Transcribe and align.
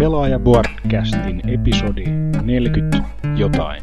Pelaaja 0.00 0.38
Boardcastin 0.38 1.42
episodi 1.48 2.04
40 2.42 2.98
jotain. 3.36 3.82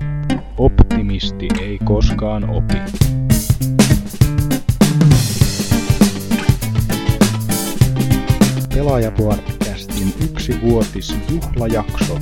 Optimisti 0.58 1.48
ei 1.62 1.80
koskaan 1.84 2.50
opi. 2.50 2.78
Pelaaja 8.76 9.12
Boardcastin 9.12 10.14
yksivuotis 10.24 11.16
juhlajakso. 11.30 12.20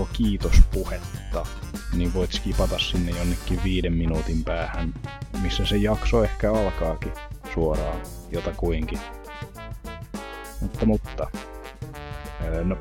Sanottua 0.00 0.08
kiitospuhetta, 0.12 1.46
niin 1.96 2.14
voit 2.14 2.32
skipata 2.32 2.78
sinne 2.78 3.12
jonnekin 3.18 3.60
viiden 3.64 3.92
minuutin 3.92 4.44
päähän, 4.44 4.94
missä 5.42 5.66
se 5.66 5.76
jakso 5.76 6.24
ehkä 6.24 6.52
alkaakin 6.52 7.12
suoraan 7.54 8.00
jotakuinkin. 8.30 8.98
Mutta, 10.60 10.86
mutta, 10.86 11.30
no, 12.64 12.76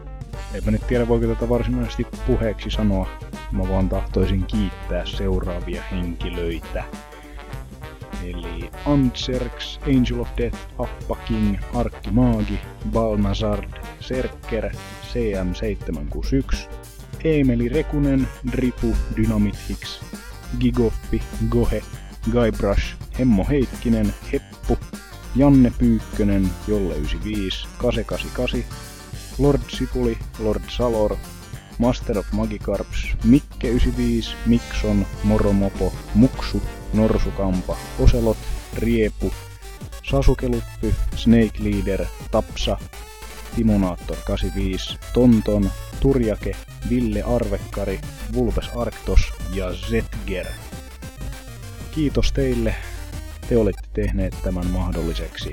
enpä 0.54 0.72
nyt 0.72 0.88
tiedä 0.88 1.08
voiko 1.08 1.28
tätä 1.28 1.50
varsinaisesti 1.50 2.08
puheeksi 2.28 2.70
sanoa. 2.70 3.08
Mä 3.52 3.70
vaan 3.70 3.90
tahtoisin 3.90 4.46
kiittää 4.46 5.06
seuraavia 5.06 5.84
henkilöitä. 5.92 6.84
Eli 8.24 8.72
Antserx, 8.86 9.80
Angel 9.82 10.20
of 10.20 10.30
Death, 10.38 10.58
Appa 10.78 11.16
King, 11.16 11.58
Arkki 11.74 12.12
Maagi, 12.12 12.60
Balnazard, 12.92 13.70
Serker, 14.00 14.72
CM761, 15.14 16.79
Emeli 17.24 17.70
Rekunen, 17.70 18.28
Dripu, 18.52 18.96
Dynamit 19.16 19.56
Hicks, 19.70 20.00
Gigoppi, 20.60 21.22
Gohe, 21.50 21.84
Guybrush, 22.32 22.96
Hemmo 23.20 23.44
Heikkinen, 23.44 24.14
Heppu, 24.32 24.78
Janne 25.36 25.72
Pyykkönen, 25.80 26.50
Jolle95, 26.68 27.68
Kase88, 27.78 28.64
Lord 29.40 29.62
Sipuli, 29.68 30.18
Lord 30.40 30.62
Salor, 30.70 31.18
Master 31.80 32.18
of 32.18 32.32
Magikarps, 32.32 33.16
Mikke95, 33.24 34.36
Mikson, 34.46 35.06
Moromopo, 35.24 35.94
Muksu, 36.16 36.62
Norsukampa, 36.94 37.78
Oselot, 38.00 38.38
Riepu, 38.78 39.32
Sasukeluppy, 40.04 40.94
Snake 41.16 41.60
Leader, 41.60 42.06
Tapsa, 42.32 42.78
Timonaattor 43.56 44.18
85, 44.26 44.98
Tonton, 45.14 45.72
Turjake, 46.00 46.56
Ville 46.90 47.24
Arvekkari, 47.24 48.00
Vulpes 48.34 48.70
Arctos 48.76 49.20
ja 49.54 49.74
Zetger. 49.74 50.46
Kiitos 51.92 52.32
teille, 52.32 52.76
te 53.50 53.58
olette 53.58 53.90
tehneet 53.94 54.36
tämän 54.44 54.68
mahdolliseksi. 54.68 55.52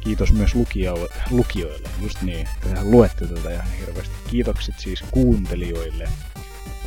Kiitos 0.00 0.32
myös 0.32 0.54
lukijoille, 0.54 1.14
lukijoille 1.30 1.88
just 2.00 2.22
niin, 2.22 2.48
tehän 2.60 2.90
luette 2.90 3.26
tätä 3.26 3.50
ihan 3.50 3.72
hirveästi. 3.80 4.14
Kiitokset 4.30 4.74
siis 4.78 5.04
kuuntelijoille. 5.10 6.08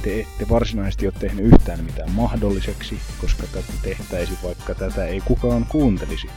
Te 0.01 0.19
ette 0.19 0.49
varsinaisesti 0.49 1.07
ole 1.07 1.13
tehnyt 1.19 1.45
yhtään 1.45 1.83
mitään 1.83 2.11
mahdolliseksi, 2.11 2.99
koska 3.21 3.43
tätä 3.47 3.73
tehtäisi, 3.81 4.33
vaikka 4.43 4.75
tätä 4.75 5.05
ei 5.05 5.21
kukaan 5.21 5.65
kuuntelisi. 5.65 6.27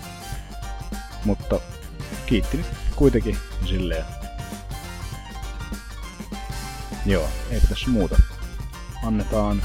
Mutta 1.24 1.60
kiitti 2.26 2.56
nyt 2.56 2.66
kuitenkin 2.98 3.36
silleen. 3.64 4.04
Joo, 7.06 7.28
ei 7.50 7.60
tässä 7.68 7.90
muuta. 7.90 8.16
Annetaan 9.06 9.62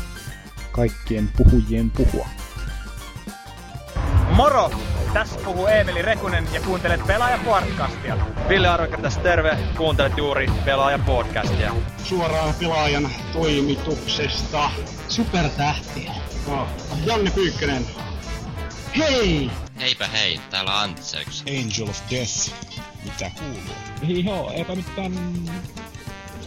kaikkien 0.71 1.29
puhujien 1.37 1.91
puhua. 1.91 2.27
Moro! 4.35 4.71
Tässä 5.13 5.39
puhuu 5.45 5.67
Eemeli 5.67 6.01
Rekunen 6.01 6.47
ja 6.53 6.61
kuuntelet 6.61 7.07
Pelaaja 7.07 7.37
Podcastia. 7.45 8.17
Ville 8.49 8.67
Arvekka 8.67 8.97
tässä 8.97 9.21
terve, 9.21 9.57
kuuntelet 9.77 10.17
juuri 10.17 10.47
Pelaaja 10.65 10.99
podcastia. 10.99 11.73
suoraan 12.03 12.53
pelaajan 12.59 13.09
toimituksesta. 13.33 14.71
Supertähtiä. 15.07 16.11
No, 16.47 16.67
Janne 17.05 17.31
Pyykkönen. 17.31 17.85
Hei! 18.97 19.51
Heipä 19.83 20.07
hei, 20.07 20.39
täällä 20.49 20.81
Antsex. 20.81 21.41
Angel 21.41 21.89
of 21.89 21.99
Death. 22.09 22.51
Mitä 23.03 23.31
kuuluu? 23.39 24.23
Joo, 24.23 24.51
eipä 24.51 24.75
mitään 24.75 25.13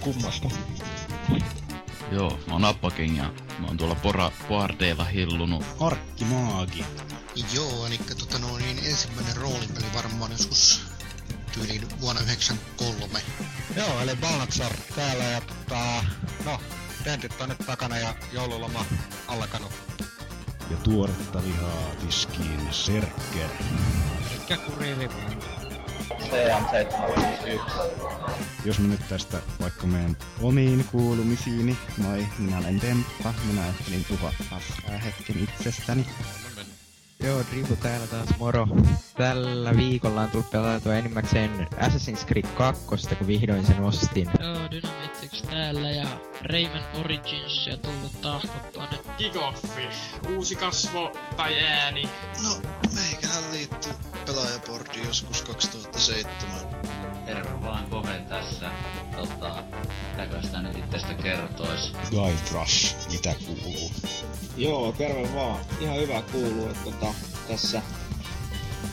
kummasta. 0.00 0.50
Joo, 2.12 2.38
mä 2.46 2.52
oon 2.52 2.64
Appakin 2.64 3.16
ja 3.16 3.32
mä 3.58 3.66
oon 3.66 3.76
tuolla 3.76 3.94
pora, 3.94 4.30
boardeilla 4.48 5.04
hillunut. 5.04 5.64
Arkki 5.80 6.24
Maagi. 6.24 6.84
Joo, 7.52 7.86
eli 7.86 7.98
tota 8.18 8.38
no, 8.38 8.58
niin 8.58 8.78
ensimmäinen 8.78 9.36
roolipeli 9.36 9.86
varmaan 9.94 10.32
joskus 10.32 10.80
tyyliin 11.52 12.00
vuonna 12.00 12.22
93. 12.22 13.20
Joo, 13.76 14.00
eli 14.00 14.16
Balnatsar 14.16 14.72
täällä 14.96 15.24
ja 15.24 15.40
tota, 15.40 16.04
no, 16.44 16.60
tentit 17.04 17.40
on 17.40 17.48
nyt 17.48 17.66
takana 17.66 17.98
ja 17.98 18.14
joululoma 18.32 18.84
alkanut. 19.28 19.72
Ja 20.70 20.76
tuoretta 20.76 21.42
lihaa 21.44 21.90
tiskiin 22.00 22.68
Serker. 22.70 23.50
Mikä 24.40 24.56
kuriili 24.56 25.08
vaan. 25.08 25.36
Jos 28.64 28.78
mä 28.78 28.88
nyt 28.88 29.08
tästä 29.08 29.38
vaikka 29.60 29.86
menen 29.86 30.16
omiin 30.42 30.84
kuulumisiini, 30.92 31.76
moi, 31.96 32.26
minä 32.38 32.58
olen 32.58 32.80
Temppa, 32.80 33.34
minä 33.46 33.62
ajattelin 33.62 34.04
puhua 34.08 34.32
paskaa 34.50 34.98
hetken 34.98 35.38
itsestäni. 35.38 36.06
Joo, 37.20 37.42
Drivu 37.50 37.76
täällä 37.76 38.06
taas 38.06 38.38
moro. 38.38 38.68
Tällä 39.16 39.76
viikolla 39.76 40.20
on 40.20 40.30
tullut 40.30 40.50
pelaatua 40.50 40.94
enimmäkseen 40.94 41.68
Assassin's 41.74 42.26
Creed 42.26 42.46
2, 42.46 42.86
kun 42.86 43.26
vihdoin 43.26 43.66
sen 43.66 43.84
ostin. 43.84 44.30
Joo, 44.40 44.70
Dynamitix 44.70 45.42
täällä 45.50 45.90
ja 45.90 46.06
Rayman 46.42 46.82
Origins 47.00 47.66
ja 47.66 47.76
tullut 47.76 48.20
tahkottua 48.22 48.86
nyt. 48.90 49.00
Gigoffi, 49.18 49.88
uusi 50.36 50.56
kasvo 50.56 51.12
tai 51.36 51.62
ääni. 51.64 52.08
No, 52.44 52.50
meikähän 52.94 53.52
liittyy 53.52 53.92
pelaajapordi 54.26 55.06
joskus 55.06 55.42
2007. 55.42 56.85
Terve 57.26 57.62
vaan 57.62 57.86
Kove 57.90 58.24
tässä. 58.28 58.70
Tota, 59.16 59.62
mitäkö 60.10 60.42
sitä 60.42 60.62
nyt 60.62 60.78
itsestä 60.78 61.14
kertois? 61.14 61.92
Guybrush, 62.10 63.10
mitä 63.12 63.34
kuuluu? 63.46 63.90
Joo, 64.56 64.92
terve 64.92 65.34
vaan. 65.34 65.60
Ihan 65.80 65.96
hyvä 65.96 66.22
kuuluu, 66.22 66.68
että 66.68 66.84
tota, 66.84 67.14
tässä 67.48 67.82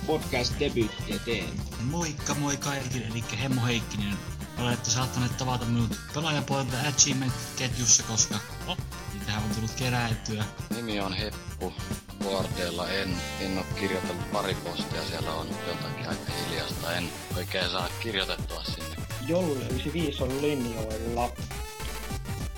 podcast 0.07 0.53
debyyttiä 0.59 1.19
teen. 1.25 1.49
Moikka 1.81 2.33
moi 2.33 2.57
kaikille, 2.57 3.05
eli 3.05 3.23
Hemmo 3.41 3.65
Heikkinen. 3.65 4.17
Olette 4.57 4.89
saattaneet 4.89 5.37
tavata 5.37 5.65
minut 5.65 5.99
pelaajapuolelta 6.13 6.77
Achievement-ketjussa, 6.87 8.03
koska 8.03 8.35
oh, 8.67 8.77
niitähän 9.13 9.43
on 9.43 9.49
tullut 9.49 9.71
keräiltyä. 9.71 10.45
Nimi 10.75 10.99
on 10.99 11.13
Heppu. 11.13 11.73
Boardeilla 12.23 12.89
en, 12.89 13.15
en 13.39 13.57
oo 13.57 13.63
kirjoitellut 13.79 14.31
pari 14.31 14.55
postia, 14.55 15.01
siellä 15.09 15.31
on 15.33 15.47
jotakin 15.67 16.09
aika 16.09 16.31
hiljasta. 16.31 16.95
En 16.95 17.09
oikein 17.37 17.69
saa 17.69 17.89
kirjoitettua 17.99 18.63
sinne. 18.63 18.95
Jolle 19.27 19.59
95 19.59 20.23
on 20.23 20.41
linjoilla. 20.41 21.29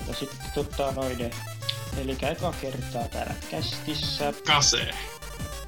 Ja 0.07 0.13
sitten 0.13 0.51
tota 0.55 0.91
noiden, 0.91 1.31
eli 1.97 2.17
eka 2.21 2.53
kertaa 2.61 3.07
täällä 3.07 3.33
kästissä. 3.51 4.33
Kase. 4.47 4.89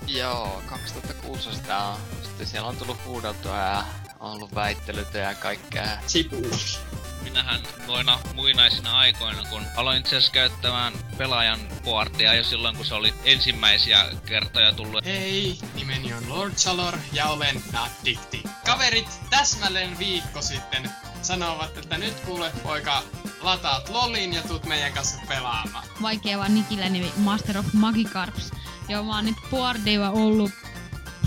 Joo, 0.07 0.61
2600 0.69 1.88
on. 1.89 1.97
Sitten 2.23 2.47
siellä 2.47 2.67
on 2.67 2.77
tullut 2.77 2.97
huudeltua 3.05 3.57
ja 3.57 3.83
on 4.19 4.31
ollut 4.31 4.56
väittelytä 4.56 5.18
ja 5.18 5.36
kaikkea. 5.36 5.98
Sipuus. 6.08 6.80
Minähän 7.24 7.62
noina 7.88 8.19
muinaisina 8.34 8.98
aikoina, 8.98 9.44
kun 9.50 9.62
aloin 9.75 10.00
itse 10.00 10.16
asiassa 10.16 10.34
käyttämään 10.34 10.94
pelaajan 11.18 11.60
boardia 11.84 12.34
jo 12.34 12.44
silloin, 12.44 12.75
kun 12.75 12.86
se 12.86 12.94
oli 12.94 13.14
ensimmäisiä 13.24 14.06
kertoja 14.25 14.74
tullut. 14.74 15.06
Hei, 15.06 15.58
nimeni 15.75 16.14
on 16.14 16.30
Lord 16.30 16.54
Chalor 16.54 16.98
ja 17.14 17.25
olen 17.25 17.64
Dikti. 18.06 18.44
Kaverit 18.66 19.19
täsmälleen 19.30 20.00
viikko 20.00 20.42
sitten 20.42 20.92
sanovat, 21.22 21.78
että 21.78 21.98
nyt 21.98 22.19
kuule 22.19 22.52
poika, 22.64 23.04
lataat 23.42 23.90
lolin 23.90 24.34
ja 24.34 24.42
tuut 24.42 24.66
meidän 24.66 24.94
kanssa 24.94 25.18
pelaamaan. 25.28 25.88
Vaikea 26.02 26.38
vaan 26.38 26.56
Nikillä 26.56 26.90
nimi 26.90 27.14
Master 27.18 27.58
of 27.58 27.66
Magikarps. 27.74 28.52
Joo, 28.90 29.04
mä 29.04 29.16
oon 29.16 29.25
nyt 29.25 29.38
boardilla 29.52 30.10
ollut 30.10 30.52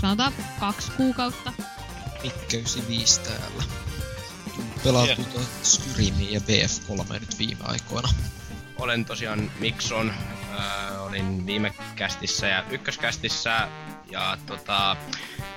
sanotaan 0.01 0.33
kaksi 0.59 0.91
kuukautta. 0.91 1.53
Mikke 2.23 2.57
95 2.57 3.21
täällä. 3.21 3.63
Pelattu 4.83 5.21
yeah. 5.35 5.47
Skyrimiä 5.63 6.29
ja 6.29 6.39
BF3 6.39 7.13
nyt 7.13 7.39
viime 7.39 7.63
aikoina. 7.63 8.09
Olen 8.79 9.05
tosiaan 9.05 9.51
Mikson, 9.59 10.13
äh, 10.59 11.01
olin 11.01 11.45
viime 11.45 11.73
kästissä 11.95 12.47
ja 12.47 12.63
ykköskästissä 12.69 13.67
ja 14.11 14.37
tota, 14.45 14.95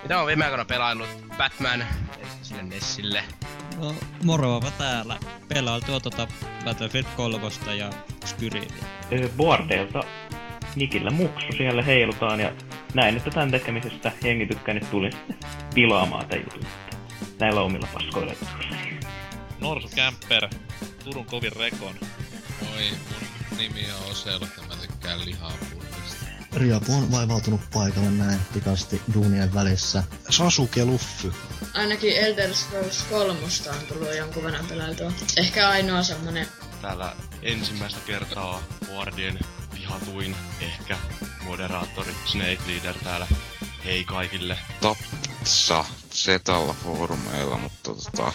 mitä 0.03 0.17
olen 0.17 0.27
viime 0.27 0.45
aikoina 0.45 0.65
pelaillut? 0.65 1.09
Batman 1.37 1.87
sille 2.43 2.63
Nessille. 2.63 3.25
No, 3.79 3.95
moroava 4.23 4.71
täällä. 4.71 5.19
Pelailtua 5.49 6.01
tota 6.01 6.29
Battlefield 6.65 7.07
3 7.17 7.39
ja 7.79 7.91
Skyrimiä. 8.25 8.85
Boardeilta 9.37 10.05
Nikillä 10.77 11.11
muksu 11.11 11.47
siellä 11.57 11.83
heilutaan 11.83 12.41
ja 12.41 12.53
näin, 12.95 13.17
että 13.17 13.31
tämän 13.31 13.51
tekemisestä 13.51 14.13
jengi 14.25 14.47
tykkää, 14.47 14.81
tulin 14.91 15.13
sitten 15.13 15.37
pilaamaan 15.75 16.27
tämän 16.27 16.45
jutun 16.45 16.67
näillä 17.39 17.61
omilla 17.61 17.89
paskoilla. 17.95 18.35
Norsu 19.61 19.89
Camper, 19.89 20.49
Turun 21.05 21.25
kovin 21.27 21.53
rekon. 21.57 21.95
Moi, 22.61 22.91
mun 22.91 23.59
nimi 23.59 23.87
on 23.93 24.11
Oselo 24.11 24.47
mä 24.69 24.77
tykkään 24.77 25.25
lihapurkista. 25.25 26.27
Riapu 26.57 26.95
on 26.95 27.11
vaivautunut 27.11 27.61
paikalle 27.75 28.11
näin 28.11 28.41
pikasti 28.55 29.03
duunien 29.15 29.55
välissä. 29.55 30.05
Sasuke 30.31 30.85
Luffy. 30.85 31.33
Ainakin 31.75 32.17
Elder 32.17 32.55
Scrolls 32.55 33.03
3 33.03 33.33
on 33.69 33.87
tullut 33.89 34.17
jonkun 34.17 34.45
verran 34.45 34.67
pelailtua. 34.67 35.13
Ehkä 35.37 35.69
ainoa 35.69 36.03
semmonen. 36.03 36.47
Täällä 36.83 37.17
ensimmäistä 37.43 38.01
kertaa 38.07 38.63
Wardien 38.95 39.39
vihatuin 39.85 40.37
ehkä 40.61 40.97
moderaattori 41.45 42.15
Snake 42.25 42.59
Leader 42.67 42.95
täällä. 43.05 43.27
Hei 43.85 44.05
kaikille. 44.05 44.59
Tossa 44.81 45.85
Zetalla 46.13 46.75
foorumeilla, 46.85 47.59
mutta 47.59 47.95
tota, 47.95 48.33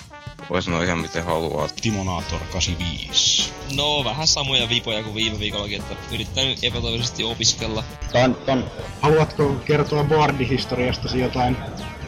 voi 0.49 0.61
sanoa 0.61 0.83
ihan 0.83 0.99
miten 0.99 1.23
haluaa. 1.23 1.69
Timonator 1.81 2.39
85. 2.39 3.53
No, 3.75 4.03
vähän 4.03 4.27
samoja 4.27 4.69
vipoja 4.69 5.03
kuin 5.03 5.15
viime 5.15 5.39
viikollakin, 5.39 5.81
että 5.81 5.95
yrittänyt 6.13 6.63
epätoivoisesti 6.63 7.23
opiskella. 7.23 7.83
Ton, 8.11 8.35
ton. 8.35 8.71
Haluatko 9.01 9.55
kertoa 9.65 10.03
boardihistoriastasi 10.03 11.19
jotain? 11.19 11.57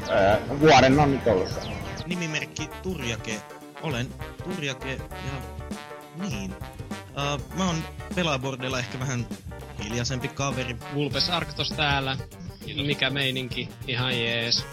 Öö, 0.10 0.60
vuoden 0.60 1.00
on 1.00 1.12
nyt 1.12 1.28
ollut. 1.28 1.50
Nimimerkki 2.06 2.70
Turjake. 2.84 3.42
Olen 3.82 4.08
Turjake 4.44 4.92
ja 4.94 5.34
niin. 6.30 6.56
Uh, 7.12 7.58
mä 7.58 7.66
oon 7.66 7.76
pelaabordilla 8.16 8.80
ehkä 8.80 9.00
vähän 9.00 9.26
hiljaisempi 9.84 10.28
kaveri. 10.28 10.76
Vulpes 10.94 11.30
Arctos 11.30 11.70
täällä. 11.70 12.18
Kiitos. 12.66 12.86
Mikä 12.86 13.10
meininki? 13.10 13.70
Ihan 13.88 14.20
jees. 14.20 14.66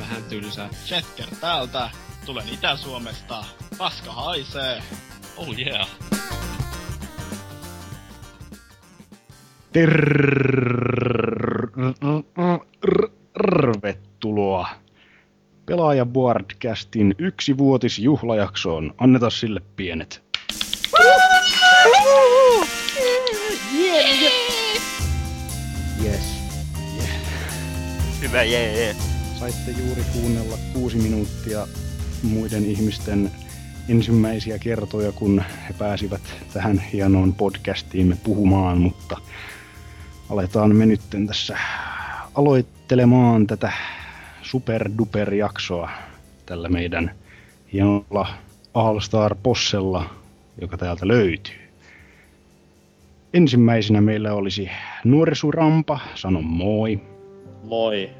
Vähän 0.00 0.24
tylsää. 0.24 0.68
Checker 0.86 1.26
täältä. 1.40 1.90
Tulen 2.26 2.48
Itä-Suomesta. 2.48 3.44
Paska 3.78 4.12
haisee. 4.12 4.82
Oh 5.36 5.58
yeah. 5.58 5.88
Tervetuloa 13.72 14.68
Pelaaja 15.66 16.06
Boardcastin 16.06 17.14
yksivuotisjuhlajaksoon. 17.18 18.94
Anneta 18.98 19.30
sille 19.30 19.60
pienet. 19.76 20.22
Yes. 21.00 21.61
Hyvä, 28.22 28.42
jee. 28.42 28.84
Yeah. 28.84 28.96
Saitte 29.38 29.70
juuri 29.70 30.02
kuunnella 30.12 30.56
kuusi 30.72 30.96
minuuttia 30.96 31.66
muiden 32.22 32.64
ihmisten 32.64 33.30
ensimmäisiä 33.88 34.58
kertoja, 34.58 35.12
kun 35.12 35.42
he 35.68 35.74
pääsivät 35.78 36.20
tähän 36.52 36.78
hienoon 36.78 37.32
podcastiimme 37.32 38.16
puhumaan, 38.24 38.78
mutta 38.78 39.16
aletaan 40.30 40.76
me 40.76 40.86
nyt 40.86 41.00
tässä 41.26 41.58
aloittelemaan 42.34 43.46
tätä 43.46 43.72
superduper 44.42 45.34
jaksoa 45.34 45.90
tällä 46.46 46.68
meidän 46.68 47.14
hienolla 47.72 48.34
Allstar 48.74 49.36
Possella, 49.42 50.10
joka 50.60 50.76
täältä 50.76 51.08
löytyy. 51.08 51.70
Ensimmäisenä 53.34 54.00
meillä 54.00 54.32
olisi 54.32 54.70
Nuorisurampa, 55.04 56.00
sano 56.14 56.42
moi. 56.42 57.11
Moi. 57.72 58.10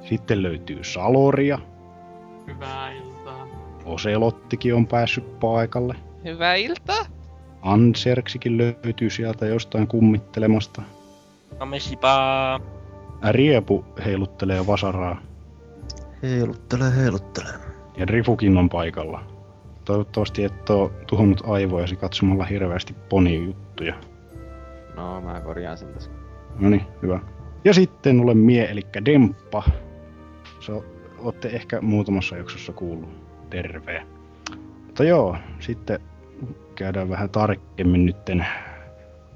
Sitten 0.00 0.42
löytyy 0.42 0.84
Saloria. 0.84 1.58
Hyvää 2.46 2.92
iltaa. 2.92 3.46
Oselottikin 3.84 4.74
on 4.74 4.86
päässyt 4.86 5.40
paikalle. 5.40 5.94
Hyvää 6.24 6.54
iltaa. 6.54 7.06
Anserksikin 7.62 8.58
löytyy 8.58 9.10
sieltä 9.10 9.46
jostain 9.46 9.86
kummittelemasta. 9.86 10.82
Amesipaa. 11.58 12.60
Riepu 13.30 13.84
heiluttelee 14.04 14.66
vasaraa. 14.66 15.20
Heiluttelee, 16.22 16.96
heiluttelee. 16.96 17.54
Ja 17.96 18.06
Rifukin 18.06 18.56
on 18.56 18.68
paikalla. 18.68 19.24
Toivottavasti 19.84 20.44
et 20.44 20.70
oo 20.70 20.92
tuhonnut 21.06 21.42
aivojasi 21.46 21.96
katsomalla 21.96 22.44
hirveästi 22.44 22.94
poni-juttuja. 23.08 23.94
No, 24.96 25.20
mä 25.20 25.40
korjaan 25.40 25.78
sen 25.78 25.88
tässä. 25.94 26.10
No 26.58 26.68
niin, 26.68 26.86
hyvä. 27.02 27.20
Ja 27.64 27.74
sitten 27.74 28.20
olen 28.20 28.38
mie, 28.38 28.70
eli 28.70 28.82
Demppa. 29.04 29.62
Se 30.60 30.72
olette 31.18 31.48
ehkä 31.48 31.80
muutamassa 31.80 32.36
jaksossa 32.36 32.72
kuullut. 32.72 33.10
Terve. 33.50 34.06
Mutta 34.86 35.04
joo, 35.04 35.36
sitten 35.60 36.00
käydään 36.74 37.08
vähän 37.08 37.30
tarkemmin 37.30 38.06
nytten 38.06 38.46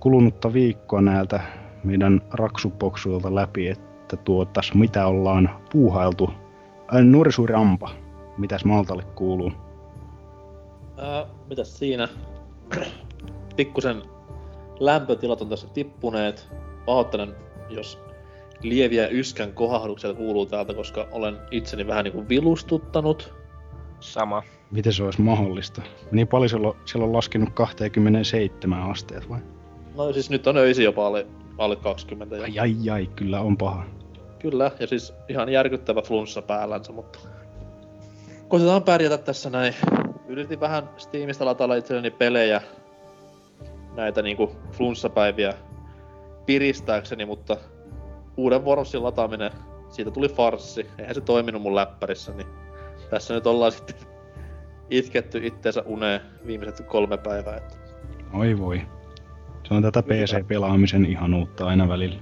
kulunutta 0.01 0.53
viikkoa 0.53 1.01
näiltä 1.01 1.41
meidän 1.85 2.23
raksupoksuilta 2.31 3.35
läpi, 3.35 3.69
että 3.69 4.17
tuotas 4.17 4.75
mitä 4.75 5.07
ollaan 5.07 5.51
puuhailtu. 5.73 6.31
Äh, 6.95 7.03
Nuorisuuri 7.05 7.55
Ampa, 7.55 7.91
mitäs 8.39 8.65
Maltalle 8.65 9.03
kuuluu? 9.03 9.53
Ää, 10.97 11.27
mitäs 11.49 11.79
siinä? 11.79 12.09
Pikkusen 13.57 14.03
lämpötilat 14.81 15.41
on 15.41 15.49
tässä 15.49 15.69
tippuneet. 15.69 16.49
Pahoittelen, 16.87 17.35
jos 17.69 18.08
lieviä 18.63 19.09
yskän 19.09 19.53
kohahduksia 19.53 20.15
kuuluu 20.15 20.47
täältä, 20.47 20.75
koska 20.75 21.09
olen 21.13 21.39
itseni 21.51 21.87
vähän 21.87 22.05
niinku 22.05 22.29
vilustuttanut. 22.29 23.35
Sama. 24.01 24.43
Miten 24.71 24.93
se 24.93 25.05
olisi 25.05 25.21
mahdollista? 25.21 25.83
Niin 26.11 26.29
paljon 26.29 26.49
siellä 26.49 26.69
on, 26.69 26.77
siellä 26.85 27.07
on 27.07 27.13
laskenut 27.13 27.51
27 27.55 28.91
asteet 28.91 29.29
vai? 29.29 29.41
No 29.97 30.13
siis 30.13 30.31
nyt 30.31 30.47
on 30.47 30.57
öisin 30.57 30.85
jopa 30.85 31.07
alle, 31.07 31.27
alle 31.59 31.77
20. 31.77 32.37
Ja... 32.37 32.43
Ai 32.43 32.59
ai 32.59 32.91
ai, 32.91 33.07
kyllä 33.07 33.41
on 33.41 33.57
paha. 33.57 33.85
Kyllä, 34.39 34.71
ja 34.81 34.87
siis 34.87 35.15
ihan 35.29 35.49
järkyttävä 35.49 36.03
flunssa 36.03 36.43
päällänsä, 36.43 36.93
mutta... 36.93 37.19
Koitetaan 38.49 38.83
pärjätä 38.83 39.19
tässä 39.19 39.51
näin. 39.51 39.75
Yritin 40.29 40.61
vähän 40.61 40.91
Steamista 40.97 41.45
latailla 41.45 41.75
itselleni 41.75 42.11
pelejä 42.11 42.63
näitä 43.97 44.23
niinku 44.23 44.57
flunssapäiviä 44.73 45.55
piristääkseni, 46.47 47.25
mutta 47.25 47.57
uuden 48.39 48.65
Wormsin 48.65 49.03
lataaminen, 49.03 49.51
siitä 49.89 50.11
tuli 50.11 50.29
farssi. 50.29 50.87
Eihän 50.99 51.15
se 51.15 51.21
toiminut 51.21 51.63
mun 51.63 51.75
läppärissä, 51.75 52.33
niin 52.33 52.47
tässä 53.11 53.35
nyt 53.35 53.47
ollaan 53.47 53.73
sitten 53.73 53.97
itketty 54.91 55.47
itteensä 55.47 55.83
uneen 55.87 56.21
viimeiset 56.47 56.87
kolme 56.87 57.17
päivää. 57.17 57.57
Että... 57.57 57.75
Oi 58.33 58.59
voi. 58.59 58.83
Se 59.69 59.75
on 59.75 59.83
tätä 59.83 60.03
PC-pelaamisen 60.03 61.07
ihanuutta 61.07 61.67
aina 61.67 61.89
välillä. 61.89 62.19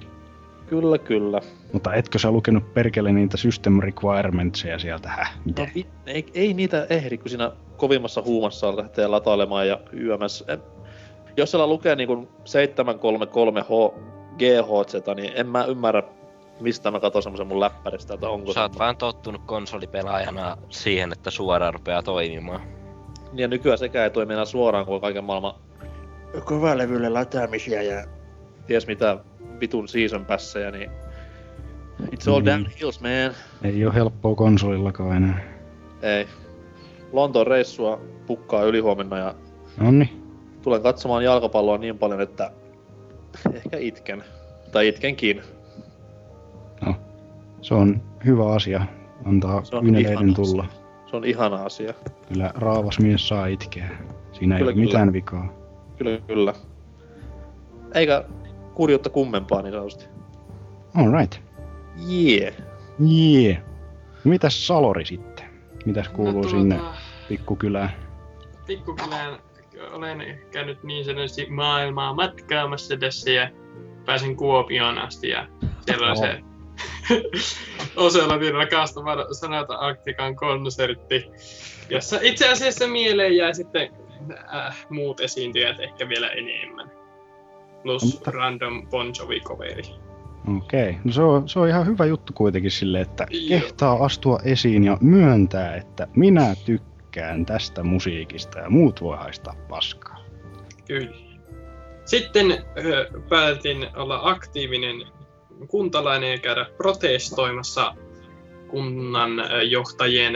Kyllä, 0.66 0.98
kyllä. 0.98 1.40
Mutta 1.72 1.94
etkö 1.94 2.18
sä 2.18 2.30
lukenut 2.30 2.74
perkele 2.74 3.12
niitä 3.12 3.36
system 3.36 3.80
requirementseja 3.80 4.78
sieltä, 4.78 5.08
häh? 5.08 5.38
Mitä? 5.44 5.62
No, 5.62 5.68
vi- 5.74 5.86
ei, 6.06 6.26
ei, 6.34 6.54
niitä 6.54 6.86
ehdi, 6.90 7.18
kun 7.18 7.28
siinä 7.28 7.52
kovimmassa 7.76 8.22
huumassa 8.22 8.76
lähtee 8.76 9.06
latailemaan 9.06 9.68
ja 9.68 9.80
YMS. 9.92 10.44
Jos 11.36 11.50
siellä 11.50 11.66
lukee 11.66 11.96
niin 11.96 12.08
733H 12.08 13.94
GHZ, 14.38 14.94
niin 15.16 15.32
en 15.34 15.46
mä 15.48 15.64
ymmärrä, 15.64 16.02
mistä 16.60 16.90
mä 16.90 17.00
katson 17.00 17.22
semmosen 17.22 17.46
mun 17.46 17.60
läppäristä, 17.60 18.14
että 18.14 18.28
onko 18.28 18.52
Sä 18.52 18.62
oot 18.62 18.78
vaan 18.78 18.96
tottunut 18.96 19.42
konsolipelaajana 19.46 20.56
siihen, 20.68 21.12
että 21.12 21.30
suoraan 21.30 21.74
rupeaa 21.74 22.02
toimimaan. 22.02 22.60
Niin 23.32 23.38
ja 23.38 23.48
nykyään 23.48 23.78
sekä 23.78 24.04
ei 24.04 24.10
toimi 24.10 24.32
enää 24.32 24.44
suoraan, 24.44 24.86
kun 24.86 24.94
on 24.94 25.00
kaiken 25.00 25.24
maailman 25.24 25.54
kovalevylle 26.44 27.08
latäämisiä 27.08 27.82
ja 27.82 28.04
ties 28.66 28.86
mitä 28.86 29.18
vitun 29.60 29.88
season 29.88 30.24
passeja, 30.26 30.70
niin 30.70 30.90
it's 32.02 32.30
all 32.32 32.40
Mm. 32.40 32.46
down 32.46 32.66
hills, 32.80 33.00
man. 33.00 33.10
Ei 33.64 33.84
oo 33.86 33.92
helppoa 33.92 34.34
konsolillakaan 34.34 35.16
enää. 35.16 35.40
Ei. 36.02 36.26
Lontoon 37.12 37.46
reissua 37.46 38.00
pukkaa 38.26 38.62
ylihuomenna 38.62 39.18
ja 39.18 39.34
Nonni. 39.80 40.12
tulen 40.62 40.82
katsomaan 40.82 41.24
jalkapalloa 41.24 41.78
niin 41.78 41.98
paljon, 41.98 42.20
että 42.20 42.50
ehkä 43.54 43.76
itken. 43.78 44.24
Tai 44.72 44.88
itkenkin. 44.88 45.42
Se 47.62 47.74
on 47.74 48.02
hyvä 48.24 48.52
asia. 48.52 48.86
Antaa 49.24 49.62
ihana 49.98 50.32
tulla. 50.34 50.66
Se 51.10 51.16
on 51.16 51.24
ihana 51.24 51.56
asia. 51.56 51.94
Kyllä 52.28 52.50
raavas 52.54 52.98
mies 52.98 53.28
saa 53.28 53.46
itkeä. 53.46 53.88
Siinä 54.32 54.54
Kyllä, 54.54 54.56
ei 54.56 54.62
ole 54.62 54.72
kyllä. 54.72 54.86
mitään 54.86 55.12
vikaa. 55.12 55.52
Kyllä, 55.98 56.18
kyllä. 56.26 56.54
Eikä 57.94 58.24
kurjuutta 58.74 59.10
kummempaa 59.10 59.62
niin 59.62 59.72
sanotusti. 59.72 60.06
Alright. 60.94 61.34
Yeah. 62.12 62.54
Jee. 62.98 63.62
Mitäs 64.24 64.66
Salori 64.66 65.04
sitten? 65.04 65.46
Mitäs 65.86 66.08
kuuluu 66.08 66.32
tuota- 66.32 66.48
sinne 66.50 66.80
pikkukylään? 67.28 67.90
Pikkukylään 68.66 69.38
olen 69.92 70.40
käynyt 70.50 70.82
niin 70.82 71.04
sanotusti 71.04 71.46
maailmaa 71.50 72.14
matkaamassa 72.14 72.96
tässä 72.96 73.30
ja 73.30 73.50
pääsin 74.06 74.36
Kuopioon 74.36 74.98
asti 74.98 75.28
ja 75.28 75.46
siellä 75.86 76.10
on 76.10 76.16
se 76.16 76.42
Oselotin 77.96 78.54
rakastavan 78.54 79.34
sanata 79.34 79.74
Arktikan 79.74 80.36
konsertti, 80.36 81.30
jossa 81.90 82.18
itse 82.22 82.48
asiassa 82.48 82.86
mieleen 82.86 83.36
jää 83.36 83.52
sitten 83.52 83.90
äh, 84.54 84.86
muut 84.90 85.20
esiintyjät 85.20 85.80
ehkä 85.80 86.08
vielä 86.08 86.28
enemmän. 86.28 86.90
Plus 87.82 88.20
random 88.26 88.88
Bon 88.88 89.12
Jovi-coveri. 89.18 90.06
Okei. 90.56 90.96
No 91.04 91.12
se 91.12 91.22
on, 91.22 91.48
se 91.48 91.58
on 91.58 91.68
ihan 91.68 91.86
hyvä 91.86 92.04
juttu 92.04 92.32
kuitenkin 92.32 92.70
sille, 92.70 93.00
että 93.00 93.26
kehtaa 93.48 94.04
astua 94.04 94.38
esiin 94.44 94.84
ja 94.84 94.98
myöntää, 95.00 95.74
että 95.74 96.08
minä 96.16 96.54
tykkään 96.64 96.95
tästä 97.46 97.82
musiikista 97.82 98.58
ja 98.58 98.70
muut 98.70 99.00
voi 99.02 99.16
haistaa 99.16 99.54
paskaa. 99.68 100.24
Kyllä. 100.88 101.16
Sitten 102.04 102.52
ö, 102.52 103.10
päätin 103.28 103.86
olla 103.96 104.20
aktiivinen 104.22 105.06
kuntalainen 105.68 106.30
ja 106.32 106.38
käydä 106.38 106.66
protestoimassa 106.76 107.94
kunnan 108.68 109.30
johtajien 109.70 110.34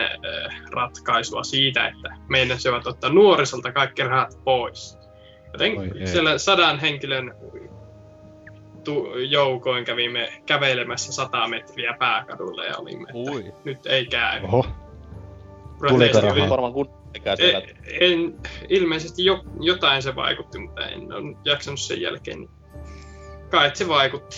ratkaisua 0.70 1.42
siitä, 1.42 1.88
että 1.88 2.16
meidän 2.28 2.60
syövät 2.60 2.86
ottaa 2.86 3.10
nuorisolta 3.10 3.72
kaikki 3.72 4.02
rahat 4.02 4.38
pois. 4.44 4.98
Joten 5.52 5.78
Oi 5.78 5.90
ei. 6.00 6.06
siellä 6.06 6.38
sadan 6.38 6.78
henkilön 6.78 7.34
tu- 8.84 9.18
joukoin 9.18 9.84
kävimme 9.84 10.32
kävelemässä 10.46 11.12
100 11.12 11.48
metriä 11.48 11.96
pääkadulle 11.98 12.66
ja 12.66 12.76
olimme, 12.76 13.02
että 13.02 13.32
Ui. 13.32 13.52
nyt 13.64 13.86
ei 13.86 14.06
käy. 14.06 14.40
Oho. 14.44 14.66
Tuliko 15.88 16.20
rahaa? 16.20 16.48
Varmaan 16.48 16.72
kun 16.72 16.88
siellä. 17.36 17.58
E- 17.58 18.12
en, 18.12 18.34
ilmeisesti 18.68 19.24
jo, 19.24 19.44
jotain 19.60 20.02
se 20.02 20.16
vaikutti, 20.16 20.58
mutta 20.58 20.86
en 20.86 21.12
ole 21.12 21.36
jaksanut 21.44 21.80
sen 21.80 22.00
jälkeen. 22.00 22.38
Niin 22.38 22.50
kai 23.50 23.70
se 23.74 23.88
vaikutti. 23.88 24.36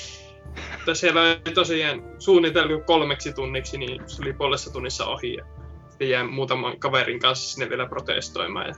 Mutta 0.72 0.94
siellä 0.94 1.20
oli 1.20 1.54
tosiaan 1.54 2.02
suunniteltu 2.18 2.80
kolmeksi 2.86 3.32
tunniksi, 3.32 3.78
niin 3.78 4.08
se 4.08 4.22
oli 4.22 4.32
puolessa 4.32 4.72
tunnissa 4.72 5.06
ohi. 5.06 5.34
Ja 5.34 5.44
sitten 5.90 6.10
jäin 6.10 6.32
muutaman 6.32 6.78
kaverin 6.78 7.20
kanssa 7.20 7.54
sinne 7.54 7.70
vielä 7.70 7.86
protestoimaan 7.86 8.68
ja 8.68 8.74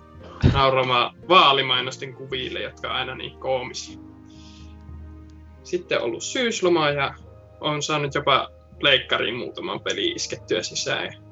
nauramaan 0.53 1.17
vaalimainosten 1.29 2.15
kuville, 2.15 2.61
jotka 2.61 2.89
on 2.89 2.97
aina 2.97 3.15
niin 3.15 3.39
koomisia. 3.39 3.99
Sitten 5.63 5.99
on 5.99 6.05
ollut 6.05 6.23
syysloma 6.23 6.91
ja 6.91 7.15
on 7.61 7.83
saanut 7.83 8.15
jopa 8.15 8.49
pleikkariin 8.81 9.37
muutaman 9.37 9.81
peli 9.81 10.11
iskettyä 10.11 10.63
sisään. 10.63 11.24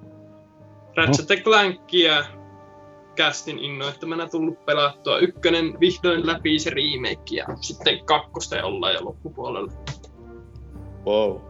Ratchet 0.96 1.30
oh. 1.30 1.44
Clankia 1.44 2.24
kästin 3.14 3.58
innoittamana 3.58 4.28
tullut 4.28 4.64
pelattua. 4.64 5.18
Ykkönen 5.18 5.80
vihdoin 5.80 6.26
läpi 6.26 6.58
se 6.58 6.70
remake 6.70 7.36
ja 7.36 7.46
sitten 7.60 8.04
kakkosta 8.04 8.64
ollaan 8.64 8.94
jo 8.94 9.04
loppupuolella. 9.04 9.72
Wow. 11.06 11.40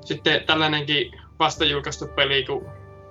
Sitten 0.00 0.44
tällainenkin 0.46 1.12
vasta 1.38 1.64
julkaistu 1.64 2.06
peli 2.06 2.44
kuin 2.44 2.66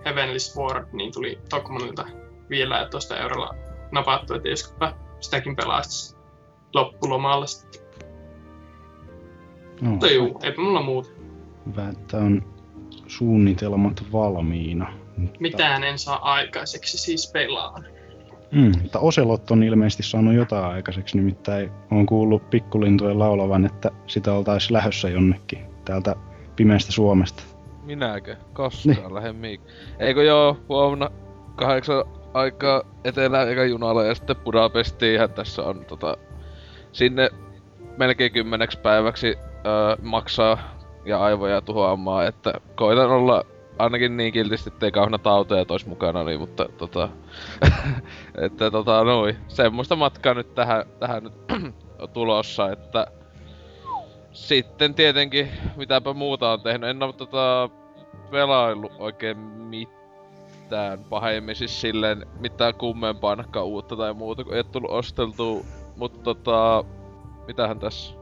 Heavenly 0.06 0.39
Sword, 0.39 0.88
niin 0.94 1.13
tuli 1.13 1.39
Tokmanilta 1.50 2.06
15 2.50 3.18
eurolla 3.18 3.56
napattu, 3.92 4.34
että 4.34 4.50
joskuspa 4.50 4.96
sitäkin 5.20 5.56
pelaisi 5.56 6.15
loppulomalla 6.74 7.46
sitten. 7.46 7.82
No, 9.82 9.89
Mutta 9.89 10.08
juu, 10.08 10.39
eipä 10.44 10.62
mulla 10.62 10.82
muuta. 10.82 11.10
hyvä, 11.65 11.89
että 11.89 12.18
on 12.18 12.44
suunnitelmat 13.08 14.04
valmiina. 14.12 15.05
Mitään 15.39 15.84
en 15.84 16.00
saa 16.00 16.34
aikaiseksi, 16.34 16.98
siis 16.98 17.31
pelaan. 17.31 17.86
Mm, 18.51 18.72
mutta 18.81 19.00
Oselot 19.00 19.51
on 19.51 19.63
ilmeisesti 19.63 20.03
saanut 20.03 20.34
jotain 20.34 20.65
aikaiseksi, 20.65 21.17
nimittäin 21.17 21.72
on 21.91 22.05
kuullut 22.05 22.50
pikkulintujen 22.50 23.19
laulavan, 23.19 23.65
että 23.65 23.91
sitä 24.07 24.34
oltaisiin 24.34 24.74
lähössä 24.74 25.10
jonnekin 25.10 25.65
täältä 25.86 26.15
pimeästä 26.55 26.91
Suomesta. 26.91 27.43
Minäkö? 27.84 28.36
Koskaan 28.53 28.95
niin. 28.95 29.13
lähden 29.13 29.36
miik. 29.36 29.62
Eikö 30.00 30.24
joo, 30.24 30.57
huomenna 30.69 31.10
kahdeksan 31.55 32.03
aikaa 32.34 32.84
etelään 33.03 33.50
eikä 33.50 33.63
junalla 33.63 34.03
ja 34.03 34.15
sitten 34.15 34.36
Budapestiin 34.36 35.19
tässä 35.36 35.63
on 35.63 35.86
tota, 35.86 36.17
sinne 36.91 37.29
melkein 37.98 38.31
kymmeneksi 38.31 38.79
päiväksi 38.79 39.27
öö, 39.27 39.95
maksaa 40.01 40.57
ja 41.05 41.19
aivoja 41.19 41.62
tuhoamaan, 41.62 42.27
että 42.27 42.53
koitan 42.75 43.10
olla 43.10 43.45
ainakin 43.79 44.17
niin 44.17 44.34
kiltisti, 44.34 44.70
ettei 44.70 44.91
kauheena 44.91 45.17
tauteja 45.17 45.65
tois 45.65 45.86
mukana, 45.86 46.24
niin, 46.24 46.39
mutta 46.39 46.70
tota, 46.77 47.10
että 48.46 48.72
tota 48.72 49.03
noin, 49.03 49.38
semmoista 49.48 49.96
matkaa 49.96 50.34
nyt 50.34 50.55
tähän, 50.55 50.86
tähän 51.00 51.24
nyt 51.24 51.34
tulossa, 52.13 52.72
että 52.72 53.08
sitten 54.32 54.94
tietenkin, 54.94 55.48
mitäpä 55.75 56.13
muuta 56.13 56.51
on 56.51 56.62
tehnyt, 56.62 56.89
en 56.89 57.03
oo 57.03 57.13
tota 57.13 57.70
pelaillut 58.32 58.91
oikein 59.00 59.38
mitään. 59.38 61.00
Pahemmin, 61.10 61.55
siis 61.55 61.82
silleen 61.82 62.25
mitään 62.39 62.74
kummempaa 62.75 63.63
uutta 63.63 63.96
tai 63.96 64.13
muuta, 64.13 64.44
kun 64.44 64.55
ei 64.55 64.63
tullut 64.63 64.91
osteltua, 64.91 65.62
mutta 65.96 66.20
tota, 66.20 66.84
mitähän 67.48 67.79
tässä, 67.79 68.15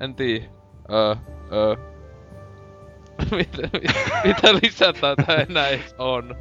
en 0.00 0.14
tiedä, 0.14 0.44
öö, 0.92 1.14
öö, 1.52 1.93
mitä, 3.30 3.68
mitä 4.24 4.54
lisätään 4.62 5.16
tähän 5.16 5.46
enää 5.50 5.68
edes 5.68 5.94
on. 5.98 6.36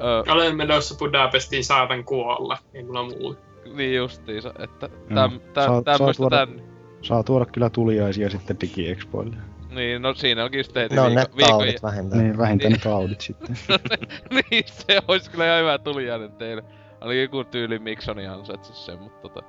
Öö, 0.00 0.32
Olen 0.34 0.56
menossa 0.56 0.94
Budapestiin, 0.98 1.64
saatan 1.64 2.04
kuolla. 2.04 2.58
Ei 2.74 2.82
mulla 2.84 3.02
muuta. 3.02 3.40
niin 3.74 3.96
justiinsa, 3.96 4.52
että 4.58 4.88
Joo. 4.88 5.14
täm, 5.14 5.40
täm, 5.40 5.64
Saa- 5.64 5.66
saa 5.66 5.82
tämmöstä 5.82 6.20
tuoda- 6.22 6.36
tän... 6.46 6.62
Saa 7.02 7.22
tuoda 7.22 7.44
kyllä 7.46 7.70
tuliaisia 7.70 8.30
sitten 8.30 8.56
DigiExpoille. 8.60 9.36
Niin, 9.70 10.02
no 10.02 10.14
siinä 10.14 10.44
onkin 10.44 10.58
just 10.58 10.74
heti 10.74 10.94
Ne 10.94 11.00
on 11.00 11.14
ne 11.14 11.20
viikon, 11.20 11.36
viikon, 11.36 11.50
taudit 11.58 11.82
vähintään. 11.82 12.22
Niin, 12.22 12.38
vähintään 12.38 12.72
ne 12.72 12.78
taudit 12.78 13.20
sitten. 13.20 13.56
niin, 14.50 14.64
se 14.66 15.00
olisi 15.08 15.30
kyllä 15.30 15.46
ihan 15.46 15.60
hyvä 15.60 15.78
tuliainen 15.78 16.32
teille. 16.32 16.64
Ainakin 17.00 17.22
joku 17.22 17.44
tyyli 17.44 17.78
Miksoni 17.78 18.26
ansaitsisi 18.26 18.84
sen, 18.84 18.98
mutta 18.98 19.28
tota... 19.28 19.42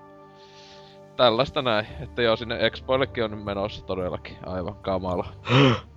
Tällaista 1.16 1.62
näin, 1.62 1.88
että 2.02 2.22
joo, 2.22 2.36
sinne 2.36 2.58
Expoillekin 2.66 3.24
on 3.24 3.38
menossa 3.38 3.86
todellakin 3.86 4.38
aivan 4.46 4.76
kamala. 4.76 5.34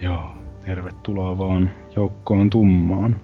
Joo, 0.00 0.30
tervetuloa 0.66 1.38
vaan 1.38 1.70
joukkoon 1.96 2.50
tummaan. 2.50 3.20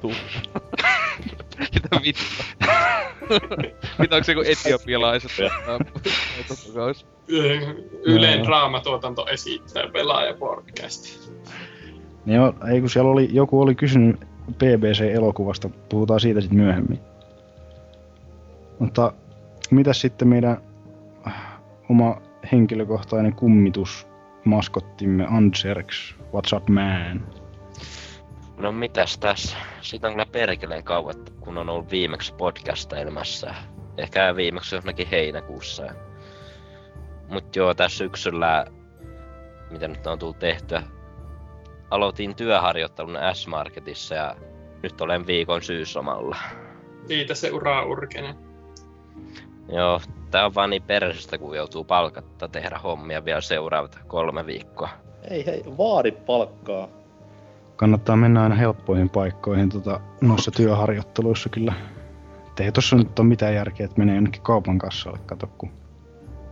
Tuu. 0.00 0.12
Mitä 1.74 1.88
vittua? 2.02 2.44
Mitä 3.98 4.16
onko 4.16 4.24
se 4.24 4.32
joku 4.32 4.44
etiopialaiset? 4.46 5.30
Ylen 8.06 8.38
Joo. 8.38 8.46
draamatuotanto 8.46 9.26
esittää 9.26 9.88
pelaaja 9.92 10.34
podcast. 10.34 11.30
Joo, 12.26 12.54
ei 12.72 12.80
kun 12.80 12.90
siellä 12.90 13.10
oli, 13.10 13.28
joku 13.32 13.60
oli 13.60 13.74
kysynyt 13.74 14.20
BBC-elokuvasta, 14.52 15.70
puhutaan 15.88 16.20
siitä 16.20 16.40
sitten 16.40 16.58
myöhemmin. 16.58 17.00
Mutta 18.78 19.12
mitäs 19.70 20.00
sitten 20.00 20.28
meidän 20.28 20.56
äh, 21.26 21.34
oma 21.88 22.16
henkilökohtainen 22.52 23.34
kummitus 23.34 24.09
maskottimme 24.44 25.26
Anserks, 25.30 26.14
what's 26.20 26.56
up 26.56 26.68
man? 26.68 27.26
No 28.58 28.72
mitäs 28.72 29.18
tässä? 29.18 29.56
Siitä 29.80 30.06
on 30.06 30.12
kyllä 30.12 30.26
perkeleen 30.26 30.84
kauan, 30.84 31.14
kun 31.40 31.58
on 31.58 31.68
ollut 31.68 31.90
viimeksi 31.90 32.34
podcastailemassa. 32.34 33.54
Ehkä 33.96 34.36
viimeksi 34.36 34.74
jossakin 34.74 35.08
heinäkuussa. 35.08 35.82
Mut 37.28 37.56
joo, 37.56 37.74
tässä 37.74 37.98
syksyllä, 37.98 38.66
mitä 39.70 39.88
nyt 39.88 40.06
on 40.06 40.18
tullut 40.18 40.38
tehtyä, 40.38 40.82
aloitin 41.90 42.34
työharjoittelun 42.34 43.18
S-Marketissa 43.32 44.14
ja 44.14 44.36
nyt 44.82 45.00
olen 45.00 45.26
viikon 45.26 45.62
syyslomalla. 45.62 46.36
Siitä 47.06 47.34
se 47.34 47.50
ura 47.50 47.84
urkene. 47.84 48.34
Joo, 49.72 50.00
tää 50.30 50.46
on 50.46 50.54
vaan 50.54 50.70
niin 50.70 50.82
persestä, 50.82 51.38
kun 51.38 51.56
joutuu 51.56 51.84
palkatta 51.84 52.48
tehdä 52.48 52.78
hommia 52.78 53.24
vielä 53.24 53.40
seuraavat 53.40 53.98
kolme 54.06 54.46
viikkoa. 54.46 54.88
Ei 55.30 55.46
hei, 55.46 55.64
vaadi 55.78 56.10
palkkaa. 56.12 56.88
Kannattaa 57.76 58.16
mennä 58.16 58.42
aina 58.42 58.54
helppoihin 58.54 59.10
paikkoihin 59.10 59.68
tota, 59.68 60.00
noissa 60.20 60.50
työharjoitteluissa 60.50 61.48
kyllä. 61.48 61.72
Et 62.48 62.60
ei 62.60 62.72
tossa 62.72 62.96
nyt 62.96 63.18
ole 63.18 63.28
mitään 63.28 63.54
järkeä, 63.54 63.84
että 63.84 63.98
menee 63.98 64.14
jonnekin 64.14 64.42
kaupan 64.42 64.78
kassalle, 64.78 65.18
kato 65.26 65.46
kun 65.58 65.70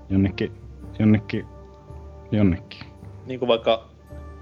jonnekin, 0.08 0.52
jonnekin, 0.98 1.46
jonnekin. 2.30 2.80
Niin 3.26 3.38
kuin 3.38 3.48
vaikka 3.48 3.88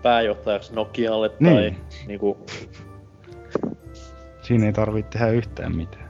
pääjohtajaksi 0.03 0.75
Nokialle 0.75 1.29
tai 1.29 1.39
Niin. 1.41 1.77
niinku, 2.07 2.39
Siinä 4.43 4.67
ei 4.67 4.73
tarvitse 4.73 5.11
tehdä 5.11 5.29
yhtään 5.29 5.77
mitään. 5.77 6.09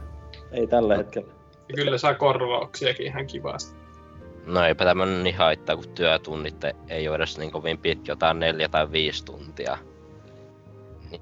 ei 0.52 0.66
tällä 0.66 0.96
hetkellä. 0.96 1.32
Ja 1.68 1.74
kyllä 1.74 1.98
saa 1.98 2.14
korvauksiakin 2.14 3.06
ihan 3.06 3.26
kivasti. 3.26 3.76
No 4.46 4.64
eipä 4.64 4.84
tämmönen 4.84 5.24
niin 5.24 5.36
haittaa, 5.36 5.76
kun 5.76 5.88
työtunnit 5.88 6.56
ei 6.88 7.08
ole 7.08 7.16
edes 7.16 7.38
niin 7.38 7.50
kovin 7.50 7.78
pitkä, 7.78 8.12
jotain 8.12 8.38
neljä 8.38 8.68
tai 8.68 8.92
viisi 8.92 9.24
tuntia. 9.24 9.78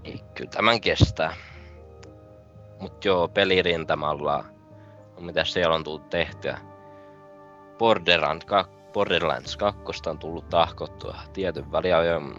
Niin 0.03 0.21
kyllä 0.35 0.51
tämän 0.51 0.81
kestää. 0.81 1.35
Mut 2.81 3.05
joo, 3.05 3.29
pelirintamalla, 3.29 4.45
no 5.17 5.21
mitä 5.21 5.45
siellä 5.45 5.75
on 5.75 5.85
tullut 5.85 6.11
tehtyä. 6.11 6.59
Borderlands, 7.79 8.47
kak- 8.47 8.93
Borderlands 8.93 9.57
2 9.57 9.83
on 10.07 10.19
tullut 10.19 10.49
tahkottua 10.49 11.17
tietyn 11.33 11.73
väliajoin. 11.73 12.35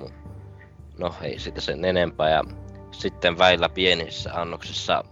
No 0.97 1.15
ei 1.21 1.39
sitä 1.39 1.61
sen 1.61 1.85
enempää. 1.85 2.29
Ja 2.29 2.43
sitten 2.91 3.37
väillä 3.37 3.69
pienissä 3.69 4.33
annoksissa 4.33 5.03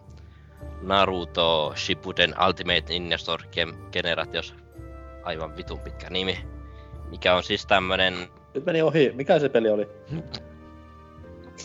Naruto 0.83 1.73
Shippuden 1.75 2.33
Ultimate 2.47 2.83
Ninja 2.89 3.17
Storm 3.17 3.43
Gen- 3.43 3.75
Generatios 3.91 4.55
aivan 5.23 5.57
vitun 5.57 5.79
pitkä 5.79 6.09
nimi. 6.09 6.45
Mikä 7.09 7.35
on 7.35 7.43
siis 7.43 7.65
tämmönen, 7.65 8.13
Nyt 8.53 8.65
meni 8.65 8.81
ohi. 8.81 9.11
Mikä 9.15 9.39
se 9.39 9.49
peli 9.49 9.69
oli? 9.69 9.89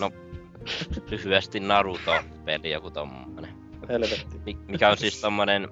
no 0.01 0.11
lyhyesti 1.11 1.61
Naruto-peli, 1.61 2.71
joku 2.71 2.91
tommonen. 2.91 3.55
Helvetti. 3.89 4.41
Mi- 4.47 4.59
mikä 4.67 4.91
on 4.91 4.97
siis 4.97 5.21
tommonen 5.21 5.69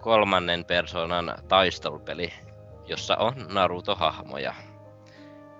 kolmannen 0.00 0.64
persoonan 0.64 1.34
taistelupeli, 1.48 2.32
jossa 2.86 3.16
on 3.16 3.34
Naruto-hahmoja. 3.48 4.54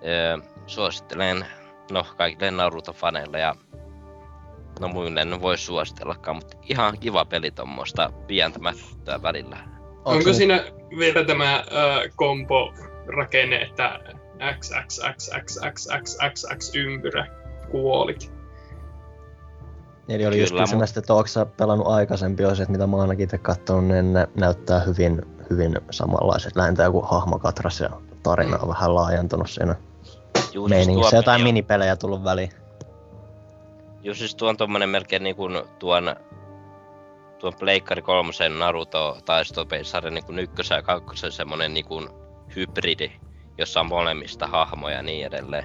Öö, 0.07 0.38
suosittelen 0.66 1.47
no 1.90 2.05
kaikille 2.16 2.50
Naruto-faneille 2.50 3.38
ja 3.38 3.55
no 4.80 4.88
muille 4.88 5.21
en 5.21 5.40
voi 5.40 5.59
suositellakaan, 5.59 6.37
mutta 6.37 6.56
ihan 6.62 6.99
kiva 6.99 7.25
peli 7.25 7.50
tommoista 7.50 8.12
pientä 8.26 8.59
mättöä 8.59 9.23
välillä. 9.23 9.56
Onko 10.04 10.33
siinä 10.33 10.64
vielä 10.99 11.25
tämä 11.25 11.54
äh, 11.54 11.64
kompo 12.16 12.73
rakenne, 13.06 13.56
että 13.56 14.00
x, 14.61 14.71
x, 14.87 15.00
x, 15.16 15.30
x, 15.45 15.59
x, 15.75 15.88
x, 16.04 16.16
x, 16.33 16.45
x, 16.59 16.75
ympyrä, 16.75 17.26
kuolit? 17.71 18.33
Eli 20.09 20.26
oli 20.26 20.40
just 20.40 20.52
Kyllä, 20.52 20.62
kysymässä, 20.62 21.00
että 21.00 21.14
onko 21.14 21.26
sä 21.26 21.47
pelannut 21.47 21.87
aikaisempi 21.87 22.45
osit, 22.45 22.68
mitä 22.68 22.87
mä 22.87 22.97
oon 22.97 23.02
ainakin 23.02 23.25
itse 23.25 23.38
katsonut, 23.38 23.85
niin 23.85 24.12
ne 24.12 24.28
näyttää 24.35 24.80
hyvin, 24.80 25.23
hyvin 25.50 25.78
samanlaiset. 25.90 26.56
Lähinnä 26.56 26.85
joku 26.85 27.02
hahmokatras 27.02 27.80
ja 27.80 27.90
tarina 28.23 28.59
on 28.59 28.68
vähän 28.68 28.95
laajentunut 28.95 29.50
siinä 29.50 29.76
Juu, 30.52 30.68
siis 30.68 30.78
meiningissä. 30.78 31.16
Jotain 31.16 31.42
minipelejä 31.42 31.97
tullut 31.97 32.25
väliin. 32.25 32.50
Joo, 34.07 34.15
siis 34.15 34.35
tuo 34.35 34.49
on 34.49 34.57
tommonen 34.57 34.89
melkein 34.89 35.23
niinku 35.23 35.49
tuon, 35.79 36.17
tuon 37.39 37.53
Pleikkari 37.59 38.03
kolmosen 38.03 38.59
Naruto 38.59 39.19
taistopeli-sarjan 39.25 40.15
niinku 40.15 40.33
ykkösen 40.33 40.77
ja 40.77 40.83
kakkosen 40.83 41.33
semmonen 41.33 41.75
niinku 41.75 42.09
hybridi, 42.57 43.13
jossa 43.59 43.81
on 43.81 43.87
molemmista 43.87 44.47
hahmoja 44.47 44.97
ja 44.97 45.03
niin 45.03 45.27
edelleen. 45.27 45.65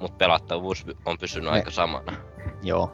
Mut 0.00 0.18
pelattavuus 0.18 0.86
on 1.04 1.18
pysynyt 1.18 1.50
Ne- 1.50 1.50
aika 1.50 1.70
samana. 1.70 2.12
Joo. 2.62 2.92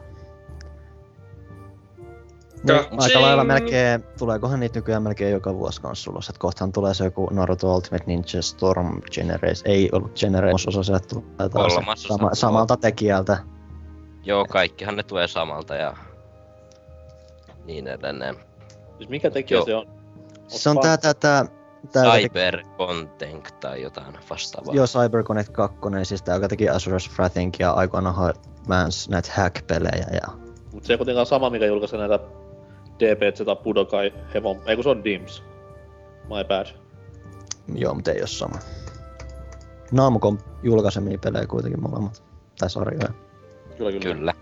No, 2.63 2.73
Ka- 2.73 2.87
aika 2.97 3.21
lailla 3.21 3.43
melkein, 3.43 4.03
tuleekohan 4.17 4.59
niitä 4.59 4.79
nykyään 4.79 5.03
melkein 5.03 5.31
joka 5.31 5.53
vuosi 5.53 5.81
kanssa 5.81 6.11
ulos. 6.11 6.29
Että 6.29 6.39
kohtahan 6.39 6.71
tulee 6.71 6.93
se 6.93 7.03
joku 7.03 7.29
Naruto 7.31 7.75
Ultimate 7.75 8.03
Ninja 8.07 8.41
Storm 8.41 9.01
Generation. 9.11 9.75
Ei 9.75 9.89
ollut 9.91 10.15
Generation 10.15 10.67
osa, 10.67 10.83
sieltä 10.83 11.07
tulee 11.07 11.49
taas 11.49 11.73
sama, 11.95 12.35
samalta 12.35 12.77
tekijältä. 12.77 13.37
Joo, 14.23 14.45
kaikkihan 14.45 14.95
ne 14.95 15.03
tulee 15.03 15.27
samalta 15.27 15.75
ja 15.75 15.97
niin 17.65 17.87
edelleen. 17.87 18.35
Siis 18.97 19.09
mikä 19.09 19.31
tekijä 19.31 19.57
Joo. 19.57 19.65
se 19.65 19.75
on? 19.75 19.87
Se 20.47 20.69
on 20.69 20.79
tää, 20.79 20.97
tää, 20.97 21.13
tää, 21.13 21.45
tää 21.91 22.03
joka 22.03 22.15
teki- 22.15 22.27
Cyber 22.27 22.63
Content 22.77 23.59
tai 23.59 23.81
jotain 23.81 24.17
vastaavaa. 24.29 24.73
Joo, 24.75 24.85
CyberConnect 24.85 25.49
2, 25.49 25.79
siis 26.03 26.21
tää, 26.21 26.35
joka 26.35 26.47
teki 26.47 26.67
Azura's 26.67 27.13
Wrathing 27.17 27.51
ja 27.59 27.71
aikoinaan 27.71 28.15
Advance 28.15 29.11
näitä 29.11 29.31
hack-pelejä 29.35 30.07
ja 30.11 30.49
Mut 30.73 30.85
se 30.85 30.93
ei 30.93 30.97
kuitenkaan 30.97 31.25
sama, 31.25 31.49
mikä 31.49 31.65
julkaisi 31.65 31.97
näitä 31.97 32.19
DBZ 32.99 33.63
Budokai 33.63 34.13
Hevon... 34.33 34.61
Ei 34.65 34.75
kun 34.75 34.83
se 34.83 34.89
on 34.89 35.03
Dims. 35.03 35.43
My 36.23 36.43
bad. 36.47 36.67
joo, 37.75 37.93
mutta 37.93 38.11
ei 38.11 38.21
oo 38.21 38.27
sama. 38.27 38.59
Namcom 39.91 40.37
julkaisemia 40.63 41.17
pelejä 41.17 41.47
kuitenkin 41.47 41.81
molemmat. 41.81 42.23
Tai 42.59 42.69
sarjoja. 42.69 43.09
Kyllä, 43.79 43.91
kyllä. 43.91 44.15
Kyllä. 44.15 44.33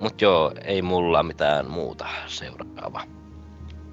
Mut 0.00 0.20
joo, 0.22 0.52
ei 0.64 0.82
mulla 0.82 1.22
mitään 1.22 1.70
muuta 1.70 2.06
seuraavaa. 2.26 3.02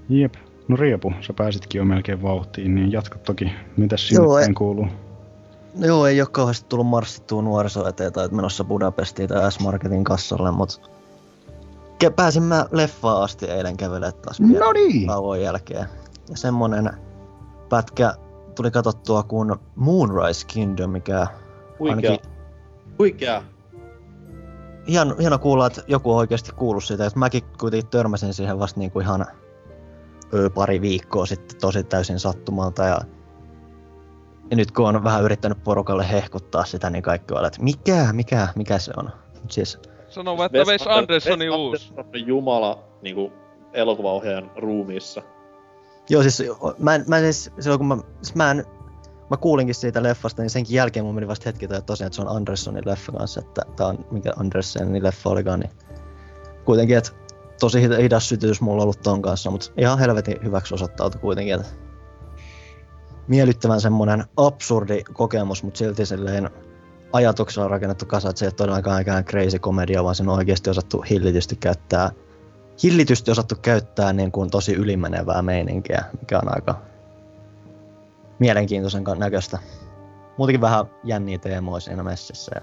Jep. 0.10 0.34
No 0.68 0.76
Riepu, 0.78 1.14
sä 1.22 1.34
pääsitkin 1.34 1.80
jo 1.80 1.86
melkein 1.86 2.22
vauhtiin, 2.22 2.76
niin 2.76 2.92
jatka 2.92 3.18
toki. 3.20 3.52
Mitäs 3.78 4.08
sinne 4.08 4.24
Joo, 4.24 4.38
ei- 4.38 4.54
kuuluu? 4.54 4.88
No 5.76 5.88
joo, 5.88 6.06
ei 6.08 6.22
oo 6.22 6.28
kauheasti 6.32 6.70
tullut 6.70 6.88
marssittua 6.88 7.42
nuoriso 7.42 7.88
eteen 7.88 8.14
tai 8.14 8.28
menossa 8.32 8.64
Budapestiin 8.64 9.30
tai 9.30 9.52
S-Marketin 9.52 10.04
kassalle, 10.04 10.52
mut 10.52 10.92
ke- 12.04 12.14
pääsin 12.16 12.44
mä 12.44 12.66
leffaan 12.72 13.24
asti 13.24 13.46
eilen 13.46 13.78
kävelemään 13.78 14.14
taas 14.22 14.40
No 14.40 14.72
niin! 14.72 15.08
tauon 15.08 15.42
jälkeen. 15.42 15.86
Ja 16.30 16.38
semmonen 16.38 16.90
pätkä 17.70 18.14
tuli 18.56 18.72
katsottua 18.72 19.24
kuin 19.24 19.56
Moonrise 19.76 20.48
Kingdom, 20.48 20.90
mikä 20.90 21.28
Huikea. 21.80 22.18
Huikea. 23.00 23.44
Hieno, 24.92 25.16
hieno 25.20 25.40
kuulla, 25.40 25.68
että 25.68 25.82
joku 25.88 26.12
on 26.12 26.18
oikeasti 26.18 26.52
kuullut 26.52 26.84
siitä. 26.84 27.06
Et 27.06 27.16
mäkin 27.16 27.44
kuitenkin 27.60 27.90
törmäsin 27.90 28.34
siihen 28.34 28.60
vasta 28.60 28.80
niinku 28.80 29.00
ihan 29.00 29.26
ö, 30.34 30.50
pari 30.50 30.82
viikkoa 30.82 31.26
sitten 31.26 31.58
tosi 31.62 31.84
täysin 31.84 32.20
sattumalta. 32.20 32.84
Ja, 32.84 33.02
ja 34.52 34.58
nyt 34.58 34.72
kun 34.72 34.86
on 34.96 35.04
vähän 35.04 35.24
yrittänyt 35.24 35.64
porukalle 35.64 36.10
hehkuttaa 36.12 36.66
sitä, 36.66 36.90
niin 36.90 37.04
kaikki 37.04 37.34
on, 37.34 37.46
että 37.46 37.64
mikä, 37.64 38.14
mikä, 38.14 38.48
mikä 38.56 38.80
se 38.80 38.92
on. 38.98 39.10
Siis, 39.50 39.80
Sanoo, 40.10 40.44
että 40.44 40.58
Wes 40.58 40.88
Andersonin 40.88 41.52
uusi. 41.52 41.90
Anderson 41.90 42.22
on 42.22 42.28
Jumala 42.28 42.84
niinku 43.02 43.34
elokuvaohjaajan 43.74 44.52
ruumiissa. 44.58 45.22
joo 46.10 46.22
siis 46.22 46.44
mä, 46.80 46.96
en- 46.96 47.06
mä 47.08 47.20
siis, 47.20 47.52
silloin 47.60 47.80
kun 47.80 47.88
mä, 47.88 47.98
siis 48.22 48.36
mä, 48.36 48.52
en, 48.52 48.66
mä 49.32 49.38
kuulinkin 49.38 49.76
siitä 49.76 50.04
leffasta, 50.04 50.42
niin 50.42 50.50
senkin 50.50 50.76
jälkeen 50.76 51.06
mun 51.06 51.16
meni 51.16 51.28
vasta 51.28 51.44
hetki 51.46 51.68
tai 51.68 51.82
tosiaan, 51.82 52.08
että 52.08 52.16
se 52.16 52.22
on 52.22 52.36
Andersonin 52.36 52.84
leffa 52.86 53.12
kanssa, 53.12 53.40
että 53.40 53.62
tää 53.76 53.88
on 53.88 54.06
mikä 54.12 54.34
Andersonin 54.38 55.04
leffa 55.04 55.30
olikaan, 55.30 55.60
niin 55.60 55.72
kuitenkin, 56.66 56.98
että 56.98 57.12
tosi 57.60 57.88
hid- 57.88 58.02
hidas 58.02 58.30
sytys 58.30 58.62
mulla 58.62 58.84
ollut 58.84 59.02
ton 59.02 59.22
kanssa, 59.22 59.52
mutta 59.52 59.72
ihan 59.78 60.00
helvetin 60.00 60.44
hyväksi 60.44 60.74
osoittautui 60.74 61.22
kuitenkin, 61.22 61.56
että 61.56 61.68
miellyttävän 63.28 63.82
semmonen 63.82 64.24
absurdi 64.38 65.04
kokemus, 65.14 65.64
mutta 65.64 65.78
silti 65.78 66.06
silleen 66.06 66.50
ajatuksella 67.14 67.68
rakennettu 67.68 68.06
kasa, 68.06 68.30
että 68.30 68.40
se 68.40 68.46
ei 68.46 68.48
ole 68.48 68.54
todellakaan 68.54 69.00
mikään 69.00 69.26
crazy 69.26 69.60
komedia, 69.60 70.04
vaan 70.04 70.16
se 70.16 70.24
on 70.24 70.30
oikeasti 70.30 70.70
osattu 70.70 71.02
hillitysti 71.10 71.56
käyttää, 71.56 72.12
hillitysti 72.84 73.32
osattu 73.32 73.56
käyttää 73.62 74.14
niin 74.14 74.32
kuin 74.32 74.50
tosi 74.50 74.74
ylimenevää 74.74 75.42
meininkiä, 75.42 76.04
mikä 76.20 76.40
on 76.40 76.56
aika 76.56 76.91
mielenkiintoisen 78.42 79.04
näköistä. 79.18 79.60
Muutenkin 80.38 80.62
vähän 80.62 80.86
jänniä 81.04 81.38
teemoja 81.38 81.80
siinä 81.80 82.04
messissä 82.04 82.52
ja 82.56 82.62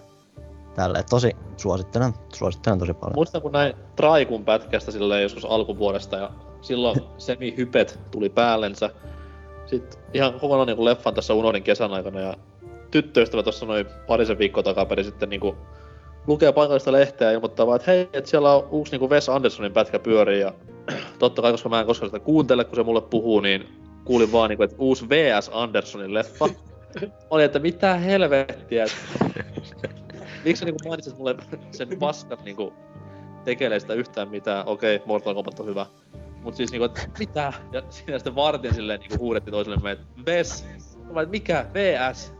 tälleen. 0.74 1.04
Tosi 1.10 1.36
suosittelen, 1.56 2.12
suosittelen 2.34 2.78
tosi 2.78 2.94
paljon. 2.94 3.14
Muistan 3.14 3.42
kun 3.42 3.52
näin 3.52 3.74
Traikun 3.96 4.44
pätkästä 4.44 4.90
silleen 4.90 5.22
joskus 5.22 5.44
alkuvuodesta 5.44 6.16
ja 6.16 6.30
silloin 6.60 7.00
semi-hypet 7.18 8.00
tuli 8.10 8.28
päällensä. 8.28 8.90
Sitten 9.66 10.00
ihan 10.14 10.40
kokonaan 10.40 10.66
niinku 10.66 10.84
leffan 10.84 11.14
tässä 11.14 11.34
unohdin 11.34 11.62
kesän 11.62 11.92
aikana 11.92 12.20
ja 12.20 12.34
tyttöystävä 12.90 13.42
tuossa 13.42 13.66
noin 13.66 13.86
parisen 14.06 14.38
viikkoa 14.38 14.62
takaperin 14.62 15.04
sitten 15.04 15.28
niinku 15.28 15.56
lukee 16.26 16.52
paikallista 16.52 16.92
lehteä 16.92 17.28
ja 17.28 17.34
ilmoittaa 17.34 17.66
vaan, 17.66 17.76
että 17.76 17.90
hei, 17.90 18.08
että 18.12 18.30
siellä 18.30 18.54
on 18.54 18.68
uusi 18.70 18.92
niinku 18.92 19.10
Wes 19.10 19.28
Andersonin 19.28 19.72
pätkä 19.72 19.98
pyörii 19.98 20.40
ja 20.40 20.52
totta 21.18 21.42
kai, 21.42 21.52
koska 21.52 21.68
mä 21.68 21.80
en 21.80 21.86
koskaan 21.86 22.08
sitä 22.08 22.24
kuuntele, 22.24 22.64
kun 22.64 22.76
se 22.76 22.82
mulle 22.82 23.00
puhuu, 23.00 23.40
niin 23.40 23.77
kuulin 24.04 24.32
vaan 24.32 24.48
niinku, 24.48 24.62
että 24.62 24.76
uusi 24.78 25.08
V.S. 25.08 25.50
Andersonin 25.52 26.14
leffa. 26.14 26.48
Oli, 27.30 27.44
että 27.44 27.58
mitä 27.58 27.94
helvettiä, 27.94 28.84
miksi 30.44 30.60
sä 30.60 30.64
niinku 30.64 30.88
mainitsit 30.88 31.18
mulle 31.18 31.36
sen 31.70 31.88
paskan 31.98 32.38
niinku 32.44 32.72
tekelee 33.44 33.80
sitä 33.80 33.94
yhtään 33.94 34.28
mitään. 34.28 34.66
Okei, 34.66 35.02
Mortal 35.06 35.34
Kombat 35.34 35.60
on 35.60 35.66
hyvä. 35.66 35.86
Mut 36.42 36.54
siis 36.54 36.70
niinku, 36.70 36.84
että 36.84 37.08
mitä? 37.18 37.52
Ja 37.72 37.82
siinä 37.90 38.18
sitten 38.18 38.34
vartin 38.34 38.74
silleen 38.74 39.00
niinku 39.00 39.18
huudetti 39.18 39.50
toiselle 39.50 39.92
että 39.92 40.04
VES. 40.26 40.66
Mä 41.12 41.20
että 41.20 41.30
mikä? 41.30 41.66
VS. 41.74 42.34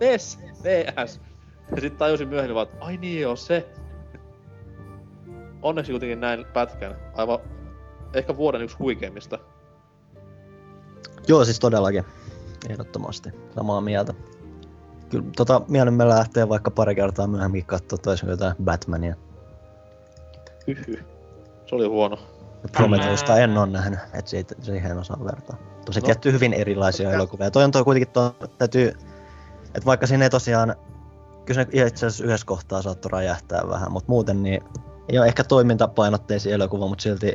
VES. 0.00 0.38
VS. 0.62 1.20
Ja 1.74 1.80
sitten 1.80 1.98
tajusin 1.98 2.28
myöhemmin 2.28 2.54
vaan, 2.54 2.66
että 2.66 2.84
ai 2.84 2.96
niin 2.96 3.20
joo, 3.20 3.36
se. 3.36 3.68
Onneksi 5.62 5.92
kuitenkin 5.92 6.20
näin 6.20 6.44
pätkän. 6.52 6.96
Aivan 7.14 7.38
ehkä 8.14 8.36
vuoden 8.36 8.62
yksi 8.62 8.76
huikeimmista. 8.76 9.38
Joo, 11.28 11.44
siis 11.44 11.60
todellakin. 11.60 12.04
Ehdottomasti. 12.68 13.30
Samaa 13.54 13.80
mieltä. 13.80 14.14
Kyllä 15.10 15.24
tota, 15.36 15.62
mielemme 15.68 16.08
lähtee 16.08 16.48
vaikka 16.48 16.70
pari 16.70 16.94
kertaa 16.94 17.26
myöhemmin 17.26 17.66
katsoa 17.66 17.98
toisen 17.98 18.28
jotain 18.28 18.54
Batmania. 18.64 19.14
Hyhy. 20.66 21.04
Se 21.66 21.74
oli 21.74 21.86
huono. 21.86 22.18
Prometheusta 22.72 23.38
en 23.38 23.58
ole 23.58 23.66
nähnyt, 23.66 23.98
että 24.12 24.30
siitä, 24.30 24.54
siihen 24.60 24.90
en 24.90 24.98
osaa 24.98 25.24
vertaa. 25.24 25.56
Tosi 25.84 26.00
No. 26.00 26.04
tietty 26.04 26.32
hyvin 26.32 26.52
erilaisia 26.52 27.12
elokuvia. 27.12 27.50
Toi 27.50 27.64
on 27.64 27.70
toi 27.70 27.84
kuitenkin 27.84 28.12
toi, 28.12 28.30
täytyy, 28.58 28.88
että 29.66 29.86
vaikka 29.86 30.06
siinä 30.06 30.24
ei 30.24 30.30
tosiaan, 30.30 30.76
kyllä 31.44 31.64
se 31.64 31.68
itse 31.86 32.06
asiassa 32.06 32.24
yhdessä 32.24 32.46
kohtaa 32.46 32.82
saattoi 32.82 33.10
räjähtää 33.10 33.68
vähän, 33.68 33.92
mutta 33.92 34.12
muuten 34.12 34.42
niin 34.42 34.60
ei 35.08 35.18
ole 35.18 35.26
ehkä 35.26 35.44
toimintapainotteisia 35.44 36.54
elokuva, 36.54 36.88
mutta 36.88 37.02
silti 37.02 37.34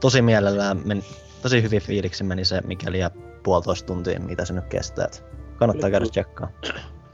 tosi 0.00 0.22
mielellään, 0.22 0.80
meni, 0.84 1.04
tosi 1.42 1.62
hyvin 1.62 1.82
fiiliksi 1.82 2.24
meni 2.24 2.44
se, 2.44 2.60
mikäli 2.60 2.98
ja 2.98 3.10
puolitoista 3.48 3.86
tuntia, 3.86 4.20
mitä 4.20 4.44
se 4.44 4.52
nyt 4.52 4.66
kestää. 4.66 5.04
Et 5.04 5.24
kannattaa 5.56 5.90
käydä 5.90 6.06
tsekkaa. 6.06 6.48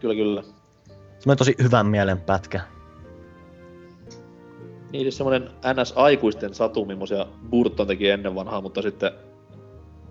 Kyllä, 0.01 0.14
kyllä. 0.14 0.42
Se 1.18 1.31
on 1.31 1.37
tosi 1.37 1.55
hyvän 1.62 1.87
mielen 1.87 2.20
pätkä. 2.20 2.61
Niin 4.92 5.03
siis 5.05 5.16
semmonen 5.16 5.42
NS-aikuisten 5.44 6.55
satu, 6.55 6.85
millaisia 6.85 7.27
Burton 7.51 7.87
teki 7.87 8.09
ennen 8.09 8.35
vanhaa, 8.35 8.61
mutta 8.61 8.83
sitten 8.83 9.12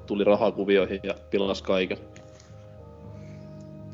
tuli 0.07 0.23
rahakuvioihin 0.23 0.99
ja 1.03 1.13
pilas 1.29 1.61
kaiken. 1.61 1.97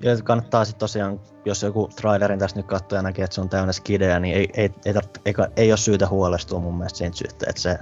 Ja 0.01 0.17
kannattaa 0.23 0.65
sitten 0.65 0.79
tosiaan, 0.79 1.19
jos 1.45 1.63
joku 1.63 1.89
trailerin 1.95 2.39
tässä 2.39 2.57
nyt 2.57 2.65
katsoo 2.65 2.97
ja 2.97 3.03
näkee, 3.03 3.23
että 3.23 3.35
se 3.35 3.41
on 3.41 3.49
täynnä 3.49 3.73
skidejä, 3.73 4.19
niin 4.19 4.35
ei, 4.35 4.49
ei, 4.53 4.69
ei, 4.85 4.93
tar- 4.93 5.21
ei, 5.25 5.33
ei 5.55 5.71
ole 5.71 5.77
syytä 5.77 6.07
huolestua 6.07 6.59
mun 6.59 6.77
mielestä 6.77 6.97
siitä 6.97 7.17
syystä, 7.17 7.45
että 7.49 7.61
se, 7.61 7.79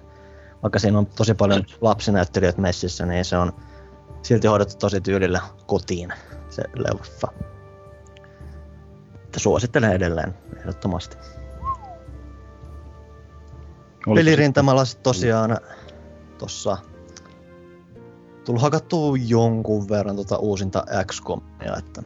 vaikka 0.64 0.80
siinä 0.80 0.98
on 0.98 1.06
tosi 1.06 1.34
paljon 1.34 1.64
lapsinäyttelijöitä 1.82 2.62
messissä, 2.62 3.06
niin 3.06 3.26
se 3.26 3.38
on 3.38 3.54
silti 4.28 4.48
hoidettu 4.48 4.76
tosi 4.80 5.02
tyylillä 5.02 5.42
kotiin 5.66 6.13
se 6.50 6.63
leffa. 6.76 7.28
Että 9.16 9.40
suosittelen 9.40 9.92
edelleen 9.92 10.34
ehdottomasti. 10.60 11.18
Oliko 14.08 14.16
Pelirintamalla 14.16 14.86
sit 14.86 15.04
tosiaan 15.04 15.58
tossa 16.38 16.78
tullut 18.46 18.62
hakattua 18.62 19.18
jonkun 19.28 19.90
verran 19.90 20.16
tota 20.16 20.38
uusinta 20.38 20.84
XCOMia, 21.06 21.78
että 21.78 22.04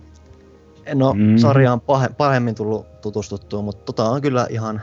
en 0.86 1.02
oo 1.02 1.14
Mm. 1.14 1.38
sarjaan 1.38 1.82
pahe, 1.82 2.10
pahemmin 2.10 2.56
tullut 2.56 3.02
tutustuttua, 3.02 3.62
mutta 3.62 3.84
tota 3.86 4.10
on 4.10 4.22
kyllä 4.22 4.48
ihan 4.50 4.82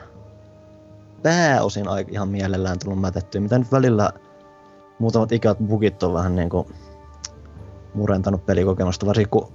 pääosin 1.22 1.86
ihan 2.08 2.28
mielellään 2.28 2.78
tullut 2.78 3.00
mätettyä. 3.00 3.40
Mitä 3.40 3.58
nyt 3.58 3.72
välillä 3.72 4.10
muutamat 4.98 5.32
ikävät 5.32 5.58
bugit 5.58 6.02
on 6.02 6.14
vähän 6.14 6.36
niinku 6.36 6.70
murentanut 7.94 8.46
pelikokemusta, 8.46 9.06
varsinkin 9.06 9.30
kun 9.30 9.52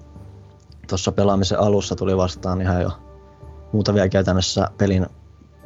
tuossa 0.88 1.12
pelaamisen 1.12 1.60
alussa 1.60 1.96
tuli 1.96 2.18
vastaan 2.18 2.62
ihan 2.62 2.82
jo 2.82 2.92
muutamia 3.72 4.10
käytännössä 4.10 4.68
pelin 4.78 5.06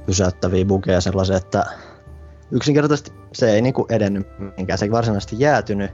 pysäyttäviä 0.05 0.65
bugeja 0.65 1.01
sellaisia, 1.01 1.37
että 1.37 1.65
yksinkertaisesti 2.51 3.13
se 3.33 3.51
ei 3.51 3.61
niinku 3.61 3.85
edennyt 3.89 4.27
mihinkään. 4.39 4.79
Se 4.79 4.85
ei 4.85 4.91
varsinaisesti 4.91 5.35
jäätynyt. 5.39 5.91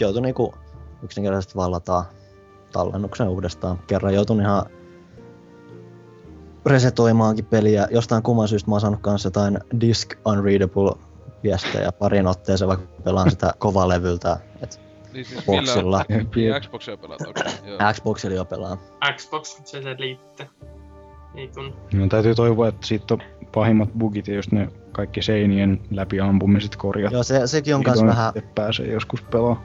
Joutui 0.00 0.22
niinku 0.22 0.54
yksinkertaisesti 1.02 1.54
vallataan 1.54 2.04
tallennuksen 2.72 3.28
uudestaan. 3.28 3.78
Kerran 3.78 4.14
joutui 4.14 4.40
ihan 4.40 4.66
resetoimaankin 6.66 7.44
peliä. 7.44 7.88
Jostain 7.90 8.22
kumman 8.22 8.48
syystä 8.48 8.70
mä 8.70 8.74
oon 8.74 8.80
saanut 8.80 9.00
kanssa 9.00 9.26
jotain 9.26 9.58
disk 9.80 10.14
unreadable 10.26 10.92
viestejä 11.42 11.92
parin 11.92 12.26
otteeseen, 12.26 12.68
vaikka 12.68 13.02
pelaan 13.04 13.30
sitä 13.30 13.54
kovalevyltä. 13.58 14.36
Et 14.62 14.80
Niin 15.12 15.24
siis 15.24 15.44
boxilla. 15.46 16.04
millä, 16.08 16.24
niin 16.36 16.62
Xboxia 16.62 16.96
pelaat, 16.96 17.20
joo. 17.64 17.92
Xboxilla 17.92 18.36
jo 18.36 18.44
pelaan. 18.44 18.78
Xbox, 19.16 19.62
se 19.64 19.82
se 19.82 19.94
liitte. 19.98 20.48
Ei 21.34 21.48
kun... 21.48 21.76
No, 21.92 22.06
täytyy 22.06 22.34
toivoa, 22.34 22.68
että 22.68 22.86
siitä 22.86 23.14
on 23.14 23.22
pahimmat 23.54 23.92
bugit 23.98 24.28
ja 24.28 24.34
just 24.34 24.52
ne 24.52 24.68
kaikki 24.92 25.22
seinien 25.22 25.80
läpi 25.90 26.20
ampumiset 26.20 26.76
korjattu. 26.76 27.16
Joo, 27.16 27.22
se, 27.22 27.46
sekin 27.46 27.74
on 27.74 27.82
kans 27.82 27.96
Vihdoin 27.96 28.16
vähän... 28.16 28.32
pääsee 28.54 28.86
joskus 28.86 29.22
pelaa. 29.22 29.64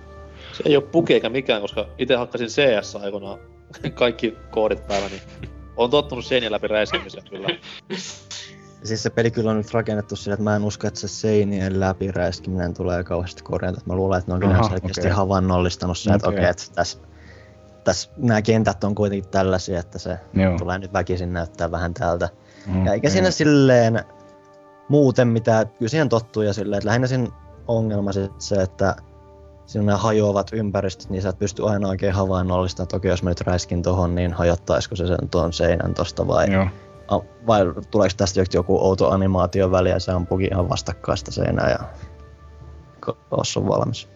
Se 0.53 0.63
ei 0.65 0.75
oo 0.75 0.81
bugi 0.81 1.13
eikä 1.13 1.29
mikään, 1.29 1.61
koska 1.61 1.85
itse 1.97 2.15
hakkasin 2.15 2.47
CS 2.47 2.95
aikoinaan 2.95 3.39
kaikki 3.93 4.37
koodit 4.51 4.87
päällä, 4.87 5.07
niin 5.07 5.21
on 5.77 5.89
tottunut 5.89 6.25
seinien 6.25 6.51
läpi 6.51 6.67
räiskimiseen 6.67 7.23
kyllä. 7.29 7.47
Siis 8.83 9.03
se 9.03 9.09
peli 9.09 9.31
kyllä 9.31 9.51
on 9.51 9.57
nyt 9.57 9.73
rakennettu 9.73 10.15
sillä, 10.15 10.33
että 10.33 10.43
mä 10.43 10.55
en 10.55 10.63
usko, 10.63 10.87
että 10.87 10.99
se 10.99 11.07
seinien 11.07 11.79
läpi 11.79 12.11
räiskiminen 12.11 12.73
tulee 12.73 13.03
kauheasti 13.03 13.43
korjata. 13.43 13.81
Mä 13.85 13.95
luulen, 13.95 14.19
että 14.19 14.31
ne 14.31 14.33
on 14.33 14.39
kyllä 14.39 14.69
selkeästi 14.69 15.01
okei. 15.01 15.11
havainnollistanut 15.11 15.97
sen, 15.97 16.15
että 16.15 16.27
Okei. 16.27 16.39
okei, 16.39 16.49
että 16.49 16.63
tässä, 16.75 16.97
tässä 17.83 18.09
nämä 18.17 18.41
kentät 18.41 18.83
on 18.83 18.95
kuitenkin 18.95 19.29
tällaisia, 19.29 19.79
että 19.79 19.99
se 19.99 20.19
Joo. 20.33 20.57
tulee 20.57 20.79
nyt 20.79 20.93
väkisin 20.93 21.33
näyttää 21.33 21.71
vähän 21.71 21.93
tältä. 21.93 22.29
Okei. 22.69 22.85
Ja 22.85 22.93
eikä 22.93 23.09
siinä 23.09 23.31
silleen 23.31 24.03
muuten 24.89 25.27
mitään, 25.27 25.67
kyllä 25.67 25.89
siihen 25.89 26.09
tottuu 26.09 26.43
ja 26.43 26.53
silleen, 26.53 26.77
että 26.77 26.87
lähinnä 26.87 27.07
siinä 27.07 27.27
ongelma 27.67 28.11
sit 28.11 28.31
se, 28.41 28.61
että 28.61 28.95
siinä 29.65 29.81
on 29.81 29.85
nämä 29.85 29.97
hajoavat 29.97 30.49
ympäristöt, 30.53 31.09
niin 31.09 31.21
sä 31.21 31.29
et 31.29 31.39
pysty 31.39 31.69
aina 31.69 31.87
oikein 31.87 32.13
havainnollistamaan, 32.13 32.85
että 32.85 32.97
okei, 32.97 33.11
jos 33.11 33.23
mä 33.23 33.29
nyt 33.29 33.41
räiskin 33.41 33.81
tohon, 33.81 34.15
niin 34.15 34.33
hajottaisiko 34.33 34.95
se 34.95 35.07
sen 35.07 35.29
tuon 35.31 35.53
seinän 35.53 35.93
tosta 35.93 36.27
vai, 36.27 36.51
Joo. 36.51 36.67
Vai 37.47 37.59
tuleeko 37.91 38.13
tästä 38.17 38.41
joku- 38.53 38.85
outo 38.85 39.09
animaatio 39.09 39.71
väliä 39.71 39.93
ja 39.93 39.99
se 39.99 40.11
ampuukin 40.11 40.49
ihan 40.51 40.69
vastakkaista 40.69 41.31
seinää 41.31 41.69
ja 41.69 41.79
koos 43.29 43.57
on 43.57 43.67
valmis. 43.67 44.09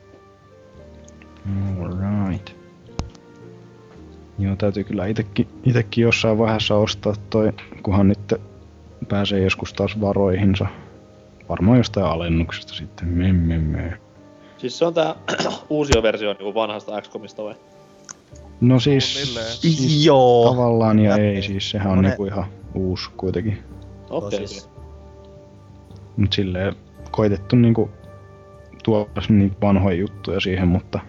Alright. 1.81 2.49
Joo, 4.39 4.55
täytyy 4.55 4.83
kyllä 4.83 5.05
itekin, 5.05 5.47
itekin 5.65 6.01
jossain 6.01 6.37
vaiheessa 6.37 6.75
ostaa 6.75 7.13
toi, 7.29 7.53
kunhan 7.83 8.07
nyt 8.07 8.33
pääsee 9.09 9.39
joskus 9.39 9.73
taas 9.73 10.01
varoihinsa. 10.01 10.65
Varmaan 11.49 11.77
jostain 11.77 12.05
alennuksesta 12.05 12.73
sitten. 12.73 13.07
Me, 13.07 13.33
me, 13.33 13.57
me. 13.57 13.97
Siis 14.57 14.77
se 14.77 14.85
on 14.85 14.93
tää 14.93 15.15
uusi 15.69 15.93
versio 16.03 16.33
niinku 16.33 16.53
vanhasta 16.53 17.01
XCOMista 17.01 17.43
vai? 17.43 17.55
No 18.61 18.79
siis, 18.79 19.35
siis 19.61 20.05
Joo. 20.05 20.49
tavallaan 20.49 20.99
ja 20.99 21.15
ei, 21.15 21.41
siis 21.41 21.69
sehän 21.69 21.91
on 21.91 21.97
Monen- 21.97 22.07
niinku 22.07 22.25
ihan 22.25 22.45
uusi 22.73 23.09
kuitenkin. 23.17 23.57
Okei, 24.09 24.47
siis- 24.47 24.69
Mut 26.17 26.33
silleen 26.33 26.75
koitettu 27.11 27.55
niinku 27.55 27.89
tuoda 28.83 29.21
niitä 29.29 29.55
vanhoja 29.61 29.95
juttuja 29.97 30.39
siihen, 30.39 30.67
mutta 30.67 30.99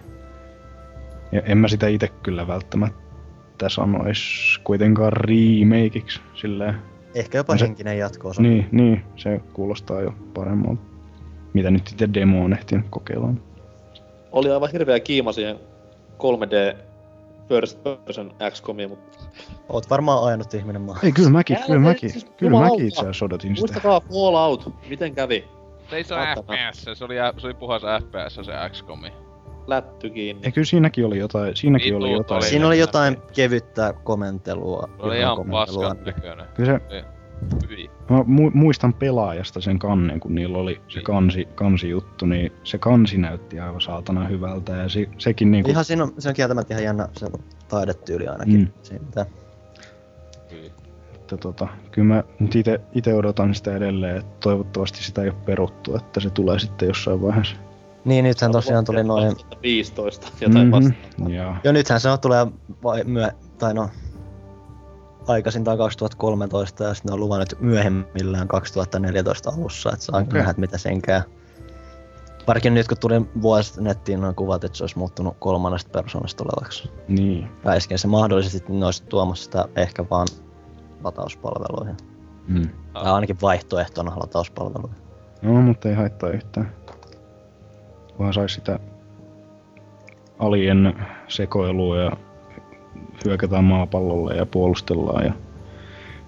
ja 1.31 1.41
en 1.41 1.57
mä 1.57 1.67
sitä 1.67 1.87
itse 1.87 2.07
kyllä 2.07 2.47
välttämättä 2.47 3.69
sanois 3.69 4.19
kuitenkaan 4.63 5.13
remakeiksi 5.13 6.19
silleen. 6.33 6.75
Ehkä 7.15 7.37
jopa 7.37 7.53
On 7.53 7.59
se- 7.59 7.65
henkinen 7.65 7.97
jatko-osa. 7.97 8.41
Niin, 8.41 8.67
niin, 8.71 9.03
se 9.15 9.41
kuulostaa 9.53 10.01
jo 10.01 10.13
paremmalta. 10.33 10.81
Mitä 11.53 11.71
nyt 11.71 11.89
itse 11.91 12.09
demo 12.13 12.43
on 12.45 12.53
ehtinyt 12.53 12.85
kokeilla. 12.89 13.29
Oli 14.31 14.51
aivan 14.51 14.71
hirveä 14.71 14.99
kiima 14.99 15.31
siihen 15.31 15.55
3D 16.17 16.75
first 17.49 17.79
person 18.05 18.31
XCOMiin, 18.51 18.89
mutta 18.89 19.19
Oot 19.69 19.89
varmaan 19.89 20.23
ainut 20.23 20.53
ihminen 20.53 20.81
maa. 20.81 20.97
Ei, 21.03 21.11
kyllä 21.11 21.29
mäkin, 21.29 21.57
Älä 21.57 21.65
kyllä 21.65 21.79
mäkin, 21.79 22.09
siis 22.09 22.25
kyllä 22.37 22.59
mäkin 22.59 22.87
itse 22.87 22.99
asiassa 23.01 23.25
odotin 23.25 23.55
sitä. 23.55 23.61
muistakaa 23.61 23.99
Fallout, 23.99 24.73
miten 24.89 25.15
kävi? 25.15 25.47
Se 25.89 25.95
ei 25.95 26.03
se 26.03 26.15
FPS, 26.15 26.83
se 26.99 27.05
oli, 27.05 27.15
se 27.37 27.47
oli 27.47 27.53
puhas 27.53 27.81
FPS 27.81 28.35
se 28.35 28.51
XCOMi. 28.69 29.13
Lätty 29.67 30.09
kiinni. 30.09 30.41
Ja 30.45 30.51
kyllä 30.51 30.65
siinäkin 30.65 31.05
oli 31.05 31.17
jotain, 31.17 31.55
siinäkin 31.55 31.95
oli 31.95 32.11
jotain. 32.11 32.37
oli. 32.37 32.49
Siinä 32.49 32.67
oli 32.67 32.79
jotain 32.79 33.17
kevyttä 33.33 33.93
komentelua. 34.03 34.89
Se 34.97 35.03
oli 35.03 35.19
ihan 35.19 35.37
paskan 35.51 35.97
näköinen. 36.05 36.45
Kyllä 36.55 36.79
se-. 36.89 37.05
Hyi. 37.69 37.91
Mä 38.09 38.19
mu- 38.19 38.51
muistan 38.53 38.93
pelaajasta 38.93 39.61
sen 39.61 39.79
kannen, 39.79 40.19
kun 40.19 40.35
niillä 40.35 40.57
oli 40.57 40.81
se 40.87 41.01
kansi, 41.01 41.47
kansijuttu, 41.55 42.25
niin 42.25 42.51
se 42.63 42.77
kansi 42.77 43.17
näytti 43.17 43.59
aivan 43.59 43.81
saatana 43.81 44.27
hyvältä 44.27 44.71
ja 44.75 44.89
se, 44.89 45.09
sekin 45.17 45.51
niinku... 45.51 45.71
Ihan 45.71 45.85
siinä 45.85 46.03
on, 46.03 46.13
se 46.19 46.29
on 46.29 46.35
kieltämättä 46.35 46.73
ihan 46.73 46.83
jännä 46.83 47.07
se 47.17 47.27
taidetyyli 47.67 48.27
ainakin. 48.27 48.59
Mm. 48.59 48.67
Siitä. 48.83 49.25
Että 51.15 51.37
tota, 51.37 51.67
kyllä 51.91 52.07
mä 52.07 52.23
nyt 52.39 52.55
ite, 52.55 52.81
ite 52.93 53.13
odotan 53.13 53.55
sitä 53.55 53.75
edelleen, 53.75 54.17
että 54.17 54.31
toivottavasti 54.39 55.03
sitä 55.03 55.21
ei 55.21 55.29
ole 55.29 55.37
peruttu, 55.45 55.95
että 55.95 56.19
se 56.19 56.29
tulee 56.29 56.59
sitten 56.59 56.87
jossain 56.87 57.21
vaiheessa. 57.21 57.55
Niin, 58.05 58.25
nythän 58.25 58.51
tosiaan 58.51 58.85
tuli 58.85 59.03
noin... 59.03 59.35
15 59.61 60.27
jotain 60.41 60.67
Mhm, 60.67 60.71
vastaan. 60.71 61.31
Joo. 61.33 61.55
Jo 61.63 61.71
nythän 61.71 61.99
se 61.99 62.09
on 62.09 62.19
tulee 62.19 62.47
vai 62.83 63.03
myö... 63.03 63.29
Tai 63.59 63.73
no... 63.73 63.89
aikaisintaan 65.27 65.77
2013 65.77 66.83
ja 66.83 66.93
sitten 66.93 67.09
ne 67.09 67.13
on 67.13 67.19
luvannut 67.19 67.53
myöhemmillään 67.59 68.47
2014 68.47 69.49
alussa, 69.49 69.89
että 69.93 70.05
saa 70.05 70.21
okay. 70.21 70.33
nähdä, 70.33 70.49
että 70.49 70.59
mitä 70.59 70.77
sen 70.77 71.01
käy. 71.01 71.21
Varsinkin 72.47 72.73
nyt 72.73 72.87
kun 72.87 72.97
tuli 72.97 73.21
vuosi 73.41 73.83
nettiin 73.83 74.21
noin 74.21 74.35
kuvat, 74.35 74.63
että 74.63 74.77
se 74.77 74.83
olisi 74.83 74.97
muuttunut 74.97 75.35
kolmannesta 75.39 75.89
persoonasta 75.89 76.43
tulevaksi. 76.43 76.91
Niin. 77.07 77.49
Väiskin 77.65 77.99
se 77.99 78.07
mahdollisesti 78.07 78.73
ne 78.73 78.85
olisi 78.85 79.03
tuomassa 79.03 79.43
sitä 79.43 79.65
ehkä 79.75 80.05
vaan 80.09 80.27
latauspalveluihin. 81.03 81.97
Mm. 82.47 82.69
Tai 82.93 83.11
ainakin 83.11 83.37
vaihtoehtona 83.41 84.13
latauspalveluihin. 84.15 84.97
No, 85.41 85.61
mutta 85.61 85.89
ei 85.89 85.95
haittaa 85.95 86.29
yhtään. 86.29 86.71
Vaan 88.19 88.33
sais 88.33 88.53
sitä 88.53 88.79
alien 90.39 91.05
sekoilua 91.27 91.97
ja 91.97 92.11
hyökätään 93.25 93.63
maapallolle 93.63 94.35
ja 94.35 94.45
puolustellaan 94.45 95.25
ja 95.25 95.33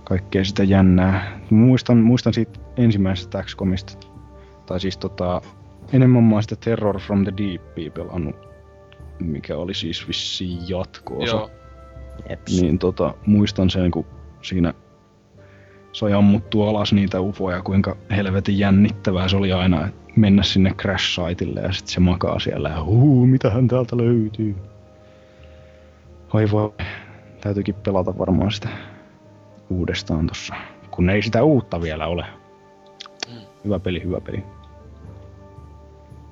kaikkea 0.03 0.45
sitä 0.45 0.63
jännää. 0.63 1.39
Muistan, 1.49 1.97
muistan 1.97 2.33
siitä 2.33 2.59
ensimmäisestä 2.77 3.43
XCOMista, 3.43 4.07
tai 4.65 4.79
siis 4.79 4.97
tota, 4.97 5.41
enemmän 5.93 6.23
mä 6.23 6.35
oon 6.35 6.43
sitä 6.43 6.55
Terror 6.55 6.99
from 6.99 7.23
the 7.23 7.33
Deepia 7.37 7.91
pelannut, 7.91 8.35
mikä 9.19 9.57
oli 9.57 9.73
siis 9.73 10.07
vissiin 10.07 10.59
jatko-osa. 10.69 11.35
Joo. 11.35 11.49
Niin 12.61 12.79
tota, 12.79 13.13
muistan 13.25 13.69
sen, 13.69 13.91
kun 13.91 14.05
siinä 14.41 14.73
sai 15.91 16.13
ammuttua 16.13 16.69
alas 16.69 16.93
niitä 16.93 17.21
ufoja, 17.21 17.61
kuinka 17.61 17.97
helvetin 18.11 18.59
jännittävää 18.59 19.27
se 19.27 19.37
oli 19.37 19.53
aina 19.53 19.89
mennä 20.15 20.43
sinne 20.43 20.69
crash-saitille 20.69 21.61
ja 21.61 21.71
sitten 21.71 21.93
se 21.93 21.99
makaa 21.99 22.39
siellä 22.39 22.69
ja 22.69 22.83
huu, 22.83 23.27
mitähän 23.27 23.67
täältä 23.67 23.97
löytyy. 23.97 24.55
Oi 26.35 26.51
voi, 26.51 26.73
täytyykin 27.41 27.75
pelata 27.75 28.17
varmaan 28.17 28.51
sitä 28.51 28.69
uudestaan 29.69 30.27
tossa, 30.27 30.55
kun 30.91 31.09
ei 31.09 31.21
sitä 31.21 31.43
uutta 31.43 31.81
vielä 31.81 32.07
ole. 32.07 32.25
Hyvä 33.65 33.79
peli, 33.79 34.03
hyvä 34.03 34.21
peli. 34.21 34.43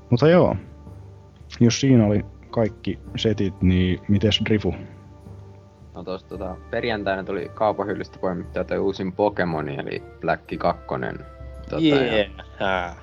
Mutta 0.10 0.28
joo, 0.28 0.56
jos 1.60 1.82
siinä 1.82 2.06
oli 2.06 2.26
kaikki 2.50 3.00
setit, 3.16 3.62
niin 3.62 4.00
mites 4.08 4.42
Drifu? 4.46 4.76
No 5.94 6.04
tossa 6.04 6.28
tota, 6.28 6.56
perjantaina 6.70 7.24
tuli 7.24 7.52
kaupahyllystä 7.54 8.20
poimittua 8.20 8.64
toi 8.64 8.78
uusin 8.78 9.12
Pokemon, 9.12 9.70
eli 9.70 10.04
Black 10.22 10.44
2. 10.58 10.84
Tota, 11.70 11.82
Yeah. 11.82 12.30
ja, 12.60 12.96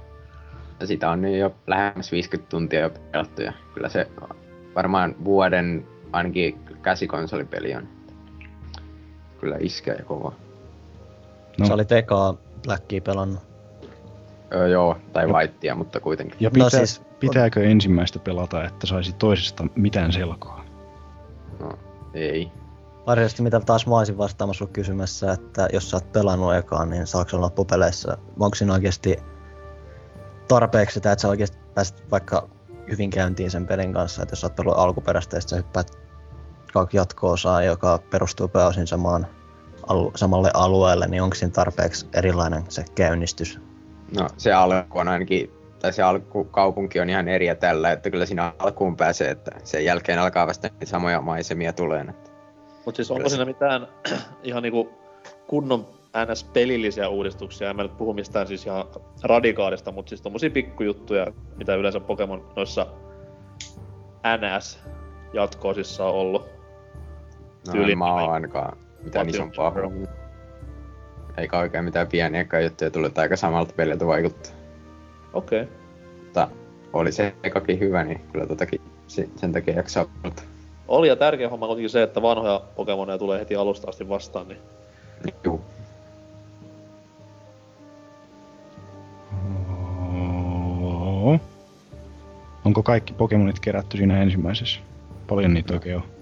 ja 0.80 0.86
sitä 0.86 1.10
on 1.10 1.20
nyt 1.20 1.38
jo 1.38 1.54
lähemmäs 1.66 2.12
50 2.12 2.50
tuntia 2.50 2.80
jo 2.80 2.90
pelattu, 3.12 3.42
ja 3.42 3.52
kyllä 3.74 3.88
se 3.88 4.10
varmaan 4.74 5.14
vuoden 5.24 5.86
ainakin 6.12 6.69
käsikonsolipeli 6.82 7.74
on. 7.74 7.88
Kyllä 9.40 9.56
iskee 9.60 9.94
ja 9.94 10.04
kova. 10.04 10.32
No. 11.58 11.66
Se 11.66 11.72
oli 11.72 11.84
tekaa 11.84 12.34
Blackia 12.62 13.00
pelannut. 13.00 13.40
Öö, 14.54 14.68
joo, 14.68 14.96
tai 15.12 15.26
Whitea, 15.26 15.74
mutta 15.74 16.00
kuitenkin. 16.00 16.36
Ja 16.40 16.50
pitää, 16.50 16.64
No 16.66 16.70
siis- 16.70 17.02
pitääkö 17.20 17.64
ensimmäistä 17.64 18.18
pelata, 18.18 18.64
että 18.64 18.86
saisi 18.86 19.12
toisesta 19.12 19.64
mitään 19.74 20.12
selkoa? 20.12 20.64
No, 21.60 21.78
ei. 22.14 22.52
Varsinaisesti 23.06 23.42
mitä 23.42 23.60
taas 23.60 23.86
mä 23.86 23.98
olisin 23.98 24.18
vastaamassa 24.18 24.58
sun 24.58 24.72
kysymässä, 24.72 25.32
että 25.32 25.68
jos 25.72 25.90
sä 25.90 25.96
oot 25.96 26.12
pelannut 26.12 26.54
ekaan, 26.54 26.90
niin 26.90 27.06
saako 27.06 27.30
se 27.30 27.36
loppupeleissä, 27.36 28.16
onko 28.40 28.54
siinä 28.54 28.72
oikeasti 28.72 29.16
tarpeeksi 30.48 30.94
sitä, 30.94 31.12
että 31.12 31.22
sä 31.22 31.28
oikeasti 31.28 31.58
pääset 31.74 32.10
vaikka 32.10 32.48
hyvin 32.90 33.10
käyntiin 33.10 33.50
sen 33.50 33.66
pelin 33.66 33.92
kanssa, 33.92 34.22
että 34.22 34.32
jos 34.32 34.40
sä 34.40 34.46
oot 34.46 34.56
pelannut 34.56 34.84
alkuperäistä 34.84 35.36
ja 35.36 35.40
sit 35.40 35.48
sä 35.50 35.56
hyppäät 35.56 35.90
jatko-osaa, 36.92 37.62
joka 37.62 37.98
perustuu 38.10 38.48
pääosin 38.48 38.86
samaan, 38.86 39.26
alu, 39.86 40.12
samalle 40.14 40.50
alueelle, 40.54 41.06
niin 41.06 41.22
onko 41.22 41.34
siinä 41.34 41.52
tarpeeksi 41.52 42.06
erilainen 42.14 42.62
se 42.68 42.84
käynnistys? 42.94 43.60
No 44.18 44.28
se 44.36 44.52
alku 44.52 44.98
on 44.98 45.08
ainakin, 45.08 45.50
tai 45.78 45.92
se 45.92 46.02
alkukaupunki 46.02 47.00
on 47.00 47.10
ihan 47.10 47.28
eri 47.28 47.46
ja 47.46 47.54
tällä, 47.54 47.92
että 47.92 48.10
kyllä 48.10 48.26
siinä 48.26 48.52
alkuun 48.58 48.96
pääsee, 48.96 49.30
että 49.30 49.50
sen 49.64 49.84
jälkeen 49.84 50.18
alkaa 50.18 50.46
vasta 50.46 50.68
niitä 50.68 50.86
samoja 50.86 51.20
maisemia 51.20 51.72
tulee. 51.72 52.00
Että 52.00 52.30
Mut 52.86 52.96
siis 52.96 53.10
onko 53.10 53.28
siinä 53.28 53.44
mitään 53.44 53.86
ihan 54.42 54.62
niinku 54.62 54.90
kunnon 55.46 55.86
NS-pelillisiä 56.16 57.08
uudistuksia? 57.08 57.70
En 57.70 57.76
mä 57.76 57.82
nyt 57.82 57.96
puhu 57.96 58.14
mistään 58.14 58.46
siis 58.46 58.66
ihan 58.66 58.84
radikaalista, 59.22 59.92
mutta 59.92 60.08
siis 60.08 60.22
tommosia 60.22 60.50
pikkujuttuja, 60.50 61.26
mitä 61.56 61.74
yleensä 61.74 62.00
Pokemon 62.00 62.52
noissa 62.56 62.86
NS-jatkoosissa 64.24 66.04
on 66.04 66.14
ollut. 66.14 66.59
No, 67.66 67.82
en 67.82 67.98
mä 67.98 68.14
oo 68.14 68.30
ainakaan 68.30 68.76
mitään 69.04 69.26
Motion 69.26 69.48
isompaa 69.48 69.70
huomioon. 69.70 70.08
Eikä 71.36 71.58
oikein 71.58 71.84
mitään 71.84 72.06
pieniäkään 72.06 72.64
juttuja 72.64 72.90
tullut, 72.90 73.18
aika 73.18 73.36
samalta 73.36 73.74
peliltä 73.76 74.06
vaikuttaa. 74.06 74.52
Okei. 75.32 75.62
Okay. 75.62 75.74
Mutta 76.24 76.48
oli 76.92 77.12
se 77.12 77.34
ekakin 77.42 77.80
hyvä, 77.80 78.04
niin 78.04 78.20
kyllä 78.32 78.46
totakin 78.46 78.80
se- 79.06 79.28
sen 79.36 79.52
takia 79.52 79.74
jaksaa. 79.74 80.06
Oli 80.88 81.08
ja 81.08 81.16
tärkeä 81.16 81.48
homma 81.48 81.66
kuitenkin 81.66 81.90
se, 81.90 82.02
että 82.02 82.22
vanhoja 82.22 82.62
Pokemoneja 82.76 83.18
tulee 83.18 83.40
heti 83.40 83.56
alusta 83.56 83.88
asti 83.90 84.08
vastaan, 84.08 84.48
niin 84.48 84.60
Juu. 85.44 85.60
Onko 92.64 92.82
kaikki 92.82 93.12
Pokemonit 93.12 93.60
kerätty 93.60 93.96
siinä 93.96 94.22
ensimmäisessä? 94.22 94.80
Paljon 95.26 95.54
niitä 95.54 95.74
oikein 95.74 95.96
on. 95.96 96.19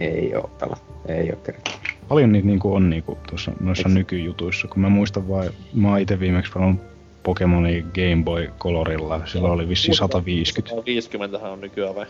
Ei 0.00 0.34
oo 0.34 0.50
pela. 0.60 0.76
Ei 1.08 1.30
oo 1.30 1.36
kerätty. 1.36 1.70
Paljon 2.08 2.32
niitä 2.32 2.46
niinku 2.46 2.74
on 2.74 2.90
niinku 2.90 3.18
tuossa 3.28 3.52
noissa 3.60 3.88
nykyjutuissa, 3.88 4.68
kun 4.68 4.82
mä 4.82 4.88
muistan 4.88 5.28
vaan, 5.28 5.50
mä 5.74 5.88
oon 5.88 6.00
ite 6.00 6.20
viimeksi 6.20 6.52
pelannut 6.52 6.80
Pokemonia 7.22 7.82
Game 7.82 8.24
Boy 8.24 8.50
Colorilla, 8.58 9.26
sillä 9.26 9.48
oli 9.52 9.68
vissi 9.68 9.94
150. 9.94 10.70
150 10.70 11.38
on 11.38 11.60
nykyään 11.60 11.94
vai? 11.94 12.06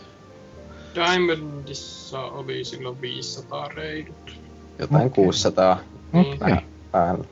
Diamondissa 0.95 2.21
oli 2.21 2.63
silloin 2.63 3.01
500 3.01 3.67
reidut. 3.67 4.39
Jotain 4.79 5.11
600 5.11 5.79
Okei. 6.13 6.39
vähän 6.39 6.61
päällä. 6.91 7.25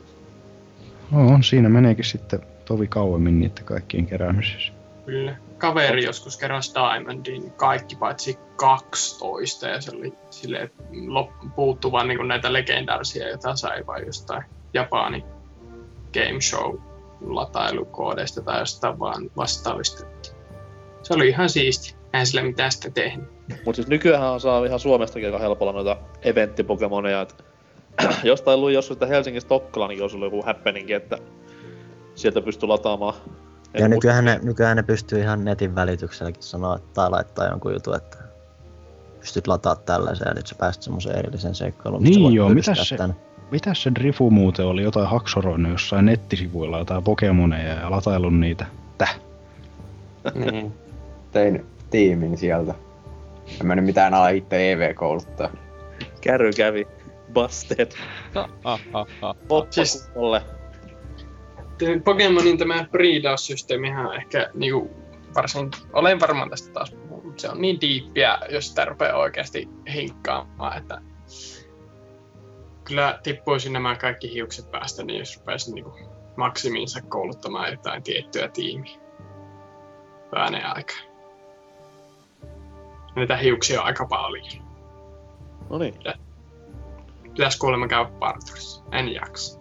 No, 1.10 1.42
siinä 1.42 1.68
meneekin 1.68 2.04
sitten 2.04 2.40
tovi 2.64 2.86
kauemmin 2.86 3.40
niiden 3.40 3.64
kaikkien 3.64 4.06
keräämisessä. 4.06 4.72
Kyllä. 5.06 5.36
Kaveri 5.58 6.04
joskus 6.04 6.36
keräsi 6.36 6.74
Diamondin 6.74 7.52
kaikki 7.52 7.96
paitsi 7.96 8.38
12 8.56 9.68
ja 9.68 9.80
se 9.80 9.96
oli 9.96 10.12
lop- 10.92 11.50
puuttu 11.54 11.92
vaan 11.92 12.08
niinku 12.08 12.24
näitä 12.24 12.52
legendaarisia, 12.52 13.28
joita 13.28 13.56
sai 13.56 13.86
vain 13.86 14.06
jostain 14.06 14.44
Japani 14.74 15.24
game 16.14 16.40
show 16.40 16.78
latailukoodesta 17.20 18.42
tai 18.42 18.58
jostain 18.58 18.98
vaan 18.98 19.30
vastaavista. 19.36 20.06
Se 21.02 21.14
oli 21.14 21.28
ihan 21.28 21.48
siisti. 21.48 21.96
Eihän 22.12 22.26
sille 22.26 22.42
mitään 22.42 22.72
sitä 22.72 22.90
tehnyt. 22.90 23.28
Mut 23.66 23.74
siis 23.76 23.88
nykyään 23.88 24.40
saa 24.40 24.66
ihan 24.66 24.80
Suomestakin 24.80 25.26
aika 25.26 25.38
helpolla 25.38 25.72
noita 25.72 25.96
eventtipokemoneja, 26.22 27.20
et 27.20 27.44
jostain 28.24 28.60
luin 28.60 28.74
joskus, 28.74 28.94
että 28.94 29.06
Helsingistä 29.06 29.48
Tokkolankin 29.48 30.02
olisi 30.02 30.16
ollut 30.16 30.26
joku 30.26 30.42
happeningi, 30.46 30.92
että 30.92 31.18
sieltä 32.14 32.40
pystyy 32.40 32.68
lataamaan. 32.68 33.14
Ja 33.78 33.88
nykyään 33.88 34.24
ne, 34.24 34.40
nykyään 34.42 34.76
ne 34.76 34.82
pystyy 34.82 35.20
ihan 35.20 35.44
netin 35.44 35.74
välitykselläkin 35.74 36.42
sanoa 36.42 36.78
tai 36.94 37.10
laittaa 37.10 37.46
jonkun 37.46 37.72
jutun, 37.72 37.96
että 37.96 38.18
pystyt 39.20 39.46
lataa 39.46 39.76
tällaisen 39.76 40.26
ja 40.28 40.34
nyt 40.34 40.46
sä 40.46 40.54
pääset 40.58 40.82
semmoiseen 40.82 41.18
erillisen 41.18 41.54
seikkailuun. 41.54 42.02
Niin 42.02 42.32
joo, 42.32 42.48
mitäs 42.48 42.88
se, 42.88 42.96
tän. 42.96 43.16
mitäs 43.50 43.82
se 43.82 43.92
Drifu 43.94 44.30
muuten 44.30 44.66
oli 44.66 44.82
jotain 44.82 45.08
haksoroinut 45.08 45.72
jossain 45.72 46.06
nettisivuilla 46.06 46.78
jotain 46.78 47.02
Pokemoneja 47.02 47.74
ja 47.74 47.90
lataillut 47.90 48.38
niitä? 48.38 48.66
Täh? 48.98 49.20
niin. 50.34 50.72
Tein 51.32 51.66
tiimin 51.90 52.38
sieltä. 52.38 52.74
En 53.60 53.66
mä 53.66 53.74
nyt 53.74 53.84
mitään 53.84 54.14
ala 54.14 54.28
itse 54.28 54.72
EV-kouluttaa. 54.72 55.50
Kärry 56.20 56.52
kävi. 56.52 56.86
Busted. 57.34 57.92
Poppa 59.48 59.86
Te- 61.84 62.00
Pokemonin 62.04 62.58
tämä 62.58 62.84
breedaussysteemihän 62.90 64.06
on 64.06 64.14
ehkä 64.14 64.50
niinku 64.54 64.90
varsin, 65.34 65.70
olen 65.92 66.20
varmaan 66.20 66.50
tästä 66.50 66.72
taas 66.72 66.90
puhunut, 66.90 67.24
mutta 67.24 67.40
se 67.40 67.48
on 67.48 67.60
niin 67.60 67.80
diippiä, 67.80 68.38
jos 68.50 68.68
sitä 68.68 68.84
rupeaa 68.84 69.18
oikeasti 69.18 69.68
hinkkaamaan, 69.94 70.78
että 70.78 71.00
kyllä 72.84 73.20
tippuisi 73.22 73.70
nämä 73.70 73.96
kaikki 73.96 74.32
hiukset 74.34 74.70
päästä, 74.70 75.04
niin 75.04 75.18
jos 75.18 75.38
rupeaisin 75.38 75.74
niinku 75.74 75.98
maksimiinsa 76.36 77.02
kouluttamaan 77.02 77.70
jotain 77.70 78.02
tiettyä 78.02 78.48
tiimiä 78.48 78.98
vääneen 80.34 80.66
aikaa. 80.66 80.96
Näitä 83.16 83.36
hiuksia 83.36 83.80
on 83.80 83.86
aika 83.86 84.06
paljon. 84.06 84.46
No 85.70 85.78
niin. 85.78 85.94
Pitäis 87.22 87.56
kuulemma 87.56 87.88
käydä 87.88 88.10
parturissa. 88.18 88.84
En 88.92 89.12
jaksa. 89.14 89.60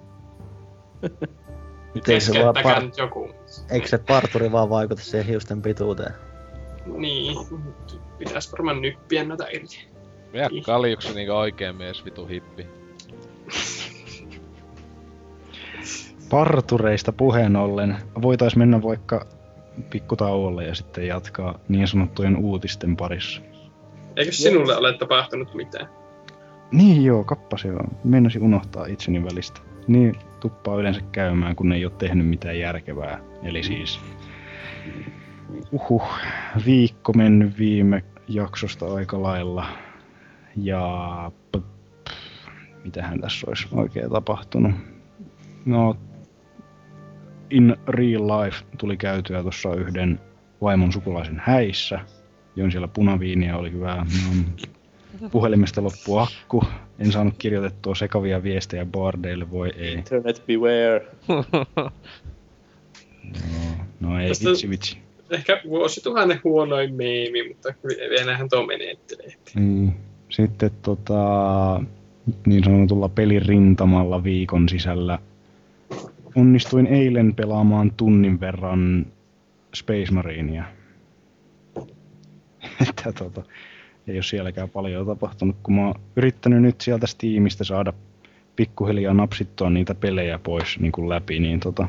Miten 1.93 2.21
se 2.21 2.43
vaan 2.43 2.56
par... 2.63 2.84
joku. 2.97 3.30
Eikö 3.71 3.88
se 3.88 3.97
parturi 3.97 4.51
vaan 4.51 4.69
vaikuta 4.69 5.01
siihen 5.01 5.27
hiusten 5.27 5.62
pituuteen? 5.62 6.13
Niin, 6.86 7.38
pitäis 8.17 8.51
varmaan 8.51 8.82
nyppiä 8.82 9.23
näitä. 9.23 9.47
irti. 9.51 9.88
Mä 10.34 10.62
kaljuksi 10.65 11.13
niinku 11.13 11.34
oikein 11.34 11.75
mies 11.75 12.06
vitu 12.06 12.25
hippi. 12.25 12.67
Partureista 16.30 17.12
puheen 17.12 17.56
ollen, 17.56 17.97
voitais 18.21 18.56
mennä 18.56 18.84
vaikka 18.84 19.25
pikkutauolle 19.89 20.65
ja 20.65 20.75
sitten 20.75 21.08
jatkaa 21.08 21.60
niin 21.67 21.88
sanottujen 21.88 22.38
uutisten 22.38 22.97
parissa. 22.97 23.41
Eikö 24.15 24.32
sinulle 24.32 24.77
ole 24.77 24.97
tapahtunut 24.97 25.54
mitään? 25.54 25.89
Niin 26.71 27.06
joo, 27.06 27.23
kappasi 27.23 27.67
joo. 27.67 27.84
Meinasin 28.04 28.43
unohtaa 28.43 28.86
itseni 28.86 29.23
välistä. 29.23 29.62
Niin, 29.88 30.15
tuppaa 30.41 30.75
yleensä 30.75 31.01
käymään, 31.12 31.56
kun 31.56 31.71
ei 31.71 31.86
ole 31.86 31.93
tehnyt 31.97 32.27
mitään 32.27 32.60
järkevää. 32.60 33.19
Eli 33.43 33.63
siis... 33.63 33.99
Uhuh, 35.71 36.10
viikko 36.65 37.13
mennyt 37.13 37.58
viime 37.60 38.04
jaksosta 38.27 38.93
aika 38.93 39.21
lailla. 39.21 39.65
Ja... 40.56 41.32
p- 41.51 42.12
Mitähän 42.84 43.21
tässä 43.21 43.47
olisi 43.47 43.67
oikein 43.71 44.12
tapahtunut? 44.12 44.71
No... 45.65 45.97
In 47.49 47.75
real 47.88 48.27
life 48.27 48.65
tuli 48.77 48.97
käytyä 48.97 49.41
tuossa 49.41 49.75
yhden 49.75 50.19
vaimon 50.62 50.91
sukulaisen 50.91 51.41
häissä. 51.45 51.99
Join 52.56 52.71
siellä 52.71 52.88
punaviiniä, 52.88 53.58
oli 53.58 53.71
hyvää. 53.71 54.04
Mm. 54.04 54.45
Puhelimesta 55.32 55.84
loppui 55.84 56.21
akku. 56.24 56.63
En 57.00 57.12
saanut 57.12 57.34
kirjoitettua 57.38 57.95
sekavia 57.95 58.43
viestejä 58.43 58.86
bardeille, 58.86 59.52
voi 59.52 59.71
ei. 59.78 59.93
Internet 59.93 60.43
beware. 60.47 61.08
No 64.00 64.19
ei, 64.21 64.28
Tästä- 64.28 64.50
vitsi 64.50 64.69
vitsi. 64.69 64.97
Ehkä 65.30 65.62
vuosituhannen 65.69 66.39
huonoin 66.43 66.95
meemi, 66.95 67.47
mutta 67.47 67.74
vielähän 68.10 68.50
tuo 68.50 68.65
menettelee. 68.65 69.34
Niin. 69.56 69.93
Sitten 70.30 70.71
tota, 70.82 71.84
niin 72.45 72.63
sanotulla 72.63 73.10
pelin 73.10 73.41
rintamalla 73.41 74.24
viikon 74.24 74.69
sisällä 74.69 75.19
onnistuin 76.36 76.88
eilen 76.88 77.36
pelaamaan 77.36 77.91
tunnin 77.97 78.39
verran 78.39 79.06
Space 79.76 80.12
Marinea. 80.12 80.63
Että 82.89 83.12
tota, 83.12 83.43
ei 84.07 84.15
ole 84.15 84.23
sielläkään 84.23 84.69
paljon 84.69 85.05
tapahtunut, 85.05 85.55
kun 85.63 85.75
mä 85.75 85.87
oon 85.87 85.95
yrittänyt 86.15 86.61
nyt 86.61 86.81
sieltä 86.81 87.07
Steamista 87.07 87.63
saada 87.63 87.93
pikkuhiljaa 88.55 89.13
napsittua 89.13 89.69
niitä 89.69 89.95
pelejä 89.95 90.39
pois 90.39 90.79
niin 90.79 90.91
kuin 90.91 91.09
läpi, 91.09 91.39
niin 91.39 91.59
tota, 91.59 91.87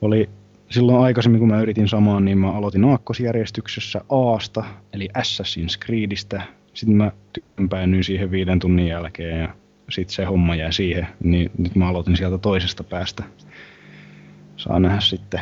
oli 0.00 0.28
silloin 0.70 1.04
aikaisemmin, 1.04 1.38
kun 1.38 1.48
mä 1.48 1.60
yritin 1.60 1.88
samaan, 1.88 2.24
niin 2.24 2.38
mä 2.38 2.52
aloitin 2.52 2.84
aakkosjärjestyksessä 2.84 4.00
Aasta, 4.08 4.64
eli 4.92 5.08
Assassin's 5.18 5.84
Creedistä. 5.86 6.42
Sitten 6.74 6.96
mä 6.96 7.12
tympäännyin 7.56 8.04
siihen 8.04 8.30
viiden 8.30 8.58
tunnin 8.58 8.86
jälkeen 8.86 9.40
ja 9.40 9.48
sitten 9.90 10.14
se 10.14 10.24
homma 10.24 10.54
jäi 10.54 10.72
siihen. 10.72 11.06
Niin 11.22 11.50
nyt 11.58 11.74
mä 11.74 11.88
aloitin 11.88 12.16
sieltä 12.16 12.38
toisesta 12.38 12.84
päästä. 12.84 13.24
Saa 14.56 14.80
nähdä 14.80 15.00
sitten. 15.00 15.40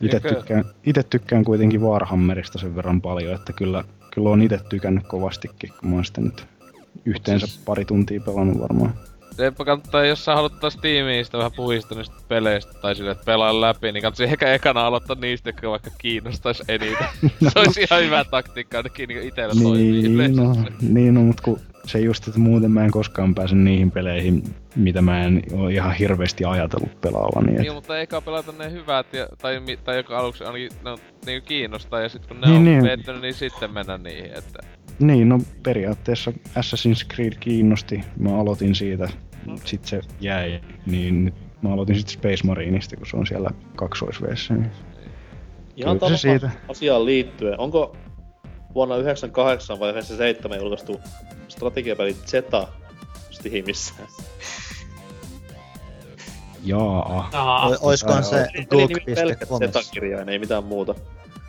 Itse 0.00 0.20
tykkään, 0.20 0.64
ite 0.86 1.02
tykkään 1.02 1.44
kuitenkin 1.44 1.80
Warhammerista 1.82 2.58
sen 2.58 2.76
verran 2.76 3.00
paljon, 3.00 3.34
että 3.34 3.52
kyllä, 3.52 3.84
kyllä 4.14 4.30
on 4.30 4.42
itse 4.42 4.60
tykännyt 4.68 5.06
kovastikin, 5.06 5.70
kun 5.80 5.88
mä 5.90 5.94
oon 5.96 6.04
sitä 6.04 6.20
nyt 6.20 6.46
yhteensä 7.04 7.46
pari 7.64 7.84
tuntia 7.84 8.20
pelannut 8.20 8.60
varmaan. 8.60 8.94
Sepä 9.36 9.64
kannattaa, 9.64 10.04
jos 10.04 10.24
sä 10.24 10.34
haluat 10.34 10.60
taas 10.60 10.76
tiimiistä 10.76 11.38
vähän 11.38 11.52
puhistua 11.56 11.96
niistä 11.98 12.16
peleistä 12.28 12.72
tai 12.82 12.94
sille, 12.94 13.10
että 13.10 13.24
pelaa 13.24 13.60
läpi, 13.60 13.92
niin 13.92 14.02
kannattaa 14.02 14.26
ehkä 14.26 14.54
ekana 14.54 14.86
aloittaa 14.86 15.16
niistä, 15.20 15.48
jotka 15.48 15.70
vaikka 15.70 15.90
kiinnostais 15.98 16.62
eniten. 16.68 17.06
se 17.52 17.58
olisi 17.58 17.82
ihan 17.82 18.02
hyvä 18.02 18.24
taktiikka 18.24 18.76
ainakin 18.76 19.08
niin 19.08 19.22
itellä 19.28 19.54
toimii 19.62 19.92
Niin, 19.92 20.14
yleensä. 20.14 20.42
no, 20.42 20.56
niin 20.80 21.14
no, 21.14 21.20
mutta 21.20 21.42
kun 21.42 21.60
se 21.84 21.98
just, 22.00 22.28
että 22.28 22.40
muuten 22.40 22.70
mä 22.70 22.84
en 22.84 22.90
koskaan 22.90 23.34
pääse 23.34 23.54
niihin 23.54 23.90
peleihin, 23.90 24.42
mitä 24.76 25.02
mä 25.02 25.24
en 25.24 25.42
ole 25.52 25.72
ihan 25.72 25.92
hirveästi 25.94 26.44
ajatellut 26.44 27.00
pelaavani. 27.00 27.52
Niin, 27.52 27.66
Et, 27.66 27.74
mutta 27.74 27.98
eikä 27.98 28.20
pelata 28.20 28.52
ne 28.52 28.70
hyvät, 28.70 29.12
ja, 29.12 29.28
tai, 29.38 29.60
tai 29.84 29.96
joka 29.96 30.18
aluksi 30.18 30.44
ainakin 30.44 30.70
ne 30.84 30.90
on, 30.90 30.98
niinku 31.26 31.46
kiinnostaa, 31.46 32.00
ja 32.00 32.08
sitten 32.08 32.28
kun 32.28 32.40
ne 32.40 32.46
Niin, 32.46 32.58
on 32.58 32.64
niin. 32.64 32.82
vettänyt, 32.82 33.22
niin 33.22 33.34
sitten 33.34 33.72
mennä 33.74 33.98
niihin, 33.98 34.32
että... 34.38 34.58
niin, 34.98 35.28
no 35.28 35.38
periaatteessa 35.62 36.30
Assassin's 36.30 37.14
Creed 37.14 37.32
kiinnosti, 37.40 38.00
mä 38.18 38.40
aloitin 38.40 38.74
siitä, 38.74 39.08
sit 39.64 39.84
se 39.84 40.00
jäi, 40.20 40.60
niin 40.86 41.24
nyt 41.24 41.34
mä 41.62 41.72
aloitin 41.72 41.96
sitten 41.96 42.12
Space 42.12 42.46
Marineista, 42.46 42.96
kun 42.96 43.06
se 43.06 43.16
on 43.16 43.26
siellä 43.26 43.50
kaksoisveessä. 43.76 44.54
Niin. 44.54 44.70
Ihan 45.76 45.98
se 46.08 46.16
siitä. 46.16 46.50
asiaan 46.68 47.04
liittyen. 47.04 47.60
Onko 47.60 47.96
vuonna 48.74 48.96
98 48.96 49.80
vai 49.80 49.90
97 49.90 50.58
julkaistu 50.58 51.00
strategiapeli 51.48 52.16
Zeta 52.26 52.68
Steamissa? 53.30 53.94
Jaa. 56.64 57.30
O- 57.68 57.76
oiskohan 57.80 58.24
se 58.24 58.46
GOG.comissa? 58.70 59.58
Zeta-kirjain, 59.58 60.28
ei 60.28 60.38
mitään 60.38 60.64
muuta. 60.64 60.94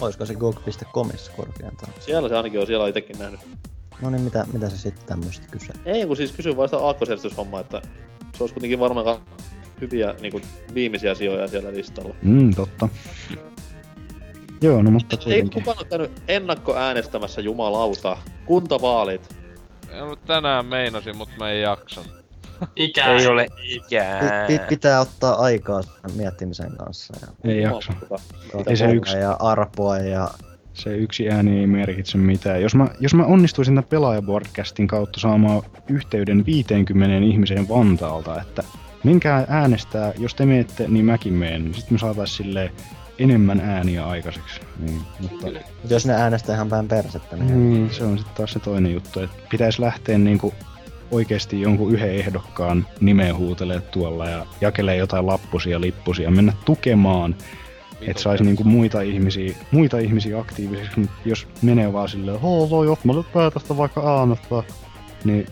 Oisko 0.01 0.25
se 0.25 0.36
GOG.comissa 0.36 1.31
korkeintaan? 1.31 1.93
Siellä 1.99 2.29
se 2.29 2.38
ainakin 2.38 2.60
on, 2.60 2.67
siellä 2.67 2.84
on 2.84 2.89
itekin 2.89 3.19
nähnyt. 3.19 3.39
No 4.01 4.10
niin, 4.10 4.21
mitä, 4.21 4.45
mitä 4.53 4.69
se 4.69 4.77
sitten 4.77 5.05
tämmöistä 5.05 5.47
kyse? 5.51 5.73
Ei, 5.86 6.05
kun 6.05 6.17
siis 6.17 6.31
kysyn 6.31 6.57
vaan 6.57 6.69
sitä 6.69 6.86
aakkosjärjestyshommaa, 6.86 7.60
että 7.62 7.81
se 8.38 8.43
olisi 8.43 8.53
kuitenkin 8.53 8.79
varmaan 8.79 9.19
hyviä 9.81 10.15
niin 10.21 10.41
viimeisiä 10.73 11.15
sijoja 11.15 11.47
siellä 11.47 11.73
listalla. 11.73 12.15
Mm, 12.21 12.55
totta. 12.55 12.89
Joo, 14.62 14.82
no 14.82 14.91
mutta 14.91 15.15
Ei 15.15 15.24
kuitenkin. 15.24 15.63
kukaan 15.63 15.78
ole 15.78 15.88
käynyt 15.89 16.12
ennakkoäänestämässä 16.28 17.41
jumalauta. 17.41 18.17
Kuntavaalit. 18.45 19.36
Mä 19.91 20.15
tänään 20.28 20.65
meinasin, 20.65 21.17
mutta 21.17 21.36
mä 21.38 21.52
en 21.52 21.62
jaksan. 21.62 22.04
Ikää. 22.76 23.15
Ei 23.15 23.28
ole 23.28 23.47
ikää. 23.63 24.45
pi- 24.47 24.60
pitää 24.69 25.00
ottaa 25.00 25.34
aikaa 25.36 25.82
sen 25.82 25.91
miettimisen 26.15 26.78
kanssa. 26.78 27.13
Ja 27.21 27.52
Ei 27.52 27.62
jaksa. 27.62 27.93
Ei 28.67 28.76
se 28.76 28.91
yksi, 28.91 29.17
ja 29.17 29.32
arpoa 29.39 29.97
ja... 29.97 30.30
se 30.74 30.95
yksi 30.95 31.30
ääni 31.30 31.60
ei 31.60 31.67
merkitse 31.67 32.17
mitään. 32.17 32.62
Jos 32.62 32.76
mä, 32.76 32.88
jos 33.00 33.13
mä 33.13 33.26
onnistuisin 33.26 33.76
tämän 33.76 33.89
pelaajaboardcastin 33.89 34.88
kautta 34.88 35.19
saamaan 35.19 35.62
yhteyden 35.89 36.45
50 36.45 37.17
ihmiseen 37.26 37.69
Vantaalta, 37.69 38.41
että 38.41 38.63
menkää 39.04 39.45
äänestää, 39.50 40.13
jos 40.17 40.36
te 40.36 40.45
meette, 40.45 40.88
niin 40.88 41.06
mäkin 41.06 41.34
meen. 41.34 41.63
Niin 41.63 41.74
sitten 41.74 41.93
me 41.93 42.00
saatais 42.00 42.38
silleen 42.38 42.71
enemmän 43.19 43.60
ääniä 43.60 44.08
aikaiseksi. 44.08 44.62
Niin, 44.80 45.02
mutta 45.19 45.45
Mut 45.82 45.91
jos 45.91 46.06
ne 46.06 46.13
äänestää 46.13 46.56
ihan 46.56 46.69
päin 46.69 46.88
persettä, 46.88 47.36
niin... 47.36 47.74
niin, 47.74 47.93
se 47.93 48.04
on 48.04 48.17
sitten 48.17 48.36
taas 48.36 48.52
se 48.52 48.60
toinen 48.60 48.93
juttu, 48.93 49.19
että 49.19 49.36
pitäisi 49.52 49.82
lähteä 49.82 50.17
niinku 50.17 50.54
oikeasti 51.12 51.62
jonkun 51.62 51.93
yhden 51.93 52.15
ehdokkaan 52.15 52.88
nimeen 53.00 53.38
huutelee 53.38 53.82
tuolla 53.82 54.30
ja 54.30 54.45
jakelee 54.62 54.95
jotain 54.95 55.28
lappusia, 55.28 55.82
lippusia 55.82 56.26
ja 56.26 56.32
mennä 56.32 56.54
tukemaan, 56.65 57.36
että 58.02 58.24
saisi 58.24 58.43
niinku 58.43 58.63
muita 58.63 59.02
ihmisiä, 59.02 59.56
muita 59.71 60.00
ihmisiä 60.00 60.39
aktiivisiksi, 60.39 61.00
mutta 61.00 61.15
jos 61.26 61.47
menee 61.62 61.93
vaan 61.93 62.10
silleen, 62.10 62.39
hoo 62.39 62.69
voi, 62.69 62.88
mä 63.04 63.13
nyt 63.13 63.34
päätästä 63.34 63.78
vaikka 63.78 64.19
äänestää, 64.19 64.63
niin 65.24 65.47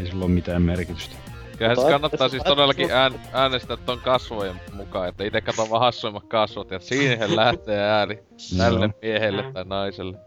ei 0.00 0.06
sillä 0.06 0.24
ole 0.24 0.32
mitään 0.32 0.62
merkitystä. 0.62 1.27
Kyllähän 1.58 1.76
se 1.76 1.80
Mutta 1.80 1.92
kannattaa 1.92 2.28
siis 2.28 2.42
todellakin 2.42 2.90
ään, 2.92 3.20
äänestää 3.32 3.76
ton 3.76 4.00
kasvojen 4.00 4.60
mukaan, 4.72 5.08
että 5.08 5.24
itse 5.24 5.40
katon 5.40 5.70
vaan 5.70 5.80
hassuimmat 5.80 6.24
kasvot 6.24 6.70
ja 6.70 6.78
siihen 6.78 7.36
lähtee 7.36 7.80
ääni 7.80 8.18
tälle 8.58 8.86
Joo. 8.86 8.98
miehelle 9.02 9.52
tai 9.52 9.64
naiselle. 9.64 10.18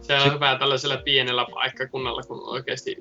Se 0.00 0.16
on 0.16 0.34
hyvä 0.34 0.58
tällaisella 0.58 0.96
pienellä 0.96 1.46
paikkakunnalla, 1.54 2.22
kun 2.22 2.48
oikeasti 2.48 2.96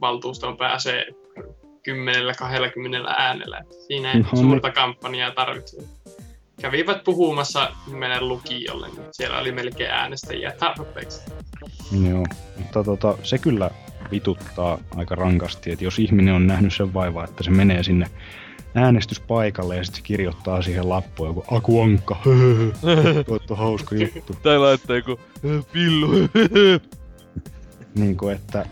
valtuustoon 0.00 0.56
pääsee 0.56 1.06
10-20 1.40 3.14
äänellä. 3.16 3.62
Siinä 3.86 4.12
ei 4.12 4.18
No 4.20 4.26
niin. 4.32 4.42
suurta 4.42 4.70
kampanjaa 4.70 5.30
tarvitse. 5.30 5.76
Kävivät 6.60 7.04
puhumassa 7.04 7.70
meidän 7.86 8.28
lukiolle, 8.28 8.88
niin 8.88 9.08
siellä 9.12 9.38
oli 9.38 9.52
melkein 9.52 9.90
äänestäjiä 9.90 10.52
tarpeeksi. 10.58 11.20
Joo, 12.08 12.24
mutta 12.56 12.84
tota, 12.84 13.18
se 13.22 13.38
kyllä 13.38 13.70
vituttaa 14.10 14.78
aika 14.96 15.14
rankasti, 15.14 15.70
että 15.70 15.84
jos 15.84 15.98
ihminen 15.98 16.34
on 16.34 16.46
nähnyt 16.46 16.74
sen 16.74 16.94
vaivaa, 16.94 17.24
että 17.24 17.44
se 17.44 17.50
menee 17.50 17.82
sinne 17.82 18.06
äänestyspaikalle 18.74 19.76
ja 19.76 19.84
sitten 19.84 20.02
se 20.02 20.06
kirjoittaa 20.06 20.62
siihen 20.62 20.88
lappuun 20.88 21.28
joku 21.28 21.44
Aku 21.50 21.82
Ankka, 21.82 22.16
tuotto 23.26 23.56
hauska 23.56 23.96
juttu. 23.96 24.34
Tai 24.42 24.58
laittaa 24.58 24.96
joku 24.96 25.20
pillu. 25.72 26.08
niin 27.94 28.16
kuin, 28.16 28.34
että 28.34 28.66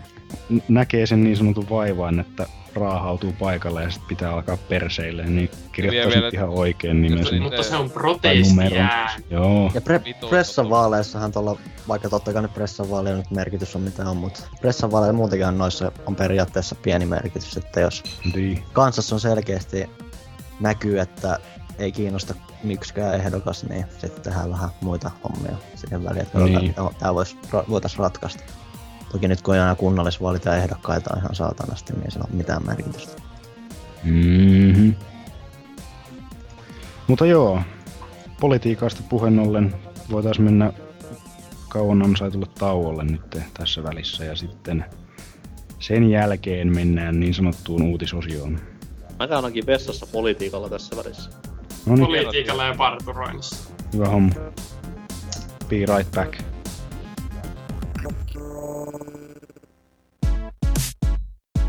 näkee 0.67 1.05
sen 1.05 1.23
niin 1.23 1.37
sanotun 1.37 1.69
vaivaan, 1.69 2.19
että 2.19 2.47
raahautuu 2.75 3.33
paikalle 3.39 3.83
ja 3.83 3.89
sitten 3.91 4.07
pitää 4.07 4.31
alkaa 4.33 4.57
perseille, 4.57 5.25
niin 5.25 5.49
kirjoittaa 5.71 6.11
vielä- 6.13 6.29
ihan 6.33 6.49
oikein 6.49 7.01
nimen 7.01 7.25
sinne. 7.25 7.39
Mutta 7.39 7.63
se 7.63 7.75
on 7.75 7.91
numeron. 8.49 8.89
Joo. 9.29 9.71
Ja 9.73 9.81
pre- 9.81 10.29
pressan 10.29 10.69
vaaleissahan 10.69 11.31
tuolla, 11.31 11.57
vaikka 11.87 12.09
totta 12.09 12.33
kai 12.33 12.41
nyt 12.41 12.53
pressan 12.53 12.89
vaaleilla 12.89 13.17
nyt 13.17 13.31
merkitys 13.31 13.75
on 13.75 13.81
mitä 13.81 14.09
on, 14.09 14.17
mutta 14.17 14.43
pressan 14.61 14.91
vaaleilla 14.91 15.13
muutenkin 15.17 15.57
noissa 15.57 15.91
on 16.05 16.15
periaatteessa 16.15 16.75
pieni 16.75 17.05
merkitys, 17.05 17.57
että 17.57 17.79
jos 17.79 18.03
niin. 18.35 18.63
kansassa 18.73 19.15
on 19.15 19.19
selkeästi 19.19 19.89
näkyy, 20.59 20.99
että 20.99 21.39
ei 21.79 21.91
kiinnosta 21.91 22.33
yksikään 22.69 23.15
ehdokas, 23.15 23.63
niin 23.63 23.85
sitten 23.97 24.21
tehdään 24.23 24.49
vähän 24.51 24.69
muita 24.81 25.11
hommia 25.23 25.55
siihen 25.75 26.03
väliin, 26.03 26.21
että 26.21 26.37
Niin. 26.39 26.59
niin. 26.59 26.75
tämä 26.99 27.13
voitaisiin 27.69 27.99
ratkaista. 27.99 28.43
Toki 29.11 29.27
nyt 29.27 29.41
kun 29.41 29.55
on 29.55 29.61
aina 29.61 29.75
kunnallisvaalit 29.75 30.45
ja 30.45 30.55
ehdokkaita 30.55 31.17
ihan 31.17 31.35
saatanasti, 31.35 31.93
niin 31.93 32.05
ei 32.05 32.11
sillä 32.11 32.25
ole 32.29 32.37
mitään 32.37 32.65
merkitystä. 32.65 33.21
Mm-hmm. 34.03 34.95
Mutta 37.07 37.25
joo, 37.25 37.61
politiikasta 38.39 39.01
puheen 39.09 39.39
ollen 39.39 39.75
voitaisiin 40.11 40.45
mennä 40.45 40.73
kauan 41.69 42.03
ansaitulle 42.03 42.47
tauolle 42.59 43.03
nyt 43.03 43.37
tässä 43.53 43.83
välissä 43.83 44.25
ja 44.25 44.35
sitten 44.35 44.85
sen 45.79 46.09
jälkeen 46.09 46.75
mennään 46.75 47.19
niin 47.19 47.33
sanottuun 47.33 47.81
uutisosioon. 47.81 48.59
Mä 49.19 49.27
käyn 49.27 49.35
ainakin 49.35 49.65
vessassa 49.65 50.07
politiikalla 50.11 50.69
tässä 50.69 50.95
välissä. 50.97 51.29
No 51.85 51.95
niin, 51.95 52.05
Politiikalla 52.05 52.63
ja 52.65 52.75
parturoinnissa. 52.77 53.69
hyvä 53.93 54.07
homma. 54.09 54.31
Be 55.69 55.75
right 55.97 56.11
back. 56.15 56.54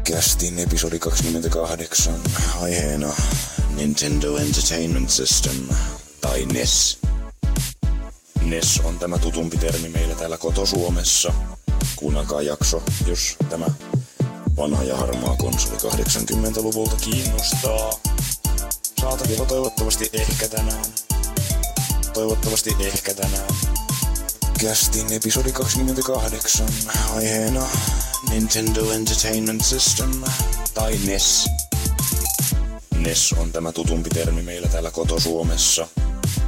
Kästin 0.06 0.58
episodi 0.58 0.98
28. 0.98 2.14
Aiheena 2.60 3.12
Nintendo 3.76 4.36
Entertainment 4.36 5.10
System 5.10 5.56
tai 6.20 6.46
NES. 6.46 6.98
NES 8.40 8.80
on 8.84 8.98
tämä 8.98 9.18
tutumpi 9.18 9.56
termi 9.56 9.88
meillä 9.88 10.14
täällä 10.14 10.38
koto-Suomessa. 10.38 11.32
Kuunnelkaa 11.96 12.42
jakso, 12.42 12.82
jos 13.06 13.36
tämä 13.50 13.66
vanha 14.56 14.82
ja 14.82 14.96
harmaa 14.96 15.36
konsoli 15.36 15.76
80-luvulta 15.76 16.96
kiinnostaa. 16.96 17.90
Saatavilla 19.00 19.44
toivottavasti 19.44 20.10
ehkä 20.12 20.48
tänään. 20.48 20.84
Toivottavasti 22.14 22.76
ehkä 22.80 23.14
tänään. 23.14 23.54
Kästin 24.60 25.12
episodi 25.12 25.52
28. 25.52 26.66
Aiheena 27.14 27.66
Nintendo 28.30 28.90
Entertainment 28.90 29.64
System 29.64 30.10
tai 30.74 30.98
NES. 31.06 31.46
NES 32.98 33.32
on 33.32 33.52
tämä 33.52 33.72
tutumpi 33.72 34.10
termi 34.10 34.42
meillä 34.42 34.68
täällä 34.68 34.90
koto-Suomessa. 34.90 35.88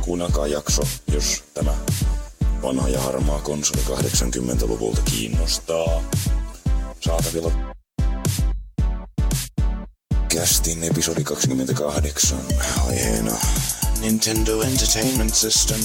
Kuunnelkaa 0.01 0.47
jakso, 0.47 0.83
jos 1.13 1.45
tämä 1.55 1.75
vanha 2.63 2.89
ja 2.89 3.01
harmaa 3.01 3.41
konsoli 3.41 3.83
80-luvulta 3.83 5.03
kiinnostaa. 5.03 6.03
Saatavilla 7.01 7.53
Kästin 10.29 10.85
episodi 10.85 11.25
28. 11.25 12.39
Aiheena 12.87 13.37
Nintendo 14.01 14.63
Entertainment 14.63 15.35
System 15.35 15.81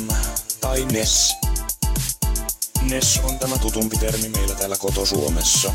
tai 0.61 0.85
NES. 0.85 1.35
NES 2.89 3.21
on 3.23 3.39
tämä 3.39 3.57
tutumpi 3.57 3.97
termi 3.97 4.29
meillä 4.29 4.55
täällä 4.55 4.75
koto-Suomessa. 4.79 5.73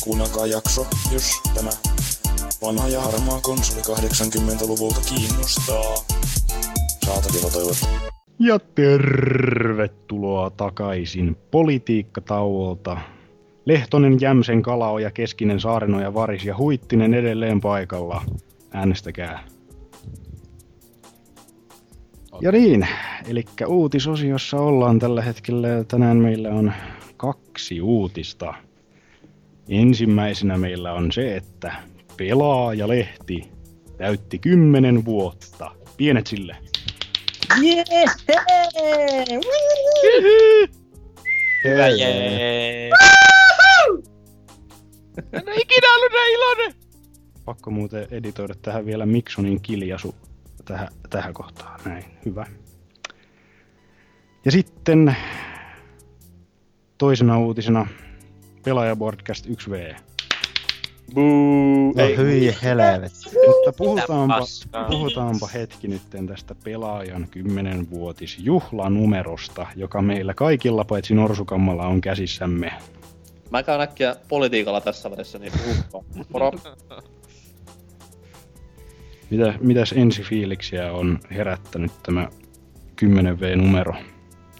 Kuunnelkaa 0.00 0.46
jakso, 0.46 0.86
jos 1.12 1.24
tämä 1.54 1.70
vanha 2.62 2.88
ja 2.88 3.00
harmaa 3.00 3.40
konsoli 3.40 3.80
80-luvulta 3.80 5.00
kiinnostaa. 5.00 5.94
Saatavilla 7.06 7.50
toivottavasti. 7.50 7.86
Ja 8.38 8.58
tervetuloa 8.58 10.50
takaisin 10.50 11.36
politiikkatauolta. 11.50 12.98
Lehtonen, 13.64 14.20
Jämsen, 14.20 14.62
Kalaoja, 14.62 15.10
Keskinen, 15.10 15.60
Saarenoja, 15.60 16.14
Varis 16.14 16.44
ja 16.44 16.56
Huittinen 16.56 17.14
edelleen 17.14 17.60
paikalla. 17.60 18.24
Äänestäkää. 18.72 19.57
Ja 22.40 22.52
niin, 22.52 22.88
eli 23.28 23.44
uutisosiossa 23.66 24.56
ollaan 24.56 24.98
tällä 24.98 25.22
hetkellä 25.22 25.68
ja 25.68 25.84
tänään 25.84 26.16
meillä 26.16 26.48
on 26.50 26.72
kaksi 27.16 27.80
uutista. 27.80 28.54
Ensimmäisenä 29.68 30.58
meillä 30.58 30.92
on 30.92 31.12
se, 31.12 31.36
että 31.36 31.72
Pelaajalehti 32.16 33.50
täytti 33.96 34.38
10 34.38 35.04
vuotta. 35.04 35.70
Pienet 35.96 36.26
sille. 36.26 36.56
Hyvä 41.64 41.88
jee. 41.88 42.90
En 45.32 45.42
ole 45.46 45.56
ikinä 45.56 45.94
ollut 45.96 46.12
näin 46.12 46.34
iloinen! 46.34 46.74
Pakko 47.44 47.70
muuten 47.70 48.06
editoida 48.10 48.54
tähän 48.62 48.86
vielä 48.86 49.06
Miksonin 49.06 49.60
kiljasu 49.60 50.14
tähän, 50.68 50.88
tähän 51.10 51.34
kohtaan. 51.34 51.80
Näin, 51.84 52.04
hyvä. 52.24 52.46
Ja 54.44 54.50
sitten 54.52 55.16
toisena 56.98 57.38
uutisena 57.38 57.86
Pelaajabordcast 58.64 59.46
1V. 59.46 59.96
Buu. 61.14 61.92
No 61.96 62.04
hyi 62.16 62.56
helvetti. 62.62 63.30
Mutta 63.46 63.72
puhutaanpa, 63.76 64.38
puhutaanpa 64.88 65.46
hetki 65.46 65.88
nyt 65.88 66.02
tästä 66.26 66.54
pelaajan 66.64 67.28
10-vuotis 67.36 68.38
juhlanumerosta, 68.38 69.66
joka 69.76 70.02
meillä 70.02 70.34
kaikilla 70.34 70.84
paitsi 70.84 71.14
Norsukammalla 71.14 71.86
on 71.86 72.00
käsissämme. 72.00 72.72
Mä 73.50 73.62
käyn 73.62 73.80
äkkiä 73.80 74.16
politiikalla 74.28 74.80
tässä 74.80 75.10
välissä, 75.10 75.38
niin 75.38 75.52
puhukkaa. 75.64 76.24
Moro. 76.32 76.52
Mitä, 79.30 79.54
mitäs 79.60 79.92
ensifiiliksiä 79.92 80.92
on 80.92 81.18
herättänyt 81.34 81.92
tämä 82.02 82.28
10V-numero? 83.04 83.94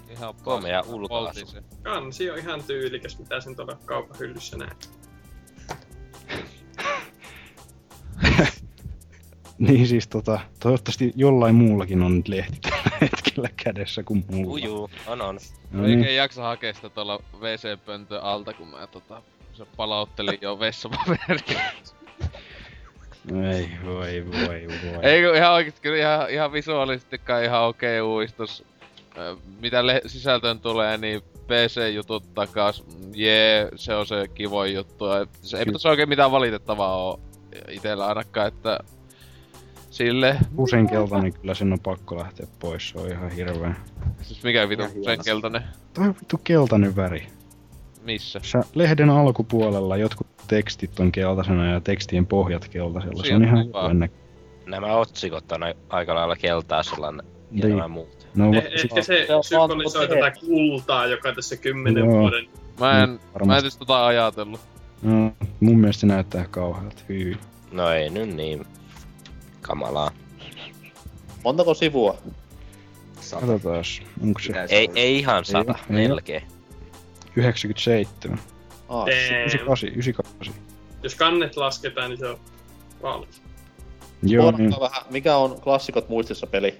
Ihan 0.09 0.35
Komea 0.43 0.81
ulkoasu. 0.87 1.45
Kansi 1.83 2.31
on 2.31 2.37
ihan 2.37 2.63
tyylikäs, 2.63 3.19
mitä 3.19 3.41
sen 3.41 3.55
tuolla 3.55 3.77
kaupan 3.85 4.19
hyllyssä 4.19 4.57
näin. 4.57 4.71
Niin 9.59 9.87
siis 9.87 10.07
tota, 10.07 10.39
toivottavasti 10.59 11.13
jollain 11.15 11.55
muullakin 11.55 12.01
on 12.01 12.17
nyt 12.17 12.27
lehti 12.27 12.57
tällä 12.61 12.97
hetkellä 13.01 13.49
kädessä 13.63 14.03
kuin 14.03 14.25
mulla. 14.31 14.53
Ujuu, 14.53 14.89
on 15.07 15.21
on. 15.21 15.35
No 15.35 15.41
No 15.81 15.87
niin. 15.87 15.99
Eikä 15.99 16.11
jaksa 16.11 16.43
hakea 16.43 16.73
sitä 16.73 16.89
tuolla 16.89 17.19
WC-pöntön 17.39 18.21
alta, 18.21 18.53
kun 18.53 18.67
mä 18.67 18.87
tota, 18.87 19.21
se 19.53 19.65
palauttelin 19.77 20.37
jo 20.41 20.59
vessapaperia. 20.59 21.61
Ei, 23.53 23.69
voi, 23.85 24.25
voi, 24.25 24.67
voi. 24.67 25.05
Eikö 25.05 25.37
ihan 25.37 25.53
oikeesti 25.53 25.81
kyllä 25.81 25.97
ihan, 25.97 26.29
ihan 26.29 26.51
visuaalisestikaan 26.51 27.43
ihan 27.43 27.63
okei 27.63 28.01
uudistus. 28.01 28.63
Ö, 29.17 29.35
Mitä 29.61 29.85
le- 29.87 30.01
sisältöön 30.05 30.59
tulee, 30.59 30.97
niin 30.97 31.21
PC-jutut 31.21 32.33
takas, 32.33 32.83
jee, 33.13 33.69
se 33.75 33.95
on 33.95 34.07
se 34.07 34.27
kivoin 34.33 34.73
juttu. 34.73 35.11
Et 35.11 35.29
se 35.41 35.57
ei 35.57 35.65
pitäisi 35.65 35.87
oikein 35.87 36.09
mitään 36.09 36.31
valitettavaa 36.31 36.95
oo 36.97 37.19
itellä 37.69 38.05
ainakaan, 38.05 38.47
että 38.47 38.79
sille... 39.89 40.37
Usein 40.57 40.89
keltainen 40.89 41.33
kyllä 41.33 41.53
sen 41.53 41.73
on 41.73 41.79
pakko 41.79 42.17
lähteä 42.17 42.47
pois, 42.59 42.89
se 42.89 42.99
on 42.99 43.11
ihan 43.11 43.29
hirveä. 43.31 43.75
Siis 44.21 44.43
mikä 44.43 44.69
vitu 44.69 44.83
sen 45.05 45.19
keltainen? 45.25 45.63
Toi 45.93 46.07
vittu 46.07 46.37
keltainen 46.43 46.95
väri. 46.95 47.27
Missä? 48.03 48.39
Sä 48.43 48.63
lehden 48.75 49.09
alkupuolella 49.09 49.97
jotkut 49.97 50.27
tekstit 50.49 50.99
on 50.99 51.11
keltaisena 51.11 51.71
ja 51.73 51.79
tekstien 51.81 52.25
pohjat 52.25 52.67
keltaisella. 52.67 53.23
Se 53.23 53.35
on 53.35 53.43
ihan 53.43 53.65
hyvä. 53.67 54.07
Nämä 54.65 54.95
otsikot 54.95 55.51
on 55.51 55.61
aika 55.89 56.15
lailla 56.15 56.35
keltaisella 56.35 57.07
ja 57.07 57.23
Niin. 57.51 57.69
nämä 57.69 57.87
muut. 57.87 58.27
No, 58.35 58.53
Eh, 58.53 58.63
ehkä 58.85 59.01
se 59.01 59.27
symbolisoi 59.41 60.07
tätä 60.07 60.31
kultaa, 60.31 61.05
joka 61.07 61.33
tässä 61.33 61.57
kymmenen 61.57 62.05
Joo. 62.05 62.19
vuoden... 62.19 62.45
Mä 62.79 63.03
en, 63.03 63.19
mä 63.45 63.53
en 63.53 63.59
edes 63.61 63.77
tota 63.77 64.05
ajatellut. 64.07 64.59
No, 65.01 65.31
mun 65.59 65.79
mielestä 65.79 65.99
se 66.01 66.07
näyttää 66.07 66.45
kauhealta. 66.51 67.01
Hyy. 67.09 67.37
No 67.71 67.89
ei 67.89 68.09
nyt 68.09 68.35
niin 68.35 68.65
kamalaa. 69.61 70.11
Montako 71.43 71.73
sivua? 71.73 72.17
Katsotaan, 73.31 73.83
onko 74.23 74.39
se 74.39 74.53
Ei, 74.69 74.89
ei 74.95 75.17
ihan 75.19 75.45
sata, 75.45 75.75
Ei, 75.89 76.07
melkein. 76.07 76.43
97. 77.35 78.39
Ah, 78.89 79.05
Damn. 79.05 79.11
98, 79.11 79.89
98. 79.89 80.53
Jos 81.03 81.15
kannet 81.15 81.57
lasketaan, 81.57 82.09
niin 82.09 82.19
se 82.19 82.27
on 82.27 82.39
valmis. 83.01 83.41
Joo, 84.23 84.51
niin. 84.51 84.71
Vähän, 84.79 85.01
mikä 85.09 85.37
on 85.37 85.61
klassikot 85.61 86.09
muistissa 86.09 86.47
peli? 86.47 86.77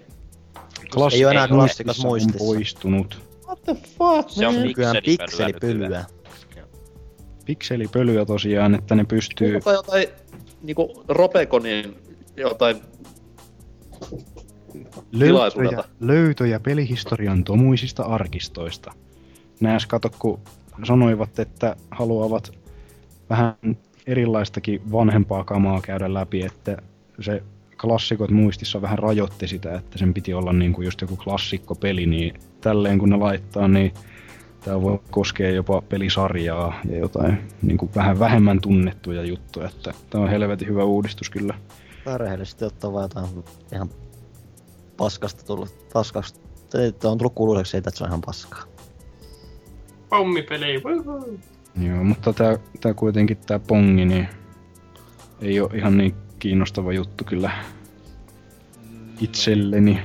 Klassikot 0.94 1.14
Ei 1.14 1.26
oo 1.26 1.32
enää 1.32 1.48
muistissa 1.48 1.84
klassikot 1.84 2.06
on 2.06 2.10
muistissa. 2.12 2.38
poistunut. 2.46 3.22
What 3.46 3.62
the 3.64 3.74
fuck, 3.74 4.30
Se 4.30 4.48
on 4.48 4.54
man? 4.56 4.64
Nykyään 4.64 4.96
pikselipölyä 5.06 6.06
pikselipölyä. 7.50 8.26
Tosiaan, 8.26 8.76
että 8.76 8.96
ne 8.96 9.04
pystyy... 9.04 9.56
Onko 9.56 9.72
jotain 9.72 10.08
niinku 10.62 11.04
Robeconin 11.08 11.96
jotain 12.38 12.82
Löytöjä, 15.12 15.84
löytöjä 16.00 16.60
pelihistorian 16.60 17.44
tomuisista 17.44 18.04
arkistoista. 18.04 18.92
Nääs 19.60 19.86
kato, 19.86 20.10
kun 20.20 20.40
sanoivat, 20.84 21.40
että 21.40 21.76
haluavat 21.92 22.52
vähän 23.30 23.56
erilaistakin 24.08 24.92
vanhempaa 24.92 25.44
kamaa 25.44 25.82
käydä 25.82 26.14
läpi, 26.14 26.42
että 26.42 26.78
se 27.20 27.44
klassikot 27.82 28.32
muistissa 28.32 28.82
vähän 28.82 29.00
rajoitti 29.00 29.48
sitä, 29.48 29.76
että 29.76 29.98
sen 29.98 30.14
piti 30.14 30.34
olla 30.34 30.54
niin 30.54 30.74
kuin 30.74 30.86
just 30.86 31.02
joku 31.02 31.16
klassikkopeli, 31.16 32.06
niin 32.06 32.34
tälleen 32.62 33.00
kun 33.00 33.10
ne 33.10 33.16
laittaa, 33.16 33.68
niin 33.68 33.94
tämä 34.62 34.82
voi 34.82 35.00
koskea 35.12 35.50
jopa 35.50 35.82
pelisarjaa 35.82 36.80
ja 36.90 36.98
jotain 36.98 37.38
niin 37.62 37.78
kuin 37.78 37.92
vähän 37.96 38.20
vähemmän 38.20 38.62
tunnettuja 38.62 39.24
juttuja, 39.24 39.68
että 39.68 39.94
tämä 40.10 40.24
on 40.24 40.30
helvetin 40.30 40.68
hyvä 40.68 40.84
uudistus 40.84 41.30
kyllä. 41.30 41.54
Rehellisesti 42.18 42.66
ottaa 42.66 42.94
vaan 42.94 43.04
jotain 43.04 43.28
ihan 43.74 43.90
paskasta 44.98 45.46
tullut, 45.46 45.90
paskasta, 45.94 46.40
että 46.88 47.10
on 47.10 47.18
tullut 47.18 47.34
kuuluiseksi 47.34 47.78
että 47.78 47.92
se 47.94 48.04
on 48.04 48.10
ihan 48.10 48.22
paskaa. 48.22 48.69
Pommipeli. 50.10 50.82
Joo, 51.82 52.04
mutta 52.04 52.34
tää, 52.34 52.58
tää 52.82 52.94
kuitenkin 52.94 53.38
tää 53.38 53.60
pongi, 53.60 54.06
niin 54.06 54.28
ei 55.42 55.62
ole 55.62 55.70
ihan 55.74 55.98
niin 55.98 56.16
kiinnostava 56.40 56.94
juttu 56.94 57.24
kyllä 57.24 57.52
itselleni. 59.22 60.00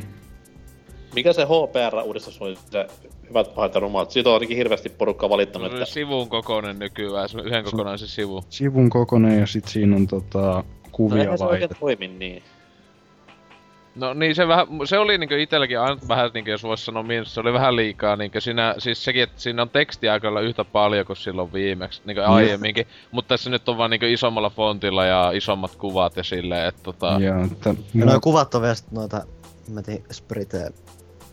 Mikä 1.14 1.32
se 1.32 1.44
HPR-uudistus 1.44 2.42
oli 2.42 2.56
se 2.70 2.86
hyvät 3.28 3.54
pahat 3.54 3.74
ja 3.74 3.80
rumat? 3.80 4.10
Siitä 4.10 4.30
on 4.30 4.34
ainakin 4.34 4.56
hirveästi 4.56 4.88
porukkaa 4.88 5.30
valittanut, 5.30 5.72
on 5.72 5.74
että 5.74 5.92
sivun 5.92 6.28
kokoinen 6.28 6.78
nykyään, 6.78 7.28
yhden 7.44 7.64
kokonaisen 7.64 8.08
sivu. 8.08 8.44
Sivun 8.48 8.90
kokonen 8.90 9.40
ja 9.40 9.46
sit 9.46 9.68
siinä 9.68 9.96
on 9.96 10.06
tota, 10.06 10.38
no 10.38 10.64
kuvia 10.92 11.22
eihän 11.22 11.38
se 11.38 11.44
oikein 11.44 11.60
laitettu. 11.60 11.80
toimi 11.80 12.08
niin. 12.08 12.42
No 13.94 14.14
niin, 14.14 14.34
se, 14.34 14.48
vähän, 14.48 14.66
se 14.84 14.98
oli 14.98 15.18
niinku 15.18 15.34
itelläkin 15.34 15.80
aina 15.80 15.96
vähän, 16.08 16.30
niinku, 16.34 16.50
jos 16.50 16.62
vois 16.62 16.84
sanoa 16.84 17.02
miinus, 17.02 17.34
se 17.34 17.40
oli 17.40 17.52
vähän 17.52 17.76
liikaa. 17.76 18.16
Niinku 18.16 18.40
siinä, 18.40 18.74
siis 18.78 19.04
sekin, 19.04 19.22
että 19.22 19.40
siinä 19.40 19.62
on 19.62 19.70
tekstiä 19.70 20.12
aika 20.12 20.40
yhtä 20.40 20.64
paljon 20.64 21.06
kuin 21.06 21.16
silloin 21.16 21.52
viimeksi, 21.52 22.02
niinku 22.04 22.22
aiemminkin. 22.26 22.86
Mutta 23.10 23.28
tässä 23.28 23.50
nyt 23.50 23.68
on 23.68 23.78
vaan 23.78 23.90
niinku 23.90 24.06
isommalla 24.06 24.50
fontilla 24.50 25.04
ja 25.04 25.30
isommat 25.30 25.76
kuvat 25.76 26.16
ja 26.16 26.24
silleen, 26.24 26.68
että 26.68 26.82
tota... 26.82 27.16
Joo, 27.20 27.44
että 27.44 27.74
Ja 27.94 28.06
nuo 28.06 28.20
kuvat 28.20 28.54
on 28.54 28.62
vielä 28.62 28.74
sit 28.74 28.92
noita, 28.92 29.26
mä 29.70 29.82
tiedän, 29.82 30.04
Sprite 30.10 30.70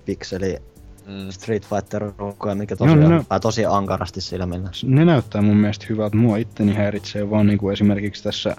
Pixeli 0.05 0.57
mm. 1.05 1.29
Street 1.29 1.65
Fighter 1.65 2.11
ruukkuja, 2.17 2.55
mikä 2.55 2.75
tosiaan, 2.75 3.09
no- 3.09 3.23
no. 3.29 3.39
tosi 3.39 3.65
ankarasti 3.65 4.21
silmillä. 4.21 4.69
Ne 4.83 5.05
näyttää 5.05 5.41
mun 5.41 5.57
mielestä 5.57 5.85
hyvältä. 5.89 6.17
Mua 6.17 6.37
itteni 6.37 6.73
häiritsee 6.73 7.29
vaan 7.29 7.47
niinku 7.47 7.69
esimerkiksi 7.69 8.23
tässä 8.23 8.55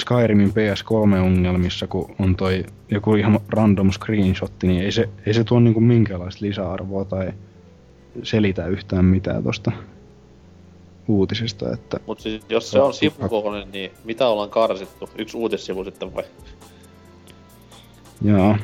Skyrimin 0.00 0.50
PS3-ongelmissa, 0.50 1.86
kun 1.86 2.14
on 2.18 2.36
toi 2.36 2.64
joku 2.90 3.14
ihan 3.14 3.40
random 3.48 3.90
screenshotti, 3.90 4.66
niin 4.66 4.82
ei 4.82 4.92
se, 4.92 5.08
ei 5.26 5.34
se 5.34 5.44
tuo 5.44 5.60
niinku 5.60 5.80
minkäänlaista 5.80 6.46
lisäarvoa 6.46 7.04
tai 7.04 7.32
selitä 8.22 8.66
yhtään 8.66 9.04
mitään 9.04 9.44
tosta 9.44 9.72
uutisesta, 11.08 11.72
että 11.72 12.00
Mut 12.06 12.20
siis, 12.20 12.42
jos 12.48 12.70
se 12.70 12.80
on 12.80 12.94
sivukokoinen, 12.94 13.72
niin 13.72 13.90
mitä 14.04 14.28
ollaan 14.28 14.50
karsittu? 14.50 15.10
Yksi 15.18 15.36
uutissivu 15.36 15.84
sitten 15.84 16.14
vai? 16.14 16.24
Joo. 18.22 18.56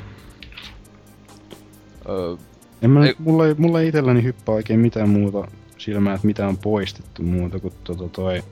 Öö, 2.08 2.36
en 2.82 2.90
mä, 2.90 3.00
mulla, 3.18 3.46
ei, 3.46 3.54
mulla 3.58 3.80
ei 3.80 3.88
itselläni 3.88 4.22
hyppää 4.22 4.54
oikein 4.54 4.80
mitään 4.80 5.08
muuta 5.08 5.48
silmää, 5.78 6.14
että 6.14 6.26
mitä 6.26 6.48
on 6.48 6.56
poistettu 6.56 7.22
muuta 7.22 7.58
kuin 7.58 7.74
tota 7.84 8.08
toi 8.08 8.42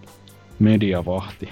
mediavahti. 0.58 1.48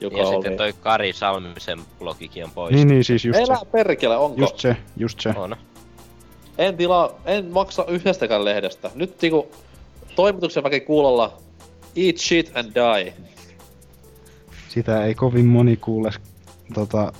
Joka 0.00 0.16
ja 0.16 0.22
oli... 0.24 0.34
sitten 0.34 0.56
toi 0.56 0.72
Kari 0.72 1.12
Salmisen 1.12 1.80
blogikin 1.98 2.44
on 2.44 2.50
pois. 2.50 2.74
Niin, 2.74 2.88
niin, 2.88 3.04
siis 3.04 3.24
just 3.24 3.38
Elä 3.38 3.56
se. 3.56 3.64
perkele, 3.64 4.16
onko? 4.16 4.40
Just 4.40 4.58
se, 4.58 4.76
just 4.96 5.20
se. 5.20 5.28
On. 5.36 5.56
En 6.58 6.76
tilaa, 6.76 7.10
en 7.24 7.52
maksa 7.52 7.84
yhdestäkään 7.84 8.44
lehdestä. 8.44 8.90
Nyt 8.94 9.22
niinku 9.22 9.48
toimituksen 10.16 10.62
väki 10.62 10.80
kuulolla 10.80 11.36
Eat 11.96 12.16
shit 12.16 12.52
and 12.54 12.72
die. 12.74 13.14
Sitä 14.68 15.04
ei 15.04 15.14
kovin 15.14 15.46
moni 15.46 15.76
kuule 15.76 16.10
tota, 16.74 17.12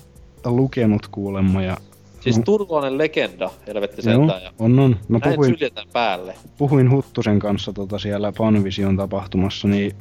lukenut 0.44 1.06
kuulemma 1.06 1.62
ja 1.62 1.76
Siis 2.20 2.36
no, 2.36 2.42
turkulainen 2.42 2.98
legenda, 2.98 3.50
helvetti 3.66 4.02
joo, 4.04 4.18
sentään. 4.18 4.42
Ja 4.42 4.52
on 4.58 4.78
on. 4.78 4.96
Mä 5.08 5.18
näin 5.18 5.34
puhuin, 5.34 5.56
päälle. 5.92 6.34
puhuin 6.58 6.90
Huttusen 6.90 7.38
kanssa 7.38 7.72
tota 7.72 7.98
siellä 7.98 8.32
Fanvision 8.32 8.96
tapahtumassa, 8.96 9.68
niin 9.68 9.96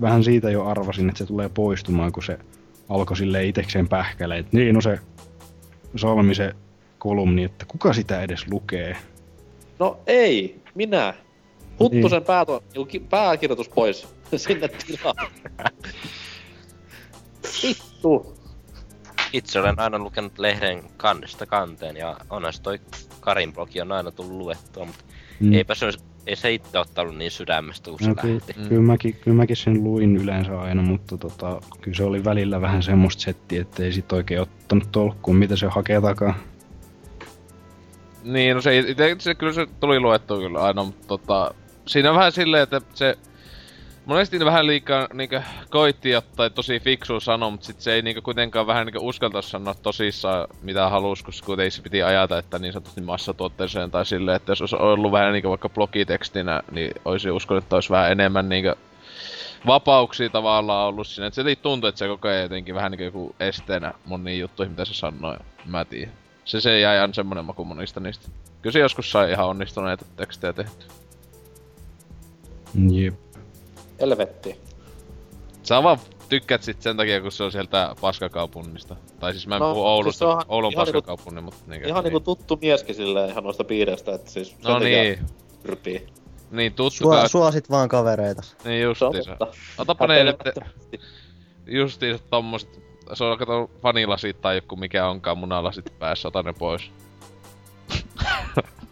vähän 0.00 0.24
siitä 0.24 0.50
jo 0.50 0.64
arvasin, 0.66 1.08
että 1.08 1.18
se 1.18 1.26
tulee 1.26 1.48
poistumaan, 1.48 2.12
kun 2.12 2.22
se 2.22 2.38
alkoi 2.88 3.16
sille 3.16 3.46
itekseen 3.46 3.88
pähkäle. 3.88 4.38
Et 4.38 4.52
niin, 4.52 4.74
no 4.74 4.80
se 4.80 4.98
Salmisen 5.96 6.54
kolumni, 6.98 7.44
että 7.44 7.64
kuka 7.68 7.92
sitä 7.92 8.22
edes 8.22 8.46
lukee. 8.50 8.96
No 9.78 9.98
ei, 10.06 10.60
minä. 10.74 11.14
Huttusen 11.80 12.22
Niin. 12.92 13.06
pääkirjoitus 13.10 13.68
pois. 13.68 14.08
Sinne 14.36 14.68
tilaa. 14.68 15.14
Vittu. 17.62 18.34
Itse 19.32 19.60
olen 19.60 19.80
aina 19.80 19.98
lukenut 19.98 20.38
lehden 20.38 20.82
kannesta 20.96 21.46
kanteen 21.46 21.96
ja 21.96 22.16
onhan 22.30 22.52
se 22.52 22.62
toi 22.62 22.78
Karin 23.20 23.52
blogi 23.52 23.80
on 23.80 23.92
aina 23.92 24.10
tullut 24.10 24.36
luettua, 24.36 24.84
mutta 24.84 25.04
mm. 25.40 25.52
eipä 25.52 25.74
se, 25.74 25.84
olisi- 25.84 26.04
ei 26.26 26.36
se 26.36 26.52
itse 26.52 26.78
ottanut 26.78 27.16
niin 27.16 27.30
sydämestä, 27.30 27.90
kun 27.90 27.98
se 28.00 28.08
No, 28.08 28.14
kyllä, 28.14 28.34
lähti. 28.34 28.68
kyllä, 28.68 28.82
mäkin, 28.82 29.16
kyllä 29.20 29.36
mäkin 29.36 29.56
sen 29.56 29.84
luin 29.84 30.16
yleensä 30.16 30.60
aina, 30.60 30.82
mutta 30.82 31.18
tota, 31.18 31.60
kyllä 31.80 31.96
se 31.96 32.04
oli 32.04 32.24
välillä 32.24 32.60
vähän 32.60 32.82
semmoista 32.82 33.22
settiä, 33.22 33.60
että 33.62 33.82
ei 33.84 33.92
sit 33.92 34.12
oikein 34.12 34.40
ottanut 34.40 34.88
tolkkuun, 34.92 35.36
mitä 35.36 35.56
se 35.56 35.66
hakee 35.66 36.00
takaa. 36.00 36.34
Niin, 38.24 38.54
no 38.54 38.60
se, 38.60 38.78
ite, 38.78 39.16
se 39.18 39.34
kyllä 39.34 39.52
se 39.52 39.66
tuli 39.80 40.00
luettua 40.00 40.38
kyllä 40.38 40.62
aina, 40.62 40.84
mutta 40.84 41.06
tota, 41.06 41.54
siinä 41.86 42.10
on 42.10 42.16
vähän 42.16 42.32
silleen, 42.32 42.62
että 42.62 42.80
se 42.94 43.18
monesti 44.06 44.44
vähän 44.44 44.66
liikaa 44.66 45.08
niinkö 45.12 45.42
koitti 45.70 46.16
ottaa 46.16 46.50
tosi 46.50 46.80
fiksu 46.80 47.20
sanoa, 47.20 47.50
mutta 47.50 47.66
sit 47.66 47.80
se 47.80 47.92
ei 47.92 48.02
niinkö 48.02 48.22
kuitenkaan 48.22 48.66
vähän 48.66 48.86
niinkö 48.86 49.00
uskalta 49.00 49.42
sanoa 49.42 49.74
tosissaan 49.74 50.48
mitä 50.62 50.88
halus, 50.88 51.22
koska 51.22 51.46
kuitenkin 51.46 51.72
se 51.72 51.82
piti 51.82 52.02
ajata, 52.02 52.38
että 52.38 52.58
niin 52.58 52.72
sanotusti 52.72 53.00
massatuotteeseen 53.00 53.90
tai 53.90 54.06
silleen, 54.06 54.36
että 54.36 54.52
jos 54.52 54.60
olisi 54.60 54.76
ollut 54.76 55.12
vähän 55.12 55.32
niinkö 55.32 55.48
vaikka 55.48 55.68
blogitekstinä, 55.68 56.62
niin 56.70 56.92
olisi 57.04 57.30
uskonut, 57.30 57.64
että 57.64 57.76
olisi 57.76 57.90
vähän 57.90 58.12
enemmän 58.12 58.48
niinkö 58.48 58.76
vapauksia 59.66 60.30
tavallaan 60.30 60.88
ollut 60.88 61.06
siinä. 61.06 61.26
Et 61.26 61.34
se 61.34 61.56
tuntuu, 61.56 61.88
että 61.88 61.98
se 61.98 62.08
koko 62.08 62.28
ajan 62.28 62.42
jotenkin 62.42 62.74
vähän 62.74 62.90
niinkö 62.90 63.04
joku 63.04 63.34
esteenä 63.40 63.94
moniin 64.04 64.40
juttuihin, 64.40 64.72
mitä 64.72 64.84
se 64.84 64.94
sanoo. 64.94 65.36
Mä 65.66 65.84
tiedän. 65.84 66.14
Se, 66.44 66.60
se 66.60 66.80
jäi 66.80 66.98
aina 66.98 67.14
semmonen 67.14 67.44
maku 67.44 67.64
monista 67.64 68.00
niistä. 68.00 68.28
Kyllä 68.62 68.72
se 68.72 68.78
joskus 68.78 69.10
sai 69.10 69.32
ihan 69.32 69.46
onnistuneita 69.46 70.04
tekstejä 70.16 70.52
tehty. 70.52 70.86
Jep. 72.90 73.23
Helvetti. 74.00 74.60
Sä 75.62 75.82
vaan 75.82 75.98
tykkäät 76.28 76.62
sit 76.62 76.82
sen 76.82 76.96
takia, 76.96 77.20
kun 77.20 77.32
se 77.32 77.44
on 77.44 77.52
sieltä 77.52 77.94
paskakaupungista. 78.00 78.96
Tai 79.20 79.32
siis 79.32 79.46
mä 79.46 79.54
en 79.56 79.60
No, 79.60 79.66
puhu 79.74 79.82
siis 79.82 79.88
Oulusta, 79.88 80.18
se 80.18 80.24
onhan 80.24 80.44
Oulun 80.48 80.72
ihan 80.72 80.86
niinku- 80.86 81.40
mutta 81.42 81.60
niinkö, 81.66 81.88
Ihan 81.88 82.04
niin. 82.04 82.12
niinku 82.12 82.34
tuttu 82.36 82.58
mieskin 82.62 82.94
silleen 82.94 83.30
ihan 83.30 83.44
noista 83.44 83.64
piireistä, 83.64 84.14
että 84.14 84.30
siis 84.30 84.56
No 84.64 84.78
niin. 84.78 85.18
Pyrpii. 85.62 86.06
Niin, 86.50 86.72
tuttu 86.72 86.90
Sua, 86.90 87.14
kai- 87.16 87.28
suosit 87.28 87.70
vaan 87.70 87.88
kavereita. 87.88 88.42
Niin 88.64 88.82
justiinsa. 88.82 89.36
Otapa 89.78 90.06
ne 90.06 90.24
nyt 90.24 90.36
justiinsa 91.66 92.24
tommoset, 92.30 92.80
se 93.14 93.24
on 93.24 93.38
kato 93.38 93.70
vanilasit 93.82 94.40
tai 94.40 94.54
joku 94.56 94.76
mikä 94.76 95.08
onkaan 95.08 95.38
munalasit 95.38 95.98
päässä, 95.98 96.28
ota 96.28 96.42
ne 96.42 96.52
pois. 96.52 96.90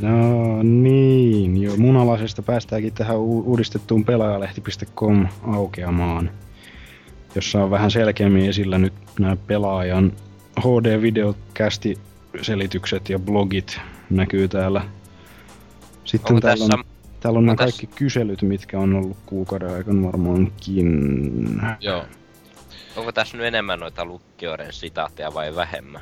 No 0.00 0.62
niin, 0.62 1.62
joo. 1.62 1.76
Munalaisesta 1.76 2.42
päästäänkin 2.42 2.92
tähän 2.92 3.16
u- 3.16 3.40
uudistettuun 3.46 4.04
pelaajalehti.com 4.04 5.26
aukeamaan, 5.42 6.30
jossa 7.34 7.64
on 7.64 7.70
vähän 7.70 7.90
selkeämmin 7.90 8.48
esillä 8.48 8.78
nyt 8.78 8.92
nämä 9.18 9.36
pelaajan 9.36 10.12
HD-videokästi 10.60 11.98
selitykset 12.42 13.08
ja 13.08 13.18
blogit 13.18 13.80
näkyy 14.10 14.48
täällä. 14.48 14.84
Sitten 16.04 16.32
Onko 16.32 16.40
täällä 16.40 16.64
on, 16.64 16.70
tässä- 16.70 16.84
täällä 17.20 17.38
on 17.38 17.46
nämä 17.46 17.56
kaikki 17.56 17.86
kyselyt, 17.86 18.42
mitkä 18.42 18.78
on 18.78 18.94
ollut 18.94 19.16
kuukauden 19.26 19.74
aikana 19.74 20.06
varmaankin. 20.06 21.60
Joo. 21.80 22.04
Onko 22.96 23.12
tässä 23.12 23.36
nyt 23.36 23.46
enemmän 23.46 23.80
noita 23.80 24.04
lukkijoiden 24.04 24.72
sitaatteja 24.72 25.34
vai 25.34 25.56
vähemmän? 25.56 26.00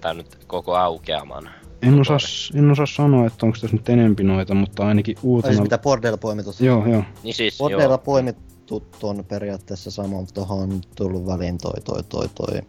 Tai 0.00 0.14
nyt 0.14 0.38
koko 0.46 0.76
aukeaman. 0.76 1.50
En 1.82 2.00
osaa, 2.00 2.18
en 2.54 2.70
osaa 2.70 2.86
sanoa, 2.86 3.26
että 3.26 3.46
onko 3.46 3.58
tässä 3.60 3.76
nyt 3.76 3.88
enempi 3.88 4.24
noita, 4.24 4.54
mutta 4.54 4.86
ainakin 4.86 5.14
Tai 5.14 5.24
uutena... 5.24 5.52
siis 5.52 5.62
mitä 5.62 5.78
Bordella 5.78 6.16
poimitut. 6.18 6.60
Joo, 6.60 6.86
joo. 6.86 7.02
Niin 7.22 7.34
siis, 7.34 7.58
Bordella 7.58 7.84
joo. 7.84 7.98
poimitut 7.98 8.96
on 9.02 9.24
periaatteessa 9.28 9.90
sama, 9.90 10.16
mutta 10.16 10.34
tohon 10.34 10.58
on 10.62 10.80
tullut 10.96 11.26
väliin 11.26 11.58
toi 11.58 11.80
toi 11.84 12.02
toi 12.02 12.28
toi. 12.34 12.60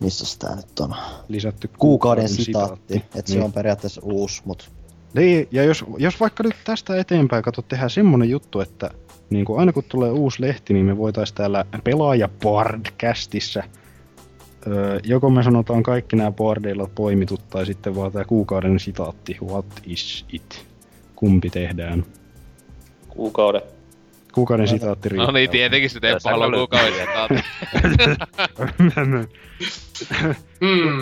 Missä 0.00 0.38
tää 0.38 0.56
nyt 0.56 0.80
on? 0.80 0.94
Lisätty 1.28 1.70
Kuukauden 1.78 2.28
sitaatti. 2.28 3.04
Et 3.14 3.26
se 3.26 3.34
Niin. 3.34 3.44
on 3.44 3.52
periaatteessa 3.52 4.00
uusi, 4.04 4.42
mut 4.44 4.70
Niin, 5.14 5.48
ja 5.52 5.64
jos, 5.64 5.84
jos 5.98 6.20
vaikka 6.20 6.42
nyt 6.42 6.54
tästä 6.64 6.96
eteenpäin, 6.96 7.42
kato, 7.42 7.62
tehdään 7.62 7.90
semmonen 7.90 8.30
juttu, 8.30 8.60
että 8.60 8.90
niin 9.30 9.44
kuin 9.44 9.60
aina 9.60 9.72
kun 9.72 9.84
tulee 9.88 10.10
uusi 10.10 10.42
lehti, 10.42 10.74
niin 10.74 10.86
me 10.86 10.96
voitais 10.96 11.32
täällä 11.32 11.64
pelaajapodcastissa 11.84 13.62
öö, 14.66 15.00
joko 15.04 15.30
me 15.30 15.42
sanotaan 15.42 15.82
kaikki 15.82 16.16
nämä 16.16 16.30
boardeilla 16.30 16.88
poimitut, 16.94 17.48
tai 17.50 17.66
sitten 17.66 17.96
vaan 17.96 18.12
tää 18.12 18.24
kuukauden 18.24 18.80
sitaatti, 18.80 19.36
what 19.42 19.66
is 19.86 20.24
it? 20.32 20.66
Kumpi 21.16 21.50
tehdään? 21.50 22.04
Kuukauden. 23.08 23.62
Kuukauden 24.32 24.68
sitaatti 24.68 25.08
riittää. 25.08 25.26
No 25.26 25.32
niin, 25.32 25.50
tietenkin 25.50 25.90
se 25.90 26.00
Teppo 26.00 26.28
haluaa 26.30 26.50
kuukauden 26.50 26.92
sitaatti. 26.94 27.42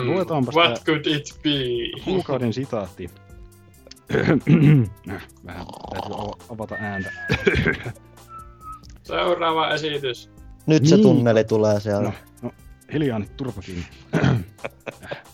Luetaanpas 0.05 0.55
what 0.55 0.73
tää 0.73 0.83
could 0.85 1.05
it 1.05 1.39
be? 1.43 1.49
kuukauden 2.05 2.53
sitaatti. 2.53 3.09
Vähän 5.45 5.65
täytyy 5.91 6.15
avata 6.49 6.75
ääntä. 6.79 7.11
Seuraava 9.03 9.69
esitys. 9.69 10.29
nyt 10.67 10.85
se 10.85 10.95
Niin. 10.95 11.03
tunneli 11.03 11.43
tulee 11.43 11.79
siellä. 11.79 12.01
No, 12.09 12.13
hiljaa 12.93 13.19
nyt 13.19 13.37
turpakin. 13.37 13.83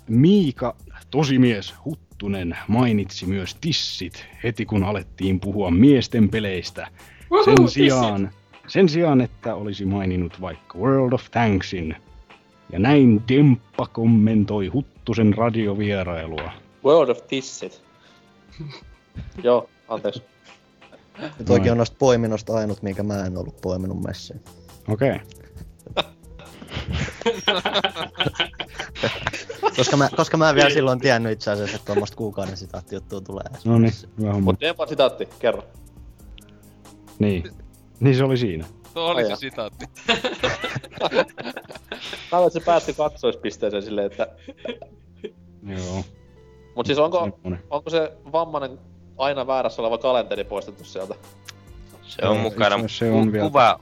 Miika, 0.08 0.76
tosimies 1.12 1.74
Huttunen, 1.86 2.58
mainitsi 2.68 3.26
myös 3.26 3.56
tissit 3.62 4.26
heti 4.44 4.66
kun 4.66 4.84
alettiin 4.84 5.40
puhua 5.40 5.72
miesten 5.72 6.30
peleistä. 6.30 6.88
Uhu, 7.32 7.44
Sen 7.44 7.56
tissit. 7.56 7.74
sijaan, 7.74 8.32
sen 8.68 8.90
sijaan, 8.90 9.22
että 9.22 9.56
olisi 9.56 9.86
maininnut 9.86 10.42
vaikka 10.42 10.78
World 10.78 11.14
of 11.14 11.24
Tanksin. 11.32 11.96
Ja 12.72 12.80
näin 12.80 13.22
Demppa 13.28 13.88
kommentoi 13.88 14.68
Huttusen 14.68 15.34
radiovierailua. 15.38 16.52
World 16.86 17.10
of 17.10 17.28
Tissit. 17.28 17.82
Joo, 19.44 19.70
anteeksi. 19.88 20.24
Ja 21.22 21.30
toikin 21.46 21.72
on 21.72 21.78
noista 21.78 21.96
poiminnosta 22.00 22.54
ainut, 22.56 22.82
minkä 22.82 23.04
mä 23.04 23.26
en 23.26 23.38
ollut 23.38 23.62
poiminut 23.62 24.04
messiin. 24.04 24.42
Okei. 24.88 25.20
koska, 29.78 29.98
mä, 29.98 30.10
koska 30.16 30.38
mä 30.38 30.50
en 30.50 30.56
vielä 30.56 30.70
silloin 30.70 31.00
tiennyt 31.00 31.32
itse 31.32 31.52
asiassa, 31.52 31.76
että 31.76 31.86
tuommoista 31.86 32.18
kuukauden 32.18 32.58
sitaattijuttua 32.58 33.22
tulee. 33.22 33.44
No 33.66 33.80
niin, 33.80 33.94
hyvä 34.20 34.34
homma. 34.34 34.52
Mut 34.52 34.62
Dempan 34.62 34.88
sitaatti, 34.88 35.28
kerro. 35.40 35.64
Niin. 37.20 37.44
Niin 38.00 38.16
se 38.16 38.24
oli 38.24 38.38
siinä. 38.38 38.66
Tuo 38.94 39.04
oli 39.04 39.24
Ai 39.24 39.30
se 39.30 39.36
sitaatti. 39.36 39.86
Mä 42.32 42.40
että 42.40 42.50
se 42.50 42.60
päätti 42.66 42.94
kaksoispisteeseen 42.94 43.84
silleen, 43.84 44.08
että... 44.12 44.28
Joo. 45.68 46.04
Mut 46.76 46.86
siis 46.86 46.98
onko, 47.00 47.40
onko 47.70 47.90
se 47.90 48.12
vammainen 48.32 48.80
aina 49.18 49.48
väärässä 49.48 49.82
oleva 49.82 49.98
kalenteri 49.98 50.44
poistettu 50.44 50.84
sieltä? 50.84 51.16
Se 52.04 52.26
on 52.26 52.38
mukana. 52.38 52.88
se 52.88 53.12
on 53.12 53.32
vielä- 53.32 53.48
Kuva, 53.48 53.80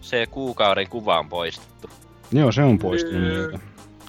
se 0.00 0.26
kuukauden 0.26 0.88
kuva 0.88 1.18
on 1.18 1.28
poistettu. 1.28 1.90
Joo, 2.32 2.52
se 2.52 2.62
on 2.62 2.78
poistunut 2.78 3.22
Niin. 3.22 3.32
meiltä. 3.34 3.58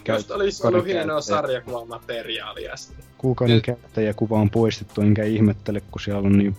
Käy- 0.04 0.16
Tästä 0.18 0.34
olisi 0.34 0.68
ollut 0.68 0.86
hienoa 0.86 1.06
käyttäjä- 1.06 1.22
sarjakuvamateriaalia. 1.22 2.76
sitten. 2.78 3.06
Kuukauden 3.18 3.62
käyttäjäkuva 3.62 4.40
on 4.40 4.50
poistettu, 4.50 5.02
enkä 5.02 5.24
ihmettele, 5.24 5.82
kun 5.92 6.02
siellä 6.02 6.28
on 6.28 6.38
niin 6.38 6.58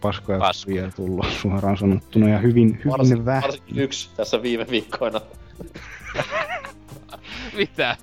paskoja 0.00 0.38
kuvia 0.66 0.90
tullut 0.96 1.26
suoraan 1.42 1.76
sanottuna 1.78 2.28
ja 2.28 2.38
hyvin, 2.38 2.68
hyvin 2.78 2.90
Varsin, 2.92 3.24
vähän. 3.24 3.42
varsinkin 3.42 3.78
yksi 3.78 4.10
tässä 4.16 4.42
viime 4.42 4.66
viikkoina. 4.70 5.20
Mitä? 7.56 7.96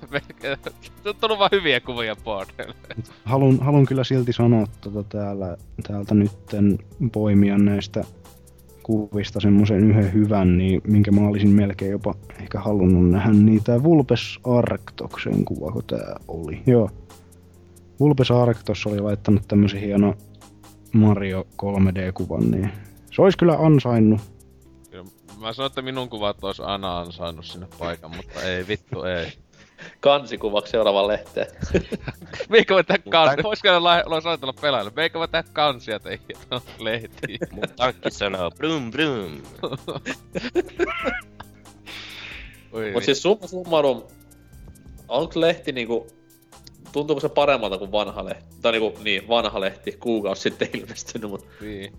On 1.06 1.14
tullut 1.20 1.38
vaan 1.38 1.50
hyviä 1.52 1.80
kuvia 1.80 2.16
Bordelle. 2.16 2.74
Halun, 3.24 3.58
halun 3.60 3.86
kyllä 3.86 4.04
silti 4.04 4.32
sanoa 4.32 4.66
tota 4.80 5.02
täällä, 5.02 5.56
täältä 5.88 6.14
nytten 6.14 6.78
poimia 7.12 7.58
näistä 7.58 8.04
kuvista 8.90 9.40
semmoisen 9.40 9.90
yhden 9.90 10.12
hyvän, 10.12 10.58
niin 10.58 10.80
minkä 10.86 11.10
mä 11.10 11.28
olisin 11.28 11.50
melkein 11.50 11.90
jopa 11.90 12.14
ehkä 12.42 12.60
halunnut 12.60 13.10
nähdä, 13.10 13.32
niin 13.32 13.64
tää 13.64 13.82
Vulpes 13.82 14.38
Arctoksen 14.44 15.44
kuva, 15.44 15.72
kun 15.72 15.84
tää 15.86 16.16
oli. 16.28 16.62
Joo. 16.66 16.90
Vulpes 18.00 18.30
Arctos 18.30 18.86
oli 18.86 19.00
laittanut 19.00 19.48
tämmösen 19.48 19.80
hieno 19.80 20.14
Mario 20.92 21.46
3D-kuvan, 21.62 22.50
niin 22.50 22.70
se 23.14 23.22
olisi 23.22 23.38
kyllä 23.38 23.56
ansainnut. 23.58 24.20
Kyllä 24.90 25.04
Mä 25.40 25.52
sanoin, 25.52 25.70
että 25.70 25.82
minun 25.82 26.08
kuvat 26.08 26.44
olisi 26.44 26.62
aina 26.62 27.00
ansainnut 27.00 27.44
sinne 27.44 27.66
paikan, 27.78 28.16
mutta 28.16 28.42
ei 28.42 28.68
vittu 28.68 29.02
ei. 29.02 29.32
Kansikuvaksi 30.00 30.70
seuraavaan 30.70 31.08
lehteen. 31.08 31.46
Meikö 32.48 32.74
mä 32.74 32.82
tehdä 32.82 33.02
kansia? 33.10 33.42
Vois 33.42 33.62
kyllä 33.62 33.84
la- 33.84 34.02
la- 34.06 34.20
soitella 34.20 34.54
pelaajille. 34.60 34.92
Meikö 34.96 35.18
mä 35.18 35.26
tehdä 35.28 35.48
kansia 35.52 36.00
teihin 36.00 36.36
lehtiin? 36.78 37.38
Mun 37.52 37.62
tankki 37.76 38.10
sanoo 38.10 38.50
brum 38.50 38.90
brum. 38.90 39.42
Mut 42.94 43.04
siis 43.04 43.22
summa 43.22 43.46
summarum, 43.46 44.02
onko 45.08 45.40
lehti 45.40 45.72
niinku, 45.72 46.06
tuntuuko 46.92 47.20
se 47.20 47.28
paremmalta 47.28 47.78
kuin 47.78 47.92
vanha 47.92 48.24
lehti? 48.24 48.56
Tai 48.62 48.72
niinku, 48.72 48.98
niin, 49.02 49.28
vanha 49.28 49.60
lehti, 49.60 49.92
kuukausi 49.92 50.42
sitten 50.42 50.68
ilmestynyt, 50.74 51.30
mut... 51.30 51.46
Niin. 51.60 51.92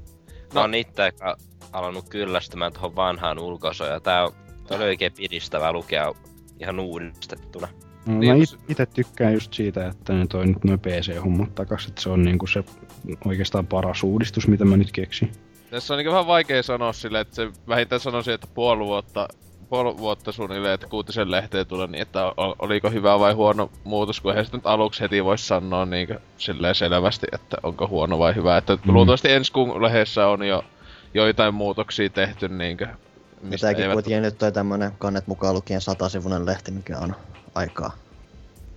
Mä 0.54 0.60
oon 0.60 0.76
itse 0.76 1.02
aika 1.02 1.38
alannut 1.74 2.10
kyllästymään 2.10 2.74
tuohon 2.74 2.96
vanhaan 2.96 3.40
ulkosoon 3.40 3.90
ja 3.90 4.00
tää 4.00 4.26
on, 4.26 4.32
tää 4.68 4.78
oli 4.78 4.86
oikein 4.86 5.14
piristävää 5.14 5.72
lukea 5.72 6.14
ihan 6.62 6.80
uudistettuna. 6.80 7.68
No, 8.06 8.18
Niin, 8.20 8.32
mä 8.32 8.38
mut 8.38 8.44
it- 8.44 8.60
ite 8.70 8.86
tykkään 8.86 9.34
just 9.34 9.54
siitä, 9.54 9.88
että 9.88 10.14
ne 10.14 10.28
toi 10.28 10.46
nyt 10.46 10.64
noin 10.64 10.80
PC-hommat 10.80 11.56
takas, 11.56 11.88
että 11.88 12.02
se 12.02 12.10
on 12.10 12.24
niinku 12.24 12.48
se 12.48 12.64
oikeastaan 13.26 13.68
paras 13.68 14.04
uudistus, 14.04 14.48
mitä 14.48 14.66
mä 14.66 14.78
nyt 14.78 14.92
keksin. 14.92 15.32
Tässä 15.70 15.94
on 15.94 15.98
niinku 15.98 16.12
vähän 16.12 16.28
vaikea 16.28 16.64
sanoa 16.64 16.94
silleen, 16.94 17.22
että 17.22 17.36
se 17.36 17.50
vähintään 17.68 18.00
sanoisin, 18.00 18.34
että 18.34 18.48
puoli 18.54 18.80
vuotta, 18.86 19.28
puoli 19.70 19.98
vuotta 19.98 20.32
suunnilleen, 20.32 20.74
että 20.74 20.88
kuutisen 20.88 21.32
lehteen 21.32 21.68
tulee, 21.68 21.88
niin 21.88 22.02
että 22.02 22.34
oliko 22.60 22.90
hyvä 22.90 23.20
vai 23.20 23.34
huono 23.34 23.72
muutos, 23.84 24.22
kun 24.22 24.32
eihän 24.32 24.46
nyt 24.54 24.66
aluksi 24.66 25.02
heti 25.02 25.24
voi 25.24 25.38
sanoa 25.38 25.86
niin 25.86 26.08
silleen 26.38 26.76
selvästi, 26.76 27.28
että 27.32 27.58
onko 27.64 27.88
huono 27.88 28.20
vai 28.20 28.36
hyvä. 28.36 28.58
Että 28.58 28.78
Mm. 28.86 28.94
luultavasti 28.94 29.32
ensi 29.32 29.52
kuun 29.52 29.82
lehdessä 29.84 30.28
on 30.28 30.44
jo 30.48 30.64
joitain 31.14 31.54
muutoksia 31.54 32.10
tehty 32.10 32.48
niinkö, 32.50 32.88
mistä 33.44 33.68
tääkin 33.68 33.84
eivät 33.84 33.94
kuitenkin 33.94 34.22
nyt 34.22 34.38
toi 34.38 34.52
tämmönen 34.52 34.92
kannet 35.00 35.28
mukaan 35.28 35.54
lukien 35.54 35.82
satasivunen 35.82 36.46
lehti, 36.46 36.72
mikä 36.72 36.98
on 36.98 37.16
aika 37.56 37.92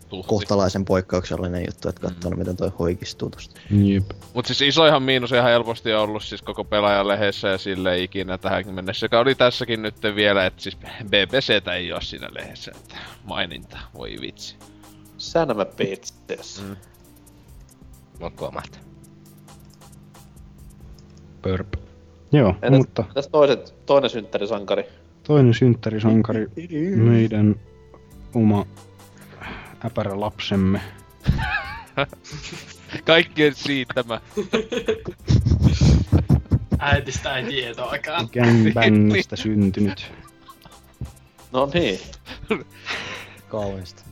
tuhti. 0.08 0.28
kohtalaisen 0.28 0.84
poikkeuksellinen 0.84 1.64
juttu, 1.66 1.88
että 1.88 2.00
katsoo 2.00 2.30
mm. 2.30 2.38
miten 2.38 2.56
toi 2.56 2.72
hoikistuu 2.78 3.30
tosta. 3.30 3.60
Jep. 3.70 4.10
Mut 4.34 4.46
siis 4.46 4.62
isoihan 4.62 5.02
miinus 5.02 5.32
ihan 5.32 5.50
helposti 5.50 5.92
on 5.92 6.02
ollut 6.02 6.24
siis 6.24 6.42
koko 6.42 6.64
pelaajan 6.64 7.08
lehdessä 7.08 7.48
ja 7.48 7.58
sille 7.58 8.02
ikinä 8.02 8.38
tähänkin 8.38 8.74
mennessä, 8.74 9.04
joka 9.04 9.18
oli 9.20 9.34
tässäkin 9.34 9.82
nyt 9.82 9.94
vielä, 10.14 10.46
että 10.46 10.62
siis 10.62 10.76
BBCtä 11.04 11.74
ei 11.74 11.92
oo 11.92 12.00
siinä 12.00 12.28
lehdessä, 12.32 12.72
että 12.76 12.96
maininta, 13.24 13.78
voi 13.94 14.16
vitsi. 14.20 14.56
Säännämä 15.18 15.64
bitches. 15.64 16.62
Mm. 16.62 16.76
Mokomat. 18.20 18.80
Pörp. 21.42 21.83
Joo, 22.34 22.48
Entäs, 22.62 22.78
mutta 22.78 23.04
entäs 23.08 23.28
toiset, 23.28 23.74
toinen 23.86 24.10
synttärisankari? 24.10 24.84
toinen 25.22 25.54
synttärisankari, 25.54 26.46
meidän 26.96 27.54
oma 28.34 28.66
äpärä 29.86 30.20
lapsemme. 30.20 30.80
Kaikkien 33.04 33.54
siittämä. 33.54 34.20
Äitistä 36.78 37.36
ei 37.36 37.44
tietoakaan. 37.44 38.28
Gangbangista 38.32 39.36
syntynyt. 39.36 40.12
No 41.52 41.70
niin. 41.74 42.00
Kaunista. 43.48 44.02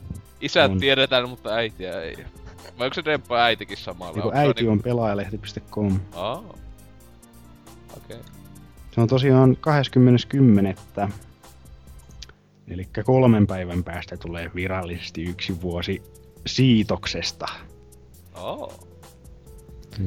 Isät 0.41 0.71
On. 0.71 0.79
tiedetään, 0.79 1.29
mutta 1.29 1.49
äitiä 1.55 2.01
ei. 2.01 2.17
Vai 2.79 2.85
onko 2.87 2.93
se 2.93 3.05
Demppa 3.05 3.37
äitikin 3.43 3.77
samalla? 3.77 4.17
Joku 4.17 4.29
se 4.29 4.37
äiti 4.37 4.53
niinku- 4.61 4.71
on 4.71 4.81
pelaajalehti.com. 4.81 5.99
Aa. 6.15 6.43
Okei. 8.05 8.17
Okay. 8.17 8.29
Se 8.91 9.01
on 9.01 9.07
tosiaan 9.07 9.57
20.10. 11.05 11.11
Eli 12.67 12.87
kolmen 13.05 13.47
päivän 13.47 13.83
päästä 13.83 14.17
tulee 14.17 14.51
virallisesti 14.55 15.23
yksi 15.23 15.61
vuosi 15.61 16.01
siitoksesta. 16.47 17.45
Oh. 18.35 18.87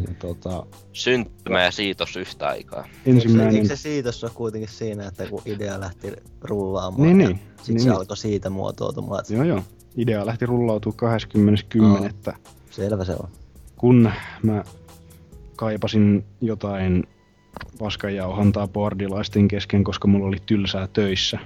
Ja 0.09 0.15
tota, 0.19 0.67
Syntymä 0.93 1.63
ja 1.63 1.71
siitos 1.71 2.17
yhtä 2.17 2.47
aikaa. 2.49 2.87
Ensimmäinen... 3.07 3.55
eikö 3.57 3.69
se 3.69 3.77
siitos 3.77 4.25
ole 4.25 4.33
kuitenkin 4.35 4.69
siinä, 4.71 5.07
että 5.09 5.27
kun 5.27 5.43
idea 5.47 5.81
lähti 5.81 6.13
rullaamaan, 6.43 7.03
Niin, 7.03 7.19
niin. 7.19 7.41
sit 7.63 7.69
Niin, 7.69 7.81
se 7.81 7.89
niin. 7.89 7.99
alkoi 7.99 8.17
siitä 8.17 8.51
muotoutumaan. 8.51 9.21
että- 9.21 9.35
Joo 9.35 9.45
joo. 9.45 9.63
Idea 9.97 10.27
lähti 10.27 10.47
rullautua 10.47 10.93
20.10. 12.33 12.37
Selvä 12.71 13.05
se 13.05 13.13
on. 13.13 13.29
Kun 13.77 14.11
mä 14.43 14.65
kaipasin 15.57 16.25
jotain 16.41 17.05
paskanjauhantaa 17.79 18.69
bordilaisten 18.69 19.49
kesken, 19.49 19.85
koska 19.85 20.09
mulla 20.09 20.27
oli 20.27 20.37
tylsää 20.47 20.89
töissä. 20.93 21.39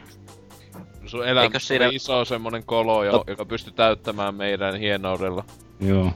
Sun 1.07 1.29
elämä 1.29 1.43
Eikö 1.45 1.59
siinä- 1.61 1.89
iso 1.93 2.25
semmonen 2.25 2.65
kolo, 2.65 3.05
jo, 3.05 3.25
joka 3.27 3.45
pystyy 3.45 3.73
täyttämään 3.73 4.35
meidän 4.35 4.77
hienoudella. 4.79 5.45
Joo. 5.81 6.13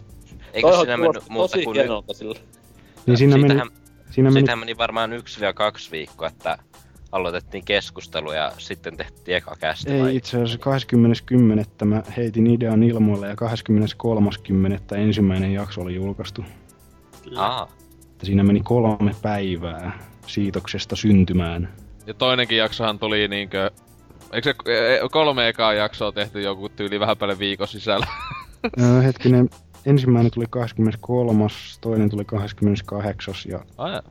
Eikö 0.52 0.68
Toihan 0.68 0.86
siinä 0.86 0.96
mennyt 0.96 1.22
muuta 1.28 1.58
kuin... 1.64 1.74
hienolta 1.74 2.14
sillä. 2.14 2.38
Niin 3.06 3.16
siinä 3.16 3.36
meni, 3.36 3.48
Siitähän, 3.48 3.70
siinä 4.10 4.30
meni, 4.30 4.40
siitähän 4.40 4.58
meni 4.58 4.76
varmaan 4.78 5.12
yksi 5.12 5.40
vielä 5.40 5.52
kaksi 5.52 5.90
viikkoa, 5.90 6.28
että 6.28 6.58
aloitettiin 7.12 7.64
keskustelu 7.64 8.32
ja 8.32 8.52
sitten 8.58 8.96
tehtiin 8.96 9.36
eka 9.36 9.56
kästi. 9.60 9.92
ei 9.92 10.16
itse 10.16 10.42
asiassa 10.42 10.58
20.10. 11.82 11.84
mä 11.84 12.02
heitin 12.16 12.46
idean 12.46 12.82
ilmoille 12.82 13.28
ja 13.28 13.34
23.10. 14.94 14.96
ensimmäinen 14.96 15.52
jakso 15.52 15.80
oli 15.80 15.94
julkaistu. 15.94 16.44
Aa, 17.36 17.68
Että 18.24 18.28
siinä 18.28 18.42
meni 18.44 18.60
kolme 18.60 19.10
päivää 19.22 19.98
siitoksesta 20.26 20.96
syntymään. 20.96 21.68
Ja 22.06 22.14
toinenkin 22.14 22.58
jaksohan 22.58 22.98
tuli 22.98 23.28
niinkö... 23.28 23.70
Eikö 24.32 24.54
se 24.64 24.72
e- 24.72 24.94
e- 24.94 25.08
kolme 25.10 25.48
ekaa 25.48 25.72
jaksoa 25.72 26.12
tehty 26.12 26.40
joku 26.40 26.68
tyyli 26.68 27.00
vähän 27.00 27.16
päälle 27.16 27.38
viikon 27.38 27.68
sisällä? 27.68 28.06
Öö, 28.80 29.02
hetkinen, 29.02 29.50
ensimmäinen 29.86 30.30
tuli 30.32 30.44
23, 30.50 31.44
toinen 31.80 32.10
tuli 32.10 32.24
28 32.24 33.34
ja 33.48 33.64
Aja. 33.78 34.02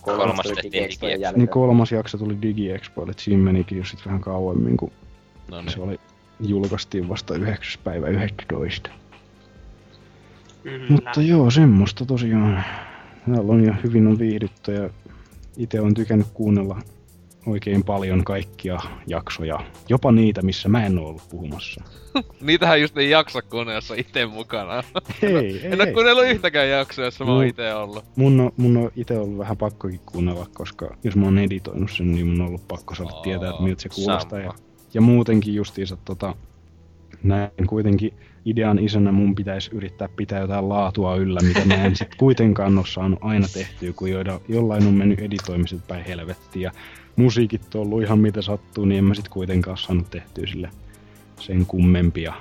kolmas 0.00 0.46
tehtiin 0.46 0.72
digi 0.72 1.36
niin 1.36 1.48
kolmas 1.48 1.92
jakso 1.92 2.18
tuli 2.18 2.42
DigiExpo, 2.42 3.06
että 3.10 3.22
siinä 3.22 3.42
menikin 3.42 3.78
jo 3.78 3.84
sit 3.84 4.06
vähän 4.06 4.20
kauemmin, 4.20 4.76
kun 4.76 4.92
No 5.50 5.62
se 5.62 5.76
niin. 5.76 5.88
oli 5.88 6.00
julkaistiin 6.40 7.08
vasta 7.08 7.34
9. 7.34 7.82
päivä 7.84 8.08
11. 8.08 8.90
Kyllä. 10.62 10.86
Mutta 10.88 11.22
joo, 11.22 11.50
semmoista 11.50 12.06
tosiaan. 12.06 12.64
Täällä 13.26 13.52
on 13.52 13.64
jo 13.64 13.74
hyvin 13.84 14.06
on 14.06 14.18
viihdytty 14.18 14.72
ja 14.72 14.90
itse 15.56 15.80
on 15.80 15.94
tykännyt 15.94 16.26
kuunnella 16.34 16.82
oikein 17.46 17.84
paljon 17.84 18.24
kaikkia 18.24 18.78
jaksoja. 19.06 19.58
Jopa 19.88 20.12
niitä, 20.12 20.42
missä 20.42 20.68
mä 20.68 20.86
en 20.86 20.98
ole 20.98 21.08
ollut 21.08 21.28
puhumassa. 21.30 21.84
Niitähän 22.40 22.80
just 22.80 22.98
ei 22.98 23.10
jaksa 23.10 23.42
kuunnella 23.42 23.94
itse 23.96 24.26
mukana. 24.26 24.82
Ei, 25.22 25.30
en, 25.30 25.36
ei, 25.36 25.60
en 25.62 25.80
oo 25.80 25.86
ei. 25.86 25.92
kuunnellut 25.92 26.26
yhtäkään 26.26 26.68
jaksoa, 26.68 27.04
jossa 27.04 27.24
mä 27.24 27.32
oon 27.32 27.46
ite 27.46 27.74
ollut. 27.74 28.04
Mun 28.16 28.40
on, 28.40 28.52
mun 28.56 28.76
on 28.76 28.90
itse 28.96 29.18
ollut 29.18 29.38
vähän 29.38 29.56
pakkokin 29.56 30.00
kuunnella, 30.06 30.46
koska 30.54 30.96
jos 31.04 31.16
mä 31.16 31.24
oon 31.24 31.38
editoinut 31.38 31.90
sen, 31.90 32.12
niin 32.12 32.26
mun 32.26 32.40
on 32.40 32.46
ollut 32.46 32.68
pakko 32.68 32.94
saada 32.94 33.12
tietää, 33.22 33.50
että 33.50 33.62
miltä 33.62 33.82
se 33.82 33.88
kuulostaa. 33.88 34.38
Ja, 34.38 34.52
ja 34.94 35.00
muutenkin 35.00 35.54
justiinsa 35.54 35.96
tota, 36.04 36.34
näin 37.22 37.50
kuitenkin 37.66 38.14
idean 38.46 38.78
isänä 38.78 39.12
mun 39.12 39.34
pitäisi 39.34 39.70
yrittää 39.74 40.08
pitää 40.16 40.40
jotain 40.40 40.68
laatua 40.68 41.16
yllä, 41.16 41.40
mitä 41.40 41.64
mä 41.64 41.84
en 41.84 41.96
sit 41.96 42.14
kuitenkaan 42.14 42.78
ole 42.78 42.86
saanut 42.86 43.18
aina 43.22 43.46
tehtyä, 43.52 43.92
kun 43.92 44.10
joida, 44.10 44.40
jollain 44.48 44.86
on 44.86 44.94
mennyt 44.94 45.18
editoimiset 45.18 45.86
päin 45.88 46.04
helvettiin. 46.04 46.62
Ja 46.62 46.72
musiikit 47.16 47.74
on 47.74 47.80
ollut 47.80 48.02
ihan 48.02 48.18
mitä 48.18 48.42
sattuu, 48.42 48.84
niin 48.84 48.98
en 48.98 49.04
mä 49.04 49.14
sit 49.14 49.28
kuitenkaan 49.28 49.78
saanut 49.78 50.10
tehtyä 50.10 50.46
sille 50.46 50.70
sen 51.40 51.66
kummempia. 51.66 52.34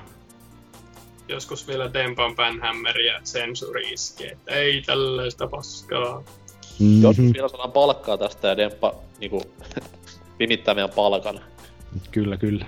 Joskus 1.27 1.67
vielä 1.67 1.89
tempan 1.89 2.35
Banhammeria, 2.35 3.17
että 3.17 3.29
sensuuri 3.29 3.93
iskee, 3.93 4.31
että 4.31 4.51
ei 4.51 4.81
tällaista 4.81 5.47
paskaa. 5.47 6.23
Mhm. 6.79 7.03
Joskus 7.03 7.33
vielä 7.33 7.47
saadaan 7.47 7.71
palkkaa 7.71 8.17
tästä 8.17 8.47
ja 8.47 8.57
Demppa 8.57 8.95
niinku 9.19 9.41
pimittää 10.37 10.73
meidän 10.73 10.89
palkan. 10.95 11.39
Kyllä, 12.11 12.37
kyllä. 12.37 12.65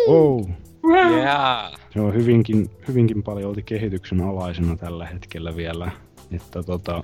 Oh, 0.09 0.49
Yeah. 0.93 1.73
se 1.91 2.01
on 2.01 2.15
hyvinkin, 2.15 2.71
hyvinkin 2.89 3.23
paljon 3.23 3.55
kehityksen 3.67 4.21
alaisena 4.21 4.77
tällä 4.77 5.07
hetkellä 5.07 5.57
vielä. 5.57 5.91
Että 6.33 6.63
tota, 6.63 7.03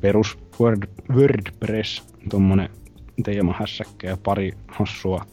perus 0.00 0.38
Word, 0.60 0.82
WordPress, 1.12 2.02
tommonen 2.30 2.68
teemahässäkkä 3.24 4.08
ja 4.08 4.16
pari 4.22 4.52
hassua 4.68 5.24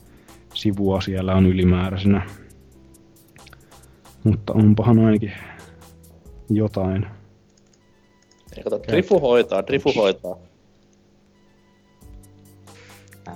sivua 0.54 1.02
siellä 1.02 1.36
on 1.36 1.46
ylimääräisenä. 1.46 2.30
Mutta 4.24 4.54
onpahan 4.54 5.00
ainakin 5.00 5.32
jotain. 6.50 7.08
Ei 8.58 8.64
kato, 8.64 8.80
Drifu 8.88 9.20
hoitaa, 9.20 9.68
Drifu 9.68 9.94
hoitaa. 9.96 10.38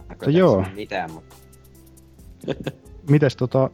Mutta 0.09 0.29
joo. 0.29 0.65
Mitään, 0.75 1.11
mutta 1.11 1.35
Mites 3.09 3.35
tota, 3.35 3.69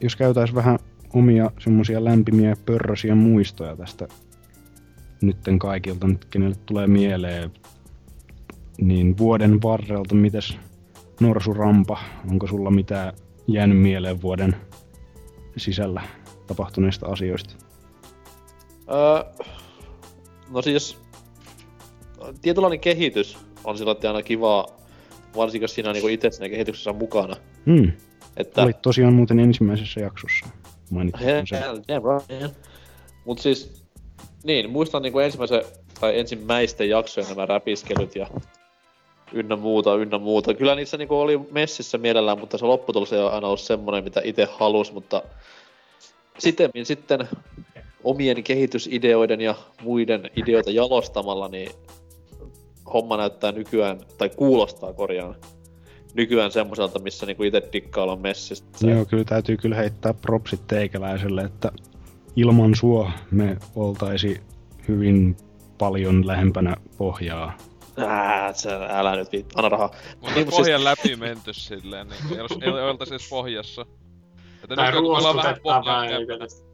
jos 0.00 0.16
käytäis 0.16 0.54
vähän 0.54 0.78
omia 1.14 1.50
semmosia 1.58 2.04
lämpimiä 2.04 2.56
pörrösiä 2.66 3.14
muistoja 3.14 3.76
tästä 3.76 4.08
nytten 5.22 5.58
kaikilta, 5.58 6.06
nyt 6.06 6.24
kenelle 6.24 6.56
tulee 6.66 6.86
mieleen, 6.86 7.50
niin 8.80 9.18
vuoden 9.18 9.62
varrelta, 9.62 10.14
mites 10.14 10.58
Norsurampa, 11.20 11.98
onko 12.30 12.46
sulla 12.46 12.70
mitään 12.70 13.12
jäänyt 13.46 13.78
mieleen 13.78 14.22
vuoden 14.22 14.56
sisällä 15.56 16.02
tapahtuneista 16.46 17.06
asioista? 17.06 17.54
Öö, 18.90 19.46
no 20.52 20.62
siis, 20.62 20.98
tietynlainen 22.42 22.80
kehitys 22.80 23.38
on 23.64 23.78
sillä 23.78 23.96
aina 24.04 24.22
kivaa, 24.22 24.66
varsinkin 25.36 25.64
jos 25.64 25.74
siinä 25.74 25.90
on 25.90 25.94
niinku 25.94 26.08
itse 26.08 26.30
siinä 26.30 26.48
kehityksessä 26.48 26.90
on 26.90 26.96
mukana. 26.96 27.36
Hmm. 27.66 27.92
Että, 28.36 28.62
Olit 28.62 28.82
tosiaan 28.82 29.14
muuten 29.14 29.40
ensimmäisessä 29.40 30.00
jaksossa. 30.00 30.46
Right. 31.20 32.54
Mut 33.24 33.38
siis, 33.38 33.84
niin, 34.44 34.70
muistan 34.70 35.02
niinku 35.02 35.18
ensimmäisen, 35.18 35.62
tai 36.00 36.18
ensimmäisten 36.18 36.88
jaksojen 36.88 37.28
nämä 37.28 37.46
räpiskelyt 37.46 38.16
ja 38.16 38.26
ynnä 39.32 39.56
muuta, 39.56 39.94
ynnä 39.94 40.18
muuta. 40.18 40.54
Kyllä 40.54 40.74
niissä 40.74 40.96
niinku 40.96 41.20
oli 41.20 41.40
messissä 41.50 41.98
mielellään, 41.98 42.38
mutta 42.38 42.58
se 42.58 42.64
lopputulos 42.64 43.12
ei 43.12 43.20
ole 43.20 43.30
aina 43.30 43.46
ollut 43.46 43.60
semmonen, 43.60 44.04
mitä 44.04 44.20
itse 44.24 44.48
halus, 44.58 44.92
mutta 44.92 45.22
sitten, 46.38 46.70
sitten 46.82 47.28
omien 48.04 48.42
kehitysideoiden 48.44 49.40
ja 49.40 49.54
muiden 49.82 50.30
ideoita 50.36 50.70
jalostamalla, 50.70 51.48
niin 51.48 51.70
homma 52.94 53.16
näyttää 53.16 53.52
nykyään, 53.52 54.00
tai 54.18 54.30
kuulostaa 54.36 54.92
korjaan, 54.92 55.34
nykyään 56.14 56.52
semmoiselta, 56.52 56.98
missä 56.98 57.26
niinku 57.26 57.42
itse 57.42 57.62
dikkaa 57.72 58.04
olla 58.04 58.16
messissä. 58.16 58.64
Joo, 58.80 59.04
kyllä 59.04 59.24
täytyy 59.24 59.56
kyllä 59.56 59.76
heittää 59.76 60.14
propsit 60.14 60.66
teikäläiselle, 60.66 61.42
että 61.42 61.72
ilman 62.36 62.74
sua 62.74 63.12
me 63.30 63.56
oltaisi 63.74 64.40
hyvin 64.88 65.36
paljon 65.78 66.26
lähempänä 66.26 66.76
pohjaa. 66.98 67.56
Ää, 67.96 68.52
se, 68.52 68.70
älä 68.88 69.16
nyt 69.16 69.32
viit, 69.32 69.46
anna 69.54 69.68
rahaa. 69.68 69.90
Mutta 70.20 70.34
Niin, 70.34 70.46
mut 70.46 70.54
pohjan 70.54 70.84
läpi 70.84 71.16
menty 71.16 71.52
silleen, 71.52 72.06
niin 72.08 72.40
ei, 72.62 72.68
ei 72.68 72.90
oltais 72.90 73.10
edes 73.10 73.28
pohjassa. 73.30 73.86
Että 74.62 74.76
Tai 74.76 74.92
nyt 74.92 75.00
kun 75.00 75.16
ollaan 75.16 75.36
vähän 75.36 75.56
ruostutetaan 75.62 75.82
pohjaan 75.82 76.08
vähän 76.10 76.26
käynyt. 76.26 76.71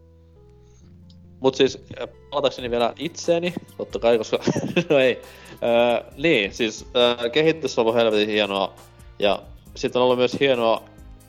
Mut 1.41 1.55
siis 1.55 1.78
äh, 2.01 2.09
palatakseni 2.30 2.70
vielä 2.70 2.93
itseeni, 2.99 3.55
totta 3.76 3.99
kai, 3.99 4.18
koska 4.18 4.39
no 4.91 4.99
ei. 4.99 5.22
Öö, 5.62 6.12
niin, 6.16 6.55
siis 6.55 6.86
öö, 6.97 7.30
kehitys 7.30 7.78
on 7.78 7.82
ollut 7.82 7.97
helvetin 7.97 8.28
hienoa. 8.28 8.74
Ja 9.18 9.43
sitten 9.74 10.01
on 10.01 10.05
ollut 10.05 10.18
myös 10.18 10.36
hienoa 10.41 10.82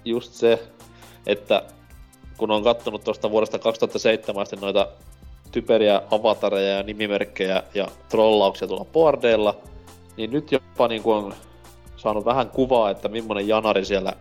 just 0.05 0.34
se, 0.34 0.64
että 1.28 1.64
kun 2.38 2.51
on 2.51 2.64
kattonut 2.64 3.03
tuosta 3.03 3.32
vuodesta 3.32 3.60
2007 3.60 4.41
asti 4.41 4.55
noita 4.55 4.88
typeriä 5.51 6.01
avatareja 6.12 6.78
ja 6.78 6.84
nimimerkkejä 6.84 7.64
ja 7.74 7.88
trollauksia 8.10 8.68
tuolla 8.68 8.86
boardeilla, 8.86 9.57
niin 10.18 10.32
nyt 10.32 10.51
jopa 10.51 10.88
niin 10.88 11.03
kuin 11.03 11.18
on 11.18 11.34
saanut 11.97 12.26
vähän 12.26 12.49
kuvaa, 12.49 12.89
että 12.89 13.10
millainen 13.10 13.47
janari 13.47 13.86
siellä 13.86 14.14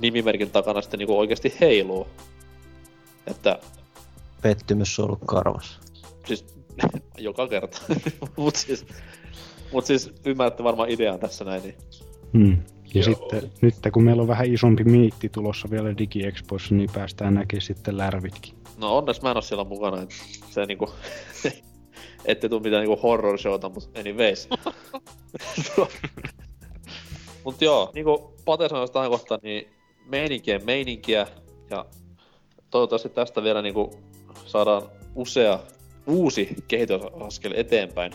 nimimerkin 0.00 0.50
takana 0.50 0.80
sitten 0.80 0.98
niin 0.98 1.06
kuin 1.06 1.18
oikeasti 1.18 1.54
heiluu. 1.60 2.06
Että 3.26 3.58
Pettymys 4.42 4.98
on 4.98 5.04
ollut 5.04 5.20
karvas. 5.26 5.80
siis 6.26 6.46
joka 7.18 7.48
kerta. 7.48 7.80
mut 8.36 8.56
siis, 8.56 8.86
mut 9.72 9.86
siis 9.86 10.12
ymmärrätte 10.26 10.64
varmaan 10.64 10.90
idean 10.90 11.20
tässä 11.20 11.44
näin, 11.44 11.62
niin 11.62 11.74
Hmm. 12.32 12.56
Ja 12.94 13.02
sitten 13.02 13.50
nyt 13.60 13.74
kun 13.92 14.02
meillä 14.02 14.22
on 14.22 14.28
vähän 14.28 14.46
isompi 14.46 14.84
miitti 14.84 15.28
tulossa 15.28 15.70
vielä 15.70 15.98
DigiExpoissa, 15.98 16.74
niin 16.74 16.90
päästään 16.94 17.34
näkemään 17.34 17.62
sitten 17.62 17.98
lärvitkin. 17.98 18.54
No 18.78 18.96
onneksi 18.96 19.22
mä 19.22 19.30
en 19.30 19.36
oo 19.36 19.42
siellä 19.42 19.64
mukana, 19.64 20.02
et 20.02 20.10
se 20.50 20.66
niinku... 20.66 20.90
ette 22.24 22.48
tuu 22.48 22.60
mitään 22.60 22.84
niinku 22.84 23.02
horror 23.02 23.38
showta, 23.38 23.68
mut 23.68 23.90
anyways. 23.98 24.48
mut 27.44 27.62
joo, 27.62 27.90
niinku 27.94 28.34
Pate 28.44 28.68
sanoi 28.68 28.88
tähän 28.88 29.10
kohtaan, 29.10 29.40
niin 29.42 29.68
meininkiä 30.06 30.58
meininkiä, 30.58 31.26
ja 31.70 31.86
toivottavasti 32.70 33.08
tästä 33.08 33.42
vielä 33.42 33.62
niinku 33.62 33.90
saadaan 34.46 34.82
usea 35.14 35.58
uusi 36.06 36.56
kehitysaskel 36.68 37.52
eteenpäin. 37.56 38.12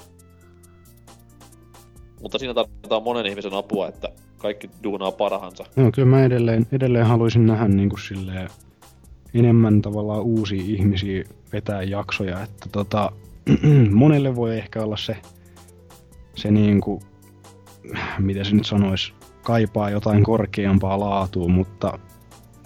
Mutta 2.21 2.39
siinä 2.39 2.53
tarvitaan 2.53 3.03
monen 3.03 3.25
ihmisen 3.25 3.53
apua, 3.53 3.87
että 3.87 4.09
kaikki 4.37 4.69
duunaa 4.83 5.11
parhaansa. 5.11 5.65
No 5.75 5.91
kyllä 5.91 6.07
mä 6.07 6.23
edelleen, 6.23 6.67
edelleen 6.71 7.05
haluaisin 7.05 7.47
nähdä 7.47 7.67
niin 7.67 7.89
kuin 7.89 8.01
silleen 8.01 8.49
enemmän 9.33 9.81
tavallaan 9.81 10.21
uusia 10.21 10.63
ihmisiä 10.65 11.23
vetää 11.53 11.83
jaksoja, 11.83 12.43
että 12.43 12.69
tota, 12.71 13.11
monelle 13.91 14.35
voi 14.35 14.57
ehkä 14.57 14.83
olla 14.83 14.97
se, 14.97 15.17
se 16.35 16.51
niin 16.51 16.81
kuin, 16.81 17.01
mitä 18.19 18.43
se 18.43 18.55
nyt 18.55 18.65
sanois, 18.65 19.13
kaipaa 19.43 19.89
jotain 19.89 20.23
korkeampaa 20.23 20.99
laatua, 20.99 21.47
mutta 21.47 21.99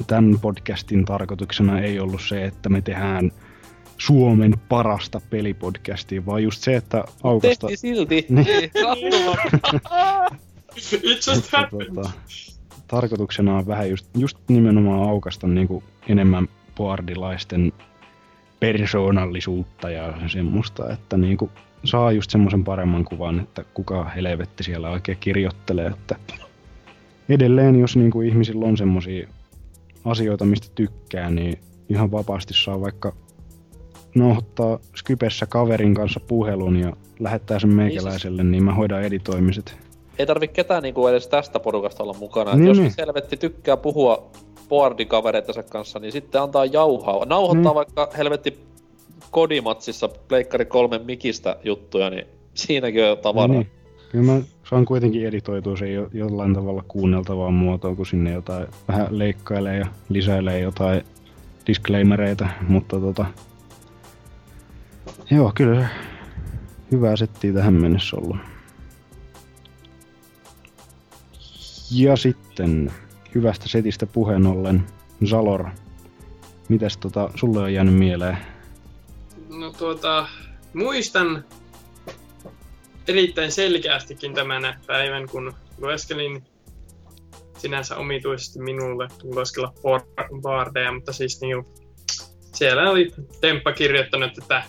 tämän 0.08 0.40
podcastin 0.42 1.06
tarkoituksena 1.06 1.80
ei 1.80 2.00
ollut 2.00 2.22
se, 2.22 2.46
että 2.46 2.70
me 2.70 2.82
tehdään 2.82 3.32
Suomen 4.06 4.54
parasta 4.70 5.22
pelipodcastia, 5.30 6.26
vaan 6.26 6.44
just 6.44 6.64
se, 6.64 6.76
että 6.76 7.04
aukasta... 7.24 7.68
Tehtiin 7.68 7.78
silti! 7.78 8.26
Niin. 8.30 8.72
It 11.04 11.28
just 11.28 11.52
happened. 11.52 11.86
tota, 11.96 12.12
tarkoituksena 12.88 13.58
on 13.58 13.68
vähän 13.68 13.90
just, 13.90 14.06
just 14.18 14.38
nimenomaan 14.48 15.10
aukasta 15.10 15.48
niinku 15.48 15.84
enemmän 16.08 16.48
boardilaisten 16.76 17.74
persoonallisuutta 18.60 19.90
ja 19.90 20.14
semmoista, 20.28 20.94
että 20.94 21.18
niinku 21.18 21.52
saa 21.84 22.12
just 22.12 22.32
semmoisen 22.32 22.64
paremman 22.64 23.06
kuvan, 23.06 23.40
että 23.40 23.66
kuka 23.74 24.06
helvetti 24.06 24.64
siellä 24.64 24.90
oikein 24.90 25.18
kirjoittelee, 25.18 25.88
että 25.88 26.16
edelleen 27.30 27.80
jos 27.80 27.96
niinku 27.96 28.22
ihmisillä 28.22 28.66
on 28.66 28.78
semmosia 28.78 29.28
asioita, 30.06 30.46
mistä 30.46 30.68
tykkää, 30.76 31.30
niin 31.30 31.60
ihan 31.90 32.12
vapaasti 32.12 32.54
saa 32.54 32.82
vaikka 32.82 33.14
nauhoittaa 34.16 34.80
Skypessä 34.96 35.46
kaverin 35.46 35.94
kanssa 35.94 36.20
puhelun 36.20 36.76
ja 36.76 36.94
lähettää 37.20 37.60
sen 37.60 37.70
meikäläiselle, 37.70 38.44
niin 38.44 38.64
mä 38.64 38.74
hoidan 38.74 39.04
editoimiset. 39.04 39.76
Ei 40.20 40.26
tarvi 40.26 40.48
ketään 40.48 40.84
niinku 40.84 41.08
edes 41.08 41.28
tästä 41.28 41.60
porukasta 41.60 42.04
olla 42.04 42.16
mukana. 42.20 42.52
Niin, 42.52 42.60
Niin, 42.60 42.68
jos 42.68 42.78
niin. 42.78 42.92
selvetti 42.92 43.38
tykkää 43.38 43.78
puhua 43.78 44.32
boardikavereittensa 44.70 45.64
kanssa, 45.64 46.00
niin 46.00 46.12
sitten 46.12 46.42
antaa 46.42 46.66
jauhaa. 46.66 47.26
Nauhoittaa 47.26 47.72
Mm. 47.72 47.76
vaikka 47.76 48.10
helvetti 48.18 48.60
kodimatsissa 49.32 50.10
Pleikkari 50.28 50.66
3 50.66 51.00
mikistä 51.06 51.56
juttuja, 51.64 52.10
niin 52.10 52.26
siinäkin 52.54 53.04
on 53.04 53.10
jo 53.10 53.16
tavaraa. 53.16 53.48
Niin, 53.48 53.60
niin. 53.60 53.82
Kyllä 54.12 54.26
mä 54.26 54.42
saan 54.70 54.86
kuitenkin 54.86 55.28
editoitua 55.28 55.78
sen 55.78 55.94
jo, 55.94 56.08
jollain 56.14 56.54
tavalla 56.54 56.84
kuunneltavaan 56.88 57.54
muotoon, 57.54 57.96
kun 57.96 58.06
sinne 58.06 58.32
jotain 58.32 58.68
vähän 58.88 59.08
leikkailee 59.10 59.78
ja 59.78 59.86
lisäilee 60.10 60.60
jotain 60.60 61.04
disclaimereita, 61.68 62.48
mutta 62.68 63.00
tota... 63.00 63.26
Joo, 65.32 65.52
kyllä 65.56 65.82
se 65.82 65.88
hyvää 66.92 67.16
settiä 67.16 67.54
tähän 67.54 67.74
mennessä 67.74 68.18
ollut. 68.18 68.38
Ja 71.92 72.16
sitten 72.16 72.92
hyvästä 73.36 73.70
setistä 73.70 74.06
puheen 74.06 74.48
ollen, 74.48 74.84
Zalor, 75.26 75.66
mitäs 76.70 76.98
tota, 76.98 77.30
sulle 77.36 77.60
on 77.60 77.74
jäänyt 77.74 77.96
mieleen? 77.96 78.38
No 79.50 79.72
tuota, 79.72 80.28
muistan 80.74 81.46
erittäin 83.08 83.52
selkeästikin 83.52 84.34
tämän 84.34 84.80
päivän, 84.88 85.30
kun 85.30 85.54
lueskelin 85.78 86.44
sinänsä 87.58 87.96
omituisesti 87.96 88.60
minulle 88.60 89.08
lueskella 89.24 89.74
bardeja, 90.42 90.92
mutta 90.92 91.14
siis 91.14 91.42
niin 91.42 91.66
siellä 92.54 92.92
oli 92.92 93.12
Temppa 93.42 93.72
kirjoittanut 93.72 94.34
tätä 94.34 94.64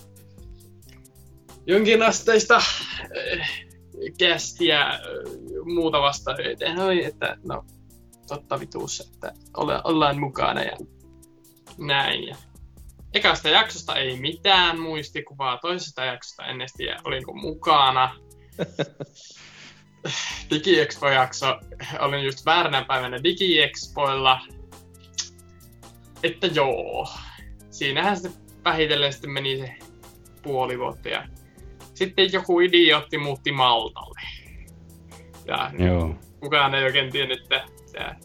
jonkinasteista 1.67 2.57
äh, 2.57 3.51
kästiä 4.19 4.81
äh, 4.81 4.99
muuta 5.65 6.01
vasta 6.01 6.37
eteen 6.45 6.79
oli, 6.79 7.05
että 7.05 7.37
no 7.45 7.65
totta 8.29 8.61
vituussa, 8.61 9.05
että 9.15 9.33
olla, 9.57 9.81
ollaan 9.85 10.21
mukana 10.21 10.63
ja 10.63 10.77
näin. 11.79 12.29
Ja 12.29 12.37
ekasta 13.15 13.49
jaksosta 13.49 13.97
ei 13.97 14.21
mitään 14.21 14.81
muistikuvaa, 14.81 15.59
toisesta 15.59 16.05
jaksosta 16.05 16.47
en 16.47 16.61
edes 16.61 16.73
tiedä, 16.73 17.01
olinko 17.05 17.33
mukana. 17.35 18.15
DigiExpo-jakso, 20.51 21.61
olin 21.99 22.25
just 22.25 22.47
vääränä 22.47 22.85
päivänä 22.89 23.23
DigiExpoilla. 23.23 24.41
Että 26.23 26.47
joo, 26.47 27.09
siinähän 27.71 28.17
sitten 28.17 28.43
vähitellen 28.65 29.13
sitten 29.13 29.31
meni 29.31 29.59
se 29.59 29.75
puoli 30.43 30.79
vuotta 30.79 31.09
ja 31.09 31.29
sitten 31.95 32.33
joku 32.33 32.61
idiootti 32.61 33.19
muutti 33.19 33.53
Maltalle. 33.53 34.21
Ja 35.47 35.71
Joo. 35.79 36.15
kukaan 36.41 36.75
ei 36.75 36.85
oikein 36.85 37.13
tiennyt, 37.13 37.41
että 37.43 37.65
mitä 37.87 38.17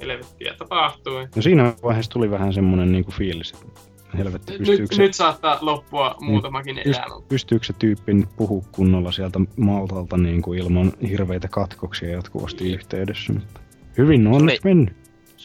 helvettiä 0.00 0.54
tapahtui. 0.58 1.28
No 1.36 1.42
siinä 1.42 1.74
vaiheessa 1.82 2.12
tuli 2.12 2.30
vähän 2.30 2.52
semmonen 2.52 2.92
niinku 2.92 3.10
fiilis, 3.12 3.50
että 3.52 3.80
helvetti, 4.18 4.52
Nyt, 4.52 4.58
pystyykö 4.58 4.94
se, 4.94 5.02
nyt 5.02 5.14
saattaa 5.14 5.58
loppua 5.60 6.14
muutamakin 6.20 6.76
pyst- 6.76 6.88
elämä. 6.88 7.20
pystyykö 7.28 7.66
se 7.66 7.72
tyyppi 7.72 8.14
nyt 8.14 8.28
puhua 8.36 8.62
kunnolla 8.72 9.12
sieltä 9.12 9.40
Maltalta 9.56 10.16
niin 10.16 10.42
kuin 10.42 10.58
ilman 10.58 10.92
hirveitä 11.08 11.48
katkoksia 11.48 12.10
jatkuvasti 12.10 12.72
yhteydessä, 12.72 13.32
mutta 13.32 13.60
hyvin 13.98 14.26
on 14.26 14.32
onneksi 14.34 14.60
mennyt. 14.64 14.96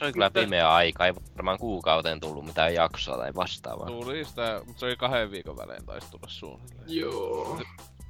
Se 0.01 0.05
oli 0.05 0.13
kyllä 0.13 0.29
pimeä 0.29 0.73
aika, 0.73 1.05
ei 1.05 1.13
varmaan 1.35 1.57
kuukauteen 1.57 2.19
tullut 2.19 2.45
mitään 2.45 2.73
jaksoa 2.73 3.17
tai 3.17 3.35
vastaavaa. 3.35 3.87
Tuli 3.87 4.25
sitä, 4.25 4.61
mutta 4.65 4.79
se 4.79 4.85
oli 4.85 4.95
kahden 4.95 5.31
viikon 5.31 5.57
välein 5.57 5.85
taisi 5.85 6.11
tulla 6.11 6.27
suunnilleen. 6.27 6.83
Joo. 6.87 7.59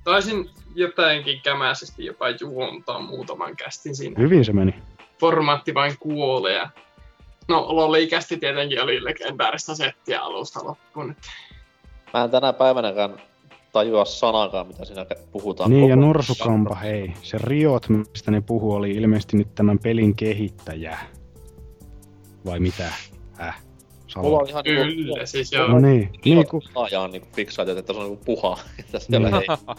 Taisin 0.03 0.49
jotenkin 0.75 1.41
kämäisesti 1.43 2.05
jopa 2.05 2.29
juontaa 2.29 2.99
muutaman 2.99 3.55
kästin 3.55 3.95
siinä. 3.95 4.15
Hyvin 4.19 4.45
se 4.45 4.53
meni. 4.53 4.75
Formaatti 5.19 5.73
vain 5.73 5.97
kuolee. 5.99 6.55
ja- 6.55 6.69
No, 7.47 7.65
lolikästi 7.75 8.37
tietenkin 8.37 8.81
oli 8.83 9.03
legendaarista 9.03 9.75
settiä 9.75 10.21
alusta 10.21 10.59
loppuun. 10.63 11.15
Mä 12.13 12.23
en 12.23 12.31
tänä 12.31 12.53
päivänäkään 12.53 13.21
tajua 13.71 14.05
sanakaan, 14.05 14.67
mitä 14.67 14.85
siinä 14.85 15.05
puhutaan. 15.31 15.69
Niin 15.69 15.89
ja 15.89 15.95
Norsukampa, 15.95 16.75
hei. 16.75 17.13
Se 17.21 17.37
Riot, 17.43 17.89
mistä 17.89 18.31
ne 18.31 18.41
puhuu, 18.41 18.73
oli 18.73 18.91
ilmeisesti 18.91 19.37
nyt 19.37 19.55
tämän 19.55 19.79
pelin 19.79 20.15
kehittäjä. 20.15 20.97
Vai 22.45 22.59
mitä? 22.59 22.91
Äh. 23.41 23.61
Salo. 24.07 24.25
Mulla 24.25 24.39
on 24.39 24.49
ihan 24.49 24.63
Kyllä, 24.63 25.25
siis 25.25 25.51
joo. 25.51 25.67
No 25.67 25.79
niin, 25.79 26.09
niin 26.25 26.47
ku... 26.47 26.61
Laaja 26.75 27.01
on 27.01 27.11
niinku 27.11 27.27
fiksaatio, 27.35 27.77
että 27.77 27.93
se 27.93 27.99
on 27.99 28.05
niinku 28.05 28.25
puha. 28.25 28.59
Että 28.79 28.99
siellä 28.99 29.29
Niin. 29.31 29.41
ei. 29.51 29.75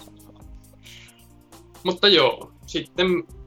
Mutta 1.85 2.09
joo, 2.09 2.53
sitten, 2.67 3.07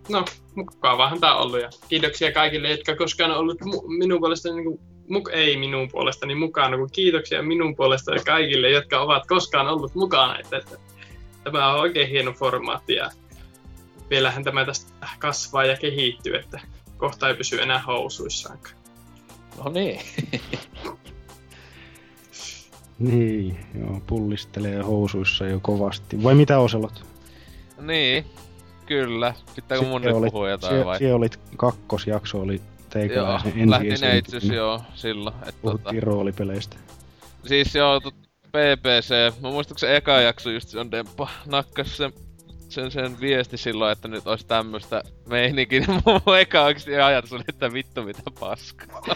no, 0.09 0.25
mukavahan 0.55 1.19
tää 1.19 1.35
on 1.35 1.41
ollut 1.43 1.61
ja 1.61 1.69
kiitoksia 1.89 2.31
kaikille, 2.31 2.71
jotka 2.71 2.95
koskaan 2.95 3.31
on 3.31 3.37
ollut 3.37 3.61
mu- 3.61 3.97
minun 3.97 4.19
puolestani, 4.19 4.55
niin 4.55 4.65
kuin, 4.65 4.79
muk- 5.09 5.31
ei 5.31 5.57
minun 5.57 5.89
puolestani 5.91 6.35
mukana, 6.35 6.77
kun 6.77 6.89
kiitoksia 6.91 7.43
minun 7.43 7.75
puolestani 7.75 8.19
kaikille, 8.25 8.69
jotka 8.69 8.99
ovat 9.01 9.27
koskaan 9.27 9.67
ollut 9.67 9.95
mukana. 9.95 10.39
Että, 10.39 10.57
että 10.57 10.77
tämä 11.43 11.73
on 11.73 11.79
oikein 11.79 12.09
hieno 12.09 12.31
formaatti 12.33 12.93
ja 12.93 13.09
vielähän 14.09 14.43
tämä 14.43 14.65
tästä 14.65 14.93
kasvaa 15.19 15.65
ja 15.65 15.77
kehittyy, 15.77 16.35
että 16.35 16.59
kohta 16.97 17.29
ei 17.29 17.35
pysy 17.35 17.61
enää 17.61 17.79
housuissaankaan. 17.81 18.75
No 19.63 19.71
niin. 19.71 19.99
Niin, 22.99 23.57
joo, 23.79 24.01
pullistelee 24.07 24.81
housuissa 24.81 25.45
jo 25.45 25.59
kovasti. 25.59 26.23
Vai 26.23 26.35
mitä 26.35 26.59
Oselot? 26.59 27.05
Niin, 27.81 28.25
kyllä. 28.85 29.33
Pitääkö 29.55 29.85
mun 29.85 30.01
nyt 30.01 30.11
puhua 30.31 30.49
jotain 30.49 30.73
sie, 30.75 30.85
vai? 30.85 30.99
sie 30.99 31.13
olit 31.13 31.39
kakkosjakso, 31.57 32.41
oli 32.41 32.53
Joo, 32.55 32.63
teikäläisen 32.89 33.51
ensi 33.55 33.69
lähtin 33.69 33.89
itse 33.91 34.05
asiassa 34.05 34.15
esiintyminen. 34.15 34.57
joo 34.57 34.81
silloin. 34.95 35.35
Että 35.35 35.45
tota, 35.51 35.61
Puhuttiin 35.61 36.03
roolipeleistä. 36.03 36.77
Siis 37.45 37.75
joo, 37.75 38.01
PPC. 38.47 39.41
Mä 39.41 39.49
muistan, 39.51 39.75
kun 39.75 39.79
se 39.79 39.95
eka 39.95 40.21
jakso 40.21 40.49
just 40.51 40.69
se 40.69 40.79
on 40.79 40.91
Demppa 40.91 41.27
nakkas 41.45 41.97
sen, 41.97 42.13
sen, 42.75 42.91
sen 42.91 43.19
viesti 43.19 43.57
silloin, 43.57 43.91
että 43.91 44.07
nyt 44.07 44.27
olisi 44.27 44.47
tämmöstä 44.47 45.03
meininkin. 45.29 45.85
Niin 45.87 46.01
mun 46.05 46.39
eka 46.39 46.63
oikeesti 46.63 46.95
ajatus 46.95 47.33
oli, 47.33 47.43
että 47.49 47.73
vittu 47.73 48.03
mitä 48.03 48.21
paskaa. 48.39 49.01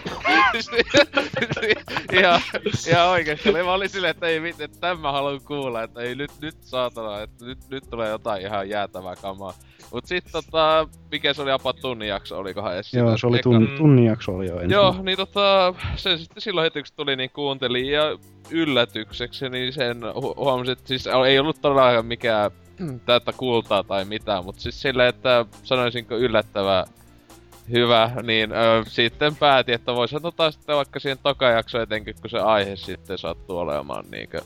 ihan, 2.19 2.41
ihan 2.89 3.07
oikeesti. 3.07 3.49
Oli, 3.49 3.63
mä 3.63 3.73
olin 3.73 3.89
silleen, 3.89 4.11
että 4.11 4.27
ei 4.27 4.41
vittu, 4.41 4.63
että 4.63 4.79
tämän 4.79 4.99
mä 4.99 5.11
haluan 5.11 5.41
kuulla, 5.41 5.83
että 5.83 6.01
ei 6.01 6.15
nyt, 6.15 6.31
nyt 6.41 6.55
saatana, 6.61 7.21
että 7.21 7.45
nyt, 7.45 7.57
nyt 7.69 7.83
tulee 7.89 8.09
jotain 8.09 8.41
ihan 8.41 8.69
jäätävää 8.69 9.15
kamaa. 9.15 9.53
Mut 9.91 10.05
sit 10.05 10.25
tota, 10.31 10.87
mikä 11.11 11.33
se 11.33 11.41
oli 11.41 11.51
apa 11.51 11.73
tunnin 11.73 12.07
jakso, 12.07 12.37
olikohan 12.37 12.73
edes 12.73 12.93
Joo, 12.93 13.17
se 13.17 13.27
oli 13.27 13.39
tunnin, 13.39 13.77
tunnin 13.77 14.05
jakso 14.05 14.35
oli 14.35 14.47
jo 14.47 14.55
ensin. 14.55 14.71
Joo, 14.71 14.95
niin 15.01 15.17
tota, 15.17 15.73
sen 15.95 16.19
sitten 16.19 16.41
silloin 16.41 16.63
heti 16.63 16.79
kun 16.79 16.87
se 16.87 16.95
tuli 16.95 17.15
niin 17.15 17.29
kuuntelin 17.33 17.85
ja 17.85 18.17
yllätykseksi, 18.51 19.49
niin 19.49 19.73
sen 19.73 19.97
hu- 20.01 20.35
huomasin, 20.35 20.71
että 20.71 20.87
siis 20.87 21.07
ei 21.27 21.39
ollut 21.39 21.61
todellakaan 21.61 22.05
mikään 22.05 22.51
täyttä 23.05 23.33
kultaa 23.37 23.83
tai 23.83 24.05
mitään, 24.05 24.45
mutta 24.45 24.61
siis 24.61 24.81
silleen, 24.81 25.09
että 25.09 25.45
sanoisinko 25.63 26.15
yllättävää 26.15 26.85
hyvä, 27.71 28.11
niin 28.23 28.51
ö, 28.51 28.83
sitten 28.87 29.35
päätin, 29.35 29.75
että 29.75 29.95
voisi 29.95 30.15
ottaa 30.23 30.51
sitten 30.51 30.75
vaikka 30.75 30.99
siihen 30.99 31.17
tokajakso 31.23 31.81
etenkin, 31.81 32.15
kun 32.21 32.29
se 32.29 32.39
aihe 32.39 32.75
sitten 32.75 33.17
sattuu 33.17 33.57
olemaan 33.57 34.05
niinkö 34.11 34.41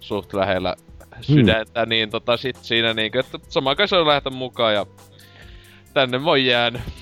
suht 0.00 0.34
lähellä 0.34 0.74
sydäntä, 1.20 1.80
hmm. 1.80 1.88
niin 1.88 2.10
tota 2.10 2.36
sit 2.36 2.56
siinä 2.56 2.94
niinkö, 2.94 3.20
että 3.20 3.38
sama 3.48 3.74
kai 3.74 3.88
se 3.88 3.96
on 3.96 4.06
lähteä 4.06 4.32
mukaan 4.32 4.74
ja 4.74 4.86
tänne 5.94 6.20
oon 6.24 6.44
jäänyt. 6.44 6.82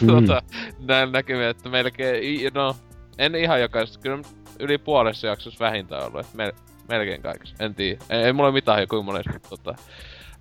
Mm. 0.00 0.06
tota, 0.06 0.42
näin 0.78 1.12
näkyy, 1.12 1.44
että 1.44 1.68
melkein, 1.68 2.54
no, 2.54 2.76
en 3.18 3.34
ihan 3.34 3.60
jokaisesta, 3.60 4.00
kyllä 4.00 4.22
yli 4.58 4.78
puolessa 4.78 5.26
jaksossa 5.26 5.64
vähintään 5.64 6.04
ollut, 6.04 6.20
että 6.20 6.38
mel- 6.38 6.60
melkein 6.88 7.22
kaikessa, 7.22 7.56
en 7.60 7.74
tiedä. 7.74 8.04
Ei, 8.10 8.22
ei 8.22 8.32
mulla 8.32 8.52
mitään 8.52 8.80
joku 8.80 9.02
monessa, 9.02 9.32
mutta 9.32 9.48
tota, 9.48 9.74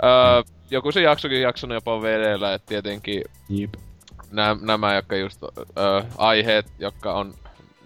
öö, 0.04 0.44
joku 0.72 0.92
se 0.92 1.02
jaksokin 1.02 1.42
jaksanut 1.42 1.76
jopa 1.76 2.02
vedellä, 2.02 2.54
että 2.54 2.68
tietenkin 2.68 3.24
Jip. 3.50 3.74
nämä, 4.32 4.58
nämä 4.62 4.96
jotka 4.96 5.16
just 5.16 5.44
öö, 5.44 6.02
aiheet, 6.18 6.66
jotka 6.80 7.14
on 7.14 7.34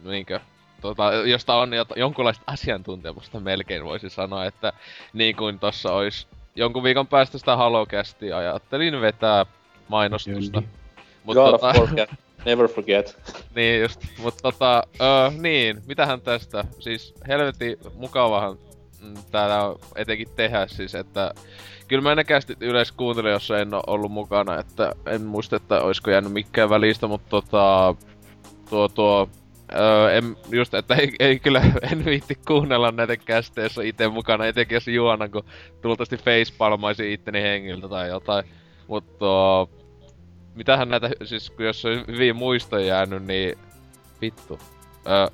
niinkö, 0.04 0.40
tota, 0.82 1.14
josta 1.14 1.56
on 1.56 1.74
jot, 1.74 1.88
jonkunlaista 1.96 2.44
asiantuntemusta 2.48 3.40
melkein 3.40 3.84
voisi 3.84 4.10
sanoa, 4.10 4.46
että 4.46 4.74
niin 5.14 5.36
kuin 5.36 5.60
tossa 5.60 5.94
olisi 5.94 6.28
jonkun 6.56 6.84
viikon 6.84 7.08
päästä 7.08 7.38
sitä 7.38 7.56
Halokästiä 7.56 8.38
ajattelin 8.38 9.02
vetää 9.02 9.46
mainostusta. 9.88 10.64
Mut 11.24 11.36
Gotta 11.36 11.74
forget. 11.74 12.10
Never 12.46 12.68
forget. 12.68 13.18
niin 13.56 13.82
just, 13.82 14.02
mutta 14.18 14.42
tota, 14.42 14.84
öö, 15.02 15.30
niin, 15.42 15.82
mitähän 15.88 16.22
tästä, 16.22 16.64
siis 16.80 17.14
helvetin 17.28 17.78
mukavahan 17.96 18.58
täällä 19.32 19.64
on 19.64 19.80
etenkin 19.96 20.28
tehdä 20.36 20.68
siis, 20.68 20.96
että 20.96 21.34
kyllä 21.88 22.04
mä 22.04 22.16
näkästi 22.16 22.58
yleensä 22.60 22.94
kuuntelin, 22.98 23.32
jos 23.32 23.52
en 23.52 23.74
ole 23.74 23.84
ollut 23.88 24.12
mukana, 24.12 24.60
että 24.60 24.94
en 25.06 25.22
muista, 25.22 25.56
että 25.56 25.82
olisiko 25.82 26.12
jäänyt 26.12 26.34
mikään 26.34 26.70
välistä, 26.70 27.08
mutta 27.08 27.30
tota, 27.30 27.96
tuo, 28.70 28.88
tuo 28.88 29.30
Öö, 29.76 30.12
en, 30.12 30.38
just, 30.52 30.74
että 30.74 30.96
ei, 30.96 31.12
ei 31.20 31.40
kyllä, 31.40 31.62
en 31.92 32.06
viitti 32.06 32.36
kuunnella 32.48 32.92
näitä 32.92 33.18
kästeessä 33.18 33.82
itse 33.82 34.08
mukana, 34.08 34.46
etenkin 34.46 34.76
jos 34.76 34.88
juona, 34.88 35.30
kun 35.30 35.44
tultavasti 35.82 36.18
facepalmaisin 36.18 37.12
itteni 37.12 37.42
hengiltä 37.42 37.88
tai 37.88 38.10
jotain. 38.10 38.46
Mutta 38.88 39.26
mitähän 40.56 40.90
näitä, 40.90 41.10
siis 41.24 41.50
kun 41.50 41.66
jos 41.66 41.86
on 41.86 42.04
hyvin 42.08 42.36
muistoja 42.36 42.86
jäänyt, 42.86 43.24
niin 43.24 43.58
vittu. 44.22 44.60
Öö, 45.08 45.28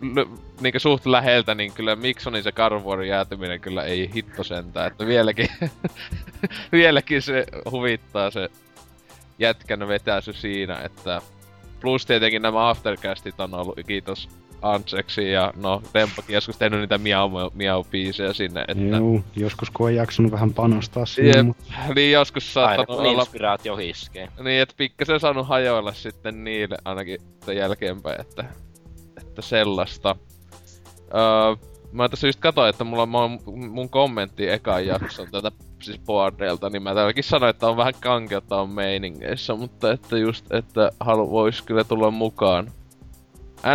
l- 0.00 0.36
niinku 0.60 0.78
suht 0.78 1.06
läheltä, 1.06 1.54
niin 1.54 1.72
kyllä 1.72 1.96
Miksonin 1.96 2.42
se 2.42 2.52
karvuorin 2.52 3.08
jäätyminen 3.08 3.60
kyllä 3.60 3.84
ei 3.84 4.10
hitto 4.14 4.44
sentään, 4.44 4.86
että 4.86 5.06
vieläkin, 5.06 5.48
vieläkin 6.72 7.22
se 7.22 7.46
huvittaa 7.70 8.30
se 8.30 8.50
jätkän 9.38 9.88
vetäisy 9.88 10.32
siinä, 10.32 10.80
että 10.84 11.22
plus 11.80 12.06
tietenkin 12.06 12.42
nämä 12.42 12.68
aftercastit 12.68 13.40
on 13.40 13.54
ollut, 13.54 13.78
kiitos 13.86 14.28
Antseksi 14.62 15.30
ja 15.30 15.52
no 15.56 15.82
Dempakin 15.94 16.34
joskus 16.34 16.56
tehnyt 16.56 16.80
niitä 16.80 16.98
miau 16.98 17.30
miau 17.54 17.84
biisejä 17.84 18.32
sinne, 18.32 18.64
että... 18.68 18.96
Joo, 18.96 19.20
joskus 19.36 19.70
kun 19.70 19.86
on 19.86 19.94
jaksanut 19.94 20.32
vähän 20.32 20.54
panostaa 20.54 21.06
siihen, 21.06 21.36
Jep, 21.36 21.46
mutta... 21.46 21.64
niin 21.94 22.12
joskus 22.12 22.56
Aina 22.56 22.68
saattanut 22.68 22.98
kun 22.98 23.06
olla... 23.06 23.22
inspiraatio 23.22 23.76
hiskee. 23.76 24.28
Niin, 24.44 24.62
et 24.62 24.74
pikkasen 24.76 25.20
saanut 25.20 25.48
hajoilla 25.48 25.92
sitten 25.92 26.44
niille 26.44 26.76
ainakin 26.84 27.18
jälkeenpäin, 27.56 28.20
että, 28.20 28.44
että 29.40 29.48
sellaista. 29.48 30.16
Öö, 31.14 31.56
mä 31.92 32.08
tässä 32.08 32.28
just 32.28 32.40
katsoin, 32.40 32.70
että 32.70 32.84
mulla 32.84 33.02
on 33.02 33.38
mun 33.70 33.90
kommentti 33.90 34.48
ekan 34.48 34.86
jakson 34.86 35.28
tätä 35.30 35.52
siis 35.82 35.98
boardeilta, 35.98 36.70
niin 36.70 36.82
mä 36.82 36.94
täälläkin 36.94 37.24
sanoin, 37.24 37.50
että 37.50 37.68
on 37.68 37.76
vähän 37.76 37.94
kankeutta 38.00 38.60
on 38.60 38.70
meiningeissä, 38.70 39.54
mutta 39.54 39.92
että 39.92 40.18
just, 40.18 40.52
että 40.52 40.90
halu, 41.00 41.30
vois 41.30 41.62
kyllä 41.62 41.84
tulla 41.84 42.10
mukaan. 42.10 42.70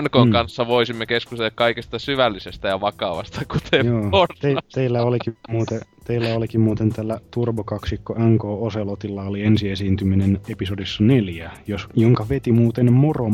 NK 0.01 0.25
Mm. 0.25 0.31
kanssa 0.31 0.67
voisimme 0.67 1.05
keskustella 1.05 1.51
kaikesta 1.55 1.99
syvällisestä 1.99 2.67
ja 2.67 2.81
vakavasta, 2.81 3.41
kuten 3.51 3.85
Joo, 3.85 4.27
te, 4.41 4.55
teillä, 4.73 5.03
olikin 5.03 5.37
muuten, 5.49 5.81
teillä 6.03 6.35
olikin 6.35 6.61
muuten 6.61 6.89
tällä 6.89 7.19
turbokaksikko 7.31 8.15
NK 8.19 8.45
Oselotilla 8.45 9.23
oli 9.23 9.43
ensiesiintyminen 9.43 10.41
episodissa 10.49 11.03
neljä, 11.03 11.51
jos, 11.67 11.87
jonka 11.95 12.25
veti 12.29 12.51
muuten 12.51 12.93
Moro 12.93 13.29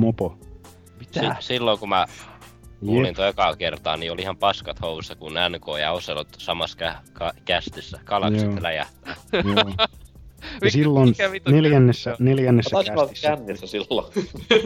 Mopo. 1.16 1.42
Si- 1.42 1.48
silloin 1.48 1.80
kun 1.80 1.90
mä 1.90 2.06
kuulin 2.80 3.16
toi 3.16 3.28
ekaa 3.28 3.56
kertaa, 3.56 3.98
niin 3.98 4.12
oli 4.12 4.22
ihan 4.22 4.38
paskat 4.38 4.82
housussa, 4.82 5.16
kun 5.16 5.34
NK 5.50 5.66
ja 5.82 5.92
Oselot 5.92 6.28
samassa 6.38 6.78
kä- 6.90 7.10
ka- 7.14 7.34
kästissä. 7.46 8.00
Galaksit 8.06 8.52
Joo. 8.52 8.58
läjähtää. 8.62 9.16
Joo. 9.34 9.74
Ja 10.62 10.72
silloin 10.72 11.16
neljännessä, 11.50 12.16
neljännessä 12.20 12.76
kästissä, 12.86 13.68
silloin. 13.68 14.14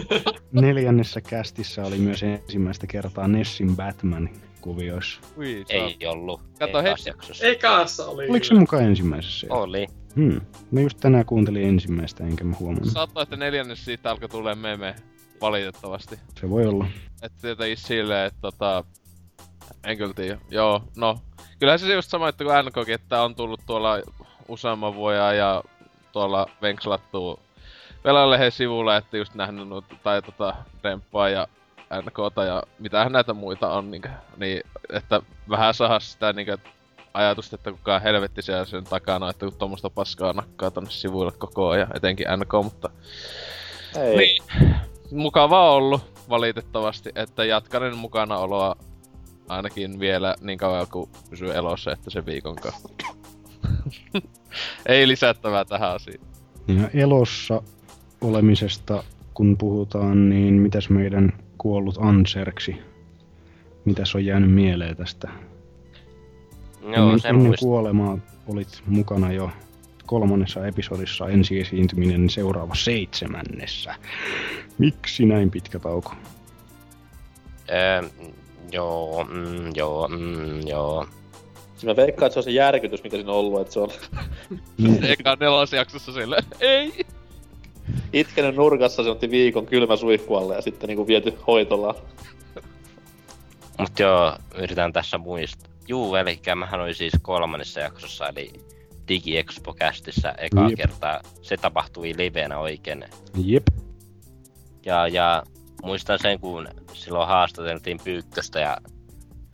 neljännessä 0.52 1.22
kästissä 1.22 1.84
oli 1.86 1.98
myös 1.98 2.24
ensimmäistä 2.24 2.88
kertaa 2.88 3.28
Nessin 3.28 3.76
Batman 3.76 4.30
kuvioissa. 4.62 5.22
Ui, 5.38 5.66
Ei 5.70 5.98
ollut. 6.08 6.42
Kato 6.60 6.84
heti. 6.84 7.04
Ekassa 7.42 8.06
oli. 8.08 8.30
Oliko 8.30 8.44
se 8.46 8.54
mukaan 8.54 8.84
ensimmäisessä? 8.84 9.48
Oli. 9.50 9.88
Hmm. 10.16 10.42
Mä 10.72 10.82
just 10.82 10.98
tänään 11.00 11.26
kuuntelin 11.26 11.68
ensimmäistä, 11.68 12.24
enkä 12.24 12.44
mä 12.44 12.56
huomannut. 12.60 12.92
Saattaa, 12.92 13.24
että 13.24 13.36
neljännes 13.36 13.86
siitä 13.86 14.12
alkoi 14.12 14.30
tulee 14.30 14.56
meme, 14.56 14.96
valitettavasti. 15.42 16.20
Se 16.40 16.50
voi 16.50 16.66
olla. 16.66 16.86
Että 17.22 17.48
jotenkin 17.48 17.78
silleen, 17.78 18.28
että 18.28 18.42
tota... 18.42 18.84
En 19.84 19.98
kyllä 19.98 20.14
tiedä. 20.14 20.38
Joo, 20.50 20.84
no. 20.98 21.20
Kyllähän 21.60 21.80
se 21.80 21.94
just 21.94 22.10
sama, 22.10 22.30
että 22.30 22.44
kun 22.44 22.54
NKkin, 22.66 22.96
että 22.96 23.22
on 23.22 23.36
tullut 23.36 23.62
tuolla 23.66 24.00
useamman 24.48 24.96
vuoden 24.96 25.38
ja 25.38 25.64
tuolla 26.12 26.48
venkslattuu 26.62 27.40
Velalehen 28.04 28.52
sivulla, 28.52 28.98
että 28.98 29.18
just 29.18 29.36
nähnyt 29.36 29.68
noita, 29.68 29.96
tai 30.04 30.22
tota, 30.22 30.56
Remppaa 30.84 31.30
ja 31.30 31.48
NKta 32.02 32.44
ja 32.44 32.64
mitähän 32.80 33.12
näitä 33.12 33.34
muita 33.34 33.72
on, 33.72 33.92
niin, 33.92 34.02
niin 34.38 34.62
että 34.94 35.22
vähän 35.50 35.74
saa 35.74 36.00
sitä 36.00 36.34
niin 36.34 36.48
ajatusta, 37.14 37.56
että 37.56 37.72
kukaan 37.72 38.02
helvetti 38.02 38.42
siellä 38.42 38.66
sen 38.66 38.84
takana, 38.84 39.30
että 39.30 39.46
kun 39.46 39.58
tuommoista 39.58 39.90
paskaa 39.90 40.34
nakkaa 40.34 40.72
tonne 40.72 40.90
sivuille 40.92 41.32
koko 41.32 41.70
ajan, 41.70 41.98
etenkin 41.98 42.28
NK, 42.38 42.54
mutta 42.64 42.90
Ei. 43.98 44.18
niin, 44.18 44.44
mukava 45.12 45.72
ollut 45.72 46.02
valitettavasti, 46.30 47.10
että 47.16 47.46
jatkanen 47.46 47.98
mukana 47.98 48.38
oloa 48.38 48.76
ainakin 49.48 50.00
vielä 50.00 50.36
niin 50.42 50.58
kauan 50.58 50.88
kuin 50.92 51.10
pysyy 51.30 51.54
elossa, 51.54 51.92
että 51.92 52.10
se 52.10 52.26
viikon 52.26 52.56
kautta. 52.56 53.06
Ei 54.86 55.08
lisättävää 55.08 55.66
tähän 55.66 55.92
asiaan. 55.92 56.28
Ja 56.68 56.90
elossa 56.94 57.62
olemisesta, 58.22 59.04
kun 59.34 59.58
puhutaan, 59.58 60.30
niin 60.30 60.54
mitäs 60.54 60.90
meidän 60.90 61.34
kuollut 61.58 61.98
Anserksi? 62.00 62.76
Mitäs 63.86 64.16
on 64.16 64.26
jäänyt 64.26 64.52
mieleen 64.52 64.98
tästä? 64.98 65.30
Joo, 66.82 66.94
ennen, 66.94 67.20
sen 67.20 67.30
ennen 67.30 67.48
muist... 67.48 67.60
kuolemaa 67.60 68.18
olit 68.48 68.82
mukana 68.86 69.32
jo 69.32 69.50
kolmannessa 70.06 70.68
episodissa 70.68 71.28
ensi 71.28 71.60
esiintyminen 71.60 72.30
seuraava 72.30 72.76
seitsemännessä. 72.76 73.96
Miksi 74.78 75.26
näin 75.26 75.52
pitkä 75.52 75.80
tauko? 75.80 76.14
Öö, 77.72 78.10
joo, 78.72 79.24
mm, 79.24 79.72
joo, 79.76 80.08
mm, 80.08 80.68
joo. 80.68 81.08
Siis 81.74 81.86
mä 81.86 81.96
veikkaan, 81.96 82.28
että 82.28 82.34
se 82.34 82.40
on 82.40 82.44
se 82.44 82.52
järkytys, 82.52 83.04
mikä 83.04 83.18
siinä 83.18 83.32
on 83.32 83.38
ollut, 83.38 83.62
että 83.62 83.74
se 83.74 83.80
on 83.80 83.90
Eka 85.12 85.38
nelosjaksossa 85.40 86.14
sille, 86.14 86.38
ei! 86.60 87.06
itkenyt 88.14 88.56
nurkassa, 88.56 89.04
se 89.04 89.10
otti 89.10 89.30
viikon 89.30 89.66
kylmä 89.66 89.96
suihku 89.96 90.36
alle 90.36 90.56
ja 90.56 90.62
sitten 90.62 90.88
niinku 90.88 91.08
viety 91.08 91.34
hoitolaan. 91.48 91.96
Mut 93.80 94.00
joo, 94.00 94.38
yritän 94.56 94.94
tässä 94.94 95.18
muistaa. 95.18 95.72
Juu, 95.88 96.16
eli 96.16 96.40
mähän 96.56 96.82
oli 96.82 96.94
siis 96.94 97.14
kolmannessa 97.22 97.80
jaksossa, 97.80 98.30
eli 98.30 98.52
Digi 99.08 99.38
Expo 99.38 99.74
Castissa 99.74 100.32
ekaa 100.32 100.70
Jep. 100.70 100.78
kertaa. 100.78 101.22
Se 101.42 101.58
tapahtui 101.58 102.14
livenä 102.18 102.60
oikein. 102.60 103.06
Jep. 103.46 103.64
Ja, 104.86 105.08
ja 105.08 105.44
muistan 105.84 106.20
sen, 106.20 106.40
kun 106.40 106.68
silloin 106.94 107.28
haastateltiin 107.28 108.00
Pyykköstä 108.04 108.60
ja 108.60 108.78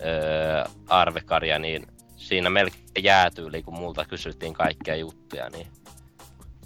öö, 0.01 0.63
Arvekaria, 0.87 1.59
niin 1.59 1.87
siinä 2.15 2.49
melkein 2.49 3.03
jäätyyli, 3.03 3.63
kun 3.63 3.79
multa 3.79 4.05
kysyttiin 4.05 4.53
kaikkia 4.53 4.95
juttuja, 4.95 5.49
niin 5.49 5.67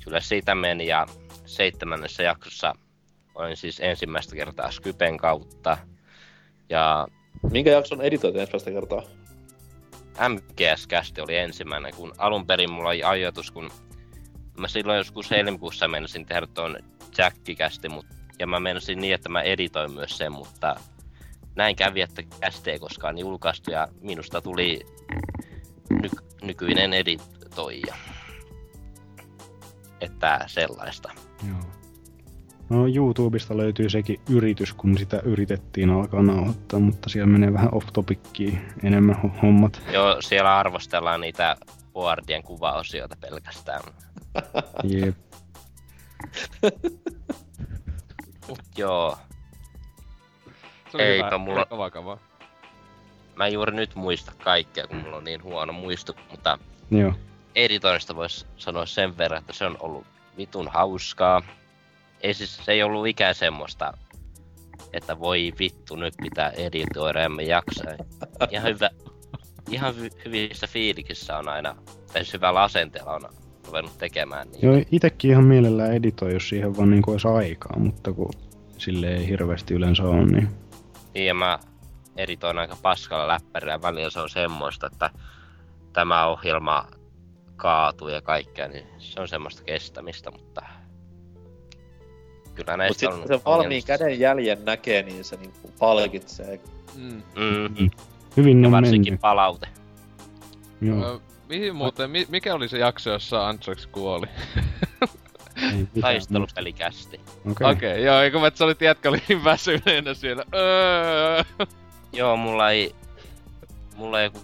kyllä 0.04 0.20
siitä 0.20 0.56
meni. 0.56 0.88
Ja 0.88 1.06
seitsemännessä 1.46 2.24
jaksossa 2.24 2.74
olin 3.36 3.58
siis 3.58 3.80
ensimmäistä 3.80 4.36
kertaa 4.36 4.72
Skypen 4.72 5.18
kautta. 5.18 5.78
Ja 6.70 7.08
Minkä 7.52 7.72
jakson 7.72 8.02
editoit 8.02 8.36
ensimmäistä 8.36 8.72
kertaa? 8.72 9.04
MGS-kästi 10.30 11.22
oli 11.22 11.38
ensimmäinen, 11.38 11.96
kun 11.96 12.14
alun 12.18 12.48
perin 12.48 12.72
mulla 12.72 12.90
oli 12.90 13.04
ajatus, 13.04 13.52
kun 13.52 13.70
mä 14.58 14.68
silloin 14.68 14.98
joskus 14.98 15.32
helmikuussa 15.32 15.88
menisin 15.88 16.26
tehdä 16.26 16.48
tuon 16.48 16.78
Jack-kästi, 17.18 17.90
mut, 17.90 18.06
ja 18.40 18.48
mä 18.48 18.60
menisin 18.60 19.00
niin, 19.00 19.14
että 19.14 19.30
mä 19.30 19.42
editoin 19.42 19.92
myös 19.92 20.18
sen, 20.18 20.32
mutta 20.32 20.76
näin 21.56 21.76
kävi, 21.76 22.02
että 22.02 22.24
kästi 22.40 22.72
ei 22.72 22.80
koskaan 22.80 23.18
julkaistu, 23.18 23.72
ja 23.72 23.88
minusta 24.02 24.42
tuli 24.42 24.80
ny- 25.90 26.26
nykyinen 26.42 26.94
editoija. 26.94 27.96
Että 30.02 30.40
sellaista. 30.48 31.12
Joo. 31.48 31.75
No 32.70 32.88
YouTubesta 32.88 33.58
löytyy 33.58 33.90
sekin 33.90 34.20
yritys, 34.30 34.74
kun 34.74 34.98
sitä 34.98 35.20
yritettiin 35.24 35.90
alkaa 35.90 36.22
nauhoittaa, 36.22 36.80
mutta 36.80 37.10
siellä 37.10 37.28
menee 37.28 37.54
vähän 37.54 37.74
off 37.74 37.88
topickiin 37.94 38.62
enemmän 38.84 39.16
ho- 39.16 39.40
hommat. 39.42 39.82
Joo, 39.92 40.22
siellä 40.22 40.58
arvostellaan 40.58 41.22
niitä 41.22 41.56
boardien 41.94 42.44
kuvaosioita 42.44 43.16
pelkästään. 43.22 43.82
Jep. 44.84 45.16
Mut 48.48 48.60
joo. 48.78 49.18
Se 50.92 50.98
oli 50.98 51.04
Eipä 51.04 51.26
hyvä, 51.26 51.38
mulla... 51.38 51.66
Kava, 51.66 51.90
kava. 51.90 52.18
Mä 53.36 53.48
en 53.48 53.54
juuri 53.54 53.76
nyt 53.76 53.96
muista 53.96 54.32
kaikkea, 54.44 54.88
kun 54.88 54.98
mulla 54.98 55.18
on 55.18 55.24
niin 55.24 55.44
huono 55.44 55.74
muisto, 55.74 56.16
mutta 56.32 56.60
Joo. 56.92 57.14
editoinnista 57.56 58.16
voisi 58.16 58.46
sanoa 58.58 58.86
sen 58.86 59.18
verran, 59.18 59.40
että 59.40 59.54
se 59.54 59.66
on 59.66 59.78
ollut 59.80 60.06
vitun 60.38 60.68
hauskaa. 60.68 61.42
Ei 62.26 62.34
siis, 62.34 62.58
se 62.66 62.72
ei 62.72 62.84
ollut 62.84 63.08
ikään 63.08 63.36
semmoista, 63.36 63.94
että 64.94 65.20
voi 65.20 65.54
vittu, 65.60 65.96
nyt 65.96 66.14
pitää 66.22 66.50
editoida, 66.50 67.24
emme 67.24 67.44
jaksa. 67.44 67.84
Ihan 68.52 68.74
hyvä, 68.74 68.90
ihan 69.72 69.94
hy- 69.94 70.26
hyvissä 70.26 70.68
fiilikissä 70.68 71.38
on 71.38 71.50
aina, 71.50 71.76
tai 72.14 72.24
siis 72.24 72.34
hyvällä 72.34 72.64
asenteella 72.64 73.12
on 73.12 73.22
ruvennut 73.68 73.98
tekemään. 73.98 74.48
Niin. 74.52 74.62
Joo, 74.62 74.82
itekin 74.92 75.32
ihan 75.32 75.44
mielellään 75.44 75.94
editoi, 75.94 76.34
jos 76.34 76.50
siihen 76.50 76.78
vaan 76.78 76.92
niinku 76.92 77.12
olisi 77.12 77.28
aikaa, 77.28 77.80
mutta 77.80 78.14
kun 78.14 78.34
sille 78.78 79.08
ei 79.08 79.28
hirveästi 79.28 79.74
yleensä 79.74 80.04
ole, 80.04 80.26
niin... 80.26 80.50
Niin, 81.14 81.26
ja 81.26 81.34
mä 81.34 81.60
editoin 82.18 82.58
aika 82.58 82.78
paskalla 82.82 83.28
läppärillä 83.28 83.74
ja 83.74 83.82
välillä 83.82 84.10
se 84.10 84.20
on 84.20 84.30
semmoista, 84.30 84.88
että 84.88 85.10
tämä 85.94 86.28
ohjelma 86.28 86.88
kaatuu 87.56 88.08
ja 88.08 88.22
kaikkea, 88.22 88.68
niin 88.68 88.88
se 88.98 89.22
on 89.22 89.28
semmoista 89.28 89.64
kestämistä, 89.64 90.32
mutta 90.32 90.62
Kyllä 92.56 92.72
Mut 92.72 92.78
näistä 92.78 93.00
sitten 93.00 93.14
on 93.14 93.20
kun 93.20 93.28
se 93.28 93.46
valmiin 93.46 93.84
käden 93.84 94.20
jäljen 94.20 94.66
näkee, 94.66 95.04
niin 95.04 95.24
se 95.24 95.36
niinku 95.36 95.72
palkitsee. 95.80 96.60
Mm. 96.96 97.24
Mm. 97.36 97.90
Hyvin 98.38 98.66
on 98.66 98.72
Varsinkin 98.72 99.14
mennyt. 99.14 99.22
palaute. 99.22 99.68
Joo. 100.82 101.16
Ö, 101.16 101.20
mihin 101.50 101.76
muuten, 101.76 102.10
mi, 102.12 102.26
mikä 102.30 102.56
oli 102.56 102.70
se 102.70 102.78
jakso, 102.78 103.10
jossa 103.12 103.48
Antrax 103.48 103.88
kuoli? 103.92 104.28
Taistelupelikästi. 106.02 107.22
Okei. 107.52 107.72
Okei, 107.72 107.92
okay, 107.92 108.04
joo, 108.04 108.22
eikö 108.22 108.40
mä, 108.40 108.48
että 108.48 108.58
sä 108.58 108.66
olit 108.66 108.82
jätkä 108.82 109.10
oli 109.10 109.22
niin 109.28 109.44
väsyneenä 109.44 110.14
siellä. 110.14 110.44
Öö. 110.56 111.44
Joo, 112.14 112.38
mulla 112.38 112.72
ei... 112.72 112.96
Mulla 113.96 114.22
ei 114.22 114.26
joku... 114.26 114.40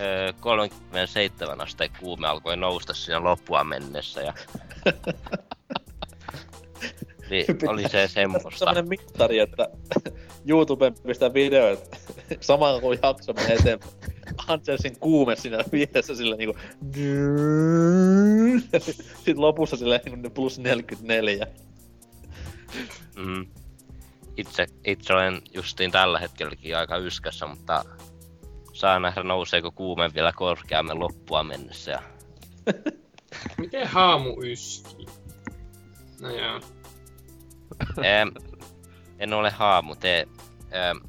Öö, 0.00 0.32
37 0.40 1.60
asteen 1.60 1.90
kuume 2.00 2.28
alkoi 2.28 2.56
nousta 2.56 2.94
siinä 2.94 3.24
loppua 3.24 3.64
mennessä 3.64 4.22
ja... 4.22 4.34
niin, 7.30 7.46
oli 7.70 7.88
se 7.88 8.08
semmoista. 8.08 8.50
Sellainen 8.54 8.88
mittari, 8.88 9.38
että 9.38 9.68
YouTubeen 10.48 10.94
pistää 11.06 11.34
videoita 11.34 11.96
samalla 12.40 12.80
kun 12.80 12.98
jakso 13.02 13.32
menee 13.32 13.54
eteenpäin. 13.54 13.92
Hanselsin 14.38 14.98
kuume 15.00 15.36
siinä 15.36 15.58
vieressä 15.72 16.14
sillä 16.14 16.36
niinku... 16.36 16.56
Sitten 19.16 19.40
lopussa 19.40 19.76
sillä 19.76 20.00
niinku 20.04 20.30
plus 20.30 20.58
44. 20.58 21.46
Mm. 23.16 23.46
Itse, 24.36 24.66
itse 24.84 25.12
olen 25.12 25.42
justiin 25.54 25.90
tällä 25.90 26.18
hetkelläkin 26.18 26.76
aika 26.76 26.96
yskässä, 26.96 27.46
mutta 27.46 27.84
saa 28.72 29.00
nähdä 29.00 29.22
nouseeko 29.22 29.70
kuume 29.70 30.10
vielä 30.14 30.32
korkeammin 30.32 31.00
loppua 31.00 31.42
mennessä. 31.42 31.90
Ja... 31.90 32.02
Miten 33.58 33.88
haamu 33.88 34.42
yskii? 34.42 35.06
No 36.20 36.30
joo. 36.30 36.60
Em, 38.02 38.32
en 39.18 39.32
ole 39.32 39.50
haamu, 39.50 39.96
te, 39.96 40.28
em, 40.70 41.00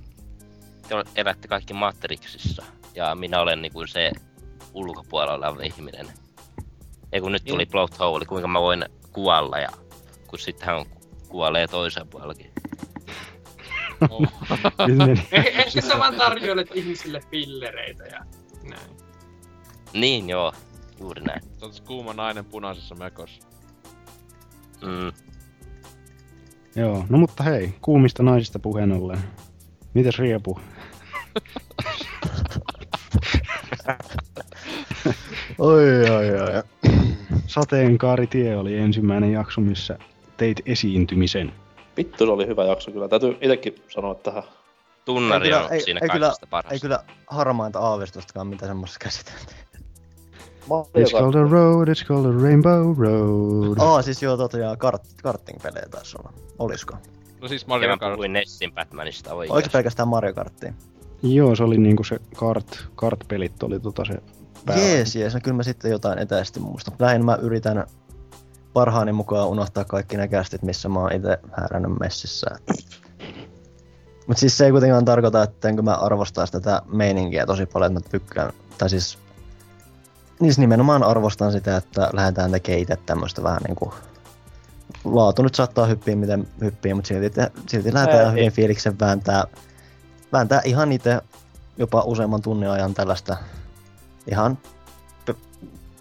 te 0.88 0.96
elätte 1.16 1.48
kaikki 1.48 1.74
Matrixissa 1.74 2.64
ja 2.96 3.16
minä 3.16 3.42
olen 3.42 3.62
niinku 3.62 3.88
se 3.88 4.12
ulkopuolella 4.74 5.48
oleva 5.48 5.64
ihminen. 5.64 6.08
Ei 7.12 7.22
kun 7.22 7.32
nyt 7.32 7.46
tuli 7.46 7.66
plot 7.66 8.00
hole, 8.00 8.26
kuinka 8.26 8.48
mä 8.48 8.62
voin 8.62 8.86
kuolla 9.12 9.60
ja 9.60 9.70
kun 10.28 10.40
sitten 10.40 10.68
hän 10.68 10.86
kuolee 11.30 11.68
toisen 11.68 12.08
puolellakin. 12.08 12.52
Eh- 15.32 15.60
Ehkä 15.66 15.82
sä 15.82 16.00
vaan 16.00 16.16
tarjoilet 16.16 16.70
ihmisille 16.76 17.22
pillereitä 17.30 18.04
ja 18.04 18.26
näin. 18.64 18.98
Niin 19.94 20.30
joo, 20.30 20.54
juuri 21.00 21.22
näin. 21.22 21.42
Sä 21.72 21.84
kuuma 21.84 22.14
nainen 22.14 22.46
punaisessa 22.46 22.96
mekossa. 22.96 23.48
Mm. 24.82 25.12
Joo, 26.76 27.06
no 27.10 27.18
mutta 27.18 27.44
hei, 27.44 27.74
kuumista 27.82 28.24
naisista 28.24 28.60
puheen 28.60 28.92
ollen. 28.92 29.20
Mites 29.94 30.20
Riepu? 30.20 30.60
Oi, 35.58 36.10
oi, 36.10 36.32
oi. 36.40 36.64
Sateenkaaritie 37.48 38.58
oli 38.58 38.78
ensimmäinen 38.78 39.32
jakso, 39.32 39.62
missä 39.62 39.98
teit 40.38 40.62
esiintymisen. 40.66 41.54
Vittu 41.98 42.26
se 42.26 42.32
oli 42.32 42.48
hyvä 42.48 42.64
jakso 42.64 42.92
kyllä. 42.92 43.08
Täytyy 43.08 43.38
itekin 43.42 43.76
sanoa 43.90 44.16
tähän. 44.16 44.44
Tunnari 45.06 45.48
ei, 45.48 45.54
on 45.54 45.74
ei, 45.74 45.82
siinä 45.82 46.00
ei, 46.04 46.10
kyllä, 46.10 46.26
kaikista 46.26 46.48
parasta. 46.48 46.74
ei 46.74 46.80
kyllä 46.80 47.04
harmainta 47.28 47.80
aavistustakaan, 47.80 48.48
mitä 48.48 48.68
semmoista 48.68 49.00
käsiteltiin. 49.00 49.65
It's 50.98 51.12
called 51.12 51.36
a 51.36 51.44
road, 51.52 51.88
it's 51.88 52.08
called 52.08 52.26
a 52.36 52.44
rainbow 52.44 52.98
road. 52.98 53.78
Aa, 53.80 54.02
siis 54.02 54.24
joo, 54.24 54.38
tosiaan 54.38 54.78
kart, 54.78 55.02
karting-pelejä 55.24 55.86
taisi 55.92 56.18
olla. 56.20 56.34
Olisko? 56.60 56.98
No 57.42 57.48
siis 57.48 57.62
Ja 57.62 57.68
Mario 57.68 57.90
mä 57.90 57.98
Kart. 57.98 58.14
puhuin 58.14 58.34
Nessin 58.34 58.72
Batmanista 58.74 59.34
Oliko 59.34 59.54
oikeesti. 59.54 59.74
pelkästään 59.78 60.08
Mario 60.08 60.34
Karttia? 60.34 60.74
Joo, 61.24 61.56
se 61.56 61.64
oli 61.64 61.78
niinku 61.78 62.04
se 62.04 62.20
kart, 62.36 62.88
kart-pelit 62.96 63.64
oli 63.64 63.80
tota 63.80 64.06
se 64.06 64.14
pää. 64.66 64.78
Jees, 64.78 65.16
jees, 65.16 65.34
no 65.34 65.40
kyllä 65.44 65.58
mä 65.58 65.64
sitten 65.64 65.92
jotain 65.92 66.20
etäisesti 66.20 66.60
muistan. 66.60 66.94
Lähinnä 67.00 67.26
mä 67.26 67.36
yritän 67.42 67.88
parhaani 68.74 69.12
mukaan 69.12 69.48
unohtaa 69.48 69.86
kaikki 69.86 70.18
ne 70.18 70.28
kästit, 70.28 70.62
missä 70.62 70.90
mä 70.90 71.00
oon 71.00 71.12
itse 71.14 71.38
häärännyt 71.52 72.00
messissä. 72.00 72.48
Mutta 74.28 74.40
siis 74.40 74.58
se 74.58 74.66
ei 74.66 74.72
kuitenkaan 74.72 75.06
tarkoita, 75.06 75.44
että 75.44 75.70
enkö 75.70 75.82
mä 75.82 75.94
arvostais 75.96 76.52
tätä 76.52 76.82
meininkiä 76.88 77.46
tosi 77.46 77.66
paljon, 77.66 77.98
että 77.98 78.08
mä 78.08 78.12
tykkään. 78.12 78.54
Tai 78.78 78.90
siis, 78.90 79.18
niin 80.40 80.52
siis 80.52 80.60
nimenomaan 80.60 81.04
arvostan 81.04 81.52
sitä, 81.52 81.78
että 81.78 82.10
lähdetään 82.14 82.52
tekemään 82.52 82.82
itse 82.82 82.98
tämmöistä 83.06 83.44
vähän 83.44 83.62
niinku 83.68 83.94
laatu 85.06 85.44
nyt 85.44 85.56
saattaa 85.56 85.86
hyppiä 85.86 86.16
miten 86.16 86.48
hyppii, 86.62 86.94
mutta 86.94 87.08
silti, 87.08 87.42
silti 87.68 87.94
lähdetään 87.94 88.26
Ää, 88.26 88.32
hyvin 88.32 88.52
fiiliksen 88.52 89.00
vääntää, 89.00 89.44
vääntää 90.34 90.62
ihan 90.66 90.92
itse 90.92 91.22
jopa 91.78 92.02
useamman 92.02 92.42
tunnin 92.42 92.70
ajan 92.70 92.94
tällaista 92.94 93.38
ihan 94.32 94.58
p- 95.26 95.38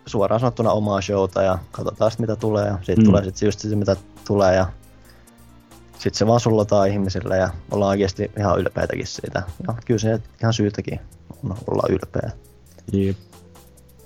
suoraan 0.07 0.41
sanottuna 0.41 0.71
omaa 0.73 1.01
showta 1.01 1.43
ja 1.43 1.59
katsotaan 1.73 2.11
sit 2.11 2.21
mitä 2.21 2.37
tulee 2.37 2.67
ja 2.67 2.79
siitä 2.83 3.01
Mm. 3.03 3.07
tulee 3.07 3.25
sit 3.25 3.43
just 3.43 3.61
se 3.61 3.77
mitä 3.77 3.97
tulee 4.27 4.55
ja 4.55 4.67
sitten 5.93 6.15
se 6.15 6.27
vaan 6.27 6.41
sullataan 6.41 6.89
ihmisille 6.89 7.37
ja 7.37 7.49
ollaan 7.71 7.89
oikeasti 7.91 8.31
ihan 8.39 8.59
ylpeitäkin 8.61 9.07
siitä. 9.07 9.43
Ja 9.69 9.75
kyllä 9.87 9.99
se 10.01 10.21
ihan 10.41 10.53
syytäkin 10.53 11.01
on 11.45 11.57
olla 11.71 11.83
ylpeä. 11.91 12.31
Jep. 12.93 13.17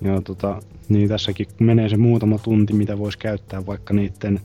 Joo, 0.01 0.21
tota, 0.21 0.59
niin 0.89 1.09
tässäkin 1.09 1.47
menee 1.59 1.89
se 1.89 1.97
muutama 1.97 2.37
tunti, 2.37 2.73
mitä 2.73 2.97
voisi 2.97 3.17
käyttää 3.17 3.65
vaikka 3.65 3.93
niiden 3.93 4.39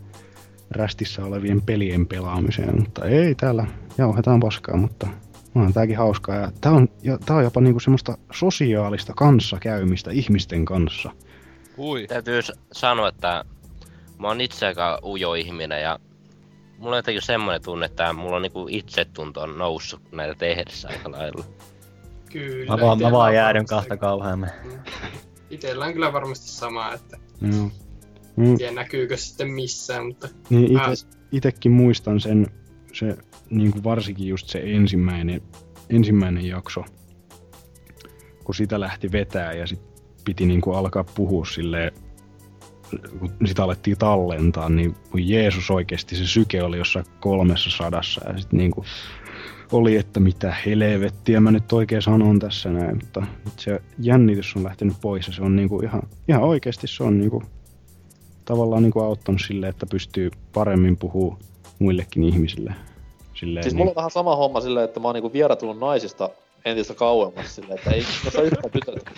rästissä 0.71 1.25
olevien 1.25 1.63
pelien 1.63 2.07
pelaamiseen, 2.07 2.81
mutta 2.81 3.05
ei 3.05 3.35
täällä 3.35 3.67
jauhetaan 3.99 4.41
paskaa, 4.41 4.77
mutta 4.77 5.09
on 5.55 5.73
tääkin 5.73 5.97
hauskaa. 5.97 6.37
Ja 6.37 6.53
tää 6.61 6.73
on, 6.73 6.89
ja 7.03 7.19
tää 7.27 7.37
on 7.37 7.45
jopa 7.45 7.61
niinku 7.61 7.81
semmoista 7.81 8.19
sosiaalista 8.33 9.13
kanssakäymistä 9.17 10.11
ihmisten 10.11 10.65
kanssa. 10.65 11.11
Ui. 11.79 12.07
Täytyy 12.07 12.41
sanoa, 12.73 13.09
että 13.09 13.45
mä 14.19 14.29
oon 14.29 14.41
itse 14.41 14.67
aika 14.67 15.01
ujo 15.05 15.35
ihminen 15.35 15.83
ja 15.83 15.99
mulla 16.79 16.91
on 16.91 16.99
jotenkin 16.99 17.23
semmoinen 17.23 17.63
tunne, 17.63 17.87
että 17.87 18.13
mulla 18.13 18.37
on 18.37 18.43
niinku 18.43 18.67
itsetunto 18.71 19.41
on 19.41 19.59
noussut 19.59 20.13
näitä 20.13 20.35
tehdessä 20.35 20.89
aika 20.89 21.11
lailla. 21.11 21.45
Kyllä. 22.33 22.77
Mä 22.77 22.81
vaan, 22.81 23.01
mä 23.01 23.13
vaan 23.13 23.35
jäädyn 23.35 23.67
kahta 23.67 23.97
kauheammin. 23.97 24.51
Itellä 25.55 25.85
on 25.85 25.93
kyllä 25.93 26.13
varmasti 26.13 26.49
sama, 26.49 26.93
että 26.93 27.19
Joo. 27.41 27.65
en 27.65 27.71
Mm, 28.37 28.57
tiedä 28.57 28.73
näkyykö 28.73 29.17
sitten 29.17 29.51
missään, 29.51 30.07
mutta 30.07 30.29
niin 30.51 30.73
mä- 30.73 30.85
ite, 30.93 31.17
itekin 31.33 31.73
muistan 31.73 32.21
sen, 32.21 32.47
se 32.93 33.17
niin 33.51 33.71
kuin 33.73 33.85
varsinkin 33.85 34.29
just 34.29 34.49
se 34.49 34.61
ensimmäinen, 34.65 35.41
ensimmäinen 35.91 36.45
jakso, 36.47 36.85
kun 38.45 38.55
sitä 38.55 38.81
lähti 38.81 39.13
vetää 39.13 39.53
ja 39.53 39.67
sit 39.67 39.81
piti 40.25 40.47
niin 40.47 40.61
kuin 40.61 40.77
alkaa 40.77 41.05
puhua 41.05 41.45
silleen, 41.45 41.93
kun 43.19 43.31
sitä 43.47 43.65
alettiin 43.65 43.99
tallentaa, 43.99 44.69
niin 44.69 44.95
voi 45.13 45.29
Jeesus 45.31 45.71
oikeasti 45.71 46.17
se 46.17 46.27
syke 46.27 46.63
oli 46.63 46.79
jossain 46.79 47.07
kolmessa 47.21 47.71
sadassa 47.71 48.29
ja 48.29 48.39
sit 48.39 48.53
niin 48.53 48.71
kuin 48.71 48.87
oli, 49.75 49.97
että 49.97 50.21
mitä 50.21 50.55
helvettiä 50.67 51.41
mä 51.41 51.51
nyt 51.51 51.73
oikein 51.73 52.03
sanon 52.03 52.39
tässä 52.39 52.71
näin, 52.71 52.97
mutta 52.97 53.27
se 53.57 53.83
jännitys 53.99 54.57
on 54.57 54.65
lähtenyt 54.65 54.97
pois 55.01 55.27
ja 55.27 55.33
se 55.33 55.43
on 55.43 55.57
niin 55.57 55.69
kuin 55.69 55.85
ihan, 55.85 56.03
ihan 56.29 56.43
oikeasti 56.43 56.87
se 56.87 57.05
on 57.05 57.19
niin 57.19 57.31
kuin 57.31 57.45
tavallaan 58.45 58.83
niin 58.83 58.93
kuin 58.93 59.05
auttanut 59.05 59.41
sille, 59.47 59.69
että 59.69 59.87
pystyy 59.91 60.31
paremmin 60.55 60.97
puhua 60.97 61.39
muillekin 61.79 62.25
ihmisille. 62.25 62.75
Silleen, 63.35 63.65
Siis 63.65 63.75
niin, 63.75 63.79
mulla 63.79 63.91
on 63.91 63.97
vähän 63.97 64.11
sama 64.11 64.37
homma 64.37 64.61
silleen, 64.61 64.85
että 64.85 65.01
mä 65.01 65.09
oon 65.09 65.15
niinku 65.15 65.33
vieratunut 65.33 65.79
naisista 65.79 66.31
entistä 66.65 66.95
kauemmas 66.95 67.55
silleen, 67.55 67.79
että 67.79 67.91
ei 67.91 68.05
kiinnosta 68.05 68.43
yhtään 68.43 68.71
tytöt 68.71 69.11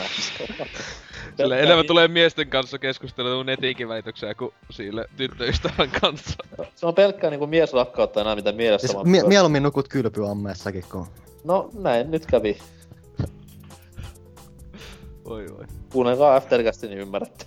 Sillä 1.36 1.58
enemmän 1.58 1.86
tulee 1.86 2.08
miesten 2.08 2.50
kanssa 2.50 2.78
keskustelua 2.78 3.44
netinkin 3.44 3.88
välityksellä 3.88 4.34
kuin 4.34 4.54
sille 4.70 5.08
tyttöystävän 5.16 5.90
kanssa. 6.00 6.34
Se 6.74 6.86
on 6.86 6.94
pelkkää 6.94 7.30
niinku 7.30 7.46
miesrakkautta 7.46 8.20
enää 8.20 8.34
mitä 8.36 8.52
mielessä 8.52 8.86
Siis 8.86 8.96
vaan. 8.96 9.08
mie- 9.08 9.22
mieluummin 9.26 9.62
nukut 9.62 9.88
kylpyammeessakin, 9.88 10.84
kun 10.92 11.06
No 11.44 11.70
näin 11.78 12.10
nyt 12.10 12.26
kävi. 12.26 12.58
Oi 15.24 15.46
voi. 15.58 15.64
Kuunnelkaa 15.92 16.36
Aftercastin 16.36 16.90
niin 16.90 17.00
ymmärrätte. 17.00 17.46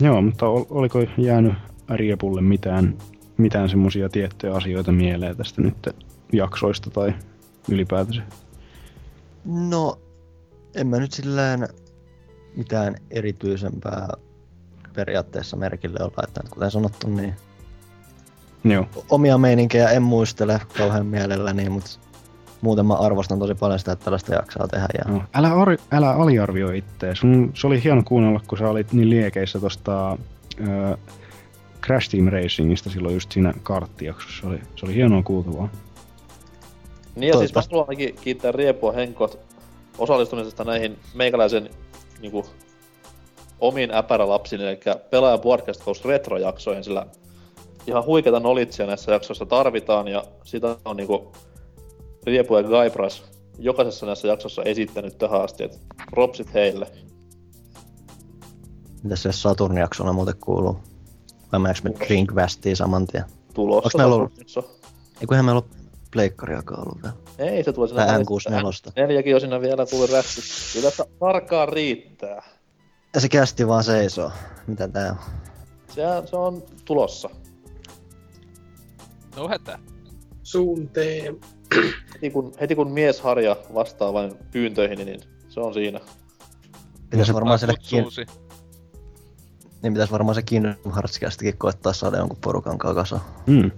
Joo, 0.00 0.22
mutta 0.22 0.48
ol, 0.48 0.64
oliko 0.70 0.98
jäänyt 1.18 1.52
Riepulle 1.94 2.40
mitään, 2.40 2.98
mitään 3.36 3.68
semmosia 3.68 4.08
tiettyjä 4.08 4.54
asioita 4.54 4.92
mieleen 4.92 5.36
tästä 5.36 5.62
nyt 5.62 5.74
jaksoista 6.36 6.90
tai 6.90 7.14
ylipäätänsä? 7.68 8.22
No, 9.44 9.98
en 10.74 10.86
mä 10.86 10.98
nyt 10.98 11.12
silleen 11.12 11.68
mitään 12.56 12.94
erityisempää 13.10 14.08
periaatteessa 14.94 15.56
merkille 15.56 15.98
ole 16.02 16.12
laittanut, 16.16 16.50
kuten 16.50 16.70
sanottu, 16.70 17.08
niin 17.08 17.34
Joo. 18.64 18.86
omia 19.10 19.38
meininkejä 19.38 19.90
en 19.90 20.02
muistele 20.02 20.60
kauhean 20.78 21.06
mielelläni, 21.06 21.68
mutta 21.68 21.90
muuten 22.60 22.86
mä 22.86 22.94
arvostan 22.94 23.38
tosi 23.38 23.54
paljon 23.54 23.78
sitä, 23.78 23.92
että 23.92 24.04
tällaista 24.04 24.34
jaksaa 24.34 24.68
tehdä. 24.68 24.88
Ja... 24.98 25.12
No, 25.12 25.22
älä, 25.34 25.54
ar- 25.54 25.78
älä 25.90 26.10
aliarvioi 26.10 26.78
itseä. 26.78 27.14
Sun, 27.14 27.50
se 27.54 27.66
oli 27.66 27.84
hieno 27.84 28.02
kuunnella, 28.04 28.40
kun 28.46 28.58
sä 28.58 28.68
olit 28.68 28.92
niin 28.92 29.10
liekeissä 29.10 29.60
tosta 29.60 30.18
ö, 30.68 30.96
Crash 31.82 32.10
Team 32.10 32.26
Racingista 32.26 32.90
silloin 32.90 33.14
just 33.14 33.32
siinä 33.32 33.54
karttijaksossa. 33.62 34.40
Se 34.40 34.46
oli, 34.46 34.60
se 34.76 34.86
oli 34.86 34.94
hienoa 34.94 35.22
kuultavaa. 35.22 35.68
Niin 37.16 37.28
ja 37.28 37.38
siis 37.38 37.54
mä 37.54 37.62
haluan 37.70 37.88
ainakin 37.88 38.16
kiittää 38.20 38.52
Riepua 38.52 38.92
Henkot 38.92 39.38
osallistumisesta 39.98 40.64
näihin 40.64 40.98
meikäläisen 41.14 41.70
niinku, 42.20 42.46
omiin 43.60 43.94
äpärälapsiin, 43.94 44.60
eli 44.60 44.80
pelaaja 45.10 45.38
podcast 45.38 45.84
Coast 45.84 46.04
retrojaksoihin, 46.04 46.84
sillä 46.84 47.06
ihan 47.86 48.04
huikeita 48.04 48.40
nolitsia 48.40 48.86
näissä 48.86 49.12
jaksoissa 49.12 49.46
tarvitaan, 49.46 50.08
ja 50.08 50.24
sitä 50.44 50.76
on 50.84 50.96
niinku 50.96 51.32
Riepu 52.26 52.56
ja 52.56 52.62
Gaibras 52.62 53.24
jokaisessa 53.58 54.06
näissä 54.06 54.28
jaksossa 54.28 54.62
esittänyt 54.62 55.18
tähän 55.18 55.42
asti, 55.42 55.64
että 55.64 55.78
propsit 56.10 56.54
heille. 56.54 56.86
Mitäs 59.02 59.22
se 59.22 59.32
Saturn-jaksona 59.32 60.12
muuten 60.12 60.34
kuuluu? 60.44 60.76
Vai 61.52 61.60
mennäänkö 61.60 61.80
me 61.82 62.06
Drinkvästiin 62.06 62.76
saman 62.76 63.06
tien? 63.06 63.24
Tulossa 63.54 63.86
Onks 63.86 63.96
meillä 63.96 64.14
ollut... 64.14 64.32
Eiköhän 65.20 65.44
meillä 65.44 65.62
ole 65.70 65.83
pleikkariakaan 66.14 66.80
ollut 66.80 67.02
vielä. 67.02 67.14
Ei, 67.38 67.64
se 67.64 67.72
tulee 67.72 67.88
sinne 67.88 68.06
Tai 68.06 68.14
välistä. 68.14 68.90
N64. 68.90 68.92
Neljäkin 68.96 69.34
on 69.34 69.40
siinä 69.40 69.60
vielä 69.60 69.86
tuli 69.86 70.06
rästi. 70.12 70.40
Kyllä 70.72 70.90
ta- 70.90 71.06
tarkkaan 71.20 71.68
riittää. 71.68 72.42
Ja 73.14 73.20
se 73.20 73.28
kästi 73.28 73.68
vaan 73.68 73.84
seisoo. 73.84 74.30
Mitä 74.66 74.88
tää 74.88 75.10
on? 75.10 75.18
Se, 75.88 76.02
se 76.30 76.36
on 76.36 76.62
tulossa. 76.84 77.30
No 79.36 79.48
hätä. 79.48 79.78
Suunteen. 80.42 81.40
Heti 82.14 82.30
kun, 82.30 82.52
heti 82.60 82.74
kun 82.74 82.90
mies 82.90 83.20
Harja 83.20 83.56
vastaa 83.74 84.12
vain 84.12 84.32
pyyntöihin, 84.52 84.98
niin 85.06 85.20
se 85.48 85.60
on 85.60 85.74
siinä. 85.74 86.00
Pitäis 87.10 87.34
varmaan 87.34 87.58
sille 87.58 87.74
kin... 87.88 88.04
Niin 89.84 89.92
pitäis 89.92 90.12
varmaan 90.12 90.34
se 90.34 90.42
Kingdom 90.42 90.74
Hearts-kästikin 90.94 91.56
koettaa 91.58 91.92
saada 91.92 92.16
jonkun 92.18 92.38
porukan 92.40 92.78
kasaan. 92.78 93.22
Mm. 93.46 93.70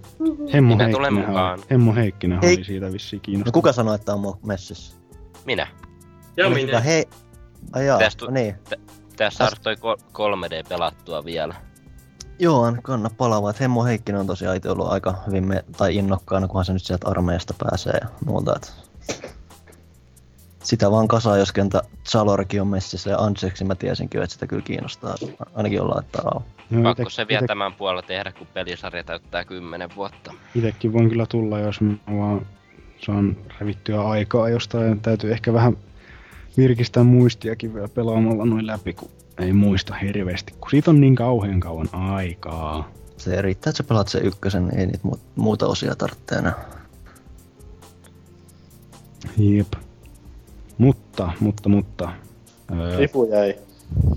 Hemmo 0.55 0.77
Minä 0.77 0.91
tulen 0.91 1.15
Heikkinen, 1.15 1.29
mukaan. 1.29 1.59
oli, 1.59 1.67
Hemmo 1.71 1.95
Heikkinen 1.95 2.39
Hei. 2.43 2.57
oli 2.57 2.65
siitä 2.65 2.93
vissiin 2.93 3.19
No 3.19 3.23
kiinnostunut. 3.23 3.53
kuka 3.55 3.73
sanoi, 3.73 3.95
että 3.95 4.15
on 4.15 4.21
mua 4.21 4.39
messissä? 4.47 4.97
Minä. 5.45 5.67
Ja 6.37 6.49
minä. 6.51 6.61
hyvä. 6.67 6.81
Hei. 6.81 7.05
Ai 7.73 7.87
jaa, 7.87 7.99
Tästä, 7.99 8.25
no 8.25 8.31
niin. 8.31 8.55
Tässä 9.17 9.39
saada 9.39 9.57
toi 9.63 9.77
kol- 9.77 9.97
3D 10.13 10.69
pelattua 10.69 11.25
vielä. 11.25 11.55
Joo, 12.39 12.63
an- 12.65 12.83
kanna 12.83 13.11
palava. 13.17 13.51
Et 13.51 13.61
Hemmo 13.61 13.85
Heikkinen 13.85 14.21
on 14.21 14.27
tosiaan 14.27 14.57
itse 14.57 14.71
ollut 14.71 14.93
aika 14.93 15.15
hyvin 15.27 15.45
me- 15.49 15.65
tai 15.77 15.97
innokkaana, 15.97 16.47
kunhan 16.49 16.65
se 16.65 16.73
nyt 16.73 16.85
sieltä 16.85 17.09
armeijasta 17.11 17.55
pääsee 17.59 17.99
ja 18.03 18.09
muuta. 18.27 18.57
Et 18.57 18.73
sitä 20.67 20.91
vaan 20.91 21.09
kasaa, 21.09 21.37
jos 21.37 21.53
kentä 21.53 21.83
Zalorkin 22.09 22.61
on 22.61 22.67
messissä 22.69 23.11
ja 23.11 23.19
Anseksi 23.19 23.65
mä 23.65 23.75
tiesinkin, 23.75 24.23
että 24.23 24.35
sitä 24.35 24.47
kyllä 24.47 24.63
kiinnostaa. 24.63 25.15
Ainakin 25.55 25.77
jollain 25.77 26.05
tavalla. 26.13 26.43
Joo, 26.71 26.83
Pakko 26.83 27.03
ite- 27.03 27.11
se 27.11 27.29
vielä 27.29 27.41
ite- 27.45 27.47
tämän 27.47 27.75
puolella 27.75 28.03
tehdä, 28.03 28.33
kun 28.33 28.47
pelisarja 28.47 29.05
täyttää 29.05 29.45
10 29.45 29.91
vuotta. 29.97 30.35
Itekin 30.55 30.93
voin 30.93 31.09
kyllä 31.09 31.27
tulla, 31.27 31.59
jos 31.59 31.81
mä 31.81 31.95
vaan 32.19 32.47
saan 33.07 33.37
revittyä 33.61 34.03
aikaa 34.09 34.49
jostain. 34.49 35.01
Täytyy 35.01 35.33
ehkä 35.33 35.53
vähän 35.53 35.77
virkistää 36.57 37.03
muistiakin 37.03 37.75
vielä 37.75 37.89
pelaamalla 37.89 38.45
noin 38.45 38.67
läpi, 38.67 38.93
kun 38.93 39.11
ei 39.39 39.53
muista 39.53 39.95
hirveästi. 39.95 40.53
Kun 40.61 40.71
siitä 40.71 40.91
on 40.91 41.01
niin 41.01 41.15
kauhean 41.15 41.61
kauan 41.61 41.89
aikaa. 41.93 42.91
Se 43.17 43.43
riittää, 43.43 43.71
että 43.71 43.77
sä 43.77 43.85
pelaat 43.85 44.09
sen 44.09 44.25
ykkösen, 44.25 44.69
niin 44.69 44.79
ei 44.79 44.87
niitä 44.87 45.09
mu- 45.09 45.19
muuta 45.37 45.67
osia 45.67 45.97
tarvitse 45.97 46.35
enää. 46.35 46.55
Jep. 49.39 49.86
Mutta, 51.17 51.33
mutta, 51.41 51.69
mutta. 51.69 52.13
Öö, 52.73 52.99
Rifu 52.99 53.25
jäi. 53.25 53.55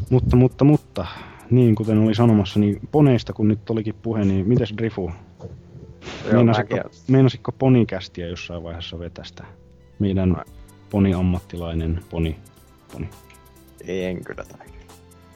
mutta, 0.10 0.36
mutta, 0.36 0.66
mutta. 0.66 1.06
Niin, 1.52 1.76
kuten 1.76 1.98
oli 1.98 2.16
sanomassa, 2.16 2.60
niin 2.60 2.80
poneista 2.92 3.34
kun 3.34 3.48
nyt 3.48 3.70
olikin 3.70 3.96
puhe, 4.02 4.26
niin 4.26 4.48
mites 4.48 4.74
Drifu? 4.78 5.12
Meinasitko, 7.08 7.52
ponikästiä 7.52 8.28
jossain 8.28 8.64
vaiheessa 8.64 9.00
vetästä? 9.00 9.44
Meidän 10.00 10.44
poni-ammattilainen 10.90 12.00
poni. 12.10 12.36
poni. 12.94 13.10
Ei, 13.88 14.06
en 14.06 14.24
kyllä 14.24 14.44
tai. 14.44 14.68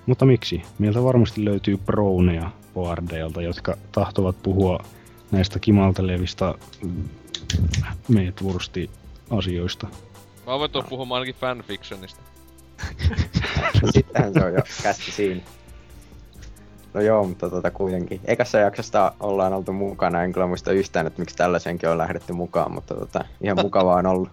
Mutta 0.06 0.26
miksi? 0.26 0.62
Meiltä 0.80 1.04
varmasti 1.04 1.46
löytyy 1.46 1.78
browneja 1.78 2.52
boardeilta, 2.74 3.42
jotka 3.42 3.78
tahtovat 3.92 4.36
puhua 4.44 4.80
näistä 5.32 5.60
kimaltelevista 5.60 6.58
mm, 6.84 7.04
meetwursti 8.08 8.90
asioista. 9.30 9.88
Mä 10.48 10.60
voin 10.60 10.72
tuon 10.72 10.86
puhumaan 10.90 11.20
ainakin 11.20 11.42
fanfictionista. 11.42 12.22
No 13.82 13.92
sittenhän 13.92 14.34
se 14.34 14.46
on 14.46 14.54
jo 14.54 14.62
kästi 14.84 15.12
siinä. 15.12 15.42
No 16.94 17.02
joo, 17.02 17.24
mutta 17.24 17.50
tota 17.50 17.72
kuitenkin. 17.72 18.22
Ekassa 18.26 18.58
jaksosta 18.58 19.14
ollaan 19.20 19.54
oltu 19.54 19.74
mukana, 19.74 20.24
en 20.24 20.34
kyllä 20.34 20.48
muista 20.48 20.72
yhtään, 20.72 21.08
että 21.08 21.20
miksi 21.20 21.36
tällaisenkin 21.36 21.90
on 21.90 21.98
lähdetty 21.98 22.34
mukaan, 22.34 22.72
mutta 22.72 22.96
tota, 22.96 23.26
ihan 23.42 23.58
mukavaa 23.62 23.96
on 23.96 24.06
ollut. 24.06 24.30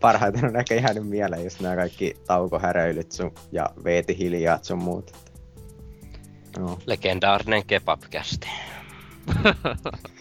Parhaiten 0.00 0.44
on 0.44 0.56
ehkä 0.56 0.74
jäänyt 0.74 1.08
mieleen 1.08 1.44
just 1.44 1.60
nämä 1.60 1.76
kaikki 1.76 2.16
taukohäröilyt 2.26 3.12
sun 3.12 3.34
ja 3.52 3.70
veeti 3.84 4.18
hiljaat 4.18 4.64
sun 4.64 4.82
muut. 4.82 5.12
Joo. 6.58 6.78
Legendaarinen 6.86 7.66
kebabkästi. 7.66 8.48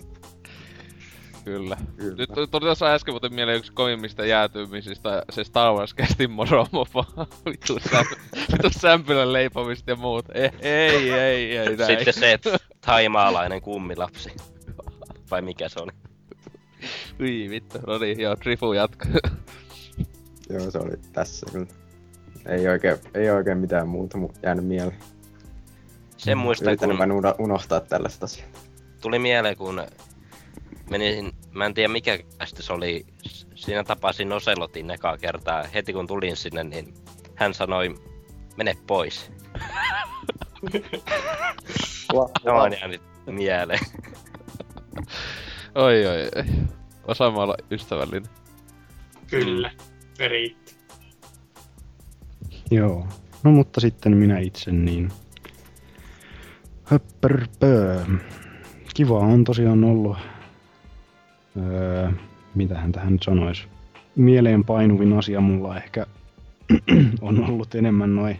Kyllä. 1.46 1.78
Nyt 2.18 2.30
tuli 2.52 2.62
tuossa 2.62 2.94
äsken 2.94 3.14
muuten 3.14 3.34
mieleen 3.34 3.58
yksi 3.58 3.74
kovimmista 3.74 4.26
jäätymisistä, 4.26 5.24
se 5.30 5.44
Star 5.44 5.74
Wars 5.74 5.94
kästin 5.94 6.32
moromopa. 6.32 7.06
Vittu 7.46 7.76
säm- 7.78 8.20
vittu 8.52 8.70
sämpylän 8.80 9.34
leipomista 9.34 9.92
ja 9.92 9.96
muut. 9.96 10.26
Ei, 10.34 10.50
ei, 10.62 11.12
ei, 11.14 11.58
ei 11.58 11.76
näin. 11.76 11.98
Sitten 11.98 12.14
se 12.14 12.40
taimaalainen 12.86 13.62
kummilapsi. 13.62 14.32
Vai 15.32 15.42
mikä 15.42 15.70
se 15.70 15.80
oli? 15.80 15.92
Ui 17.22 17.50
vittu, 17.50 17.80
no 17.88 17.98
niin, 17.98 18.20
joo, 18.20 18.36
Trifu 18.36 18.74
jatka. 18.74 19.06
Joo, 20.50 20.72
se 20.72 20.78
oli 20.78 20.92
tässä 21.14 21.46
kyllä. 21.52 21.68
Ei 22.46 22.68
oikein, 22.68 22.98
ei 23.14 23.30
oikein 23.30 23.58
mitään 23.58 23.88
muuta 23.88 24.18
mu- 24.18 24.34
jäänyt 24.44 24.66
mieleen. 24.66 24.98
Sen 26.18 26.38
muistan, 26.38 26.68
Yritänyt 26.68 26.98
kun 26.98 27.12
uno- 27.12 27.36
unohtaa 27.40 27.80
tällaista 27.80 28.26
asiaa. 28.26 28.48
tuli 29.02 29.20
mieleen, 29.20 29.58
kun 29.58 29.82
menin, 30.90 31.32
mä 31.52 31.66
en 31.66 31.74
tiedä 31.74 31.94
mikä 31.94 32.20
se 32.46 32.74
oli, 32.74 33.06
siinä 33.56 33.84
tapasin 33.84 34.32
Oselotin 34.32 34.92
ekaa 34.92 35.18
kertaa. 35.18 35.64
Heti 35.64 35.94
kun 35.94 36.08
tulin 36.08 36.36
sinne, 36.36 36.64
niin 36.64 36.94
hän 37.36 37.54
sanoi, 37.54 37.96
mene 38.58 38.78
pois. 38.88 39.32
Tämä 42.44 42.64
on 42.64 42.74
jäänyt 42.74 43.02
mieleen. 43.26 43.80
Oi, 45.76 46.06
oi, 46.06 46.22
oi. 46.36 46.44
Osaamme 47.08 47.40
olla 47.40 47.56
ystävällinen. 47.72 48.30
Kyllä. 49.28 49.72
Se 50.14 50.28
riitti. 50.28 50.76
Joo. 52.72 53.08
No 53.44 53.52
mutta 53.52 53.82
sitten 53.82 54.18
minä 54.18 54.40
itse 54.40 54.72
niin... 54.72 55.12
Höppärpö. 56.84 58.02
Kiva 58.94 59.20
on 59.20 59.44
tosiaan 59.44 59.84
ollut... 59.84 60.18
Öö, 61.58 62.10
mitähän 62.56 62.92
tähän 62.92 63.14
nyt 63.14 63.24
sanois? 63.24 63.68
Mieleen 64.16 64.64
painuvin 64.64 65.14
asia 65.14 65.42
mulla 65.42 65.78
ehkä 65.78 66.06
on 67.22 67.50
ollut 67.50 67.76
enemmän 67.76 68.16
noin 68.16 68.38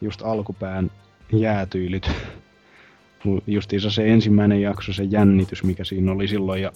just 0.00 0.22
alkupään 0.22 0.90
jäätyylit. 1.32 2.10
Justiinsa 3.46 3.90
se 3.90 4.12
ensimmäinen 4.12 4.62
jakso, 4.62 4.92
se 4.92 5.04
jännitys, 5.04 5.64
mikä 5.64 5.84
siinä 5.84 6.12
oli 6.12 6.28
silloin. 6.28 6.62
Ja, 6.62 6.72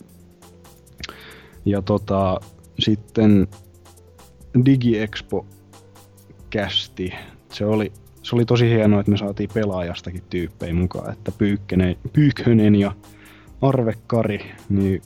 ja 1.64 1.82
tota, 1.82 2.40
sitten 2.78 3.48
DigiExpo 4.64 5.46
kästi. 6.50 7.12
Se 7.52 7.66
oli, 7.66 7.92
se 8.22 8.36
oli 8.36 8.44
tosi 8.44 8.68
hienoa, 8.68 9.00
että 9.00 9.10
me 9.10 9.16
saatiin 9.16 9.50
pelaajastakin 9.54 10.22
tyyppejä 10.30 10.74
mukaan, 10.74 11.12
että 11.12 11.32
Pyykkönen, 11.38 11.96
Pyykkönen 12.12 12.74
ja 12.74 12.92
Arve 13.62 13.94
Kari, 14.06 14.52
niin 14.68 15.02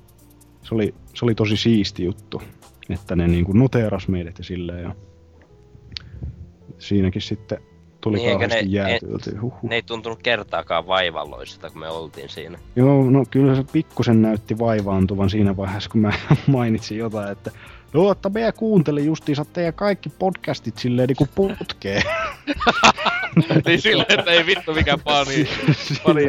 se 0.69 0.75
oli, 0.75 0.95
se 1.15 1.25
oli 1.25 1.35
tosi 1.35 1.57
siisti 1.57 2.05
juttu, 2.05 2.43
että 2.91 3.17
ne 3.17 3.29
niinku 3.29 3.53
noteeras 3.53 4.09
meidät 4.09 4.39
ja 4.39 4.45
silleen 4.45 4.83
ja 4.83 4.95
siinäkin 6.79 7.23
sitten 7.23 7.59
tuli 8.01 8.17
Niin, 8.17 8.31
kauheasti 8.31 8.57
ne- 8.65 8.71
jäätyiltä. 8.71 9.31
Huh. 9.41 9.55
Ne 9.63 9.75
ei 9.75 9.83
tuntunut 9.83 10.23
kertaakaan 10.23 10.87
vaivalloisilta, 10.87 11.71
kun 11.71 11.81
me 11.81 11.89
oltiin 11.89 12.29
siinä. 12.29 12.59
Joo, 12.77 13.11
no 13.11 13.25
kyllä 13.31 13.55
se 13.57 13.65
pikkusen 13.73 14.23
näytti 14.23 14.59
vaivaantuvan 14.59 15.31
siinä 15.31 15.57
vaiheessa, 15.57 15.91
kun 15.91 16.01
mä 16.01 16.13
mainitsin 16.47 16.99
jotain, 16.99 17.33
että 17.33 17.51
Joo, 17.95 18.13
että 18.13 18.29
me 18.29 18.53
kuuntelin 18.57 19.07
justiinsa 19.07 19.45
teidän 19.45 19.75
kaikki 19.75 20.09
podcastit 20.09 20.79
silleen 20.79 21.07
niinku 21.09 21.29
putkeen. 21.35 22.03
niin 23.67 23.81
silleen, 23.81 24.19
että 24.19 24.31
ei 24.31 24.47
vittu 24.47 24.75
mikä 24.75 24.99
pani. 24.99 25.49
pani 26.05 26.23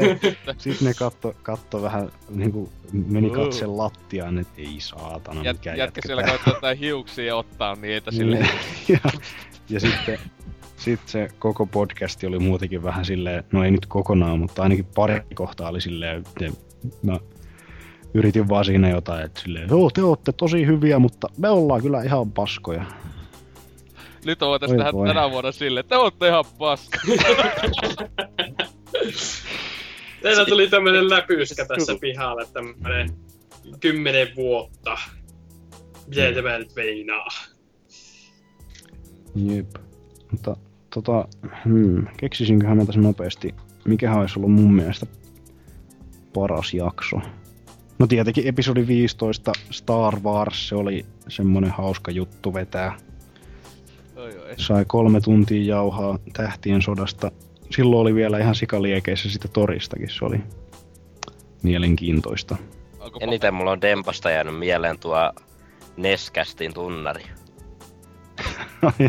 Sitten 0.57 0.87
ne 0.87 0.93
katto, 0.93 1.35
katto 1.43 1.81
vähän, 1.81 2.09
niinku 2.29 2.71
meni 2.91 3.29
katse 3.29 3.65
lattiaan, 3.65 4.37
että 4.37 4.61
ei 4.61 4.75
saatana, 4.79 5.43
Jät, 5.43 5.57
mikä 5.57 5.75
jätkä 5.75 6.01
siellä 6.05 6.23
koittaa 6.23 6.53
jotain 6.53 6.77
hiuksia 6.77 7.35
ottaa 7.35 7.75
niitä 7.75 8.11
silleen. 8.11 8.49
ja, 8.87 8.99
ja 9.69 9.79
sitten 9.79 10.19
Sitten 10.77 11.09
se 11.09 11.27
koko 11.39 11.65
podcasti 11.65 12.27
oli 12.27 12.39
muutenkin 12.39 12.83
vähän 12.83 13.05
silleen, 13.05 13.43
no 13.51 13.63
ei 13.63 13.71
nyt 13.71 13.85
kokonaan, 13.85 14.39
mutta 14.39 14.63
ainakin 14.63 14.85
pari 14.95 15.21
kohtaa 15.35 15.69
oli 15.69 15.81
silleen, 15.81 16.17
että 16.17 16.57
mä 17.03 17.19
yritin 18.13 18.49
vaan 18.49 18.65
siinä 18.65 18.89
jotain, 18.89 19.25
että 19.25 19.41
silleen, 19.41 19.69
joo 19.69 19.89
te 19.93 20.03
ootte 20.03 20.31
tosi 20.31 20.65
hyviä, 20.65 20.99
mutta 20.99 21.27
me 21.37 21.49
ollaan 21.49 21.81
kyllä 21.81 22.03
ihan 22.03 22.31
paskoja. 22.31 22.85
Nyt 24.25 24.41
Oi 24.41 24.59
tehdä 24.59 24.93
voi. 24.93 25.07
tänä 25.07 25.31
vuonna 25.31 25.51
silleen, 25.51 25.81
että 25.81 25.95
te 25.95 25.97
ootte 25.97 26.27
ihan 26.27 26.45
paska. 26.57 26.99
Teillä 30.21 30.45
tuli 30.45 30.69
tämmönen 30.69 31.09
läpyskä 31.09 31.65
tässä 31.65 31.95
pihalla, 32.01 32.45
tämmönen 32.45 33.09
kymmenen 33.79 34.27
vuotta. 34.35 34.97
Miten 36.07 36.35
tämä 36.35 36.57
nyt 36.57 36.75
meinaa? 36.75 37.27
Jep. 39.35 39.69
Mutta 40.31 40.55
tota, 40.93 41.27
hmm, 41.65 42.07
keksisinköhän 42.17 42.77
mä 42.77 42.85
tässä 42.85 43.01
nopeasti, 43.01 43.55
mikähän 43.85 44.19
olisi 44.19 44.39
ollut 44.39 44.51
mun 44.51 44.73
mielestä 44.73 45.05
paras 46.33 46.73
jakso. 46.73 47.17
No 47.99 48.07
tietenkin 48.07 48.47
episodi 48.47 48.87
15 48.87 49.51
Star 49.71 50.19
Wars, 50.19 50.69
se 50.69 50.75
oli 50.75 51.05
semmonen 51.27 51.71
hauska 51.71 52.11
juttu 52.11 52.53
vetää. 52.53 52.97
Oi, 54.29 54.37
oi. 54.37 54.53
Sai 54.57 54.85
kolme 54.87 55.21
tuntia 55.21 55.75
jauhaa 55.75 56.19
tähtien 56.33 56.81
sodasta. 56.81 57.31
Silloin 57.69 58.01
oli 58.01 58.15
vielä 58.15 58.39
ihan 58.39 58.55
sikaliekeissä 58.55 59.29
sitä 59.29 59.47
toristakin, 59.47 60.09
se 60.09 60.25
oli 60.25 60.41
mielenkiintoista. 61.63 62.57
Eniten 63.19 63.53
mulla 63.53 63.71
on 63.71 63.81
Dempasta 63.81 64.29
jäänyt 64.29 64.59
mieleen 64.59 64.99
tuo 64.99 65.33
Neskästin 65.97 66.73
tunnari. 66.73 67.23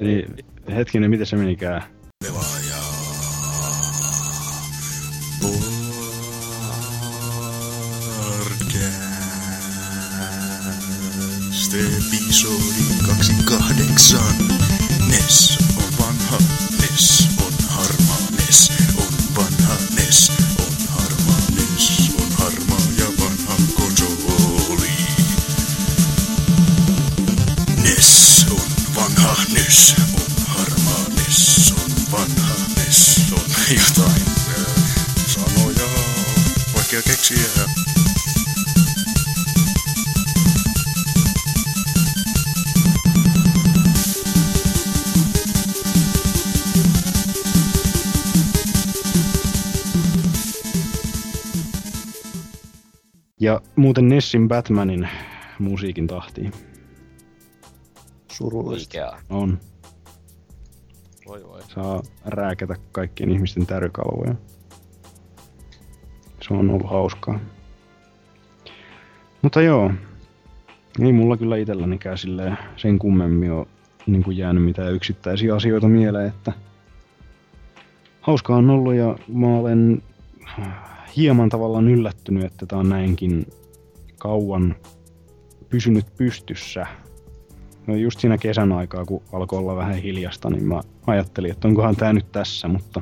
niin, 0.00 0.36
hetkinen, 0.74 1.10
miten 1.10 1.26
se 1.26 1.36
menikään? 1.36 1.82
Podcast 11.74 11.74
episodi 11.74 12.84
28. 13.96 15.08
Nes 15.08 15.56
on 15.76 15.90
vanha, 15.98 16.38
Nes 16.80 17.28
on 17.38 17.54
harmaa, 17.68 18.18
Nes 18.36 18.70
on 18.98 19.14
vanha, 19.36 19.76
Nes 19.94 20.30
on 20.58 20.74
harmaa, 20.94 21.40
Nes 21.54 22.10
on 22.18 22.30
harmaa 22.38 22.86
ja 22.98 23.06
vanha 23.18 23.56
konsoli. 23.76 24.96
Nes 27.82 28.46
on 28.50 28.70
vanha, 28.96 29.36
Nes 29.54 30.03
Ja 53.44 53.60
muuten 53.76 54.08
Nessin 54.08 54.48
Batmanin 54.48 55.08
musiikin 55.58 56.06
tahtiin. 56.06 56.52
Surullista. 58.32 58.98
Oikeaa. 58.98 59.20
On. 59.30 59.58
Voi 61.26 61.44
voi. 61.44 61.62
Saa 61.62 62.02
rääkätä 62.24 62.76
kaikkien 62.92 63.30
ihmisten 63.30 63.66
tärkalvoja. 63.66 64.34
Se 66.48 66.54
on 66.54 66.70
ollut 66.70 66.90
hauskaa. 66.90 67.40
Mutta 69.42 69.62
joo, 69.62 69.90
ei 71.00 71.12
mulla 71.12 71.36
kyllä 71.36 71.56
itsellänikään 71.56 72.18
silleen 72.18 72.58
sen 72.76 72.98
kummemmin 72.98 73.52
ole 73.52 73.66
niin 74.06 74.22
kuin 74.24 74.36
jäänyt 74.36 74.64
mitään 74.64 74.92
yksittäisiä 74.92 75.54
asioita 75.54 75.88
mieleen, 75.88 76.28
että 76.28 76.52
hauskaa 78.20 78.56
on 78.56 78.70
ollut 78.70 78.94
ja 78.94 79.18
mä 79.28 79.46
olen 79.46 80.02
hieman 81.16 81.48
tavallaan 81.48 81.88
yllättynyt, 81.88 82.44
että 82.44 82.66
tää 82.66 82.78
on 82.78 82.88
näinkin 82.88 83.46
kauan 84.18 84.74
pysynyt 85.68 86.06
pystyssä. 86.16 86.86
No 87.86 87.94
just 87.94 88.20
siinä 88.20 88.38
kesän 88.38 88.72
aikaa, 88.72 89.04
kun 89.04 89.22
alkoi 89.32 89.58
olla 89.58 89.76
vähän 89.76 89.94
hiljasta, 89.94 90.50
niin 90.50 90.64
mä 90.64 90.80
ajattelin, 91.06 91.50
että 91.50 91.68
onkohan 91.68 91.96
tää 91.96 92.12
nyt 92.12 92.32
tässä, 92.32 92.68
mutta 92.68 93.00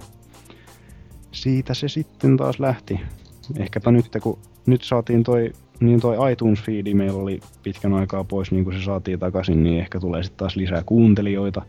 siitä 1.32 1.74
se 1.74 1.88
sitten 1.88 2.36
taas 2.36 2.60
lähti. 2.60 3.00
Ehkäpä 3.58 3.90
nyt, 3.90 4.06
kun 4.22 4.38
nyt 4.66 4.82
saatiin 4.82 5.22
toi, 5.22 5.52
niin 5.80 6.00
toi 6.00 6.32
iTunes 6.32 6.62
feedi 6.62 6.94
meillä 6.94 7.22
oli 7.22 7.40
pitkän 7.62 7.94
aikaa 7.94 8.24
pois, 8.24 8.52
niin 8.52 8.64
kun 8.64 8.72
se 8.72 8.82
saatiin 8.82 9.18
takaisin, 9.18 9.62
niin 9.62 9.80
ehkä 9.80 10.00
tulee 10.00 10.22
sitten 10.22 10.38
taas 10.38 10.56
lisää 10.56 10.82
kuuntelijoita 10.86 11.62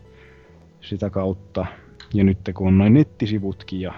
sitä 0.80 1.10
kautta. 1.10 1.66
Ja 2.14 2.24
nyt 2.24 2.38
kun 2.54 2.66
on 2.66 2.78
noin 2.78 2.94
nettisivutkin 2.94 3.80
ja 3.80 3.94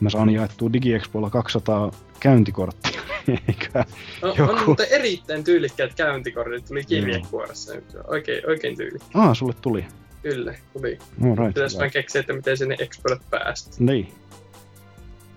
mä 0.00 0.10
saan 0.10 0.30
jaettua 0.30 0.72
DigiExpolla 0.72 1.30
200 1.30 1.90
käyntikorttia, 2.20 3.00
eikä 3.48 3.84
On, 4.22 4.34
joku... 4.38 4.52
on 4.52 4.66
mutta 4.66 4.84
erittäin 4.84 5.44
tyylikkäät 5.44 5.94
käyntikortit 5.94 6.64
tuli 6.64 6.84
kirjekuoressa 6.84 7.74
nyt. 7.74 7.84
Oikein, 8.08 8.50
oikein 8.50 8.76
tyylikkäät. 8.76 9.10
Ah, 9.14 9.36
sulle 9.36 9.54
tuli. 9.62 9.84
Kyllä, 10.22 10.54
tuli. 10.72 10.98
All 11.24 11.36
right, 11.36 11.54
Pitäis 11.54 11.78
vain 11.78 11.90
keksiä, 11.90 12.20
että 12.20 12.32
miten 12.32 12.56
sinne 12.56 12.76
Expolle 12.78 13.20
päästä. 13.30 13.76
Niin. 13.78 14.12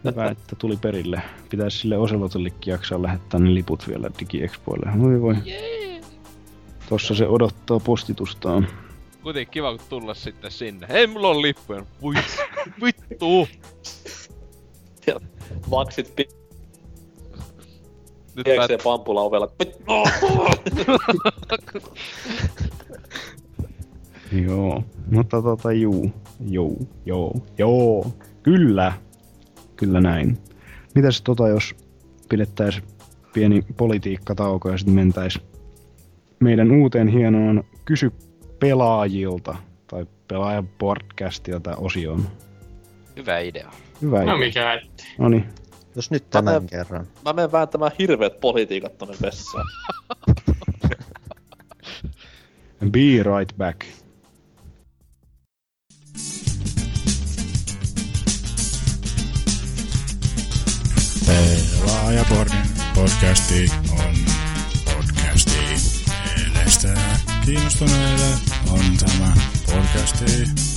Hyvä, 0.05 0.27
että 0.27 0.55
tuli 0.55 0.77
perille. 0.77 1.21
Pitäisi 1.49 1.77
sille 1.77 1.97
Oselotillekin 1.97 2.71
jaksaa 2.71 3.03
lähettää 3.03 3.39
ne 3.39 3.53
liput 3.53 3.87
vielä 3.87 4.09
DigiExpoille. 4.19 4.91
Voi 4.99 5.21
voi. 5.21 5.35
Tossa 6.89 7.15
se 7.15 7.27
odottaa 7.27 7.79
postitustaan. 7.79 8.67
Kuitenkin 9.23 9.51
kiva 9.51 9.77
kun 9.77 9.85
tulla 9.89 10.13
sitten 10.13 10.51
sinne. 10.51 10.87
Ei 10.89 11.07
mulla 11.07 11.27
on 11.27 11.41
lippuja. 11.41 11.85
Voi 12.01 12.15
vittu. 15.07 15.21
Maksit 15.71 16.15
pi... 16.15 16.29
Nyt 18.35 18.43
Tiedätkö 18.43 18.77
pampula 18.83 19.21
ovella? 19.21 19.51
Joo. 24.31 24.83
Mutta 25.11 25.41
tota 25.41 25.71
juu. 25.71 26.11
Joo. 26.49 26.75
Joo. 27.05 27.33
Joo. 27.57 28.11
Kyllä. 28.43 28.93
Kyllä 29.75 30.01
näin. 30.01 30.37
Mitäs 30.95 31.21
tota 31.21 31.47
jos 31.47 31.75
pidettäis 32.29 32.81
pieni 33.33 33.61
politiikkatauko 33.77 34.69
ja 34.69 34.77
sitten 34.77 34.95
mentäis 34.95 35.39
meidän 36.39 36.71
uuteen 36.71 37.07
hienoon 37.07 37.63
Kysy 37.85 38.11
pelaajilta 38.59 39.55
tai 39.87 40.05
pelaajan 40.27 40.67
podcastilta 40.67 41.75
osioon. 41.75 42.27
Hyvä 43.17 43.39
idea. 43.39 43.71
Hyvä 44.03 44.17
No 44.17 44.23
idea. 44.23 44.37
mikä 44.37 44.73
ettei. 44.73 45.05
Noniin. 45.17 45.45
Jos 45.95 46.11
nyt 46.11 46.23
Mä 46.23 46.29
tämän 46.29 46.53
menen- 46.53 46.69
kerran. 46.69 47.07
Mä 47.25 47.33
menen 47.33 47.51
vääntämään 47.51 47.91
hirveet 47.99 48.39
politiikat 48.39 48.97
tonne 48.97 49.15
vessaan. 49.21 49.65
Be 52.91 53.23
right 53.23 53.57
back. 53.57 53.85
Pelaajapodin 61.25 62.61
podcasti 62.95 63.71
on 63.91 64.15
podcasti. 64.85 65.59
Mielestä 66.53 66.93
kiinnostuneille 67.45 68.25
on 68.69 68.79
tämä 68.99 69.33
podcasti. 69.71 70.72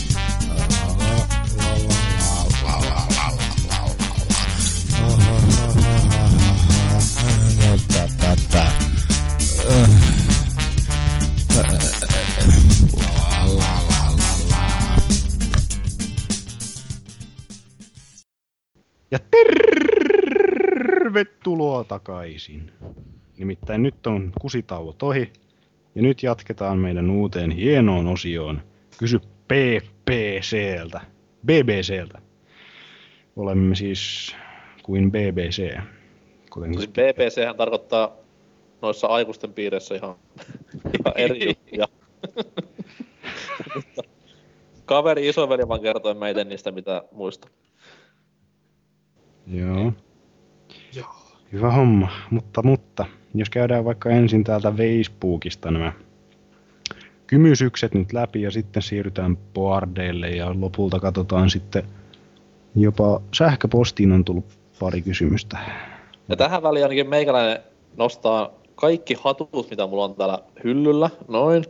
Ja 19.10 19.18
tervetuloa 21.06 21.84
takaisin. 21.84 22.72
Nimittäin 23.38 23.82
nyt 23.82 24.06
on 24.06 24.32
kusitauot 24.40 25.02
ohi 25.02 25.32
ja 25.94 26.02
nyt 26.02 26.22
jatketaan 26.22 26.78
meidän 26.78 27.10
uuteen 27.10 27.50
hienoon 27.50 28.06
osioon. 28.06 28.62
Kysy 28.98 29.18
PPCltä. 29.18 31.00
BBCltä. 31.46 32.18
Olemme 33.36 33.74
siis 33.74 34.34
kuin 34.82 35.12
BBC. 35.12 35.78
Kuten 36.50 36.74
Siis 36.74 36.88
BBChän 36.88 37.56
tarkoittaa 37.56 38.16
noissa 38.82 39.06
aikuisten 39.06 39.52
piireissä 39.52 39.94
ihan, 39.94 40.14
ihan 41.00 41.12
eri 41.16 41.48
juttuja. 41.48 41.88
kaveri 44.84 45.28
isoveli 45.28 45.68
vaan 45.68 45.80
kertoi 45.80 46.14
meitä 46.14 46.44
niistä 46.44 46.70
mitä 46.70 47.02
muista. 47.12 47.48
Joo. 49.46 49.92
Hyvä 51.52 51.70
homma, 51.70 52.08
mutta, 52.30 52.62
mutta 52.62 53.06
jos 53.34 53.50
käydään 53.50 53.84
vaikka 53.84 54.10
ensin 54.10 54.44
täältä 54.44 54.72
Facebookista 54.72 55.70
nämä 55.70 55.92
kymysykset 57.26 57.94
nyt 57.94 58.12
läpi 58.12 58.42
ja 58.42 58.50
sitten 58.50 58.82
siirrytään 58.82 59.36
boardeille 59.36 60.28
ja 60.28 60.54
lopulta 60.60 61.00
katsotaan 61.00 61.50
sitten 61.50 61.84
jopa 62.76 63.20
sähköpostiin 63.34 64.12
on 64.12 64.24
tullut 64.24 64.44
pari 64.80 65.02
kysymystä. 65.02 65.58
Ja 66.28 66.36
tähän 66.36 66.62
väliin 66.62 66.84
ainakin 66.84 67.08
meikäläinen 67.08 67.58
nostaa 67.96 68.50
kaikki 68.74 69.16
hatut, 69.20 69.70
mitä 69.70 69.86
mulla 69.86 70.04
on 70.04 70.14
täällä 70.14 70.38
hyllyllä, 70.64 71.10
noin. 71.28 71.64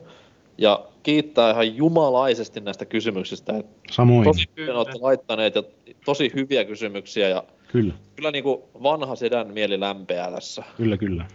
Ja 0.58 0.84
kiittää 1.02 1.50
ihan 1.50 1.76
jumalaisesti 1.76 2.60
näistä 2.60 2.84
kysymyksistä. 2.84 3.62
Samoin. 3.90 4.24
Tosi 4.24 4.44
hyvin 4.56 4.74
olette 4.74 4.98
laittaneet 5.00 5.54
ja 5.54 5.62
tosi 6.04 6.32
hyviä 6.34 6.64
kysymyksiä 6.64 7.28
ja 7.28 7.44
Kyllä, 7.72 7.94
kyllä 8.16 8.30
niinku 8.30 8.68
vanha 8.82 9.16
sedän 9.16 9.52
mieli 9.52 9.80
lämpeää 9.80 10.30
tässä. 10.30 10.62
kyllä, 10.76 10.96
kyllä. 10.96 11.26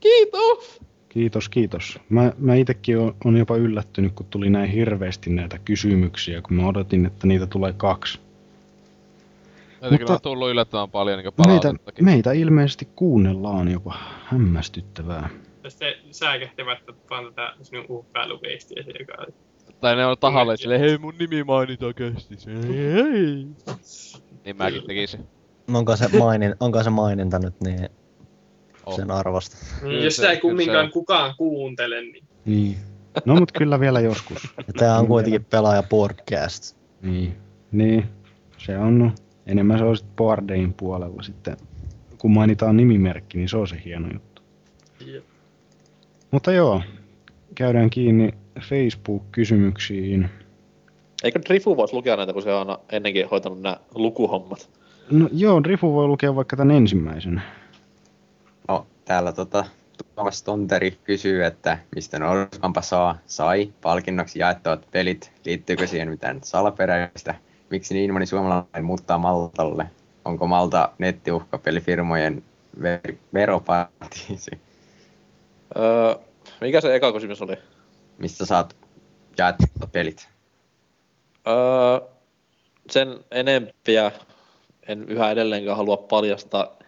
Kiitos! 0.00 0.80
Kiitos, 1.08 1.48
kiitos. 1.48 1.98
Mä, 2.08 2.32
mä 2.38 2.54
itekin 2.54 2.98
on, 2.98 3.14
on 3.24 3.36
jopa 3.36 3.56
yllättynyt, 3.56 4.12
kun 4.12 4.26
tuli 4.30 4.50
näin 4.50 4.70
hirveästi 4.70 5.30
näitä 5.30 5.58
kysymyksiä, 5.58 6.42
kun 6.42 6.56
mä 6.56 6.68
odotin, 6.68 7.06
että 7.06 7.26
niitä 7.26 7.46
tulee 7.46 7.72
kaksi. 7.72 8.18
Meitä 8.18 9.90
Mutta- 9.90 9.98
kyllä 9.98 10.12
on 10.12 10.20
tullut 10.22 10.50
yllättävän 10.50 10.90
paljon 10.90 11.18
niin 11.18 11.24
Meitä, 11.26 11.42
palautettakin. 11.60 12.04
meitä 12.04 12.32
ilmeisesti 12.32 12.88
kuunnellaan 12.96 13.70
jopa. 13.72 13.94
Hämmästyttävää. 14.24 15.28
Tästä 15.62 15.84
säikähtivät 16.10 16.78
vaan 17.10 17.24
tätä 17.24 17.52
sinun 17.62 17.84
uhkailuviestiä 17.88 18.84
joka 18.98 19.26
Tai 19.80 19.96
ne 19.96 20.06
on 20.06 20.16
tahalleen 20.20 20.58
silleen, 20.58 20.80
hei 20.80 20.98
mun 20.98 21.14
nimi 21.18 21.44
mainitaan 21.44 21.94
kästissä. 21.94 22.50
Hei, 22.50 22.92
hei. 22.92 23.46
Niin 24.44 24.56
mäkin 24.56 24.82
tekisin. 24.86 25.26
Onko 25.74 25.96
se, 25.96 26.18
mainin, 26.18 26.54
onko 26.60 26.82
se 26.82 26.90
maininta 26.90 27.38
nyt 27.38 27.54
niin 27.60 27.88
Oh. 28.86 28.96
sen 28.96 29.10
arvosta? 29.10 29.56
Mm, 29.82 29.90
jos 29.90 30.16
sitä 30.16 30.30
ei 30.30 30.40
kumminkaan 30.40 30.90
kukaan 30.90 31.34
kuuntele, 31.36 32.00
niin 32.00 32.24
Niin. 32.44 32.76
No 33.24 33.34
mut 33.36 33.52
kyllä 33.52 33.80
vielä 33.80 34.00
joskus. 34.00 34.42
Ja 34.66 34.72
tää 34.78 34.98
on 34.98 35.06
kuitenkin 35.06 35.44
pelaaja 35.44 35.82
podcast. 35.82 36.76
Niin. 37.02 37.36
Niin. 37.72 38.04
Se 38.58 38.78
on, 38.78 38.98
no, 38.98 39.12
enemmän 39.46 39.78
se 39.78 39.84
on 39.84 39.96
sit 39.96 40.16
boardein 40.16 40.74
puolella 40.74 41.22
sitten. 41.22 41.56
Kun 42.18 42.30
mainitaan 42.30 42.76
nimimerkki, 42.76 43.38
niin 43.38 43.48
se 43.48 43.56
on 43.56 43.68
se 43.68 43.82
hieno 43.84 44.08
juttu. 44.12 44.42
Jep. 45.06 45.24
Mutta 46.30 46.52
joo, 46.52 46.82
käydään 47.54 47.90
kiinni 47.90 48.30
Facebook-kysymyksiin. 48.60 50.28
Eikö 51.24 51.40
Drifu 51.48 51.76
voisi 51.76 51.94
lukea 51.94 52.16
näitä, 52.16 52.32
kun 52.32 52.42
se 52.42 52.52
on 52.52 52.58
aina 52.58 52.78
ennenkin 52.92 53.28
hoitanut 53.28 53.60
nämä 53.60 53.76
lukuhommat? 53.94 54.70
No 55.10 55.28
joo, 55.32 55.60
Rifu 55.64 55.94
voi 55.94 56.06
lukea 56.06 56.36
vaikka 56.36 56.56
tämän 56.56 56.76
ensimmäisen. 56.76 57.42
No, 58.68 58.86
täällä 59.04 59.32
tota, 59.32 59.64
Tuomas 60.14 60.42
Tonteri 60.42 60.98
kysyy, 61.04 61.44
että 61.44 61.78
mistä 61.94 62.18
Norkampa 62.18 62.82
saa, 62.82 63.18
sai 63.26 63.72
palkinnoksi 63.82 64.38
jaettavat 64.38 64.90
pelit. 64.90 65.32
Liittyykö 65.44 65.86
siihen 65.86 66.10
mitään 66.10 66.40
salaperäistä? 66.42 67.34
Miksi 67.70 67.94
niin 67.94 68.12
moni 68.12 68.26
suomalainen 68.26 68.84
muuttaa 68.84 69.18
Maltalle? 69.18 69.90
Onko 70.24 70.46
Malta 70.46 70.92
nettiuhkapelifirmojen 70.98 72.42
ver- 72.80 73.16
veroparatiisi? 73.34 74.50
Öö, 75.76 76.14
mikä 76.60 76.80
se 76.80 76.94
eka 76.94 77.12
kysymys 77.12 77.42
oli? 77.42 77.56
Mistä 78.18 78.46
saat 78.46 78.76
jaettavat 79.38 79.92
pelit? 79.92 80.28
Öö, 81.48 82.08
sen 82.90 83.24
enempiä 83.30 84.12
en 84.88 85.08
yhä 85.08 85.30
edelleenkään 85.30 85.76
halua 85.76 85.96
paljastaa 85.96 86.78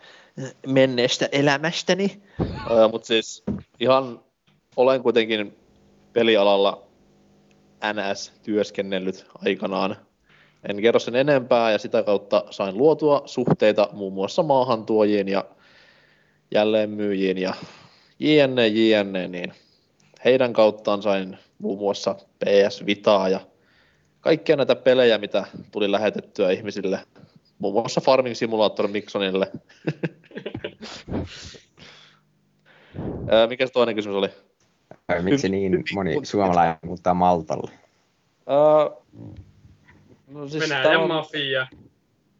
menneestä 0.66 1.28
elämästäni. 1.32 2.22
öö, 2.70 2.88
Mutta 2.88 3.06
siis 3.06 3.42
ihan 3.80 4.20
olen 4.76 5.02
kuitenkin 5.02 5.58
pelialalla 6.12 6.82
NS 7.92 8.32
työskennellyt 8.42 9.26
aikanaan. 9.44 9.96
En 10.68 10.82
kerro 10.82 11.00
sen 11.00 11.16
enempää 11.16 11.72
ja 11.72 11.78
sitä 11.78 12.02
kautta 12.02 12.44
sain 12.50 12.76
luotua 12.76 13.22
suhteita 13.26 13.88
muun 13.92 14.12
muassa 14.12 14.42
maahantuojiin 14.42 15.28
ja 15.28 15.44
jälleenmyyjiin 16.54 17.38
ja 17.38 17.54
jne, 18.18 18.66
jne, 18.66 19.28
niin 19.28 19.52
heidän 20.24 20.52
kauttaan 20.52 21.02
sain 21.02 21.38
muun 21.58 21.78
muassa 21.78 22.14
PS 22.14 22.86
Vitaa 22.86 23.28
ja 23.28 23.40
kaikkia 24.20 24.56
näitä 24.56 24.76
pelejä, 24.76 25.18
mitä 25.18 25.46
tuli 25.72 25.92
lähetettyä 25.92 26.50
ihmisille, 26.50 27.00
muun 27.58 27.74
muassa 27.74 28.00
Farming 28.00 28.34
Simulator 28.34 28.88
Miksonille. 28.88 29.50
Mikä 33.48 33.66
se 33.66 33.72
toinen 33.72 33.94
kysymys 33.94 34.16
oli? 34.16 34.28
Miksi 35.22 35.48
niin 35.48 35.84
moni 35.94 36.16
suomalainen 36.22 36.76
muuttaa 36.82 37.14
Maltalle? 37.14 37.70
No 40.28 40.48
siis 40.48 40.62
Venäjän 40.62 41.00
on 41.00 41.08
mafia. 41.08 41.66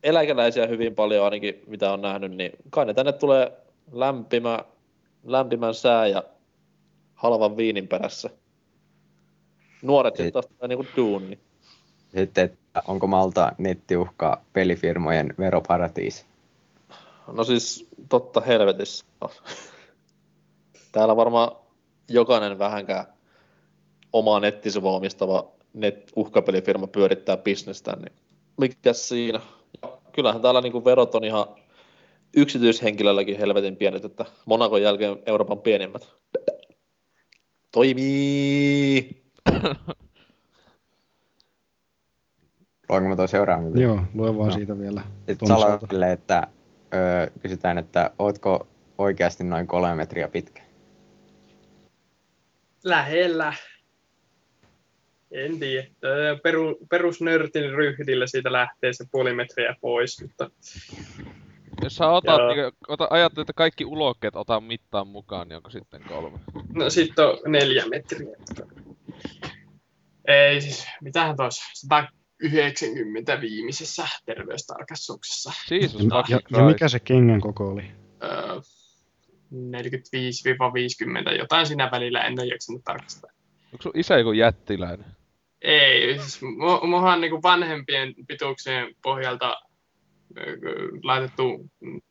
eläkeläisiä 0.03 0.67
hyvin 0.67 0.95
paljon 0.95 1.25
ainakin, 1.25 1.63
mitä 1.67 1.93
on 1.93 2.01
nähnyt, 2.01 2.33
niin 2.33 2.53
kai 2.71 2.87
ne 2.87 2.95
tänne 2.95 3.13
tulee 3.13 3.53
lämpimä, 3.93 4.59
lämpimän 5.25 5.75
sää 5.75 6.07
ja 6.07 6.23
halvan 7.15 7.57
viinin 7.57 7.89
perässä. 7.89 8.31
Nuoret 9.83 10.17
sitten 10.17 10.33
taas 10.33 10.47
tulee 10.47 10.69
niinku 10.69 10.87
duuni. 10.97 11.39
Sitten, 12.17 12.45
että 12.45 12.83
onko 12.87 13.07
Malta 13.07 13.53
nettiuhka 13.59 14.41
pelifirmojen 14.53 15.35
veroparatiisi? 15.39 16.25
No 17.33 17.45
siis 17.45 17.89
totta 18.09 18.41
helvetissä. 18.41 19.05
Täällä 20.93 21.17
varmaan 21.17 21.53
jokainen 22.09 22.59
vähänkään 22.59 23.07
omaa 24.13 24.41
nettisivua 24.41 24.93
omistava 24.93 25.53
net 25.75 26.13
uhkapelifirma 26.17 26.87
pyörittää 26.87 27.37
bisnestä, 27.37 27.97
niin 27.97 28.13
mikä 28.57 28.93
siinä? 28.93 29.41
Ja 29.83 29.99
kyllähän 30.13 30.43
täällä 30.43 30.61
niinku 30.61 30.85
verot 30.85 31.15
on 31.15 31.25
ihan 31.25 31.47
yksityishenkilölläkin 32.37 33.39
helvetin 33.39 33.77
pienet, 33.77 34.05
että 34.05 34.25
Monakon 34.47 34.83
jälkeen 34.83 35.19
Euroopan 35.27 35.59
pienimmät. 35.59 36.09
Toimii! 37.73 39.23
Luenko 42.91 43.09
mä 43.09 43.17
toi 43.17 43.29
seuraavan? 43.29 43.81
Joo, 43.81 44.03
lue 44.15 44.37
vaan 44.39 44.53
siitä 44.53 44.79
vielä. 44.79 45.03
Sitten. 45.29 45.49
Saloselle, 45.49 46.13
että 46.13 46.47
öö, 46.95 47.27
kysytään, 47.43 47.79
että 47.79 48.11
ootko 48.19 48.67
oikeasti 48.99 49.45
noin 49.45 49.67
kolme 49.67 49.95
metriä 49.95 50.29
pitkä? 50.29 50.63
Lähellä. 52.85 53.53
En 55.31 55.59
tiedä. 55.59 55.89
Peru, 56.43 56.79
perusnörtin 56.91 57.71
ryhdillä 57.71 58.27
siitä 58.27 58.53
lähtee 58.53 58.93
se 58.93 59.05
puoli 59.11 59.35
metriä 59.35 59.77
pois, 59.81 60.23
mutta 60.23 60.51
Jos 61.83 61.97
sä 61.97 62.09
otat, 62.09 62.41
niin, 62.41 62.73
ota, 62.89 63.07
ajattelet, 63.11 63.51
että 63.51 63.57
kaikki 63.57 63.85
ulokkeet 63.85 64.37
otan 64.37 64.65
mittaan 64.65 65.07
mukaan, 65.07 65.49
niin 65.49 65.57
onko 65.57 65.71
sitten 65.71 66.03
kolme? 66.09 66.39
no 66.75 66.91
sitten 66.91 67.25
on 67.25 67.39
neljä 67.49 67.85
metriä. 67.87 68.37
Ei 70.29 70.61
siis, 70.61 70.87
mitähän 71.03 71.37
tois, 71.37 71.61
190 72.43 73.41
viimeisessä 73.41 74.09
terveystarkastuksessa. 74.25 75.53
Jesus 75.71 76.03
Ja, 76.03 76.25
ja, 76.29 76.41
ja 76.51 76.65
mikä 76.65 76.89
se 76.89 76.99
kengän 77.01 77.41
koko 77.41 77.69
oli? 77.69 77.85
Öö, 78.23 78.61
45-50, 81.33 81.39
jotain 81.39 81.67
siinä 81.67 81.91
välillä, 81.91 82.25
en 82.25 82.41
ole 82.41 82.47
jaksanut 82.47 82.85
tarkastaa. 82.85 83.31
Onko 83.73 83.83
sun 83.83 83.93
isä 83.95 84.19
joku 84.19 84.33
jättiläinen? 84.33 85.07
Ei, 85.63 86.19
siis 86.19 86.41
mu- 86.43 86.87
muhan 86.87 87.21
niinku 87.21 87.43
vanhempien 87.43 88.15
pituuksien 88.29 88.95
pohjalta 89.03 89.57
laitettu 91.03 91.71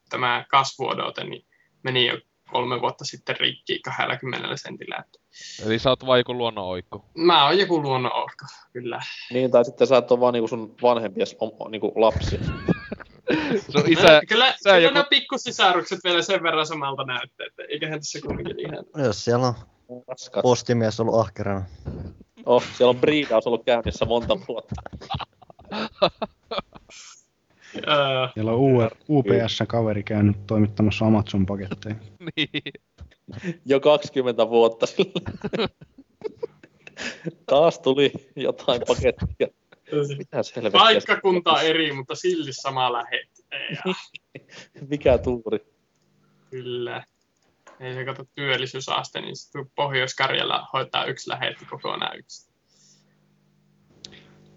tämä 0.09 0.45
kasvuodote, 0.49 1.23
niin 1.23 1.45
meni 1.83 2.07
jo 2.07 2.19
kolme 2.51 2.81
vuotta 2.81 3.05
sitten 3.05 3.35
rikki 3.39 3.79
20 3.79 4.57
sentillä. 4.57 4.95
että 5.05 5.19
Eli 5.65 5.79
sä 5.79 5.89
oot 5.89 6.05
vaan 6.05 6.19
joku 6.19 6.33
luonnon 6.33 6.65
oikku. 6.65 7.05
Mä 7.17 7.45
oon 7.45 7.57
joku 7.57 7.81
luonnon 7.81 8.13
orko, 8.15 8.45
kyllä. 8.73 9.01
Niin, 9.33 9.51
tai 9.51 9.65
sitten 9.65 9.87
sä 9.87 9.97
et 9.97 10.11
ole 10.11 10.19
vaan 10.19 10.33
niinku 10.33 10.47
sun 10.47 10.75
vanhempies 10.81 11.35
om- 11.39 11.71
niinku 11.71 11.93
lapsi. 11.95 12.39
Sun 13.71 13.83
isä, 13.87 14.21
kyllä 14.27 14.47
isä 14.47 14.57
kyllä 14.63 14.77
joku... 14.77 14.97
ne 14.97 15.05
pikkusisarukset 15.09 15.99
vielä 16.03 16.21
sen 16.21 16.43
verran 16.43 16.65
samalta 16.65 17.03
näyttää, 17.03 17.47
että 17.47 17.63
eiköhän 17.69 17.99
tässä 17.99 18.19
kumminkin 18.21 18.59
ihan... 18.59 18.85
Jos 19.05 19.25
siellä 19.25 19.47
on 19.47 19.53
Raskat. 20.07 20.41
postimies 20.41 20.99
ollut 20.99 21.19
ahkerana. 21.19 21.65
Oh, 22.45 22.63
siellä 22.77 22.89
on 22.89 22.99
briidaus 23.01 23.47
ollut 23.47 23.65
käynnissä 23.65 24.05
monta 24.05 24.37
vuotta. 24.47 24.75
Öö, 27.87 28.27
Siellä 28.33 28.51
on 28.51 28.89
UPS-kaveri 29.09 30.03
käynyt 30.03 30.47
toimittamassa 30.47 31.05
Amazon-paketteja. 31.05 31.95
niin. 32.35 32.73
Jo 33.65 33.79
20 33.79 34.49
vuotta 34.49 34.85
sillä. 34.85 35.69
Taas 37.45 37.79
tuli 37.79 38.11
jotain 38.35 38.81
pakettia. 38.87 39.47
Mitä 40.17 40.37
helvettiä? 40.55 40.79
Paikkakunta 40.79 41.61
eri, 41.61 41.93
mutta 41.93 42.15
silti 42.15 42.53
sama 42.53 42.93
lähettäjä. 42.93 43.81
Mikä 44.89 45.17
tuuri? 45.17 45.59
Kyllä. 46.49 47.03
Ei 47.79 47.93
se 47.93 48.05
kato 48.05 48.25
työllisyysaste, 48.35 49.21
niin 49.21 49.35
Pohjois-Karjala 49.75 50.67
hoitaa 50.73 51.05
yksi 51.05 51.29
lähetti 51.29 51.65
kokonaan 51.65 52.17
yksi. 52.17 52.48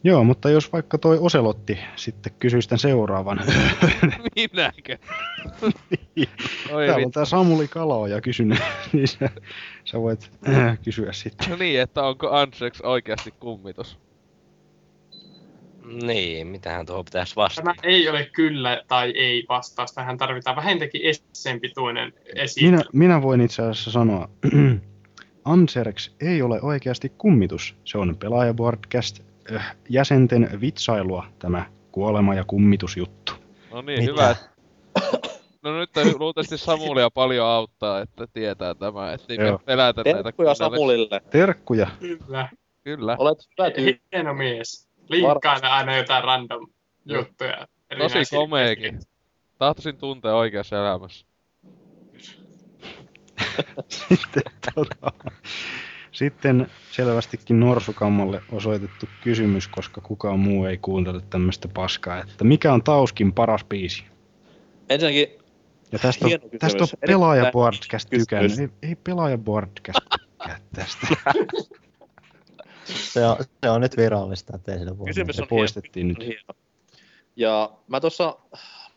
Joo, 0.05 0.25
mutta 0.25 0.51
jos 0.51 0.73
vaikka 0.73 0.99
toi 0.99 1.19
Oselotti 1.21 1.79
sitten 1.97 2.33
kysyisi 2.39 2.69
tämän 2.69 2.79
seuraavan. 2.79 3.41
Minäkö? 4.37 4.99
niin. 5.91 6.29
Oi 6.73 6.87
Täällä 6.87 7.07
on 7.07 7.13
tää 7.13 7.25
Samuli 7.25 7.69
Kaloja 7.69 8.21
kysynyt, 8.21 8.59
niin 8.93 9.09
sä, 9.09 9.31
sä 9.85 10.01
voit 10.01 10.31
äh, 10.49 10.79
kysyä 10.85 11.13
sitten. 11.13 11.51
No 11.51 11.57
niin, 11.57 11.81
että 11.81 12.03
onko 12.03 12.31
Anseks 12.31 12.81
oikeasti 12.81 13.35
kummitus? 13.41 13.99
Niin, 16.03 16.47
mitähän 16.47 16.87
tuohon 16.87 17.05
pitäisi 17.05 17.37
vastata? 17.37 17.65
Tämä 17.65 17.75
ei 17.83 18.09
ole 18.09 18.25
kyllä 18.33 18.83
tai 18.89 19.11
ei 19.11 19.45
vastaus. 19.49 19.93
Tähän 19.93 20.19
tarvitaan 20.19 20.57
vähintäänkin 20.57 21.01
esseempituinen 21.05 22.13
esitys. 22.35 22.71
Minä, 22.71 22.85
minä 22.93 23.23
voin 23.23 23.41
itse 23.41 23.63
asiassa 23.63 23.91
sanoa, 23.91 24.29
Anserx 25.45 26.11
ei 26.21 26.43
ole 26.43 26.61
oikeasti 26.61 27.09
kummitus. 27.09 27.77
Se 27.85 27.99
on 27.99 28.17
pelaajaboardcast 28.17 29.32
jäsenten 29.89 30.61
vitsailua, 30.61 31.27
tämä 31.39 31.65
kuolema- 31.93 32.35
ja 32.35 32.45
kummitusjuttu. 32.45 33.33
No 33.71 33.83
niin, 33.83 34.05
hyvä. 34.05 34.37
No 35.63 35.79
nyt 35.79 35.91
luultavasti 36.19 36.59
Samulia 36.59 37.11
paljon 37.11 37.47
auttaa, 37.47 38.01
että 38.01 38.27
tietää 38.33 38.75
tämä, 38.75 39.13
ettei 39.13 39.39
me 39.39 39.45
Joo. 39.47 39.59
pelätä 39.59 40.03
näitä 40.05 40.23
Terkkuja 40.23 40.55
Samulille. 40.55 41.21
Terkkuja. 41.31 41.91
Kyllä. 42.01 42.49
Kyllä. 42.85 43.17
Olet 43.19 43.39
hyvä 43.59 43.71
tyyppi. 43.71 44.03
Hieno 44.13 44.35
mies. 44.35 44.89
Liikkailee 45.09 45.71
aina 45.71 45.97
jotain 45.97 46.25
random 46.25 46.67
juttuja. 47.05 47.67
Tosi 47.99 48.37
komeekin. 48.37 49.01
Tahtoisin 49.59 49.97
tuntea 49.97 50.35
oikeassa 50.35 50.77
elämässä. 50.77 51.27
Sitten, 53.89 54.43
tota, 54.75 55.13
sitten 56.13 56.67
selvästikin 56.91 57.61
Norsukammalle 57.61 58.43
osoitettu 58.53 59.07
kysymys, 59.25 59.69
koska 59.69 60.01
kukaan 60.01 60.39
muu 60.39 60.65
ei 60.65 60.79
kuuntele 60.79 61.23
tämmöistä 61.31 61.69
paskaa, 61.69 62.21
että 62.21 62.45
mikä 62.45 62.73
on 62.73 62.83
Tauskin 62.83 63.33
paras 63.33 63.65
biisi? 63.65 64.05
Ensinnäkin 64.89 65.29
Ja 65.93 65.99
tästä 65.99 66.25
on, 66.25 66.29
Hieno 66.29 66.45
tästä 66.59 66.83
on 66.83 66.89
pelaajaboardcast 67.07 68.11
kysymys. 68.11 68.27
tykännyt. 68.29 68.59
Ei, 68.83 68.89
ei 68.89 68.97
pelaajaboardcast 68.97 69.99
tykkää 70.11 70.59
tästä. 70.75 71.07
Se 72.85 73.27
on, 73.27 73.37
se 73.65 73.71
on 73.71 73.81
nyt 73.81 73.97
virallista, 73.97 74.57
ettei 74.57 74.79
sillä 74.79 74.99
voi. 74.99 75.07
Kysymys 75.07 75.41
on 75.41 75.49
poistettiin 75.49 76.09
nyt. 76.09 76.19
hieno. 76.21 76.55
Ja 77.37 77.73
mä 77.89 78.01
tuossa 78.01 78.37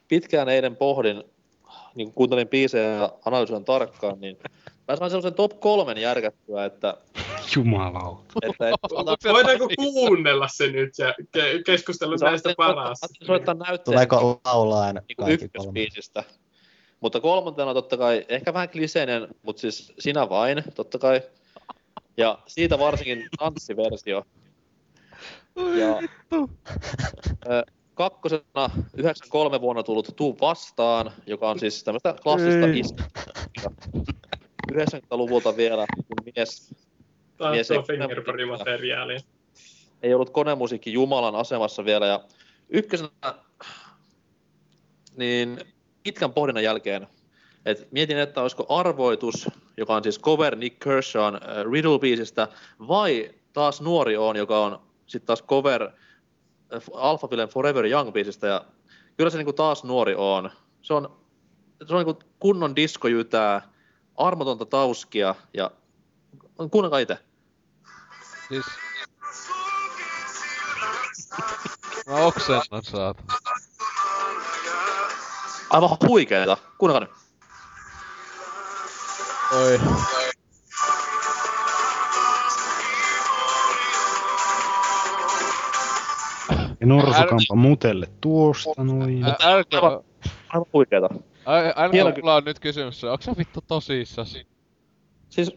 pitkään 0.08 0.50
eilen 0.50 0.76
pohdin, 0.76 1.24
niin 1.96 2.08
kun 2.08 2.14
kuuntelin 2.14 2.48
biisejä 2.48 2.90
ja 2.90 3.14
analysoin 3.26 3.66
tarkkaan, 3.66 4.20
niin 4.22 4.38
mä 4.88 4.96
sain 4.96 5.12
sellaisen 5.12 5.34
top 5.34 5.60
kolmen 5.60 5.98
järkättyä, 5.98 6.66
että... 6.66 6.98
Jumalauta. 7.56 8.34
että, 8.42 8.70
että 8.70 9.34
Voidaanko 9.34 9.68
kuunnella 9.76 10.48
se 10.48 10.68
nyt 10.68 10.94
ja 10.98 11.14
ke- 11.38 11.64
keskustella 11.66 12.16
näistä 12.30 12.54
parasta? 12.58 13.08
Soittaa 13.26 13.54
näytteen 13.54 13.86
Tuleeko 13.86 14.42
laulaa 14.46 14.82
aina 14.82 15.02
niin 15.08 15.16
kaikki 15.18 15.38
kolme? 15.38 15.46
ykkösbiisistä. 15.46 16.24
Mutta 17.00 17.20
kolmantena 17.20 17.74
totta 17.74 17.98
kai, 17.98 18.26
ehkä 18.30 18.54
vähän 18.54 18.70
kliseinen, 18.70 19.28
mutta 19.44 19.60
siis 19.60 19.94
sinä 20.00 20.30
vain, 20.30 20.64
totta 20.76 20.98
kai. 20.98 21.22
Ja 22.18 22.40
siitä 22.48 22.80
varsinkin 22.80 23.30
tanssiversio. 23.40 24.24
Ja 25.56 26.02
kakkosena 27.94 28.70
93 28.98 29.62
vuonna 29.62 29.84
tullut 29.84 30.14
Tuu 30.16 30.38
vastaan, 30.42 31.12
joka 31.26 31.50
on 31.50 31.60
siis 31.60 31.84
tämmöistä 31.84 32.16
klassista 32.24 32.68
Ei. 32.68 32.84
Iskä. 34.72 34.98
90-luvulta 34.98 35.58
vielä, 35.58 35.86
kun 35.96 36.34
mies, 36.36 36.76
mies 37.52 37.68
Taas 37.68 37.78
ei, 37.78 39.20
ei 40.04 40.14
ollut 40.14 40.30
konemusiikki 40.30 40.94
Jumalan 40.94 41.36
asemassa 41.36 41.86
vielä. 41.86 42.06
Ja 42.06 42.20
ykkösenä, 42.70 43.10
niin 45.18 45.60
pitkän 46.04 46.34
pohdinnan 46.34 46.64
jälkeen, 46.64 47.08
et 47.66 47.92
mietin, 47.92 48.18
että 48.18 48.42
olisiko 48.42 48.66
arvoitus, 48.70 49.48
joka 49.78 49.96
on 49.96 50.04
siis 50.04 50.20
cover 50.20 50.56
Nick 50.56 50.80
Kershawn 50.80 51.36
äh, 51.36 51.42
Riddle-biisistä, 51.42 52.48
vai 52.88 53.32
taas 53.54 53.82
Nuori 53.82 54.18
on, 54.18 54.36
joka 54.36 54.66
on 54.66 54.82
sitten 55.08 55.28
taas 55.28 55.44
cover 55.44 55.84
äh, 55.84 56.84
Alphavillen 56.94 57.50
Forever 57.50 57.86
Young-biisistä. 57.86 58.48
Ja 58.48 58.66
kyllä 59.18 59.30
se 59.30 59.38
niinku 59.38 59.54
taas 59.54 59.84
Nuori 59.84 60.16
on. 60.18 60.50
Se 60.82 60.94
on, 60.94 61.18
se 61.88 61.96
on 61.96 62.06
niinku 62.06 62.24
kunnon 62.40 62.76
diskojytää, 62.76 63.75
armotonta 64.18 64.66
tauskia 64.66 65.36
ja 65.54 65.72
kuunnelkaa 66.72 67.00
itse. 67.00 67.18
Siis... 68.48 68.66
Mä 72.08 72.16
oksennan 72.16 72.84
saat. 72.84 73.18
Aivan 75.70 75.90
huikeeta. 76.08 76.58
Kuunnelkaa 76.78 77.08
nyt. 77.08 77.26
Oi. 79.54 79.80
Ja 86.80 86.88
Norsukampa 86.88 87.56
mutelle 87.56 88.08
tuosta 88.22 88.84
noin. 88.84 89.26
Älkää... 89.26 89.82
Aivan 90.50 90.68
huikeeta. 90.74 91.10
Ai- 91.46 91.66
Älkää 91.68 91.90
Hieno 91.94 92.12
mulla 92.22 92.36
on 92.36 92.44
nyt 92.44 92.60
kysymys. 92.60 93.04
Onko 93.04 93.22
sä 93.22 93.34
vittu 93.38 93.60
tosissas? 93.68 94.38
Siis 95.30 95.52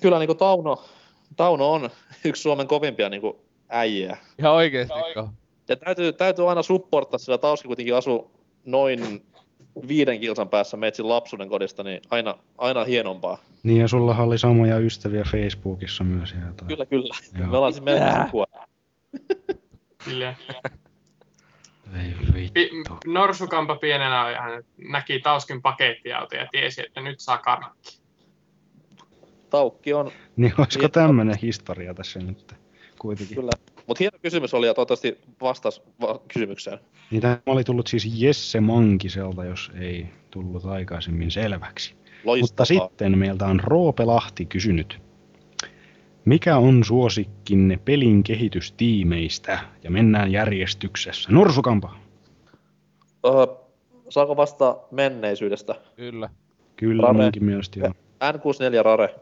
kyllä 0.00 0.18
niinku 0.18 0.34
Tauno, 0.34 0.84
Tauno 1.36 1.72
on 1.72 1.90
yksi 2.24 2.42
Suomen 2.42 2.66
kovimpia 2.66 3.08
niinku 3.08 3.40
äijiä. 3.68 4.16
Ihan 4.38 4.52
oikeestikaan. 4.52 5.30
Ja 5.68 5.76
täytyy, 5.76 6.12
täytyy 6.12 6.48
aina 6.48 6.62
supporttaa, 6.62 7.18
sillä 7.18 7.38
Tauski 7.38 7.66
kuitenkin 7.66 7.94
asuu 7.94 8.30
noin 8.64 9.26
viiden 9.88 10.20
kilsan 10.20 10.48
päässä 10.48 10.76
meitsin 10.76 11.08
lapsuuden 11.08 11.48
kodista, 11.48 11.82
niin 11.82 12.00
aina, 12.10 12.38
aina 12.58 12.84
hienompaa. 12.84 13.38
Niin 13.62 13.80
ja 13.80 13.88
sullahan 13.88 14.26
oli 14.26 14.38
samoja 14.38 14.78
ystäviä 14.78 15.24
Facebookissa 15.32 16.04
myös. 16.04 16.32
Ja 16.32 16.46
jotain. 16.46 16.68
Kyllä, 16.68 16.86
kyllä. 16.86 17.14
Joo. 17.38 17.48
Me 17.50 17.56
ollaan 17.56 17.72
siis 17.72 17.84
meidän 17.84 18.24
sukua. 18.26 18.46
Kyllä. 20.04 20.34
Norsukampa 23.06 23.76
pienenä 23.76 24.30
ihan 24.30 24.64
näki 24.88 25.20
Tauskin 25.20 25.62
pakettiauto 25.62 26.36
ja 26.36 26.46
tiesi, 26.52 26.82
että 26.86 27.00
nyt 27.00 27.20
saa 27.20 27.38
karkki. 27.38 28.00
Taukki 29.50 29.92
on, 29.94 30.10
Niin 30.36 30.54
olisiko 30.58 30.88
tämmönen 30.88 31.38
historia 31.42 31.94
tässä 31.94 32.18
nyt 32.18 32.54
kuitenkin? 32.98 33.36
kyllä. 33.36 33.50
Mutta 33.86 33.98
hieno 34.00 34.18
kysymys 34.22 34.54
oli 34.54 34.66
ja 34.66 34.74
toivottavasti 34.74 35.18
vastas 35.40 35.82
va- 36.00 36.20
kysymykseen. 36.32 36.78
Niin 37.10 37.22
tämä 37.22 37.38
oli 37.46 37.64
tullut 37.64 37.86
siis 37.86 38.20
Jesse 38.22 38.60
Mankiselta, 38.60 39.44
jos 39.44 39.70
ei 39.80 40.06
tullut 40.30 40.64
aikaisemmin 40.64 41.30
selväksi. 41.30 41.94
Loistavaa. 42.24 42.40
Mutta 42.40 42.64
sitten 42.64 43.18
meiltä 43.18 43.46
on 43.46 43.60
Roope 43.60 44.04
Lahti 44.04 44.46
kysynyt. 44.46 45.05
Mikä 46.26 46.56
on 46.56 46.84
suosikkinne 46.84 47.78
pelin 47.84 48.22
kehitystiimeistä? 48.22 49.58
Ja 49.84 49.90
mennään 49.90 50.32
järjestyksessä. 50.32 51.28
Norsukampa. 51.32 51.96
Öö, 53.26 53.32
saako 54.08 54.36
vasta 54.36 54.76
menneisyydestä? 54.90 55.74
Kyllä. 55.96 56.28
Kyllä, 56.76 57.02
Rare. 57.02 57.22
munkin 57.22 57.44
mielestä 57.44 57.80
joo. 57.80 57.88
N64 58.24 58.82
Rare. 58.84 59.14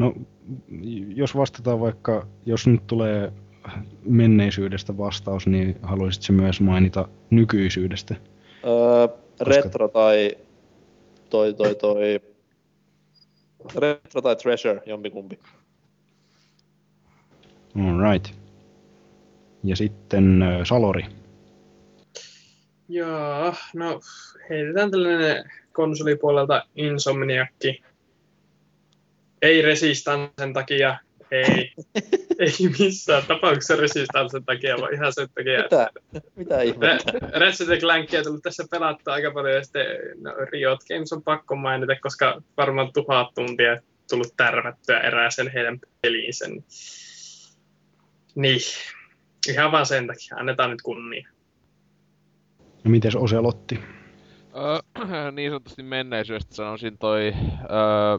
No, 0.00 0.14
jos 1.14 1.36
vastataan 1.36 1.80
vaikka, 1.80 2.26
jos 2.46 2.66
nyt 2.66 2.86
tulee 2.86 3.32
menneisyydestä 4.04 4.98
vastaus, 4.98 5.46
niin 5.46 5.76
haluaisitko 5.82 6.32
myös 6.32 6.60
mainita 6.60 7.08
nykyisyydestä? 7.30 8.14
Öö, 8.64 9.08
retro 9.40 9.88
tai 9.88 10.30
toi 11.30 11.54
toi 11.54 11.74
toi... 11.74 12.20
Retro 13.76 14.22
tai 14.22 14.36
Treasure, 14.36 14.82
jompikumpi. 14.86 15.38
Alright. 17.86 18.34
Ja 19.64 19.76
sitten 19.76 20.42
ö, 20.42 20.64
Salori. 20.64 21.06
Joo, 22.88 23.54
no 23.74 24.00
heitetään 24.50 24.90
tällainen 24.90 25.50
konsolipuolelta 25.72 26.66
Insomniakki. 26.74 27.82
Ei 29.42 29.62
Resistancen 29.62 30.52
takia, 30.52 30.98
ei. 31.30 31.72
ei 32.38 32.68
missään 32.78 33.22
tapauksessa 33.28 33.76
Resistancen 33.76 34.44
takia, 34.44 34.76
vaan 34.80 34.94
ihan 34.94 35.12
sen 35.12 35.28
takia. 35.34 35.62
Mitä? 35.62 35.90
Mitä 36.36 36.62
ihmettä? 36.62 37.12
Ratchet 37.32 37.80
Clankia 37.80 38.18
on 38.20 38.24
tullut 38.24 38.42
tässä 38.42 38.64
pelattua 38.70 39.14
aika 39.14 39.30
paljon 39.30 39.54
ja 39.54 39.64
sitten 39.64 39.86
no, 40.20 40.32
Riot 40.52 40.80
Games 40.88 41.12
on 41.12 41.22
pakko 41.22 41.56
mainita, 41.56 41.92
koska 42.00 42.42
varmaan 42.56 42.92
tuhat 42.92 43.34
tuntia 43.34 43.76
tullut 44.10 44.36
tärvättyä 44.36 45.00
erääseen 45.00 45.52
heidän 45.54 45.80
peliinsä. 46.02 46.48
Niin, 46.48 46.64
niin. 48.34 48.60
ihan 49.48 49.72
vaan 49.72 49.86
sen 49.86 50.06
takia. 50.06 50.36
Annetaan 50.36 50.70
nyt 50.70 50.82
kunnia. 50.82 51.28
No 52.84 52.90
mites 52.90 53.16
Oselotti? 53.16 53.80
Öö, 54.56 55.30
niin 55.32 55.50
sanotusti 55.50 55.82
menneisyydestä 55.82 56.54
sanoisin 56.54 56.98
toi 56.98 57.32
öö, 57.60 58.18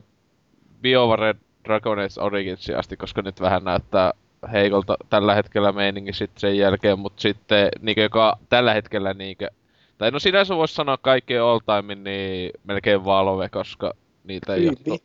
BioWare 0.82 1.36
Dragon 1.66 2.00
Age 2.00 2.22
Originsin 2.22 2.78
asti, 2.78 2.98
koska 2.98 3.22
nyt 3.22 3.42
vähän 3.42 3.64
näyttää 3.64 4.12
heikolta 4.52 4.98
tällä 5.10 5.36
hetkellä 5.36 5.72
meininki 5.72 6.14
sitten 6.14 6.40
sen 6.40 6.58
jälkeen, 6.58 7.00
mutta 7.00 7.22
sitten 7.22 7.70
niinkö, 7.82 8.02
joka 8.02 8.38
tällä 8.50 8.74
hetkellä 8.74 9.14
niinkö, 9.14 9.48
tai 9.98 10.12
no 10.12 10.20
sinänsä 10.20 10.56
voisi 10.56 10.76
sanoa 10.76 10.98
kaikkien 10.98 11.44
all 11.44 11.60
time, 11.60 11.96
niin 11.96 12.52
melkein 12.64 13.06
Valve, 13.06 13.50
koska 13.50 13.94
niitä 14.24 14.54
ei 14.54 14.70
ole, 14.70 15.00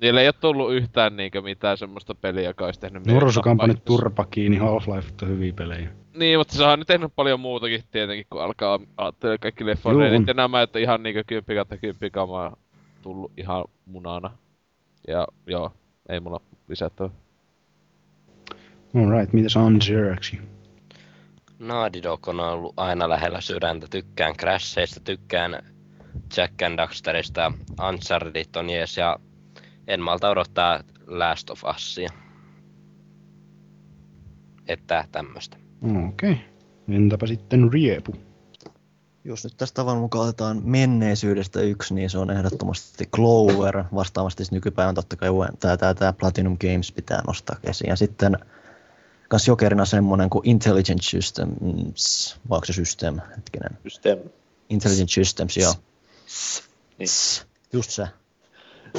niillä 0.00 0.20
ei 0.20 0.28
ole 0.28 0.34
tullut 0.40 0.72
yhtään 0.72 1.16
niinkö 1.16 1.42
mitään 1.42 1.78
semmoista 1.78 2.14
peliä, 2.14 2.44
joka 2.44 2.64
olisi 2.64 2.80
tehnyt 2.80 3.06
Nuorisokampanjat 3.06 3.76
meidän 3.76 3.86
turpa 3.86 4.24
kiinni, 4.24 4.58
Half-Life 4.58 5.12
on 5.22 5.28
hyviä 5.28 5.52
pelejä. 5.52 5.88
Niin, 6.16 6.38
mutta 6.38 6.54
se 6.54 6.64
on 6.64 6.78
nyt 6.78 6.88
tehnyt 6.88 7.12
paljon 7.16 7.40
muutakin 7.40 7.84
tietenkin, 7.90 8.26
kun 8.30 8.42
alkaa 8.42 8.80
ajattelee 8.96 9.38
kaikki 9.38 9.64
on. 9.84 10.02
ja 10.26 10.34
nämä, 10.34 10.62
että 10.62 10.78
ihan 10.78 11.02
niinkö 11.02 11.24
10 11.26 11.56
kautta 11.56 11.76
10 11.76 12.10
kamaa 12.12 12.56
tullut 13.02 13.32
ihan 13.36 13.64
munana. 13.86 14.30
Ja 15.08 15.26
joo, 15.46 15.72
ei 16.08 16.20
mulla 16.20 16.40
lisättävä. 16.68 17.10
Alright, 18.94 19.32
mitäs 19.32 19.56
Anjeraxi? 19.56 20.38
Naughty 21.58 22.02
Dog 22.02 22.28
on 22.28 22.40
ollut 22.40 22.74
aina 22.76 23.08
lähellä 23.08 23.40
sydäntä. 23.40 23.86
Tykkään 23.90 24.34
Crashista, 24.36 25.00
tykkään 25.00 25.62
Jack 26.36 26.62
and 26.62 26.76
Daxterista 26.78 27.40
ja 27.40 27.52
Unchartedit 27.88 28.56
on 28.56 28.70
jees 28.70 28.96
ja 28.96 29.18
en 29.86 30.00
malta 30.00 30.30
odottaa 30.30 30.80
Last 31.06 31.50
of 31.50 31.62
Usia. 31.76 32.08
Että 34.68 35.04
tämmöstä. 35.12 35.56
Okei. 36.08 36.32
Okay. 36.32 36.44
Entäpä 36.88 37.26
sitten 37.26 37.72
Riepu? 37.72 38.25
Jos 39.26 39.44
nyt 39.44 39.56
tästä 39.56 39.74
tavan 39.74 39.98
mukaan 39.98 40.28
otetaan 40.28 40.60
menneisyydestä 40.64 41.60
yksi, 41.60 41.94
niin 41.94 42.10
se 42.10 42.18
on 42.18 42.30
ehdottomasti 42.30 43.06
Clover. 43.06 43.84
Vastaavasti 43.94 44.44
siis 44.44 44.52
nykypäivän 44.52 44.94
totta 44.94 45.16
kai 45.16 45.28
tämä, 45.60 45.76
tämä, 45.76 45.94
tämä 45.94 46.12
Platinum 46.12 46.56
Games 46.60 46.92
pitää 46.92 47.22
nostaa 47.26 47.56
esiin. 47.64 47.88
Ja 47.88 47.96
sitten 47.96 48.36
kans 49.28 49.48
jokerina 49.48 49.84
semmonen 49.84 50.30
kuin 50.30 50.48
Intelligent 50.48 51.02
Systems, 51.02 52.36
vai 52.48 52.56
onko 52.56 52.64
se 52.64 52.72
System, 52.72 53.20
hetkinen. 53.36 53.78
System. 53.82 54.18
Intelligent 54.68 55.10
Systems, 55.10 55.56
joo. 55.56 55.74
Niin. 56.98 57.08
Just 57.72 57.90
se. 57.90 58.08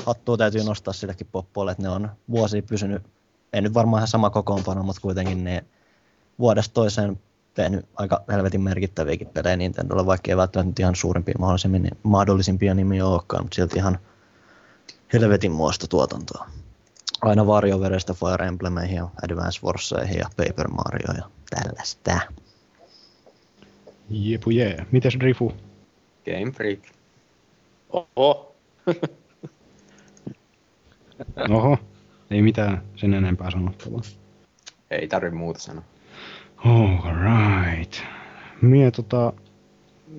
Hattua 0.05 0.37
täytyy 0.37 0.63
nostaa 0.63 0.93
silläkin 0.93 1.27
poppoille, 1.31 1.71
että 1.71 1.83
ne 1.83 1.89
on 1.89 2.09
vuosia 2.29 2.61
pysynyt, 2.61 3.03
ei 3.53 3.61
nyt 3.61 3.73
varmaan 3.73 3.99
ihan 3.99 4.07
sama 4.07 4.29
kokoonpano, 4.29 4.83
mutta 4.83 5.01
kuitenkin 5.01 5.43
ne 5.43 5.65
vuodesta 6.39 6.73
toiseen 6.73 7.19
tehnyt 7.57 7.85
aika 7.95 8.23
helvetin 8.31 8.61
merkittäviäkin 8.61 9.27
pelejä 9.27 9.57
Nintendolle, 9.57 10.05
vaikka 10.05 10.31
ei 10.31 10.37
välttämättä 10.37 10.69
nyt 10.69 10.79
ihan 10.79 10.95
suurimpia 10.95 11.35
mahdollisimmin, 11.39 11.91
mahdollisimpia 12.03 12.73
nimiä 12.73 13.05
olekaan, 13.05 13.43
mutta 13.43 13.55
silti 13.55 13.77
ihan 13.77 13.99
helvetin 15.13 15.51
muosta 15.51 15.87
tuotantoa. 15.87 16.49
Aina 17.21 17.47
varjoverestä 17.47 18.13
Fire 18.13 18.47
Emblemeihin 18.47 18.95
ja 18.95 19.09
Advance 19.23 19.59
Warseihin 19.65 20.17
ja 20.17 20.25
Paper 20.37 20.67
Mario 20.67 21.13
ja 21.17 21.29
tällaista. 21.49 22.19
Jepu 24.09 24.49
jee. 24.49 24.85
Mites 24.91 25.15
Rifu? 25.19 25.53
Game 26.25 26.51
Freak. 26.51 26.79
Oho. 27.89 28.55
Oho. 31.49 31.77
Ei 32.31 32.41
mitään 32.41 32.81
sen 32.95 33.13
enempää 33.13 33.51
sanottavaa. 33.51 34.01
Ei 34.91 35.07
tarvi 35.07 35.31
muuta 35.31 35.59
sanoa. 35.59 35.83
Alright. 36.65 38.01
Mie 38.61 38.91
tota... 38.91 39.33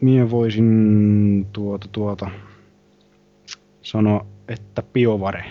Mie 0.02 0.30
voisin 0.30 1.46
tuota 1.52 1.88
tuota... 1.92 2.30
Sanoa, 3.82 4.26
että 4.48 4.82
Biovare. 4.92 5.44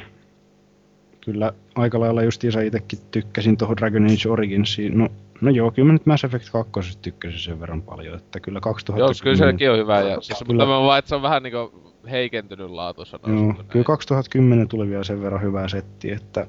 Kyllä 1.22 1.54
aika 1.76 2.00
lailla 2.00 2.24
justiinsa 2.24 2.62
itekin 2.62 3.00
tykkäsin 3.12 3.58
tuohon 3.58 3.78
Dragon 3.78 4.06
Age 4.06 4.30
Originsiin. 4.30 4.98
No, 4.98 5.10
no 5.42 5.52
joo, 5.52 5.72
kyllä 5.72 5.86
mä 5.88 5.94
nyt 5.94 6.06
Mass 6.06 6.24
Effect 6.24 6.50
2 6.50 6.98
tykkäsin 7.02 7.40
sen 7.40 7.60
verran 7.60 7.82
paljon, 7.82 8.16
että 8.16 8.40
kyllä 8.40 8.60
2000... 8.60 9.00
Joo, 9.00 9.12
kyllä 9.24 9.36
sekin 9.36 9.72
on 9.72 9.78
hyvä. 9.78 10.02
Ja, 10.02 10.22
siis, 10.22 10.40
Kyllä. 10.40 10.54
mutta 10.54 10.66
mä 10.66 10.82
vaan, 10.82 11.00
että 11.00 11.10
se 11.10 11.16
on 11.16 11.22
vähän 11.22 11.44
niinku 11.44 11.94
heikentynyt 12.12 12.70
laatu 12.70 13.06
sanoisin. 13.06 13.46
Joo, 13.46 13.64
kyllä 13.68 13.84
2010 13.84 14.68
tuli 14.68 14.90
vielä 14.90 15.04
sen 15.04 15.22
verran 15.22 15.42
hyvää 15.42 15.68
setti, 15.68 16.12
että 16.12 16.48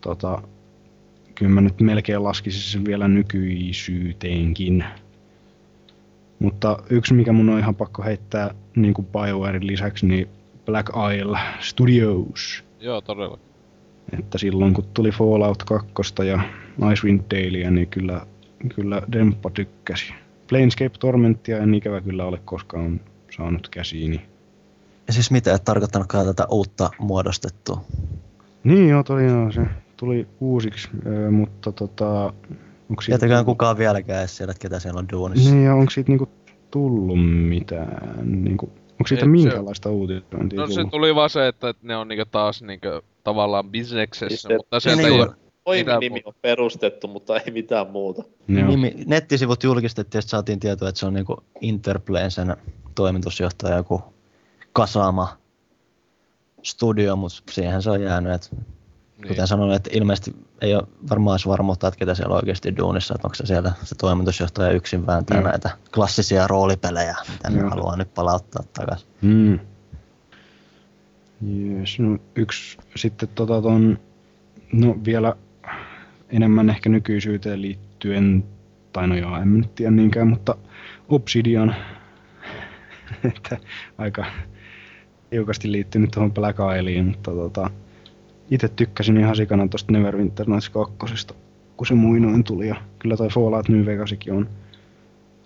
tota, 0.00 0.42
kyllä 1.40 1.52
mä 1.52 1.60
nyt 1.60 1.80
melkein 1.80 2.24
laskisin 2.24 2.62
sen 2.62 2.84
vielä 2.84 3.08
nykyisyyteenkin. 3.08 4.84
Mutta 6.38 6.78
yksi, 6.90 7.14
mikä 7.14 7.32
mun 7.32 7.48
on 7.48 7.58
ihan 7.58 7.74
pakko 7.74 8.02
heittää 8.02 8.54
niin 8.76 8.94
kuin 8.94 9.06
BioWarein 9.06 9.66
lisäksi, 9.66 10.06
niin 10.06 10.28
Black 10.66 10.88
Isle 11.16 11.38
Studios. 11.60 12.64
Joo, 12.80 13.00
todella. 13.00 13.38
Että 14.18 14.38
silloin 14.38 14.74
kun 14.74 14.84
tuli 14.94 15.10
Fallout 15.10 15.62
2 15.62 16.14
ja 16.26 16.40
Icewind 16.92 17.20
Dalea, 17.30 17.70
niin 17.70 17.88
kyllä, 17.88 18.26
kyllä 18.74 19.02
Demppa 19.12 19.50
tykkäsi. 19.50 20.14
Planescape 20.48 20.98
Tormentia 20.98 21.58
en 21.58 21.74
ikävä 21.74 22.00
kyllä 22.00 22.24
ole 22.24 22.40
koskaan 22.44 23.00
saanut 23.36 23.68
käsiini. 23.68 24.20
Ja 25.06 25.12
siis 25.12 25.30
mitä, 25.30 25.54
et 25.54 25.64
tarkoittanutkaan 25.64 26.26
tätä 26.26 26.46
uutta 26.50 26.90
muodostettua? 26.98 27.84
Niin 28.64 28.88
joo, 28.88 29.02
tosiaan 29.02 29.52
se 29.52 29.60
tuli 30.00 30.26
uusiksi, 30.40 30.88
mutta 31.30 31.72
tota... 31.72 32.32
Onko 32.90 33.02
siitä 33.02 33.18
Tietenkään 33.18 33.44
kukaan 33.44 33.78
vieläkään 33.78 34.18
edes 34.20 34.36
siellä, 34.36 34.50
että 34.50 34.62
ketä 34.62 34.78
siellä 34.78 34.98
on 34.98 35.08
duunissa. 35.12 35.50
Niin 35.50 35.64
ja 35.64 35.74
onko 35.74 35.90
siitä 35.90 36.10
niinku 36.10 36.28
tullut 36.70 37.30
mitään? 37.48 38.10
Niinku, 38.44 38.66
onko 38.66 39.06
siitä 39.08 39.20
Ei, 39.20 39.26
se- 39.26 39.30
minkälaista 39.30 39.90
uutisointia 39.90 40.60
No 40.60 40.66
se 40.66 40.74
tullut? 40.74 40.90
tuli 40.90 41.14
vaan 41.14 41.30
se, 41.30 41.48
että 41.48 41.68
että 41.68 41.86
ne 41.86 41.96
on 41.96 42.08
niinku 42.08 42.24
taas 42.30 42.62
niinku 42.62 42.88
tavallaan 43.24 43.70
bisneksessä, 43.70 44.48
mutta 44.56 44.80
sieltä 44.80 45.02
Niin 45.02 45.12
ei 45.14 45.20
on. 45.20 45.28
ole 45.28 45.36
Toiminimi 45.64 46.22
on 46.24 46.34
perustettu, 46.42 47.08
mutta 47.08 47.36
ei 47.36 47.52
mitään 47.52 47.90
muuta. 47.90 48.22
Joo. 48.48 48.68
Nimi, 48.68 48.94
nettisivut 49.06 49.64
julkistettiin 49.64 50.18
ja 50.18 50.22
sitten 50.22 50.30
saatiin 50.30 50.60
tietoa, 50.60 50.88
että 50.88 50.98
se 50.98 51.06
on 51.06 51.14
niinku 51.14 51.36
Interplayn 51.60 52.30
sen 52.30 52.56
toimitusjohtaja 52.94 53.76
joku 53.76 54.02
kasaama 54.72 55.28
studio, 56.62 57.16
mutta 57.16 57.42
siihen 57.50 57.82
se 57.82 57.90
on 57.90 58.02
jäänyt. 58.02 58.32
Et, 58.32 58.50
Niin. 59.20 59.28
Kuten 59.28 59.46
sanoin, 59.46 59.72
että 59.72 59.90
ilmeisesti 59.92 60.36
ei 60.60 60.74
ole 60.74 60.86
varmaan 61.10 61.34
edes 61.34 61.46
varmuutta, 61.46 61.88
että 61.88 61.98
ketä 61.98 62.14
siellä 62.14 62.32
on 62.32 62.36
oikeasti 62.36 62.76
duunissa, 62.76 63.14
että 63.14 63.26
onko 63.26 63.34
se 63.34 63.46
siellä 63.46 63.72
se 63.82 63.94
toimitusjohtaja 63.94 64.72
yksin 64.72 65.06
vääntää 65.06 65.38
Joo. 65.38 65.48
näitä 65.48 65.70
klassisia 65.94 66.46
roolipelejä, 66.46 67.16
mitä 67.32 67.50
ne 67.50 67.68
haluaa 67.68 67.96
nyt 67.96 68.14
palauttaa 68.14 68.62
takaisin. 68.72 69.08
Mm. 69.22 69.58
Jees, 71.42 71.98
no 71.98 72.18
yksi 72.36 72.78
sitten 72.96 73.28
tota 73.34 73.62
ton, 73.62 73.98
no 74.72 74.96
vielä 75.04 75.36
enemmän 76.28 76.70
ehkä 76.70 76.88
nykyisyyteen 76.88 77.62
liittyen, 77.62 78.44
tai 78.92 79.08
no 79.08 79.16
joo, 79.16 79.36
en 79.36 79.48
mä 79.48 79.58
nyt 79.58 79.74
tiedä 79.74 79.90
niinkään, 79.90 80.28
mutta 80.28 80.56
Obsidian, 81.08 81.74
että 83.34 83.58
aika 83.98 84.24
tiukasti 85.30 85.72
liittynyt 85.72 86.10
tuohon 86.10 86.32
Black 86.32 86.58
Isleen, 86.78 87.06
mutta 87.06 87.30
tota, 87.30 87.70
itse 88.50 88.68
tykkäsin 88.68 89.16
ihan 89.16 89.36
sikana 89.36 89.68
tosta 89.68 89.92
Neverwinter 89.92 90.46
Nights 90.48 90.70
2, 90.70 90.96
kun 91.76 91.86
se 91.86 91.94
muinoin 91.94 92.44
tuli, 92.44 92.68
ja 92.68 92.76
kyllä 92.98 93.16
toi 93.16 93.28
Fallout 93.28 93.68
New 93.68 93.86
Vegasikin 93.86 94.32
on, 94.32 94.48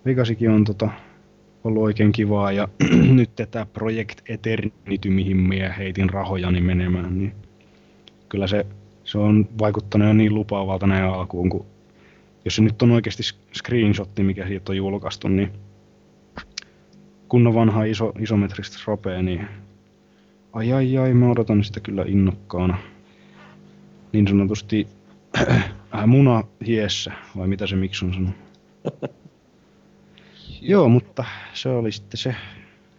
Vegasikin 0.04 0.50
on 0.50 0.64
tota, 0.64 0.88
ollut 1.64 1.82
oikein 1.82 2.12
kivaa 2.12 2.52
ja 2.52 2.68
nyt 3.18 3.36
tätä 3.36 3.66
Project 3.72 4.20
Eternity, 4.28 5.10
mihin 5.10 5.36
minä 5.36 5.72
heitin 5.72 6.10
rahojani 6.10 6.60
menemään, 6.60 7.18
niin 7.18 7.32
kyllä 8.28 8.46
se, 8.46 8.66
se 9.04 9.18
on 9.18 9.48
vaikuttanut 9.58 10.08
jo 10.08 10.14
niin 10.14 10.34
lupaavalta 10.34 10.86
näin 10.86 11.04
alkuun, 11.04 11.50
kun 11.50 11.66
jos 12.44 12.56
se 12.56 12.62
nyt 12.62 12.82
on 12.82 12.90
oikeasti 12.90 13.22
screenshotti, 13.54 14.22
mikä 14.22 14.46
siitä 14.46 14.72
on 14.72 14.76
julkaistu, 14.76 15.28
niin 15.28 15.50
kunnon 17.28 17.54
vanha 17.54 17.84
iso, 17.84 18.12
isometristä 18.18 18.78
ropea, 18.86 19.22
niin 19.22 19.48
ai 20.52 20.72
ai 20.72 20.98
ai, 20.98 21.14
mä 21.14 21.30
odotan 21.30 21.64
sitä 21.64 21.80
kyllä 21.80 22.04
innokkaana. 22.06 22.78
Niin 24.14 24.28
sanotusti 24.28 24.88
äh, 25.38 26.06
muna 26.06 26.42
hiessä, 26.66 27.12
vai 27.36 27.48
mitä 27.48 27.66
se 27.66 27.76
Miksun 27.76 28.14
sanoi? 28.14 28.32
Joo, 30.60 30.88
mutta 30.88 31.24
se 31.54 31.68
oli 31.68 31.92
sitten 31.92 32.18
se. 32.18 32.34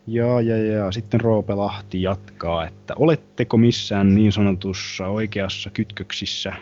Ja, 0.07 0.41
ja, 0.41 0.57
ja 0.57 0.91
sitten 0.91 1.21
Roope 1.21 1.53
Lahti 1.53 2.01
jatkaa, 2.01 2.67
että 2.67 2.93
oletteko 2.97 3.57
missään 3.57 4.15
niin 4.15 4.31
sanotussa 4.31 5.07
oikeassa 5.07 5.69
kytköksissä 5.69 6.53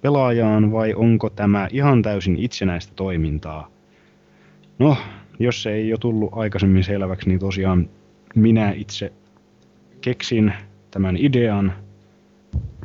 pelaajaan 0.00 0.72
vai 0.72 0.94
onko 0.94 1.30
tämä 1.30 1.68
ihan 1.72 2.02
täysin 2.02 2.36
itsenäistä 2.38 2.92
toimintaa? 2.96 3.70
No, 4.78 4.96
jos 5.38 5.62
se 5.62 5.72
ei 5.72 5.88
jo 5.88 5.98
tullut 5.98 6.30
aikaisemmin 6.32 6.84
selväksi, 6.84 7.28
niin 7.28 7.40
tosiaan 7.40 7.90
minä 8.34 8.72
itse 8.72 9.12
keksin 10.00 10.52
tämän 10.90 11.16
idean 11.16 11.72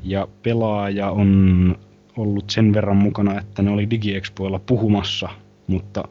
Ja 0.05 0.27
pelaaja 0.43 1.11
on 1.11 1.75
ollut 2.17 2.49
sen 2.49 2.73
verran 2.73 2.97
mukana, 2.97 3.39
että 3.39 3.61
ne 3.61 3.71
oli 3.71 3.89
DigiExpoilla 3.89 4.59
puhumassa, 4.59 5.29
mutta 5.67 6.03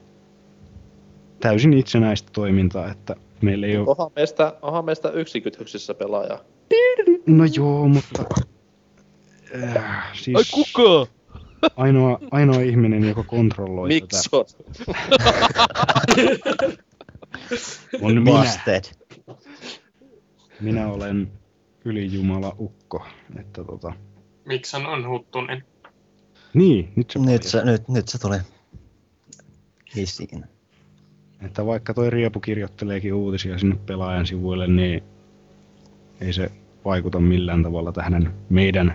täysin 1.41 1.73
itsenäistä 1.73 2.31
toimintaa, 2.33 2.91
että 2.91 3.17
meillä 3.43 3.67
ei 3.67 3.77
ole... 3.77 3.87
Onhan 3.89 4.11
meistä, 4.17 4.55
onhan 4.63 4.85
meistä 4.85 5.11
yksikytyksissä 5.11 5.95
pelaaja. 5.95 6.39
No 7.27 7.45
joo, 7.57 7.89
mutta... 7.89 8.25
Äh, 9.77 10.13
siis... 10.13 10.37
Ai 10.37 10.45
kuka? 10.53 11.13
Ainoa, 11.77 12.19
ainoa 12.31 12.61
ihminen, 12.61 13.05
joka 13.09 13.23
kontrolloi 13.23 13.89
Miksi 13.89 14.31
tätä. 14.31 14.37
on? 14.37 14.45
On 18.03 18.23
minä. 18.23 18.43
Busted. 18.43 18.85
Minä 20.61 20.89
olen 20.89 21.31
ylijumala 21.85 22.57
ukko. 22.59 23.07
Että 23.41 23.65
tota... 23.65 23.93
Miksan 24.45 24.87
on 24.87 25.09
huttunen. 25.09 25.65
Niin, 26.55 26.93
nyt 26.97 27.11
se 27.11 27.19
Nyt 27.19 27.43
se, 27.43 27.65
nyt, 27.65 27.89
nyt 27.89 28.09
se 28.09 28.19
tuli 28.19 28.37
esiin. 29.97 30.45
Että 31.43 31.67
vaikka 31.67 31.95
toi 31.95 32.11
Riepu 32.11 32.41
kirjoitteleekin 32.41 33.15
uutisia 33.15 33.59
sinne 33.59 33.77
pelaajan 33.87 34.27
sivuille, 34.27 34.67
niin 34.67 35.03
ei 36.21 36.33
se 36.33 36.51
vaikuta 36.85 37.21
millään 37.21 37.63
tavalla 37.63 37.93
tähän 37.93 38.35
meidän, 38.49 38.95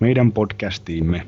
meidän 0.00 0.32
podcastiimme. 0.32 1.26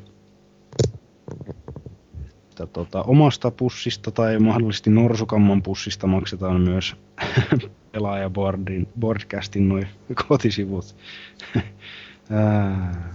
Että 2.49 2.65
tota, 2.65 3.03
omasta 3.03 3.51
pussista 3.51 4.11
tai 4.11 4.39
mahdollisesti 4.39 4.89
Norsukamman 4.89 5.63
pussista 5.63 6.07
maksetaan 6.07 6.61
myös 6.61 6.95
pelaajaboardin, 7.93 8.87
boardcastin 8.99 9.69
noin 9.69 9.87
kotisivut. 10.27 10.95
Ää, 12.31 13.13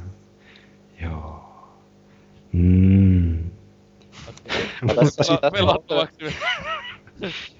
joo. 1.02 1.38
Mm. 2.52 3.38
Mutta 4.82 5.24
sitten-. 5.24 6.34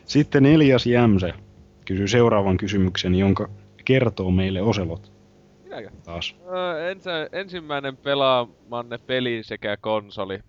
Sitten 0.07 0.47
Elias 0.47 0.87
Jämsä 0.87 1.33
kysyy 1.85 2.09
seuraavan 2.09 2.57
kysymyksen, 2.57 3.15
jonka 3.15 3.49
kertoo 3.85 4.31
meille 4.31 4.63
Oselot. 4.63 5.13
Minäkö? 5.65 5.91
Taas. 6.05 6.37
Öö, 6.47 6.91
ensä, 6.91 7.29
ensimmäinen 7.33 7.97
pelaamanne 7.97 8.99
peli 8.99 9.43
sekä 9.43 9.77
konsoli. 9.77 10.41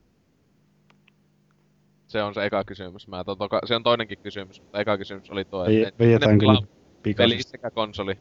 Se 2.10 2.24
on 2.24 2.34
se 2.34 2.46
eka 2.46 2.64
kysymys. 2.64 3.08
Mä 3.08 3.24
to, 3.24 3.36
toka, 3.36 3.62
se 3.66 3.76
on 3.76 3.84
toinenkin 3.84 4.18
kysymys, 4.24 4.62
mutta 4.62 4.80
eka 4.80 4.98
kysymys 4.98 5.30
oli 5.32 5.46
tuo. 5.46 5.66
Veijetäänkö 6.00 6.44
pelaa- 6.44 6.62
nyt 6.62 6.70
pikaisesti? 7.04 7.36
Peli 7.36 7.44
sekä 7.44 7.72
konsoli. 7.72 8.18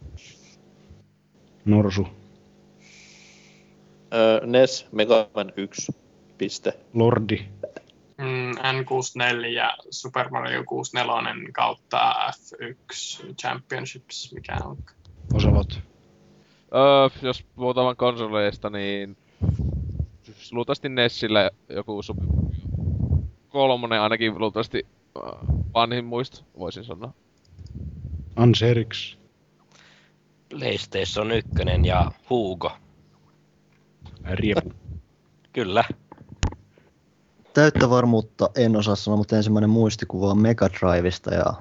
Norsu. 1.64 2.06
Öö, 4.14 4.46
NES 4.46 4.86
Mega 4.92 5.30
Man 5.34 5.52
1. 5.56 5.92
Piste. 6.38 6.72
Lordi. 6.94 7.44
Mm, 8.18 8.50
N64 8.52 9.46
ja 9.46 9.74
Super 9.90 10.28
Mario 10.30 10.64
64 10.64 11.34
kautta 11.52 12.14
F1 12.30 13.34
Championships, 13.34 14.32
mikä 14.34 14.56
on. 14.64 14.76
Oselot. 15.34 15.80
Öö, 16.74 17.08
jos 17.22 17.42
puhutaan 17.42 17.96
konsoleista, 17.96 18.70
niin 18.70 19.16
luultavasti 20.52 20.88
Nessillä 20.88 21.50
joku 21.68 22.00
kolmonen 23.58 24.00
ainakin 24.00 24.38
luultavasti 24.38 24.86
äh, 25.16 25.22
vanhin 25.74 26.04
muisto, 26.04 26.40
voisin 26.58 26.84
sanoa. 26.84 27.12
Anserix. 28.36 29.16
PlayStation 30.48 31.32
1 31.32 31.50
ja 31.84 32.10
Hugo. 32.30 32.72
Riepu. 34.24 34.72
Kyllä. 35.52 35.84
Täyttä 37.54 37.90
varmuutta 37.90 38.50
en 38.56 38.76
osaa 38.76 38.96
sanoa, 38.96 39.16
mutta 39.16 39.36
ensimmäinen 39.36 39.70
muistikuva 39.70 40.30
on 40.30 40.38
Mega 40.38 40.68
Drivesta 40.68 41.34
ja 41.34 41.52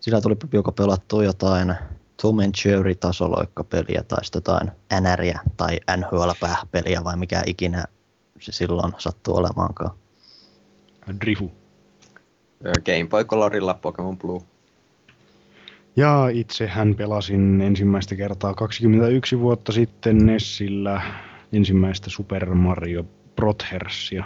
sillä 0.00 0.20
tuli 0.20 0.36
joko 0.52 0.72
pelattua 0.72 1.24
jotain 1.24 1.74
Tom 2.22 2.38
and 2.38 2.54
Jerry 2.64 2.94
tasoloikkapeliä 2.94 4.02
tai 4.02 4.18
jotain 4.34 4.70
NRiä 5.00 5.40
tai 5.56 5.80
NHL-peliä 5.96 7.04
vai 7.04 7.16
mikä 7.16 7.42
ikinä 7.46 7.84
se 8.40 8.52
silloin 8.52 8.92
sattuu 8.98 9.36
olemaankaan. 9.36 10.05
Drifu. 11.20 11.52
Game 12.62 13.06
Boy 13.10 13.24
Colorilla 13.24 13.74
Pokemon 13.74 14.18
Blue. 14.18 14.40
Ja 15.96 16.28
itsehän 16.28 16.94
pelasin 16.94 17.60
ensimmäistä 17.60 18.16
kertaa 18.16 18.54
21 18.54 19.40
vuotta 19.40 19.72
sitten 19.72 20.26
Nessillä 20.26 21.02
ensimmäistä 21.52 22.10
Super 22.10 22.54
Mario 22.54 23.04
Brothersia. 23.36 24.24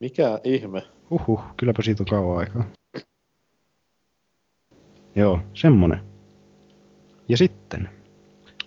Mikä 0.00 0.40
ihme? 0.44 0.82
Huhhuh, 1.10 1.40
kylläpä 1.56 1.82
siitä 1.82 2.02
on 2.02 2.06
kauan 2.06 2.38
aikaa. 2.38 2.64
Joo, 5.16 5.40
semmonen. 5.54 6.00
Ja 7.28 7.36
sitten, 7.36 7.88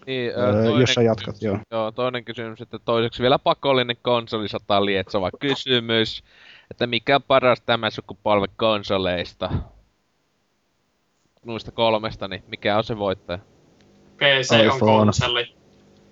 Niin, 0.07 0.31
Öö, 0.37 0.53
toinen 0.53 0.79
jos 0.81 0.93
sä 0.93 1.01
jatkat, 1.01 1.35
kysymys, 1.35 1.41
joo. 1.41 1.79
Joo, 1.79 1.91
toinen 1.91 2.23
kysymys, 2.25 2.61
että 2.61 2.79
toiseksi 2.79 3.21
vielä 3.21 3.39
pakollinen 3.39 3.97
konsoli 4.01 4.47
sataa 4.47 4.85
lietsova 4.85 5.29
kysymys. 5.39 6.23
Että 6.71 6.87
mikä 6.87 7.15
on 7.15 7.23
paras 7.27 7.61
tämän 7.61 7.91
sukupolven 7.91 8.49
konsoleista? 8.57 9.49
Noista 11.45 11.71
kolmesta, 11.71 12.27
niin 12.27 12.43
mikä 12.47 12.77
on 12.77 12.83
se 12.83 12.97
voittaja? 12.97 13.39
PC 14.17 14.51
on 14.51 14.59
iPhone. 14.65 14.79
konsoli. 14.79 15.55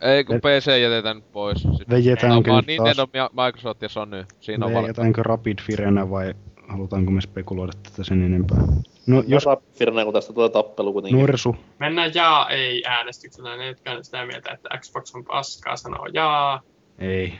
Ei 0.01 0.23
kun 0.23 0.39
PC 0.39 0.81
jätetään 0.81 1.15
nyt 1.15 1.31
pois. 1.31 1.61
Sitten 1.61 1.89
Vejetäänkö 1.89 2.35
on 2.37 2.43
vaan 2.55 2.63
nyt 2.67 2.77
taas- 2.77 2.97
Nintendo, 2.97 3.29
Mi- 3.35 3.43
Microsoft 3.45 3.81
ja 3.81 3.89
Sony. 3.89 4.25
Siinä 4.39 4.65
on 4.65 4.71
valita. 4.73 4.81
Veijätäänkö 4.83 5.23
Rapid 5.23 5.59
Firenä 5.61 6.09
vai 6.09 6.33
halutaanko 6.67 7.11
me 7.11 7.21
spekuloida 7.21 7.71
tätä 7.83 8.03
sen 8.03 8.23
enempää? 8.23 8.57
No, 9.07 9.23
jos. 9.27 9.45
Firna, 9.73 10.03
kun 10.03 10.13
tästä 10.13 10.33
tulee 10.33 10.49
tappelu 10.49 10.93
kuitenkin. 10.93 11.19
Norsu, 11.19 11.55
Mennään 11.79 12.11
jaa 12.13 12.49
ei 12.49 12.83
äänestyksellä. 12.85 13.57
Ne, 13.57 13.67
jotka 13.67 13.91
on 13.91 14.05
sitä 14.05 14.25
mieltä, 14.25 14.51
että 14.53 14.69
Xbox 14.77 15.15
on 15.15 15.25
paskaa, 15.25 15.77
sanoo 15.77 16.05
jaa. 16.13 16.61
ei. 16.99 17.33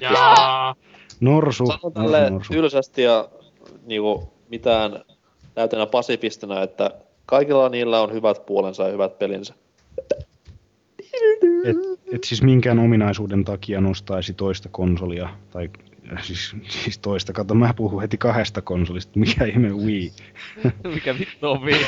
Jaa. 0.00 0.74
Norsu, 1.20 1.66
Sanon 1.66 1.80
norsu, 1.82 2.00
tälle 2.00 2.32
tylsästi 2.50 3.02
ja 3.02 3.28
niinku, 3.86 4.32
mitään 4.48 5.04
näytänä 5.56 5.86
pasifistina, 5.86 6.62
että 6.62 6.90
kaikilla 7.26 7.68
niillä 7.68 8.00
on 8.00 8.12
hyvät 8.12 8.46
puolensa 8.46 8.82
ja 8.82 8.92
hyvät 8.92 9.18
pelinsä. 9.18 9.54
Et, 11.64 11.76
et 12.12 12.24
siis 12.24 12.42
minkään 12.42 12.78
ominaisuuden 12.78 13.44
takia 13.44 13.80
nostaisi 13.80 14.34
toista 14.34 14.68
konsolia, 14.68 15.28
tai 15.50 15.70
siis, 16.22 16.56
siis 16.68 16.98
toista, 16.98 17.32
kato 17.32 17.54
mä 17.54 17.74
puhun 17.74 18.00
heti 18.02 18.18
kahdesta 18.18 18.62
konsolista, 18.62 19.18
mikä 19.18 19.44
ihme 19.44 19.68
Wii. 19.72 20.12
Mikä 20.94 21.18
vittu 21.18 21.46
on 21.50 21.62
Wii? 21.62 21.74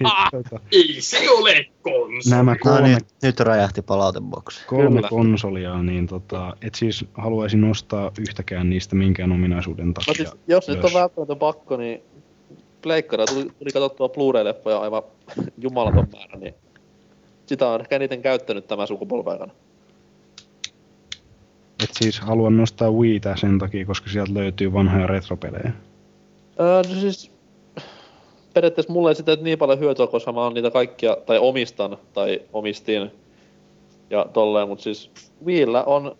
niin, 0.00 0.10
tota, 0.30 0.60
Ei 0.72 0.96
se 1.00 1.30
ole 1.30 1.66
konsoli. 1.82 2.36
nämä 2.36 2.50
No 2.52 2.56
kolme, 2.60 2.88
niin, 2.88 2.98
nyt 3.22 3.40
räjähti 3.40 3.82
palauteboksi. 3.82 4.66
kolme 4.66 4.88
Kyllä. 4.96 5.08
konsolia, 5.08 5.82
niin 5.82 6.06
tota, 6.06 6.56
et 6.62 6.74
siis 6.74 7.04
haluaisin 7.14 7.60
nostaa 7.60 8.10
yhtäkään 8.18 8.70
niistä 8.70 8.96
minkään 8.96 9.32
ominaisuuden 9.32 9.86
No 9.86 9.92
takia. 9.92 10.14
siis, 10.14 10.36
jos 10.48 10.68
nyt 10.68 10.76
on 10.78 10.82
ylös. 10.82 10.94
välttämätön 10.94 11.38
pakko, 11.38 11.76
niin 11.76 12.02
Pleikkara 12.82 13.26
tuli, 13.26 13.44
tuli 13.44 13.70
katsottua 13.72 14.08
Blu-ray-leffoja 14.08 14.78
aivan 14.80 15.02
jumalaton 15.58 16.06
määrä, 16.12 16.38
niin 16.38 16.54
sitä 17.46 17.68
on 17.68 17.80
ehkä 17.80 17.96
eniten 17.96 18.22
käyttänyt 18.22 18.66
tämän 18.66 18.86
sukupolven 18.86 19.32
aikana. 19.32 19.52
Et 21.82 21.90
siis 21.92 22.20
haluan 22.20 22.56
nostaa 22.56 22.90
Wiitä 22.90 23.36
sen 23.36 23.58
takia, 23.58 23.86
koska 23.86 24.10
sieltä 24.10 24.34
löytyy 24.34 24.72
vanhoja 24.72 25.06
retropelejä. 25.06 25.72
Öö, 26.60 26.82
no 26.88 27.00
siis 27.00 27.30
periaatteessa 28.54 28.92
mulla 28.92 29.08
ei 29.08 29.14
sitä 29.14 29.36
niin 29.40 29.58
paljon 29.58 29.78
hyötyä, 29.78 30.06
koska 30.06 30.32
mä 30.32 30.40
oon 30.40 30.54
niitä 30.54 30.70
kaikkia, 30.70 31.16
tai 31.26 31.38
omistan, 31.38 31.96
tai 32.12 32.42
omistin, 32.52 33.10
ja 34.10 34.26
tolleen, 34.32 34.68
mutta 34.68 34.84
siis 34.84 35.10
Wiillä 35.46 35.84
on 35.84 36.16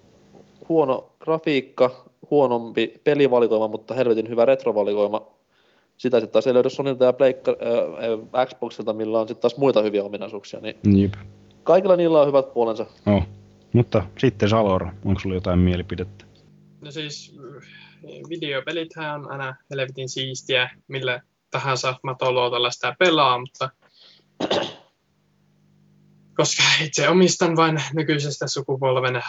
huono 0.69 1.11
grafiikka, 1.20 2.05
huonompi 2.31 3.01
pelivalikoima, 3.05 3.69
mutta 3.69 3.95
helvetin 3.95 4.28
hyvä 4.28 4.45
retrovalikoima. 4.45 5.27
Sitä 5.97 6.20
sitten 6.20 6.33
taas 6.33 6.47
ei 6.47 6.55
löydy 6.55 6.70
Sonylta 6.70 7.05
ja 7.05 7.12
Pleikka, 7.12 7.57
äh, 8.35 8.47
Xboxilta, 8.47 8.93
millä 8.93 9.20
on 9.20 9.28
sitten 9.28 9.43
taas 9.43 9.57
muita 9.57 9.83
hyviä 9.83 10.05
ominaisuuksia, 10.05 10.61
niin 10.61 10.77
Jep. 11.03 11.12
kaikilla 11.65 11.97
niillä 11.97 12.20
on 12.20 12.27
hyvät 12.27 12.55
puolensa. 12.55 12.87
Oh. 13.07 13.23
Mutta 13.77 14.07
sitten 14.19 14.48
Salor, 14.48 14.86
onko 15.05 15.20
sulla 15.20 15.35
jotain 15.35 15.59
mielipidettä? 15.59 16.24
No 16.81 16.90
siis 16.90 17.36
äh, 17.39 17.69
videopelithän 18.28 19.15
on 19.15 19.31
aina 19.31 19.57
helvetin 19.70 20.09
siistiä, 20.09 20.70
millä 20.89 21.20
tahansa 21.51 21.94
matoluotalla 22.03 22.70
sitä 22.70 22.97
pelaa, 22.98 23.39
mutta 23.39 23.70
koska 26.39 26.62
itse 26.85 27.09
omistan 27.09 27.57
vain 27.57 27.82
nykyisestä 27.94 28.48
sukupolven 28.48 29.16
äh, 29.16 29.23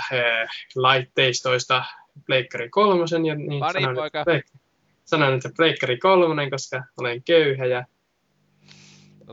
laitteistoista 0.76 1.84
Pleikkari 2.26 2.70
kolmosen, 2.70 3.26
ja 3.26 3.36
niin 3.36 3.60
Pari 3.60 3.82
sanon, 3.82 3.96
poika. 3.96 4.20
että, 4.20 4.60
sanon, 5.06 5.34
että 5.34 5.50
Pleikkari 5.58 5.98
kolmonen, 5.98 6.50
koska 6.50 6.84
olen 6.98 7.24
köyhä 7.24 7.66
ja 7.66 7.86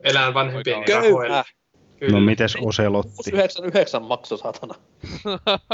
elän 0.02 0.34
vanhempien 0.34 0.84
Poika 0.86 1.44
rahoilla. 2.06 2.20
No 2.20 2.26
mites 2.26 2.56
Oselotti? 2.60 3.12
699 3.16 4.02
makso, 4.02 4.36
saatana. 4.36 4.74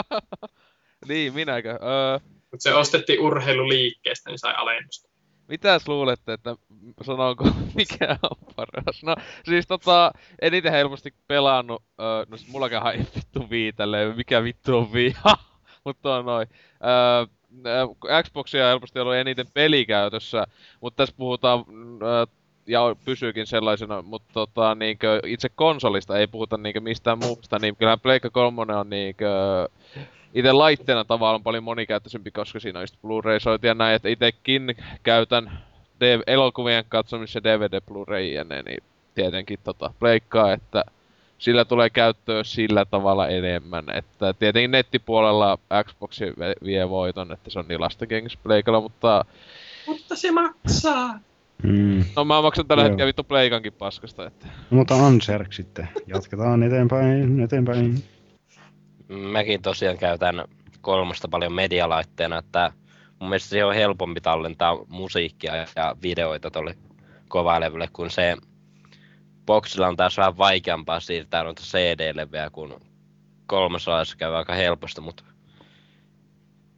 niin, 1.08 1.34
minäkö? 1.34 1.70
Öö, 1.70 2.18
Mut 2.52 2.60
se 2.60 2.74
ostettiin 2.74 3.20
urheiluliikkeestä, 3.20 4.30
niin 4.30 4.38
sai 4.38 4.54
alennusta. 4.56 5.10
Mitäs 5.48 5.88
luulette, 5.88 6.32
että 6.32 6.56
sanonko 7.02 7.44
mikä 7.74 8.16
on 8.22 8.54
paras? 8.56 9.02
No 9.02 9.16
siis 9.44 9.66
tota, 9.66 10.12
eniten 10.42 10.72
helposti 10.72 11.14
pelannut, 11.26 11.82
öö, 12.00 12.24
no 12.28 12.36
sit 12.36 12.48
mullakaan 12.48 12.94
ei 12.94 13.00
vittu 13.16 13.50
viitelle, 13.50 14.14
mikä 14.14 14.42
vittu 14.42 14.76
on 14.76 14.92
vii, 14.92 15.14
mutta 15.84 16.16
on 16.16 16.24
noin. 16.24 16.48
Öö, 16.84 17.26
Xboxia 18.22 18.64
on 18.64 18.68
helposti 18.68 18.98
ollut 18.98 19.14
eniten 19.14 19.46
pelikäytössä, 19.54 20.46
mutta 20.80 20.96
tässä 20.96 21.14
puhutaan, 21.18 21.64
öö, 22.02 22.26
ja 22.66 22.96
pysyykin 23.04 23.46
sellaisena, 23.46 24.02
mutta 24.02 24.32
tota, 24.32 24.74
niinkö, 24.74 25.20
itse 25.26 25.48
konsolista 25.48 26.18
ei 26.18 26.26
puhuta 26.26 26.56
niinkö 26.56 26.80
mistään 26.80 27.18
muusta, 27.18 27.58
niin 27.58 27.76
kyllähän 27.76 28.00
Pleikka 28.00 28.30
3 28.30 28.62
on 28.62 28.90
niinkö, 28.90 29.28
itse 30.34 30.52
laitteena 30.52 31.04
tavallaan 31.04 31.42
paljon 31.42 31.64
monikäyttöisempi, 31.64 32.30
koska 32.30 32.60
siinä 32.60 32.78
on 32.78 32.82
just 32.82 32.96
Blu-ray-sointi 33.02 33.66
ja 33.66 33.74
näin, 33.74 33.96
että 33.96 34.08
itekin 34.08 34.76
käytän 35.02 35.60
elokuvien 36.26 36.84
katsomissa 36.88 37.44
DVD 37.44 37.80
Blu-ray 37.80 38.22
ja 38.22 38.44
ne, 38.44 38.62
niin 38.62 38.82
tietenkin 39.14 39.58
tota 39.64 39.90
pleikkaa, 39.98 40.52
että 40.52 40.84
sillä 41.38 41.64
tulee 41.64 41.90
käyttöön 41.90 42.44
sillä 42.44 42.84
tavalla 42.84 43.28
enemmän, 43.28 43.84
että 43.94 44.32
tietenkin 44.32 44.70
nettipuolella 44.70 45.58
Xbox 45.84 46.20
vie 46.64 46.90
voiton, 46.90 47.32
että 47.32 47.50
se 47.50 47.58
on 47.58 47.64
niin 47.68 47.80
lastenkengissä 47.80 48.38
pleikalla, 48.42 48.80
mutta... 48.80 49.24
Mutta 49.86 50.16
se 50.16 50.30
maksaa! 50.30 51.20
Mm. 51.62 52.04
No 52.16 52.24
mä 52.24 52.42
maksan 52.42 52.66
tällä 52.66 52.82
Joo. 52.82 52.88
hetkellä 52.88 53.06
vittu 53.06 53.24
pleikankin 53.24 53.72
paskasta, 53.72 54.26
että... 54.26 54.46
No, 54.46 54.76
mutta 54.76 55.06
Anserk 55.06 55.52
sitten. 55.52 55.88
Jatketaan 56.06 56.62
eteenpäin, 56.62 57.40
eteenpäin. 57.40 58.04
Mäkin 59.08 59.62
tosiaan 59.62 59.98
käytän 59.98 60.44
kolmosta 60.80 61.28
paljon 61.28 61.52
medialaitteena, 61.52 62.38
että 62.38 62.72
mun 63.20 63.28
mielestä 63.30 63.48
se 63.48 63.64
on 63.64 63.74
helpompi 63.74 64.20
tallentaa 64.20 64.78
musiikkia 64.88 65.56
ja 65.56 65.96
videoita 66.02 66.50
tuolle 66.50 66.76
kovalevylle, 67.28 67.88
kun 67.92 68.10
se 68.10 68.36
boxilla 69.46 69.88
on 69.88 69.96
taas 69.96 70.16
vähän 70.16 70.38
vaikeampaa 70.38 71.00
siirtää 71.00 71.44
noita 71.44 71.62
CD-levyjä, 71.62 72.50
kun 72.50 72.80
kolmosalaisessa 73.46 74.16
käy 74.16 74.36
aika 74.36 74.54
helposti, 74.54 75.00
mutta 75.00 75.24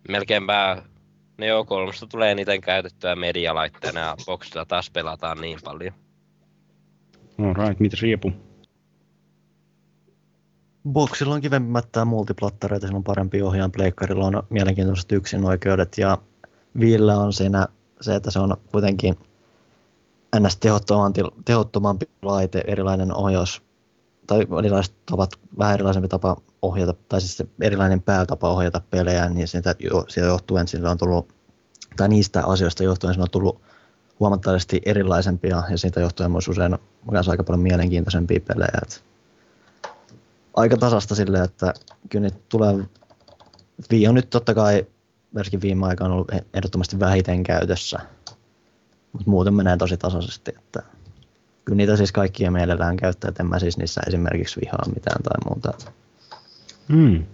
melkeinpä 0.08 0.82
ne 1.38 1.46
joo 1.46 1.64
kolmosta 1.64 2.06
tulee 2.06 2.32
eniten 2.32 2.60
käytettyä 2.60 3.16
medialaitteena 3.16 4.00
ja 4.00 4.16
boxilla 4.26 4.64
taas 4.64 4.90
pelataan 4.90 5.40
niin 5.40 5.58
paljon. 5.64 5.94
Alright, 7.38 7.80
mitäs 7.80 8.02
Riepu? 8.02 8.32
Boxilla 10.88 11.34
on 11.34 11.40
kivemmät 11.40 11.92
tää 11.92 12.04
multiplattareita, 12.04 12.86
sillä 12.86 12.96
on 12.96 13.04
parempi 13.04 13.42
ohjaan, 13.42 13.72
pleikkarilla 13.72 14.26
on 14.26 14.42
mielenkiintoiset 14.50 15.12
yksinoikeudet 15.12 15.98
ja 15.98 16.18
Viillä 16.80 17.18
on 17.18 17.32
siinä 17.32 17.66
se, 18.00 18.14
että 18.14 18.30
se 18.30 18.38
on 18.38 18.56
kuitenkin 18.72 19.14
ns. 20.40 20.56
tehottomampi, 20.56 21.20
tehottomampi 21.44 22.06
laite, 22.22 22.64
erilainen 22.66 23.14
ohjaus, 23.16 23.62
tai 24.26 24.46
erilaiset 24.58 24.94
tavat, 25.06 25.30
vähän 25.58 25.74
erilaisempi 25.74 26.08
tapa 26.08 26.36
ohjata, 26.62 26.94
tai 27.08 27.20
siis 27.20 27.48
erilainen 27.60 28.02
päätapa 28.02 28.48
ohjata 28.48 28.80
pelejä, 28.90 29.28
niin 29.28 29.48
siitä, 29.48 29.74
jo, 29.78 30.04
siitä 30.08 30.28
johtuen 30.28 30.68
sillä 30.68 30.90
on 30.90 30.98
tullut, 30.98 31.34
tai 31.96 32.08
niistä 32.08 32.44
asioista 32.46 32.84
johtuen 32.84 33.14
sillä 33.14 33.24
on 33.24 33.30
tullut 33.30 33.62
huomattavasti 34.20 34.80
erilaisempia, 34.84 35.62
ja 35.70 35.78
siitä 35.78 36.00
johtuen 36.00 36.30
myös 36.30 36.48
usein 36.48 36.78
myös 37.10 37.28
aika 37.28 37.44
paljon 37.44 37.62
mielenkiintoisempia 37.62 38.40
pelejä. 38.40 38.78
Et 38.82 39.04
aika 40.54 40.76
tasasta 40.76 41.14
silleen, 41.14 41.44
että 41.44 41.74
kyllä 42.08 42.22
nyt 42.22 42.48
tulee, 42.48 42.74
Wii 43.92 44.08
on 44.08 44.14
nyt 44.14 44.30
totta 44.30 44.54
kai, 44.54 44.86
varsinkin 45.34 45.60
viime 45.60 45.86
aikoina 45.86 46.14
ollut 46.14 46.32
ehdottomasti 46.54 47.00
vähiten 47.00 47.42
käytössä, 47.42 47.98
mutta 49.12 49.30
muuten 49.30 49.54
menee 49.54 49.76
tosi 49.76 49.96
tasaisesti, 49.96 50.52
että 50.58 50.82
kyllä 51.64 51.76
niitä 51.76 51.96
siis 51.96 52.12
kaikkia 52.12 52.50
mielellään 52.50 52.96
käyttää, 52.96 53.28
että 53.28 53.42
en 53.42 53.48
mä 53.48 53.58
siis 53.58 53.78
niissä 53.78 54.00
esimerkiksi 54.06 54.60
vihaa 54.60 54.84
mitään 54.94 55.22
tai 55.22 55.34
muuta. 55.48 55.92
Hmm. 56.88 57.24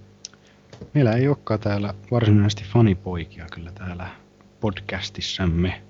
Meillä 0.95 1.13
ei 1.13 1.29
olekaan 1.29 1.61
täällä 1.61 1.95
varsinaisesti 2.11 2.65
fanipoikia 2.73 3.47
kyllä 3.53 3.73
täällä 3.73 4.09
podcastissamme. 4.61 5.83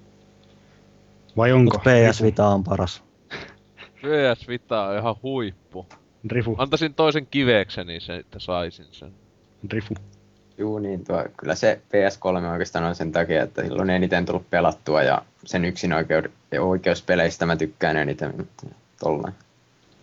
Vai 1.36 1.52
onko? 1.52 1.76
Mut 1.76 1.82
PS 1.82 2.22
Vita 2.22 2.48
on 2.48 2.64
paras. 2.64 3.02
PS 4.02 4.48
Vita 4.48 4.82
on 4.82 4.98
ihan 4.98 5.16
huippu. 5.22 5.86
Rifu. 6.30 6.54
Antaisin 6.58 6.94
toisen 6.94 7.26
kivekseni 7.26 8.00
sen, 8.00 8.20
että 8.20 8.38
saisin 8.38 8.86
sen. 8.90 9.12
Rifu. 9.72 9.94
Juu, 10.58 10.78
niin 10.78 11.04
tuo, 11.04 11.24
kyllä 11.36 11.54
se 11.54 11.80
PS3 11.88 12.46
oikeastaan 12.52 12.84
on 12.84 12.94
sen 12.94 13.12
takia, 13.12 13.42
että 13.42 13.62
silloin 13.62 13.90
eniten 13.90 14.26
tullut 14.26 14.50
pelattua 14.50 15.02
ja 15.02 15.22
sen 15.44 15.64
yksin 15.64 15.92
oikeud- 15.92 16.58
oikeuspeleistä 16.60 17.46
mä 17.46 17.56
tykkään 17.56 17.96
eniten. 17.96 18.48
Tollain. 19.00 19.34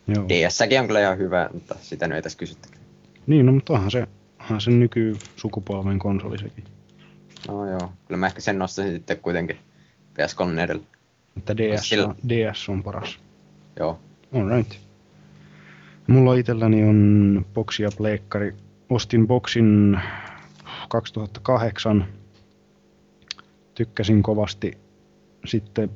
Joo. 0.08 0.26
DS-säkin 0.30 0.80
on 0.80 0.88
kyllä 0.88 1.02
ihan 1.02 1.18
hyvä, 1.18 1.50
mutta 1.54 1.76
sitä 1.82 2.08
nyt 2.08 2.16
ei 2.16 2.22
tässä 2.22 2.38
kysyttäkään. 2.38 2.85
Niin, 3.28 3.46
no, 3.46 3.52
mutta 3.52 3.74
onhan 3.74 3.92
se, 3.92 4.08
onhan 4.40 4.62
se 4.62 4.72
nykysukupolven 4.72 6.00
konsoli 6.00 6.38
sekin. 6.38 6.64
No 7.48 7.70
joo, 7.70 7.92
kyllä 8.08 8.20
mä 8.20 8.28
ehkä 8.28 8.42
sen 8.42 8.60
nostaisin 8.60 8.94
sitten 8.94 9.20
kuitenkin 9.20 9.58
PS3 10.14 10.60
edellä. 10.60 10.84
Että 11.38 11.58
DS, 11.58 11.94
on, 12.06 12.16
DS 12.30 12.70
on 12.70 12.84
paras. 12.84 13.20
Joo. 13.80 14.00
Alright. 14.36 14.72
Mulla 16.08 16.36
itselläni 16.36 16.84
on 16.84 17.46
boksi 17.54 17.84
ja 17.84 17.90
pleikkari. 17.98 18.54
Ostin 18.90 19.28
boksin 19.28 20.00
2008. 20.90 22.06
Tykkäsin 23.76 24.24
kovasti. 24.24 24.78
Sitten, 25.46 25.90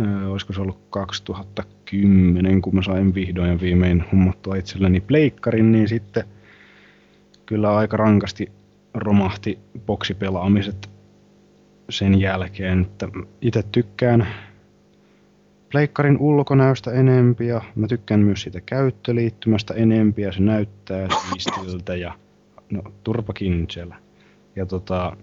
äh, 0.00 0.30
olisiko 0.30 0.52
se 0.52 0.60
ollut 0.60 0.78
2010, 0.90 2.62
kun 2.62 2.74
mä 2.74 2.82
sain 2.82 3.14
vihdoin 3.14 3.50
ja 3.50 3.60
viimein 3.60 4.04
hummattua 4.12 4.56
itselleni 4.56 5.00
pleikkarin, 5.00 5.72
niin 5.72 5.88
sitten 5.88 6.24
kyllä 7.46 7.76
aika 7.76 7.96
rankasti 7.96 8.52
romahti 8.94 9.58
boksipelaamiset 9.86 10.90
sen 11.90 12.20
jälkeen. 12.20 12.80
Että 12.80 13.08
itse 13.40 13.62
tykkään 13.72 14.26
pleikkarin 15.70 16.18
ulkonäöstä 16.18 16.90
enempi 16.90 17.46
ja 17.46 17.60
mä 17.74 17.86
tykkään 17.88 18.20
myös 18.20 18.42
siitä 18.42 18.60
käyttöliittymästä 18.60 19.74
enempi 19.74 20.22
ja 20.22 20.32
se 20.32 20.40
näyttää 20.40 21.08
siistiltä 21.30 21.94
ja 21.96 22.14
no 22.70 22.82
turpakin 23.04 23.66
siellä. 23.70 23.96
Ja 24.56 24.66
tota, 24.66 25.16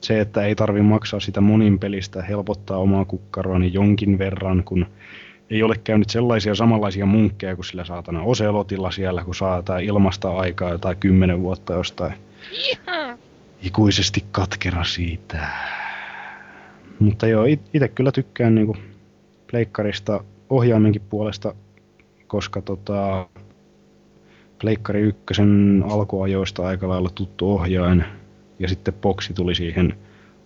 se, 0.00 0.20
että 0.20 0.42
ei 0.42 0.54
tarvi 0.54 0.82
maksaa 0.82 1.20
sitä 1.20 1.40
monin 1.40 1.78
pelistä 1.78 2.22
helpottaa 2.22 2.78
omaa 2.78 3.04
kukkaroani 3.04 3.72
jonkin 3.72 4.18
verran, 4.18 4.64
kun 4.64 4.86
ei 5.50 5.62
ole 5.62 5.74
käynyt 5.84 6.10
sellaisia 6.10 6.54
samanlaisia 6.54 7.06
munkkeja 7.06 7.56
kuin 7.56 7.64
sillä 7.64 7.84
saatana 7.84 8.22
Oselotilla 8.22 8.90
siellä, 8.90 9.24
kun 9.24 9.34
saa 9.34 9.56
jotain 9.56 9.84
ilmasta 9.84 10.36
aikaa 10.36 10.70
jotain 10.70 10.96
kymmenen 10.96 11.42
vuotta 11.42 11.72
jostain 11.72 12.14
ikuisesti 13.62 14.24
katkera 14.32 14.84
siitä. 14.84 15.48
Mutta 16.98 17.26
joo, 17.26 17.44
itse 17.44 17.88
kyllä 17.88 18.12
tykkään 18.12 18.54
niinku 18.54 18.76
pleikkarista 19.50 20.24
ohjaimenkin 20.50 21.02
puolesta, 21.10 21.54
koska 22.26 22.62
tota, 22.62 23.28
pleikkari 24.60 25.00
ykkösen 25.00 25.84
alkuajoista 25.90 26.66
aika 26.66 26.88
lailla 26.88 27.10
tuttu 27.14 27.54
ohjain, 27.54 28.04
ja 28.58 28.68
sitten 28.68 28.94
boksi 28.94 29.32
tuli 29.32 29.54
siihen 29.54 29.94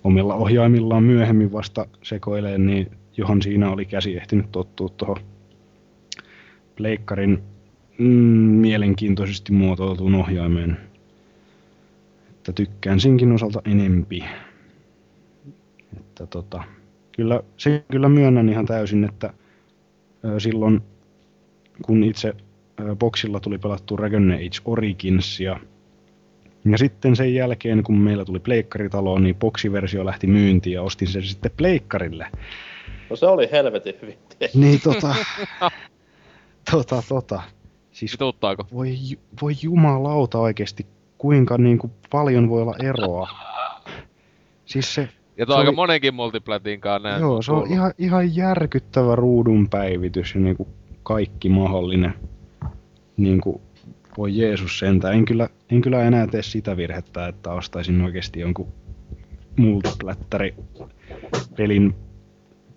omilla 0.04 0.34
ohjaimillaan 0.34 1.02
myöhemmin 1.02 1.52
vasta 1.52 1.86
sekoileen, 2.02 2.66
niin 2.66 2.90
johon 3.18 3.42
siinä 3.42 3.70
oli 3.70 3.84
käsi 3.84 4.16
ehtinyt 4.16 4.52
tottua 4.52 4.88
tuohon 4.88 5.16
pleikkarin 6.76 7.42
mm, 7.98 8.06
mielenkiintoisesti 8.60 9.52
muotoiltuun 9.52 10.14
ohjaimeen. 10.14 10.76
Että 12.30 12.52
tykkään 12.52 13.00
senkin 13.00 13.32
osalta 13.32 13.62
enempi. 13.64 14.24
Että 15.96 16.26
tota, 16.26 16.64
kyllä, 17.12 17.42
se 17.56 17.84
kyllä 17.90 18.08
myönnän 18.08 18.48
ihan 18.48 18.66
täysin, 18.66 19.04
että 19.04 19.32
ö, 20.24 20.40
silloin 20.40 20.80
kun 21.82 22.04
itse 22.04 22.34
ö, 22.80 22.96
boksilla 22.96 23.40
tuli 23.40 23.58
pelattu 23.58 23.96
Dragon 23.96 24.32
Age 24.32 24.60
Originsia, 24.64 25.60
ja 26.64 26.78
sitten 26.78 27.16
sen 27.16 27.34
jälkeen, 27.34 27.82
kun 27.82 27.98
meillä 27.98 28.24
tuli 28.24 28.38
pleikkaritalo, 28.38 29.18
niin 29.18 29.34
boksiversio 29.34 30.04
lähti 30.04 30.26
myyntiin 30.26 30.74
ja 30.74 30.82
ostin 30.82 31.08
sen 31.08 31.22
sitten 31.22 31.50
pleikkarille. 31.56 32.26
No 33.10 33.16
se 33.16 33.26
oli 33.26 33.48
helvetin 33.52 33.94
hyvin 34.02 34.18
tehty. 34.38 34.58
Niin 34.58 34.80
tota, 34.84 35.14
tota, 36.70 37.02
tota. 37.08 37.42
Siis 37.90 38.12
Vituuttaako? 38.12 38.66
voi, 38.72 38.94
voi 39.42 39.52
jumalauta 39.62 40.38
oikeesti, 40.38 40.86
kuinka 41.18 41.58
niinku 41.58 41.90
paljon 42.10 42.48
voi 42.48 42.62
olla 42.62 42.74
eroa. 42.82 43.28
Siis 44.64 44.94
se, 44.94 45.08
Ja 45.36 45.46
tuo 45.46 45.54
se 45.54 45.58
aika 45.58 45.68
oli- 45.70 45.76
monenkin 45.76 46.14
multiplatin 46.14 46.80
kanssa 46.80 47.08
näin. 47.08 47.20
Joo, 47.20 47.42
se 47.42 47.52
on 47.52 47.66
ihan, 47.72 47.92
ihan 47.98 48.36
järkyttävä 48.36 49.14
ruudun 49.16 49.68
päivitys 49.68 50.34
ja 50.34 50.40
niinku 50.40 50.68
kaikki 51.02 51.48
mahdollinen. 51.48 52.14
niin 53.16 53.40
kuin, 53.40 53.60
voi 54.18 54.36
Jeesus 54.38 54.78
sentään. 54.78 55.14
En 55.14 55.24
kyllä, 55.24 55.48
en 55.70 55.80
kyllä 55.80 56.02
enää 56.02 56.26
tee 56.26 56.42
sitä 56.42 56.76
virhettä, 56.76 57.28
että 57.28 57.50
ostaisin 57.52 58.00
oikeasti 58.02 58.40
jonkun 58.40 58.68
multiplättäri 59.56 60.54
pelin 61.56 61.94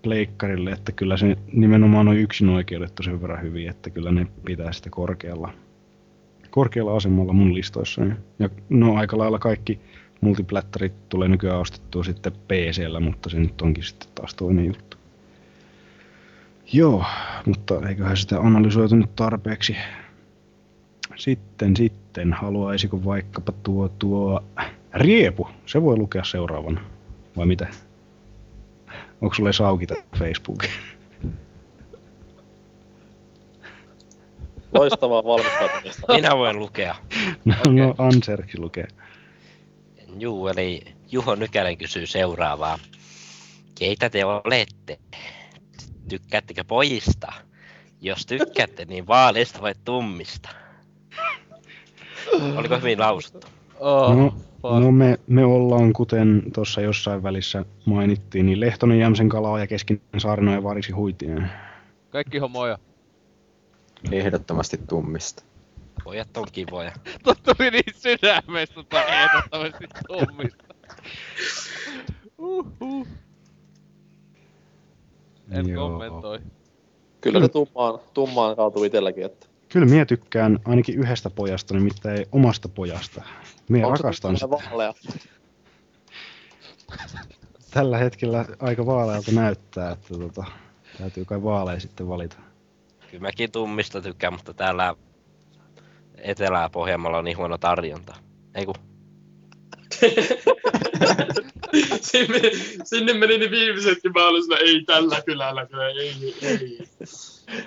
pleikkarille, 0.01 0.71
että 0.71 0.91
kyllä 0.91 1.17
se 1.17 1.37
nimenomaan 1.53 2.07
on 2.07 2.17
yksin 2.17 2.49
oikeudettu 2.49 3.03
sen 3.03 3.21
verran 3.21 3.41
hyvin, 3.41 3.69
että 3.69 3.89
kyllä 3.89 4.11
ne 4.11 4.27
pitää 4.45 4.71
sitä 4.71 4.89
korkealla, 4.89 5.53
korkealla 6.49 6.95
asemalla 6.95 7.33
mun 7.33 7.53
listoissa. 7.53 8.01
Ja 8.39 8.49
no 8.69 8.95
aika 8.95 9.17
lailla 9.17 9.39
kaikki 9.39 9.79
multiplättärit 10.21 11.09
tulee 11.09 11.27
nykyään 11.27 11.59
ostettua 11.59 12.03
sitten 12.03 12.31
PCllä, 12.31 12.99
mutta 12.99 13.29
se 13.29 13.39
nyt 13.39 13.61
onkin 13.61 13.83
sitten 13.83 14.09
taas 14.15 14.33
toinen 14.33 14.65
juttu. 14.65 14.97
Joo, 16.73 17.05
mutta 17.45 17.89
eiköhän 17.89 18.17
sitä 18.17 18.39
analysoitu 18.39 18.95
nyt 18.95 19.15
tarpeeksi. 19.15 19.75
Sitten, 21.15 21.75
sitten, 21.75 22.33
haluaisiko 22.33 23.03
vaikkapa 23.05 23.51
tuo, 23.63 23.89
tuo 23.89 24.43
Riepu, 24.93 25.47
se 25.65 25.81
voi 25.81 25.97
lukea 25.97 26.23
seuraavana, 26.23 26.81
vai 27.37 27.45
mitä? 27.45 27.67
Onko 29.21 29.35
sulle 29.35 29.53
sauki 29.53 29.87
Facebook? 30.19 30.63
Loistavaa 34.73 35.23
valmistautumista. 35.23 36.13
Minä 36.13 36.37
voin 36.37 36.59
lukea. 36.59 36.95
No, 37.45 37.55
okay. 37.59 37.73
no 37.73 37.95
Anserksi 37.97 38.59
lukee. 38.59 38.87
Juu, 40.19 40.47
eli 40.47 40.81
Juho 41.11 41.35
Nykänen 41.35 41.77
kysyy 41.77 42.07
seuraavaa. 42.07 42.79
Keitä 43.79 44.09
te 44.09 44.25
olette? 44.25 44.99
Tykkäättekö 46.09 46.63
pojista? 46.63 47.33
Jos 48.01 48.25
tykkäätte, 48.25 48.85
niin 48.85 49.07
vaaleista 49.07 49.61
vai 49.61 49.73
tummista? 49.85 50.49
Oliko 52.55 52.77
hyvin 52.77 52.99
lausuttu? 52.99 53.47
Oh, 53.81 54.15
no, 54.15 54.33
no 54.79 54.91
me, 54.91 55.19
me 55.27 55.45
ollaan, 55.45 55.93
kuten 55.93 56.43
tuossa 56.53 56.81
jossain 56.81 57.23
välissä 57.23 57.65
mainittiin, 57.85 58.45
niin 58.45 58.59
Lehtonen, 58.59 58.99
Jämsen, 58.99 59.29
Kalaa 59.29 59.59
ja 59.59 59.67
Keskinen 59.67 60.01
Saarino 60.17 60.53
ja 60.53 60.63
Variksi 60.63 60.91
Huitinen. 60.91 61.51
Kaikki 62.09 62.37
homoja. 62.37 62.77
Ehdottomasti 64.11 64.79
tummista. 64.89 65.43
Pojat 66.03 66.37
on 66.37 66.47
kivoja. 66.51 66.91
Totta 67.23 67.55
tuli 67.55 67.71
niin 67.71 67.83
sydämestä 67.95 68.83
tai 68.89 69.03
ehdottomasti 69.09 69.87
tummista. 70.07 70.63
Uhuh. 72.37 73.07
En 75.51 75.69
Joo. 75.69 75.89
kommentoi. 75.89 76.39
Kyllä 77.21 77.39
se 77.39 77.47
tummaan, 77.47 77.99
tummaan 78.13 78.55
kaatuu 78.55 78.83
itselläkin, 78.83 79.25
että 79.25 79.47
Kyllä 79.73 79.85
minä 79.85 80.05
tykkään 80.05 80.59
ainakin 80.65 80.99
yhdestä 80.99 81.29
pojasta, 81.29 81.73
nimittäin 81.73 82.25
omasta 82.31 82.69
pojasta. 82.69 83.21
Minä 83.69 83.87
Onko 83.87 83.97
rakastan 83.97 84.35
sitä. 84.35 84.49
vaalea? 84.49 84.93
Tällä 87.71 87.97
hetkellä 87.97 88.45
aika 88.59 88.85
vaalealta 88.85 89.31
näyttää, 89.31 89.91
että 89.91 90.17
tota, 90.17 90.43
täytyy 90.97 91.25
kai 91.25 91.43
vaaleja 91.43 91.79
sitten 91.79 92.07
valita. 92.07 92.37
Kyllä 93.11 93.21
mäkin 93.21 93.51
tummista 93.51 94.01
tykkään, 94.01 94.33
mutta 94.33 94.53
täällä 94.53 94.95
Etelä-Pohjanmaalla 96.17 97.17
on 97.17 97.25
niin 97.25 97.37
huono 97.37 97.57
tarjonta. 97.57 98.15
Ei 98.55 98.65
kun 98.65 98.75
sinne, 102.11 102.39
sinne 102.83 103.13
meni 103.13 103.37
ne 103.37 103.51
viimeisetkin 103.51 104.11
mahdollisena, 104.13 104.57
ei 104.57 104.83
tällä 104.83 105.21
kylällä 105.25 105.65
kyllä, 105.65 105.87
ei, 105.87 106.35
ei. 106.41 106.79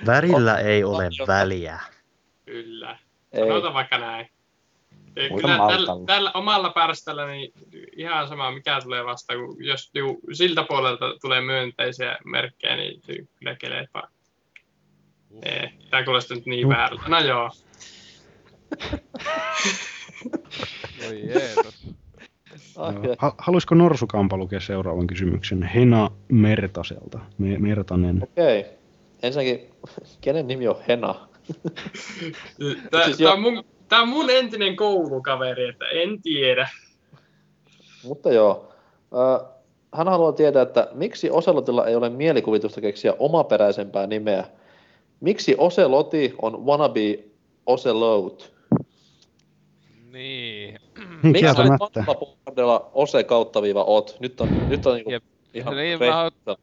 Värillä 0.07 0.59
ei 0.59 0.85
ole 0.85 1.09
väliä. 1.27 1.81
Kyllä. 2.45 2.99
Ei. 3.33 3.49
Sanotaan 3.49 3.75
vaikka 3.75 3.99
näin. 3.99 4.29
Ei, 5.17 5.29
kyllä 5.29 5.59
tällä, 5.69 5.93
tällä, 6.07 6.31
omalla 6.35 6.71
pärställä 6.71 7.27
niin 7.27 7.53
ihan 7.97 8.29
sama 8.29 8.51
mikä 8.51 8.81
tulee 8.83 9.05
vasta, 9.05 9.35
kun 9.37 9.65
jos 9.65 9.91
niinku 9.95 10.21
siltä 10.33 10.65
puolelta 10.69 11.05
tulee 11.21 11.41
myönteisiä 11.41 12.19
merkkejä, 12.25 12.77
niin 12.77 13.01
kyllä 13.39 13.55
kelepaa. 13.55 14.09
Ei, 15.43 15.69
tää 15.91 16.05
kuulostaa 16.05 16.37
nyt 16.37 16.47
niin 16.47 16.67
Uh. 16.67 16.73
väärältä. 16.73 17.03
No 17.09 17.19
joo. 17.21 17.51
Voi 21.05 21.27
Jeesus. 21.29 21.87
Haluaisiko 23.39 23.75
Norsukampa 23.75 24.37
lukea 24.37 24.61
seuraavan 24.61 25.07
kysymyksen? 25.07 25.63
Hena 25.63 26.11
Mertaselta. 26.29 27.19
Me- 27.39 27.59
Mertanen. 27.59 28.23
Okei. 28.23 28.65
Ensinnäkin, 29.23 29.71
kenen 30.25 30.47
nimi 30.47 30.69
on 30.69 30.83
Hena? 30.89 31.29
Tää, 32.91 33.05
Siis 33.05 33.21
on 33.21 33.43
mun, 33.43 33.65
tää 33.89 34.01
on 34.01 34.09
mun 34.09 34.31
entinen 34.31 34.77
koulukaveri, 34.77 35.69
että 35.69 35.85
en 35.89 36.23
tiedä. 36.23 36.69
Mutta 38.05 38.33
joo. 38.33 38.73
Hän 39.95 40.09
haluaa 40.09 40.33
tietää, 40.33 40.63
että 40.63 40.89
miksi 40.93 41.31
Oselotilla 41.31 41.87
ei 41.87 41.97
ole 41.97 42.11
mielikuvitusta 42.11 42.81
keksiä 42.81 43.15
omaperäisempää 43.19 44.07
nimeä. 44.07 44.45
Miksi 45.21 45.55
Oseloti 45.59 46.35
on 46.43 46.67
wannabe 46.67 47.25
Oselot? 47.67 48.55
Niin. 50.13 50.81
Miksi 51.23 51.57
vanhalla 51.57 52.35
bordella 52.45 52.91
Ose 52.95 53.25
kautta 53.25 53.63
viiva 53.63 53.85
ot? 53.85 54.17
Nyt 54.21 54.41
on, 54.41 54.69
nyt 54.69 54.87
on 54.87 54.95
niinku 54.95 55.11
Jep. 55.11 55.25
ihan 55.55 55.77
niin, 55.77 55.99
mä 55.99 56.23
oon 56.23 56.57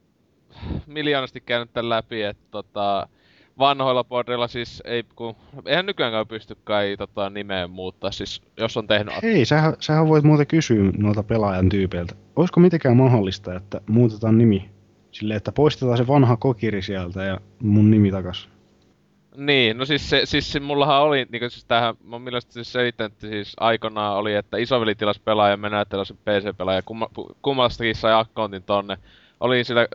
miljoonasti 0.87 1.41
käynyt 1.41 1.73
tän 1.73 1.89
läpi, 1.89 2.23
että 2.23 2.43
tota, 2.51 3.07
vanhoilla 3.61 4.03
bordeilla 4.03 4.47
siis 4.47 4.83
ei, 4.85 5.03
kun, 5.15 5.35
eihän 5.65 5.85
nykyäänkään 5.85 6.27
pysty 6.27 6.57
kai 6.63 6.95
tota, 6.97 7.29
nimeen 7.29 7.69
muuttaa, 7.69 8.11
siis 8.11 8.41
jos 8.57 8.77
on 8.77 8.87
tehnyt... 8.87 9.13
Hei, 9.23 9.45
sähän, 9.45 9.73
sähän 9.79 10.07
voit 10.07 10.23
muuten 10.23 10.47
kysyä 10.47 10.91
noilta 10.97 11.23
pelaajan 11.23 11.69
tyypeiltä. 11.69 12.15
Olisiko 12.35 12.59
mitenkään 12.59 12.97
mahdollista, 12.97 13.55
että 13.55 13.81
muutetaan 13.87 14.37
nimi 14.37 14.69
silleen, 15.11 15.37
että 15.37 15.51
poistetaan 15.51 15.97
se 15.97 16.07
vanha 16.07 16.37
kokiri 16.37 16.81
sieltä 16.81 17.23
ja 17.23 17.39
mun 17.59 17.91
nimi 17.91 18.11
takas? 18.11 18.49
Niin, 19.37 19.77
no 19.77 19.85
siis, 19.85 20.09
se, 20.09 20.21
siis 20.25 20.51
se, 20.51 20.59
mullahan 20.59 21.01
oli, 21.01 21.25
niinku 21.31 21.49
siis 21.49 21.65
tähän, 21.65 21.95
mä 22.03 22.15
oon 22.15 22.21
mielestäni 22.21 22.53
siis 22.53 22.73
selitän, 22.73 23.05
että 23.05 23.27
siis 23.27 23.53
aikanaan 23.59 24.17
oli, 24.17 24.33
että 24.33 24.57
isoveli 24.57 24.95
tilas 24.95 25.19
pelaaja, 25.19 25.57
mä 25.57 25.69
näyttelen 25.69 26.05
sen 26.05 26.17
PC-pelaaja, 26.17 26.81
kumma, 26.81 27.07
kummastakin 27.41 27.95
sai 27.95 28.13
accountin 28.13 28.63
tonne. 28.63 28.97
Oli 29.39 29.63
sillä 29.63 29.87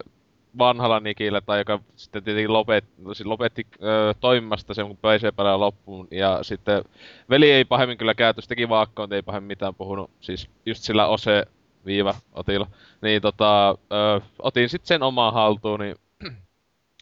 vanhalla 0.58 1.00
nikillä, 1.00 1.40
tai 1.40 1.58
joka 1.58 1.80
sitten 1.96 2.24
tietenkin 2.24 2.52
lopet, 2.52 2.84
siis 3.12 3.26
lopetti 3.26 3.66
öö, 3.82 4.14
toimimasta 4.20 4.74
sen, 4.74 4.86
kun 4.86 4.96
PC-pelaaja 4.96 5.60
loppuun. 5.60 6.08
Ja 6.10 6.38
sitten 6.42 6.84
veli 7.30 7.50
ei 7.50 7.64
pahemmin 7.64 7.98
kyllä 7.98 8.14
käytös, 8.14 8.48
teki 8.48 8.68
accountin, 8.70 9.16
ei 9.16 9.22
pahemmin 9.22 9.46
mitään 9.46 9.74
puhunut, 9.74 10.10
siis 10.20 10.48
just 10.66 10.82
sillä 10.82 11.06
ose 11.06 11.44
viiva 11.86 12.14
otilla. 12.32 12.66
Niin 13.02 13.22
tota, 13.22 13.70
öö, 13.70 14.20
otin 14.38 14.68
sitten 14.68 14.88
sen 14.88 15.02
omaan 15.02 15.32
haltuun, 15.34 15.80
niin 15.80 15.96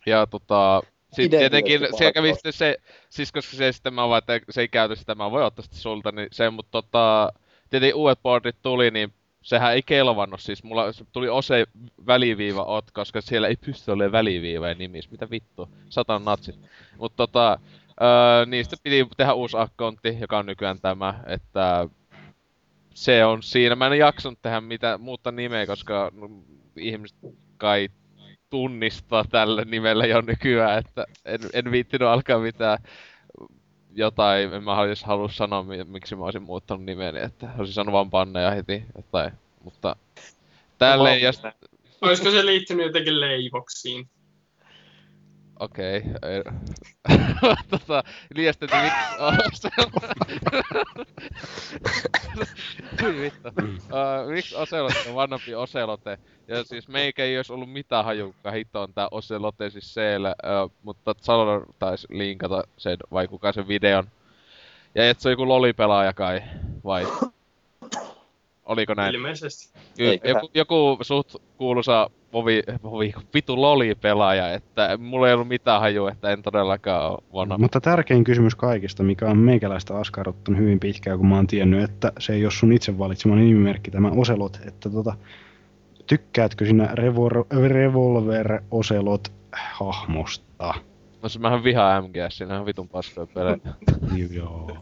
ja 0.07 0.27
tota, 0.27 0.83
sitten 1.13 1.41
tietenkin 1.41 1.81
siellä 1.97 2.13
kävi 2.13 2.35
sitten 2.35 2.53
se, 2.53 2.77
siis 3.11 3.33
koska 3.33 3.57
se 3.57 3.73
sitten 3.73 3.95
mä 3.95 4.09
vaan, 4.09 4.19
että 4.19 4.41
se 4.51 4.61
ei 4.61 4.69
käytä 4.69 4.95
sitä, 4.95 5.15
mä 5.15 5.31
voin 5.31 5.45
ottaa 5.45 5.63
sitä 5.63 5.77
sulta, 5.77 6.13
niin 6.13 6.29
se, 6.33 6.51
mutta 6.51 6.71
tota, 6.71 7.33
tietenkin 7.71 7.95
uudet 7.95 8.19
boardit 8.23 8.57
tuli, 8.63 8.91
niin 8.91 9.13
sehän 9.45 9.73
ei 9.73 9.83
kelvannut, 9.83 10.41
siis 10.41 10.65
mulla 10.65 10.85
tuli 11.13 11.29
ose 11.29 11.67
väliviiva 12.07 12.65
ot, 12.65 12.91
koska 12.91 13.21
siellä 13.21 13.49
ei 13.49 13.57
pysty 13.57 13.91
olemaan 13.91 14.13
väliviivoja 14.13 14.75
nimissä, 14.75 15.11
mitä 15.11 15.31
vittu, 15.31 15.69
satan 15.89 16.25
natsit. 16.25 16.57
Mutta 16.99 17.17
tota, 17.17 17.59
öö, 18.03 18.47
niistä 18.47 18.77
piti 18.83 19.09
tehdä 19.17 19.33
uusi 19.33 19.57
accountti, 19.57 20.17
joka 20.21 20.39
on 20.39 20.47
nykyään 20.47 20.81
tämä, 20.81 21.15
että 21.27 21.89
se 22.95 23.25
on 23.25 23.43
siinä. 23.43 23.75
Mä 23.75 23.87
en 23.87 23.99
jaksanut 23.99 24.39
tehdä 24.43 24.61
mitä 24.61 24.99
muuta 24.99 25.33
nimeä, 25.33 25.67
koska 25.67 26.13
ihmiset 26.77 27.19
kai 27.57 27.89
tunnistaa 28.51 29.25
tällä 29.31 29.65
nimellä 29.65 30.07
jo 30.07 30.21
nykyään, 30.21 30.79
että 30.79 31.07
en, 31.25 31.41
en 31.53 31.71
viittinyt 31.71 32.09
alkaa 32.09 32.39
mitään 32.39 32.79
jotain, 33.97 34.53
en 34.55 34.65
mä 34.65 34.85
edes 34.85 35.05
halua 35.05 35.29
sanoa, 35.29 35.63
mi- 35.63 35.85
miksi 35.85 36.17
mä 36.17 36.25
olisin 36.25 36.43
muuttanut 36.43 36.85
nimeni, 36.85 37.21
että 37.21 37.49
olisin 37.59 37.75
sanonut 37.75 37.93
vaan 37.93 38.11
panneja 38.11 38.51
heti 38.51 38.85
jotain, 38.97 39.33
mutta 39.65 39.97
tälleen 40.79 41.23
ja 41.23 41.33
Olisiko 42.01 42.31
se 42.31 42.47
liittynyt 42.47 42.87
jotenkin 42.87 43.21
leivoksiin? 43.21 44.09
Okei. 45.61 46.03
Okay. 46.17 46.43
tota, 47.71 48.05
liiasta, 48.35 48.65
että 48.65 48.83
miksi... 48.83 49.69
Vittu. 53.21 53.49
Uh, 53.49 54.33
miksi 54.33 54.57
Oselote 54.57 55.09
on 55.09 55.15
vanhempi 55.15 55.55
Oselote? 55.55 56.19
Ja 56.49 56.65
siis 56.65 56.89
meikä 56.89 57.25
ei 57.25 57.37
olisi 57.37 57.53
ollut 57.53 57.73
mitään 57.73 58.05
hajukaan 58.05 58.55
hitoon 58.55 58.95
tää 58.95 59.09
Oselote 59.11 59.71
siis 59.71 59.95
siellä, 59.95 60.35
uh, 60.65 60.73
mutta 60.83 61.15
Salodor 61.21 61.67
taisi 61.79 62.07
linkata 62.11 62.63
sen, 62.77 62.97
vai 63.13 63.29
kuka 63.29 63.53
sen 63.53 63.69
videon. 63.69 64.11
Ja 64.95 65.11
et 65.11 65.21
se 65.21 65.29
on 65.29 65.33
joku 65.33 65.49
lolipelaaja 65.49 66.13
kai, 66.13 66.43
vai? 66.85 67.07
Oliko 68.67 68.95
näin? 68.95 69.15
Ilmeisesti. 69.15 69.79
Joku, 70.25 70.51
joku 70.55 70.99
suht 71.03 71.35
kuuluisa 71.57 72.11
Vovi, 72.35 72.63
vovi, 72.83 73.15
vitu 73.35 73.61
loli-pelaaja, 73.63 74.53
että 74.53 74.99
mulla 74.99 75.29
ei 75.29 75.35
ollut 75.35 75.49
mitään 75.49 75.81
hajua, 75.81 76.11
että 76.11 76.31
en 76.31 76.43
todellakaan 76.43 77.11
ole 77.11 77.19
vanha. 77.35 77.59
Mutta 77.59 77.81
tärkein 77.81 78.25
kysymys 78.25 78.55
kaikista, 78.55 79.03
mikä 79.03 79.27
on 79.27 79.39
meikäläistä 79.39 79.99
askarruttanut 79.99 80.61
hyvin 80.61 80.81
pitkään, 80.81 81.19
kun 81.19 81.27
mä 81.29 81.37
oon 81.37 81.47
tiennyt, 81.47 81.83
että 81.83 82.13
se 82.19 82.33
ei 82.33 82.45
ole 82.45 82.53
sun 82.53 82.73
itse 82.73 82.99
valitsema 82.99 83.37
nimimerkki, 83.37 83.91
tämä 83.91 84.11
Oselot, 84.11 84.61
että 84.67 84.91
tota, 84.91 85.15
tykkäätkö 86.07 86.67
sinä 86.67 86.85
Revor- 86.87 87.69
Revolver 87.69 88.63
Oselot 88.71 89.33
hahmosta? 89.53 90.75
No 91.23 91.29
se 91.29 91.39
mähän 91.39 91.65
vihaan 91.65 92.05
MGS, 92.05 92.39
siinä 92.39 92.61
on 92.61 92.67
vitun 92.67 92.89
paskoja 92.89 93.27
pelejä. 93.27 93.59
Joo. 94.31 94.77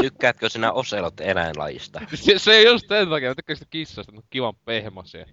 Tykkäätkö 0.00 0.48
sinä 0.48 0.72
Oselot 0.72 1.20
eläinlajista? 1.20 2.00
se, 2.14 2.38
se 2.38 2.52
ei 2.52 2.66
just 2.66 2.88
sen 2.88 3.08
takia, 3.08 3.28
mä 3.28 3.34
tykkään 3.34 3.56
sitä 3.56 3.70
kissasta, 3.70 4.12
mutta 4.12 4.28
kivan 4.30 4.54
pehmosia. 4.64 5.26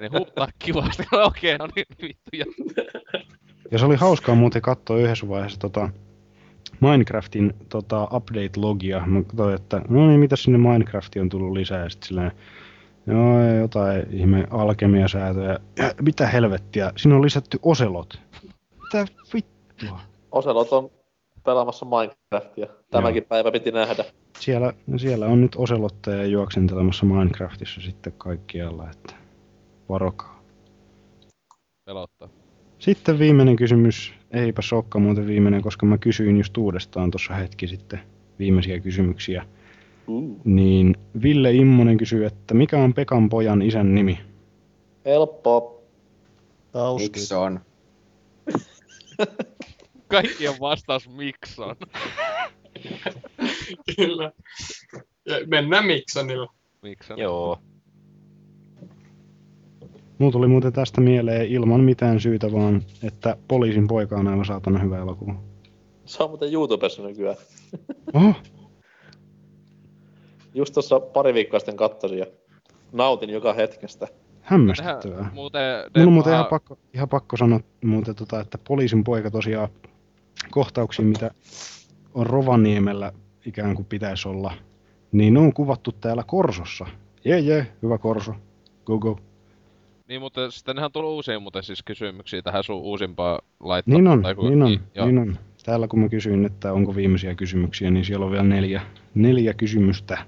Ne 0.00 0.08
huuttaa 0.18 0.48
kivasti, 0.58 1.02
okei, 1.12 1.54
okay, 1.54 1.66
no 1.66 1.72
niin 1.76 1.86
vittu. 2.02 2.30
Ja... 2.32 2.44
Ja 3.70 3.78
se 3.78 3.86
oli 3.86 3.96
hauskaa 3.96 4.34
muuten 4.34 4.62
katsoa 4.62 4.96
yhdessä 4.96 5.28
vaiheessa 5.28 5.60
tota 5.60 5.88
Minecraftin 6.80 7.54
tota, 7.68 8.04
update-logia. 8.04 9.06
Mä 9.06 9.22
katsoin, 9.22 9.54
että 9.54 9.82
no 9.88 10.06
niin, 10.06 10.20
mitä 10.20 10.36
sinne 10.36 10.58
Minecraftiin 10.58 11.20
on 11.22 11.28
tullut 11.28 11.52
lisää. 11.52 11.82
Ja 11.82 11.88
sit 11.88 12.02
silleen, 12.02 12.32
joo, 13.06 13.42
jotain 13.60 14.06
ihme 14.10 14.46
alkemiasäätöjä. 14.50 15.58
Ja 15.76 15.94
mitä 16.02 16.26
helvettiä, 16.26 16.92
siinä 16.96 17.16
on 17.16 17.22
lisätty 17.22 17.58
oselot. 17.62 18.20
Mitä 18.82 19.04
vittua? 19.34 20.00
Oselot 20.32 20.72
on 20.72 20.90
pelaamassa 21.44 21.86
Minecraftia. 21.86 22.66
Tämäkin 22.90 23.24
päivä 23.24 23.52
piti 23.52 23.72
nähdä. 23.72 24.04
Siellä, 24.38 24.72
siellä 24.96 25.26
on 25.26 25.40
nyt 25.40 25.56
oselotteja 25.56 26.26
juoksentelemassa 26.26 27.06
Minecraftissa 27.06 27.80
sitten 27.80 28.12
kaikkialla, 28.18 28.90
että 28.90 29.14
varokaa. 29.88 30.42
Pelottaa. 31.84 32.28
Sitten 32.78 33.18
viimeinen 33.18 33.56
kysymys, 33.56 34.14
eipä 34.30 34.62
sokka 34.62 34.98
muuten 34.98 35.26
viimeinen, 35.26 35.62
koska 35.62 35.86
mä 35.86 35.98
kysyin 35.98 36.36
just 36.36 36.56
uudestaan 36.56 37.10
tuossa 37.10 37.34
hetki 37.34 37.68
sitten 37.68 38.00
viimeisiä 38.38 38.80
kysymyksiä. 38.80 39.46
Uh. 40.06 40.40
Niin 40.44 40.96
Ville 41.22 41.52
Immonen 41.52 41.96
kysyy, 41.96 42.26
että 42.26 42.54
mikä 42.54 42.78
on 42.78 42.94
Pekan 42.94 43.28
pojan 43.28 43.62
isän 43.62 43.94
nimi? 43.94 44.20
Helppo. 45.04 45.82
Mikson. 46.98 47.60
Kaikkien 50.08 50.54
vastaus 50.60 51.08
Mikson. 51.08 51.76
Kyllä. 53.96 54.32
Ja 55.24 55.34
mennään 55.46 55.86
Miksonilla. 55.86 56.52
Mikson. 56.82 57.18
Joo. 57.18 57.58
Mulla 60.18 60.32
tuli 60.32 60.48
muuten 60.48 60.72
tästä 60.72 61.00
mieleen 61.00 61.46
ilman 61.46 61.80
mitään 61.80 62.20
syytä 62.20 62.52
vaan, 62.52 62.82
että 63.02 63.36
poliisin 63.48 63.88
poika 63.88 64.16
on 64.16 64.28
aivan 64.28 64.44
saatana 64.44 64.78
hyvä 64.78 64.98
elokuva. 64.98 65.34
Se 66.04 66.22
on 66.22 66.30
muuten 66.30 66.52
YouTubessa 66.52 67.02
nykyään. 67.02 67.36
Oho, 68.14 68.34
Just 70.54 70.74
tuossa 70.74 71.00
pari 71.00 71.34
viikkoa 71.34 71.60
sitten 71.60 71.76
katsoin 71.76 72.18
ja 72.18 72.26
nautin 72.92 73.30
joka 73.30 73.52
hetkestä. 73.52 74.08
hämmästyttävää. 74.40 75.30
Muuten... 75.34 75.62
Mun 75.96 76.06
on 76.06 76.12
muuten 76.12 76.32
ihan 76.32 76.46
pakko, 76.46 76.78
ihan 76.94 77.08
pakko 77.08 77.36
sanoa 77.36 77.60
muuten, 77.84 78.14
tota, 78.14 78.40
että 78.40 78.58
poliisin 78.68 79.04
poika 79.04 79.30
tosiaan 79.30 79.68
kohtauksiin, 80.50 81.08
mitä 81.08 81.30
on 82.14 82.26
Rovaniemellä 82.26 83.12
ikään 83.46 83.74
kuin 83.74 83.86
pitäisi 83.86 84.28
olla, 84.28 84.52
niin 85.12 85.34
ne 85.34 85.40
on 85.40 85.52
kuvattu 85.52 85.92
täällä 85.92 86.24
Korsossa. 86.26 86.86
Jee, 87.24 87.38
jee, 87.38 87.66
hyvä 87.82 87.98
Korso. 87.98 88.34
Go, 88.84 88.98
go. 88.98 89.18
Niin, 90.08 90.20
mutta 90.20 90.50
sittenhän 90.50 90.84
on 90.84 90.92
tullut 90.92 91.10
uusia 91.10 91.40
muuten 91.40 91.62
siis 91.62 91.82
kysymyksiä 91.82 92.42
tähän 92.42 92.64
sun 92.64 92.76
uusimpaan 92.76 93.38
laittaa. 93.60 93.94
Niin 93.94 94.08
on, 94.08 94.22
tai 94.22 94.34
kun- 94.34 94.50
niin 94.50 94.62
on, 94.62 94.80
joo. 94.94 95.06
niin 95.06 95.18
on. 95.18 95.38
Täällä 95.64 95.88
kun 95.88 96.00
mä 96.00 96.08
kysyin, 96.08 96.46
että 96.46 96.72
onko 96.72 96.96
viimeisiä 96.96 97.34
kysymyksiä, 97.34 97.90
niin 97.90 98.04
siellä 98.04 98.26
on 98.26 98.32
vielä 98.32 98.44
neljä, 98.44 98.82
neljä 99.14 99.54
kysymystä 99.54 100.18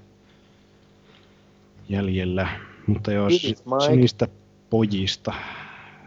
jäljellä. 1.89 2.47
Mutta 2.87 3.11
jos 3.11 3.55
niistä 3.95 4.27
pojista, 4.69 5.33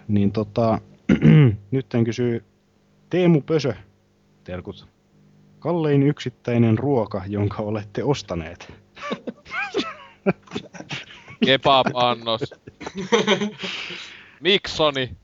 niin 0.08 0.32
tota, 0.32 0.78
nyt 1.70 1.94
en 1.94 2.04
kysy 2.04 2.44
Teemu 3.10 3.40
Pösö, 3.40 3.74
terkut. 4.44 4.86
Kallein 5.58 6.02
yksittäinen 6.02 6.78
ruoka, 6.78 7.22
jonka 7.26 7.62
olette 7.62 8.04
ostaneet. 8.04 8.72
Kebab-annos. 11.44 12.40
Miksoni. 14.40 15.16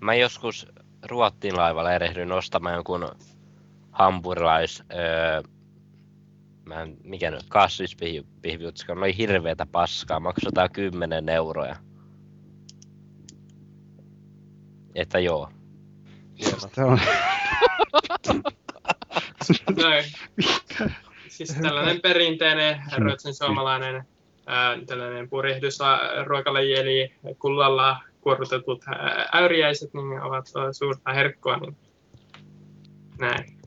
Mä 0.00 0.14
joskus 0.14 0.66
Ruottin 1.06 1.56
laivalla 1.56 1.92
erehdyin 1.92 2.32
ostamaan 2.32 2.74
jonkun 2.74 3.08
hampurilais... 3.92 4.82
Öö, 4.94 5.42
mä 6.68 6.82
en, 6.82 6.96
mikä 7.04 7.30
nyt, 7.30 7.48
kasvispihviutska, 7.48 8.94
ne 8.94 9.00
oli 9.00 9.16
hirveetä 9.16 9.66
paskaa, 9.66 10.20
maksoi 10.20 10.52
10 10.72 11.28
euroa. 11.28 11.76
Että 14.94 15.18
joo. 15.18 15.50
On... 16.78 17.00
Näin. 19.82 20.04
Siis 21.28 21.54
tällainen 21.62 22.00
perinteinen 22.00 22.82
ruotsin 22.96 23.34
suomalainen 23.34 24.04
ää, 24.46 24.78
tällainen 24.86 25.28
purjehdusruokalaji, 25.28 26.74
eli 26.74 27.14
kullalla 27.38 27.96
kuorrutetut 28.20 28.84
ää, 28.88 29.28
äyriäiset, 29.34 29.94
niin 29.94 30.22
ovat 30.22 30.46
suurta 30.72 31.12
herkkua, 31.12 31.56
niin 31.56 31.76
näin. 33.18 33.58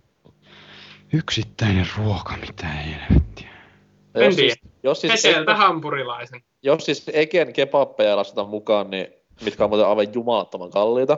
Yksittäinen 1.13 1.87
ruoka, 1.97 2.37
mitä 2.37 2.67
helvettiä. 2.67 3.51
Jos 4.15 4.35
siis, 4.35 4.55
jos 4.83 5.01
siis, 5.01 5.13
Peseltä 5.13 5.55
hampurilaisen. 5.55 6.43
jos 6.63 6.85
siis 6.85 7.11
Eken 7.13 7.53
kebabbeja 7.53 8.17
lasketaan 8.17 8.49
mukaan, 8.49 8.89
niin, 8.89 9.07
mitkä 9.45 9.63
on 9.63 9.69
muuten 9.69 9.87
aivan 9.87 10.13
jumalattoman 10.13 10.71
kalliita, 10.71 11.17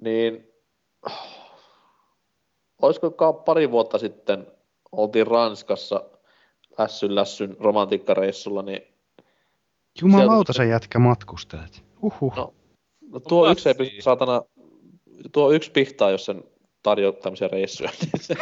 niin 0.00 0.52
olisiko 2.82 3.32
pari 3.32 3.70
vuotta 3.70 3.98
sitten 3.98 4.46
oltiin 4.92 5.26
Ranskassa 5.26 6.04
lässyn 6.78 7.14
lässyn 7.14 7.56
romantiikkareissulla, 7.60 8.62
niin 8.62 8.82
Jumalauta 10.00 10.52
sä 10.52 10.64
jätkä 10.64 10.98
matkustelet. 10.98 11.84
Uhuh. 12.02 12.36
No, 12.36 12.54
no 13.10 13.20
tuo 13.20 13.50
yksi 13.50 13.68
ei 13.68 13.74
pysty, 13.74 14.02
saatana, 14.02 14.42
tuo 15.32 15.52
yksi 15.52 15.70
pihtaa, 15.70 16.10
jos 16.10 16.24
sen 16.24 16.44
tarjoaa 16.82 17.12
tämmöisiä 17.12 17.48
reissuja. 17.48 17.90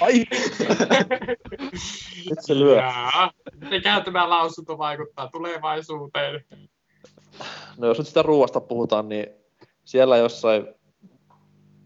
Ai! 0.00 0.14
Nyt 2.30 2.38
se 2.40 2.58
lyö. 2.58 2.76
Jaa, 2.76 3.32
mikä 3.70 4.00
tämä 4.00 4.30
lausunto 4.30 4.78
vaikuttaa 4.78 5.28
tulevaisuuteen? 5.28 6.44
No 7.78 7.86
jos 7.86 7.98
nyt 7.98 8.06
sitä 8.06 8.22
ruoasta 8.22 8.60
puhutaan, 8.60 9.08
niin 9.08 9.26
siellä 9.84 10.16
jossain 10.16 10.66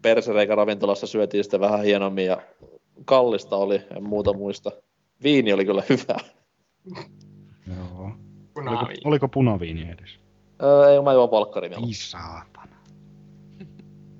persereikä 0.03 0.55
ravintolassa 0.55 1.07
syötiin 1.07 1.43
sitten 1.43 1.59
vähän 1.59 1.83
hienommin 1.83 2.25
ja 2.25 2.37
kallista 3.05 3.55
oli, 3.55 3.81
en 3.95 4.03
muuta 4.03 4.33
muista. 4.33 4.71
Viini 5.23 5.53
oli 5.53 5.65
kyllä 5.65 5.83
hyvä. 5.89 6.17
Joo. 7.67 8.03
Oliko, 8.05 8.15
Punaviini. 8.53 9.01
oliko 9.05 9.27
punaviini 9.27 9.89
edes? 9.91 10.19
Öö, 10.63 10.89
ei, 10.93 11.01
mä 11.01 11.13
juon 11.13 11.31
valkkaria 11.31 11.77
Ei 11.87 11.93
saatana. 11.93 12.75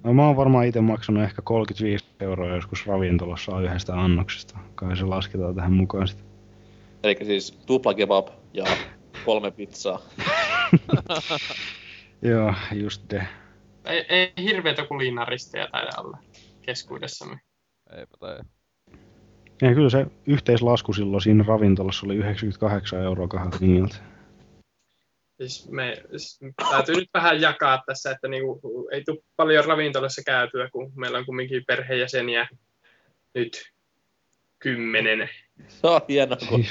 No 0.04 0.14
mä 0.14 0.28
oon 0.28 0.36
varmaan 0.36 0.66
itse 0.66 0.82
maksanut 0.82 1.24
ehkä 1.24 1.42
35 1.42 2.06
euroa 2.20 2.56
joskus 2.56 2.88
ravintolassa 2.88 3.62
yhdestä 3.62 4.02
annoksesta. 4.02 4.58
Kai 4.76 4.98
se 4.98 5.06
lasketaan 5.06 5.56
tähän 5.56 5.74
mukaan 5.74 6.08
sitten. 6.08 6.26
Eli 7.04 7.18
siis 7.24 7.52
tupla 7.66 7.94
kebab 7.94 8.28
ja 8.54 8.66
kolme 9.26 9.52
pizzaa. 9.52 10.00
Joo, 12.22 12.54
just 12.72 13.02
de. 13.10 13.28
Ei, 13.86 14.06
ei 14.10 14.34
hirveätä 14.44 14.86
kulinaristeja 14.86 15.68
taida 15.72 15.92
olla 15.98 16.18
keskuudessamme. 16.62 17.40
Eipä 17.98 18.18
tai. 18.20 18.40
Ja 19.62 19.74
kyllä 19.74 19.90
se 19.90 20.06
yhteislasku 20.28 20.94
silloin 20.94 21.22
siinä 21.22 21.44
ravintolassa 21.48 22.06
oli 22.06 22.16
98 22.16 23.02
euroa 23.02 23.28
kahdelta 23.28 23.58
niiltä. 23.62 23.96
Siis 25.38 25.70
me 25.72 26.04
siis 26.12 26.40
täytyy 26.72 26.96
nyt 26.96 27.10
vähän 27.14 27.42
jakaa 27.42 27.84
tässä, 27.86 28.12
että 28.12 28.28
niinku, 28.28 28.62
ei 28.92 29.04
tule 29.04 29.20
paljon 29.36 29.66
ravintolassa 29.66 30.22
käytyä, 30.26 30.70
kun 30.70 30.92
meillä 30.96 31.18
on 31.18 31.26
kumminkin 31.26 31.64
perheenjäseniä 31.68 32.48
nyt 33.34 33.73
kymmenen. 34.64 35.30
Se 35.68 35.88
on 35.88 36.02
hienoa, 36.10 36.38
kun 36.50 36.66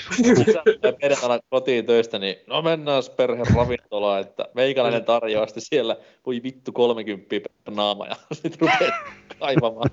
perjantaina 1.01 1.39
kotiin 1.51 1.87
töistä, 1.87 2.19
niin 2.19 2.37
no 2.47 2.63
mennään 2.63 3.03
perhe 3.17 3.45
ravintolaan, 3.55 4.21
että 4.21 4.49
meikäläinen 4.55 5.05
tarjoaa 5.05 5.47
sitten 5.47 5.63
siellä, 5.63 5.97
voi 6.27 6.43
vittu 6.43 6.73
30 6.73 7.29
per 7.31 7.75
naama 7.75 8.07
ja 8.07 8.17
sitten 8.33 8.61
rupeaa 8.61 8.99
kaivamaan 9.39 9.91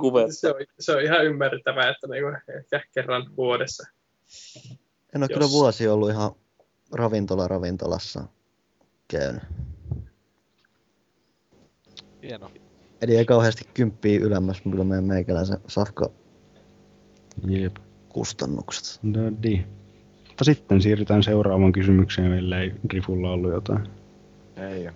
kuvet. 0.00 0.26
Se 0.30 0.48
on, 0.48 0.54
se 0.78 0.92
on 0.92 1.02
ihan 1.02 1.24
ymmärrettävää, 1.24 1.90
että 1.90 2.06
niinku 2.06 2.28
ehkä 2.54 2.88
kerran 2.94 3.36
vuodessa. 3.36 3.86
En 5.14 5.22
ole 5.22 5.28
Jos- 5.30 5.38
kyllä 5.38 5.50
vuosi 5.50 5.88
ollut 5.88 6.10
ihan 6.10 6.30
ravintola 6.92 7.48
ravintolassa 7.48 8.24
käynyt. 9.08 9.42
Hieno. 12.22 12.50
Eli 13.02 13.16
ei 13.16 13.24
kauheasti 13.24 13.64
kymppiä 13.74 14.20
ylemmäs 14.20 14.60
kyllä 14.60 14.84
meidän 14.84 15.04
meikäläisen 15.04 15.58
safka 15.66 16.10
Jep. 17.48 17.76
kustannukset. 18.08 19.00
Daddy. 19.14 19.58
Mutta 20.28 20.44
sitten 20.44 20.82
siirrytään 20.82 21.22
seuraavaan 21.22 21.72
kysymykseen, 21.72 22.32
ellei 22.32 22.72
Drifulla 22.90 23.30
ollut 23.30 23.52
jotain. 23.52 23.88
Ei 24.56 24.86
oo. 24.86 24.92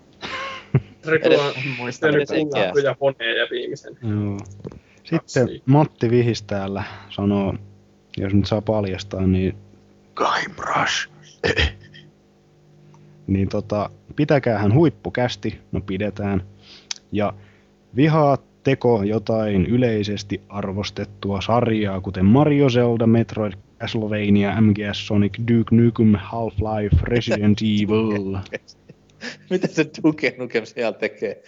Riku 1.06 1.26
Edes 1.26 2.02
on 2.02 2.14
mitenkään. 2.14 2.50
pullakkuja 2.50 2.94
poneja 2.98 3.46
viimeisen. 3.50 3.98
Joo. 4.02 4.38
Sitten 5.04 5.48
Matti 5.66 6.10
Vihis 6.10 6.42
täällä 6.42 6.84
sanoo, 7.10 7.54
jos 8.16 8.34
nyt 8.34 8.46
saa 8.46 8.62
paljastaa, 8.62 9.26
niin 9.26 9.56
Guybrush. 10.14 11.08
niin 13.26 13.48
tota, 13.48 13.90
pitäkäähän 14.16 14.74
huippukästi, 14.74 15.60
no 15.72 15.80
pidetään. 15.80 16.42
Ja 17.12 17.32
vihaa 17.96 18.38
teko 18.66 19.02
jotain 19.02 19.66
yleisesti 19.66 20.40
arvostettua 20.48 21.40
sarjaa, 21.40 22.00
kuten 22.00 22.24
Mario 22.24 22.70
Zelda, 22.70 23.06
Metroid, 23.06 23.52
Castlevania, 23.80 24.60
MGS, 24.60 25.06
Sonic, 25.06 25.38
Duke 25.38 25.76
Nukem, 25.76 26.14
Half-Life, 26.14 26.98
Resident 27.02 27.58
Evil. 27.82 28.36
Miten 29.50 29.70
se 29.70 29.86
Duke 30.02 30.34
Nukem 30.38 30.66
siellä 30.66 30.92
tekee? 30.92 31.42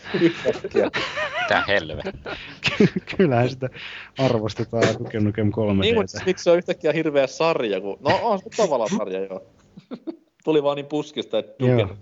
Mitä 1.43 1.65
helvettiä. 1.69 2.37
Kyllähän 3.17 3.51
sitä 3.51 3.69
arvostetaan 4.19 4.99
Duke 4.99 5.21
Nukem 5.21 5.51
3 5.51 5.81
Niin, 5.81 5.95
mutta 5.95 6.21
miksi 6.27 6.45
se 6.45 6.51
on 6.51 6.59
yhtäkkiä 6.59 6.93
hirveä 6.93 7.27
sarja? 7.27 7.81
Kun... 7.81 7.99
No 8.01 8.21
on 8.23 8.39
se 8.39 8.45
tavallaan 8.57 8.91
sarja, 8.99 9.21
joo. 9.21 9.47
Tuli 10.45 10.63
vaan 10.63 10.77
niin 10.77 10.87
puskista, 10.87 11.39
että 11.39 11.55
Duke. 11.61 11.95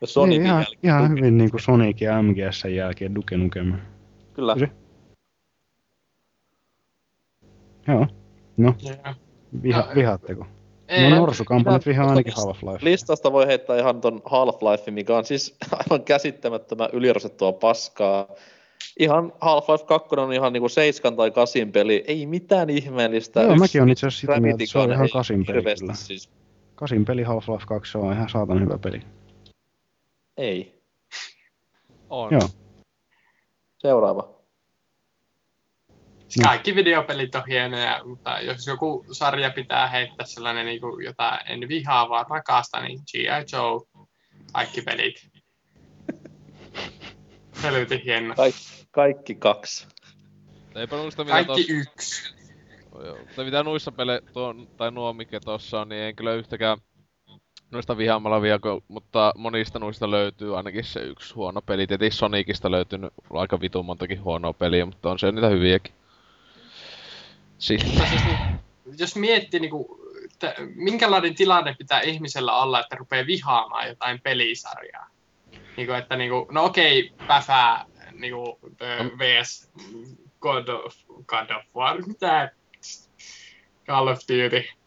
Ja 0.00 0.06
Sonicin 0.06 0.42
niin, 0.42 0.46
ihan, 0.46 0.58
jälkeen. 0.62 0.78
ihan 0.82 1.10
hyvin 1.10 1.38
niin 1.38 1.50
kuin 1.50 1.60
Sonic 1.60 2.00
ja 2.00 2.22
MGS 2.22 2.64
jälkeen 2.74 3.14
Duke 3.14 3.36
Nukem. 3.36 3.72
Kyllä. 4.32 4.56
Se. 4.58 4.68
Joo. 7.88 8.06
No, 8.56 8.74
Joo. 8.82 9.14
viha, 9.62 9.88
vihaatteko? 9.94 10.46
Ei. 10.88 11.10
no 11.10 11.16
Norsukampanat 11.16 11.86
vihaa 11.86 12.08
ainakin 12.08 12.32
Half-Life. 12.32 12.84
Listasta 12.84 13.32
voi 13.32 13.46
heittää 13.46 13.78
ihan 13.78 14.00
ton 14.00 14.22
Half-Life, 14.24 14.90
mikä 14.90 15.16
on 15.16 15.24
siis 15.24 15.56
aivan 15.78 16.04
käsittämättömän 16.04 16.88
ylirostettua 16.92 17.52
paskaa. 17.52 18.26
Ihan 18.98 19.32
Half-Life 19.40 19.84
2 19.86 20.08
on 20.16 20.32
ihan 20.32 20.52
niinku 20.52 20.68
7 20.68 21.16
tai 21.16 21.30
8 21.30 21.72
peli, 21.72 22.04
ei 22.06 22.26
mitään 22.26 22.70
ihmeellistä. 22.70 23.40
Joo, 23.40 23.50
Yksi 23.50 23.60
mäkin 23.60 23.82
on 23.82 23.90
itse 23.90 24.06
asiassa 24.06 24.20
sitä 24.20 24.40
mieltä, 24.40 24.62
että 24.64 24.72
se 24.72 24.78
on 24.78 24.92
ihan 24.92 25.06
ei 25.06 25.08
kasin 25.12 25.46
peli 25.46 25.56
hirveästi 25.56 25.80
kyllä. 25.84 25.94
Siis, 25.94 26.30
Kasin 26.74 27.04
peli 27.04 27.22
Half-Life 27.22 27.66
2 27.66 27.92
se 27.92 27.98
on 27.98 28.12
ihan 28.12 28.28
saatan 28.28 28.60
hyvä 28.60 28.78
peli. 28.78 29.02
Ei. 30.36 30.82
On. 32.10 32.32
Joo. 32.32 32.48
Seuraava. 33.78 34.40
No. 36.38 36.44
Kaikki 36.44 36.74
videopelit 36.74 37.34
on 37.34 37.42
hienoja, 37.48 38.00
mutta 38.04 38.40
jos 38.40 38.66
joku 38.66 39.04
sarja 39.12 39.50
pitää 39.50 39.86
heittää 39.86 40.26
sellainen, 40.26 40.66
niin 40.66 40.80
kuin, 40.80 41.04
jota 41.04 41.38
en 41.38 41.68
vihaa 41.68 42.08
vaan 42.08 42.26
rakasta, 42.30 42.80
niin 42.80 42.98
G.I. 43.12 43.26
Joe, 43.52 44.06
kaikki 44.52 44.82
pelit. 44.82 45.30
Helvetin 47.62 48.00
hieno. 48.04 48.34
Kaikki, 48.34 48.86
kaikki 48.90 49.34
kaksi. 49.34 49.86
Eipä 50.74 50.96
muista 50.96 51.24
mitä 51.24 51.32
Kaikki 51.32 51.62
tos... 51.62 51.70
yksi. 51.70 52.34
Joo, 53.04 53.18
Mutta 53.18 53.44
mitä 53.44 53.62
noissa 53.62 53.92
pele, 53.92 54.22
tuon, 54.32 54.68
tai 54.76 54.90
nuo 54.90 55.12
mikä 55.12 55.40
tossa 55.40 55.80
on, 55.80 55.88
niin 55.88 56.02
en 56.02 56.16
kyllä 56.16 56.34
yhtäkään 56.34 56.78
noista 57.70 57.96
vihaamalla 57.96 58.42
viako, 58.42 58.82
mutta 58.88 59.32
monista 59.36 59.78
noista 59.78 60.10
löytyy 60.10 60.56
ainakin 60.56 60.84
se 60.84 61.00
yksi 61.00 61.34
huono 61.34 61.62
peli. 61.62 61.86
Tietysti 61.86 62.18
Sonicista 62.18 62.70
löytynyt 62.70 63.12
aika 63.30 63.60
vitun 63.60 63.84
montakin 63.84 64.24
huonoa 64.24 64.52
peliä, 64.52 64.86
mutta 64.86 65.10
on 65.10 65.18
se 65.18 65.32
niitä 65.32 65.48
hyviäkin. 65.48 65.94
Sitten. 67.58 67.88
Mutta 67.88 68.06
siis, 68.06 68.22
jos 69.00 69.16
miettii, 69.16 69.60
niin 69.60 69.70
kuin, 69.70 69.86
että 70.24 70.54
minkälainen 70.74 71.34
tilanne 71.34 71.74
pitää 71.78 72.00
ihmisellä 72.00 72.56
olla, 72.56 72.80
että 72.80 72.96
rupeaa 72.96 73.26
vihaamaan 73.26 73.88
jotain 73.88 74.20
pelisarjaa. 74.20 75.06
Niin 75.76 75.86
kuin, 75.86 75.98
että 75.98 76.16
niin 76.16 76.30
kuin, 76.30 76.46
no 76.50 76.64
okei, 76.64 77.12
päfää 77.26 77.84
niin 78.12 78.34
kuin, 78.34 78.56
the 78.76 79.10
vs 79.18 79.70
God 80.40 80.68
of, 80.68 80.94
God 81.26 81.50
of 81.50 81.64
War, 81.76 82.06
mitä? 82.06 82.50
Call 83.86 84.08
of 84.08 84.18
Duty. 84.18 84.79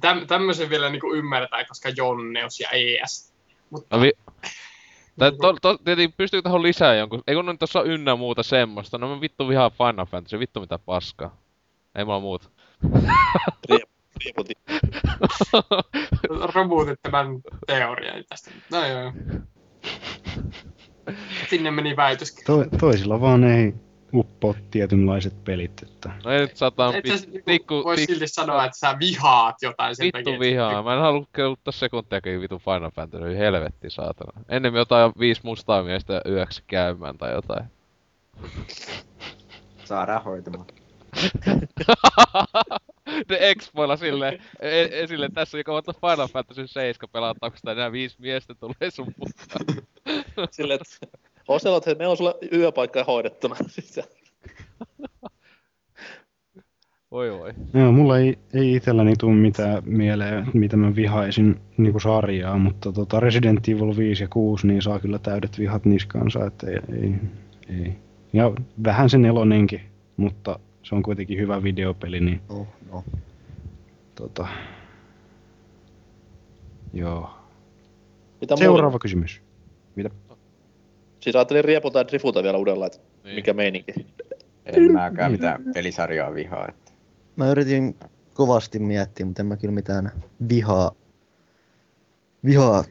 Täm, 0.00 0.26
tämmöisen 0.26 0.70
vielä 0.70 0.90
niin 0.90 1.00
kuin 1.00 1.18
ymmärtää, 1.18 1.64
koska 1.64 1.88
Jonneus 1.96 2.60
ja 2.60 2.68
ES. 2.70 3.32
Mutta 3.70 3.96
No 3.96 4.02
vi... 4.02 4.12
Tai 5.18 5.32
to, 5.32 5.52
to, 5.62 5.78
tietenkin 5.78 6.14
pystyykö 6.16 6.42
tähän 6.42 6.62
lisää 6.62 6.94
jonkun, 6.94 7.22
ei 7.26 7.34
kun 7.34 7.46
nyt 7.46 7.58
tossa 7.58 7.80
on 7.80 7.86
ynnä 7.86 8.16
muuta 8.16 8.42
semmoista, 8.42 8.98
no 8.98 9.14
mä 9.14 9.20
vittu 9.20 9.48
vihaa 9.48 9.70
Final 9.70 10.06
Fantasy, 10.06 10.38
vittu 10.38 10.60
mitä 10.60 10.78
paskaa. 10.78 11.36
Ei 11.94 12.04
mulla 12.04 12.20
muuta. 12.20 12.48
Rieputin. 13.68 14.56
romuutit 16.54 16.98
tämän 17.02 17.26
teorian 17.66 18.24
tästä. 18.28 18.50
No 18.70 18.86
joo. 18.86 19.12
Sinne 21.50 21.70
meni 21.70 21.96
väitöskin. 21.96 22.44
To, 22.44 22.64
toisilla 22.80 23.20
vaan 23.20 23.44
ei 23.44 23.74
uppo 24.14 24.54
tietynlaiset 24.70 25.44
pelit. 25.44 25.82
Että... 25.82 26.10
No 26.24 26.30
ei 26.30 26.40
nyt 26.40 26.56
sataan 26.56 26.94
Et 26.94 27.06
sä 27.06 27.26
pi- 27.26 27.42
pikku, 27.46 27.84
Voisi 27.84 28.02
pikku, 28.02 28.12
silti 28.12 28.28
sanoa, 28.28 28.64
että 28.64 28.78
sä 28.78 28.96
vihaat 28.98 29.56
jotain 29.62 29.96
sen 29.96 30.04
vittu 30.04 30.18
takia. 30.18 30.40
vihaa. 30.40 30.82
Mä 30.82 30.94
en 30.94 31.00
halua 31.00 31.26
keuttaa 31.32 31.72
sekuntiakin 31.72 32.40
vittu 32.40 32.58
Final 32.58 32.90
Fantasy, 32.90 33.36
helvetti 33.38 33.90
saatana. 33.90 34.44
Ennemmin 34.48 34.78
jotain 34.78 35.12
viisi 35.18 35.40
mustaa 35.44 35.82
miestä 35.82 36.20
yöksi 36.28 36.62
käymään 36.66 37.18
tai 37.18 37.32
jotain. 37.32 37.64
Saa 39.84 40.06
rahoitumaan. 40.06 40.66
ne 43.30 43.36
expoilla 43.40 43.96
silleen 43.96 44.42
e- 44.60 44.88
esille 45.02 45.28
tässä, 45.34 45.58
joka 45.58 45.72
on 45.72 45.82
Final 46.00 46.28
Fantasy 46.28 46.66
7 46.66 47.08
pelataan, 47.12 47.38
onko 47.42 47.56
sitä 47.56 47.72
enää 47.72 47.92
viisi 47.92 48.16
miestä 48.18 48.54
tulee 48.54 48.90
sun 48.90 49.14
mukaan. 49.16 49.84
Silleen, 50.50 50.78
että 50.80 51.18
Oselot, 51.48 51.86
hei, 51.86 51.94
meillä 51.94 52.10
on 52.10 52.16
sulle 52.16 52.34
yöpaikka 52.52 53.04
hoidettuna. 53.04 53.56
Sitten 53.68 54.04
Voi 57.10 57.32
voi. 57.38 57.52
Joo, 57.74 57.92
mulla 57.92 58.18
ei, 58.18 58.38
ei 58.54 58.74
itselläni 58.74 59.12
tule 59.18 59.34
mitään 59.34 59.82
mieleen, 59.86 60.46
mitä 60.54 60.76
mä 60.76 60.96
vihaisin 60.96 61.60
niinku 61.76 62.00
sarjaa, 62.00 62.58
mutta 62.58 62.92
tota 62.92 63.20
Resident 63.20 63.68
Evil 63.68 63.96
5 63.96 64.22
ja 64.24 64.28
6, 64.28 64.66
niin 64.66 64.82
saa 64.82 64.98
kyllä 64.98 65.18
täydet 65.18 65.58
vihat 65.58 65.84
niskaansa, 65.84 66.46
että 66.46 66.66
ei, 66.70 66.78
ei, 66.98 67.14
ei. 67.68 67.92
Ja 68.32 68.52
vähän 68.84 69.10
se 69.10 69.18
nelonenkin, 69.18 69.80
mutta 70.16 70.58
se 70.82 70.94
on 70.94 71.02
kuitenkin 71.02 71.38
hyvä 71.38 71.62
videopeli, 71.62 72.20
niin 72.20 72.40
Oh, 72.48 72.66
no. 72.92 73.04
tota... 74.14 74.46
Joo. 76.94 77.30
Mitä 78.40 78.56
Seuraava 78.56 78.90
muuta? 78.90 79.02
kysymys. 79.02 79.42
Mitä? 79.96 80.10
Siis 81.22 81.36
ajattelin 81.36 81.64
rieputa 81.64 81.98
ja 81.98 82.06
drifuta 82.08 82.42
vielä 82.42 82.58
uudella, 82.58 82.86
että 82.86 82.98
Niin. 83.24 83.34
mikä 83.34 83.52
meininki. 83.52 83.92
En 84.66 84.92
mäkään 84.92 85.32
mitään 85.32 85.64
pelisarjaa 85.74 86.34
vihaa. 86.34 86.68
Että. 86.68 86.92
Mä 87.36 87.50
yritin 87.50 87.96
kovasti 88.34 88.78
miettiä, 88.78 89.26
mutta 89.26 89.42
en 89.42 89.46
mä 89.46 89.56
kyllä 89.56 89.74
mitään 89.74 90.22
vihaa, 90.48 90.92
vihaa 92.44 92.84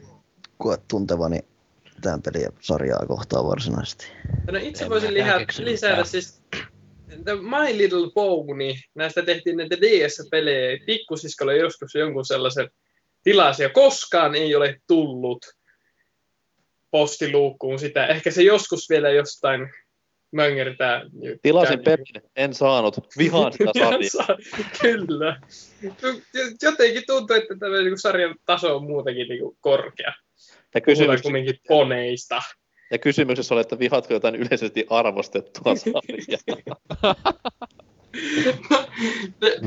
koe 0.58 0.78
tuntevani 0.88 1.40
tämän 2.02 2.22
pelin 2.22 2.48
sarjaa 2.60 3.06
kohtaan 3.08 3.48
varsinaisesti. 3.48 4.08
No 4.52 4.60
itse 4.62 4.84
En 4.84 4.90
voisin 4.90 5.10
mäkään 5.14 5.28
liha, 5.28 5.40
keksinyt 5.40 5.72
lisätä 5.72 5.91
mitään. 5.94 6.08
siis 6.08 6.41
The 7.24 7.36
My 7.36 7.78
Little 7.78 8.12
Pony, 8.14 8.74
näistä 8.95 9.22
tehtiin 9.22 9.58
näitä 9.58 9.76
DS-pelejä. 9.82 10.80
Pikkusiskolle 10.86 11.58
joskus 11.58 11.95
jonkun 11.95 12.26
sellaisen 12.26 12.70
tilasi 13.24 13.64
ja 13.64 13.70
koskaan 13.70 14.36
ei 14.36 14.56
ole 14.56 14.76
tullut 14.88 15.45
postiluukkuun 16.91 17.80
sitä. 17.80 18.05
Ehkä 18.07 18.31
se 18.31 18.43
joskus 18.43 18.89
vielä 18.89 19.09
jostain 19.09 19.69
möngertää. 20.31 21.01
Tilasin 21.41 21.84
pelin, 21.84 22.05
en 22.35 22.53
saanut. 22.53 22.97
Vihaan 23.18 23.53
sitä 23.57 23.72
sarjaa. 23.80 24.09
Sa- 24.27 24.38
Kyllä. 24.81 25.39
Jotenkin 26.61 27.03
tuntuu, 27.07 27.35
että 27.35 27.55
tämä 27.59 27.77
niinku 27.77 27.97
sarjan 27.97 28.35
taso 28.45 28.76
on 28.76 28.84
muutenkin 28.84 29.27
niinku 29.27 29.57
korkea. 29.61 30.13
Ja 30.76 30.81
kysymys, 30.81 31.22
kumminkin 31.22 31.59
poneista. 31.68 32.41
ja 32.91 32.97
kysymyksessä 32.97 33.55
oli, 33.55 33.61
että 33.61 33.80
vihaatko 33.80 34.13
jotain 34.13 34.35
yleisesti 34.35 34.85
arvostettua 34.89 35.76
sarjaa. 35.76 36.77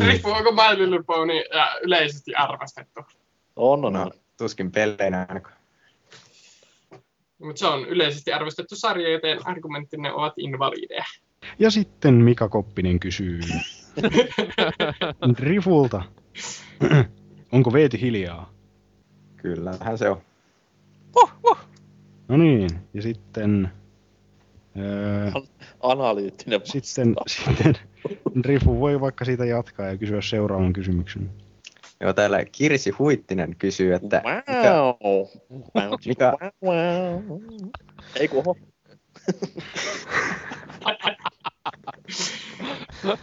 Riippuu, 0.07 0.33
onko 0.33 0.53
My 0.53 0.79
Little 0.83 1.03
Pony 1.07 1.33
yleisesti 1.83 2.35
arvostettu. 2.35 3.01
On, 3.57 3.85
on, 3.85 3.93
No, 3.93 4.03
on. 4.03 4.11
tuskin 4.39 4.73
peleinä 4.73 5.27
ainakaan. 5.29 5.57
Mutta 7.39 7.59
se 7.61 7.67
on 7.67 7.89
yleisesti 7.89 8.33
arvostettu 8.33 8.77
sarja, 8.77 9.13
joten 9.13 9.47
argumenttinne 9.47 10.13
ovat 10.13 10.35
invalideja. 10.37 11.05
Ja 11.59 11.71
sitten 11.71 12.15
Mika 12.15 12.49
Koppinen 12.49 13.01
kysyy 13.01 13.41
Rifulta. 15.39 16.03
Onko 17.53 17.73
Veeti 17.73 18.01
hiljaa? 18.01 18.53
Kyllähän 19.37 19.99
se 19.99 20.11
on. 20.11 20.21
No 22.29 22.37
niin, 22.37 22.71
ja 22.95 23.03
sitten... 23.03 23.71
Öö, 24.79 25.31
Analyyttinen 25.83 26.61
sitten, 26.65 27.15
sitten 27.27 27.75
Rifu 28.45 28.81
voi 28.81 29.01
vaikka 29.01 29.25
siitä 29.25 29.45
jatkaa 29.45 29.87
ja 29.87 29.97
kysyä 29.97 30.21
seuraavan 30.21 30.73
kysymyksen. 30.73 31.31
Joo, 32.05 32.13
täällä 32.13 32.45
Kirsi 32.45 32.91
Huittinen 32.91 33.57
kysyy, 33.57 33.95
että 33.95 34.23
Wow. 34.25 35.97
mikä, 36.07 36.33
Wow. 36.65 37.41
Ei 38.17 38.29
kun 38.29 38.39
oho. 38.39 38.57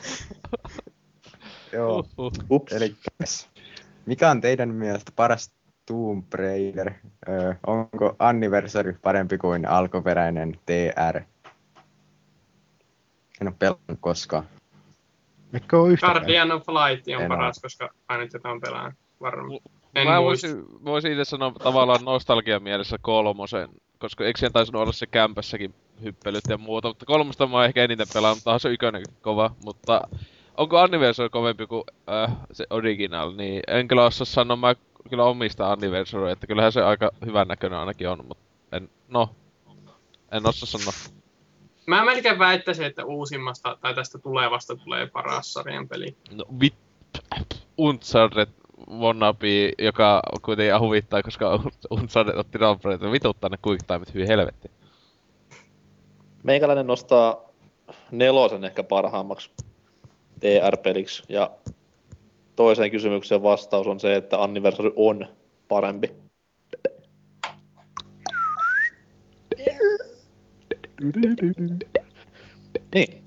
Joo. 1.74 2.08
Eli 2.72 2.96
mikä 4.06 4.30
on 4.30 4.42
teidän 4.42 4.70
mielestä 4.70 5.12
paras 5.16 5.52
Tomb 5.86 6.34
Raider? 6.34 6.92
Öö, 7.30 7.54
onko 7.68 8.16
Anniversary 8.20 9.00
parempi 9.02 9.38
kuin 9.38 9.68
alkuperäinen 9.68 10.56
TR? 10.66 11.18
En 13.42 13.48
ole 13.48 13.56
pelannut 13.60 13.98
koskaan. 14.00 14.44
Eikö 15.54 15.82
ole 15.82 15.90
yhtäkään? 15.90 16.18
Guardian 16.18 16.52
of 16.52 16.64
Light 16.68 17.08
on 17.08 17.22
En 17.22 17.28
paras, 17.28 17.60
koska 17.62 17.90
ainut 18.08 18.34
jota 18.34 18.50
on 18.50 18.62
pelaan 18.62 18.94
varmaan. 19.22 19.60
En 19.96 20.08
Mä 20.08 20.22
voisin, 20.22 20.66
voisin 20.86 21.12
itse 21.12 21.26
sanoa 21.26 21.52
tavallaan 21.52 22.06
nostalgian 22.06 22.64
mielessä 22.64 22.98
kolmosen, 23.02 23.70
koska 24.00 24.26
eikö 24.26 24.40
siihen 24.40 24.54
taisinut 24.54 24.82
olla 24.82 24.92
se 24.92 25.08
kämpässäkin 25.08 25.74
hyppelyt 26.04 26.44
ja 26.50 26.58
muuta, 26.58 26.88
mutta 26.88 27.06
kolmosta 27.06 27.48
mä 27.48 27.58
oon 27.58 27.66
ehkä 27.66 27.84
eniten 27.84 28.08
pelannut, 28.14 28.38
mutta 28.38 28.60
se 28.60 28.70
ykönen 28.70 29.04
kova, 29.22 29.52
mutta 29.66 30.02
onko 30.58 30.80
Anniversary 30.80 31.30
kovempi 31.30 31.68
kuin 31.68 31.84
äh, 32.10 32.38
se 32.52 32.68
original, 32.70 33.34
niin 33.36 33.62
en 33.68 33.88
kyllä 33.88 34.06
osaa 34.06 34.26
sanoa, 34.26 34.58
mä 34.58 34.76
kyllä 35.10 35.24
omistan 35.24 35.72
Anniversary, 35.72 36.30
että 36.30 36.48
kyllähän 36.48 36.72
se 36.72 36.82
aika 36.82 37.12
hyvän 37.26 37.48
näköinen 37.48 37.80
ainakin 37.80 38.10
on, 38.10 38.26
mutta 38.28 38.44
en, 38.72 38.90
no, 39.08 39.30
en 40.32 40.48
osaa 40.48 40.80
sanoa. 40.80 41.21
Mä 41.86 42.06
melkein 42.06 42.40
väittäisin, 42.40 42.86
että 42.86 43.06
uusimmasta 43.06 43.78
tai 43.82 43.96
tästä 43.96 44.18
tulevasta 44.18 44.76
tulee 44.76 45.08
paras 45.08 45.54
sarjan 45.54 45.88
peli. 45.88 46.16
No 46.32 46.46
vit... 46.60 46.74
Uncharted 47.78 48.48
wannabe, 48.92 49.72
joka 49.80 50.22
kuitenkin 50.42 50.80
huvittaa, 50.80 51.24
koska 51.24 51.60
Uncharted 51.90 52.38
otti 52.38 52.58
Rampart, 52.58 53.02
vituttaa 53.02 53.50
ne 53.50 53.58
quick 53.68 53.88
timeit 53.88 54.14
hyvin 54.14 54.28
helvetti. 54.28 54.72
Meikäläinen 56.44 56.88
nostaa 56.88 57.42
nelosen 58.12 58.64
ehkä 58.64 58.84
parhaammaksi 58.84 59.52
TR-peliksi. 60.40 61.24
Ja 61.30 61.52
toiseen 62.56 62.92
kysymykseen 62.92 63.44
vastaus 63.44 63.88
on 63.88 64.00
se, 64.00 64.16
että 64.16 64.44
Anniversary 64.44 64.94
on 64.96 65.28
parempi. 65.68 66.12
Niin. 72.96 73.22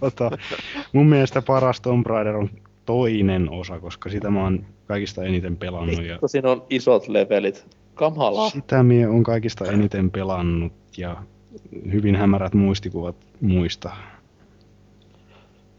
tota, 0.00 0.30
mun 0.92 1.06
mielestä 1.06 1.42
paras 1.42 1.80
Tomb 1.80 2.06
Raider 2.06 2.36
on 2.36 2.50
toinen 2.86 3.50
osa, 3.50 3.80
koska 3.80 4.10
sitä 4.10 4.30
mä 4.30 4.42
oon 4.42 4.66
kaikista 4.86 5.24
eniten 5.24 5.56
pelannut. 5.56 6.04
Ja 6.04 6.18
siinä 6.26 6.50
on 6.50 6.66
isot 6.70 7.08
levelit. 7.08 7.66
Kamala. 7.94 8.50
sitä 8.50 8.82
mie 8.82 9.08
on 9.08 9.22
kaikista 9.22 9.64
eniten 9.64 10.10
pelannut 10.10 10.72
ja 10.96 11.22
hyvin 11.92 12.16
hämärät 12.16 12.54
muistikuvat 12.54 13.16
muista. 13.40 13.90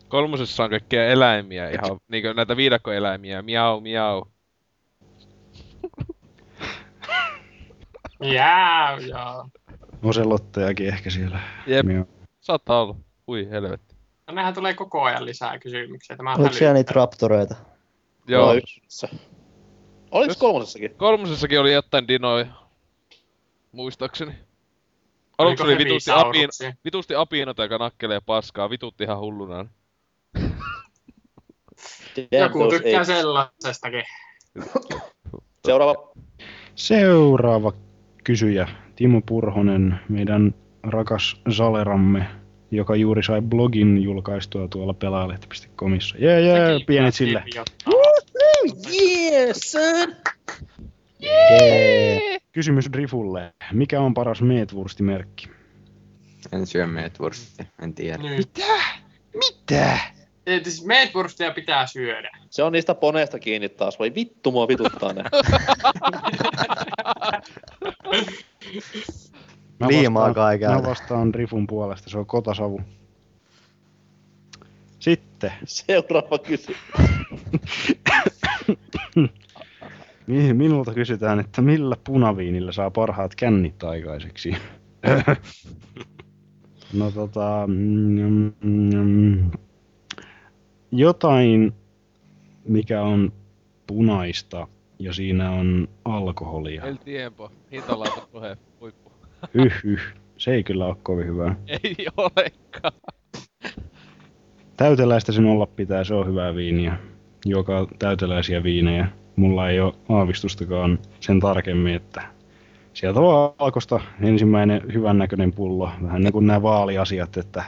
Kolmosessa 0.07 0.63
on 0.63 0.69
kaikkia 0.69 1.07
eläimiä, 1.07 1.69
ihan 1.69 1.99
niinkö 2.07 2.33
näitä 2.33 2.57
viidakkoeläimiä, 2.57 3.41
miau 3.41 3.81
miau. 3.81 4.25
Jää, 8.21 8.97
jaa. 8.97 9.49
Oselottejakin 10.03 10.87
ehkä 10.87 11.09
siellä. 11.09 11.39
Jep, 11.67 11.85
Mie- 11.85 12.05
saattaa 12.39 12.81
olla. 12.81 12.95
Ui 13.27 13.49
helvetti. 13.49 13.95
No 14.27 14.33
nehän 14.33 14.53
tulee 14.53 14.73
koko 14.73 15.03
ajan 15.03 15.25
lisää 15.25 15.59
kysymyksiä. 15.59 16.17
Tämä 16.17 16.33
Oliko 16.33 16.53
siellä 16.53 16.73
niitä 16.73 16.91
raptoreita? 16.95 17.55
Joo. 18.27 18.45
No, 18.45 18.53
yksissä. 18.53 19.09
Oliko 20.11 20.33
kolmosessakin? 20.39 20.95
Kolmosessakin 20.95 21.59
oli 21.59 21.73
jotain 21.73 22.07
dinoja. 22.07 22.45
Muistaakseni. 23.71 24.31
Oliko 24.31 24.43
Aluksi 25.37 25.63
oli 25.63 25.77
vitusti, 25.77 26.11
apiin, 26.11 26.49
vitusti 26.85 27.15
apinoita, 27.15 27.63
joka 27.63 27.77
nakkelee 27.77 28.19
paskaa. 28.19 28.69
Vitutti 28.69 29.03
ihan 29.03 29.19
hulluna. 29.19 29.65
Joku 32.31 32.69
tykkää 32.69 33.03
sellaisestakin. 33.03 34.03
Seuraava. 35.65 35.95
Seuraava 36.75 37.73
kysyjä, 38.23 38.67
Timo 38.95 39.21
Purhonen, 39.21 39.99
meidän 40.09 40.55
rakas 40.83 41.41
Saleramme, 41.49 42.25
joka 42.71 42.95
juuri 42.95 43.23
sai 43.23 43.41
blogin 43.41 44.03
julkaistua 44.03 44.67
tuolla 44.67 44.93
pelaalehti.comissa. 44.93 46.17
Jee, 46.17 46.41
jee, 46.41 46.79
pienet 46.87 47.15
sille. 47.15 47.43
Yeah, 48.91 49.55
son! 49.55 50.15
Jee. 51.19 52.39
Kysymys 52.51 52.89
Drifulle. 52.93 53.53
Mikä 53.73 54.01
on 54.01 54.13
paras 54.13 54.41
meetwurstimerkki? 54.41 55.49
En 56.51 56.65
syö 56.65 56.87
meetwurstia, 56.87 57.65
en 57.81 57.93
tiedä. 57.93 58.17
Mitä? 58.17 58.73
Mitä? 59.35 59.99
Et 60.45 60.63
Siis 60.63 60.85
meatwurstia 60.85 61.51
pitää 61.51 61.87
syödä. 61.87 62.29
Se 62.49 62.63
on 62.63 62.71
niistä 62.71 62.95
poneista 62.95 63.39
kiinni 63.39 63.69
taas. 63.69 63.99
Voi 63.99 64.15
vittu 64.15 64.51
mua 64.51 64.67
vituttaa 64.67 65.13
ne. 65.13 65.23
Mä 69.79 69.87
Liimaa 69.87 70.33
kaikkialta. 70.33 70.81
Mä 70.81 70.89
vastaan 70.89 71.33
Drifun 71.33 71.67
puolesta, 71.67 72.09
se 72.09 72.17
on 72.17 72.25
kotasavu. 72.25 72.81
Sitten. 74.99 75.51
Seuraava 75.65 76.37
kysymys. 76.37 76.81
Minulta 80.53 80.93
kysytään, 80.93 81.39
että 81.39 81.61
millä 81.61 81.95
punaviinillä 82.03 82.71
saa 82.71 82.91
parhaat 82.91 83.35
kännit 83.35 83.83
aikaiseksi? 83.83 84.55
no 86.99 87.11
tota... 87.11 87.63
Mm, 87.67 88.53
mm, 88.61 89.51
jotain, 90.91 91.73
mikä 92.63 93.01
on 93.01 93.33
punaista 93.87 94.67
ja 94.99 95.13
siinä 95.13 95.51
on 95.51 95.87
alkoholia. 96.05 96.83
El 96.83 96.95
tiempo. 96.95 97.51
Hintalaitos 97.71 98.27
puhe. 98.31 98.57
Huippu. 98.81 99.11
Hyh, 99.53 99.83
hyh. 99.83 100.01
Se 100.37 100.51
ei 100.51 100.63
kyllä 100.63 100.85
ole 100.85 100.95
kovin 101.03 101.27
hyvä. 101.27 101.55
Ei 101.67 101.95
olekaan. 102.17 102.93
Täyteläistä 104.77 105.31
sen 105.31 105.45
olla 105.45 105.65
pitää, 105.65 106.03
se 106.03 106.13
on 106.13 106.27
hyvää 106.27 106.55
viiniä. 106.55 106.97
Joka 107.45 107.87
täyteläisiä 107.99 108.63
viinejä. 108.63 109.07
Mulla 109.35 109.69
ei 109.69 109.79
ole 109.79 109.93
aavistustakaan 110.09 110.99
sen 111.19 111.39
tarkemmin, 111.39 111.93
että 111.93 112.21
sieltä 112.93 113.21
vaan 113.21 113.53
alkosta 113.57 113.99
ensimmäinen 114.21 114.81
hyvännäköinen 114.93 115.53
pullo. 115.53 115.89
Vähän 116.03 116.21
niin 116.21 116.33
kuin 116.33 116.47
nämä 116.47 116.61
vaaliasiat, 116.61 117.37
että 117.37 117.63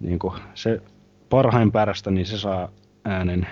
niin 0.00 0.18
kuin 0.18 0.34
se 0.54 0.80
parhain 1.34 1.72
pärästä, 1.72 2.10
niin 2.10 2.26
se 2.26 2.38
saa 2.38 2.68
äänen. 3.04 3.46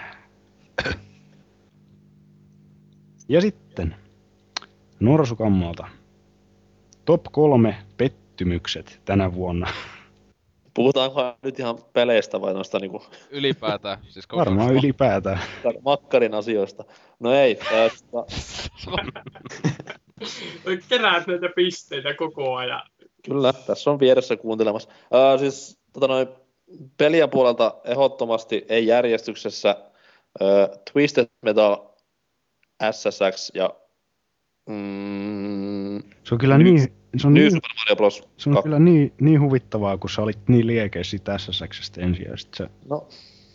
Ja 3.28 3.40
sitten 3.40 3.96
Norsukammalta. 5.00 5.88
Top 7.04 7.22
kolme 7.32 7.76
pettymykset 7.96 9.00
tänä 9.04 9.34
vuonna. 9.34 9.66
Puhutaanko 10.74 11.34
nyt 11.42 11.58
ihan 11.58 11.78
peleistä 11.92 12.40
vai 12.40 12.54
noista 12.54 12.78
niinku 12.78 13.02
Ylipäätään. 13.30 13.98
Siis 14.08 14.26
koko 14.26 14.40
Varmaan 14.40 14.74
ylipäätään. 14.74 15.40
makkarin 15.84 16.34
asioista? 16.34 16.84
No 17.20 17.32
ei. 17.32 17.58
Ää, 17.72 17.88
tota, 18.10 18.26
Keräät 20.88 21.26
näitä 21.26 21.48
pisteitä 21.56 22.14
koko 22.14 22.56
ajan. 22.56 22.82
Kyllä, 23.24 23.52
tässä 23.52 23.90
on 23.90 24.00
vieressä 24.00 24.36
kuuntelemassa. 24.36 24.90
Ää, 25.12 25.38
siis 25.38 25.78
tota 25.92 26.08
noin, 26.08 26.28
pelien 26.96 27.30
puolelta 27.30 27.74
ehdottomasti 27.84 28.64
ei 28.68 28.86
järjestyksessä 28.86 29.68
ää, 30.40 30.68
Twisted 30.92 31.26
Metal 31.42 31.76
SSX 32.92 33.50
ja 33.54 33.70
mm, 34.68 35.98
Se 36.24 36.34
on 36.34 36.38
kyllä 36.38 36.58
niin, 36.58 36.78
se 37.16 37.26
on 37.26 37.34
niin, 37.34 37.50
Super 37.50 37.70
Mario 37.78 37.96
Bros. 37.96 38.28
se 38.36 38.50
on 38.50 38.62
kyllä 38.62 38.78
niin, 38.78 39.12
niin 39.20 39.40
huvittavaa, 39.40 39.98
kun 39.98 40.10
sä 40.10 40.22
olit 40.22 40.48
niin 40.48 40.66
liekeä 40.66 41.04
siitä 41.04 41.38
SSXstä 41.38 42.00
ensin 42.00 42.26
ja 42.30 42.36
sit 42.36 42.54
sä 42.54 42.68
No, 42.90 43.08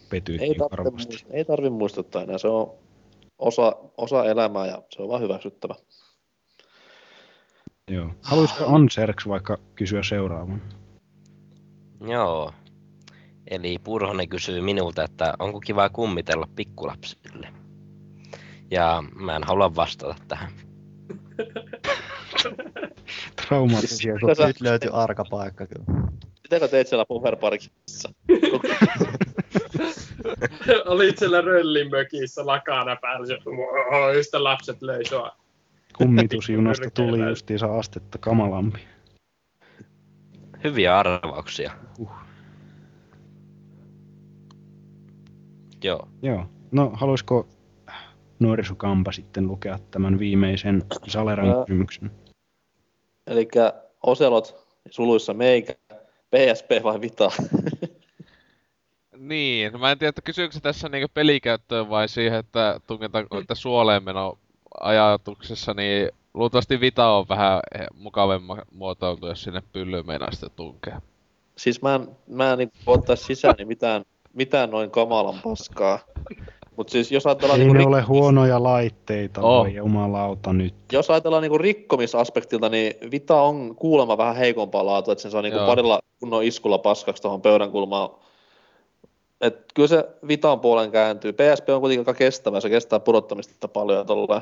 petyit 0.10 0.41
ei, 0.41 0.49
niin 0.49 0.60
tarvi, 0.69 0.84
varmasti. 0.85 1.26
ei 1.31 1.45
tarvi 1.45 1.69
muistuttaa 1.69 2.22
enää, 2.23 2.38
se 2.38 2.48
on 2.48 2.72
osa, 3.39 3.76
osa 3.98 4.26
elämää 4.26 4.65
ja 4.68 4.81
se 4.95 5.02
on 5.02 5.10
vaan 5.10 5.22
hyväksyttävä. 5.22 5.76
Joo. 7.91 8.10
Haluaisiko 8.22 8.65
Anserks 8.76 9.27
vaikka 9.27 9.57
kysyä 9.76 10.03
seuraavan? 10.03 10.61
Joo. 12.07 12.53
Eli 13.52 13.78
Purhonen 13.84 14.30
kysyy 14.30 14.61
minulta, 14.61 15.03
että 15.03 15.34
onko 15.40 15.60
kiva 15.60 15.90
kummitella 15.90 16.48
pikkulapsille. 16.56 17.48
Ja 18.72 19.03
mä 19.15 19.36
en 19.36 19.44
halua 19.44 19.76
vastata 19.76 20.15
tähän. 20.28 20.52
Traumaattisia 23.48 24.14
Nyt 24.48 24.61
löytyi 24.61 24.90
arka 24.94 25.26
paikka 25.30 25.68
kyllä. 25.68 25.86
Mitäkö 26.44 26.68
teit 26.68 26.88
siellä 26.88 27.06
Puherparkissa? 27.06 28.10
Olit 30.86 31.18
siellä 31.18 31.41
röllimökissä 31.41 32.45
lakana 32.45 32.95
päällä, 32.95 33.34
ja 33.34 33.38
"Oi, 33.98 34.24
sitten 34.24 34.44
lapset 34.44 34.82
löi 34.82 35.06
sua. 35.06 35.36
Kummitusjunasta 35.98 36.90
tuli 36.90 37.30
justiinsa 37.30 37.78
astetta 37.78 38.18
kamalampi. 38.18 38.80
Hyviä 40.64 40.99
arvauksia. 40.99 41.72
Uh. 41.99 42.11
Joo. 45.84 46.08
Joo. 46.22 46.45
No, 46.72 46.91
haluaisiko 46.94 47.48
nuorisokampa 48.40 49.12
sitten 49.12 49.48
lukea 49.48 49.80
tämän 49.91 50.20
viimeisen 50.20 50.84
Saleran 51.08 51.66
kysymyksen? 51.66 52.12
Eli 53.28 53.48
Oselot 54.04 54.68
suluissa 54.90 55.34
meikä, 55.34 55.74
PSP 56.32 56.84
vai 56.84 57.02
Vita? 57.02 57.32
Niin, 59.20 59.80
mä 59.80 59.91
en 59.91 59.99
tiedä, 59.99 60.10
että 60.10 60.22
kysyykö 60.22 60.54
se 60.54 60.60
tässä 60.60 60.90
niinku 60.90 61.08
pelikäyttöön 61.14 61.90
vai 61.90 62.10
siihen, 62.10 62.40
että 62.40 62.80
tungetaanko 62.88 63.40
että 63.40 63.56
suoleen 63.56 64.04
meno 64.04 64.38
ajatuksessa, 64.82 65.74
niin 65.74 66.10
luultavasti 66.34 66.80
Vita 66.80 67.08
on 67.08 67.26
vähän 67.30 67.60
mukavemmin 67.94 68.58
muotoiltu, 68.72 69.28
jos 69.28 69.44
sinne 69.44 69.64
pyllyyn 69.74 70.08
meinaa 70.08 70.32
sitten 70.32 70.49
tunkea. 70.56 71.02
Siis 71.56 71.82
mä 71.82 71.95
en, 71.95 72.08
mä 72.28 72.52
en 72.52 72.58
niin 72.58 72.72
ottais 72.86 73.26
sisään 73.26 73.56
niin 73.58 73.68
mitään, 73.68 74.06
mitään 74.38 74.69
noin 74.72 74.91
kamalan 74.91 75.39
paskaa. 75.43 75.99
Mut 76.76 76.89
siis 76.89 77.11
jos 77.11 77.26
ajatellaan, 77.26 77.59
Ei 77.59 77.65
niinku 77.65 77.77
ne 77.77 77.84
rik- 77.84 77.88
ole 77.88 78.01
huonoja 78.01 78.64
laitteita, 78.64 79.41
Oh. 79.41 79.64
voi 79.64 79.76
jumalauta 79.76 80.53
nyt. 80.53 80.76
jos 80.91 81.09
ajatellaan 81.09 81.41
niinku 81.43 81.57
rikkomisaspektilta, 81.57 82.69
niin 82.69 82.93
Vita 83.11 83.41
on 83.41 83.76
kuulemma 83.76 84.18
vähän 84.18 84.35
heikompaa 84.35 84.85
laatua, 84.85 85.11
että 85.11 85.22
sen 85.22 85.31
saa 85.31 85.41
niinku 85.41 85.57
Joo. 85.59 85.68
parilla 85.68 85.99
kunnon 86.19 86.43
iskulla 86.43 86.77
paskaksi 86.77 87.22
tuohon 87.22 87.41
pöydän 87.41 87.72
kulmaan. 87.72 88.09
Et 89.41 89.65
kyllä 89.76 89.88
se 89.88 90.05
Vitan 90.27 90.59
puolen 90.59 90.91
kääntyy. 90.91 91.34
PSP 91.34 91.69
on 91.69 91.80
kuitenkin 91.81 92.01
aika 92.01 92.14
kestävä, 92.14 92.59
se 92.59 92.69
kestää 92.69 92.99
pudottamista 92.99 93.68
paljon 93.68 94.05
tolleen. 94.05 94.41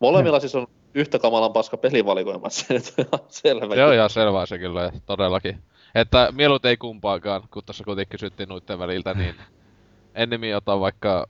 Molemmilla 0.00 0.40
siis 0.40 0.54
on 0.54 0.66
yhtä 0.94 1.18
kamalan 1.18 1.52
paska 1.52 1.76
pelivalikoima, 1.76 2.50
se 2.50 2.74
nyt 2.74 2.94
on 3.12 3.18
selvä. 3.28 3.74
Se 3.74 3.84
on 3.84 3.94
ihan 3.94 4.10
selvää 4.10 4.46
se 4.46 4.58
kyllä, 4.58 4.92
todellakin. 5.06 5.58
Että 5.94 6.28
mieluut 6.36 6.64
ei 6.64 6.76
kumpaakaan, 6.76 7.42
kun 7.50 7.62
tuossa 7.66 7.84
kuitenkin 7.84 8.10
kysyttiin 8.10 8.48
noiden 8.48 8.78
väliltä, 8.78 9.14
niin 9.14 9.34
ennemmin 10.14 10.56
otan 10.56 10.80
vaikka, 10.80 11.26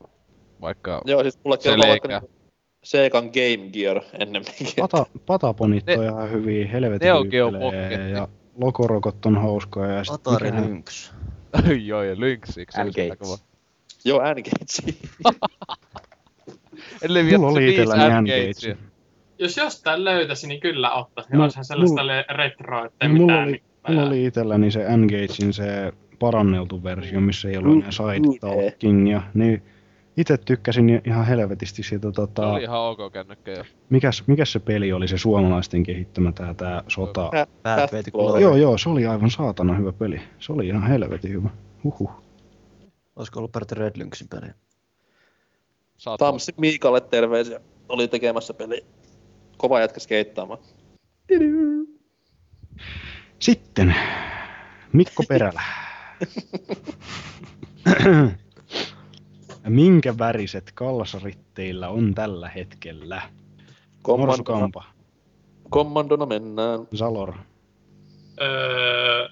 vaikka 0.60 1.02
Joo, 1.04 1.22
siis 1.22 1.38
mulla 1.44 1.56
se 1.60 1.70
vaikka 1.88 2.08
niinku 2.08 2.30
Segan 2.84 3.24
Game 3.24 3.70
Gear 3.72 4.00
ennemminkin. 4.18 4.66
Pata, 4.80 5.06
pataponit 5.26 5.84
on 5.98 6.04
ihan 6.04 6.30
hyviä, 6.30 6.68
helvetin 6.68 7.06
Neo 7.06 7.24
Geo 7.24 7.50
ja 8.14 8.28
lokorokot 8.56 9.26
on 9.26 9.36
hauskoja. 9.42 9.92
Ja 9.92 10.04
sit 10.04 10.14
Atari 10.14 10.50
mikähän- 10.50 10.70
Lynx. 10.70 11.12
Joo, 11.88 12.02
ja 12.02 12.20
Lynxiksi. 12.20 12.80
Joo, 14.04 14.18
N-Gage. 14.20 14.94
Mulla 17.08 17.24
vielä 17.24 17.46
oli 17.46 17.54
se 17.54 17.60
viisi 17.60 17.82
itselläni 17.82 18.20
N-Gagea. 18.22 18.76
Jos 19.38 19.56
jostain 19.56 20.04
löytäisin, 20.04 20.48
niin 20.48 20.60
kyllä 20.60 20.92
ottaisin. 20.94 21.36
No, 21.38 21.42
Olisihan 21.44 21.64
sellaista 21.64 22.00
mulla- 22.02 22.36
retroa, 22.36 22.86
ettei 22.86 23.08
mulla 23.08 23.20
mitään. 23.22 23.42
oli, 23.42 23.52
niin- 23.52 23.62
mulla 23.88 24.02
oli 24.02 24.24
itselläni 24.24 24.70
se 24.70 24.96
N-Gagein 24.96 25.52
se 25.52 25.92
paranneltu 26.18 26.82
versio, 26.82 27.20
missä 27.20 27.48
ei 27.48 27.56
ollut 27.56 27.78
enää 27.78 27.90
side 27.90 28.38
talkingia. 28.40 29.22
Niin 29.34 29.62
itse 30.16 30.38
tykkäsin 30.38 31.00
ihan 31.04 31.26
helvetisti 31.26 31.82
siitä 31.82 32.08
Se 32.08 32.12
tota... 32.12 32.52
oli 32.52 32.62
ihan 32.62 32.80
ok 32.80 33.12
kännykkä 33.12 33.50
jo. 33.50 33.64
Mikäs, 33.90 34.22
mikäs 34.26 34.52
se 34.52 34.58
peli 34.58 34.92
oli, 34.92 35.08
se 35.08 35.18
suomalaisten 35.18 35.82
kehittämä 35.82 36.32
tää, 36.32 36.54
tää 36.54 36.84
sota? 36.88 37.30
Joo, 38.40 38.56
joo, 38.56 38.78
se 38.78 38.88
oli 38.88 39.06
aivan 39.06 39.30
saatana 39.30 39.74
hyvä 39.74 39.92
peli. 39.92 40.20
Se 40.38 40.52
oli 40.52 40.66
ihan 40.66 40.88
helvetin 40.88 41.32
hyvä. 41.32 41.50
Huhhuh. 41.84 42.10
Olisiko 43.16 43.38
ollut 43.40 43.52
peräti 43.52 43.74
Red 43.74 43.92
Lynxin 43.96 44.28
peli? 44.28 44.46
Tamsi 46.18 46.54
Miikalle 46.56 47.00
terveisiä. 47.00 47.60
Oli 47.88 48.08
tekemässä 48.08 48.54
peli. 48.54 48.84
Kova 49.56 49.80
jätkä 49.80 50.00
skeittaamaan. 50.00 50.58
Sitten 53.42 53.94
Mikko 54.92 55.22
Perälä. 55.28 55.62
Minkä 59.68 60.18
väriset 60.18 60.72
kalsarit 60.74 61.54
teillä 61.54 61.88
on 61.88 62.14
tällä 62.14 62.48
hetkellä? 62.48 63.22
Norsukampa, 64.08 64.84
Kommandona 65.70 66.26
mennään. 66.26 66.80
Zalor, 66.96 67.34
Öö, 68.40 69.28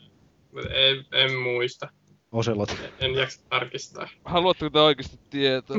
en, 0.71 1.05
en 1.13 1.39
muista. 1.39 1.89
Oselot. 2.33 2.77
En 3.01 3.15
jaksa 3.15 3.41
tarkistaa. 3.49 4.09
Haluatteko 4.25 4.71
te 4.71 4.81
oikeesti 4.81 5.19
tietää? 5.31 5.77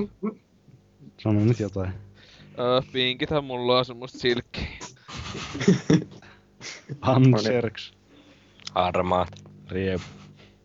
Sano 1.23 1.39
nyt 1.39 1.59
jotain. 1.59 1.93
Öö, 2.59 2.81
pinkithän 2.93 3.43
mulla 3.43 3.79
on 3.79 3.85
semmoista 3.85 4.17
silkkiä. 4.17 4.67
Anserks. 7.01 8.00
Harmaat. 8.75 9.29
Riep. 9.71 10.01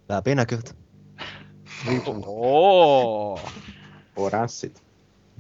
Läpinäkyvät. 0.08 0.76
Oo. 2.26 3.40
Oranssit. 4.16 4.82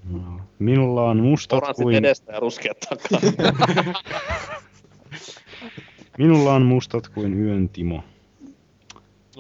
No. 0.08 0.40
Minulla 0.58 1.10
on 1.10 1.20
mustat 1.20 1.62
Oranssit 1.62 1.82
kuin... 1.82 1.96
edestä 1.96 2.32
ja 2.32 2.40
ruskeat 2.40 2.76
takaa. 2.80 3.20
Minulla 6.18 6.54
on 6.54 6.62
mustat 6.62 7.08
kuin 7.08 7.40
yön 7.40 7.68
Timo. 7.68 8.04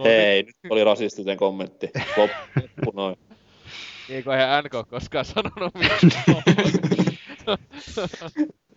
Hei, 0.04 0.42
nyt 0.42 0.56
oli 0.70 0.84
rasistinen 0.84 1.36
kommentti. 1.36 1.90
Loppu 2.16 2.92
noin. 2.94 3.16
Kuin 4.24 4.38
eihän 4.38 4.64
NK 4.64 4.88
koskaan 4.88 5.24
sanonut 5.24 5.74
mitään. 5.74 6.42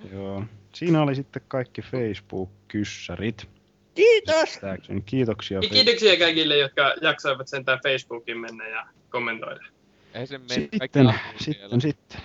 Joo. 0.14 0.44
Siinä 0.76 1.02
oli 1.02 1.16
sitten 1.16 1.42
kaikki 1.48 1.82
Facebook-kyssärit. 1.82 3.59
Kiitos! 3.96 4.60
Kiitoksia. 5.06 5.60
Ja 5.64 5.70
Kiitoksia 5.70 6.20
kaikille, 6.20 6.58
jotka 6.58 6.94
jaksoivat 7.02 7.48
sentään 7.48 7.80
Facebookiin 7.84 8.38
mennä 8.38 8.68
ja 8.68 8.88
kommentoida. 9.10 9.60
Ei 10.14 10.28
se 10.28 10.38
mene. 10.38 10.70
Sitten, 10.72 11.14
sitten, 11.40 11.82
sitten. 11.82 12.22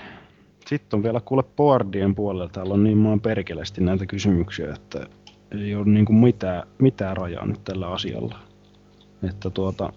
Sitten 0.66 0.96
on 0.96 1.02
vielä 1.02 1.20
kuule 1.20 1.42
boardien 1.56 2.14
puolella. 2.14 2.48
Täällä 2.48 2.74
on 2.74 2.84
niin 2.84 2.98
maan 2.98 3.20
perkeleesti 3.20 3.80
näitä 3.80 4.06
kysymyksiä, 4.06 4.74
että 4.74 5.06
ei 5.50 5.74
ole 5.74 5.84
niinku 5.86 6.12
mitään, 6.12 6.68
mitään 6.78 7.16
rajaa 7.16 7.46
nyt 7.46 7.64
tällä 7.64 7.88
asialla. 7.88 8.38
Että 9.28 9.50
tuota, 9.50 9.92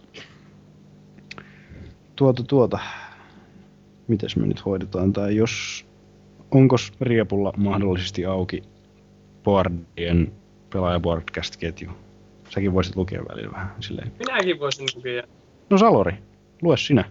tuota, 2.15 2.43
tuota, 2.43 2.79
mites 4.07 4.35
me 4.35 4.47
nyt 4.47 4.65
hoidetaan, 4.65 5.13
tai 5.13 5.35
jos, 5.35 5.85
onko 6.51 6.75
Riepulla 7.01 7.53
mahdollisesti 7.57 8.25
auki 8.25 8.63
boardien 9.43 10.31
pelaajaboardcast-ketju? 10.69 11.91
Säkin 12.49 12.73
voisit 12.73 12.95
lukea 12.95 13.21
välillä 13.29 13.51
vähän 13.51 13.75
silleen. 13.79 14.11
Minäkin 14.19 14.59
voisin 14.59 14.87
lukea. 14.95 15.23
No 15.69 15.77
Salori, 15.77 16.13
lue 16.61 16.77
sinä. 16.77 17.03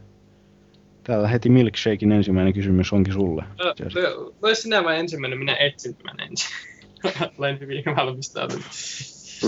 Täällä 1.04 1.28
heti 1.28 1.48
Milkshakein 1.48 2.12
ensimmäinen 2.12 2.52
kysymys 2.54 2.92
onkin 2.92 3.12
sulle. 3.12 3.44
Ö, 3.60 3.74
lue- 3.82 4.34
Lue 4.42 4.54
sinä 4.54 4.84
vai 4.84 4.98
ensimmäinen, 4.98 5.38
minä 5.38 5.56
etsin 5.56 5.94
tämän 5.96 6.20
ensin. 6.20 6.50
Olen 7.38 7.60
hyvin 7.60 7.84
valmistautunut. 7.96 8.64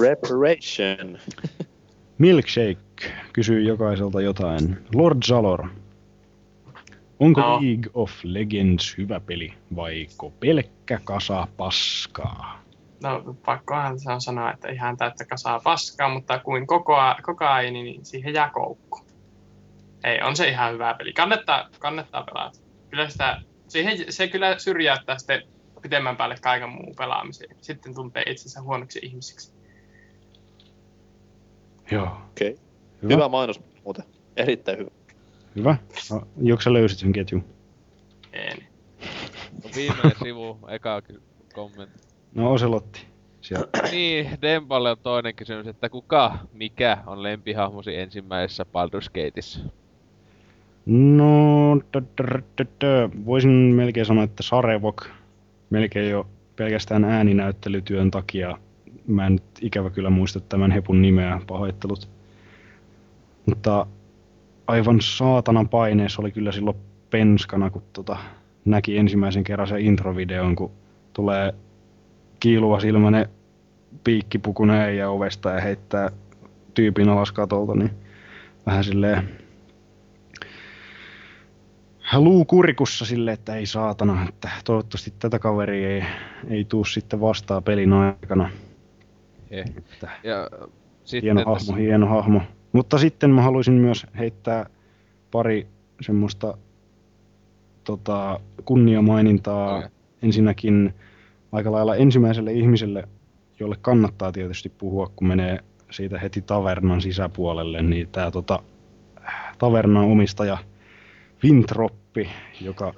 Reparation. 0.00 1.18
Milkshake 2.18 3.12
kysyy 3.32 3.60
jokaiselta 3.62 4.22
jotain. 4.22 4.76
Lord 4.94 5.22
Zalor, 5.26 5.68
onko 7.20 7.40
No. 7.40 7.60
League 7.62 7.90
of 7.94 8.12
Legends 8.22 8.94
hyvä 8.98 9.20
peli 9.20 9.52
vaiko 9.76 10.30
pelkkä 10.40 11.00
kasa 11.04 11.48
paskaa? 11.56 12.64
No 13.02 13.36
pakkohan 13.44 14.00
se 14.00 14.12
on 14.12 14.20
sanoa, 14.20 14.52
että 14.52 14.68
ihan 14.68 14.96
täyttä 14.96 15.24
kasaa 15.24 15.60
paskaa, 15.60 16.08
mutta 16.08 16.38
kuin 16.38 16.66
kokoa, 16.66 17.16
kokaini, 17.22 17.82
niin 17.82 18.04
siihen 18.04 18.34
jää 18.34 18.50
koukku. 18.50 19.00
Ei, 20.04 20.22
on 20.22 20.36
se 20.36 20.48
ihan 20.48 20.72
hyvä 20.72 20.94
peli. 20.94 21.12
Kannattaa, 21.12 21.68
kannattaa 21.78 22.22
pelata. 22.22 22.58
Kyllä 22.90 23.08
sitä, 23.08 23.40
siihen, 23.68 24.12
se 24.12 24.28
kyllä 24.28 24.58
syrjäyttää 24.58 25.18
sitten 25.18 25.42
pitemmän 25.82 26.16
päälle 26.16 26.36
kaiken 26.40 26.68
muun 26.68 26.94
pelaamisen. 26.96 27.48
Sitten 27.60 27.94
tuntee 27.94 28.22
itsensä 28.26 28.62
huonoksi 28.62 28.98
ihmisiksi. 29.02 29.52
Joo. 31.90 32.04
Okei. 32.04 32.50
Okay. 32.50 32.64
Hyvä. 33.02 33.14
Hyvä. 33.14 33.28
mainos 33.28 33.60
muuten. 33.84 34.04
Erittäin 34.36 34.78
hyvä. 34.78 34.90
Hyvä. 35.56 35.76
No, 36.10 36.22
Joko 36.42 36.62
sä 36.62 36.72
löysit 36.72 36.98
sen 36.98 37.12
ketjun? 37.12 37.44
En. 38.32 38.58
No 39.64 39.70
viimeinen 39.74 40.12
sivu, 40.22 40.58
eka 40.68 41.02
kommentti. 41.54 42.07
No 42.34 42.52
Oselotti. 42.52 43.06
Siellä, 43.40 43.66
niin, 43.92 44.30
Dempalle 44.42 44.90
on 44.90 44.96
toinen 45.02 45.34
kysymys, 45.34 45.66
että 45.66 45.88
kuka, 45.88 46.38
mikä 46.52 46.98
on 47.06 47.22
lempihahmosi 47.22 47.96
ensimmäisessä 47.96 48.64
Baldur's 48.64 49.10
Gateissa? 49.14 49.60
No, 50.86 51.80
tö, 51.92 52.02
tö, 52.16 52.24
tö, 52.56 52.64
tö. 52.78 53.08
voisin 53.26 53.50
melkein 53.50 54.06
sanoa, 54.06 54.24
että 54.24 54.42
Sarevok, 54.42 55.06
melkein 55.70 56.10
jo 56.10 56.26
pelkästään 56.56 57.04
ääninäyttelytyön 57.04 58.10
takia. 58.10 58.58
Mä 59.06 59.26
en 59.26 59.32
nyt 59.32 59.42
ikävä 59.60 59.90
kyllä 59.90 60.10
muista 60.10 60.40
tämän 60.40 60.70
hepun 60.70 61.02
nimeä, 61.02 61.40
pahoittelut. 61.46 62.08
Mutta 63.46 63.86
aivan 64.66 65.00
saatanan 65.00 65.68
paineessa 65.68 66.22
oli 66.22 66.32
kyllä 66.32 66.52
silloin 66.52 66.76
penskana, 67.10 67.70
kun 67.70 67.82
tota, 67.92 68.16
näki 68.64 68.98
ensimmäisen 68.98 69.44
kerran 69.44 69.68
sen 69.68 69.80
introvideon, 69.80 70.56
kun 70.56 70.70
tulee 71.12 71.54
kiiluva 72.40 72.80
silmäinen 72.80 73.28
piikkipukunen 74.04 74.80
äijä 74.80 75.10
ovesta 75.10 75.50
ja 75.50 75.60
heittää 75.60 76.10
tyypin 76.74 77.08
alas 77.08 77.32
katolta, 77.32 77.74
niin 77.74 77.90
vähän 78.66 78.84
silleen 78.84 79.28
luu 82.16 82.44
kurikussa 82.44 83.04
sille, 83.04 83.32
että 83.32 83.56
ei 83.56 83.66
saatana, 83.66 84.26
että 84.28 84.50
toivottavasti 84.64 85.14
tätä 85.18 85.38
kaveria 85.38 85.88
ei, 85.88 86.04
ei 86.48 86.64
tuu 86.64 86.84
sitten 86.84 87.20
vastaan 87.20 87.62
pelin 87.62 87.92
aikana. 87.92 88.50
Eh. 89.50 89.64
Että 89.76 90.08
Ja 90.24 90.48
sitten 91.04 91.22
hieno 91.22 91.40
hahmo, 91.40 91.54
tässä- 91.54 91.76
hieno 91.76 92.06
hahmo. 92.06 92.40
Mutta 92.72 92.98
sitten 92.98 93.30
mä 93.30 93.42
haluaisin 93.42 93.74
myös 93.74 94.06
heittää 94.18 94.66
pari 95.30 95.66
semmoista 96.00 96.58
tota, 97.84 98.40
kunniamainintaa. 98.64 99.82
Ensinnäkin 100.22 100.94
aika 101.52 101.72
lailla 101.72 101.96
ensimmäiselle 101.96 102.52
ihmiselle, 102.52 103.08
jolle 103.60 103.76
kannattaa 103.82 104.32
tietysti 104.32 104.68
puhua, 104.68 105.12
kun 105.16 105.28
menee 105.28 105.58
siitä 105.90 106.18
heti 106.18 106.42
tavernan 106.42 107.00
sisäpuolelle, 107.00 107.82
niin 107.82 108.08
tämä 108.08 108.30
tota, 108.30 108.62
tavernan 109.58 110.04
omistaja 110.04 110.58
Vintroppi, 111.42 112.28
joka, 112.60 112.94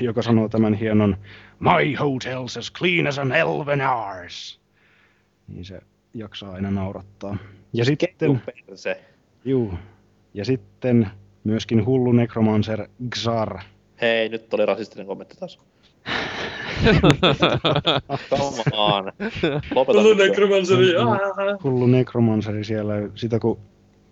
joka 0.00 0.22
sanoo 0.22 0.48
tämän 0.48 0.74
hienon 0.74 1.16
My 1.62 1.94
hotel's 1.94 2.58
as 2.58 2.72
clean 2.72 3.06
as 3.06 3.18
an 3.18 3.32
elven 3.32 3.80
ours. 3.80 4.60
Niin 5.48 5.64
se 5.64 5.80
jaksaa 6.14 6.52
aina 6.52 6.70
naurattaa. 6.70 7.36
Ja 7.72 7.84
sitten... 7.84 8.42
Se. 8.74 9.02
Juu. 9.44 9.74
Ja 10.34 10.44
sitten 10.44 11.10
myöskin 11.44 11.86
hullu 11.86 12.12
nekromancer 12.12 12.88
Xar. 13.14 13.58
Hei, 14.00 14.28
nyt 14.28 14.54
oli 14.54 14.66
rasistinen 14.66 15.06
kommentti 15.06 15.36
taas. 15.36 15.60
Come 18.30 18.62
on. 18.72 19.12
Lopeta 19.74 19.98
Hullu 20.00 20.14
nyt. 20.14 20.28
necromanceri, 20.28 20.92
Mm, 20.92 21.00
mm. 21.00 21.06
aah. 21.08 21.18
Hullu 21.64 21.86
nekromanseri 21.86 22.64
siellä, 22.64 22.94
sitä 23.14 23.38
kun 23.38 23.58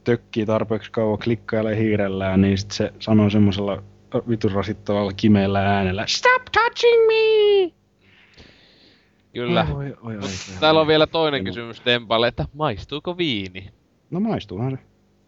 tökkii 0.04 0.46
tarpeeksi 0.46 0.90
kauan 0.90 1.18
klikkailee 1.18 1.76
hiirellään, 1.76 2.40
niin 2.40 2.58
sit 2.58 2.70
se 2.70 2.92
sanoo 2.98 3.30
semmoisella 3.30 3.82
vitun 4.28 4.52
rasittavalla 4.52 5.12
kimeällä 5.12 5.76
äänellä 5.76 6.04
Stop 6.08 6.42
touching 6.52 7.06
me! 7.06 7.72
Kyllä. 9.34 9.66
Oi, 9.74 9.84
oi, 9.84 9.94
oi, 10.02 10.16
oi. 10.16 10.28
täällä 10.60 10.80
on 10.80 10.86
vielä 10.86 11.06
toinen 11.06 11.44
kysymys 11.44 11.82
Dempalle, 11.84 12.28
että 12.28 12.44
maistuuko 12.54 13.16
viini? 13.18 13.70
No 14.10 14.20
maistuuhan 14.20 14.70
se. 14.70 14.78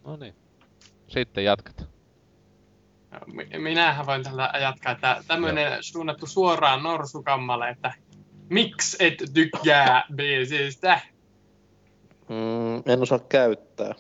No 0.05 0.17
niin. 0.17 0.35
Sitten 1.09 1.45
jatkat. 1.45 1.92
Mi- 3.27 3.59
Minähän 3.59 4.07
voin 4.07 4.23
tällä 4.23 4.51
jatkaa, 4.61 4.93
että 4.93 5.25
tämmöinen 5.27 5.83
suunnattu 5.83 6.27
suoraan 6.27 6.83
norsukammalle, 6.83 7.69
että 7.69 7.95
miksi 8.49 8.97
et 9.01 9.23
tykkää 9.35 10.05
biisistä? 10.17 11.01
Mm, 12.29 12.93
en 12.93 13.03
osaa 13.03 13.19
käyttää. 13.19 13.95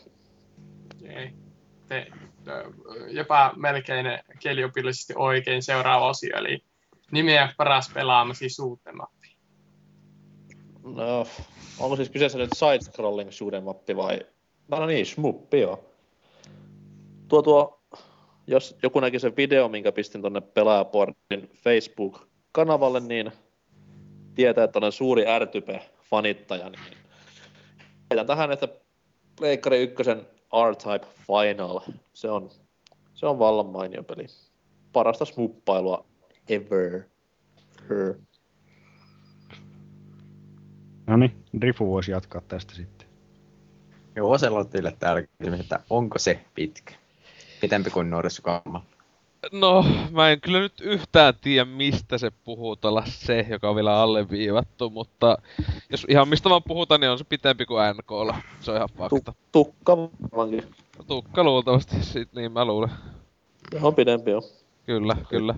Ei. 1.05 1.32
Te, 1.89 2.06
jopa 3.09 3.52
melkein 3.56 4.06
kieliopillisesti 4.39 5.12
oikein 5.16 5.62
seuraava 5.62 6.09
osio, 6.09 6.36
eli 6.36 6.64
nimeä 7.10 7.55
paras 7.56 7.90
pelaamasi 7.94 8.48
suutemappi. 8.48 9.36
No, 10.84 11.26
onko 11.78 11.97
siis 11.97 12.10
kyseessä 12.10 12.39
nyt 12.39 12.51
side-scrolling 12.55 13.28
shoot'em 13.28 13.64
mappi 13.64 13.97
vai? 13.97 14.20
No 14.68 14.86
niin, 14.86 15.06
smuppi 15.06 15.60
joo. 15.60 15.84
Tuo 17.28 17.43
tuo, 17.43 17.81
jos 18.47 18.77
joku 18.82 19.01
näki 19.01 19.19
sen 19.19 19.36
video, 19.36 19.69
minkä 19.69 19.93
pistin 19.93 20.23
tonne 20.23 20.40
Pelaajaportin 20.40 21.51
Facebook-kanavalle, 21.55 23.01
niin 23.01 23.32
tietää, 24.35 24.64
että 24.64 24.78
olen 24.78 24.93
suuri 24.93 25.24
R-Type-fanittaja, 25.24 26.70
niin 26.70 26.97
heitän 28.10 28.27
tähän, 28.27 28.52
että 28.52 28.69
Pleikkari 29.39 29.82
ykkösen 29.82 30.27
R-Type 30.70 31.06
Final, 31.27 31.81
se 32.12 32.31
on, 32.31 32.51
se 33.14 33.27
on 33.27 33.39
vallan 33.39 33.66
mainio 33.66 34.02
peli. 34.02 34.27
Parasta 34.93 35.24
smuppailua 35.24 36.05
ever. 36.48 37.02
Her. 37.90 38.14
No 41.06 41.16
niin, 41.16 41.44
Drifu 41.60 41.90
voisi 41.90 42.10
jatkaa 42.10 42.40
tästä 42.48 42.74
sitten. 42.74 43.09
Joo, 44.16 44.31
Oselotille 44.31 44.97
täällä 44.98 45.23
kysymys, 45.23 45.60
että 45.60 45.81
onko 45.90 46.19
se 46.19 46.44
pitkä? 46.55 47.01
Pitempi 47.62 47.90
kuin 47.90 48.10
Norsukamma. 48.10 48.84
No, 49.52 49.86
mä 50.10 50.30
en 50.30 50.40
kyllä 50.40 50.60
nyt 50.60 50.80
yhtään 50.80 51.34
tiedä, 51.40 51.64
mistä 51.64 52.18
se 52.18 52.30
puhuu 52.44 52.76
tuolla 52.76 53.02
se, 53.06 53.47
joka 53.48 53.68
on 53.68 53.76
vielä 53.76 54.01
alleviivattu, 54.01 54.90
mutta 54.90 55.39
jos 55.90 56.06
ihan 56.09 56.28
mistä 56.28 56.51
vaan 56.51 56.62
puhutaan, 56.62 57.01
niin 57.01 57.10
on 57.10 57.18
se 57.18 57.24
pitempi 57.24 57.66
kuin 57.66 57.82
NKlla. 57.94 58.36
Se 58.60 58.70
on 58.70 58.76
ihan 58.76 58.89
fakta. 58.98 59.34
Tukka 59.52 59.97
varmaankin. 59.97 60.64
No, 60.98 61.05
tukka 61.05 61.44
luultavasti, 61.44 61.97
sit, 62.01 62.32
niin 62.34 62.52
mä 62.52 62.64
luulen. 62.64 62.90
On 63.82 63.94
pidempi 63.94 64.30
joo. 64.30 64.43
Kyllä, 64.86 65.16
kyllä. 65.28 65.55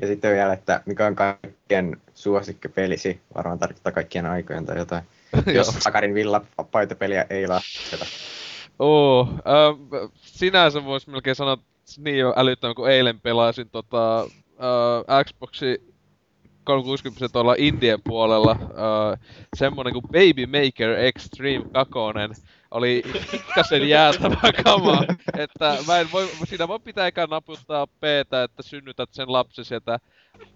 Ja 0.00 0.06
sitten 0.06 0.32
vielä, 0.32 0.52
että 0.52 0.82
mikä 0.86 1.06
on 1.06 1.14
kaikkien 1.14 1.96
suosikkipelisi, 2.14 3.20
varmaan 3.34 3.58
tarkoittaa 3.58 3.92
kaikkien 3.92 4.26
aikojen 4.26 4.66
tai 4.66 4.78
jotain. 4.78 5.04
Jos 5.54 5.66
Sakarin 5.66 6.14
villa 6.14 6.44
paitapeliä 6.70 7.26
ei 7.30 7.46
lasketa. 7.46 8.06
Oo, 8.78 9.28
äh, 9.32 10.10
sinänsä 10.16 10.84
vois 10.84 11.06
melkein 11.06 11.36
sanoa 11.36 11.58
niin 11.98 12.18
jo 12.18 12.34
älyttömän, 12.36 12.74
kun 12.74 12.90
eilen 12.90 13.20
pelasin 13.20 13.70
tota, 13.70 14.20
äh, 14.20 15.24
Xboxi 15.24 15.92
360 16.64 17.32
tuolla 17.32 17.54
Indien 17.58 18.02
puolella. 18.04 18.50
Äh, 18.50 19.20
semmonen 19.56 19.92
kuin 19.92 20.02
Baby 20.02 20.46
Maker 20.46 20.90
Extreme 20.90 21.64
2 21.72 21.92
oli 22.70 23.02
pikkasen 23.30 23.88
jäätävä 23.88 24.52
kama, 24.64 25.04
että 25.36 25.76
mä 25.86 25.98
en 25.98 26.08
voi, 26.12 26.28
siinä 26.44 26.68
voi 26.68 26.80
pitää 26.80 27.06
eka 27.06 27.26
naputtaa 27.26 27.86
p 27.86 28.04
että 28.04 28.48
synnytät 28.60 29.08
sen 29.12 29.32
lapsi 29.32 29.64
sieltä 29.64 29.98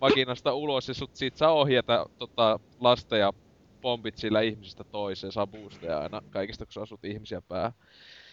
vaginasta 0.01 0.55
ulos 0.55 0.88
ja 0.88 0.94
sut 0.94 1.16
siitä 1.16 1.38
saa 1.38 1.52
ohjata 1.52 2.06
tota, 2.18 2.60
lasta 2.80 3.16
ja 3.16 3.32
pompit 3.81 4.16
sillä 4.19 4.40
ihmisestä 4.40 4.85
toiseen, 4.85 5.32
saa 5.32 5.47
boosteja 5.47 5.98
aina 6.01 6.23
kaikista, 6.31 6.66
kun 6.66 6.73
sä 6.73 6.81
asut 6.82 7.05
ihmisiä 7.05 7.43
päähän. 7.48 7.73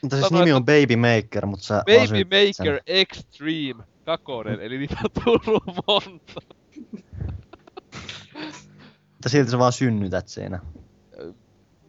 Mutta 0.01 0.17
siis 0.17 0.31
nimi 0.31 0.51
on 0.53 0.65
Baby 0.65 0.95
Maker, 0.95 1.45
mutta 1.45 1.65
sä 1.65 1.83
Baby 1.85 2.23
Maker 2.23 2.81
Extreme 2.87 3.83
2, 4.05 4.25
eli 4.61 4.77
niitä 4.77 4.95
on 5.03 5.09
tullut 5.23 5.63
monta. 5.87 6.41
Mutta 9.11 9.29
silti 9.29 9.51
sä 9.51 9.59
vaan 9.59 9.71
synnytät 9.73 10.27
siinä. 10.27 10.59
Niin. 11.17 11.35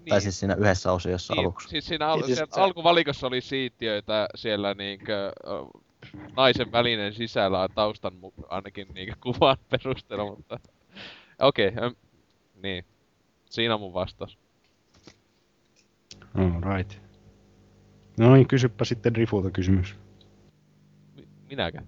Tai 0.08 0.20
siis 0.20 0.40
siinä 0.40 0.54
yhdessä 0.54 0.92
osiossa 0.92 1.34
Niin, 1.34 1.40
aluksi. 1.40 1.68
siis 1.68 1.86
siinä 1.86 2.06
al- 2.08 2.16
Niin, 2.16 2.26
siis 2.26 2.38
se- 2.38 2.60
alkuvalikossa 2.60 3.26
oli 3.26 3.40
siittiöitä 3.40 4.28
siellä 4.34 4.74
niinkö 4.74 5.32
naisen 6.36 6.72
välinen 6.72 7.14
sisällä 7.14 7.68
taustan 7.74 8.12
mu- 8.12 8.46
ainakin 8.48 8.86
niinkö 8.94 9.14
kuvan 9.22 9.56
perusteella, 9.70 10.24
mutta 10.36 10.60
okei, 11.38 11.68
okay, 11.68 11.90
niin. 12.62 12.84
Siinä 13.54 13.74
on 13.74 13.80
mun 13.80 13.94
vastaus. 13.94 14.38
All 16.34 16.74
right. 16.76 16.98
No 18.18 18.34
niin, 18.34 18.48
kysypä 18.48 18.84
sitten 18.84 19.14
Drifulta 19.14 19.50
kysymys. 19.50 19.94
Minäkö? 21.48 21.78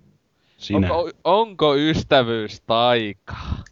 Sinä. 0.58 0.92
Onko, 0.92 1.10
onko 1.24 1.76
ystävyys 1.76 2.60
taikaa? 2.60 3.64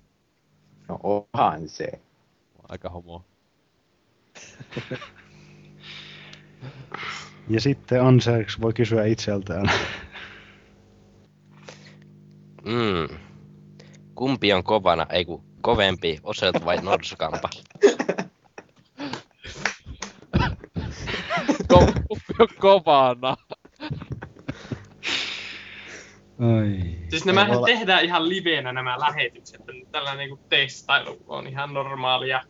No 0.88 0.98
onhan 1.02 1.68
se. 1.68 2.00
Aika 2.68 2.90
homo. 2.90 3.24
Ja 7.48 7.60
sitten 7.60 8.02
Anserks 8.02 8.60
voi 8.60 8.72
kysyä 8.72 9.04
itseltään. 9.04 9.70
Mm. 12.64 13.16
Kumpi 14.14 14.52
on 14.52 14.64
kovana, 14.64 15.06
ei 15.10 15.24
kun 15.24 15.44
kovempi, 15.64 16.18
Oselt 16.22 16.64
vai 16.64 16.76
Norsukampa? 16.76 17.48
Kumpi 21.68 22.34
on 22.38 22.48
kovana? 22.60 23.36
Ai. 26.38 26.96
Siis 27.08 27.24
nämähän 27.24 27.58
tehdään 27.66 28.04
ihan 28.04 28.28
liveenä 28.28 28.72
nämä 28.72 29.00
lähetykset. 29.00 29.60
Tällainen 29.92 30.18
niinku 30.18 30.44
testailu 30.48 31.24
on 31.26 31.46
ihan 31.46 31.74
normaalia. 31.74 32.42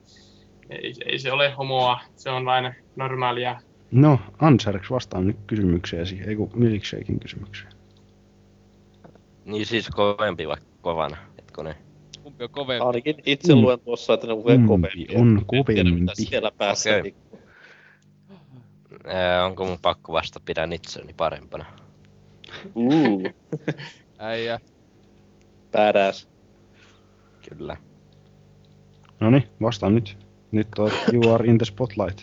ei, 0.70 0.94
ei 1.06 1.18
se 1.18 1.32
ole 1.32 1.50
homoa, 1.50 2.00
se 2.16 2.30
on 2.30 2.44
vain 2.44 2.74
normaalia. 2.96 3.60
No, 3.90 4.18
Anserks 4.38 4.90
vastaan 4.90 5.26
nyt 5.26 5.38
kysymykseesi, 5.46 6.20
ei 6.26 6.36
kun 6.36 6.50
Milkshakein 6.54 7.20
kysymykseen. 7.20 7.72
Niin 9.44 9.66
siis 9.66 9.88
kovempi 9.88 10.48
vai 10.48 10.56
kovana, 10.80 11.16
etkö 11.38 11.62
ne? 11.62 11.83
Kumpi 12.38 12.44
on 12.44 12.50
kovempi? 12.50 12.86
Ainakin 12.86 13.16
itse 13.26 13.54
Mm. 13.54 13.60
luen 13.60 13.80
tuossa, 13.80 14.14
että 14.14 14.26
ne 14.26 14.32
on 14.32 14.42
Kumpi 14.42 14.66
kovempia. 14.68 15.18
on 15.20 15.28
En 15.52 15.64
tiedä, 15.64 15.90
mitä 15.90 15.94
kovempi? 16.12 16.14
siellä 16.28 16.50
päässä. 16.58 16.90
Okay. 16.96 17.12
Ää, 19.06 19.44
onko 19.46 19.64
mun 19.66 19.78
pakko 19.82 20.12
vasta 20.12 20.40
pidän 20.44 20.72
itseäni 20.72 21.12
parempana? 21.16 21.64
Uh, 22.74 23.22
Äijä. 24.18 24.60
badass. 25.72 26.28
Kyllä. 27.48 27.76
No 29.20 29.30
niin, 29.30 29.44
vastaan 29.62 29.94
nyt. 29.94 30.18
Nyt 30.52 30.68
oot, 30.78 30.92
you 31.12 31.34
are 31.34 31.46
in 31.48 31.58
the 31.58 31.64
spotlight. 31.64 32.20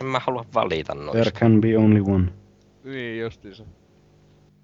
En 0.00 0.06
mä 0.06 0.18
halua 0.18 0.44
valita 0.54 0.92
There 0.92 1.04
noista. 1.06 1.30
can 1.40 1.60
be 1.60 1.78
only 1.78 2.00
one. 2.00 2.32
Niin 2.84 3.20
justiinsa. 3.20 3.64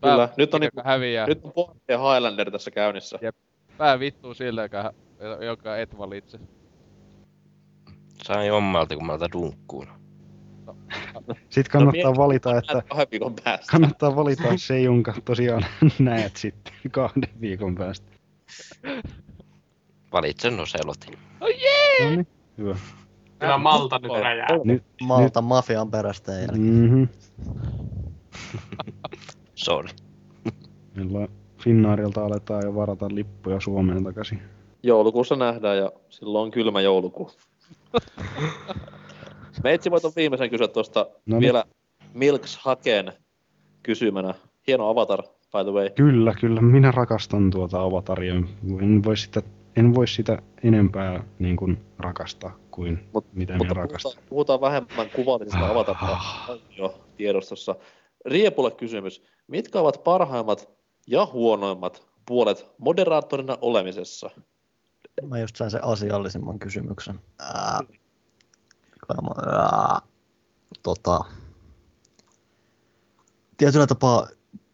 Kyllä, 0.02 0.28
nyt 0.36 0.54
on, 0.54 0.60
niinku, 0.60 0.80
häviää. 0.84 1.26
nyt 1.26 1.44
on 1.44 1.52
Bond 1.52 1.80
ja 1.88 1.98
Highlander 1.98 2.50
tässä 2.50 2.70
käynnissä. 2.70 3.18
Jep. 3.22 3.36
Pää 3.78 3.98
vittuu 3.98 4.34
sillä, 4.34 4.62
joka, 4.62 4.92
joka 5.46 5.76
et 5.76 5.98
valitse. 5.98 6.38
Sain 8.24 8.46
jommalta, 8.46 8.94
kun 8.96 9.06
mä 9.06 9.12
otan 9.12 9.28
dunkkuun. 9.32 9.86
Sitten 11.50 11.70
kannattaa 11.72 12.10
mieti- 12.10 12.18
valita, 12.18 12.58
että 12.58 12.82
Kahden 12.88 13.06
viikon 13.10 13.34
päästä. 13.44 13.66
kannattaa 13.72 14.16
valita 14.16 14.42
se, 14.56 14.80
jonka 14.80 15.14
tosiaan 15.24 15.64
näet 15.98 16.36
sitten 16.36 16.72
kahden 16.90 17.40
viikon 17.40 17.74
päästä. 17.74 18.10
Valitsen 20.12 20.60
Oselotin. 20.60 21.18
Oh 21.40 21.48
jee! 21.48 22.04
No 22.10 22.10
niin, 22.16 22.26
hyvä. 22.58 22.76
Kyllä 23.38 23.58
Malta 23.58 23.98
nyt 24.02 24.12
räjää. 24.22 24.48
Nyt, 24.64 24.84
Malta 25.02 25.42
mafian 25.42 25.90
perästä 25.90 26.32
jälkeen. 26.32 26.60
Mhm. 26.60 27.02
Sorry. 29.54 29.88
Milloin 30.94 31.28
Finnaarilta 31.64 32.24
aletaan 32.24 32.62
jo 32.64 32.74
varata 32.74 33.06
lippuja 33.12 33.60
Suomeen 33.60 34.04
takaisin. 34.04 34.42
Joulukuussa 34.82 35.36
nähdään 35.36 35.78
ja 35.78 35.92
silloin 36.08 36.42
on 36.44 36.50
kylmä 36.50 36.80
joulukuu. 36.80 37.30
Meitsi 39.64 39.90
voit 39.90 40.04
on 40.04 40.12
viimeisen 40.16 40.50
kysyä 40.50 40.68
tuosta 40.68 41.00
No 41.00 41.10
niin. 41.26 41.40
vielä 41.40 41.64
Milks 42.14 42.58
Haken 42.62 43.12
kysymänä. 43.82 44.34
Hieno 44.66 44.88
avatar, 44.88 45.22
by 45.22 45.64
the 45.64 45.72
way. 45.72 45.90
Kyllä, 45.90 46.34
kyllä. 46.40 46.60
Minä 46.60 46.90
rakastan 46.90 47.50
tuota 47.50 47.82
avataria. 47.82 48.34
En 48.80 49.04
voi 49.04 49.16
sitä, 49.16 49.42
en 49.76 49.94
voi 49.94 50.08
sitä 50.08 50.42
enempää 50.62 51.24
niin 51.38 51.56
kuin, 51.56 51.78
rakastaa 51.98 52.56
kuin 52.70 52.98
Mut, 53.12 53.26
mitä 53.34 53.52
minä 53.52 53.58
mutta 53.58 53.74
rakastan. 53.74 54.12
puhutaan, 54.12 54.28
puhutaan 54.28 54.60
vähemmän 54.60 55.10
kuvallisesta 55.16 55.66
avatarista 55.66 56.18
on 56.48 56.58
jo 56.78 56.94
tiedostossa. 57.16 57.74
Riepulle 58.26 58.70
kysymys. 58.70 59.22
Mitkä 59.46 59.80
ovat 59.80 60.04
parhaimmat 60.04 60.68
ja 61.06 61.26
huonoimmat 61.26 62.06
puolet 62.26 62.66
moderaattorina 62.78 63.58
olemisessa? 63.60 64.30
Mä 65.22 65.38
just 65.38 65.56
sain 65.56 65.70
sen 65.70 65.84
asiallisimman 65.84 66.58
kysymyksen. 66.58 67.20
Ää, 67.38 67.80
ää, 69.52 70.00
tota, 70.82 71.20
tietyllä 73.56 73.86
tapaa 73.86 74.28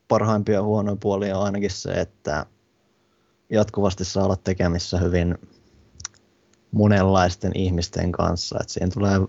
parhaimpia 0.08 0.54
ja 0.54 0.62
huonoja 0.62 0.96
puolia 0.96 1.38
on 1.38 1.44
ainakin 1.44 1.70
se, 1.70 1.92
että 1.92 2.46
jatkuvasti 3.50 4.04
saa 4.04 4.24
olla 4.24 4.36
tekemissä 4.36 4.98
hyvin 4.98 5.38
monenlaisten 6.70 7.52
ihmisten 7.54 8.12
kanssa. 8.12 8.58
Että 8.60 8.72
siihen 8.72 8.92
tulee 8.92 9.20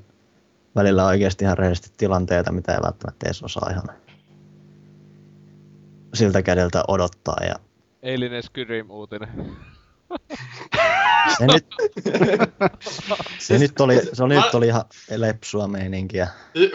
välillä 0.75 1.05
oikeasti 1.05 1.45
ihan 1.45 1.57
rehellisesti 1.57 1.89
tilanteita, 1.97 2.51
mitä 2.51 2.73
ei 2.73 2.81
välttämättä 2.83 3.25
edes 3.25 3.43
osaa 3.43 3.69
ihan 3.71 4.01
siltä 6.13 6.41
kädeltä 6.41 6.83
odottaa. 6.87 7.37
Ja 7.47 7.55
Eilinen 8.03 8.43
Skyrim-uutinen. 8.43 9.29
se 11.37 11.47
nyt, 11.47 11.65
se 13.39 13.57
nyt 13.57 13.79
oli, 13.79 13.99
se 14.13 14.23
oli, 14.23 14.35
nyt 14.35 14.55
oli 14.55 14.67
ihan 14.67 14.83
lepsua 15.15 15.67
meininkiä. 15.67 16.27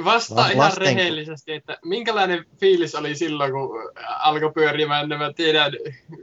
Vastaa 0.05 0.39
La- 0.39 0.49
ihan 0.51 0.71
lasten- 0.71 0.81
rehellisesti, 0.81 1.53
että 1.53 1.79
minkälainen 1.85 2.45
fiilis 2.61 2.95
oli 2.95 3.15
silloin, 3.15 3.53
kun 3.53 3.69
alkoi 4.19 4.53
pyörimään 4.53 5.09
nämä 5.09 5.33
teidän 5.33 5.73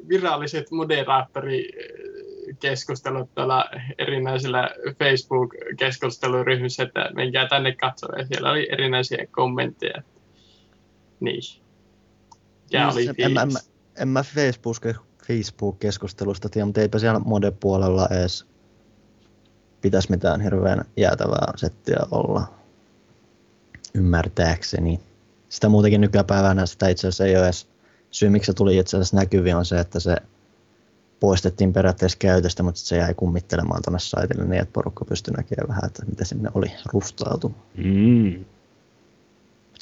viralliset 0.09 0.71
moderaattorikeskustelut 0.71 3.35
tuolla 3.35 3.65
erinäisillä 3.97 4.69
Facebook-keskusteluryhmissä, 4.99 6.83
että 6.83 7.09
menkää 7.15 7.47
tänne 7.47 7.75
katsomaan. 7.75 8.19
Ja 8.19 8.25
siellä 8.27 8.51
oli 8.51 8.67
erinäisiä 8.71 9.25
kommentteja. 9.31 10.01
Niin. 11.19 11.62
Oli 12.93 13.05
Niin, 13.05 13.15
en, 13.17 13.31
mä- 13.31 13.41
en, 13.41 13.47
fiilis. 13.49 13.69
en 13.95 14.07
mä 14.07 14.23
Facebook, 14.23 14.77
Facebook-keskustelusta 15.27 16.49
tiedä, 16.49 16.65
mutta 16.65 16.81
eipä 16.81 16.99
siellä 16.99 17.19
mode-puolella 17.19 18.07
edes 18.11 18.45
pitäisi 19.81 20.11
mitään 20.11 20.41
hirveän 20.41 20.85
jäätävää 20.97 21.53
settiä 21.55 21.97
olla. 22.11 22.53
Ymmärtääkseni. 23.95 24.99
Sitä 25.49 25.69
muutenkin 25.69 26.01
nykypäivänä 26.01 26.65
sitä 26.65 26.87
itse 26.87 27.07
asiassa 27.07 27.25
ei 27.25 27.37
ole 27.37 27.43
edes 27.45 27.67
syy, 28.11 28.29
miksi 28.29 28.45
se 28.45 28.53
tuli 28.53 28.77
itse 28.77 28.97
asiassa 28.97 29.17
näkyviin, 29.17 29.55
on 29.55 29.65
se, 29.65 29.79
että 29.79 29.99
se 29.99 30.15
poistettiin 31.19 31.73
periaatteessa 31.73 32.17
käytöstä, 32.17 32.63
mutta 32.63 32.79
se 32.79 32.97
jäi 32.97 33.13
kummittelemaan 33.13 33.81
tuonne 33.83 33.99
saitille 33.99 34.45
niin, 34.45 34.61
että 34.61 34.73
porukka 34.73 35.05
pystyi 35.05 35.33
näkemään 35.33 35.67
vähän, 35.67 35.85
että 35.85 36.05
mitä 36.05 36.25
sinne 36.25 36.49
oli 36.53 36.71
rustautu. 36.93 37.55
Mm. 37.77 38.45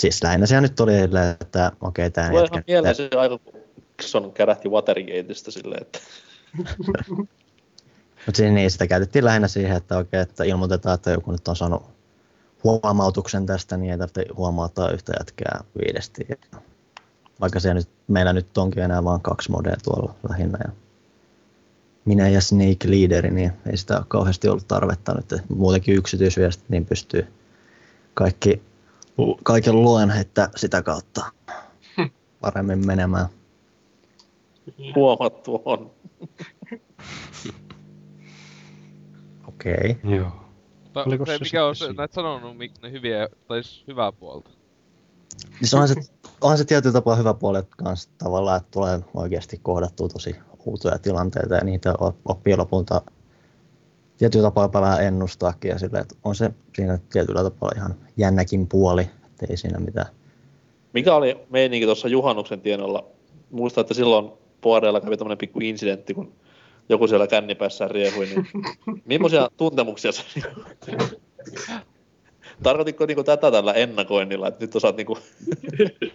Siis 0.02 0.24
lähinnä 0.24 0.46
se 0.46 0.62
nyt 0.62 0.80
oli, 0.80 0.92
silleen, 0.92 1.38
että 1.42 1.72
okei, 1.82 2.08
okay, 2.08 2.12
tämä 2.12 2.30
Tulee 2.30 2.48
ihan 2.52 2.64
mieleen 2.68 2.96
se 2.96 3.10
Nixon 4.02 4.32
kärähti 4.32 4.70
Watergateista 4.70 5.52
silleen, 5.52 5.82
että 5.82 6.00
Mutta 8.26 8.38
siinä 8.38 8.56
niin, 8.56 8.72
sitä 8.72 8.88
käytettiin 8.88 9.26
lähinnä 9.26 9.48
siihen, 9.48 9.78
että, 9.78 9.98
oikein, 9.98 10.24
että 10.24 10.44
ilmoitetaan, 10.44 10.96
että 10.96 11.12
joku 11.12 11.32
nyt 11.32 11.48
on 11.48 11.56
saanut 11.56 11.84
huomautuksen 12.64 13.46
tästä, 13.46 13.78
niin 13.78 13.92
ei 13.92 13.98
tarvitse 13.98 14.26
huomauttaa 14.38 14.92
yhtä 14.92 15.14
jätkää 15.20 15.64
viidesti. 15.82 16.28
Vaikka 17.42 17.60
se 17.60 17.74
nyt, 17.74 17.90
meillä 18.08 18.34
nyt 18.34 18.58
onkin 18.58 18.84
enää 18.84 19.04
vain 19.04 19.22
kaksi 19.22 19.52
modea 19.52 19.76
tuolla 19.84 20.16
lähinnä. 20.30 20.60
Ja 20.64 20.72
minä 22.06 22.30
ja 22.30 22.42
Snake 22.42 22.92
Leaderi, 22.92 23.32
niin 23.32 23.52
ei 23.72 23.78
sitä 23.78 23.98
ole 23.98 24.06
kauheasti 24.08 24.48
ollut 24.48 24.68
tarvetta 24.68 25.14
nyt. 25.14 25.42
Muutenkin 25.50 25.96
yksityisviestit, 25.96 26.70
niin 26.70 26.86
pystyy 26.86 27.28
kaikki, 28.14 28.62
kaiken 29.44 29.82
luen, 29.82 30.12
että 30.12 30.50
sitä 30.56 30.82
kautta 30.82 31.26
paremmin 32.42 32.88
menemään. 32.88 33.28
huomattu 34.96 35.62
on. 35.66 35.92
Okei. 39.48 39.98
Okay. 40.04 40.16
Joo. 40.16 40.32
Oliko 40.96 41.26
se, 41.26 41.38
se 41.38 41.44
mikä 41.44 41.66
on 41.66 41.76
se, 41.76 41.94
näet 41.94 42.14
sanonut 42.14 42.58
mik- 42.58 42.82
ne 42.82 42.92
hyviä, 42.92 43.30
tai 43.48 43.64
siis 43.64 43.84
hyvää 43.88 44.12
puolta. 44.12 44.50
Niin 45.62 45.70
onhan 45.74 45.88
se, 45.88 45.96
onhan 46.42 46.58
se 46.58 46.66
tietyllä 46.66 46.94
tapaa 46.94 47.16
hyvä 47.16 47.34
puoli 47.34 47.60
että 47.60 47.76
kans 47.78 48.08
tavallaan, 48.18 48.58
että 48.58 48.72
tulee 48.72 49.00
oikeasti 49.14 49.60
kohdattua 49.64 50.08
tosi 50.08 50.36
outoja 50.66 51.00
tilanteita 51.00 51.56
ja 51.56 51.64
niitä 51.64 51.94
op- 52.00 52.20
oppii 52.26 52.58
lopulta 52.58 53.02
tietyllä 54.22 54.44
tapaa 54.44 54.64
jopa 54.64 54.82
vähän 54.82 55.04
ennustaakin 55.04 55.70
ja 55.70 55.80
silleen, 55.80 56.02
että 56.02 56.16
on 56.24 56.36
se 56.36 56.52
siinä 56.76 57.00
tietyllä 57.12 57.44
tapaa 57.44 57.72
ihan 57.76 57.96
jännäkin 58.18 58.68
puoli, 58.68 59.02
että 59.02 59.46
ei 59.50 59.58
siinä 59.58 59.80
mitään. 59.80 60.06
Mikä 60.94 61.16
oli 61.16 61.38
meininki 61.50 61.86
tuossa 61.86 62.08
juhannuksen 62.08 62.62
tienolla? 62.62 63.06
Muistan, 63.52 63.82
että 63.82 63.94
silloin 63.94 64.32
Poareella 64.62 65.02
kävi 65.02 65.18
tämmönen 65.18 65.38
pikku 65.38 65.60
incidentti, 65.62 66.14
kun 66.14 66.34
joku 66.90 67.08
siellä 67.08 67.28
kännipäissään 67.28 67.92
riehui, 67.92 68.26
niin 68.26 68.48
millaisia 69.06 69.50
tuntemuksia 69.58 70.12
se 70.12 70.24
Tarkoititko 72.64 73.06
niinku 73.06 73.24
tätä 73.24 73.52
tällä 73.52 73.74
ennakoinnilla, 73.74 74.48
että 74.48 74.66
nyt 74.66 74.76
osaat 74.76 74.98
niinku... 74.98 75.18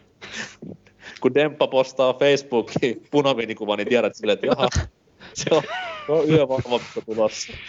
kun 1.20 1.34
Demppa 1.34 1.66
postaa 1.66 2.14
Facebookiin 2.14 3.02
punaviinikuva, 3.10 3.76
niin 3.76 3.88
tiedät 3.88 4.14
silleen, 4.14 4.34
että 4.34 4.46
jaha, 4.46 4.68
se 5.34 5.54
on, 5.54 5.62
se 6.06 6.12
on 6.12 6.30
yövalvonta 6.30 6.86
tulossa. 7.06 7.52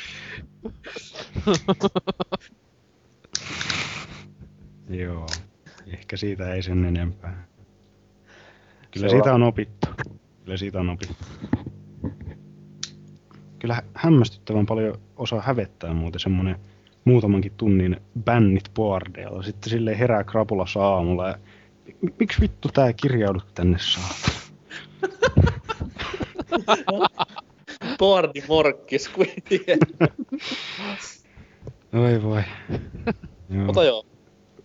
Joo. 4.90 5.28
Ehkä 5.94 6.18
siitä 6.18 6.54
ei 6.54 6.62
sen 6.62 6.86
enempää. 6.86 7.48
Kyllä 8.92 9.10
siitä 9.10 9.34
on 9.34 9.44
opittu. 9.44 9.88
Kyllä 10.46 10.58
siitä 10.58 10.80
on 10.80 10.90
opittu. 10.90 11.16
Kyllä 13.60 13.74
hä- 13.74 13.84
hämmästyttävän 13.94 14.66
paljon 14.66 15.00
osaa 15.16 15.42
hävettää 15.42 15.94
muuten 15.94 16.20
semmonen 16.20 16.60
muutamankin 17.06 17.52
tunnin 17.58 18.02
bännit 18.24 18.72
boardeilla. 18.74 19.44
Sitten 19.44 19.70
sille 19.70 20.00
herää 20.00 20.24
krapulassa 20.24 20.88
aamulla 20.88 21.28
ja 21.28 21.36
"Mi- 22.02 22.14
miksi 22.20 22.42
vittu 22.42 22.70
tää 22.74 22.94
kirjaudut 22.94 23.54
tänne 23.54 23.78
saa? 23.80 24.10
Boardi 28.00 28.44
morkkis, 28.48 29.12
tiedä. 29.50 29.86
Oi 32.04 32.24
voi. 32.24 32.42
Joo. 33.50 33.66
Mutta 33.66 33.84
joo, 33.84 34.06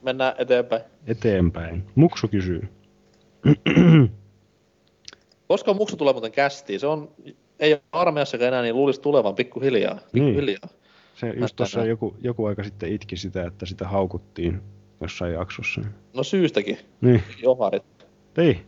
mennään 0.02 0.34
eteenpäin. 0.38 0.82
Eteenpäin. 1.06 1.84
Muksu 1.94 2.28
kysyy. 2.28 2.68
Koska 5.48 5.74
muksu 5.74 5.96
tulee 5.96 6.12
muuten 6.12 6.32
kästiin? 6.32 6.80
Se 6.80 6.86
on, 6.86 7.10
ei 7.60 7.72
ole 7.72 7.82
armeijassakaan 7.92 8.48
enää, 8.48 8.62
niin 8.62 8.76
luulisi 8.76 9.00
tulevan 9.00 9.34
pikkuhiljaa. 9.34 9.98
Pikkuhiljaa. 10.12 10.68
Se 11.14 11.28
just 11.28 11.56
tuossa 11.56 11.84
joku, 11.84 12.16
joku 12.20 12.44
aika 12.44 12.64
sitten 12.64 12.92
itki 12.92 13.16
sitä, 13.16 13.46
että 13.46 13.66
sitä 13.66 13.88
haukuttiin 13.88 14.60
jossain 15.00 15.32
jaksossa. 15.32 15.80
No 16.14 16.22
syystäkin. 16.22 16.78
Niin. 17.00 17.22
Joharit. 17.42 17.82
Ei. 18.38 18.60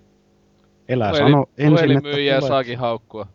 Elää 0.89 1.11
Puhelin- 1.11 1.19
sano 1.19 1.47
ensin, 1.59 1.91
että 1.91 2.49
saakin 2.49 2.79
haukkua. 2.79 3.27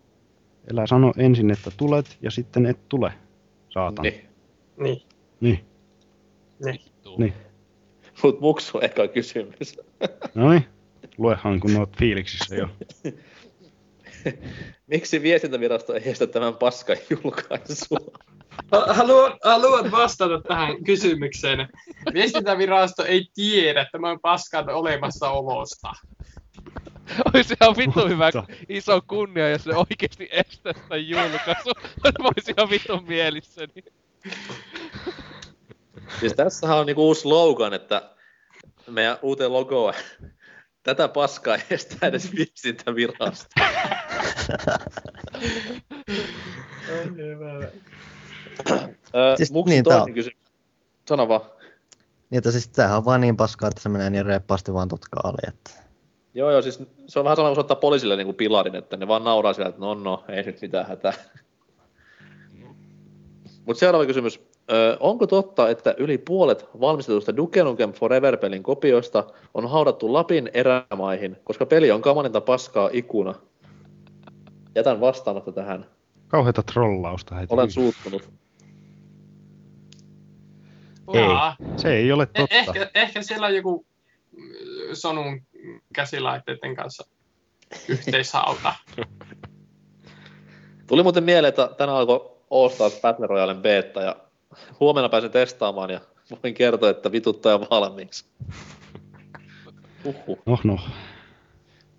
Elää 0.70 0.88
sano 0.88 1.14
ensin, 1.18 1.52
että 1.52 1.72
tulet 1.78 2.18
ja 2.22 2.32
sitten 2.32 2.66
et 2.66 2.90
tule. 2.90 3.14
Saatan. 3.70 4.04
Niin. 4.04 4.26
Niin. 4.78 5.02
Niin. 5.40 5.60
Niin. 6.66 6.80
Niin. 7.18 7.34
Mut 8.24 8.40
muksu 8.42 8.80
eka 8.80 9.08
kysymys. 9.08 9.80
No 10.36 10.50
niin. 10.50 10.66
Luehan 11.18 11.60
kun 11.60 11.78
oot 11.78 11.98
fiiliksissä 11.98 12.56
jo. 12.56 12.68
Miksi 14.88 15.22
viestintävirasto 15.22 15.94
ei 15.94 16.10
estä 16.10 16.28
tämän 16.28 16.56
paskan 16.56 16.98
julkaisua? 17.10 17.98
Ha- 18.72 18.94
Haluan, 18.94 19.38
haluan 19.44 19.92
vastata 19.92 20.42
tähän 20.48 20.84
kysymykseen. 20.84 21.68
Viestintävirasto 22.14 23.06
ei 23.06 23.28
tiedä 23.36 23.86
tämän 23.92 24.20
paskan 24.20 24.70
olemassaolosta. 24.70 25.92
Olisi 27.34 27.56
ihan 27.62 27.78
vittu 27.78 28.08
hyvä 28.08 28.32
iso 28.70 29.02
kunnia, 29.08 29.50
jos 29.50 29.64
se 29.64 29.76
oikeesti 29.76 30.30
estäisi 30.32 30.80
tämän 30.90 31.08
julkaisu. 31.08 31.70
Mä 32.22 32.30
olisin 32.36 32.56
ihan 32.58 32.70
vittu 32.70 33.02
mielissäni. 33.02 33.84
Siis 36.20 36.34
tässähän 36.34 36.78
on 36.78 36.86
niinku 36.86 37.08
uusi 37.08 37.22
slogan, 37.22 37.74
että 37.74 38.10
meidän 38.90 39.18
uuteen 39.22 39.54
logoon 39.54 39.94
tätä 40.84 41.08
paskaa 41.08 41.56
ei 41.56 41.62
estä 41.70 42.08
edes 42.08 42.36
viestintävirasto. 42.36 43.48
Ö, 49.16 49.38
Siis 49.38 49.52
Muksun 49.52 49.72
niin, 49.72 49.84
toinen 49.84 50.02
on- 50.02 50.14
kysymys. 50.14 50.40
Sano 51.08 51.28
vaan. 51.28 51.42
Niin, 52.30 52.38
että 52.38 52.52
siis 52.52 52.68
tämähän 52.70 52.98
on 52.98 53.06
vaan 53.06 53.22
niin 53.22 53.38
paskaa, 53.38 53.70
että 53.70 53.82
se 53.82 53.90
menee 53.90 54.10
niin 54.10 54.26
reippaasti 54.26 54.74
vaan 54.74 54.88
tutkaaliin, 54.88 55.50
että... 55.50 55.89
Joo, 56.40 56.52
joo, 56.52 56.62
siis 56.62 56.84
se 57.08 57.20
on 57.20 57.26
vähän 57.26 57.36
sama 57.36 57.50
kuin 57.50 57.60
ottaa 57.60 57.76
poliisille 57.76 58.16
niin 58.16 58.28
kuin 58.28 58.36
pilarin, 58.36 58.76
että 58.76 58.98
ne 58.98 59.08
vaan 59.08 59.24
nauraa 59.24 59.54
siellä, 59.54 59.70
että 59.70 59.82
no 59.82 59.94
no, 59.94 60.24
ei 60.30 60.44
nyt 60.44 60.62
mitään 60.62 60.88
hätää. 60.88 61.14
Mutta 63.66 63.80
seuraava 63.80 64.06
kysymys. 64.06 64.42
Ö, 64.72 64.98
onko 65.00 65.28
totta, 65.28 65.70
että 65.70 65.96
yli 65.98 66.18
puolet 66.18 66.66
valmistetusta 66.80 67.38
Duke 67.38 67.64
Nukem 67.64 67.94
Forever-pelin 67.94 68.64
kopioista 68.64 69.24
on 69.54 69.70
haudattu 69.70 70.14
Lapin 70.14 70.50
erämaihin, 70.54 71.38
koska 71.44 71.66
peli 71.66 71.92
on 71.92 72.02
kamaninta 72.02 72.42
paskaa 72.42 72.90
ikuna? 72.94 73.36
Jätän 74.76 75.02
vastaamatta 75.02 75.52
tähän. 75.52 75.86
Kauheita 76.28 76.64
trollausta 76.64 77.36
heti. 77.36 77.54
Olen 77.54 77.72
suuttunut. 77.72 78.30
Ei, 81.14 81.26
se 81.78 81.96
ei 81.96 82.12
ole 82.12 82.24
Eh- 82.24 82.28
totta. 82.38 82.56
Ehkä, 82.56 82.90
ehkä 82.94 83.22
siellä 83.22 83.48
on 83.48 83.56
joku 83.56 83.86
mm, 84.38 84.44
Sonun 84.94 85.42
käsilaitteiden 85.94 86.76
kanssa 86.76 87.08
yhteishauta. 87.88 88.74
Tuli 90.88 91.04
muuten 91.04 91.24
mieleen, 91.24 91.50
että 91.50 91.70
tänään 91.78 91.98
alkoi 91.98 92.32
All 92.52 92.70
Stars 92.70 93.02
Battle 93.02 93.28
Royalen 93.28 93.62
beta 93.62 94.02
ja 94.02 94.16
huomenna 94.80 95.10
pääsen 95.10 95.32
testaamaan 95.32 95.90
ja 95.90 96.02
voin 96.44 96.54
kertoa, 96.54 96.90
että 96.90 97.12
vituttaa 97.12 97.52
jo 97.52 97.60
valmiiksi. 97.60 98.26
Uhuh. 100.06 100.40
No, 100.46 100.58
no. 100.64 100.80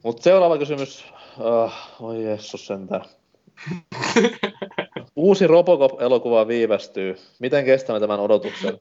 Mutta 0.03 0.23
seuraava 0.23 0.59
kysymys. 0.59 1.05
Uh, 1.39 1.73
oi 2.01 2.25
jessus 2.25 2.67
sentään. 2.67 3.05
Uusi 5.17 5.47
Robocop-elokuva 5.47 6.49
viivästyy. 6.49 7.17
Miten 7.39 7.65
kestämme 7.65 8.01
tämän 8.01 8.21
odotuksen? 8.21 8.79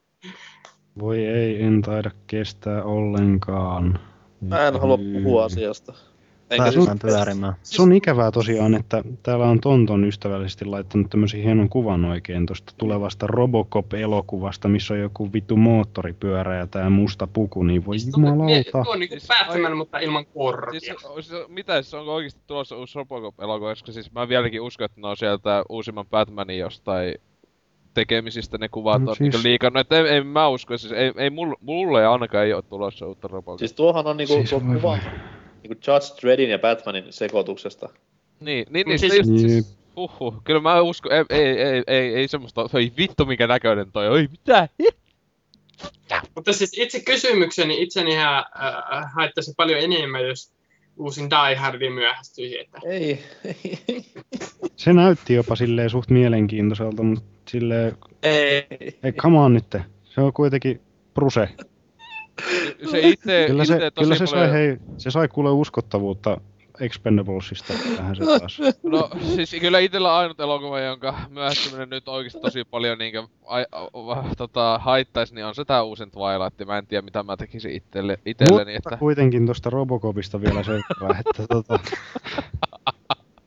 Voi 1.00 1.26
ei, 1.26 1.62
en 1.62 1.82
taida 1.82 2.10
kestää 2.26 2.84
ollenkaan. 2.84 4.09
Mä 4.40 4.68
en 4.68 4.80
halua 4.80 4.98
puhua 4.98 5.44
asiasta. 5.44 5.94
Enkä 6.50 6.72
siis- 6.72 6.88
pyörimään. 7.02 7.54
Se 7.62 7.82
on 7.82 7.92
ikävää 7.92 8.30
tosiaan, 8.30 8.74
että 8.74 9.04
täällä 9.22 9.46
on 9.46 9.60
Tonton 9.60 10.04
ystävällisesti 10.04 10.64
laittanut 10.64 11.10
tämmöisen 11.10 11.42
hienon 11.42 11.68
kuvan 11.68 12.04
oikein 12.04 12.46
tuosta 12.46 12.72
tulevasta 12.78 13.26
Robocop-elokuvasta, 13.26 14.68
missä 14.68 14.94
on 14.94 15.00
joku 15.00 15.32
vittu 15.32 15.56
moottoripyörä 15.56 16.56
ja 16.56 16.66
tää 16.66 16.90
musta 16.90 17.26
puku, 17.26 17.62
niin 17.62 17.86
voi 17.86 17.96
Mie- 17.96 18.30
jumalauta. 18.30 18.84
Tuo 18.84 18.92
on 18.92 19.00
niinku 19.00 19.16
Batman, 19.28 19.76
mutta 19.76 19.98
ilman 19.98 20.26
korkia. 20.26 20.80
Siis, 20.80 20.96
siis, 21.20 21.48
mitä 21.48 21.82
se 21.82 21.96
onko 21.96 22.14
oikeesti 22.14 22.40
tulossa 22.46 22.76
uusi 22.76 22.98
Robocop-elokuva, 22.98 23.70
koska 23.70 23.92
siis 23.92 24.12
mä 24.12 24.28
vieläkin 24.28 24.60
uskon, 24.60 24.84
että 24.84 25.00
ne 25.00 25.08
on 25.08 25.16
sieltä 25.16 25.62
uusimman 25.68 26.06
Batmanin 26.06 26.58
jostain 26.58 27.14
tekemisistä 27.94 28.58
ne 28.58 28.68
kuvat 28.68 29.02
No 29.02 29.10
on 29.10 29.16
siis- 29.16 29.32
siis... 29.34 29.44
liikannut, 29.44 29.80
että 29.80 29.98
ei, 29.98 30.08
ei, 30.08 30.24
mä 30.24 30.48
usko, 30.48 30.78
siis 30.78 30.92
ei, 30.92 31.12
ei 31.16 31.30
mulle, 31.30 31.56
mulle 31.60 32.06
ainakaan 32.06 32.46
ei 32.46 32.52
ole 32.52 32.62
tulossa 32.62 33.06
uutta 33.06 33.28
Robocop. 33.28 33.58
Siis 33.58 33.72
tuohan 33.72 34.06
on 34.06 34.16
niinku 34.16 34.34
Siis 34.34 34.50
tuo 34.50 34.60
voi 34.66 34.76
kuva 34.76 34.82
voi. 34.88 34.98
niinku 35.62 35.80
Judge 35.86 36.20
Dreddin 36.22 36.50
ja 36.50 36.58
Batmanin 36.58 37.04
sekoituksesta. 37.10 37.88
Niin, 38.40 38.66
niin, 38.70 38.86
Mut 38.86 38.86
niin 38.86 38.98
siis- 38.98 39.12
siis, 39.12 39.28
just, 39.28 39.40
siis, 39.40 39.78
huhhuh. 39.96 40.34
Kyllä 40.44 40.60
mä 40.60 40.80
uskon, 40.80 41.12
ei, 41.12 41.24
ei, 41.30 41.58
ei, 41.60 41.82
ei, 41.86 42.14
ei 42.14 42.28
semmoista, 42.28 42.68
ei 42.78 42.92
vittu 42.96 43.26
minkä 43.26 43.46
näköinen 43.46 43.92
toi, 43.92 44.08
oi 44.08 44.28
mitä? 44.30 44.68
Mutta 46.34 46.52
siis 46.52 46.78
itse 46.78 47.00
kysymykseni 47.00 47.82
itsenihän 47.82 48.34
äh, 48.38 49.12
haittaisi 49.14 49.52
paljon 49.56 49.80
enemmän, 49.80 50.26
jos 50.26 50.52
uusin 50.96 51.28
Die 51.30 51.54
Hardin 51.56 51.92
myöhästyisi. 51.92 52.58
Että... 52.60 52.78
Ei, 52.84 53.18
Se 54.76 54.92
näytti 54.92 55.34
jopa 55.34 55.56
silleen 55.56 55.90
suht 55.90 56.10
mielenkiintoiselta, 56.10 57.02
mutta 57.02 57.24
silleen... 57.50 57.96
Ei. 58.22 58.66
Ei, 59.02 59.12
come 59.12 59.38
on 59.38 59.54
nyt. 59.54 59.76
Se 60.04 60.20
on 60.20 60.32
kuitenkin 60.32 60.80
Bruse. 61.14 61.48
Se 62.90 63.00
itse, 63.00 63.44
Kyllä 63.46 63.62
itse 63.62 63.78
se, 63.78 63.90
tosi 63.90 64.04
kyllä 64.04 64.18
se 64.18 64.26
sai, 64.26 64.38
paljon- 64.38 64.52
hei, 64.52 64.76
se 64.96 65.10
sai 65.10 65.28
kuule 65.28 65.50
uskottavuutta 65.50 66.40
Expendablesista 66.80 67.74
vähän 67.98 68.16
se 68.16 68.24
taas. 68.24 68.58
No 68.82 69.10
siis 69.34 69.56
kyllä 69.60 69.78
itellä 69.78 70.16
ainut 70.16 70.40
elokuva, 70.40 70.80
jonka 70.80 71.14
myöhästyminen 71.28 71.90
nyt 71.90 72.08
oikeesti 72.08 72.40
tosi 72.40 72.64
paljon 72.64 72.98
niinkö 72.98 73.26
ai, 73.46 73.66
a, 73.72 73.82
a, 73.82 74.24
tota, 74.36 74.78
haittais, 74.78 75.32
niin 75.32 75.46
on 75.46 75.54
se 75.54 75.64
tää 75.64 75.82
uusin 75.82 76.10
Twilight. 76.10 76.66
Mä 76.66 76.78
en 76.78 76.86
tiedä 76.86 77.02
mitä 77.02 77.22
mä 77.22 77.36
tekisin 77.36 77.72
itselle, 77.72 78.18
itselleni, 78.26 78.72
Mutta 78.72 78.88
että... 78.90 78.98
kuitenkin 78.98 79.44
tuosta 79.46 79.70
Robocopista 79.70 80.40
vielä 80.40 80.62
sen 80.62 80.82
verran, 81.00 81.20
että 81.26 81.46
tota... 81.46 81.78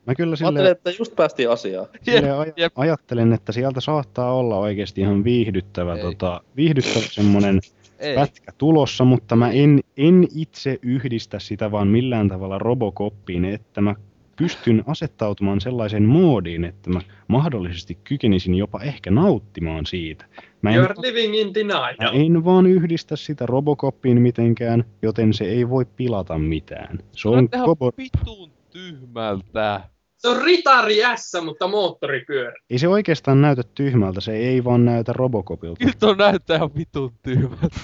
Mä 0.06 0.14
kyllä 0.14 0.30
Mä 0.30 0.36
silleen, 0.36 0.56
ajattelin, 0.56 0.72
että 0.72 1.02
just 1.02 1.16
päästiin 1.16 1.50
asiaan. 1.50 1.86
silleen 2.02 2.34
aj- 2.34 2.72
ajattelen, 2.76 3.32
että 3.32 3.52
sieltä 3.52 3.80
saattaa 3.80 4.34
olla 4.34 4.58
oikeasti 4.58 5.00
ihan 5.00 5.24
viihdyttävä, 5.24 5.98
tota, 5.98 6.40
viihdyttävä 6.56 7.04
semmonen 7.10 7.60
Ei. 7.98 8.14
pätkä 8.14 8.52
tulossa, 8.58 9.04
mutta 9.04 9.36
mä 9.36 9.50
en, 9.50 9.80
en 9.96 10.28
itse 10.34 10.78
yhdistä 10.82 11.38
sitä 11.38 11.70
vaan 11.70 11.88
millään 11.88 12.28
tavalla 12.28 12.58
Robocoppiin, 12.58 13.44
että 13.44 13.80
mä 13.80 13.94
pystyn 14.36 14.84
asettautumaan 14.86 15.60
sellaiseen 15.60 16.02
moodiin, 16.02 16.64
että 16.64 16.90
mä 16.90 17.00
mahdollisesti 17.28 17.98
kykenisin 18.04 18.54
jopa 18.54 18.80
ehkä 18.82 19.10
nauttimaan 19.10 19.86
siitä. 19.86 20.24
Mä 20.62 20.70
en, 20.70 20.84
You're 20.84 20.94
living 21.02 21.34
in 21.34 21.54
denial. 21.54 21.94
mä 22.00 22.10
en 22.12 22.44
vaan 22.44 22.66
yhdistä 22.66 23.16
sitä 23.16 23.46
Robocoppiin 23.46 24.22
mitenkään, 24.22 24.84
joten 25.02 25.34
se 25.34 25.44
ei 25.44 25.68
voi 25.68 25.84
pilata 25.96 26.38
mitään. 26.38 26.98
Se 27.12 27.28
on 27.28 27.48
koko... 27.64 27.92
vittuun 27.98 28.50
tyhmältä. 28.70 29.80
Se 30.24 30.28
on 30.28 30.42
ritari 30.42 30.96
S, 31.16 31.32
mutta 31.44 31.68
moottoripyörä. 31.68 32.52
Ei 32.70 32.78
se 32.78 32.88
oikeastaan 32.88 33.40
näytä 33.40 33.62
tyhmältä, 33.74 34.20
se 34.20 34.36
ei 34.36 34.64
vaan 34.64 34.84
näytä 34.84 35.12
Robocopilta. 35.12 35.78
Kyllä 35.78 35.92
tuo 36.00 36.14
näyttää 36.14 36.56
ihan 36.56 36.74
vitun 36.74 37.12
tyhmältä. 37.22 37.80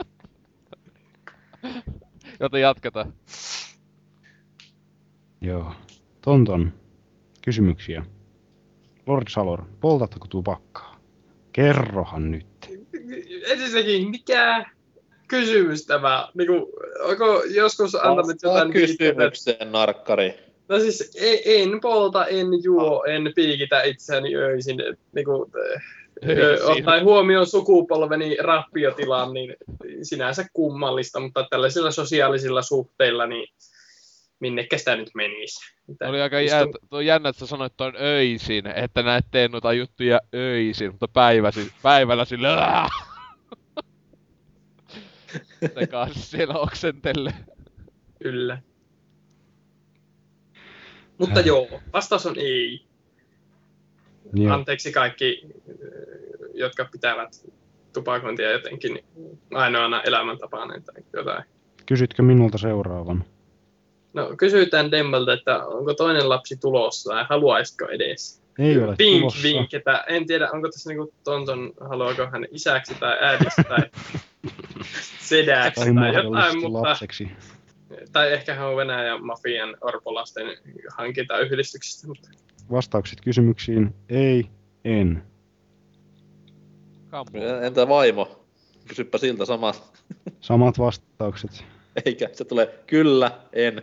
Joten 2.40 2.60
jatketaan. 2.60 3.12
Joo. 5.40 5.72
Tonton, 6.20 6.72
kysymyksiä. 7.42 8.04
Lord 9.06 9.28
Salor, 9.28 9.62
poltatko 9.80 10.26
tupakkaa? 10.26 11.00
Kerrohan 11.52 12.30
nyt. 12.30 12.46
Ensinnäkin, 13.46 14.10
mikä 14.10 14.66
kysymys 15.28 15.86
tämä? 15.86 16.28
Niinku, 16.34 16.72
onko 17.02 17.42
joskus 17.54 17.94
antanut 17.94 18.42
jotain 18.42 18.74
viitteitä? 18.74 19.14
kysymykseen, 19.14 19.72
narkkari. 19.72 20.47
No 20.68 20.78
siis 20.78 21.16
e- 21.20 21.62
en 21.62 21.80
polta, 21.80 22.26
en 22.26 22.46
juo, 22.62 23.04
en 23.04 23.32
piikitä 23.34 23.82
itseäni 23.82 24.36
öisin. 24.36 24.76
Niinku, 25.12 25.50
ö, 25.56 25.78
siinä. 26.26 26.72
ottaen 26.72 27.04
huomioon 27.04 27.46
sukupolveni 27.46 28.36
rappiotilan, 28.40 29.34
niin 29.34 29.56
sinänsä 30.02 30.44
kummallista, 30.52 31.20
mutta 31.20 31.46
tällaisilla 31.50 31.90
sosiaalisilla 31.90 32.62
suhteilla 32.62 33.26
niin 33.26 33.48
minnekä 34.40 34.78
sitä 34.78 34.96
nyt 34.96 35.10
menisi. 35.14 35.74
Mitä 35.86 36.08
Oli 36.08 36.20
aika 36.20 36.40
jät, 36.40 36.68
tuo 36.90 37.00
jännä, 37.00 37.28
että 37.28 37.40
sä 37.40 37.46
sanoit 37.46 37.72
ton 37.76 37.94
öisin, 38.00 38.66
että 38.66 39.02
näet 39.02 39.24
teen 39.30 39.50
noita 39.50 39.72
juttuja 39.72 40.20
öisin, 40.34 40.90
mutta 40.90 41.08
päiväsi, 41.08 41.72
päivällä 41.82 42.24
sille 42.24 42.48
"Aah!" 42.58 42.90
Sekaisin 45.80 46.22
siellä 46.22 46.54
oksentelle. 46.54 47.34
Kyllä. 48.22 48.58
Mutta 51.18 51.40
joo, 51.40 51.68
vastaus 51.92 52.26
on 52.26 52.34
ei. 52.38 52.82
Joo. 54.34 54.54
Anteeksi 54.54 54.92
kaikki, 54.92 55.42
jotka 56.54 56.84
pitävät 56.92 57.46
tupakointia 57.92 58.50
jotenkin 58.50 59.04
ainoana 59.54 60.02
elämäntapana 60.02 60.80
tai 60.80 61.02
jotain. 61.12 61.44
Kysytkö 61.86 62.22
minulta 62.22 62.58
seuraavan? 62.58 63.24
No, 64.12 64.34
kysytään 64.36 64.90
Demmeltä, 64.90 65.32
että 65.32 65.66
onko 65.66 65.94
toinen 65.94 66.28
lapsi 66.28 66.56
tulossa 66.56 67.10
tai 67.10 67.24
haluaisiko 67.28 67.84
edes? 67.84 68.42
Ei 68.58 68.78
ole 68.78 68.94
Vink, 68.98 69.20
tulossa. 69.20 69.42
vink, 69.42 69.74
että 69.74 70.04
en 70.08 70.26
tiedä, 70.26 70.50
onko 70.52 70.68
tässä 70.68 70.90
niinku 70.90 71.12
tonton, 71.24 71.72
haluaako 71.80 72.26
hän 72.32 72.46
isäksi 72.50 72.94
tai 72.94 73.16
äidiksi 73.20 73.62
tai 73.68 73.78
sedäksi 75.20 75.80
Tai 75.84 75.94
tai, 75.94 76.14
jotain, 76.14 76.60
mutta... 76.60 76.82
lapseksi. 76.82 77.28
Tai 78.12 78.32
ehkä 78.32 78.54
hän 78.54 78.68
on 78.68 78.76
Venäjän 78.76 79.24
mafian 79.24 79.76
orpolasten 79.80 80.46
hankintayhdistyksestä, 80.96 82.06
mutta 82.06 82.28
Vastaukset 82.70 83.20
kysymyksiin 83.20 83.94
ei, 84.08 84.46
en. 84.84 85.22
Entä 87.62 87.88
vaimo? 87.88 88.44
Kysypä 88.88 89.18
siltä 89.18 89.44
samat. 89.44 90.02
Samat 90.40 90.78
vastaukset. 90.78 91.64
Eikä, 92.04 92.28
se 92.32 92.44
tulee 92.44 92.78
kyllä, 92.86 93.38
en. 93.52 93.82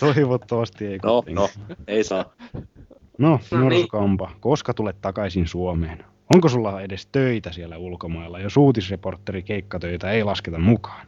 Toivottavasti 0.00 0.86
ei. 0.86 0.98
No, 1.02 1.22
kuitenkaan. 1.22 1.50
no, 1.68 1.74
ei 1.86 2.04
saa. 2.04 2.32
No, 3.18 3.28
No 3.28 3.38
Norsu 3.50 3.68
niin. 3.68 3.88
Kampa, 3.88 4.30
koska 4.40 4.74
tulet 4.74 5.00
takaisin 5.00 5.46
Suomeen? 5.46 6.04
Onko 6.34 6.48
sulla 6.48 6.80
edes 6.80 7.06
töitä 7.06 7.52
siellä 7.52 7.78
ulkomailla, 7.78 8.40
jos 8.40 8.56
uutisreportteri 8.56 9.42
keikkatöitä 9.42 10.10
ei 10.10 10.24
lasketa 10.24 10.58
mukaan? 10.58 11.06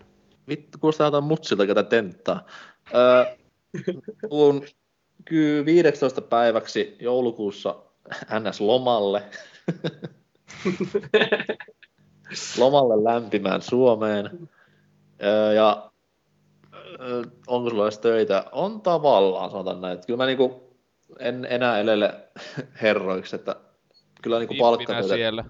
Vittu, 0.49 0.78
kuulostaa 0.78 1.07
jotain 1.07 1.25
mutsilta, 1.25 1.67
ketä 1.67 1.83
tenttaa. 1.83 2.47
Öö, 2.94 3.25
ky 5.25 5.65
15 5.65 6.20
päiväksi 6.20 6.97
joulukuussa 7.01 7.76
NS-lomalle. 8.41 9.23
lomalle 12.59 13.05
lämpimään 13.05 13.62
Suomeen. 13.62 14.49
Öö, 15.23 15.52
ja 15.52 15.91
öö, 17.01 17.23
onko 17.47 17.70
sulla 17.70 17.84
edes 17.84 17.99
töitä? 17.99 18.44
On 18.52 18.81
tavallaan, 18.81 19.51
sanotaan 19.51 19.81
näin. 19.81 19.99
Kyllä 20.07 20.17
mä 20.17 20.26
niinku 20.26 20.76
en 21.18 21.47
enää 21.51 21.78
elele 21.78 22.15
herroiksi, 22.83 23.36
että 23.36 23.57
kyllä 24.23 24.39
niinku 24.39 24.55
Hippinä 24.55 24.68
palkkatöitä... 24.68 25.15
siellä. 25.15 25.44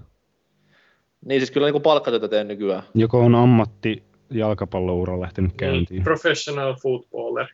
Niin 1.25 1.41
siis 1.41 1.51
kyllä 1.51 1.67
niinku 1.67 1.81
palkkatöitä 1.81 2.29
teen 2.29 2.49
nykyään. 2.49 2.83
Joko 2.95 3.21
on 3.21 3.35
ammatti 3.35 4.03
jalkapalloura 4.31 5.21
lähtenyt 5.21 5.53
käyntiin? 5.57 6.03
professional 6.03 6.75
footballer. 6.83 7.47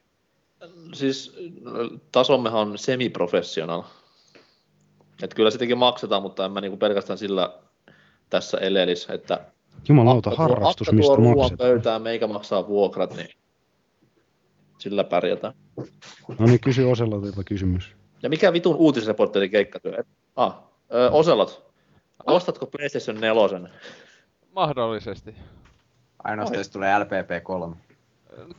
Siis 0.94 1.36
äh, 1.66 2.00
tasommehan 2.12 2.60
on 2.60 2.78
semi-professional. 2.78 3.82
Et 5.22 5.34
kyllä 5.34 5.50
sitäkin 5.50 5.78
maksetaan, 5.78 6.22
mutta 6.22 6.44
en 6.44 6.52
mä 6.52 6.60
niinku 6.60 6.76
pelkästään 6.76 7.18
sillä 7.18 7.54
tässä 8.30 8.58
elelis, 8.58 9.10
että 9.10 9.40
Jumalauta, 9.88 10.30
akka 10.30 10.42
harrastus, 10.42 10.88
akka 10.88 10.90
tuo 10.90 10.96
mistä 10.96 11.16
ruoan 11.16 11.36
maksetaan. 11.36 11.68
pöytään, 11.70 12.02
meikä 12.02 12.26
maksaa 12.26 12.68
vuokrat, 12.68 13.16
niin 13.16 13.28
sillä 14.78 15.04
pärjätään. 15.04 15.54
No 16.38 16.46
niin, 16.46 16.60
kysy 16.60 16.84
Oselotilta 16.84 17.44
kysymys. 17.44 17.92
Ja 18.22 18.28
mikä 18.28 18.52
vitun 18.52 18.76
uutisreportteri 18.76 19.48
keikkatyö? 19.48 20.04
Ah, 20.36 20.67
ö, 20.94 21.10
Oselot, 21.10 21.72
ostatko 22.26 22.66
PlayStation 22.66 23.20
4? 23.20 23.68
Mahdollisesti. 24.52 25.34
Ainoastaan 26.24 26.58
jos 26.58 26.68
tulee 26.70 26.92
LPP3. 26.98 27.76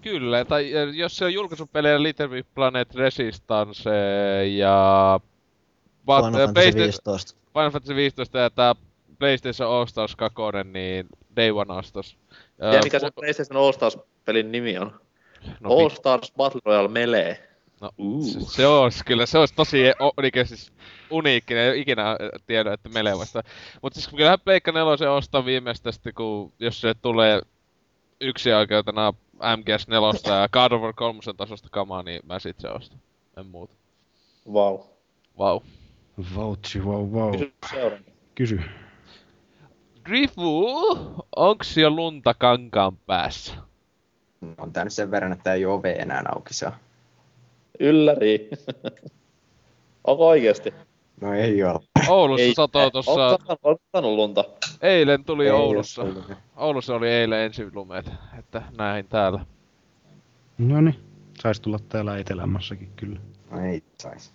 Kyllä, 0.02 0.46
tai 0.46 0.76
äh, 0.78 0.90
jos 0.96 1.18
se 1.18 1.26
on 1.26 1.34
julkaisupelejä 1.34 2.04
Little 2.04 2.28
Big 2.28 2.46
Planet 2.56 2.96
Resistance 2.96 3.90
ja... 4.58 5.20
va- 6.08 6.22
Final 6.24 6.46
Fantasy 6.46 6.70
Playsta- 6.72 6.78
15. 6.78 7.38
Final 7.54 7.70
Fantasy 7.72 7.96
15 7.96 8.38
ja 8.40 8.50
tää 8.50 8.76
PlayStation 9.20 9.70
All 9.72 9.86
Stars 9.86 10.16
2, 10.16 10.36
niin 10.64 11.08
Day 11.36 11.52
One 11.52 11.74
ostos. 11.74 12.18
Ja 12.74 12.82
mikä 12.84 13.00
se 13.00 13.12
PlayStation 13.12 13.64
All 13.66 13.72
Stars-pelin 13.72 14.52
nimi 14.52 14.78
on? 14.78 15.00
No, 15.60 15.70
All 15.74 15.90
vi- 15.90 15.96
Stars 15.96 16.34
Battle 16.38 16.62
Royale 16.66 16.88
Melee. 16.88 17.49
No, 17.82 17.92
se, 18.22 18.56
se 18.56 18.68
olisi 18.68 19.06
kyllä, 19.06 19.26
se 19.26 19.38
olisi 19.38 19.56
tosi 19.56 19.78
o, 20.00 20.22
niinku 20.22 20.40
siis 20.46 20.74
uniikkinen, 21.10 21.64
ei 21.64 21.70
ole 21.70 21.78
ikinä 21.78 22.18
tiedä, 22.46 22.74
että 22.74 22.90
melee 22.90 23.18
vasta. 23.18 23.44
Mutta 23.82 24.00
siis 24.00 24.08
kyllähän 24.08 24.40
Pleikka 24.40 24.72
4 24.72 25.12
ostaa 25.12 25.46
viimeistä 25.46 25.92
sitten, 25.92 26.14
kun 26.14 26.54
jos 26.60 26.82
se 26.82 26.94
tulee 26.94 27.42
yksi 28.22 28.54
oikeutena 28.54 29.14
MGS 29.58 29.88
4 29.88 30.42
ja 30.42 30.50
God 30.50 30.72
of 30.72 30.82
War 30.82 30.94
3 30.94 31.20
tasosta 31.38 31.70
kamaa, 31.72 32.04
niin 32.04 32.22
mä 32.26 32.40
sit 32.40 32.60
se 32.60 32.68
ostan. 32.70 33.00
En 33.38 33.46
muuta. 33.46 33.76
Vau. 34.54 34.80
Vau. 35.38 35.62
Vautsi, 36.36 36.86
vau, 36.86 37.14
vau. 37.14 37.32
Kysy 37.32 37.54
seuraava. 37.72 38.04
Kysy. 38.36 38.62
Grifu, 40.04 40.66
onks 41.36 41.78
jo 41.78 41.90
lunta 41.90 42.34
kankaan 42.34 42.98
päässä? 42.98 43.54
On 44.58 44.74
tää 44.74 44.84
nyt 44.84 44.94
sen 44.94 45.12
verran, 45.12 45.32
että 45.32 45.54
ei 45.54 45.66
ove 45.66 45.92
enää 45.92 46.24
auki 46.36 46.54
saa. 46.54 46.80
Ylläri. 47.80 48.50
Onko 50.08 50.28
oikeesti? 50.28 50.74
No 51.22 51.34
ei 51.34 51.64
ole. 51.64 51.80
Oulussa 52.10 52.44
Ei. 52.44 52.54
satoi 52.54 52.92
tossa... 52.92 53.12
Ootko 53.64 53.84
saanut- 53.92 54.16
lunta? 54.16 54.44
Eilen 54.82 55.24
tuli 55.24 55.46
Ei 55.46 55.52
Oulussa. 55.52 56.02
tullut. 56.04 56.24
Oulussa 56.56 56.96
oli 56.96 57.10
eilen 57.10 57.40
ensilumet, 57.40 58.12
että 58.40 58.62
näin 58.78 59.08
täällä. 59.08 59.46
No 60.58 60.82
niin, 60.82 60.96
sais 61.42 61.60
tulla 61.60 61.80
täällä 61.90 62.18
etelämässäkin 62.18 62.92
kyllä. 62.96 63.20
No 63.52 63.62
ei 63.66 63.84
sais. 64.02 64.34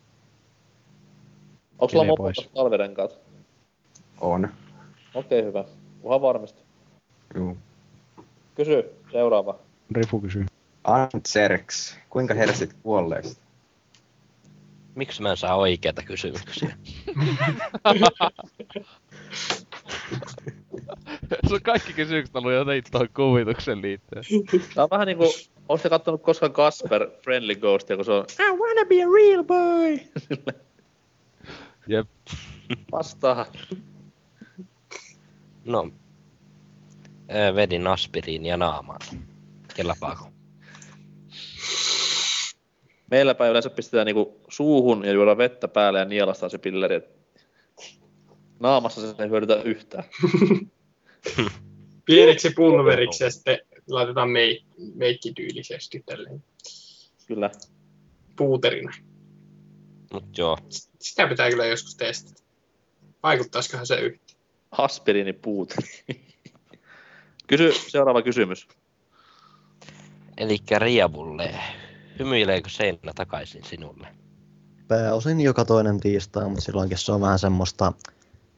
Onko 1.78 1.88
sulla 1.88 2.14
pois. 2.16 2.50
talvirenkaat? 2.54 3.18
On. 4.20 4.48
Okei, 5.14 5.42
hyvä. 5.44 5.64
Kunhan 6.02 6.22
varmista. 6.22 6.62
Juu. 7.34 7.56
Kysy, 8.54 8.84
seuraava. 9.12 9.58
Rifu 9.92 10.20
kysyy. 10.20 10.46
Antserks, 10.84 11.98
kuinka 12.10 12.34
hersit 12.34 12.72
kuolleista? 12.82 13.44
Miksi 14.94 15.22
mä 15.22 15.30
en 15.30 15.36
saa 15.36 15.54
oikeita 15.54 16.02
kysymyksiä? 16.02 16.76
Se 21.48 21.54
on 21.54 21.62
kaikki 21.62 21.92
kysymykset 21.92 22.36
ollut 22.36 22.52
jotenkin 22.52 22.92
tuohon 22.92 23.08
kuvituksen 23.14 23.82
liittyen. 23.82 24.24
Tää 24.74 24.84
on 24.84 24.90
vähän 24.90 25.06
niinku, 25.06 25.24
ootte 25.68 25.88
kattonut 25.88 26.22
koskaan 26.22 26.52
Casper 26.52 27.10
Friendly 27.22 27.54
Ghostia, 27.54 27.96
kun 27.96 28.04
se 28.04 28.12
on 28.12 28.26
I 28.40 28.50
wanna 28.50 28.84
be 28.88 29.02
a 29.02 29.06
real 29.06 29.44
boy! 29.44 29.98
Jep. 31.86 32.08
Vastaa. 32.92 33.46
No, 35.64 35.90
vedin 37.54 37.86
aspiriinia 37.86 38.56
naamaan. 38.56 39.00
Kelpaako? 39.74 40.33
Meilläpä 43.10 43.48
yleensä 43.48 43.70
pistetään 43.70 44.06
niinku 44.06 44.40
suuhun 44.48 45.04
ja 45.04 45.12
juoda 45.12 45.38
vettä 45.38 45.68
päälle 45.68 45.98
ja 45.98 46.04
nielastaan 46.04 46.50
se 46.50 46.58
pilleri. 46.58 46.94
et 46.94 47.08
Naamassa 48.60 49.00
se 49.00 49.22
ei 49.22 49.28
hyödytä 49.28 49.62
yhtään. 49.62 50.04
Pieneksi 52.06 52.50
pulveriksi 52.50 53.24
ja 53.24 53.30
sitten 53.30 53.58
laitetaan 53.88 54.28
meik- 54.28 54.64
meikkityylisesti 54.94 56.02
tälleen 56.06 56.44
Kyllä. 57.26 57.50
puuterina. 58.36 58.92
Mut 60.12 60.38
joo. 60.38 60.58
Sitä 60.98 61.26
pitää 61.26 61.50
kyllä 61.50 61.66
joskus 61.66 61.96
testata. 61.96 62.42
Vaikuttaisikohan 63.22 63.86
se 63.86 64.00
yhtä? 64.00 64.32
Aspiriinipuut. 64.70 65.74
Kysy 67.46 67.72
seuraava 67.72 68.22
kysymys. 68.22 68.68
Elikkä 70.36 70.78
Riabulle. 70.78 71.54
Hymyileekö 72.18 72.68
seinä 72.68 73.12
takaisin 73.14 73.64
sinulle? 73.64 74.08
Pääosin 74.88 75.40
joka 75.40 75.64
toinen 75.64 76.00
tiistai, 76.00 76.44
mutta 76.44 76.60
silloinkin 76.60 76.98
se 76.98 77.12
on 77.12 77.20
vähän 77.20 77.38
semmoista 77.38 77.92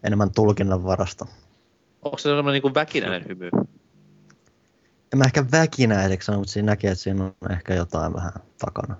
enemmän 0.02 0.30
tulkinnan 0.30 0.84
varasta. 0.84 1.26
Onko 2.02 2.18
se 2.18 2.22
sellainen 2.22 2.52
niinku 2.52 2.74
väkinäinen 2.74 3.28
hymy? 3.28 3.50
En 5.12 5.18
mä 5.18 5.24
ehkä 5.24 5.44
väkinäiseksi 5.52 6.26
sano, 6.26 6.38
mutta 6.38 6.52
siinä 6.52 6.66
näkee, 6.66 6.90
että 6.90 7.02
siinä 7.02 7.24
on 7.24 7.52
ehkä 7.52 7.74
jotain 7.74 8.14
vähän 8.14 8.32
takana. 8.58 8.96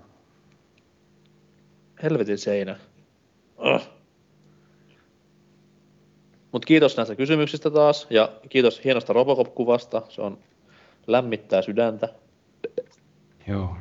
Helvetin 2.02 2.38
seinä. 2.38 2.76
Oh. 3.56 3.88
Mut 6.52 6.64
kiitos 6.64 6.96
näistä 6.96 7.14
kysymyksistä 7.14 7.70
taas 7.70 8.06
ja 8.10 8.32
kiitos 8.48 8.84
hienosta 8.84 9.12
Robocop-kuvasta. 9.12 10.02
Se 10.08 10.22
on 10.22 10.38
lämmittää 11.06 11.62
sydäntä. 11.62 12.08
Joo. 13.46 13.76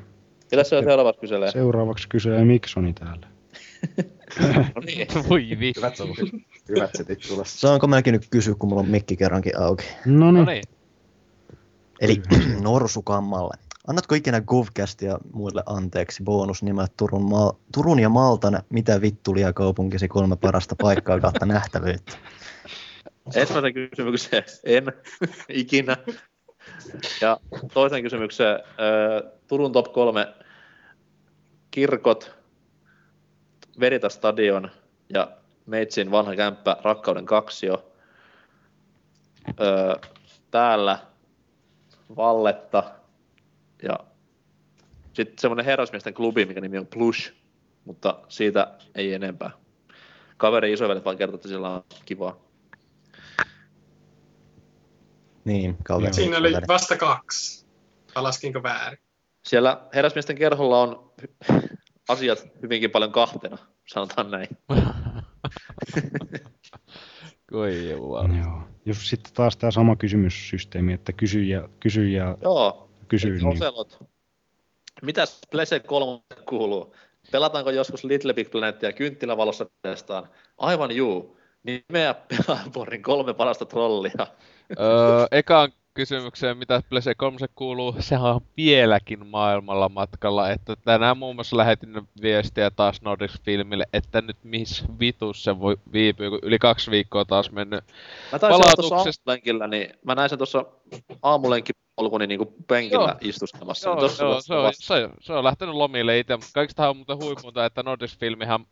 Ketä 0.49 0.63
se 0.63 0.75
on 0.77 0.83
seuraavaksi 0.83 1.21
kyselee? 1.21 1.51
Seuraavaksi 1.51 2.09
kyselee 2.09 2.45
Miksoni 2.45 2.93
täällä. 2.93 3.27
no 4.75 4.81
niin. 4.85 5.07
Voi 5.29 5.47
vittu. 5.59 5.81
Hyvät 6.69 6.89
setit 6.97 7.19
tulossa. 7.27 7.59
Saanko 7.59 7.87
mäkin 7.87 8.11
nyt 8.11 8.27
kysyä, 8.29 8.53
kun 8.59 8.69
mulla 8.69 8.81
on 8.81 8.89
mikki 8.89 9.17
kerrankin 9.17 9.59
auki? 9.59 9.83
No 10.05 10.31
No 10.31 10.31
niin. 10.31 10.45
niin. 10.45 10.63
Eli 12.01 12.21
Norsukammalle. 12.61 13.57
Annatko 13.87 14.15
ikinä 14.15 14.41
Govcastia 14.41 15.17
muille 15.33 15.63
anteeksi 15.65 16.23
bonusnimet 16.23 16.91
Turun, 16.97 17.21
Mal- 17.23 17.53
Turun 17.73 17.99
ja 17.99 18.09
Maltan 18.09 18.59
mitä 18.69 19.01
vittulia 19.01 19.53
kaupunkisi 19.53 20.07
kolme 20.07 20.35
parasta 20.35 20.75
paikkaa 20.81 21.19
kautta 21.19 21.45
nähtävyyttä? 21.45 22.13
Ensimmäisen 23.35 23.73
kysymykseen 23.73 24.43
en 24.63 24.85
ikinä. 25.49 25.97
Ja 27.21 27.39
toisen 27.73 28.03
kysymykseen 28.03 28.59
Turun 29.47 29.71
top 29.71 29.93
kolme 29.93 30.33
kirkot, 31.71 32.35
Verita 33.79 34.09
Stadion 34.09 34.71
ja 35.09 35.31
Meitsin 35.65 36.11
vanha 36.11 36.35
kämppä 36.35 36.77
Rakkauden 36.83 37.25
kaksio. 37.25 37.91
Täällä 40.51 40.99
Valletta 42.15 42.83
ja 43.83 43.99
sitten 45.13 45.39
semmoinen 45.39 45.65
herrasmiesten 45.65 46.13
klubi, 46.13 46.45
mikä 46.45 46.61
nimi 46.61 46.77
on 46.77 46.87
Plush, 46.87 47.33
mutta 47.85 48.19
siitä 48.27 48.67
ei 48.95 49.13
enempää. 49.13 49.51
Kaveri 50.37 50.73
isovelet 50.73 51.05
vaan 51.05 51.17
kertoo, 51.17 51.35
että 51.35 51.47
sillä 51.47 51.69
on 51.69 51.83
kivaa. 52.05 52.44
Niin, 55.45 55.77
kaveri. 55.83 56.13
Siinä 56.13 56.37
oli 56.37 56.53
vasta 56.67 56.97
kaksi. 56.97 57.65
Vai 58.15 58.23
laskinko 58.23 58.63
väärin? 58.63 58.99
Siellä 59.45 59.81
herrasmiesten 59.93 60.35
kerholla 60.35 60.81
on 60.81 61.11
asiat 62.09 62.47
hyvinkin 62.61 62.91
paljon 62.91 63.11
kahtena, 63.11 63.57
sanotaan 63.87 64.31
näin. 64.31 64.47
Jumala. 67.89 68.37
Joo. 68.37 68.61
Jos 68.85 69.09
sitten 69.09 69.33
taas 69.33 69.57
tämä 69.57 69.71
sama 69.71 69.95
kysymyssysteemi, 69.95 70.93
että 70.93 71.13
kysyjä, 71.13 71.69
kysyjä 71.79 72.37
Joo, 72.41 72.89
kysyy, 73.07 73.37
niin 73.37 73.47
Oselot. 73.47 74.03
Mitäs 75.01 75.39
Plese 75.51 75.79
3 75.79 76.21
kuuluu? 76.49 76.95
Pelataanko 77.31 77.69
joskus 77.69 78.03
Little 78.03 78.33
Big 78.33 78.51
Planetia 78.51 78.93
kynttilävalossa 78.93 79.65
testaan? 79.81 80.29
Aivan 80.57 80.91
juu. 80.91 81.37
Nimeä 81.63 82.13
Pelaaborin 82.13 83.03
kolme 83.03 83.33
parasta 83.33 83.65
trollia. 83.65 84.27
Öö, 84.79 85.27
ekaan 85.31 85.71
kysymykseen, 85.93 86.57
mitä 86.57 86.81
PlayStation 86.89 87.15
3 87.17 87.37
kuuluu, 87.55 87.95
sehän 87.99 88.35
on 88.35 88.41
vieläkin 88.57 89.27
maailmalla 89.27 89.89
matkalla, 89.89 90.49
että 90.49 90.75
tänään 90.75 91.17
muun 91.17 91.35
muassa 91.35 91.57
lähetin 91.57 92.07
viestiä 92.21 92.71
taas 92.71 93.01
Nordics 93.01 93.41
Filmille, 93.43 93.85
että 93.93 94.21
nyt 94.21 94.37
missä 94.43 94.85
vitus 94.99 95.43
se 95.43 95.59
voi 95.59 95.77
viipyy, 95.93 96.29
kun 96.29 96.39
yli 96.43 96.59
kaksi 96.59 96.91
viikkoa 96.91 97.25
taas 97.25 97.51
mennyt 97.51 97.83
Mä 98.31 98.39
taisin 98.39 98.61
palautuksesta. 98.61 99.21
aamulenkillä, 99.31 99.67
niin 99.67 99.89
mä 100.05 100.15
näin 100.15 100.29
sen 100.29 100.39
tuossa 100.39 100.65
aamulenkkipolkuni 101.21 102.27
niinku 102.27 102.53
penkillä 102.67 103.03
Joo. 103.03 103.15
istustamassa. 103.21 103.89
Joo, 103.89 103.95
niin 103.95 104.01
joo 104.01 104.09
se, 104.09 104.25
on, 104.25 104.73
se, 104.73 104.93
on, 104.93 105.11
se 105.21 105.33
on 105.33 105.43
lähtenyt 105.43 105.75
lomille 105.75 106.19
itse, 106.19 106.35
mutta 106.35 106.51
kaikista 106.53 106.89
on 106.89 106.97
muuten 106.97 107.17
huipunta, 107.17 107.65
että 107.65 107.83
Nordics 107.83 108.17
Filmihan 108.17 108.65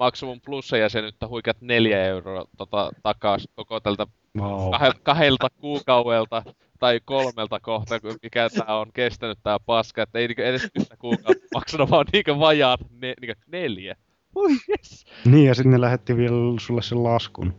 maksoi 0.00 0.26
mun 0.26 0.40
plussajäsenyyttä 0.40 1.28
huikat 1.28 1.56
neljä 1.60 2.04
euroa 2.04 2.44
tota, 2.56 2.90
takas 3.02 3.48
koko 3.54 3.80
tältä 3.80 4.06
Wow. 4.38 4.70
kahe, 4.70 4.90
kahdelta 5.02 5.48
kuukaudelta 5.60 6.42
tai 6.78 7.00
kolmelta 7.04 7.60
kohta, 7.60 7.94
mikä 8.22 8.48
tää 8.50 8.76
on 8.76 8.92
kestänyt 8.92 9.38
tää 9.42 9.58
paska, 9.60 10.02
että 10.02 10.18
ei 10.18 10.28
niinku 10.28 10.42
edes 10.42 10.68
yhtä 10.80 10.96
kuukautta 10.96 11.46
maksanut, 11.54 11.90
vaan 11.90 12.06
niinku 12.12 12.40
vajaat 12.40 12.80
ne, 12.90 13.14
niinku 13.20 13.42
neljä. 13.46 13.96
Oi 14.34 14.50
yes. 14.68 15.04
Niin, 15.24 15.46
ja 15.46 15.54
sitten 15.54 15.70
ne 15.72 15.80
lähetti 15.80 16.16
vielä 16.16 16.36
sulle 16.60 16.82
sen 16.82 17.02
laskun. 17.04 17.54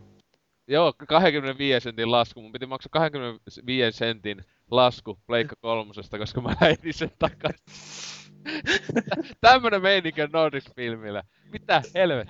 Joo, 0.68 0.92
25 1.08 1.84
sentin 1.84 2.10
lasku. 2.10 2.42
Mun 2.42 2.52
piti 2.52 2.66
maksaa 2.66 2.90
25 2.92 3.98
sentin 3.98 4.44
lasku 4.70 5.18
Pleikka 5.26 5.56
kolmosesta, 5.60 6.18
koska 6.18 6.40
mä 6.40 6.54
lähetin 6.60 6.94
sen 6.94 7.10
takaisin. 7.18 8.21
Tämmönen 9.40 9.82
meininki 9.82 10.22
on 10.22 10.28
Nordics-filmillä. 10.32 11.22
Mitä 11.52 11.82
helvet? 11.94 12.28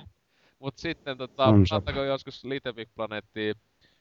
Mut 0.58 0.78
sitten 0.78 1.18
tota, 1.18 1.52
saattako 1.68 2.04
joskus 2.04 2.44
Little 2.44 2.72
Big 2.72 2.88
Planetia 2.94 3.54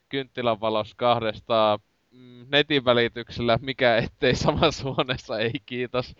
kynttilän 0.08 0.60
valossa 0.60 0.94
kahdesta 0.96 1.78
mm, 2.10 2.46
netin 2.48 2.84
välityksellä, 2.84 3.58
mikä 3.62 3.96
ettei 3.96 4.34
samassa 4.34 4.84
huoneessa, 4.84 5.38
ei 5.38 5.52
kiitos. 5.66 6.14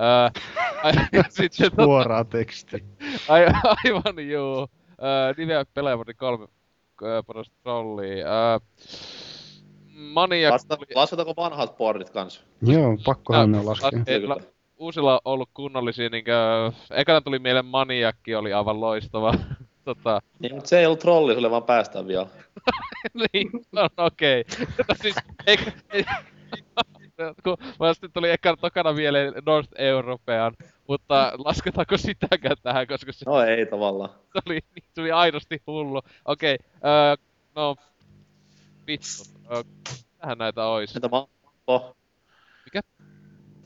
Öö, 0.00 0.42
sitten 1.28 1.66
tota- 1.72 1.84
Suoraa 1.84 2.24
teksti. 2.24 2.84
Ai, 3.28 3.46
aivan 3.64 4.28
juu. 4.30 4.68
Öö, 5.02 5.34
nimeä 5.36 5.64
Peleemoni 5.74 6.14
kolme 6.14 6.46
öö, 7.02 7.22
parasta 7.22 7.54
trollia. 7.62 8.26
Öö, 8.26 8.58
Maniak... 10.12 10.54
Lasketaanko 10.94 11.34
vanhat 11.36 11.76
boardit 11.76 12.10
kanssa? 12.10 12.40
Joo, 12.62 12.98
pakkohan 13.04 13.52
ne 13.52 13.58
Ää, 13.58 13.64
laskea. 13.66 14.02
ei, 14.06 14.26
la- 14.26 14.40
uusilla 14.76 15.14
on 15.14 15.20
ollut 15.24 15.50
kunnollisia, 15.54 16.08
niinkö... 16.08 16.32
Ekana 16.90 17.20
tuli 17.20 17.38
mieleen 17.38 17.66
Maniakki, 17.66 18.34
oli 18.34 18.52
aivan 18.52 18.80
loistava. 18.80 19.34
tota, 19.84 20.20
Niin, 20.38 20.54
mutta 20.54 20.68
se 20.68 20.78
ei 20.78 20.86
ollut 20.86 20.98
trolli, 20.98 21.36
oli 21.36 21.50
vaan 21.50 21.62
päästään 21.62 22.06
vielä. 22.06 22.26
niin, 23.32 23.50
on 23.76 23.88
okei. 23.96 24.40
Okay. 24.40 24.96
siis, 25.02 25.14
eikä, 25.46 25.72
ei, 25.92 26.04
kun 27.44 27.56
mä 27.80 27.94
sitten 27.94 28.12
tuli 28.12 28.30
ekana 28.30 28.56
tokana 28.56 28.92
mieleen 28.92 29.32
North 29.46 29.70
European, 29.78 30.56
mutta 30.88 31.32
lasketaanko 31.44 31.96
sitäkään 31.96 32.56
tähän, 32.62 32.86
koska 32.86 33.12
se, 33.12 33.24
No 33.26 33.40
ei 33.40 33.66
tavallaan. 33.66 34.10
se, 34.10 34.40
oli, 34.46 34.60
se 34.94 35.00
oli 35.00 35.12
aidosti 35.12 35.62
hullu. 35.66 36.02
Okei, 36.24 36.54
okay, 36.54 36.90
öö, 36.90 37.16
no, 37.54 37.76
vittu. 38.86 39.06
Öö, 39.54 39.62
tähän 40.18 40.38
näitä 40.38 40.66
ois. 40.66 40.96
Entä 40.96 41.08
Mambo? 41.08 41.96
Mikä? 42.64 42.80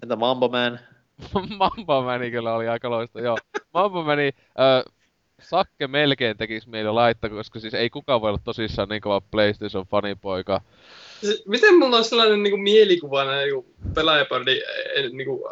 Entä 0.02 0.16
Mambo 0.16 0.48
Man? 0.48 0.80
Mambo 1.58 2.02
Mani 2.02 2.30
kyllä 2.30 2.54
oli 2.54 2.68
aika 2.68 2.90
loista, 2.90 3.20
joo. 3.20 3.36
Mambo 3.74 4.02
Mani, 4.02 4.30
öö, 4.60 4.82
Sakke 5.42 5.86
melkein 5.88 6.36
tekis 6.36 6.66
mieli 6.66 6.90
laittaa, 6.92 7.30
koska 7.30 7.60
siis 7.60 7.74
ei 7.74 7.90
kukaan 7.90 8.20
voi 8.20 8.28
olla 8.28 8.40
tosissaan 8.44 8.88
niin 8.88 9.00
kova 9.00 9.20
PlayStation 9.20 9.86
fanipoika. 9.86 10.60
Se- 11.22 11.42
Miten 11.46 11.78
mulla 11.78 11.96
on 11.96 12.04
sellainen 12.04 12.42
niinku 12.42 12.56
mielikuva 12.56 13.24
näin 13.24 13.44
niinku 13.48 13.74
pelaajapardi 13.94 14.60
en, 14.96 15.16
niinku, 15.16 15.48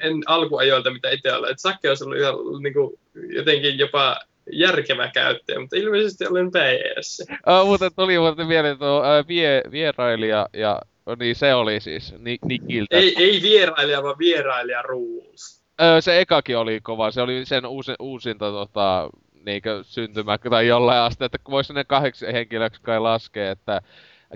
en 0.00 0.22
alkuajoilta, 0.26 0.90
mitä 0.90 1.10
itse 1.10 1.32
olen. 1.32 1.50
Että 1.50 1.60
Sakke 1.62 1.88
olisi 1.88 2.04
ollut 2.04 2.18
ihan 2.18 2.34
niinku, 2.62 2.98
jotenkin 3.34 3.78
jopa 3.78 4.16
järkevä 4.52 5.10
käyttäjä, 5.14 5.60
mutta 5.60 5.76
ilmeisesti 5.76 6.26
olen 6.26 6.50
PS. 6.50 7.24
Uh, 7.30 7.66
muuten 7.66 7.90
tuli 7.96 8.18
muuten 8.18 8.46
mieleen 8.46 8.78
tuo 8.78 8.98
uh, 8.98 9.28
vie, 9.28 9.62
vierailija 9.70 10.48
ja 10.52 10.80
niin 11.18 11.36
se 11.36 11.54
oli 11.54 11.80
siis 11.80 12.14
Ni- 12.18 12.38
Nikiltä. 12.44 12.96
Ei, 12.96 13.14
ei 13.18 13.42
vierailija, 13.42 14.02
vaan 14.02 14.18
vierailija 14.18 14.82
rules. 14.82 15.62
Öö, 15.80 16.00
se 16.00 16.20
ekakin 16.20 16.58
oli 16.58 16.80
kova, 16.80 17.10
se 17.10 17.20
oli 17.20 17.44
sen 17.44 17.66
uusi, 17.66 17.94
uusinta 17.98 18.50
tota, 18.50 19.10
niinkö 19.44 19.82
syntymä 19.82 20.38
tai 20.38 20.66
jollain 20.66 21.00
asti, 21.00 21.24
että 21.24 21.38
voisi 21.50 21.72
ne 21.72 21.84
kahdeksi 21.84 22.26
henkilöksi 22.26 22.82
kai 22.82 23.00
laskea, 23.00 23.50
että 23.50 23.80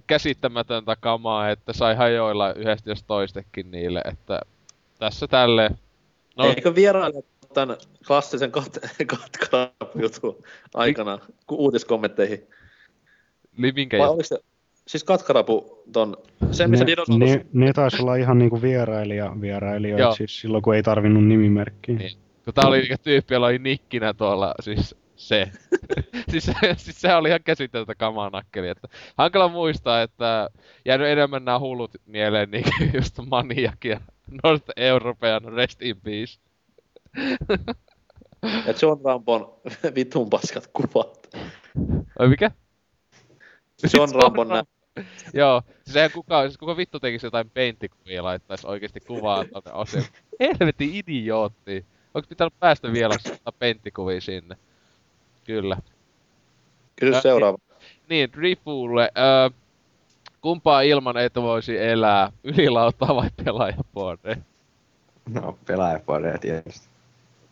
käsittämätöntä 0.06 0.96
kamaa, 1.00 1.50
että 1.50 1.72
sai 1.72 1.94
hajoilla 1.94 2.52
yhdestä 2.52 2.90
jos 2.90 3.02
toistekin 3.02 3.70
niille, 3.70 4.00
että 4.12 4.40
tässä 4.98 5.28
tälle. 5.28 5.70
No. 6.36 6.44
Eikö 6.44 6.74
vierailla 6.74 7.22
tämän 7.54 7.76
klassisen 8.06 8.52
kat- 8.56 9.06
katkarapu-jutun 9.06 10.44
aikana 10.74 11.18
ku- 11.46 11.56
uutiskommentteihin? 11.56 12.46
Li- 13.58 13.72
minkä 13.72 13.98
Vai 13.98 14.08
oliko 14.08 14.22
se, 14.22 14.38
siis 14.88 15.04
katkarapu 15.04 15.82
ton, 15.92 16.16
se 16.50 16.66
missä 16.66 16.84
Ne, 16.84 16.90
dinosaurus... 16.90 17.30
ne, 17.30 17.46
ne 17.52 17.72
taisi 17.72 18.02
olla 18.02 18.16
ihan 18.16 18.38
niinku 18.38 18.62
vierailija, 18.62 19.32
vierailijoita, 19.40 20.02
Joo. 20.02 20.14
siis 20.14 20.40
silloin 20.40 20.62
kun 20.62 20.74
ei 20.74 20.82
tarvinnut 20.82 21.24
nimimerkkiä. 21.24 21.96
Niin. 21.96 22.10
Kun 22.44 22.54
tää 22.54 22.64
oli 22.68 22.78
niinkö 22.78 22.96
tyyppi, 23.02 23.34
jolla 23.34 23.46
oli 23.46 23.58
nikkinä 23.58 24.14
tuolla, 24.14 24.54
siis 24.60 24.94
se. 25.16 25.50
siis, 26.30 26.44
se- 26.44 26.74
siis 26.76 27.00
se 27.00 27.14
oli 27.14 27.28
ihan 27.28 27.40
käsiteltä 27.44 27.94
kamaa 27.94 28.30
nakkeli, 28.30 28.68
että 28.68 28.88
hankala 29.18 29.48
muistaa, 29.48 30.02
että 30.02 30.50
jäänyt 30.84 31.08
enemmän 31.08 31.44
nämä 31.44 31.58
hullut 31.58 31.90
mieleen 32.06 32.50
niin 32.50 32.64
just 32.94 33.18
Maniac 33.30 33.84
ja 33.84 34.00
North 34.44 34.64
European 34.76 35.42
Rest 35.44 35.82
in 35.82 35.96
Peace. 36.00 36.38
Ja 38.66 38.74
John 38.82 39.04
Rambon 39.04 39.54
vitun 39.94 40.30
paskat 40.30 40.66
kuvat. 40.72 41.28
Vai 42.18 42.28
mikä? 42.28 42.50
John 43.96 44.14
Rambon 44.22 44.48
nä... 44.48 44.64
Joo, 45.34 45.62
siis 45.84 45.96
eihän 45.96 46.10
kuka, 46.10 46.42
siis 46.42 46.58
kuka 46.58 46.76
vittu 46.76 47.00
tekisi 47.00 47.26
jotain 47.26 47.50
paintikuvia 47.50 48.14
ja 48.14 48.24
laittaisi 48.24 48.66
oikeesti 48.66 49.00
kuvaa 49.00 49.44
tonne 49.44 49.72
osioon. 49.72 50.06
Helvetin 50.40 50.90
idiootti. 50.94 51.86
Onko 52.14 52.28
pitänyt 52.28 52.54
päästä 52.60 52.92
vielä 52.92 53.14
ottaa 53.14 53.52
paintikuvia 53.58 54.20
sinne? 54.20 54.56
Kyllä. 55.44 55.76
Kysy 56.96 57.14
Ä, 57.14 57.20
seuraava. 57.20 57.58
Niin, 58.08 58.32
Drifulle. 58.32 59.10
Öö, 59.18 59.50
kumpaa 60.40 60.82
ilman 60.82 61.16
et 61.16 61.34
voisi 61.34 61.78
elää? 61.78 62.32
Ylilautaa 62.44 63.16
vai 63.16 63.30
pelaajapuolella? 63.44 64.42
No, 65.28 65.58
pelaajapuolella 65.66 66.38
tietysti. 66.38 66.88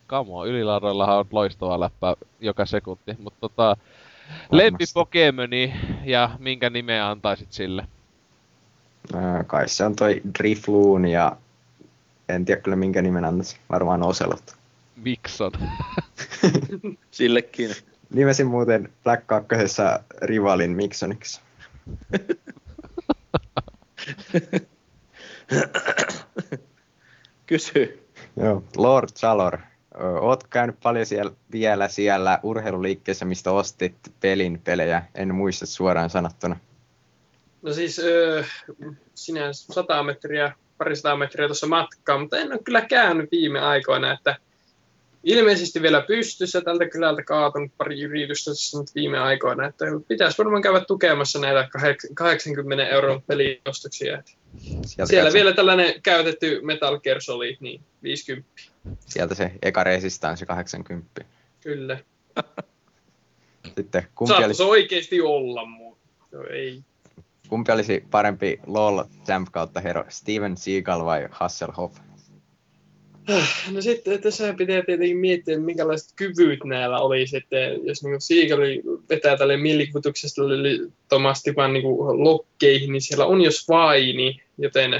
Come 0.07 0.31
on, 0.33 0.47
ylilaudoillahan 0.47 1.17
on 1.17 1.25
loistava 1.31 1.79
läppä 1.79 2.15
joka 2.39 2.65
sekunti, 2.65 3.15
mutta 3.19 3.39
tota... 3.41 3.77
Lempi 4.51 4.85
Pokemoni 4.93 5.73
ja 6.03 6.29
minkä 6.39 6.69
nimeä 6.69 7.09
antaisit 7.09 7.51
sille? 7.51 7.87
Ää, 9.13 9.43
kai 9.43 9.69
se 9.69 9.85
on 9.85 9.95
toi 9.95 10.21
Drifloon 10.39 11.05
ja 11.05 11.37
en 12.29 12.45
tiedä 12.45 12.61
kyllä 12.61 12.75
minkä 12.77 13.01
nimen 13.01 13.25
antaisi. 13.25 13.57
Varmaan 13.69 14.03
Oselot. 14.03 14.55
Mikson. 14.95 15.51
Sillekin. 17.11 17.71
Nimesin 18.13 18.47
muuten 18.47 18.89
Black 19.03 19.27
2. 19.27 19.47
rivalin 20.21 20.71
Miksoniksi. 20.71 21.41
Kysy. 27.47 28.07
Joo, 28.37 28.63
Lord 28.77 29.09
Chalor. 29.09 29.57
Oot 30.21 30.43
käynyt 30.47 30.75
paljon 30.83 31.05
siellä, 31.05 31.31
vielä 31.51 31.87
siellä 31.87 32.39
urheiluliikkeessä, 32.43 33.25
mistä 33.25 33.51
ostit 33.51 33.95
pelin 34.19 34.61
pelejä? 34.63 35.03
En 35.15 35.35
muista 35.35 35.65
suoraan 35.65 36.09
sanottuna. 36.09 36.59
No 37.61 37.73
siis 37.73 38.01
sinä 39.15 39.53
100 39.53 40.03
metriä, 40.03 40.53
parisataa 40.77 41.15
metriä 41.15 41.47
tuossa 41.47 41.67
matkaa, 41.67 42.17
mutta 42.17 42.37
en 42.37 42.51
ole 42.51 42.59
kyllä 42.63 42.81
käynyt 42.81 43.31
viime 43.31 43.59
aikoina, 43.59 44.13
että 44.13 44.35
ilmeisesti 45.23 45.81
vielä 45.81 46.01
pystyssä 46.01 46.61
tältä 46.61 46.89
kylältä 46.89 47.23
kaatunut 47.23 47.71
pari 47.77 48.01
yritystä 48.01 48.51
tässä 48.51 48.79
nyt 48.79 48.95
viime 48.95 49.19
aikoina, 49.19 49.67
että 49.67 49.85
pitäisi 50.07 50.37
varmaan 50.37 50.61
käydä 50.61 50.79
tukemassa 50.85 51.39
näitä 51.39 51.69
kahek- 51.77 52.13
80 52.13 52.87
euron 52.87 53.21
peliostoksia. 53.27 54.23
Sieltä 54.57 54.87
Siellä 54.87 55.23
katso- 55.23 55.33
vielä 55.33 55.53
tällainen 55.53 56.01
käytetty 56.03 56.59
Metal 56.63 56.99
Gear 56.99 57.21
Solid, 57.21 57.57
niin 57.59 57.81
50, 58.03 58.49
Sieltä 58.99 59.35
se 59.35 59.51
eka 59.61 59.83
resistanssi 59.83 60.45
80. 60.45 61.25
kyllä. 61.61 61.99
Sitten 63.75 64.07
kumpi, 64.15 64.33
oli, 64.33 64.41
Saattaisi 64.41 64.63
oikeasti 64.63 65.21
olla, 65.21 65.65
mutta 65.65 66.01
no 66.31 66.43
ei. 66.49 66.81
kumpi 67.49 67.71
olisi 67.71 68.03
parempi 68.11 68.59
LOL 68.67 69.03
Champ 69.25 69.47
kautta 69.51 69.79
hero, 69.79 70.05
Steven 70.09 70.57
Seagal 70.57 71.05
vai 71.05 71.27
Hasselhoff? 71.31 71.97
No 73.71 73.81
sitten 73.81 74.21
tässä 74.21 74.53
pitää 74.53 74.81
tietenkin 74.85 75.17
miettiä, 75.17 75.53
että 75.53 75.65
minkälaiset 75.65 76.09
kyvyt 76.15 76.63
näillä 76.63 76.99
oli 76.99 77.27
sitten, 77.27 77.87
jos 77.87 78.03
niin 78.03 78.21
Siikali 78.21 78.81
vetää 79.09 79.37
tälle 79.37 79.57
mielikuvituksesta 79.57 80.41
tomasti 81.09 81.55
vaan 81.55 81.73
niin 81.73 81.83
lokkeihin, 82.23 82.91
niin 82.91 83.01
siellä 83.01 83.25
on 83.25 83.41
jo 83.41 83.51
Svaini, 83.51 84.41
joten 84.57 84.93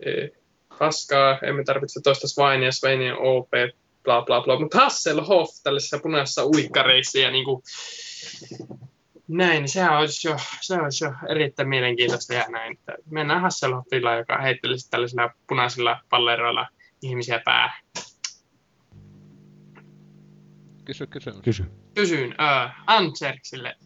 eh, 0.00 0.30
paskaa, 0.78 1.38
emme 1.42 1.64
tarvitse 1.64 2.00
toista 2.00 2.28
Svainia, 2.28 2.72
Sveini 2.72 3.10
on 3.10 3.18
OP, 3.18 3.50
bla 4.02 4.22
bla 4.22 4.40
bla, 4.40 4.60
mutta 4.60 4.78
Hasselhoff 4.78 5.62
tällaisissa 5.62 5.98
punaisissa 5.98 6.46
uikkareissa 6.46 7.18
ja 7.18 7.30
niin 7.30 7.44
kuin, 7.44 7.62
näin, 9.28 9.68
sehän 9.68 9.98
olisi 9.98 10.28
jo, 10.28 10.36
se 10.60 10.74
olisi 10.74 11.04
jo 11.04 11.12
erittäin 11.28 11.68
mielenkiintoista 11.68 12.34
ja 12.34 12.44
näin. 12.48 12.78
Mennään 13.10 13.40
Hasselhoffilla, 13.40 14.16
joka 14.16 14.38
heittelisi 14.38 14.90
tällaisilla 14.90 15.30
punaisilla 15.48 16.00
palleroilla 16.08 16.66
ihmisiä 17.02 17.40
päähän. 17.44 17.82
Kysy 20.84 21.06
kysymys. 21.06 21.40
Kysy. 21.42 21.64
Kysyn 21.94 22.34
äh, 22.40 22.74
Antserksille. 22.86 23.76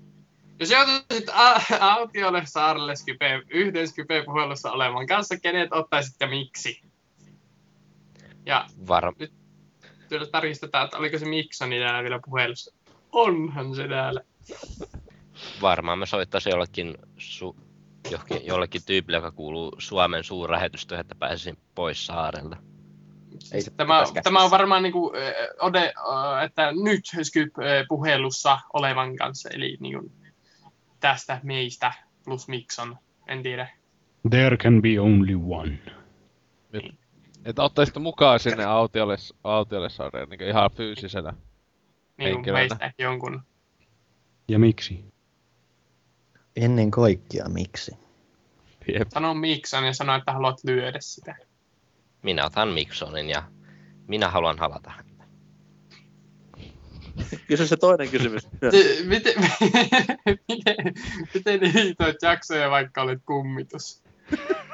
Jos 0.61 0.71
joutuisit 0.71 1.29
a- 1.29 1.61
autiolle 1.81 2.43
saarelle 2.47 2.97
Skype, 2.97 3.43
yhden 3.51 3.89
Skype-puhelussa 3.89 4.71
olevan 4.71 5.07
kanssa, 5.07 5.41
kenet 5.41 5.73
ottaisit 5.73 6.17
ja 6.21 6.27
miksi? 6.27 6.81
Ja 8.47 8.67
Var- 8.89 9.15
nyt 9.19 9.33
kyllä 10.09 10.27
tarkistetaan, 10.27 10.85
että 10.85 10.97
oliko 10.99 11.19
se 11.19 11.27
Miksoni 11.27 11.79
täällä 11.79 12.03
vielä 12.03 12.21
puhelussa. 12.25 12.75
Onhan 13.13 13.75
se 13.75 13.89
täällä. 13.89 14.21
varmaan 15.63 15.99
mä 15.99 16.07
soittaisin 16.07 16.51
jollekin, 16.51 16.95
su- 17.19 17.61
johonkin, 18.11 18.47
jollekin 18.47 18.83
tyypille, 18.87 19.17
joka 19.17 19.31
kuuluu 19.33 19.73
Suomen 19.79 20.25
suurlähetystöön, 20.25 21.01
että 21.01 21.15
pääsisin 21.15 21.59
pois 21.75 22.07
saarelta. 22.07 22.57
Ei 23.53 23.63
se 23.63 23.71
Tämä, 23.71 24.05
tämä 24.23 24.45
on 24.45 24.51
varmaan 24.51 24.83
niinku, 24.83 25.13
äh, 25.17 25.33
ode, 25.61 25.79
äh, 25.79 26.45
että 26.45 26.73
nyt 26.73 27.05
Skype-puhelussa 27.23 28.59
olevan 28.73 29.17
kanssa, 29.17 29.49
eli 29.53 29.77
niinku 29.81 30.13
tästä 31.01 31.41
meistä 31.43 31.93
plus 32.25 32.49
Mikson, 32.49 32.99
en 33.29 33.43
tiedä. 33.43 33.69
There 34.31 34.57
can 34.57 34.83
be 34.83 35.01
only 35.01 35.41
one. 35.49 35.79
Että 37.45 37.63
ottaisitte 37.63 38.01
mukaan 38.01 38.41
sinne 38.41 38.65
autiolle, 38.65 39.17
autiolle 39.45 39.89
saareen 39.89 40.29
niin 40.29 40.43
ihan 40.43 40.71
fyysisenä 40.77 41.33
Niin 42.19 42.35
henkilönä. 42.35 42.59
meistä 42.59 42.93
jonkun. 42.99 43.43
Ja 44.49 44.59
miksi? 44.59 45.05
Ennen 46.57 46.91
kaikkea 46.91 47.49
miksi? 47.49 47.93
Jep. 48.95 49.09
Sano 49.09 49.35
Mikson 49.35 49.85
ja 49.85 49.93
sano, 49.93 50.15
että 50.15 50.33
haluat 50.33 50.65
lyödä 50.65 50.99
sitä. 51.01 51.37
Minä 52.27 52.47
otan 52.47 52.69
Miksonin 52.69 53.31
ja 53.31 53.43
minä 54.07 54.29
haluan 54.29 54.59
halata 54.59 54.91
häntä. 54.91 55.25
Kysy 57.49 57.67
se 57.67 57.77
toinen 57.77 58.09
kysymys. 58.09 58.47
Te- 58.61 59.03
Miten, 59.05 59.35
miten, 61.35 61.61
miten 61.61 62.15
jaksoja, 62.23 62.71
vaikka 62.71 63.03
olet 63.03 63.19
kummitus? 63.27 64.03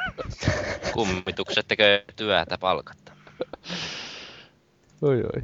Kummitukset 0.95 1.69
tekee 1.69 2.05
työtä 2.17 2.59
palkatta. 2.59 3.13
Oi 5.03 5.23
oi. 5.23 5.43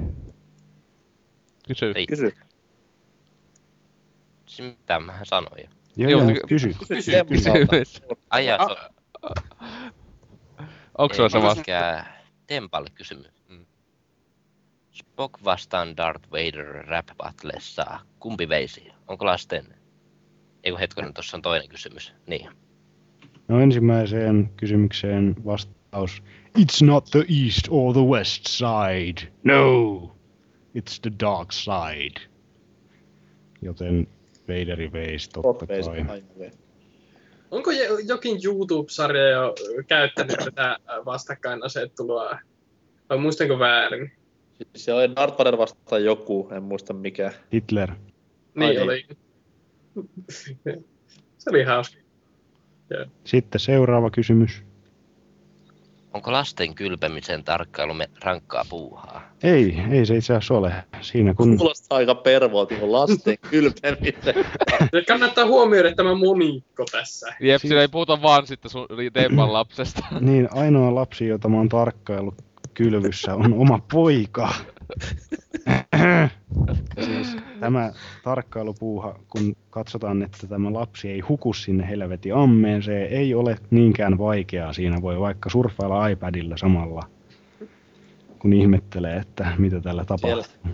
Kysy. 1.69 1.93
Ei. 1.97 2.07
Kysy. 2.07 2.33
Siis 4.47 4.77
Mitä 4.79 5.01
mä 5.01 5.19
sanoin 5.23 5.63
jo? 5.65 5.69
Joo, 5.97 6.11
Joo, 6.11 6.21
joo, 6.21 6.33
ky- 6.33 6.41
kysy. 6.49 6.75
Kysy. 6.89 7.13
Kysymys. 7.29 8.03
Ai 8.31 8.47
jaa, 8.47 8.91
Onko 10.99 11.15
sulla 11.15 11.29
sama? 11.29 11.55
Mikä 11.55 12.05
Tempalle 12.47 12.91
kysymys. 12.95 13.33
Mm. 13.49 13.67
Spock 14.93 15.45
vastaan 15.45 15.97
Darth 15.97 16.31
Vader 16.31 16.87
rap 16.87 17.07
battlessa. 17.17 18.01
Kumpi 18.21 18.49
veisi? 18.49 18.89
Onko 19.09 19.27
lasten? 19.27 19.65
Eikö 20.65 20.79
hetkonen, 20.79 21.15
tuossa 21.15 21.37
on 21.37 21.43
toinen 21.43 21.69
kysymys. 21.69 22.13
Niin. 22.27 22.51
No 23.49 23.61
ensimmäiseen 23.61 24.51
kysymykseen 24.57 25.37
vastaus. 25.45 26.23
It's 26.59 26.85
not 26.87 27.05
the 27.05 27.25
east 27.45 27.69
or 27.71 27.93
the 27.93 28.03
west 28.03 28.47
side. 28.47 29.33
No! 29.45 30.17
It's 30.79 31.01
the 31.03 31.13
dark 31.21 31.53
side. 31.53 32.21
Joten 33.63 34.07
Vaderi 34.49 34.93
veisi 34.93 35.31
totta 35.31 35.67
kai. 35.67 36.23
Onko 37.51 37.71
jo- 37.71 37.99
jokin 37.99 38.39
YouTube-sarja 38.45 39.29
jo 39.29 39.55
käyttänyt 39.87 40.37
tätä 40.45 40.79
vastakkainasettelua? 41.05 42.39
Vai 43.11 43.19
muistanko 43.19 43.59
väärin? 43.59 44.13
Siis 44.57 44.85
Se 44.85 44.93
oli 44.93 45.17
Darth 45.17 45.39
Vader 45.39 45.59
vastaan 45.59 46.05
joku, 46.05 46.49
en 46.53 46.63
muista 46.63 46.93
mikä. 46.93 47.33
Hitler. 47.53 47.91
Niin 48.55 48.69
niin. 48.71 48.83
oli. 48.83 49.07
Se 51.39 51.51
oli 51.51 51.63
hauska. 51.63 51.97
Sitten 53.25 53.61
seuraava 53.61 54.11
kysymys. 54.11 54.63
Onko 56.15 56.33
lasten 56.33 56.75
kylpemisen 56.75 57.45
tarkkailu 57.45 57.95
me- 57.95 58.11
rankkaa 58.25 58.65
puuhaa? 58.71 59.33
Ei, 59.43 59.83
ei 59.91 60.07
se 60.07 60.17
itse 60.17 60.33
asiassa 60.33 60.55
ole. 60.55 60.73
Siinä 61.01 61.35
kun... 61.35 61.59
Kuulostaa 61.59 61.99
aika 61.99 62.15
pervoilta, 62.15 62.75
kun 62.75 62.93
lasten 62.93 63.39
kylpemisen. 63.51 64.35
Nyt 64.93 65.07
kannattaa 65.07 65.47
huomioida 65.47 65.95
tämä 65.95 66.15
monikko 66.15 66.85
tässä. 66.93 67.35
Jep, 67.41 67.61
siinä 67.61 67.81
ei 67.81 67.89
puhuta 67.89 68.23
vaan 68.23 68.47
sitten 68.47 68.71
sun 68.71 68.87
Tempan 69.13 69.53
lapsesta. 69.53 70.07
Niin, 70.21 70.49
ainoa 70.53 70.95
lapsi, 70.95 71.27
jota 71.27 71.49
mä 71.49 71.57
oon 71.57 71.69
tarkkaillut 71.69 72.35
kylvyssä, 72.75 73.35
on 73.35 73.55
oma 73.55 73.81
poika. 73.93 74.55
Siis 77.05 77.37
tämä 77.61 77.93
tarkkailupuuha, 78.25 79.19
kun 79.29 79.57
katsotaan, 79.71 80.23
että 80.23 80.47
tämä 80.47 80.73
lapsi 80.73 81.11
ei 81.11 81.21
huku 81.21 81.53
sinne 81.53 81.89
helvetin 81.89 82.35
ammeen, 82.35 82.83
se 82.83 83.05
ei 83.05 83.35
ole 83.35 83.57
niinkään 83.71 84.19
vaikeaa. 84.19 84.73
Siinä 84.73 85.03
voi 85.03 85.21
vaikka 85.21 85.51
surffailla 85.51 86.09
iPadilla 86.09 86.57
samalla, 86.57 87.03
kun 88.39 88.53
ihmettelee, 88.53 89.17
että 89.17 89.53
mitä 89.59 89.81
tällä 89.81 90.05
tapahtuu. 90.05 90.45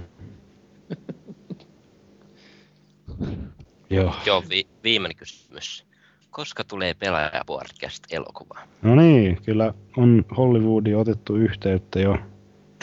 Joo. 3.91 4.15
Joo, 4.26 4.43
vi- 4.51 4.67
viimeinen 4.84 5.17
kysymys. 5.17 5.86
Koska 6.31 6.65
tulee 6.65 6.94
pelaaja 6.94 7.43
podcast 7.47 8.05
elokuva? 8.10 8.59
No 8.83 8.94
niin, 8.94 9.39
kyllä 9.43 9.75
on 9.97 10.25
Hollywoodiin 10.36 10.97
otettu 10.97 11.36
yhteyttä 11.36 12.01
jo. 12.01 12.18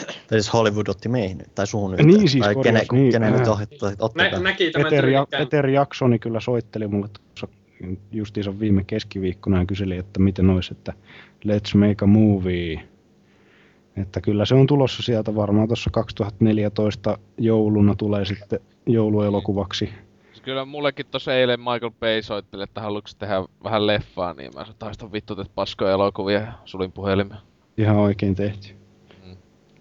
Tai 0.06 0.40
siis 0.40 0.52
Hollywood 0.52 0.86
otti 0.88 1.08
meihin 1.08 1.38
nyt, 1.38 1.54
tai 1.54 1.66
suun 1.66 1.90
nyt. 1.90 2.06
Niin 2.06 2.28
siis 2.28 2.44
tai 2.44 2.54
korjaus, 2.54 2.88
kenen, 2.88 3.02
niin, 3.02 3.12
kenen 3.12 3.32
nyt 3.32 3.48
otti, 3.98 4.18
Nä, 4.18 4.38
näki 4.38 4.70
tämän 4.70 4.90
Peter, 4.90 5.08
ja. 5.08 5.26
Peter 5.30 5.66
Jacksoni 5.66 6.18
kyllä 6.18 6.40
soitteli 6.40 6.88
mulle 6.88 7.08
tuossa 7.08 7.48
justiinsa 8.12 8.60
viime 8.60 8.84
keskiviikkona 8.84 9.58
ja 9.58 9.66
kyselin, 9.66 9.98
että 9.98 10.20
miten 10.20 10.50
olisi, 10.50 10.74
että 10.74 10.92
let's 11.46 11.78
make 11.78 12.04
a 12.04 12.06
movie. 12.06 12.82
Että 13.96 14.20
kyllä 14.20 14.44
se 14.44 14.54
on 14.54 14.66
tulossa 14.66 15.02
sieltä 15.02 15.34
varmaan 15.34 15.68
tuossa 15.68 15.90
2014 15.90 17.18
jouluna 17.38 17.94
tulee 17.94 18.24
sitten 18.24 18.60
jouluelokuvaksi. 18.86 19.88
Kyllä 20.42 20.64
mullekin 20.64 21.06
tossa 21.10 21.34
eilen 21.34 21.60
Michael 21.60 21.90
Bay 22.00 22.22
soitteli, 22.22 22.62
että 22.62 22.80
haluatko 22.80 23.10
tehdä 23.18 23.34
vähän 23.64 23.86
leffaa, 23.86 24.34
niin 24.34 24.50
mä 24.54 24.64
sanoin, 24.64 24.92
että 24.92 25.12
vittu 25.12 25.36
teet 25.36 25.50
paskoja 25.54 25.92
elokuvia 25.92 26.40
ja 26.40 26.52
sulin 26.64 26.92
puhelimen. 26.92 27.36
Ihan 27.78 27.96
oikein 27.96 28.34
tehty. 28.34 28.81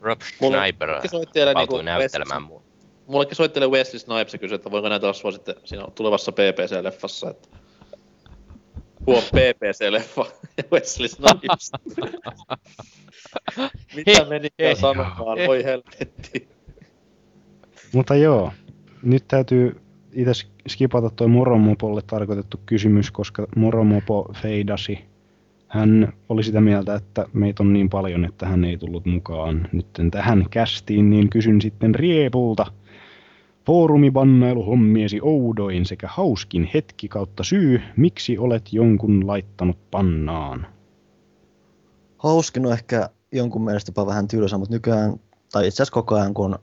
Rob 0.01 0.21
valtui 0.41 1.53
niinku 1.55 1.81
näyttelemään 1.81 2.43
mua. 2.43 2.63
Mullekin 3.07 3.35
soittelee 3.35 3.67
Wesley 3.67 3.99
Snipes 3.99 4.33
ja 4.33 4.39
kysyi, 4.39 4.55
että 4.55 4.71
voinko 4.71 4.89
näitä 4.89 5.09
osua 5.09 5.31
sitten 5.31 5.55
siinä 5.63 5.88
tulevassa 5.95 6.31
PPC-leffassa. 6.31 7.30
Että... 7.30 7.47
Huom, 9.05 9.23
PPC-leffa 9.23 10.25
ja 10.57 10.63
Wesley 10.71 11.07
Snipes. 11.07 11.71
Mitä 13.95 14.25
menikään 14.25 14.75
sanomaan, 14.75 15.38
voi 15.47 15.63
helvetti. 15.63 16.49
Mutta 17.93 18.15
joo, 18.15 18.51
nyt 19.03 19.27
täytyy 19.27 19.81
itse 20.13 20.31
skipata 20.67 21.09
toi 21.09 21.27
Moromopolle 21.27 22.01
tarkoitettu 22.01 22.59
kysymys, 22.65 23.11
koska 23.11 23.47
Moromopo 23.55 24.33
feidasi. 24.41 25.10
Hän 25.72 26.14
oli 26.30 26.43
sitä 26.43 26.61
mieltä, 26.61 26.95
että 26.95 27.25
meitä 27.33 27.64
on 27.64 27.74
niin 27.74 27.90
paljon, 27.90 28.25
että 28.25 28.45
hän 28.45 28.64
ei 28.64 28.77
tullut 28.77 29.06
mukaan 29.06 29.67
nyt 29.72 29.88
tähän 30.11 30.45
kästiin, 30.50 31.09
niin 31.09 31.30
kysyn 31.30 31.61
sitten 31.61 31.95
Riepulta. 31.95 32.66
Foorumibannailuhommiesi 33.66 35.19
oudoin 35.22 35.85
sekä 35.85 36.08
hauskin 36.08 36.69
hetki 36.74 37.08
kautta 37.08 37.43
syy, 37.43 37.82
miksi 37.98 38.38
olet 38.38 38.74
jonkun 38.74 39.27
laittanut 39.27 39.77
pannaan? 39.91 40.67
Hauskin 42.17 42.66
on 42.66 42.74
ehkä 42.74 43.09
jonkun 43.32 43.64
mielestä 43.64 43.90
jopa 43.90 44.06
vähän 44.06 44.27
tylsä, 44.27 44.58
mutta 44.58 44.75
nykyään, 44.75 45.19
tai 45.51 45.67
itse 45.67 45.75
asiassa 45.75 45.93
koko 45.93 46.16
ajan, 46.16 46.33
kun 46.33 46.59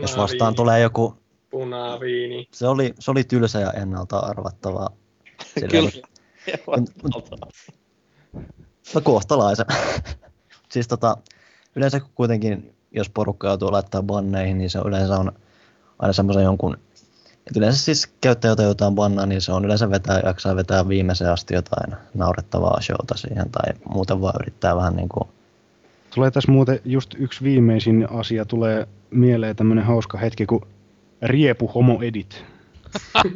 jos 0.00 0.16
vastaan 0.16 0.28
Punaviini. 0.28 0.56
tulee 0.56 0.80
joku, 0.80 1.14
Punaviini. 1.50 2.46
se 2.52 2.66
oli, 2.68 2.94
se 2.98 3.10
oli 3.10 3.24
tylsä 3.24 3.60
ja 3.60 3.70
ennalta 3.70 4.18
arvattavaa. 4.18 4.88
Kyllä. 5.70 5.90
No 8.94 9.00
kohtalaisen. 9.00 9.66
siis 10.72 10.88
tota, 10.88 11.16
yleensä 11.76 12.00
kuitenkin, 12.14 12.74
jos 12.90 13.10
porukka 13.10 13.48
joutuu 13.48 13.72
laittaa 13.72 14.02
banneihin, 14.02 14.58
niin 14.58 14.70
se 14.70 14.78
yleensä 14.84 15.18
on 15.18 15.32
aina 15.98 16.12
semmoisen 16.12 16.44
jonkun, 16.44 16.76
että 17.46 17.58
yleensä 17.58 17.82
siis 17.82 18.06
käyttäjä, 18.20 18.52
jota 18.52 18.62
jotain 18.62 18.94
bannaa, 18.94 19.26
niin 19.26 19.40
se 19.40 19.52
on 19.52 19.64
yleensä 19.64 19.90
vetää, 19.90 20.20
jaksaa 20.24 20.56
vetää 20.56 20.88
viimeiseen 20.88 21.32
asti 21.32 21.54
jotain 21.54 21.94
naurettavaa 22.14 22.80
showta 22.80 23.16
siihen, 23.16 23.50
tai 23.50 23.72
muuten 23.88 24.20
vaan 24.20 24.34
yrittää 24.40 24.76
vähän 24.76 24.96
niin 24.96 25.08
kuin 25.08 25.28
Tulee 26.14 26.30
tässä 26.30 26.52
muuten 26.52 26.80
just 26.84 27.14
yksi 27.18 27.44
viimeisin 27.44 28.08
asia 28.10 28.44
tulee 28.44 28.88
mieleen 29.10 29.56
tämmönen 29.56 29.84
hauska 29.84 30.18
hetki, 30.18 30.46
kun 30.46 30.66
Riepu 31.22 31.66
Homo 31.68 32.02
Edit. 32.02 32.44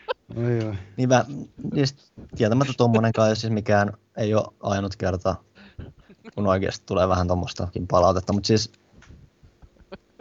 Oi, 0.36 0.64
oi. 0.66 0.74
Niin 0.96 1.08
mä, 1.08 1.24
siis 1.74 2.12
tietämättä 2.36 2.72
tommonen 2.76 3.12
kai 3.12 3.36
siis 3.36 3.52
mikään 3.52 3.92
ei 4.16 4.34
ole 4.34 4.46
ainut 4.60 4.96
kerta, 4.96 5.36
kun 6.34 6.46
oikeasti 6.46 6.86
tulee 6.86 7.08
vähän 7.08 7.28
tommostakin 7.28 7.86
palautetta, 7.86 8.32
mutta 8.32 8.46
siis 8.46 8.72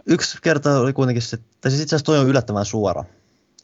yksi 0.05 0.37
kerta 0.41 0.79
oli 0.79 0.93
kuitenkin 0.93 1.21
se, 1.21 1.37
tai 1.37 1.71
siis 1.71 1.83
itse 1.83 1.95
asiassa 1.95 2.05
toi 2.05 2.19
on 2.19 2.27
yllättävän 2.27 2.65
suora. 2.65 3.03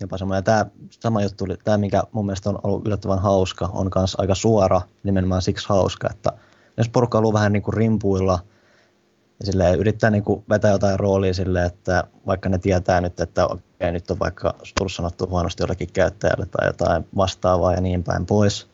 Jopa 0.02 0.18
semmoinen, 0.18 0.44
tämä 0.44 0.66
sama 0.90 1.22
juttu 1.22 1.46
tämä 1.64 1.78
mikä 1.78 2.04
mun 2.12 2.26
mielestä 2.26 2.50
on 2.50 2.60
ollut 2.64 2.88
yllättävän 2.88 3.20
hauska, 3.20 3.70
on 3.74 3.90
myös 3.96 4.16
aika 4.18 4.36
suora, 4.36 4.82
nimenomaan 5.04 5.42
siksi 5.42 5.70
hauska, 5.70 6.10
että 6.12 6.32
jos 6.78 6.90
porukka 6.90 7.18
haluaa 7.18 7.34
vähän 7.34 7.54
niin 7.54 7.64
kuin 7.64 7.74
rimpuilla, 7.74 8.40
ja 9.40 9.46
silleen 9.46 9.80
yrittää 9.80 10.10
niin 10.10 10.24
kuin 10.24 10.44
vetää 10.50 10.72
jotain 10.72 11.00
roolia 11.00 11.34
silleen, 11.34 11.66
että 11.66 12.04
vaikka 12.28 12.50
ne 12.50 12.58
tietää 12.58 13.02
nyt, 13.02 13.20
että 13.20 13.46
okei, 13.46 13.92
nyt 13.92 14.12
on 14.12 14.20
vaikka 14.20 14.56
tullut 14.78 14.94
sanottu 14.94 15.28
huonosti 15.28 15.64
jollekin 15.64 15.90
käyttäjälle 15.94 16.46
tai 16.46 16.68
jotain 16.68 17.08
vastaavaa 17.18 17.74
ja 17.74 17.82
niin 17.82 18.04
päin 18.04 18.26
pois. 18.26 18.68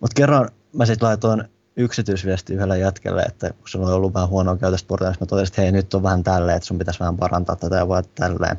Mutta 0.00 0.14
kerran 0.14 0.50
mä 0.72 0.86
sitten 0.86 1.08
laitoin 1.08 1.44
yksityisviesti 1.76 2.54
yhdelle 2.54 2.78
jätkelle, 2.78 3.22
että 3.22 3.50
kun 3.50 3.68
sulla 3.68 3.86
on 3.86 3.92
ollut 3.92 4.14
vähän 4.14 4.28
huonoa 4.28 4.56
käytöstä 4.56 4.88
portailla, 4.88 5.16
mä 5.20 5.26
totesin, 5.26 5.52
että 5.52 5.62
hei 5.62 5.72
nyt 5.72 5.94
on 5.94 6.02
vähän 6.02 6.24
tälleen, 6.24 6.56
että 6.56 6.66
sun 6.66 6.78
pitäisi 6.78 7.00
vähän 7.00 7.16
parantaa 7.16 7.56
tätä 7.56 7.76
ja 7.76 7.88
vaan 7.88 8.04
tälleen. 8.14 8.56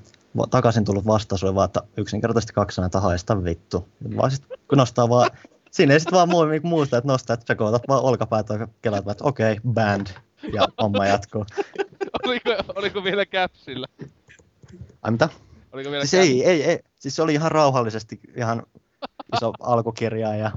Takaisin 0.50 0.86
tullut 0.86 1.06
vastaus 1.06 1.44
oli 1.44 1.56
vaan, 1.56 1.66
että 1.66 1.82
yksinkertaisesti 1.98 2.54
kaksi 2.54 2.82
että 2.82 3.00
haista 3.00 3.44
vittu. 3.44 3.88
Vaan 4.18 4.32
sit, 4.32 4.46
kun 4.70 4.78
nostaa 4.78 5.10
vaan, 5.10 5.30
siinä 5.72 5.94
ei 5.94 6.00
sit 6.00 6.12
vaan 6.12 6.30
muu, 6.30 6.46
muusta, 6.64 6.98
että 6.98 7.08
nostaa, 7.08 7.34
että 7.34 7.56
kootat 7.56 7.84
vaan 7.88 8.04
olkapäät 8.04 8.50
ja 8.50 8.68
kelaat, 8.82 9.08
että 9.08 9.24
okei, 9.24 9.52
okay, 9.52 9.74
band. 9.74 10.08
Ja 10.54 10.68
homma 10.82 11.06
jatkuu. 11.06 11.46
oliko, 12.26 12.50
oliko 12.76 13.04
vielä 13.04 13.26
käpsillä? 13.26 13.88
Ai 15.02 15.12
mitä? 15.12 15.30
Oliko 15.72 15.92
vielä 15.92 16.06
Siis 16.06 16.24
ei, 16.24 16.46
ei, 16.46 16.64
ei. 16.64 16.80
Siis 17.00 17.16
se 17.16 17.22
oli 17.22 17.34
ihan 17.34 17.52
rauhallisesti 17.52 18.20
ihan 18.36 18.64
iso 19.36 19.54
alkukirja 19.74 20.36
ja 20.36 20.52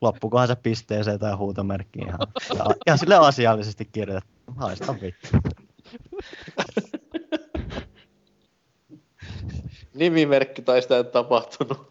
loppukohan 0.00 0.48
se 0.48 0.56
pisteeseen 0.56 1.18
tai 1.18 1.32
huutomerkkiin 1.32 2.08
ihan, 2.08 2.20
ja, 2.58 2.66
ihan 2.86 2.98
sille 2.98 3.16
asiallisesti 3.16 3.84
kirjoitettu. 3.84 4.32
Haista 4.56 4.94
vittu. 5.00 5.28
Nimimerkki 9.94 10.62
tai 10.62 10.82
sitä 10.82 10.96
ei 10.96 11.04
tapahtunut. 11.04 11.90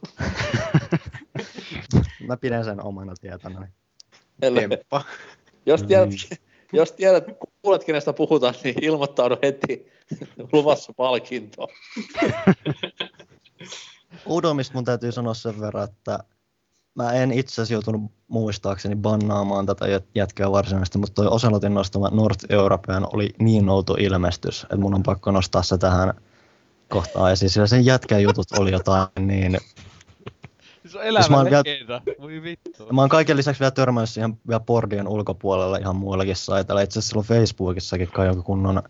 Mä 2.28 2.38
pidän 2.38 2.66
sen 2.66 2.84
omana 2.84 3.14
tietona. 3.22 3.68
Temppa. 4.40 5.04
Jos 5.66 5.84
tiedät, 5.84 6.10
jos 6.74 6.92
tiedät, 6.92 7.26
kuulet 7.62 7.84
kenestä 7.84 8.14
puhutaan, 8.14 8.54
niin 8.64 8.84
ilmoittaudu 8.84 9.38
heti 9.44 9.92
luvassa 10.54 10.94
palkinto. 10.98 11.68
Udomista 14.30 14.74
mun 14.74 14.86
täytyy 14.86 15.12
sanoa 15.12 15.34
sen 15.34 15.62
verran, 15.62 15.84
että 15.84 16.20
mä 16.96 17.14
en 17.14 17.32
itse 17.32 17.54
asiassa 17.54 17.74
joutunut 17.74 18.12
muistaakseni 18.28 18.96
bannaamaan 18.96 19.66
tätä 19.66 19.86
jät- 19.86 20.10
jätkää 20.16 20.52
varsinaisesti, 20.52 20.98
mutta 20.98 21.14
toi 21.14 21.28
Oselotin 21.28 21.74
nostama 21.74 22.10
North 22.10 22.46
European 22.50 23.08
oli 23.14 23.30
niin 23.40 23.70
outo 23.70 23.96
ilmestys, 24.00 24.64
että 24.64 24.78
mun 24.78 24.94
on 24.94 25.04
pakko 25.04 25.32
nostaa 25.32 25.64
se 25.64 25.78
tähän 25.78 26.14
kohtaan 26.90 27.32
esiin, 27.32 27.50
sillä 27.50 27.68
sen 27.68 27.86
jätkän 27.86 28.24
jutut 28.24 28.48
oli 28.60 28.72
jotain 28.72 29.08
niin... 29.20 29.58
Se 30.92 30.98
on 30.98 31.06
Jos 31.06 31.10
elävä 31.10 31.28
mä 31.30 31.38
oon 31.38 31.46
vielä-. 31.46 32.02
Voi 32.22 32.42
vittu. 32.44 32.86
Ja 32.88 32.94
mä 32.94 33.02
oon 33.02 33.10
kaiken 33.10 33.38
lisäksi 33.38 33.60
vielä 33.60 33.72
törmännyt 33.72 34.10
siihen 34.10 34.38
vielä 34.48 34.60
Bordien 34.60 35.08
ulkopuolella 35.08 35.78
ihan 35.78 35.96
muillakin 35.96 36.36
saitella. 36.36 36.82
Itse 36.82 37.00
asiassa 37.00 37.10
silloin 37.10 37.28
Facebookissakin 37.28 38.12
kai 38.12 38.28
joku 38.28 38.44
kunnon 38.44 38.84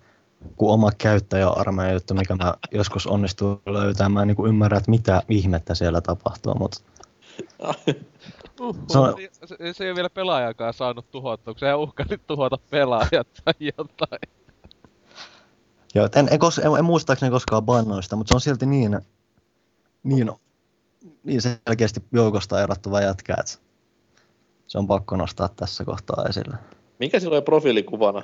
kun 0.55 0.73
oma 0.73 0.89
käyttäjäarmeija 0.97 1.93
juttu, 1.93 2.13
mikä 2.13 2.35
mä 2.35 2.53
joskus 2.71 3.07
onnistuu 3.07 3.61
löytämään. 3.65 4.11
Mä 4.11 4.21
en 4.21 4.27
niin 4.27 4.47
ymmärrä, 4.47 4.77
että 4.77 4.91
mitä 4.91 5.23
ihmettä 5.29 5.75
siellä 5.75 6.01
tapahtuu, 6.01 6.55
mutta 6.55 6.81
Uh, 8.61 8.75
Se 8.87 8.97
on- 8.99 9.15
se, 9.45 9.73
se, 9.73 9.83
ei 9.83 9.89
ole 9.89 9.95
vielä 9.95 10.09
pelaajakaan 10.09 10.73
saanut 10.73 11.11
tuhottua, 11.11 11.53
kun 11.53 11.59
sä 11.59 11.77
uhkailit 11.77 12.27
tuhota 12.27 12.57
pelaajat 12.69 13.27
tai 13.45 13.53
jotain. 13.77 14.21
Joo, 15.95 16.09
en, 16.15 16.27
en, 16.31 16.39
kos, 16.39 16.57
en, 16.59 16.71
en 16.79 16.85
muistaakseni 16.85 17.31
koskaan 17.31 17.63
sitä, 18.01 18.15
mutta 18.15 18.29
se 18.31 18.35
on 18.35 18.41
silti 18.41 18.65
niin, 18.65 18.99
niin, 20.03 20.31
niin 21.23 21.41
selkeästi 21.41 22.03
joukosta 22.11 22.63
erottuva 22.63 23.01
jätkä, 23.01 23.35
että 23.39 23.53
se 24.67 24.77
on 24.77 24.87
pakko 24.87 25.15
nostaa 25.15 25.49
tässä 25.49 25.85
kohtaa 25.85 26.25
esille. 26.29 26.57
Mikä 26.99 27.19
sillä 27.19 27.35
oli 27.35 27.41
profiilikuvana? 27.41 28.23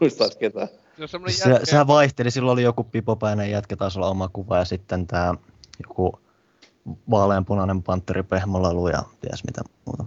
Muistaisi 0.00 0.38
ketään? 0.38 0.68
Se 0.98 1.06
semmonen 1.06 1.34
Se, 1.34 1.50
jätkä, 1.50 1.66
sehän 1.66 1.86
vaihteli, 1.86 2.30
silloin 2.30 2.52
oli 2.52 2.62
joku 2.62 2.84
pipopäinen 2.84 3.50
jätkä, 3.50 3.76
taisi 3.76 3.98
olla 3.98 4.10
oma 4.10 4.28
kuva, 4.32 4.58
ja 4.58 4.64
sitten 4.64 5.06
tämä 5.06 5.34
joku 5.88 6.20
vaaleanpunainen 7.10 7.82
pantteri 7.82 8.22
pehmolalu 8.22 8.88
ja 8.88 9.02
ties 9.20 9.44
mitä 9.44 9.62
muuta. 9.86 10.04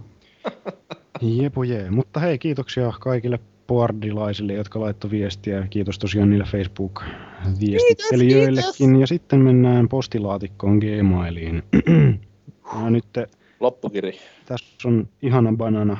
Jepu 1.20 1.62
jee. 1.62 1.90
Mutta 1.90 2.20
hei, 2.20 2.38
kiitoksia 2.38 2.92
kaikille 3.00 3.38
boardilaisille, 3.66 4.52
jotka 4.52 4.80
laittoi 4.80 5.10
viestiä. 5.10 5.56
ja 5.56 5.66
Kiitos 5.70 5.98
tosiaan 5.98 6.30
niille 6.30 6.44
Facebook-viestittelijöillekin. 6.44 9.00
Ja 9.00 9.06
sitten 9.06 9.40
mennään 9.40 9.88
postilaatikkoon 9.88 10.78
Gmailiin. 10.78 11.62
ja 12.82 12.90
nyt 12.90 13.04
Loppukiri. 13.60 14.18
tässä 14.46 14.88
on 14.88 15.08
ihana 15.22 15.52
banana 15.56 15.96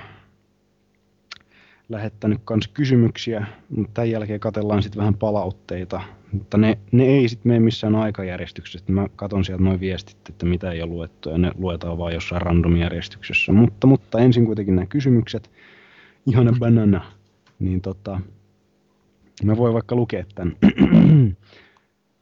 lähettänyt 1.88 2.40
kans 2.44 2.68
kysymyksiä, 2.68 3.46
mutta 3.76 3.92
tämän 3.94 4.10
jälkeen 4.10 4.40
katellaan 4.40 4.82
sitten 4.82 5.00
vähän 5.00 5.14
palautteita. 5.14 6.00
Mutta 6.32 6.58
ne, 6.58 6.78
ne 6.92 7.04
ei 7.04 7.28
sitten 7.28 7.52
mene 7.52 7.60
missään 7.60 7.94
aikajärjestyksessä. 7.94 8.92
Mä 8.92 9.08
katon 9.16 9.44
sieltä 9.44 9.64
noin 9.64 9.80
viestit, 9.80 10.16
että 10.28 10.46
mitä 10.46 10.72
ei 10.72 10.82
ole 10.82 10.90
luettu, 10.90 11.30
ja 11.30 11.38
ne 11.38 11.50
luetaan 11.58 11.98
vaan 11.98 12.14
jossain 12.14 12.42
randomijärjestyksessä. 12.42 13.52
Mutta, 13.52 13.86
mutta 13.86 14.18
ensin 14.18 14.46
kuitenkin 14.46 14.76
nämä 14.76 14.86
kysymykset. 14.86 15.50
Ihana 16.26 16.52
banana. 16.58 17.04
Niin 17.58 17.80
tota, 17.80 18.20
mä 19.44 19.56
voin 19.56 19.74
vaikka 19.74 19.96
lukea 19.96 20.24
tämän. 20.34 20.56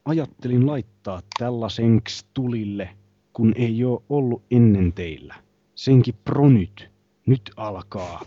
ajattelin 0.04 0.66
laittaa 0.66 1.22
tällaisenks 1.38 2.26
tulille, 2.34 2.88
kun 3.32 3.52
ei 3.56 3.84
oo 3.84 4.04
ollut 4.08 4.42
ennen 4.50 4.92
teillä. 4.92 5.34
Senkin 5.74 6.14
pro 6.24 6.48
nyt. 6.48 6.90
Alkaa. 7.56 8.24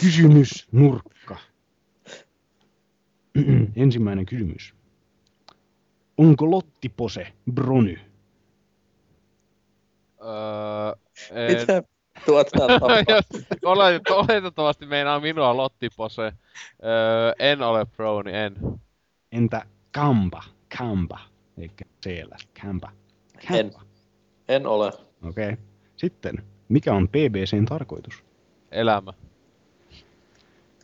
Kysymys 0.00 0.68
nurkka. 0.72 1.36
Ensimmäinen 3.76 4.26
kysymys. 4.26 4.74
Onko 6.18 6.50
Lottipose 6.50 7.32
Brony? 7.52 7.98
Öö, 10.20 10.92
en... 11.32 11.60
Mitä? 11.60 11.82
Olet, 13.64 14.02
oletettavasti 14.10 14.86
meinaa 14.86 15.20
minua 15.20 15.56
Lottipose. 15.56 16.22
Öö, 16.22 17.32
en 17.38 17.62
ole 17.62 17.86
Brony, 17.86 18.30
en. 18.30 18.56
Entä 19.32 19.62
Kampa? 19.92 20.42
Kampa. 20.78 21.18
Eikä 21.58 21.84
siellä. 22.00 22.36
Kampa. 22.62 22.90
En. 23.50 23.72
En 24.48 24.66
ole. 24.66 24.86
Okei. 25.28 25.52
Okay. 25.52 25.56
Sitten, 25.96 26.34
mikä 26.68 26.94
on 26.94 27.08
PBCn 27.08 27.64
tarkoitus? 27.64 28.24
Elämä. 28.72 29.12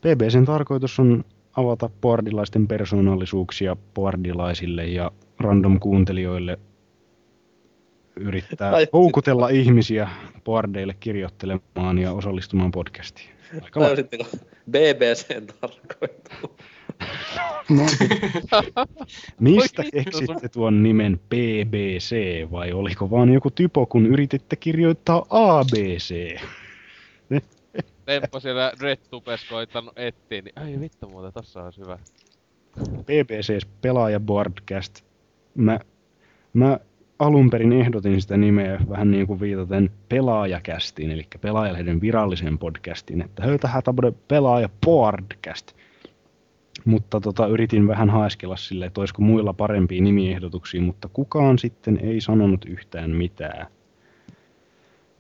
PBCn 0.00 0.44
tarkoitus 0.44 1.00
on 1.00 1.24
avata 1.56 1.90
boardilaisten 2.00 2.68
persoonallisuuksia 2.68 3.76
boardilaisille 3.94 4.86
ja 4.86 5.10
random 5.40 5.80
kuuntelijoille 5.80 6.58
yrittää 8.20 8.70
Ai- 8.72 8.86
houkutella 8.92 9.48
ihmisiä 9.48 10.08
boardeille 10.44 10.94
kirjoittelemaan 11.00 11.98
ja 11.98 12.12
osallistumaan 12.12 12.70
podcastiin. 12.70 13.28
Aika 13.62 13.80
la- 13.80 13.86
Tajusitteko 13.86 14.24
BBCn 14.70 15.46
tarkoitus? 15.60 16.56
No, 17.70 17.82
Mistä 19.40 19.82
keksitte 19.92 20.48
tuon 20.48 20.82
nimen 20.82 21.20
BBC 21.28 22.16
vai 22.50 22.72
oliko 22.72 23.10
vaan 23.10 23.32
joku 23.32 23.50
typo, 23.50 23.86
kun 23.86 24.06
yrititte 24.06 24.56
kirjoittaa 24.56 25.26
ABC? 25.30 26.36
Temppo 28.06 28.40
siellä 28.40 28.72
RedTubes 28.80 29.44
koittanut 29.50 29.98
etsiä, 29.98 30.42
niin 30.42 30.52
ai 30.56 30.80
vittu 30.80 31.08
muuten, 31.08 31.32
tossa 31.32 31.62
olisi 31.64 31.80
hyvä. 31.80 31.98
BBC 33.04 33.66
Pelaaja 33.80 34.20
Boardcast. 34.20 35.04
Mä, 35.54 35.78
mä 36.52 36.78
alun 37.20 37.50
perin 37.50 37.72
ehdotin 37.72 38.22
sitä 38.22 38.36
nimeä 38.36 38.80
vähän 38.88 39.10
niin 39.10 39.26
kuin 39.26 39.40
viitaten 39.40 39.90
pelaajakästiin, 40.08 41.10
eli 41.10 41.26
pelaajalehden 41.40 42.00
viralliseen 42.00 42.58
podcastiin, 42.58 43.22
että 43.22 43.42
höytähän 43.42 43.82
tämmönen 43.82 44.16
pelaaja 44.28 44.68
podcast. 44.84 45.72
Mutta 46.84 47.20
tota, 47.20 47.46
yritin 47.46 47.88
vähän 47.88 48.10
haeskella 48.10 48.56
sille, 48.56 48.86
että 48.86 49.00
olisiko 49.00 49.22
muilla 49.22 49.52
parempia 49.52 50.02
nimiehdotuksia, 50.02 50.82
mutta 50.82 51.08
kukaan 51.12 51.58
sitten 51.58 52.00
ei 52.02 52.20
sanonut 52.20 52.64
yhtään 52.64 53.10
mitään. 53.10 53.66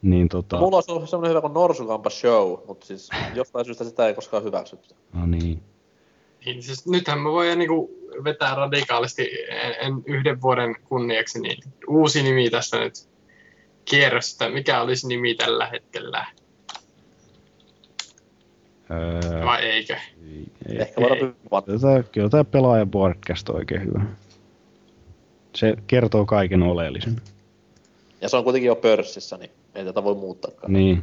Niin 0.02 0.28
tota, 0.28 0.58
Mulla 0.58 0.82
ollut 0.88 1.10
semmonen 1.10 1.30
hyvä 1.30 1.40
kuin 1.40 1.54
Norsukampa 1.54 2.10
Show, 2.10 2.58
mutta 2.66 2.86
siis 2.86 3.08
jostain 3.34 3.64
syystä 3.64 3.84
sitä 3.84 4.06
ei 4.06 4.14
koskaan 4.14 4.44
hyväksytty. 4.44 4.94
no 5.12 5.26
niin. 5.26 5.62
Niin, 6.46 6.62
siis 6.62 6.86
nythän 6.86 7.18
mä 7.18 7.30
voin 7.30 7.58
niinku 7.58 7.90
vetää 8.24 8.54
radikaalisti 8.54 9.30
en, 9.48 9.74
en 9.80 10.02
yhden 10.06 10.42
vuoden 10.42 10.76
kunniaksi 10.84 11.40
niin 11.40 11.58
uusi 11.88 12.22
nimi 12.22 12.50
tästä 12.50 12.78
nyt 12.78 12.94
kierrosta. 13.84 14.48
Mikä 14.48 14.80
olisi 14.80 15.08
nimi 15.08 15.34
tällä 15.34 15.66
hetkellä? 15.66 16.26
Öö, 18.90 19.44
Vai 19.44 19.62
eikö? 19.62 19.96
Ehkä 20.68 21.00
voidaan 21.00 21.34
Kyllä 21.66 21.78
tää, 21.80 22.02
kyllä 22.02 22.28
tää 22.28 22.44
pelaaja 22.44 22.86
podcast 22.86 23.48
on 23.48 23.56
oikein 23.56 23.82
hyvä. 23.84 24.00
Se 25.54 25.74
kertoo 25.86 26.26
kaiken 26.26 26.62
oleellisen. 26.62 27.16
Ja 28.20 28.28
se 28.28 28.36
on 28.36 28.44
kuitenkin 28.44 28.68
jo 28.68 28.76
pörssissä, 28.76 29.36
niin 29.36 29.50
ei 29.74 29.84
tätä 29.84 30.04
voi 30.04 30.14
muuttaakaan. 30.14 30.72
Niin, 30.72 31.02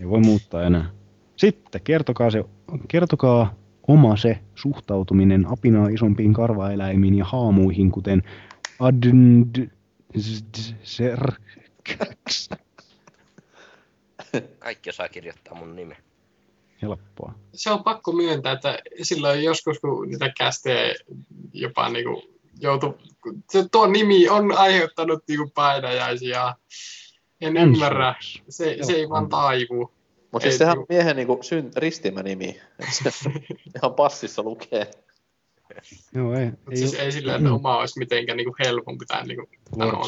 ei 0.00 0.08
voi 0.08 0.20
muuttaa 0.20 0.62
enää. 0.62 0.90
Sitten 1.36 1.80
kertokaa, 1.80 2.30
se, 2.30 2.44
kertokaa 2.88 3.54
oma 3.88 4.16
se 4.16 4.38
suhtautuminen 4.54 5.46
apinaa 5.46 5.88
isompiin 5.88 6.34
karvaeläimiin 6.34 7.14
ja 7.14 7.24
haamuihin, 7.24 7.90
kuten 7.90 8.22
adnd... 8.78 9.68
ser... 10.82 11.32
Kaikki 14.58 14.90
osaa 14.90 15.08
kirjoittaa 15.08 15.54
mun 15.54 15.76
nimen. 15.76 15.96
Helppoa. 16.82 17.34
Se 17.52 17.70
on 17.70 17.84
pakko 17.84 18.12
myöntää, 18.12 18.52
että 18.52 18.78
silloin 19.02 19.44
joskus, 19.44 19.78
kun 19.78 20.08
niitä 20.08 20.32
kästejä 20.38 20.94
jopa 21.52 21.88
niinku 21.88 22.22
joutu... 22.60 22.98
Se, 23.50 23.68
tuo 23.72 23.86
nimi 23.86 24.28
on 24.28 24.52
aiheuttanut 24.52 25.24
niinku 25.28 25.50
painajaisia. 25.54 26.54
En 27.40 27.56
En 27.56 27.68
ymmärrä. 27.68 28.14
Se, 28.48 28.76
se 28.82 28.92
ei 28.92 29.08
vaan 29.08 29.28
taivu. 29.28 29.92
Mutta 30.34 30.42
siis 30.44 30.54
Ei 30.54 30.58
sehän 30.58 30.76
niinku- 30.76 30.86
miehen 30.88 31.16
niinku 31.16 31.38
syn, 31.40 31.70
ristimänimi. 31.76 32.56
Se 32.90 33.10
ihan 33.76 33.94
passissa 33.94 34.42
lukee. 34.42 34.90
Joo, 36.14 36.34
ei. 36.34 36.46
Mut 36.46 36.76
siis 36.76 36.94
ei 36.94 37.12
sillä, 37.12 37.36
että 37.36 37.52
oma 37.52 37.78
olisi 37.78 37.98
mitenkään 37.98 38.36
niinku 38.36 38.56
helpompi 38.64 39.04
tai 39.06 39.26
niinku. 39.26 39.48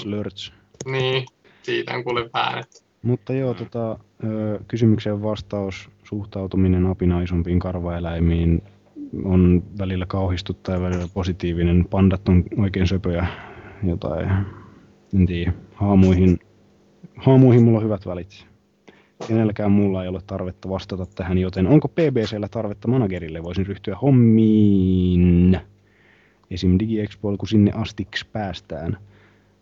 Lurch. 0.05 0.53
Niin, 0.85 1.27
siitä 1.63 1.95
on 1.95 2.05
kuule 2.05 2.31
väännetty. 2.35 2.81
Mutta 3.03 3.33
joo, 3.33 3.55
tota, 3.55 3.99
ö, 4.25 4.61
kysymykseen 4.69 5.23
vastaus, 5.23 5.91
suhtautuminen 6.05 6.87
apina 6.87 7.23
isompiin 7.23 7.59
karvaeläimiin 7.59 8.63
on 9.25 9.63
välillä 9.79 10.07
kauhistuttaa 10.07 10.75
ja 10.75 10.81
välillä 10.81 11.09
positiivinen. 11.15 11.87
Pandat 11.91 12.29
on 12.29 12.45
oikein 12.59 12.87
söpöjä 12.87 13.27
jotain, 13.83 14.31
en 15.15 15.27
tiedä. 15.27 15.53
Haamuihin, 15.75 16.39
haamuihin 17.17 17.63
mulla 17.63 17.79
on 17.79 17.85
hyvät 17.85 18.07
välit. 18.07 18.47
Kenelläkään 19.29 19.73
mulla 19.73 20.03
ei 20.03 20.09
ole 20.09 20.21
tarvetta 20.27 20.69
vastata 20.69 21.07
tähän, 21.07 21.39
joten 21.39 21.67
onko 21.67 21.89
PBCllä 21.89 22.49
tarvetta 22.51 22.89
managerille? 22.89 23.43
Voisin 23.43 23.67
ryhtyä 23.67 23.97
hommiin. 24.03 25.61
Esim. 26.51 26.79
DigiExpoilla, 26.79 27.39
kun 27.39 27.49
sinne 27.49 27.73
astiksi 27.75 28.27
päästään. 28.33 28.99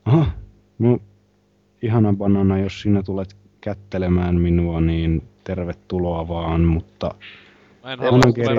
Aha, 0.05 0.27
no 0.79 0.99
ihana 1.83 2.13
banana, 2.13 2.59
jos 2.59 2.83
sinä 2.83 3.03
tulet 3.03 3.37
kättelemään 3.61 4.41
minua, 4.41 4.81
niin 4.81 5.23
tervetuloa 5.45 6.29
vaan, 6.29 6.61
mutta 6.61 7.15
en 7.85 7.99
manageri, 7.99 8.57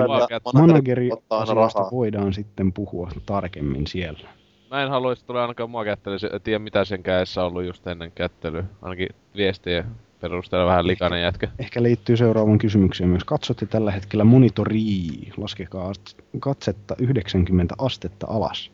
manageri 0.54 1.10
asiasta 1.30 1.88
voidaan 1.92 2.32
sitten 2.32 2.72
puhua 2.72 3.10
tarkemmin 3.26 3.86
siellä. 3.86 4.28
Mä 4.70 4.82
en 4.82 4.90
haluaisi 4.90 5.24
tulla 5.26 5.42
ainakaan 5.42 5.70
mua 5.70 5.84
kättelyä, 5.84 6.18
se- 6.18 6.40
tiedä 6.44 6.58
mitä 6.58 6.84
sen 6.84 7.02
kädessä 7.02 7.40
on 7.40 7.46
ollut 7.46 7.64
just 7.64 7.86
ennen 7.86 8.12
kättelyä. 8.14 8.64
Ainakin 8.82 9.08
viestien 9.36 9.84
perusteella 10.30 10.66
vähän 10.66 10.86
likainen 10.86 11.22
jätkä. 11.22 11.48
Ehkä 11.58 11.82
liittyy 11.82 12.16
seuraavaan 12.16 12.58
kysymykseen 12.58 13.10
myös. 13.10 13.24
Katsotte 13.24 13.66
tällä 13.66 13.90
hetkellä 13.90 14.24
monitorii. 14.24 15.32
Laskekaa 15.36 15.92
katsetta 16.40 16.96
90 16.98 17.74
astetta 17.78 18.26
alas. 18.30 18.70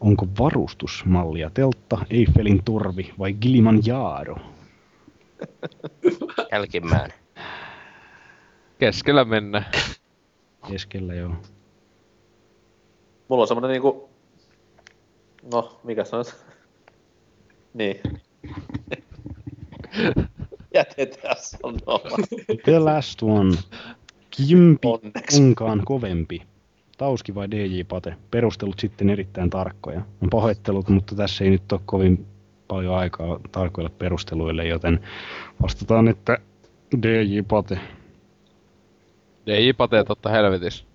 Onko 0.00 0.26
varustusmallia 0.38 1.50
teltta, 1.50 1.98
Eiffelin 2.10 2.64
torvi 2.64 3.12
vai 3.18 3.34
Kilimanjaro? 3.34 4.36
Jälkimmäinen. 6.52 7.18
Keskellä 8.78 9.24
mennä. 9.24 9.62
Keskellä 10.68 11.14
joo. 11.14 11.34
Mulla 13.28 13.42
on 13.42 13.48
semmonen 13.48 13.70
niinku... 13.70 14.08
No, 15.52 15.80
mikä 15.84 16.04
se 16.04 16.16
on? 16.16 16.24
niin. 17.74 18.00
Jätetään 20.78 21.36
sanomaan. 21.38 22.24
The 22.64 22.78
last 22.78 23.22
one. 23.22 23.56
Kimpi 24.30 24.88
onkaan 25.38 25.82
kovempi. 25.84 26.42
Tauski 26.98 27.34
vai 27.34 27.50
DJ 27.50 27.82
Pate? 27.88 28.16
Perustelut 28.30 28.78
sitten 28.78 29.10
erittäin 29.10 29.50
tarkkoja. 29.50 30.00
On 30.22 30.30
pahoittelut, 30.30 30.88
mutta 30.88 31.14
tässä 31.14 31.44
ei 31.44 31.50
nyt 31.50 31.72
ole 31.72 31.80
kovin 31.84 32.26
paljon 32.68 32.94
aikaa 32.94 33.40
tarkoille 33.52 33.90
perusteluille, 33.90 34.66
joten 34.66 35.00
vastataan, 35.62 36.08
että 36.08 36.38
DJ 37.02 37.40
Pate. 37.48 37.78
DJ 39.46 39.72
Pate 39.76 40.04
totta 40.04 40.30
helvetis. 40.30 40.86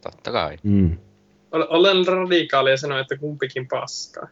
Totta 0.00 0.32
kai. 0.32 0.56
Mm. 0.62 0.98
Ol- 1.52 1.66
Olen 1.68 2.06
radikaali 2.06 2.70
ja 2.70 2.76
sanoin, 2.76 3.00
että 3.00 3.16
kumpikin 3.16 3.68
paskaa. 3.68 4.28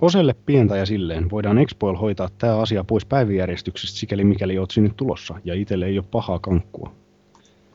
Oselle 0.00 0.34
pientä 0.46 0.76
ja 0.76 0.86
silleen. 0.86 1.30
Voidaan 1.30 1.58
Expoil 1.58 1.96
hoitaa 1.96 2.28
tämä 2.38 2.58
asia 2.58 2.84
pois 2.84 3.06
päiväjärjestyksestä 3.06 3.98
sikäli 3.98 4.24
mikäli 4.24 4.58
oot 4.58 4.70
sinne 4.70 4.90
tulossa. 4.96 5.34
Ja 5.44 5.54
itelle 5.54 5.86
ei 5.86 5.98
ole 5.98 6.06
pahaa 6.10 6.38
kankkua. 6.38 6.92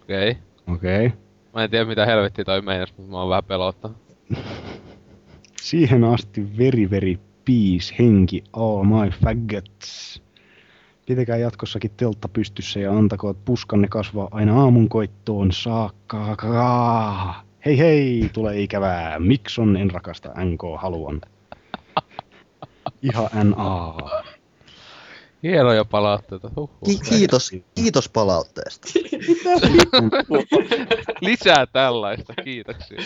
Okei. 0.03 0.31
Okay. 0.31 0.75
Okei. 0.75 1.05
Okay. 1.05 1.19
Mä 1.53 1.63
en 1.63 1.69
tiedä 1.69 1.85
mitä 1.85 2.05
helvettiä 2.05 2.45
toi 2.45 2.61
meinas, 2.61 2.93
mutta 2.97 3.11
mä 3.11 3.19
oon 3.19 3.29
vähän 3.29 3.43
pelottaa. 3.43 3.91
Siihen 5.61 6.03
asti 6.03 6.57
very 6.57 6.89
very 6.89 7.15
peace, 7.45 7.95
henki, 7.99 8.43
all 8.53 8.83
my 8.83 9.09
faggots. 9.23 10.21
Pitäkää 11.05 11.37
jatkossakin 11.37 11.91
teltta 11.97 12.27
pystyssä 12.27 12.79
ja 12.79 12.91
antakoot 12.97 13.45
puskanne 13.45 13.87
kasvaa 13.87 14.27
aina 14.31 14.61
aamunkoittoon 14.61 15.51
saakka. 15.51 16.35
Hei 17.65 17.77
hei, 17.77 18.29
tulee 18.33 18.61
ikävää. 18.61 19.19
Mikson 19.19 19.77
en 19.77 19.91
rakasta 19.91 20.29
NK, 20.43 20.61
haluan. 20.77 21.21
Ihan 23.01 23.29
NA. 23.49 23.97
Hienoja 25.43 25.85
palautteita. 25.85 26.51
Huhhuh. 26.55 26.69
Ki- 26.85 26.99
kiitos, 27.09 27.51
kiitos 27.75 28.09
palautteesta. 28.09 28.87
Lisää 31.21 31.65
tällaista, 31.65 32.33
kiitoksia. 32.43 32.97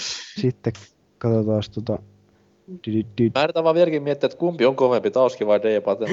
Sitten 0.42 0.74
katsotaan 1.18 1.64
tota... 1.76 2.00
Mä 3.36 3.44
yritän 3.44 3.64
vaan 3.64 3.76
vieläkin 3.76 4.04
miettiä, 4.04 4.28
että 4.28 4.38
kumpi 4.38 4.66
on 4.66 4.76
kovempi, 4.76 5.12
Tauski 5.12 5.48
vai 5.48 5.62
D-Pate. 5.62 6.06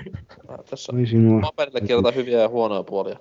Tässä 0.70 0.92
Oi 0.96 1.06
sinua. 1.06 1.40
paperille 1.40 1.80
kirjoitetaan 1.80 2.14
hyviä 2.14 2.40
ja 2.40 2.48
huonoja 2.48 2.82
puolia. 2.82 3.18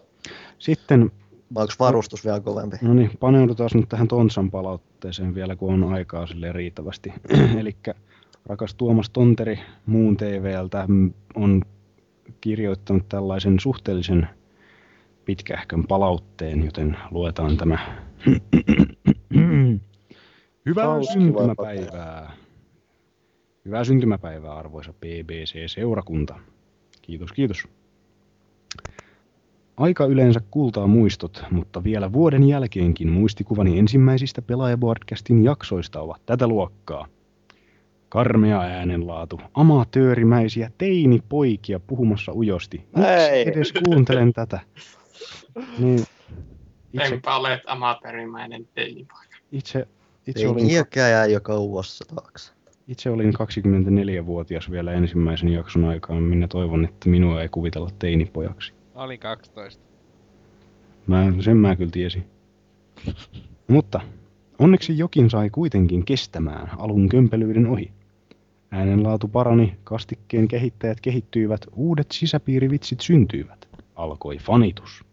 Sitten... 0.60 1.12
Vai 1.54 1.62
onko 1.62 1.74
varustus 1.80 2.26
vielä 2.26 2.40
kovempi? 2.40 2.78
No 2.82 2.94
niin, 2.94 3.12
paneudutaan 3.20 3.70
nyt 3.74 3.90
tähän 3.90 4.08
Tontsan 4.08 4.52
palautteeseen 4.52 5.36
vielä, 5.36 5.56
kun 5.56 5.84
on 5.84 5.94
aikaa 5.94 6.28
sille 6.28 6.52
riittävästi. 6.52 7.14
Eli 7.60 7.76
rakas 8.46 8.76
Tuomas 8.76 9.10
Tonteri 9.10 9.60
muun 9.86 10.18
TVltä 10.18 10.88
on 11.36 11.62
kirjoittanut 12.42 13.10
tällaisen 13.10 13.60
suhteellisen 13.60 14.30
pitkähkön 15.26 15.88
palautteen, 15.88 16.66
joten 16.66 16.98
luetaan 17.12 17.58
tämä. 17.58 17.78
Hyvää 20.66 21.04
syntymäpäivää. 21.14 22.32
Hyvää 23.66 23.84
syntymäpäivää, 23.84 24.54
arvoisa 24.54 24.94
BBC-seurakunta. 24.94 26.40
Kiitos, 27.02 27.32
kiitos. 27.32 27.68
Aika 29.78 30.06
yleensä 30.06 30.42
kultaa 30.52 30.88
muistot, 30.88 31.44
mutta 31.52 31.84
vielä 31.84 32.14
vuoden 32.14 32.44
jälkeenkin 32.48 33.10
muistikuvani 33.12 33.80
ensimmäisistä 33.80 34.42
Pelaajaboardcastin 34.42 35.44
jaksoista 35.44 36.02
ovat 36.02 36.22
tätä 36.26 36.48
luokkaa. 36.48 37.08
Karmea 38.10 38.62
äänenlaatu, 38.62 39.42
amatöörimäisiä 39.54 40.72
teinipoikia 40.78 41.80
puhumassa 41.80 42.32
ujosti. 42.34 42.78
Miksi 42.78 43.12
Ei. 43.12 43.50
edes 43.50 43.74
kuuntelen 43.86 44.34
tätä? 44.34 44.60
Niin, 45.80 46.00
itse, 46.94 47.14
Enpä 47.14 47.36
olet 47.36 47.62
amatöörimäinen 47.66 48.68
teinipoika. 48.74 49.36
itse, 49.52 49.88
itse, 50.28 50.48
olin, 50.48 50.68
niinkään 50.68 51.12
jää 51.12 51.26
jo 51.26 51.42
kauassa 51.42 52.06
taakse. 52.16 52.52
itse 52.88 53.10
olin 53.10 53.34
24-vuotias 53.34 54.72
vielä 54.72 54.94
ensimmäisen 54.94 55.50
jakson 55.50 55.86
aikaan, 55.86 56.24
minä 56.24 56.48
toivon, 56.48 56.86
että 56.86 57.10
minua 57.10 57.42
ei 57.42 57.50
kuvitella 57.50 57.90
teinipojaksi. 58.00 58.74
Mä 59.02 59.06
olin 59.06 59.20
12. 59.20 59.84
Mä, 61.08 61.34
sen 61.40 61.58
mä 61.58 61.76
kyllä 61.76 61.92
tiesin. 61.92 62.26
Mutta 63.68 64.02
onneksi 64.60 64.98
jokin 64.98 65.30
sai 65.30 65.50
kuitenkin 65.50 66.06
kestämään 66.06 66.70
alun 66.78 67.10
kömpelyyden 67.10 67.68
ohi. 67.68 67.92
Äänenlaatu 68.72 69.28
parani, 69.28 69.78
kastikkeen 69.84 70.48
kehittäjät 70.48 71.02
kehittyivät, 71.02 71.62
uudet 71.76 72.08
sisäpiirivitsit 72.12 73.00
syntyivät. 73.00 73.70
Alkoi 73.96 74.38
fanitus. 74.38 75.06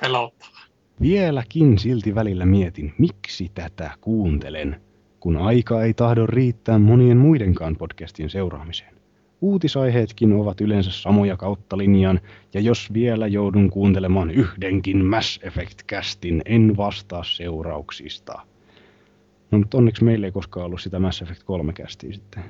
Pelottava. 0.00 0.58
Vieläkin 1.00 1.78
silti 1.78 2.14
välillä 2.14 2.46
mietin, 2.46 2.94
miksi 2.98 3.50
tätä 3.54 3.90
kuuntelen, 4.00 4.80
kun 5.20 5.36
aika 5.36 5.82
ei 5.82 5.94
tahdo 5.94 6.26
riittää 6.26 6.78
monien 6.78 7.16
muidenkaan 7.16 7.76
podcastien 7.76 8.30
seuraamiseen. 8.30 8.97
Uutisaiheetkin 9.40 10.32
ovat 10.32 10.60
yleensä 10.60 10.90
samoja 10.90 11.36
kautta 11.36 11.78
linjan, 11.78 12.20
ja 12.54 12.60
jos 12.60 12.92
vielä 12.92 13.26
joudun 13.26 13.70
kuuntelemaan 13.70 14.30
yhdenkin 14.30 15.04
Mass 15.04 15.40
Effect-kästin, 15.42 16.42
en 16.44 16.76
vastaa 16.76 17.24
seurauksista. 17.24 18.40
No, 19.50 19.58
mutta 19.58 19.78
onneksi 19.78 20.04
meillä 20.04 20.26
ei 20.26 20.32
koskaan 20.32 20.66
ollut 20.66 20.80
sitä 20.80 20.98
Mass 20.98 21.22
Effect 21.22 21.42
3-kästiä 21.42 22.12
sitten. 22.12 22.44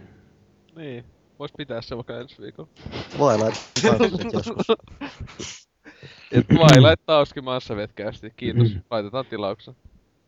Niin, 0.77 1.05
vois 1.39 1.53
pitää 1.57 1.83
se 1.83 1.97
vaikka 1.97 2.21
ensi 2.21 2.43
viikolla. 2.43 2.69
Voi 3.19 3.39
laittaa 3.39 4.07
joskus. 4.33 4.67
Et 6.33 6.47
Twilight 6.49 7.07
Tauski 7.07 7.41
Mass 7.41 7.71
Effect-kästi. 7.71 8.33
Kiitos, 8.37 8.75
Mm. 8.75 8.81
laitetaan 8.91 9.27
tilauksen. 9.27 9.75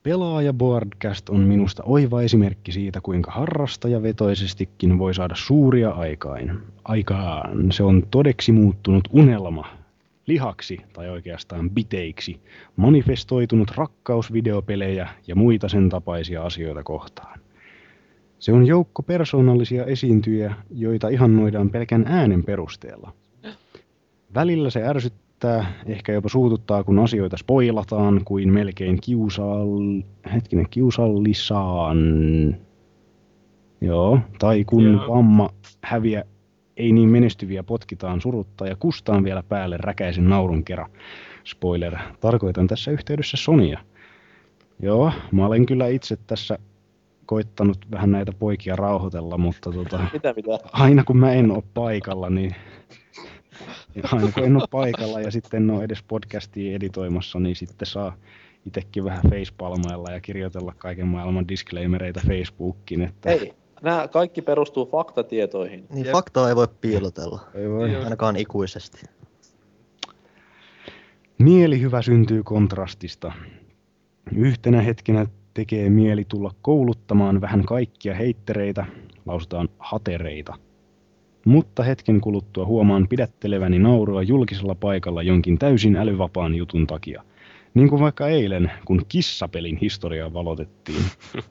Pelaaja 0.03 0.53
Boardcast 0.53 1.29
on 1.29 1.41
minusta 1.41 1.83
oiva 1.87 2.23
esimerkki 2.23 2.73
siitä, 2.73 3.01
kuinka 3.01 3.31
harrastajavetoisestikin 3.31 4.99
voi 4.99 5.15
saada 5.15 5.35
suuria 5.37 5.91
aikain. 5.91 6.59
aikaan. 6.85 7.73
Se 7.73 7.83
on 7.83 8.03
todeksi 8.11 8.53
muuttunut 8.53 9.09
unelma, 9.12 9.67
lihaksi 10.27 10.79
tai 10.93 11.09
oikeastaan 11.09 11.70
biteiksi, 11.70 12.41
manifestoitunut 12.77 13.70
rakkaus 13.70 14.33
videopelejä 14.33 15.09
ja 15.27 15.35
muita 15.35 15.69
sen 15.69 15.89
tapaisia 15.89 16.43
asioita 16.43 16.83
kohtaan. 16.83 17.41
Se 18.39 18.53
on 18.53 18.67
joukko 18.67 19.03
persoonallisia 19.03 19.85
esiintyjiä, 19.85 20.55
joita 20.70 21.09
ihannoidaan 21.09 21.70
pelkän 21.70 22.05
äänen 22.07 22.45
perusteella. 22.45 23.12
Välillä 24.35 24.70
se 24.70 24.83
ärsyttää, 24.87 25.30
ehkä 25.86 26.12
jopa 26.12 26.28
suututtaa, 26.28 26.85
kun 26.85 26.99
asioita 26.99 27.36
spoilataan, 27.36 28.20
kuin 28.25 28.52
melkein 28.52 29.01
kiusal... 29.01 29.69
hetkinen, 30.35 30.67
kiusallisaan. 30.70 31.99
Joo, 33.81 34.19
tai 34.39 34.65
kun 34.65 34.93
Joo. 34.93 35.15
vamma 35.15 35.51
häviä 35.83 36.25
ei 36.77 36.93
niin 36.93 37.09
menestyviä 37.09 37.62
potkitaan 37.62 38.20
surutta 38.20 38.67
ja 38.67 38.77
kustaan 38.77 39.25
vielä 39.25 39.43
päälle 39.43 39.77
räkäisen 39.77 40.28
naurun 40.28 40.65
kerran. 40.65 40.91
Spoiler, 41.44 41.97
tarkoitan 42.20 42.67
tässä 42.67 42.91
yhteydessä 42.91 43.36
Sonia. 43.36 43.81
Joo, 44.83 45.12
mä 45.33 45.47
olen 45.47 45.67
kyllä 45.67 45.86
itse 45.86 46.17
tässä 46.27 46.59
koittanut 47.27 47.78
vähän 47.91 48.10
näitä 48.10 48.33
poikia 48.33 48.77
rauhoitella, 48.77 49.39
mutta 49.39 49.73
tota, 49.73 50.01
Mitä 50.12 50.33
mitä? 50.36 50.51
aina 50.73 51.05
kun 51.05 51.17
mä 51.17 51.33
en 51.33 51.51
ole 51.51 51.62
paikalla, 51.75 52.31
niin 52.31 52.55
aina 54.13 54.33
kun 54.33 54.45
en 54.45 54.57
ole 54.57 54.67
paikalla 54.71 55.21
ja 55.21 55.31
sitten 55.31 55.63
en 55.63 55.71
ole 55.71 55.85
edes 55.85 56.03
podcastia 56.03 56.77
editoimassa, 56.77 57.41
niin 57.41 57.57
sitten 57.57 57.87
saa 57.87 58.17
itsekin 58.67 59.05
vähän 59.05 59.23
facepalmailla 59.23 60.13
ja 60.13 60.21
kirjoitella 60.21 60.75
kaiken 60.79 61.07
maailman 61.07 61.49
disclaimereita 61.49 62.21
Facebookiin, 62.27 63.03
että 63.03 63.31
Hei, 63.31 63.55
nämä 63.83 64.09
kaikki 64.09 64.43
perustuu 64.43 64.87
faktatietoihin. 64.87 65.87
Niin 65.91 66.07
faktaa 66.07 66.49
ei 66.49 66.57
voi 66.57 66.69
piilotella. 66.81 67.41
Ei 67.55 67.71
voi. 67.71 67.97
Ainakaan 67.97 68.37
ikuisesti. 68.37 69.01
Mielihyvä 71.39 72.03
syntyy 72.03 72.43
kontrastista. 72.43 73.33
Yhtenä 74.37 74.81
hetkenä 74.83 75.27
tekee 75.55 75.91
mieli 75.91 76.25
tulla 76.25 76.55
kouluttamaan 76.63 77.41
vähän 77.41 77.65
kaikkia 77.65 78.15
heittereitä, 78.15 78.87
lausutaan 79.27 79.69
hatereita. 79.79 80.55
Mutta 81.44 81.83
hetken 81.83 82.20
kuluttua 82.20 82.67
huomaan 82.67 83.09
pidätteleväni 83.09 83.78
naurua 83.78 84.23
julkisella 84.23 84.75
paikalla 84.75 85.23
jonkin 85.23 85.59
täysin 85.59 85.97
älyvapaan 85.97 86.55
jutun 86.55 86.86
takia. 86.86 87.23
Niin 87.75 87.89
kuin 87.89 88.01
vaikka 88.01 88.28
eilen, 88.28 88.73
kun 88.85 89.02
kissapelin 89.09 89.77
historiaa 89.77 90.33
valotettiin. 90.33 91.02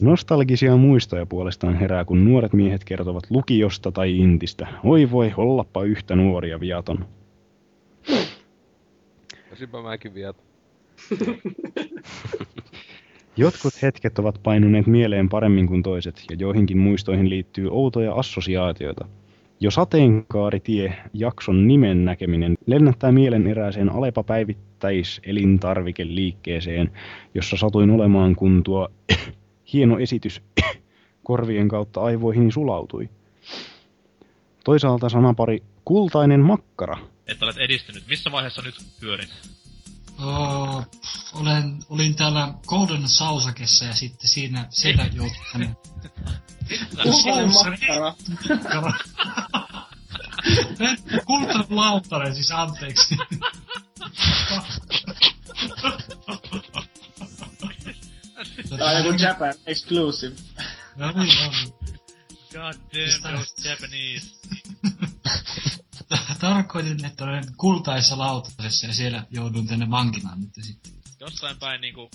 Nostalgisia 0.00 0.76
muistoja 0.76 1.26
puolestaan 1.26 1.74
herää, 1.74 2.04
kun 2.04 2.24
nuoret 2.24 2.52
miehet 2.52 2.84
kertovat 2.84 3.24
lukiosta 3.30 3.92
tai 3.92 4.18
intistä. 4.18 4.66
Oi 4.84 5.10
voi, 5.10 5.32
ollappa 5.36 5.84
yhtä 5.84 6.16
nuoria 6.16 6.60
viaton. 6.60 7.06
Olisinpä 9.50 9.82
mäkin 9.82 10.14
vielä. 10.14 10.34
Jotkut 13.36 13.82
hetket 13.82 14.18
ovat 14.18 14.40
painuneet 14.42 14.86
mieleen 14.86 15.28
paremmin 15.28 15.66
kuin 15.66 15.82
toiset, 15.82 16.24
ja 16.30 16.36
joihinkin 16.38 16.78
muistoihin 16.78 17.30
liittyy 17.30 17.68
outoja 17.70 18.14
assosiaatioita. 18.14 19.08
Jo 19.60 19.70
sateenkaaritie 19.70 20.96
jakson 21.12 21.68
nimen 21.68 22.04
näkeminen 22.04 22.54
lennättää 22.66 23.12
mielen 23.12 23.46
erääseen 23.46 23.88
Alepa 23.88 24.22
päivittäiselintarvikeliikkeeseen, 24.22 26.90
jossa 27.34 27.56
satuin 27.56 27.90
olemaan, 27.90 28.36
kun 28.36 28.62
tuo 28.62 28.88
hieno 29.72 29.98
esitys 29.98 30.42
korvien 31.28 31.68
kautta 31.68 32.00
aivoihin 32.00 32.52
sulautui. 32.52 33.08
Toisaalta 34.64 35.08
sanapari 35.08 35.62
kultainen 35.84 36.40
makkara 36.40 36.98
Että 37.26 37.44
olet 37.44 37.58
edistynyt. 37.58 38.02
Missä 38.08 38.32
vaiheessa 38.32 38.62
nyt 38.62 38.74
pyörit? 39.00 39.30
Oh, 40.18 40.86
olen, 41.32 41.78
olin 41.88 42.14
täällä 42.16 42.54
Golden 42.66 43.08
Sausakessa 43.08 43.84
ja 43.84 43.94
sitten 43.94 44.28
siinä 44.28 44.66
siellä 44.70 45.06
joutui 45.12 45.44
tänne. 45.52 45.76
Kultainen 47.02 47.52
makkara. 47.52 48.14
Kultainen 51.26 51.66
lautare, 51.70 52.34
siis 52.34 52.50
anteeksi. 52.50 53.16
Tää 58.78 58.90
on 58.90 59.04
joku 59.04 59.18
Japan 59.18 59.54
exclusive. 59.66 60.36
No 60.96 61.06
niin, 61.06 61.16
no 61.16 61.50
niin. 61.50 61.74
God 62.52 62.74
damn 62.92 63.36
those 63.36 63.68
Japanese. 63.68 64.30
Tarkoitin, 66.44 67.04
että 67.04 67.24
olen 67.24 67.44
kultaisessa 67.56 68.18
lautasessa 68.18 68.86
ja 68.86 68.92
siellä 68.92 69.26
joudun 69.30 69.66
tänne 69.66 69.90
vankilaan 69.90 70.40
nyt 70.40 70.50
sitten. 70.60 70.92
jossain 71.20 71.58
päin 71.58 71.80
niinku... 71.80 72.10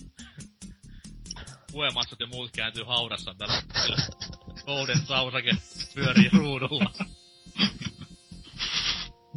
Puemassut 1.72 2.20
ja 2.20 2.28
muut 2.28 2.52
kääntyy 2.52 2.84
haudassa 2.84 3.36
tällä. 3.38 3.62
Golden 4.66 5.06
sausake 5.06 5.52
pyörii 5.96 6.30
ruudulla. 6.34 6.94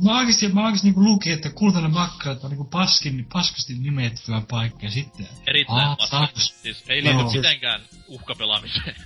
Mä 0.05 0.19
oikeesti, 0.19 0.49
mä 0.49 0.65
oikeesti 0.65 0.87
niinku 0.87 1.05
lukin, 1.05 1.33
että 1.33 1.51
kultainen 1.51 1.93
makkarat 1.93 2.45
on 2.45 2.51
niinku 2.51 2.65
paskin, 2.65 3.27
paskasti 3.33 3.75
nimettyä 3.75 4.43
paikka 4.51 4.87
ja 4.87 4.91
sitten... 4.91 5.29
Erittäin 5.47 5.89
Aa, 5.89 5.97
paskasti. 5.97 6.61
Siis 6.63 6.85
ei 6.89 7.05
liity 7.05 7.25
mitenkään 7.37 7.81
uhkapelaamiseen. 8.09 8.97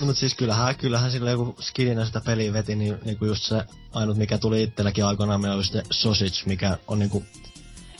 No 0.00 0.06
mut 0.06 0.18
siis 0.18 0.34
kyllähän, 0.34 0.76
kyllähän 0.76 1.10
sillä 1.10 1.30
joku 1.30 1.56
skidinä 1.60 2.04
sitä 2.04 2.20
peliä 2.20 2.52
veti, 2.52 2.76
niin 2.76 2.98
niinku 3.04 3.24
just 3.24 3.44
se 3.44 3.64
ainut 3.92 4.16
mikä 4.16 4.38
tuli 4.38 4.62
itselläkin 4.62 5.04
aikoinaan, 5.04 5.40
meillä 5.40 5.54
oli 5.56 5.64
se 5.64 5.82
sausage, 5.90 6.30
mikä 6.46 6.78
on 6.88 6.98
niinku 6.98 7.24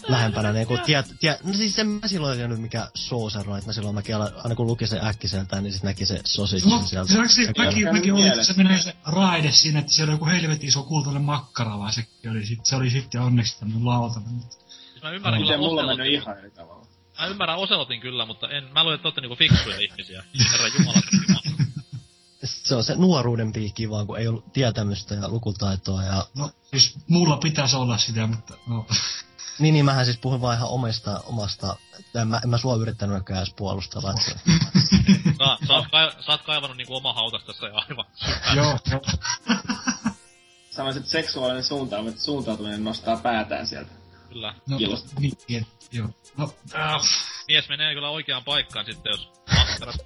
lähempänä 0.09 0.53
niinku 0.53 0.79
tiet, 0.87 1.07
tiet, 1.21 1.45
no 1.45 1.53
siis 1.53 1.79
en 1.79 1.87
mä 1.89 2.09
silloin 2.09 2.37
tiennyt 2.39 2.61
mikä 2.61 2.89
saucer 2.95 3.51
on, 3.51 3.59
että 3.59 3.69
mä 3.69 3.73
silloin 3.73 3.95
mäkin 3.95 4.17
ala, 4.17 4.31
aina 4.45 4.55
kun 4.55 4.67
luki 4.67 4.87
sen 4.87 5.05
äkkiseltään, 5.07 5.63
niin 5.63 5.73
sit 5.73 5.83
näki 5.83 6.07
se 6.07 6.21
sausage 6.25 6.63
No, 6.69 6.83
sieltä. 6.83 7.13
se 7.29 7.53
mäkin, 7.59 7.93
mäkin 7.93 8.13
oli, 8.15 8.29
että 8.29 8.45
se 8.45 8.53
menee 8.57 8.83
se 8.83 8.97
raide 9.07 9.53
siinä, 9.53 9.79
että 9.79 9.93
siellä 9.93 10.11
on 10.11 10.15
joku 10.15 10.27
helvetin 10.27 10.69
iso 10.69 10.83
kultainen 10.83 11.23
makkara, 11.23 11.79
vaan 11.79 11.93
se 11.93 12.05
oli, 12.31 12.47
sit, 12.47 12.67
se 12.67 12.77
oli 12.77 12.91
sitten 12.91 13.21
onneksi 13.21 13.59
tämmönen 13.59 13.87
lautanen. 13.87 14.41
Siis 14.41 15.03
mä 15.03 15.11
ymmärrän 15.11 15.43
kyllä 15.43 15.57
mulla 15.57 15.81
Oselotin. 15.83 15.99
mennyt 16.05 16.23
ihan 16.23 16.39
eri 16.39 16.51
tavalla. 16.51 16.87
Mä 17.21 17.27
ymmärrän 17.27 17.59
Oselotin 17.59 18.01
kyllä, 18.01 18.27
mutta 18.27 18.49
en, 18.49 18.65
mä 18.65 18.83
luulen, 18.85 18.95
että 18.97 19.09
olette 19.09 19.21
niinku 19.21 19.37
fiksuja 19.37 19.79
ihmisiä. 19.81 20.25
Herra 20.53 20.69
Jumala. 20.69 21.01
Se 22.47 22.75
on 22.75 22.85
se 22.85 22.95
nuoruuden 22.95 23.53
piikki 23.53 23.91
vaan, 23.91 24.07
kun 24.07 24.19
ei 24.19 24.29
ollut 24.29 24.53
tietämystä 24.53 25.15
ja 25.15 25.29
lukutaitoa 25.29 26.03
ja... 26.03 26.27
No, 26.35 26.51
siis 26.71 26.95
mulla 27.09 27.37
pitäisi 27.37 27.77
olla 27.77 27.99
sitä, 27.99 28.27
mutta 28.27 28.55
no. 28.67 28.87
Niin, 29.59 29.73
niin 29.73 29.85
mähän 29.85 30.05
siis 30.05 30.19
puhun 30.19 30.41
vaan 30.41 30.57
ihan 30.57 30.69
omista, 30.69 31.21
omasta, 31.27 31.77
että 31.99 32.23
en 32.23 32.29
mä, 32.29 32.41
en 32.45 32.49
mä 32.51 32.59
sua 32.59 32.77
yrittänytkään 32.77 33.39
edes 33.39 33.55
puolustella. 33.57 34.11
Että 34.11 34.41
Sä, 35.39 35.67
sä, 35.67 35.73
oot, 35.73 35.87
kai, 35.91 36.13
sä 36.27 36.33
oot 36.33 36.43
kaivannut 36.43 36.77
niinku 36.77 36.97
oma 36.97 37.13
hautas 37.13 37.45
tässä 37.45 37.67
jo 37.67 37.75
aivan. 37.75 38.05
Joo, 38.57 38.79
joo. 38.91 39.01
Sanoisin, 40.71 41.01
että 41.01 41.13
seksuaalinen 41.13 41.65
suuntautuminen, 41.65 42.21
suuntautuminen 42.21 42.85
nostaa 42.85 43.17
päätään 43.17 43.67
sieltä. 43.67 43.91
Kyllä. 44.29 44.55
No, 44.69 44.79
Kilosta. 44.79 45.21
niin, 45.21 45.39
niin, 45.49 45.67
joo. 45.93 46.09
No, 46.37 46.55
äh, 46.75 47.03
Mies 47.49 47.69
menee 47.69 47.95
kyllä 47.95 48.11
oikeaan 48.11 48.45
paikkaan 48.45 48.87
sitten, 48.87 49.11
jos 49.11 49.31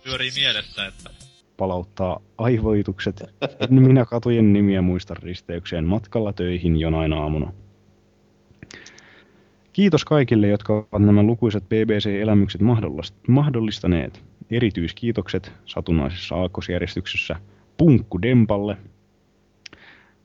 pyörii 0.05 0.31
mielessä, 0.35 0.87
että 0.87 1.11
Palauttaa 1.61 2.21
aivoitukset. 2.39 3.23
En 3.61 3.75
minä 3.83 4.05
katujen 4.05 4.53
nimiä 4.53 4.83
muista 4.83 5.15
risteykseen 5.15 5.85
matkalla 5.85 6.33
töihin 6.33 6.81
jonain 6.81 7.13
aamuna. 7.13 7.53
Kiitos 9.73 10.05
kaikille, 10.05 10.49
jotka 10.49 10.73
ovat 10.73 11.07
nämä 11.07 11.23
lukuisat 11.23 11.65
BBC-elämykset 11.69 12.61
mahdollist- 12.61 13.15
mahdollistaneet. 13.29 14.23
Erityiskiitokset 14.51 15.53
satunnaisessa 15.65 16.35
aakkosjärjestyksessä 16.37 17.37
Punkku 17.77 18.23
Dempalle. 18.23 18.77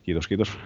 Kiitos, 0.04 0.28
kiitos 0.28 0.58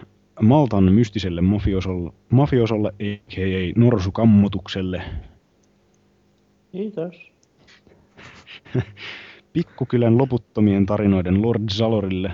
Maltan 0.41 0.93
mystiselle 0.93 1.41
mafiosolle, 1.41 2.11
mafiosolle 2.29 2.89
a.k.a. 2.89 3.73
Norsukammotukselle. 3.75 5.01
Kiitos. 6.71 7.31
Pikkukylän 9.53 10.17
loputtomien 10.17 10.85
tarinoiden 10.85 11.41
Lord 11.41 11.63
Zalorille. 11.71 12.31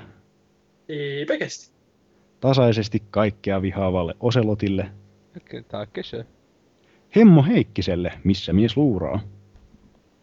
Eipä 0.89 1.37
kesti. 1.37 1.75
Tasaisesti 2.39 3.03
kaikkea 3.11 3.61
vihaavalle 3.61 4.13
Oselotille. 4.19 4.91
Tää 5.67 5.85
kesä. 5.85 6.25
Hemmo 7.15 7.43
Heikkiselle, 7.43 8.13
missä 8.23 8.53
mies 8.53 8.77
luuraa. 8.77 9.19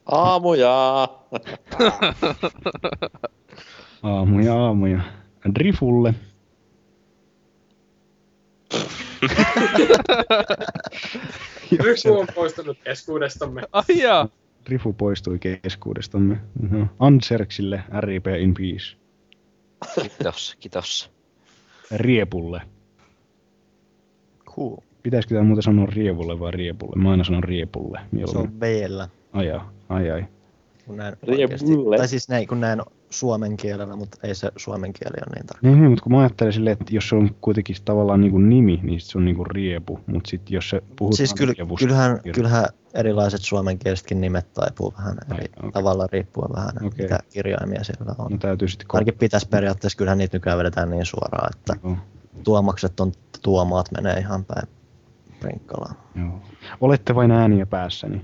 Aamuja! 0.07 1.09
Aamuja 4.03 4.55
aamuja. 4.55 5.01
Drifulle. 5.55 6.15
Yksi 11.85 12.09
on 12.11 12.27
poistunut 12.35 12.79
keskuudestamme. 12.85 13.63
Ai 13.73 13.99
jaa. 14.03 14.29
Drifu 14.67 14.93
poistui 14.93 15.39
keskuudestamme. 15.39 16.39
No. 16.71 16.87
Anserksille, 16.99 17.83
RIP 18.01 18.27
in 18.27 18.55
peace. 18.55 18.97
Kiitos, 20.03 20.57
kiitos. 20.61 21.11
Riepulle. 21.97 22.63
Cool. 24.47 24.77
Pitäisikö 25.03 25.35
tämä 25.35 25.45
muuten 25.45 25.63
sanoa 25.63 25.87
rievulle 25.87 26.41
vai 26.41 26.51
riepulle? 26.51 27.03
Mä 27.03 27.11
aina 27.11 27.25
sanon 27.25 27.45
riepulle. 27.45 27.99
se 27.99 28.07
Mieluummin. 28.13 28.53
on 28.55 28.61
v 28.61 28.63
Ai, 29.33 29.51
ai, 29.51 29.61
ai, 29.89 30.11
ai. 30.11 30.25
Kun 30.87 30.97
näin 30.97 31.13
Riepulle. 31.23 31.43
oikeesti- 31.45 31.97
Tai 31.99 32.09
siis 32.09 32.29
näin, 32.29 32.47
kun 32.49 32.61
näin 32.61 32.83
suomen 33.11 33.57
kielellä, 33.57 33.97
mutta 33.97 34.19
ei 34.23 34.35
se 34.35 34.53
suomen 34.57 34.93
kieli 34.93 35.15
ole 35.27 35.35
niin 35.37 35.47
tarkka. 35.47 35.67
Niin, 35.67 35.81
niin, 35.81 35.91
mutta 35.91 36.03
kun 36.03 36.13
mä 36.13 36.19
ajattelen 36.21 36.53
silleen, 36.53 36.73
että 36.81 36.95
jos 36.95 37.09
se 37.09 37.15
on 37.17 37.35
kuitenkin 37.41 37.77
tavallaan 37.85 38.21
niinku 38.21 38.39
nimi, 38.39 38.81
niin 38.83 39.01
se 39.01 39.19
on 39.19 39.25
niinku 39.25 39.45
riepu. 39.45 40.01
Mutta 40.07 40.31
sitten 40.31 40.55
jos 40.55 40.71
se 40.71 40.83
puhutaan 40.99 41.17
Siis 41.17 41.35
kyll, 41.35 41.53
rievusta, 41.59 41.87
kyllähän, 41.87 42.21
niin- 42.25 42.35
kyllähän 42.35 42.65
erilaiset 42.95 43.41
suomenkielisetkin 43.41 44.21
nimet 44.21 44.53
taipuu 44.55 44.95
vähän 44.99 45.17
eri 45.35 45.47
tavalla 45.73 46.07
riippuen 46.13 46.51
vähän, 46.57 46.73
Okei. 46.87 47.03
mitä 47.05 47.19
kirjaimia 47.33 47.85
siellä 47.85 48.15
on. 48.19 48.31
No 48.33 48.39
täytyy 48.39 48.69
sitten 48.69 48.87
Ainakin 48.93 49.15
pitäisi 49.19 49.49
periaatteessa, 49.49 49.97
kyllähän 49.99 50.19
niitä 50.19 50.37
nykyään 50.37 50.59
vedetään 50.59 50.91
niin 50.91 51.07
suoraan, 51.07 51.51
että 51.57 51.75
tuomakset 52.45 53.01
on 53.01 53.13
tuomaat 53.43 53.87
menee 53.97 54.19
ihan 54.19 54.45
päin 54.45 54.69
prinkkalaan. 55.41 55.95
Joo. 56.15 56.41
Olette 56.81 57.15
vain 57.15 57.31
ääniä 57.31 57.67
päässäni, 57.67 58.23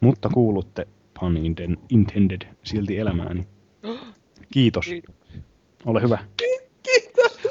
mutta 0.00 0.28
kuulutte, 0.28 0.86
pun 1.20 1.36
inten- 1.36 1.78
intended, 1.88 2.48
silti 2.62 2.98
elämääni. 2.98 3.46
Kiitos. 4.52 4.90
Ole 5.86 6.02
hyvä. 6.02 6.18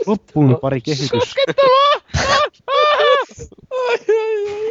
Loppuun 0.08 0.58
pari 0.62 0.82
kehitys... 0.82 1.36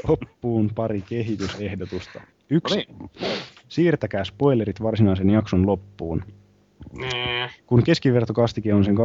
Loppuun 0.09 0.71
pari 0.75 1.03
kehitysehdotusta. 1.09 2.21
Yksi. 2.51 2.87
Siirtäkää 3.69 4.25
spoilerit 4.25 4.83
varsinaisen 4.83 5.31
jakson 5.31 5.67
loppuun. 5.67 6.23
Nee. 6.93 7.51
Kun 7.67 7.83
keskivertokastike 7.83 8.75
on 8.75 8.85
sen 8.85 8.97
2-3 8.97 8.99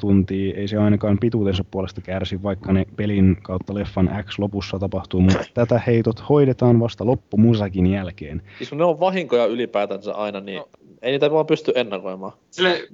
tuntia, 0.00 0.56
ei 0.56 0.68
se 0.68 0.76
ainakaan 0.76 1.18
pituutensa 1.18 1.64
puolesta 1.70 2.00
kärsi, 2.00 2.42
vaikka 2.42 2.72
ne 2.72 2.86
pelin 2.96 3.36
kautta 3.42 3.74
leffan 3.74 4.10
X 4.22 4.38
lopussa 4.38 4.78
tapahtuu, 4.78 5.20
mutta 5.20 5.44
tätä 5.54 5.80
heitot 5.86 6.28
hoidetaan 6.28 6.80
vasta 6.80 7.06
loppumusakin 7.06 7.86
jälkeen. 7.86 8.42
Siis 8.58 8.68
kun 8.70 8.78
ne 8.78 8.84
on 8.84 9.00
vahinkoja 9.00 9.46
ylipäätänsä 9.46 10.14
aina, 10.14 10.40
niin 10.40 10.58
no. 10.58 10.68
ei 11.02 11.12
niitä 11.12 11.30
vaan 11.30 11.46
pysty 11.46 11.72
ennakoimaan. 11.74 12.32
Sille 12.50 12.88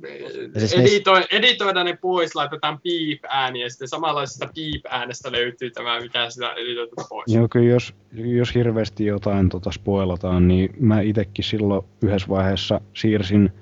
siis 0.59 0.73
edito, 0.73 1.11
editoida 1.31 1.85
ne 1.85 1.99
pois, 2.01 2.35
laitetaan 2.35 2.81
piip-ääni 2.83 3.61
ja 3.61 3.71
sitten 3.71 3.89
samanlaisesta 3.89 4.49
piip-äänestä 4.55 5.33
löytyy 5.33 5.71
tämä, 5.71 6.01
mikä 6.01 6.31
sitä 6.31 6.53
editoitu 6.53 6.97
pois. 7.09 7.35
Joo, 7.35 7.49
kyllä 7.49 7.71
jos, 7.71 7.95
jos 8.13 8.55
hirveästi 8.55 9.07
jotain 9.07 9.49
tota 9.49 9.73
spoilataan, 9.73 10.49
niin 10.49 10.71
mä 10.81 11.01
itekin 11.01 11.45
silloin 11.45 11.85
yhdessä 12.03 12.29
vaiheessa 12.29 12.81
siirsin, 12.95 13.53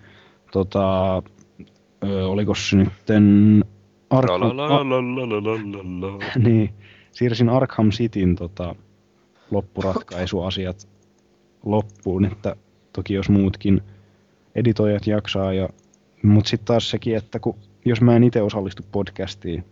tota, 0.53 1.17
ö, 2.05 2.29
oliko 2.29 2.55
se 2.55 2.77
nytten 2.77 3.65
Arkham, 4.11 4.41
niin, 6.45 6.71
siirsin 7.13 7.49
Arkham 7.49 7.91
Cityn 7.91 8.37
tota, 8.37 8.75
loppuratkaisuasiat 9.51 10.89
loppuun, 11.65 12.25
että 12.25 12.57
toki 12.93 13.15
jos 13.15 13.29
muutkin 13.31 13.81
editoijat 14.55 15.07
jaksaa, 15.07 15.53
ja, 15.53 15.69
mutta 16.23 16.51
sitten 16.51 16.67
taas 16.67 16.91
sekin, 16.91 17.17
että 17.17 17.39
kun, 17.39 17.55
jos 17.85 18.01
mä 18.01 18.17
en 18.17 18.25
itse 18.25 18.43
osallistu 18.43 18.83
podcastiin, 18.93 19.65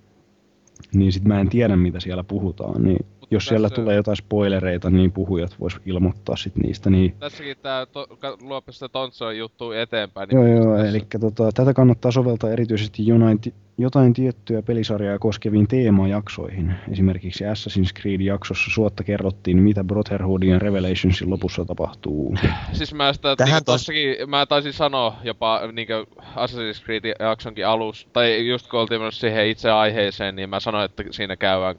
niin 0.95 1.13
sit 1.13 1.25
mä 1.25 1.41
en 1.41 1.49
tiedä 1.49 1.77
mitä 1.77 2.01
siellä 2.01 2.25
puhutaan, 2.25 2.83
niin 2.83 3.07
jos 3.31 3.45
siellä 3.47 3.69
tässä- 3.69 3.83
tulee 3.83 3.97
jotain 3.97 4.17
spoilereita, 4.17 4.91
niin 4.91 5.13
puhujat 5.13 5.57
vois 5.61 5.77
ilmoittaa 5.87 6.37
sit 6.37 6.57
niistä, 6.57 6.91
niin 6.91 7.15
Tässäkin 7.19 7.57
tää 7.63 7.87
to, 7.87 8.07
luopi 8.41 8.73
sitä 8.73 8.89
Tontsoon 8.89 9.39
juttu 9.39 9.73
eteenpäin. 9.73 10.29
Joo, 10.33 10.45
Niin 10.45 10.57
joo, 10.57 10.77
eli 10.77 11.07
tota, 11.21 11.53
tätä 11.55 11.75
kannattaa 11.75 12.11
soveltaa 12.13 12.51
erityisesti 12.51 13.07
jonain, 13.07 13.41
ti- 13.41 13.55
jotain 13.79 14.13
tiettyä 14.13 14.63
pelisarjaa 14.63 15.19
koskeviin 15.19 15.69
teemajaksoihin. 15.69 16.75
Esimerkiksi 16.93 17.45
Assassin's 17.45 18.01
Creed-jaksossa 18.01 18.71
suotta 18.75 19.05
kerrottiin, 19.05 19.63
mitä 19.63 19.85
Brotherhoodin 19.85 20.51
ja 20.51 20.59
Revelationsin 20.59 21.31
lopussa 21.31 21.65
tapahtuu. 21.65 22.35
Siis 22.73 22.95
mä 22.95 23.13
sitä, 23.13 23.37
Tähän 23.37 23.51
niinku 23.53 23.71
tos- 23.71 23.75
tossakin, 23.75 24.31
mä 24.31 24.47
taisin 24.47 24.73
sanoa 24.73 25.17
jopa 25.25 25.61
niinku 25.73 25.93
Assassin's 26.21 26.85
Creed 26.85 27.05
jaksonkin 27.21 27.67
alus, 27.67 28.09
tai 28.13 28.49
just 28.49 28.67
kun 28.71 28.81
oltiin 28.81 29.01
menossa 29.01 29.21
siihen 29.21 29.47
itse 29.47 29.71
aiheeseen, 29.71 30.37
niin 30.37 30.51
mä 30.51 30.61
sanoin, 30.61 30.85
että 30.85 31.05
siinä 31.11 31.37
käydään 31.37 31.77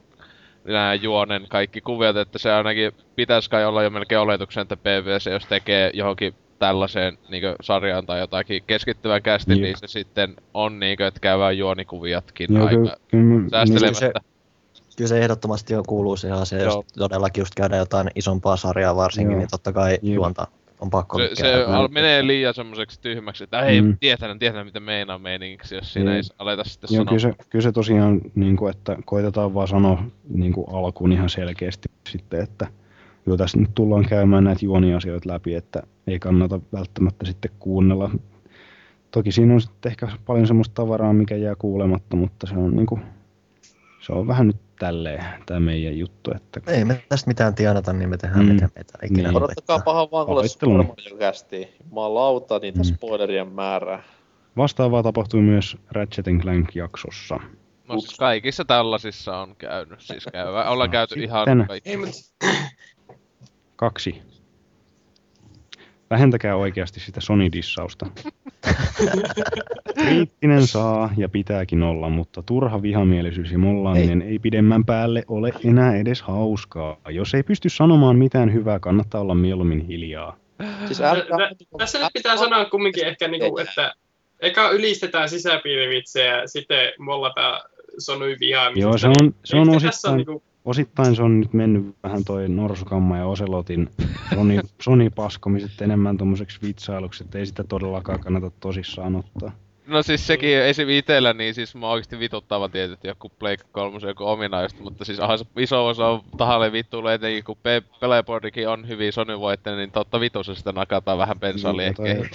nämä 0.72 0.94
juonen 0.94 1.46
kaikki 1.48 1.80
kuviot, 1.80 2.16
että 2.16 2.38
se 2.38 2.52
ainakin 2.52 2.92
pitäisi 3.16 3.50
kai 3.50 3.64
olla 3.66 3.82
jo 3.82 3.90
melkein 3.90 4.20
oletuksen, 4.20 4.62
että 4.62 4.76
PVC, 4.76 5.30
jos 5.30 5.46
tekee 5.46 5.90
johonkin 5.94 6.34
tällaiseen 6.58 7.18
niinku 7.28 7.46
sarjaan 7.62 8.06
tai 8.06 8.18
jotakin 8.20 8.62
keskittyvän 8.66 9.22
kästi, 9.22 9.52
Jep. 9.52 9.60
niin 9.60 9.76
se 9.78 9.86
sitten 9.86 10.36
on 10.54 10.80
niinku, 10.80 11.02
että 11.02 11.20
käydään 11.20 11.58
juonikuviatkin 11.58 12.54
Joo, 12.54 12.66
aika 12.66 12.80
mä- 12.80 13.48
säästelemättä. 13.50 14.04
niin 14.04 14.12
Kyllä 14.96 15.08
se 15.08 15.18
ehdottomasti 15.18 15.72
jo 15.74 15.82
kuuluu 15.86 16.16
siihen 16.16 16.38
asiaan, 16.38 16.64
jos 16.64 16.74
Joo. 16.74 16.84
todellakin 16.98 17.40
just 17.40 17.54
käydään 17.54 17.78
jotain 17.78 18.10
isompaa 18.14 18.56
sarjaa 18.56 18.96
varsinkin, 18.96 19.30
Joo. 19.32 19.38
niin 19.38 19.50
totta 19.50 19.72
kai 19.72 19.92
Jep. 19.92 20.14
juonta 20.14 20.46
on 20.80 20.90
pakko 20.90 21.18
Se, 21.18 21.30
se 21.34 21.64
al- 21.64 21.88
menee 21.88 22.26
liian 22.26 22.54
semmoiseksi 22.54 23.00
tyhmäksi, 23.00 23.44
että 23.44 23.60
ei 23.60 23.82
Mm. 23.82 23.96
tietänyt, 24.00 24.38
tietänyt 24.38 24.66
mitä 24.66 24.80
meinaa 24.80 25.18
meiningiksi, 25.18 25.74
jos 25.74 25.92
siinä 25.92 26.10
ei 26.16 26.20
Niin. 26.22 26.30
aleta 26.38 26.64
sitten 26.64 26.88
Joo, 26.90 27.04
sanoa. 27.04 27.18
kyllä 27.18 27.18
se, 27.34 27.44
kyllä 27.50 27.62
se 27.62 27.72
tosiaan, 27.72 28.20
niin 28.34 28.56
kuin, 28.56 28.70
että 28.70 28.96
koitetaan 29.04 29.54
vaan 29.54 29.68
sanoa 29.68 30.02
niin 30.34 30.52
kuin 30.52 30.66
alkuun 30.72 31.12
ihan 31.12 31.28
selkeästi 31.30 31.88
sitten, 32.10 32.40
että 32.42 32.66
joo, 33.26 33.36
tässä 33.36 33.58
nyt 33.58 33.70
tullaan 33.74 34.04
käymään 34.08 34.44
näitä 34.44 34.64
juoniasioita 34.64 35.28
läpi, 35.28 35.54
että 35.54 35.82
ei 36.06 36.18
kannata 36.18 36.60
välttämättä 36.72 37.26
sitten 37.26 37.50
kuunnella. 37.58 38.10
Toki 39.10 39.32
siinä 39.32 39.54
on 39.54 39.60
sitten 39.60 39.90
ehkä 39.90 40.08
paljon 40.26 40.46
semmoista 40.46 40.74
tavaraa, 40.74 41.12
mikä 41.12 41.36
jää 41.36 41.54
kuulematta, 41.58 42.16
mutta 42.16 42.46
se 42.46 42.54
on, 42.54 42.76
niin 42.76 42.86
kuin, 42.86 43.00
se 44.00 44.12
on 44.12 44.26
vähän 44.26 44.46
nyt 44.46 44.56
tälleen 44.78 45.24
tämä 45.46 45.60
meidän 45.60 45.98
juttu. 45.98 46.30
Että 46.36 46.60
Ei 46.72 46.84
me 46.84 47.02
tästä 47.08 47.28
mitään 47.28 47.54
tienata, 47.54 47.92
niin 47.92 48.08
me 48.10 48.16
tehdään 48.16 48.46
Mm. 48.46 48.52
mitä 48.52 48.68
meitä 48.74 48.98
ikinä 49.04 49.28
Niin. 49.28 49.36
Odottakaa 49.36 49.78
pahan 49.78 50.08
vankulla 50.12 50.40
Pahoitteluni. 50.40 50.82
Super 50.84 51.02
Mario 51.04 51.18
kästi. 51.18 51.68
Jumalauta 51.84 52.58
niitä 52.58 52.78
Mm. 52.78 52.84
spoilerien 52.84 53.48
määrää. 53.48 54.02
Vastaavaa 54.56 55.02
tapahtui 55.02 55.40
myös 55.40 55.76
Ratchet 55.90 56.26
Clank-jaksossa. 56.42 57.40
No 57.88 58.00
siis 58.00 58.18
kaikissa 58.18 58.64
tällaisissa 58.64 59.36
on 59.38 59.56
käynyt, 59.56 60.00
siis 60.00 60.24
käyvä. 60.32 60.70
Ollaan 60.70 60.90
käyty 60.90 61.14
ihan 61.24 61.46
Sitten- 61.48 61.66
kaikki. 61.68 61.90
Kaksi. 63.76 64.22
Vähentäkää 66.10 66.56
oikeasti 66.56 67.00
sitä 67.00 67.20
Sony-dissausta. 67.20 68.06
Kriittinen 69.94 70.66
saa 70.66 71.10
ja 71.16 71.28
pitääkin 71.28 71.82
olla, 71.82 72.08
mutta 72.08 72.42
turha 72.42 72.82
vihamielisyys 72.82 73.52
ja 73.52 73.58
mollaaminen 73.58 74.22
ei. 74.22 74.28
ei 74.28 74.38
pidemmän 74.38 74.84
päälle 74.84 75.24
ole 75.28 75.52
enää 75.64 75.96
edes 75.96 76.22
hauskaa. 76.22 76.96
Jos 77.08 77.34
ei 77.34 77.42
pysty 77.42 77.68
sanomaan 77.68 78.16
mitään 78.16 78.52
hyvää, 78.52 78.78
kannattaa 78.78 79.20
olla 79.20 79.34
mieluummin 79.34 79.80
hiljaa. 79.86 80.36
Siis 80.86 80.98
tä- 80.98 81.14
tä- 81.14 81.64
tässä 81.78 81.98
nyt 81.98 82.08
pitää 82.12 82.36
sanoa 82.36 82.64
kumminkin 82.64 83.06
ehkä, 83.06 83.28
niinku, 83.28 83.58
että 83.58 83.94
eka 84.40 84.70
ylistetään 84.70 85.28
sisäpiirivitsejä 85.28 86.36
ja 86.36 86.48
sitten 86.48 86.92
mollataan 86.98 87.60
vihaamista. 88.40 88.80
Joo, 88.80 88.98
se 88.98 89.08
on, 89.08 89.34
se 89.44 89.56
on 89.56 89.68
Ehkä 89.68 89.86
tässä 89.86 89.88
osittain, 89.88 90.16
niinku, 90.16 90.42
osittain 90.68 91.16
se 91.16 91.22
on 91.22 91.40
nyt 91.40 91.52
mennyt 91.52 91.96
vähän 92.02 92.24
toi 92.24 92.48
Norsukamma 92.48 93.16
ja 93.18 93.26
Oselotin 93.26 93.90
Sony, 94.34 94.60
Sony 94.82 95.10
paskomiset 95.10 95.82
enemmän 95.82 96.16
tommoseksi 96.16 96.58
vitsailuksi, 96.62 97.24
että 97.24 97.38
ei 97.38 97.46
sitä 97.46 97.64
todellakaan 97.64 98.20
kannata 98.20 98.50
tosissaan 98.50 99.16
ottaa. 99.16 99.52
No 99.86 100.02
siis 100.02 100.26
sekin 100.26 100.58
esim. 100.58 100.88
itellä, 100.88 101.32
niin 101.32 101.54
siis 101.54 101.74
mä 101.74 101.90
oikeesti 101.90 102.18
vituttava 102.18 102.68
tietysti 102.68 103.08
joku 103.08 103.30
Blake 103.38 103.64
3 103.72 103.98
joku 104.06 104.24
ominaista, 104.24 104.82
mutta 104.82 105.04
siis 105.04 105.20
aha, 105.20 105.34
iso 105.56 105.86
osa 105.86 106.06
on 106.06 106.20
tahalle 106.36 106.72
vittuille 106.72 107.14
etenkin 107.14 107.44
kun 107.44 107.56
Pe- 107.62 107.82
Pelebordikin 108.00 108.68
on 108.68 108.88
hyvin 108.88 109.12
Sony 109.12 109.40
voittanut, 109.40 109.78
niin 109.78 109.90
totta 109.90 110.20
vitussa 110.20 110.54
sitä 110.54 110.72
nakataan 110.72 111.18
vähän 111.18 111.40
bensaa 111.40 111.72
Niin, 111.72 111.94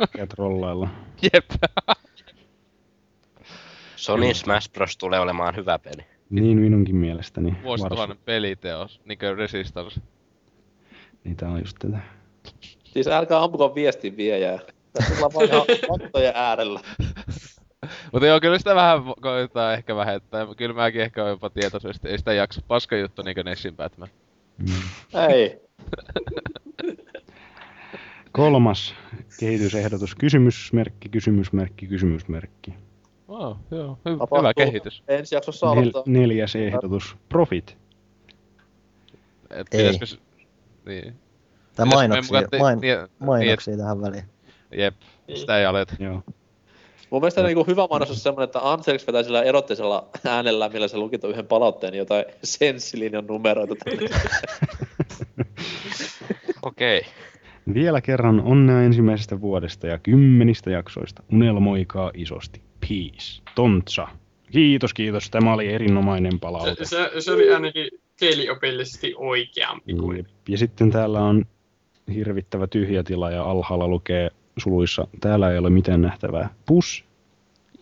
tykkää 0.00 0.26
trollailla. 0.26 0.88
Jep. 1.22 1.50
Sony 3.96 4.34
Smash 4.34 4.72
Bros. 4.72 4.96
tulee 4.96 5.20
olemaan 5.20 5.56
hyvä 5.56 5.78
peli. 5.78 6.15
Niin 6.30 6.58
minunkin 6.58 6.96
mielestäni. 6.96 7.56
Vuosituhannen 7.62 8.18
peliteos, 8.24 9.00
niinkö 9.04 9.34
Resistance. 9.34 10.00
Tää 11.36 11.48
on 11.48 11.60
just 11.60 11.76
tätä. 11.78 11.98
Siis 12.84 13.08
älkää 13.08 13.42
ampuko 13.42 13.74
viestin 13.74 14.16
viejää. 14.16 14.58
Tässä 14.92 15.14
ollaan 15.14 15.32
vaan 15.34 15.46
ihan 15.46 15.62
faktojen 15.88 16.32
äärellä. 16.34 16.80
Mutta 18.12 18.26
joo, 18.26 18.40
kyllä 18.40 18.58
sitä 18.58 18.74
vähän 18.74 18.98
koetaan 19.20 19.74
ehkä 19.74 19.96
vähentää. 19.96 20.46
Kyllä 20.56 20.74
mäkin 20.74 21.00
ehkä 21.00 21.22
oon 21.22 21.30
jopa 21.30 21.50
tietoisesti. 21.50 22.08
Ei 22.08 22.18
sitä 22.18 22.32
jaksa. 22.32 22.62
Paska 22.68 22.96
juttu 22.96 23.22
niinkö 23.22 23.42
Nessin 23.42 23.76
Batman. 23.76 24.08
Ei. 25.30 25.60
Kolmas 28.32 28.94
kehitysehdotus. 29.40 30.14
Kysymysmerkki, 30.14 31.08
kysymysmerkki, 31.08 31.86
kysymysmerkki. 31.86 32.74
Oh, 33.28 33.56
joo. 33.70 33.98
Hy- 34.08 34.12
Tapahtuu 34.12 34.38
hyvä 34.38 34.54
kehitys. 34.54 35.02
Ensi 35.08 35.34
jaksossa 35.34 35.66
Nel- 35.66 35.70
aloittaa. 35.70 36.02
neljäs 36.06 36.56
ehdotus. 36.56 37.16
Profit. 37.28 37.76
Et 39.50 39.66
Ei. 39.74 39.92
pitäisikö. 39.92 40.22
Niin. 40.86 41.14
Tai 41.76 41.86
mainoksia, 41.86 42.22
mukaan 42.28 42.50
te- 42.50 42.58
main, 42.58 42.78
niin- 42.80 43.08
mainoksia 43.18 43.76
tähän 43.76 44.00
väliin. 44.00 44.24
Jep, 44.76 44.94
sitä 45.34 45.58
ei 45.58 45.64
aleta. 45.64 45.94
Joo. 45.98 46.22
Mun 47.10 47.20
mielestä 47.20 47.42
niinku 47.42 47.64
hyvä 47.66 47.86
mainos 47.90 48.10
on 48.10 48.16
semmonen, 48.16 48.44
että 48.44 48.72
Anselks 48.72 49.06
vetää 49.06 49.22
sillä 49.22 49.42
erottisella 49.42 50.08
äänellä, 50.24 50.68
millä 50.68 50.88
se 50.88 50.96
lukit 50.96 51.24
on 51.24 51.30
yhden 51.30 51.46
palautteen, 51.46 51.90
niin 51.92 51.98
jotain 51.98 52.24
senssilinjan 52.44 53.26
numeroita. 53.26 53.74
Okei. 56.62 57.02
Vielä 57.74 58.00
kerran 58.00 58.40
onnea 58.40 58.82
ensimmäisestä 58.82 59.40
vuodesta 59.40 59.86
ja 59.86 59.98
kymmenistä 59.98 60.70
jaksoista. 60.70 61.22
Unelmoikaa 61.32 62.10
isosti. 62.14 62.60
Peace. 62.88 63.42
Tontsa. 63.54 64.08
Kiitos, 64.52 64.94
kiitos. 64.94 65.30
Tämä 65.30 65.52
oli 65.52 65.72
erinomainen 65.72 66.40
palaute. 66.40 66.74
se, 66.74 66.84
se, 66.84 67.20
se, 67.20 67.32
oli 67.32 67.54
ainakin 67.54 67.88
kieliopillisesti 68.16 69.14
oikeampi 69.16 69.94
kuin. 69.94 70.16
Jep. 70.16 70.26
Ja 70.48 70.58
sitten 70.58 70.90
täällä 70.90 71.20
on 71.20 71.44
hirvittävä 72.14 72.66
tyhjä 72.66 73.02
tila 73.02 73.30
ja 73.30 73.44
alhaalla 73.44 73.88
lukee 73.88 74.30
suluissa, 74.58 75.06
täällä 75.20 75.50
ei 75.50 75.58
ole 75.58 75.70
mitään 75.70 76.02
nähtävää. 76.02 76.54
Pus. 76.66 77.04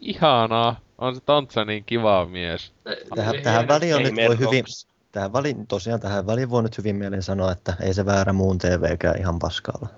Ihanaa. 0.01 0.81
On 0.99 1.15
se 1.15 1.21
Tontsa 1.21 1.65
niin 1.65 1.85
kiva 1.85 2.27
mies. 2.27 2.73
Tähän, 3.15 3.35
tähän 3.43 3.69
väliin 3.69 3.95
on 3.97 4.03
nyt 4.03 4.15
voi 4.29 4.39
hyvin, 4.39 4.65
tähän 5.13 5.33
väliin, 5.33 5.67
tosiaan 5.67 6.01
tähän 6.01 6.27
väliin 6.27 6.51
voi 6.51 6.63
nyt 6.63 6.79
hyvin 6.79 6.97
mielin 6.97 7.23
sanoa, 7.23 7.53
että 7.53 7.77
ei 7.83 7.95
se 7.95 8.07
väärä 8.07 8.33
muun 8.33 8.59
TVkään 8.59 9.19
ihan 9.19 9.39
paskalla. 9.39 9.89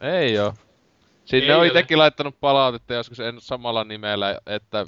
Ei 0.00 0.38
oo. 0.38 0.54
Sinne 1.30 1.46
Ei 1.46 1.52
on 1.52 1.60
ole. 1.60 1.66
itekin 1.66 1.98
laittanut 1.98 2.40
palautetta 2.40 2.94
joskus 2.94 3.20
en 3.20 3.40
samalla 3.40 3.84
nimellä, 3.84 4.40
että 4.46 4.86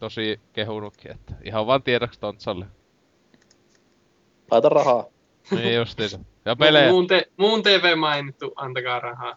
tosi 0.00 0.40
kehunutkin, 0.52 1.10
että 1.10 1.34
ihan 1.44 1.66
vaan 1.66 1.82
tiedoksi 1.82 2.20
Tontsalle. 2.20 2.66
Laita 4.50 4.68
rahaa. 4.68 5.04
Niin 5.50 5.74
justiinsa. 5.74 6.18
Ja 6.44 6.56
pelejä. 6.56 6.88
Muun, 6.90 7.06
te, 7.06 7.28
muun 7.36 7.62
TV 7.62 7.96
mainittu, 7.98 8.52
antakaa 8.56 9.00
rahaa. 9.00 9.36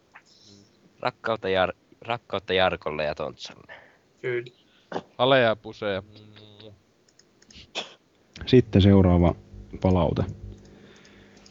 Rakkautta, 0.99 1.47
Jar- 1.47 1.77
rakkautta 2.01 2.53
Jarkolle 2.53 3.03
ja 3.03 3.15
Tontsalle. 3.15 3.73
Kyllä. 4.21 4.53
Aleja 5.17 5.47
ja 5.47 5.55
puseja. 5.55 6.03
Sitten 8.45 8.81
seuraava 8.81 9.35
palaute. 9.81 10.23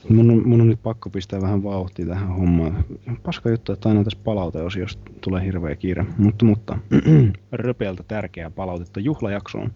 Mun 0.09 0.31
on, 0.31 0.49
mun 0.49 0.61
on 0.61 0.69
nyt 0.69 0.83
pakko 0.83 1.11
pistää 1.11 1.41
vähän 1.41 1.63
vauhtia 1.63 2.07
tähän 2.07 2.29
hommaan. 2.29 2.85
Paska 3.23 3.51
juttu, 3.51 3.73
että 3.73 3.89
aina 3.89 4.05
tässä 4.05 4.19
palauteosiossa 4.25 4.99
tulee 5.21 5.45
hirveä 5.45 5.77
kiire. 5.77 6.07
Mutta, 6.19 6.45
mutta 6.45 6.79
röpeältä 7.53 8.03
tärkeää 8.09 8.51
palautetta 8.51 9.01
juhlajaksoon. 9.01 9.73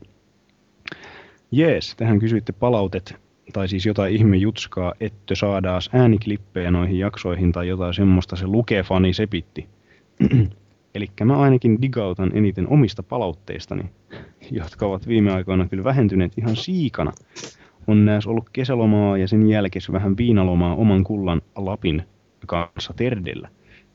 Jees, 1.50 1.94
tähän 1.96 2.18
kysyitte 2.18 2.52
palautet, 2.52 3.16
tai 3.52 3.68
siis 3.68 3.86
jotain 3.86 4.14
ihme 4.14 4.36
jutskaa, 4.36 4.94
että 5.00 5.34
saadaas 5.34 5.90
ääniklippejä 5.92 6.70
noihin 6.70 6.98
jaksoihin 6.98 7.52
tai 7.52 7.68
jotain 7.68 7.94
semmoista 7.94 8.36
se 8.36 8.46
lukefani 8.46 9.12
sepitti. 9.12 9.68
Eli 10.94 11.06
mä 11.24 11.38
ainakin 11.38 11.82
digautan 11.82 12.30
eniten 12.34 12.68
omista 12.68 13.02
palautteistani, 13.02 13.84
jotka 14.50 14.86
ovat 14.86 15.08
viime 15.08 15.32
aikoina 15.32 15.68
kyllä 15.68 15.84
vähentyneet 15.84 16.32
ihan 16.38 16.56
siikana. 16.56 17.12
On 17.86 18.04
näes 18.04 18.26
ollut 18.26 18.50
kesälomaa 18.52 19.18
ja 19.18 19.28
sen 19.28 19.48
jälkeen 19.48 19.82
vähän 19.92 20.16
viinalomaa 20.16 20.74
oman 20.74 21.04
kullan 21.04 21.42
Lapin 21.56 22.02
kanssa 22.46 22.94
Terdellä. 22.96 23.48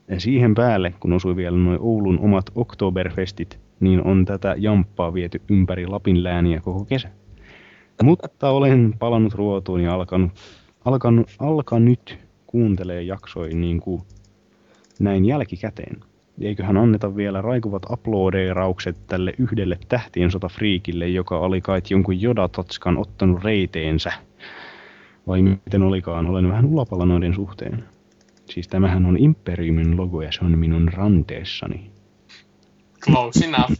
Ja 0.07 0.19
siihen 0.19 0.55
päälle, 0.55 0.93
kun 0.99 1.13
osui 1.13 1.35
vielä 1.35 1.57
noin 1.57 1.79
Oulun 1.81 2.19
omat 2.19 2.45
Oktoberfestit, 2.55 3.59
niin 3.79 4.03
on 4.03 4.25
tätä 4.25 4.55
jamppaa 4.57 5.13
viety 5.13 5.41
ympäri 5.49 5.87
Lapin 5.87 6.23
lääniä 6.23 6.59
koko 6.59 6.85
kesä. 6.85 7.09
Mutta 8.03 8.49
olen 8.49 8.93
palannut 8.99 9.33
ruotuun 9.33 9.81
ja 9.81 9.93
alkanut, 9.93 10.31
alkanut, 10.85 11.27
alka 11.39 11.79
nyt 11.79 12.19
kuuntelee 12.47 13.01
jaksoin 13.01 13.61
niin 13.61 13.79
kuin 13.79 14.01
näin 14.99 15.25
jälkikäteen. 15.25 16.10
Eiköhän 16.43 16.77
anneta 16.77 17.15
vielä 17.15 17.41
raikuvat 17.41 17.83
uploadeeraukset 17.91 18.97
tälle 19.07 19.33
yhdelle 19.37 19.77
tähtien 19.89 20.31
sota 20.31 20.47
friikille, 20.47 21.07
joka 21.07 21.39
oli 21.39 21.61
kai 21.61 21.81
jonkun 21.89 22.21
Jodatatskan 22.21 22.97
ottanut 22.97 23.43
reiteensä. 23.43 24.13
Vai 25.27 25.41
miten 25.41 25.83
olikaan, 25.83 26.27
olen 26.27 26.49
vähän 26.49 26.65
ulapalla 26.65 27.05
noiden 27.05 27.33
suhteen. 27.33 27.83
Siis 28.45 28.67
tämähän 28.67 29.05
on 29.05 29.17
Imperiumin 29.17 29.97
logo 29.97 30.21
ja 30.21 30.31
se 30.31 30.45
on 30.45 30.57
minun 30.57 30.87
ranteessani. 30.93 31.91
Close 33.05 33.45
enough. 33.45 33.73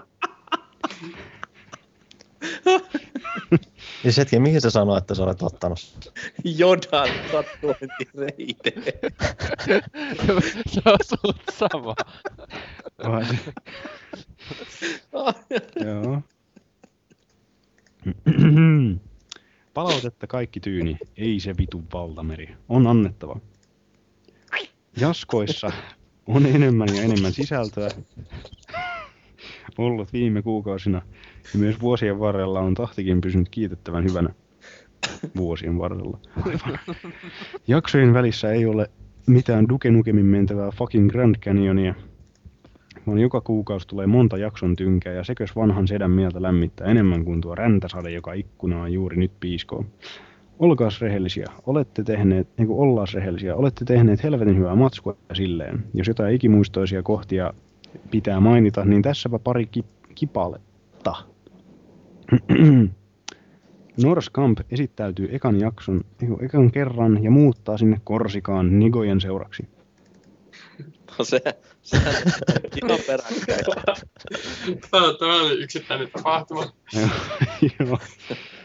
Ja 4.04 4.10
hetki, 4.16 4.38
mihin 4.38 4.60
sä 4.60 4.70
sanoit, 4.70 5.02
että 5.02 5.14
sä 5.14 5.22
olet 5.22 5.42
ottanut? 5.42 5.78
Jodan 6.44 7.08
tatuointireite. 7.32 8.72
se 10.72 10.80
on 10.86 10.98
suut 11.04 11.36
sama. 11.52 11.94
Vai 13.04 13.24
se- 13.26 13.52
Joo. 15.86 16.22
Palautetta 19.74 20.26
kaikki 20.26 20.60
tyyni, 20.60 20.98
ei 21.16 21.40
se 21.40 21.56
vitu 21.56 21.82
valtameri. 21.92 22.56
On 22.68 22.86
annettava. 22.86 23.40
Jaskoissa 24.96 25.72
on 26.26 26.46
enemmän 26.46 26.88
ja 26.96 27.02
enemmän 27.02 27.32
sisältöä 27.32 27.88
ollut 29.78 30.12
viime 30.12 30.42
kuukausina. 30.42 31.02
Ja 31.52 31.58
myös 31.58 31.80
vuosien 31.80 32.20
varrella 32.20 32.60
on 32.60 32.74
tahtikin 32.74 33.20
pysynyt 33.20 33.48
kiitettävän 33.48 34.04
hyvänä. 34.04 34.28
Vuosien 35.36 35.78
varrella. 35.78 36.18
Aivan. 36.46 36.78
Jaksojen 37.68 38.14
välissä 38.14 38.52
ei 38.52 38.66
ole 38.66 38.90
mitään 39.26 39.68
Duke 39.68 39.90
Nukemin 39.90 40.26
mentävää 40.26 40.70
fucking 40.70 41.10
Grand 41.10 41.34
Canyonia, 41.36 41.94
vaan 43.06 43.18
joka 43.18 43.40
kuukausi 43.40 43.88
tulee 43.88 44.06
monta 44.06 44.38
jakson 44.38 44.76
tynkää 44.76 45.12
ja 45.12 45.24
sekös 45.24 45.56
vanhan 45.56 45.88
sedän 45.88 46.10
mieltä 46.10 46.42
lämmittää 46.42 46.86
enemmän 46.86 47.24
kuin 47.24 47.40
tuo 47.40 47.54
räntäsade, 47.54 48.10
joka 48.10 48.32
ikkunaa 48.32 48.88
juuri 48.88 49.16
nyt 49.16 49.32
piiskoo. 49.40 49.84
Olkaas 50.58 51.00
rehellisiä, 51.00 51.46
olette 51.66 52.02
tehneet, 52.04 52.48
niin 52.58 52.68
ollaas 52.70 53.14
rehellisiä, 53.14 53.56
olette 53.56 53.84
tehneet 53.84 54.22
helvetin 54.22 54.58
hyvää 54.58 54.74
matskua 54.74 55.16
silleen. 55.32 55.84
Jos 55.94 56.08
jotain 56.08 56.34
ikimuistoisia 56.34 57.02
kohtia 57.02 57.54
pitää 58.10 58.40
mainita, 58.40 58.84
niin 58.84 59.02
tässäpä 59.02 59.38
pari 59.38 59.66
ki- 59.66 59.84
kipaletta. 60.14 61.14
Norskamp 64.02 64.60
esittäytyy 64.70 65.28
ekan 65.32 65.60
jakson, 65.60 66.00
ekan 66.40 66.70
kerran 66.70 67.24
ja 67.24 67.30
muuttaa 67.30 67.78
sinne 67.78 68.00
Korsikaan 68.04 68.78
Nigojen 68.78 69.20
seuraksi. 69.20 69.68
No 71.18 71.24
se, 71.24 71.40
sehän 71.82 72.14
on 72.16 72.62
ihan 72.84 72.98
peräkkäin. 73.06 73.60
Tämä, 74.90 75.14
tämä 75.18 75.42
oli 75.42 75.62
yksittäinen 75.62 76.10
tapahtuma. 76.10 76.64
Joo. 77.78 77.98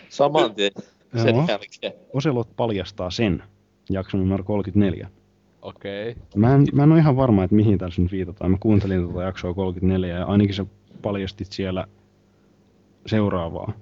Saman 0.09 0.55
tien 0.55 0.71
sen 1.23 1.35
Joo. 1.35 1.45
jälkeen. 1.47 1.93
Oselot 2.13 2.55
paljastaa 2.55 3.11
sen, 3.11 3.43
jakso 3.89 4.17
numero 4.17 4.43
34. 4.43 5.09
Okei. 5.61 6.11
Okay. 6.11 6.23
Mä 6.35 6.55
en, 6.55 6.65
mä 6.73 6.83
en 6.83 6.91
ole 6.91 6.99
ihan 6.99 7.15
varma, 7.15 7.43
että 7.43 7.55
mihin 7.55 7.77
tässä 7.77 8.01
nyt 8.01 8.11
viitataan. 8.11 8.51
Mä 8.51 8.57
kuuntelin 8.59 9.03
tuota 9.03 9.23
jaksoa 9.23 9.53
34 9.53 10.15
ja 10.15 10.25
ainakin 10.25 10.55
sä 10.55 10.65
paljastit 11.01 11.51
siellä 11.51 11.87
seuraavaa. 13.05 13.73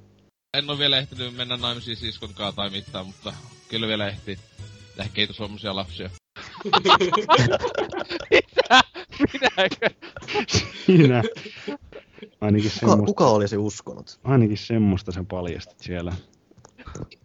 En 0.54 0.70
ole 0.70 0.78
vielä 0.78 0.98
ehtinyt 0.98 1.36
mennä 1.36 1.58
naimisiin 1.58 1.98
siskonkaan 1.98 2.54
tai 2.54 2.70
mitään, 2.70 3.06
mutta 3.06 3.34
kyllä 3.70 3.88
vielä 3.88 4.08
ehtii 4.08 4.38
tehdä 4.96 5.10
kehitysvammaisia 5.14 5.76
lapsia. 5.76 6.10
Mitä? 8.32 8.82
Minäkö? 9.34 9.90
Siinä. 10.86 11.24
Ainakin 12.42 12.72
Kuka, 12.72 12.80
semmoista, 12.80 13.06
kuka 13.06 13.28
olisi 13.28 13.58
uskonut? 13.58 14.20
ainakin 14.24 14.58
semmoista 14.58 15.12
sä 15.12 15.24
paljastit 15.24 15.80
siellä. 15.80 16.14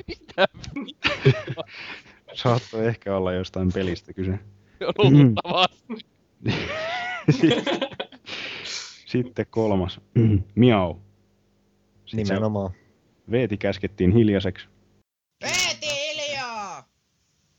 Mitä? 0.06 0.48
Saattoi 2.34 2.86
ehkä 2.86 3.16
olla 3.16 3.32
jostain 3.32 3.72
pelistä 3.72 4.12
kyse. 4.12 4.38
Luultavasti. 4.98 5.86
Sitten 9.06 9.46
kolmas. 9.50 10.00
Miau. 10.54 10.94
Nimenomaan. 12.12 12.70
Veeti 13.30 13.56
käskettiin 13.56 14.12
hiljaiseksi. 14.12 14.66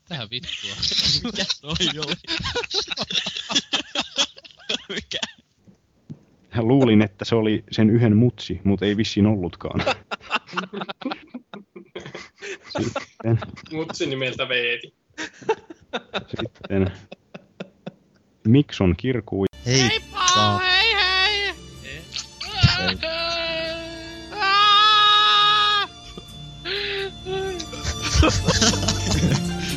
Tähän 0.08 0.28
vittua. 0.30 0.70
Mikä 1.24 1.44
toi 1.60 1.98
oli? 1.98 2.14
Mikä? 4.88 5.18
Luulin, 6.58 7.02
että 7.02 7.24
se 7.24 7.34
oli 7.34 7.64
sen 7.70 7.90
yhden 7.90 8.16
mutsi, 8.16 8.60
mutta 8.64 8.86
ei 8.86 8.96
vissiin 8.96 9.26
ollutkaan. 9.26 9.80
Sitten, 12.68 13.38
Mutsi 13.72 14.06
nimeltä 14.06 14.48
Veeti. 14.48 14.94
sitten 16.26 16.92
Mikson 18.46 18.94
kirkuu. 18.96 19.44
Hei, 19.66 19.88
Heippa, 19.88 20.58
hei 20.58 20.70
hei! 20.82 20.89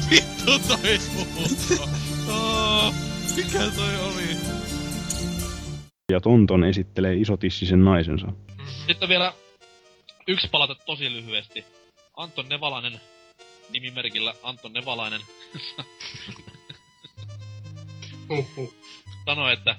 Vittu 0.10 0.60
toi 0.68 0.98
huuto. 1.16 1.90
Oh, 2.28 2.94
mikä 3.36 3.60
toi 3.76 4.00
oli? 4.00 4.38
Ja 6.12 6.20
Tonton 6.22 6.64
esittelee 6.64 7.16
isotissisen 7.16 7.86
naisensa. 7.86 8.28
Sitten 8.88 9.10
vielä 9.10 9.34
yksi 10.28 10.48
palata 10.48 10.76
tosi 10.76 11.12
lyhyesti. 11.12 11.66
Anton 12.18 12.50
Nevalainen, 12.50 13.02
nimimerkillä 13.70 14.34
Anton 14.44 14.74
Nevalainen, 14.74 15.22
sanoi, 19.26 19.54
että 19.54 19.76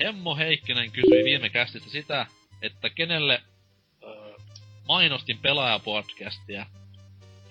Hemmo 0.00 0.36
Heikkinen 0.36 0.90
kysyi 0.92 1.24
viime 1.24 1.48
kästistä 1.48 1.90
sitä, 1.90 2.26
että 2.62 2.90
kenelle 2.90 3.42
öö, 4.02 4.36
mainostin 4.88 5.38
pelaajapodcastia. 5.38 6.66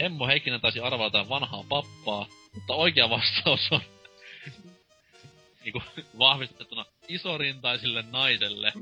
Hemmo 0.02 0.28
Heikkinen 0.28 0.62
taisi 0.62 0.80
arvata 0.80 1.30
vanhaa 1.30 1.64
pappaa, 1.70 2.28
mutta 2.54 2.74
oikea 2.74 3.10
vastaus 3.10 3.72
on 3.72 3.82
niinku 5.64 5.84
vahvistettuna 6.20 6.86
isorintaisille 7.08 8.04
naiselle. 8.12 8.74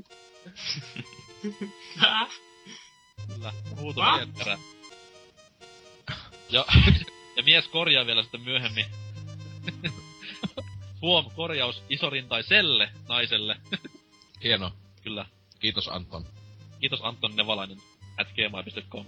Kyllä, 3.26 3.52
huuto 3.76 4.00
perä. 4.38 4.58
Ja, 6.50 6.64
ja 7.36 7.42
mies 7.42 7.68
korjaa 7.68 8.06
vielä 8.06 8.22
sitten 8.22 8.40
myöhemmin. 8.40 8.86
Huom, 11.02 11.30
korjaus 11.30 11.82
isorintaiselle 11.88 12.90
naiselle. 13.08 13.56
Hieno. 14.42 14.72
Kyllä. 15.02 15.26
Kiitos 15.58 15.88
Anton. 15.88 16.26
Kiitos 16.80 17.00
Anton 17.02 17.36
Nevalainen 17.36 17.78
at 18.16 18.28
gmail.com. 18.34 19.06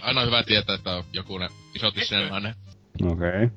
Aina 0.00 0.20
on 0.20 0.26
hyvä 0.26 0.42
tietää, 0.42 0.74
että 0.74 0.96
on 0.96 1.04
joku 1.12 1.38
ne 1.38 1.48
isotissinen 1.74 2.28
nainen. 2.28 2.54
Okei. 3.02 3.44
Okay. 3.44 3.48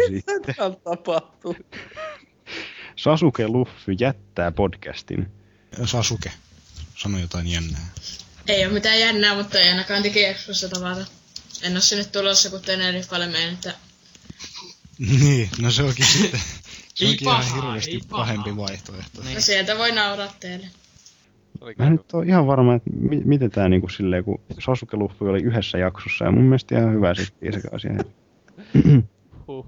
Mitä 0.10 0.42
tapahtuu? 0.84 1.56
Sasuke 2.96 3.48
Luffy 3.48 3.92
jättää 4.00 4.52
podcastin. 4.52 5.32
Sasuke, 5.84 6.32
sano 6.96 7.18
jotain 7.18 7.46
jännää. 7.46 7.88
Ei 8.46 8.64
ole 8.64 8.72
mitään 8.72 9.00
jännää, 9.00 9.34
mutta 9.34 9.58
ei 9.58 9.68
ainakaan 9.68 10.04
digiexpossa 10.04 10.68
tavata. 10.68 11.06
En 11.62 11.72
ole 11.72 11.80
sinne 11.80 12.04
tulossa, 12.04 12.50
kun 12.50 12.60
Teneriffalle 12.60 13.26
menen, 13.26 13.54
että 13.54 13.74
niin, 14.98 15.50
no 15.58 15.70
se 15.70 15.82
onkin 15.82 16.06
sitten... 16.06 16.40
Se 16.94 17.06
onkin 17.06 17.28
ihan 17.28 17.54
hirveästi 17.54 18.00
pahempi 18.10 18.56
vaihtoehto. 18.56 19.22
no 19.22 19.40
sieltä 19.40 19.78
voi 19.78 19.92
nauraa 19.92 20.34
teille. 20.40 20.70
Mä 21.78 21.86
en 21.86 21.92
nyt 21.92 22.12
ole 22.12 22.26
ihan 22.26 22.46
varma, 22.46 22.74
että 22.74 22.90
mi- 22.90 23.22
miten 23.24 23.50
tää 23.50 23.68
niinku 23.68 23.88
silleen, 23.88 24.24
kun 24.24 24.40
Sasuke 24.58 24.96
Luffy 24.96 25.28
oli 25.28 25.42
yhdessä 25.42 25.78
jaksossa 25.78 26.24
ja 26.24 26.30
mun 26.32 26.42
mielestä 26.44 26.78
ihan 26.78 26.92
hyvä 26.92 27.14
sitten 27.14 27.52
se 27.52 27.68
asia. 27.72 27.92
Huh. 29.46 29.66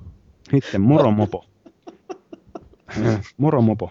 Sitten 0.51 0.81
Moromopo. 0.81 1.45
Moromopo. 3.37 3.91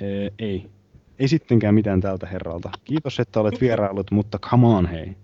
Ee, 0.00 0.32
ei. 0.38 0.70
Ei 1.18 1.28
sittenkään 1.28 1.74
mitään 1.74 2.00
tältä 2.00 2.26
herralta. 2.26 2.70
Kiitos, 2.84 3.20
että 3.20 3.40
olet 3.40 3.60
vierailut, 3.60 4.10
mutta 4.10 4.38
come 4.38 4.66
on 4.66 4.86
hei. 4.86 5.16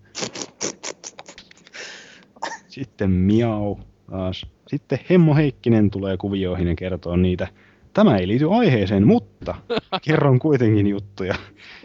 Sitten 2.68 3.10
Miau 3.10 3.76
taas. 4.10 4.46
Sitten 4.68 4.98
Hemmo 5.10 5.34
Heikkinen 5.34 5.90
tulee 5.90 6.16
kuvioihin 6.16 6.68
ja 6.68 6.74
kertoo 6.74 7.16
niitä. 7.16 7.48
Tämä 7.96 8.16
ei 8.16 8.28
liity 8.28 8.52
aiheeseen, 8.52 9.06
mutta 9.06 9.54
kerron 10.06 10.38
kuitenkin 10.38 10.86
juttuja, 10.86 11.34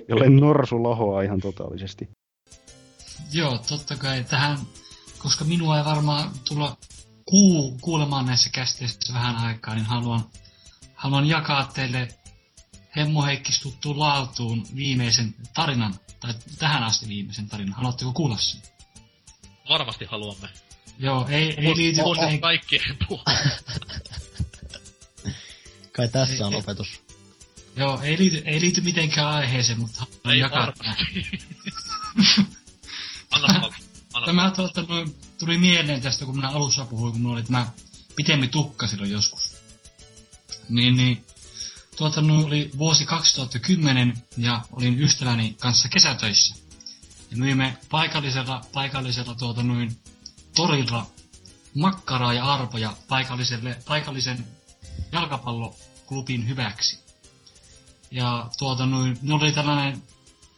jolle 0.10 0.30
Norsu 0.30 0.84
lahoaa 0.84 1.22
ihan 1.22 1.40
totaalisesti. 1.40 2.10
Joo, 3.34 3.58
totta 3.58 3.96
kai 3.96 4.24
tähän, 4.24 4.58
koska 5.18 5.46
minua 5.46 5.78
ei 5.78 5.86
varmaan 5.86 6.32
tulla 6.48 6.78
kuu, 7.26 7.78
kuulemaan 7.82 8.26
näissä 8.26 8.50
kästeissä 8.54 9.14
vähän 9.14 9.36
aikaa, 9.36 9.76
niin 9.76 9.86
haluan, 9.86 10.24
haluan 10.94 11.26
jakaa 11.26 11.72
teille 11.74 12.08
Hemmo 12.96 13.24
Heikkis 13.26 13.62
tuttuun 13.62 14.00
laatuun 14.00 14.64
viimeisen 14.76 15.36
tarinan, 15.54 15.94
tai 16.20 16.34
tähän 16.60 16.84
asti 16.84 17.08
viimeisen 17.08 17.48
tarinan. 17.48 17.76
Haluatteko 17.76 18.14
kuulla 18.14 18.38
sen? 18.38 18.62
Varmasti 19.70 20.06
haluamme. 20.06 20.48
Joo, 21.00 21.28
ei, 21.30 21.54
ei 21.58 21.76
liity... 21.76 22.02
On 22.02 22.20
ei, 22.20 22.40
kaikkien 22.40 22.98
puolella. 23.08 23.52
Kai 25.92 26.08
tässä 26.08 26.48
on 26.48 26.56
opetus. 26.56 27.02
Joo, 27.76 28.02
ei 28.02 28.18
liity, 28.18 28.42
ei 28.46 28.62
liity 28.62 28.82
mitenkään 28.82 29.28
aiheeseen, 29.28 29.80
mutta 29.80 30.00
haluan 30.00 30.34
Ei 30.34 30.40
jakaa. 30.40 30.74
Anna. 33.32 33.70
Anna 34.14 34.26
Tämä 34.26 34.52
tuota, 34.52 34.82
noin, 34.82 35.16
tuli 35.40 35.58
mieleen 35.58 36.02
tästä, 36.02 36.26
kun 36.26 36.36
minä 36.36 36.50
alussa 36.50 36.86
puhuin, 36.86 37.12
kun 37.12 37.22
minulla 37.22 37.36
oli 37.36 37.44
tämä 37.44 37.72
pitempi 38.16 38.48
tukka 38.48 38.88
silloin 38.88 39.12
joskus. 39.12 39.56
Niin, 40.70 40.98
niin 40.98 41.26
tuota, 41.96 42.22
oli 42.46 42.72
vuosi 42.78 43.06
2010 43.06 44.24
ja 44.38 44.62
olin 44.72 45.02
ystäväni 45.02 45.56
kanssa 45.60 45.90
kesätöissä. 45.90 46.56
Ja 47.32 47.38
myimme 47.38 47.78
paikallisella, 47.90 48.62
paikallisella 48.74 49.36
tuota 49.36 49.64
noin 49.64 49.98
torilla 50.56 51.12
makkaraa 51.76 52.34
ja 52.34 52.54
arpoja 52.54 52.94
paikalliselle, 53.08 53.78
paikallisen 53.88 54.48
jalkapalloklubin 55.12 56.48
hyväksi. 56.48 57.00
Ja 58.12 58.50
tuota 58.58 58.86
noin, 58.86 59.18
ne 59.22 59.34
oli 59.34 59.52
tällainen 59.52 60.04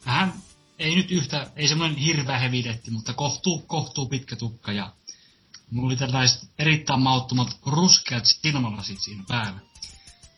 vähän, 0.06 0.32
ei 0.78 0.96
nyt 0.96 1.10
yhtä, 1.10 1.50
ei 1.56 1.68
semmoinen 1.68 1.96
hirveä 1.96 2.38
hevidetti, 2.38 2.90
mutta 2.90 3.12
kohtuu, 3.12 3.58
kohtuu 3.58 4.06
pitkä 4.06 4.36
tukka 4.36 4.72
ja 4.72 4.92
mulla 5.70 5.86
oli 5.86 5.96
tällaiset 5.96 6.50
erittäin 6.58 7.00
mauttomat 7.00 7.58
ruskeat 7.66 8.24
silmälasit 8.26 9.00
siinä 9.00 9.24
päällä. 9.28 9.60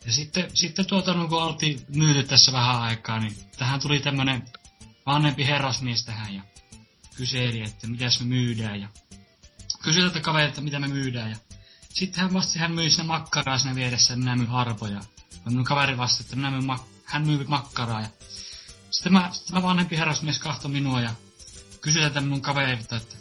Ja 0.07 0.13
sitten, 0.13 0.51
sitten 0.57 0.87
tuota, 0.87 1.15
no, 1.15 1.29
kun 1.29 1.43
oltiin 1.43 1.81
myyty 1.89 2.23
tässä 2.23 2.53
vähän 2.53 2.83
aikaa, 2.83 3.21
niin 3.21 3.37
tähän 3.59 3.81
tuli 3.81 4.01
tämmönen 4.01 4.49
vanhempi 5.07 5.47
herrasmies 5.47 6.05
tähän 6.05 6.35
ja 6.35 6.43
kyseli, 7.17 7.63
että 7.63 7.87
mitäs 7.87 8.21
me 8.21 8.27
myydään 8.27 8.81
ja 8.81 8.89
kysyi 9.83 10.03
tältä 10.03 10.21
kaverilta, 10.21 10.61
mitä 10.61 10.79
me 10.79 10.89
myydään 10.89 11.31
ja 11.31 11.37
sitten 11.97 12.23
hän 12.23 12.33
vastasi, 12.33 12.59
hän 12.59 12.73
myi 12.73 12.91
sinne 12.91 13.05
makkaraa 13.05 13.59
siinä 13.59 13.75
vieressä 13.75 14.13
ja 14.13 14.17
minä 14.17 14.37
myyn 14.37 14.51
arpoja. 14.51 15.01
Ja 15.45 15.51
minun 15.51 15.65
kaveri 15.65 15.97
vastasi, 15.97 16.23
että 16.23 16.37
minä 16.37 16.51
myyn 16.51 16.65
mak- 16.65 17.03
hän 17.05 17.27
myy 17.27 17.45
makkaraa 17.45 18.01
ja 18.01 18.09
sitten 18.91 19.13
mä, 19.13 19.31
sitten 19.33 19.57
mä 19.57 19.63
vanhempi 19.63 19.97
herrasmies 19.97 20.39
kahtoi 20.39 20.71
minua 20.71 21.01
ja 21.01 21.11
kysyi 21.81 22.03
tältä 22.03 22.21
minun 22.21 22.43
kaverilta, 22.43 22.97
että, 22.97 23.15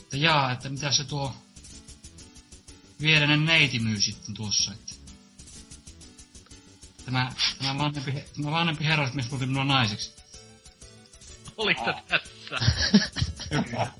että 0.00 0.16
jaa, 0.16 0.52
että 0.52 0.68
mitä 0.68 0.92
se 0.92 1.04
tuo 1.04 1.34
viereinen 3.00 3.44
neiti 3.44 3.78
myy 3.78 4.00
sitten 4.00 4.34
tuossa, 4.34 4.72
että 4.72 4.94
tämä, 7.04 7.32
tämä, 7.58 7.78
vanhempi, 7.78 8.24
tämä 8.36 8.50
vanhempi 8.50 8.84
herrasmies 8.84 9.30
muutti 9.30 9.46
minua 9.46 9.64
naiseksi. 9.64 10.12
Oliko 11.56 11.84
se 11.84 11.92
tässä? 12.08 12.66
Kyllä. 13.70 13.92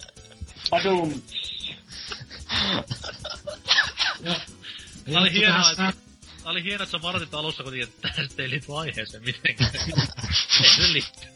Tää 4.24 5.20
oli 5.20 5.32
hienoa, 5.32 5.74
Tähän 5.74 5.90
että... 5.90 6.02
Tää 6.42 6.52
oli 6.52 6.62
hienoa, 6.62 6.82
että 6.82 6.98
sä 6.98 7.02
varoitit 7.02 7.34
alussa 7.34 7.62
kuitenkin, 7.62 7.88
että 7.88 8.08
tää 8.08 8.22
nyt 8.22 8.40
ei 8.40 8.50
liity 8.50 8.66
aiheeseen 8.76 9.24
mitenkään. 9.24 9.70
ei 10.62 10.70
se 10.76 10.92
liitty. 10.92 11.26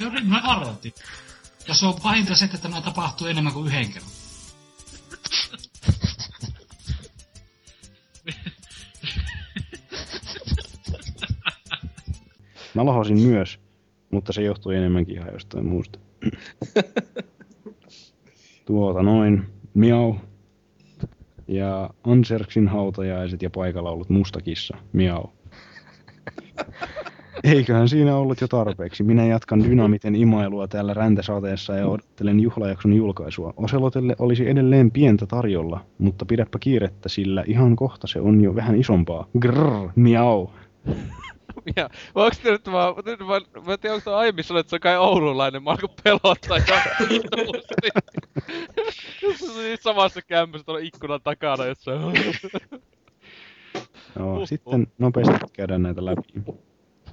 Joo, 0.00 0.10
niin 0.10 0.26
mä 0.26 0.42
varoitin. 0.46 0.94
Ja 1.68 1.74
se 1.74 1.86
on 1.86 2.00
pahinta 2.02 2.34
se, 2.34 2.44
että 2.44 2.58
tämä 2.58 2.80
tapahtuu 2.80 3.26
enemmän 3.26 3.52
kuin 3.52 3.66
yhden 3.66 3.92
kerran. 3.92 4.10
Mä 12.74 12.86
lahosin 12.86 13.18
myös, 13.18 13.60
mutta 14.10 14.32
se 14.32 14.42
johtui 14.42 14.76
enemmänkin 14.76 15.16
ihan 15.16 15.32
jostain 15.32 15.66
muusta. 15.66 15.98
tuota 18.66 19.02
noin, 19.02 19.46
miau. 19.74 20.14
Ja 21.48 21.90
Anserksin 22.04 22.68
hautajaiset 22.68 23.42
ja 23.42 23.50
paikalla 23.50 23.90
ollut 23.90 24.08
mustakissa, 24.08 24.76
miau. 24.92 25.24
Eiköhän 27.44 27.88
siinä 27.88 28.16
ollut 28.16 28.40
jo 28.40 28.48
tarpeeksi. 28.48 29.02
Minä 29.02 29.26
jatkan 29.26 29.64
dynamiten 29.64 30.14
imailua 30.14 30.68
täällä 30.68 30.94
räntäsateessa 30.94 31.74
ja 31.74 31.86
odottelen 31.86 32.40
juhlajakson 32.40 32.92
julkaisua. 32.92 33.54
Oselotelle 33.56 34.16
olisi 34.18 34.48
edelleen 34.50 34.90
pientä 34.90 35.26
tarjolla, 35.26 35.80
mutta 35.98 36.24
pidäpä 36.24 36.58
kiirettä, 36.58 37.08
sillä 37.08 37.44
ihan 37.46 37.76
kohta 37.76 38.06
se 38.06 38.20
on 38.20 38.40
jo 38.40 38.54
vähän 38.54 38.76
isompaa. 38.76 39.26
Grrr, 39.38 39.88
miau. 39.96 40.46
Ja, 41.76 41.88
vai 42.14 42.24
onks 42.24 42.38
te 42.38 42.50
nyt 42.50 42.72
vaan, 42.72 42.94
nyt 43.04 43.20
mä, 43.20 43.26
mä 43.66 43.72
en 43.72 43.78
tiedä 43.78 43.94
onko 43.94 44.04
toi 44.04 44.14
aiemmin 44.14 44.44
sanonut, 44.44 44.60
että 44.60 44.70
se 44.70 44.76
on 44.76 44.80
kai 44.80 44.96
oululainen, 44.98 45.62
mä 45.62 45.70
alkoi 45.70 45.88
pelottaa 46.04 46.56
ihan 46.56 46.80
hitusti. 47.10 47.88
Siis 49.36 49.82
samassa 49.82 50.22
kämpässä 50.22 50.64
tuolla 50.64 50.80
ikkunan 50.80 51.20
takana 51.22 51.64
jossain. 51.64 52.00
Joo, 54.18 54.46
sitten 54.46 54.86
nopeasti 54.98 55.34
käydään 55.52 55.82
näitä 55.82 56.04
läpi. 56.04 56.22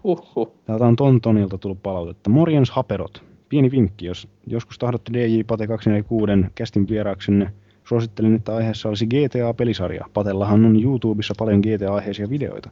Huhhuh. 0.04 0.52
Täältä 0.66 0.86
on 0.86 0.96
Tontonilta 0.96 1.58
tullut 1.58 1.84
palautetta. 1.84 2.30
Morjens 2.30 2.72
haperot. 2.72 3.24
Pieni 3.50 3.72
vinkki, 3.72 4.06
jos 4.06 4.28
joskus 4.48 4.78
tahdotte 4.80 5.14
DJ 5.14 5.44
Pate 5.48 5.68
246 5.68 6.52
kästin 6.56 6.90
vieraaksenne, 6.90 7.54
suosittelen, 7.84 8.36
että 8.36 8.56
aiheessa 8.56 8.90
olisi 8.90 9.06
GTA-pelisarja. 9.06 10.06
Patellahan 10.14 10.66
on 10.66 10.84
YouTubessa 10.84 11.34
paljon 11.38 11.60
GTA-aiheisia 11.60 12.30
videoita. 12.30 12.70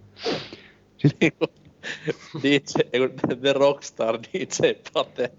Sitten 0.97 1.31
DJ, 2.43 2.81
The 3.41 3.53
Rockstar 3.53 4.19
DJ 4.33 4.59
Pate. 4.93 5.31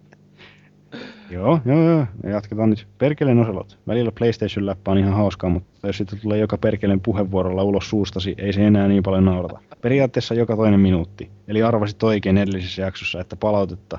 Joo, 1.31 1.61
joo, 1.65 1.83
joo. 1.83 2.07
Ja 2.23 2.31
jatketaan 2.31 2.71
nyt. 2.71 2.87
Perkeleen 2.99 3.39
oselot. 3.39 3.79
Välillä 3.87 4.12
PlayStation-läppä 4.12 4.91
on 4.91 4.99
ihan 4.99 5.12
hauskaa, 5.12 5.51
mutta 5.51 5.87
jos 5.87 5.97
sitten 5.97 6.21
tulee 6.21 6.39
joka 6.39 6.59
perkeleen 6.59 7.01
puheenvuorolla 7.01 7.62
ulos 7.62 7.91
suustasi, 7.91 8.35
ei 8.39 8.53
se 8.53 8.67
enää 8.67 8.89
niin 8.89 9.03
paljon 9.03 9.25
naurata. 9.25 9.59
Periaatteessa 9.81 10.35
joka 10.35 10.57
toinen 10.57 10.81
minuutti. 10.81 11.31
Eli 11.49 11.62
arvasit 11.62 12.03
oikein 12.03 12.39
edellisessä 12.39 12.83
jaksossa, 12.83 13.21
että 13.21 13.37
palautetta 13.37 13.99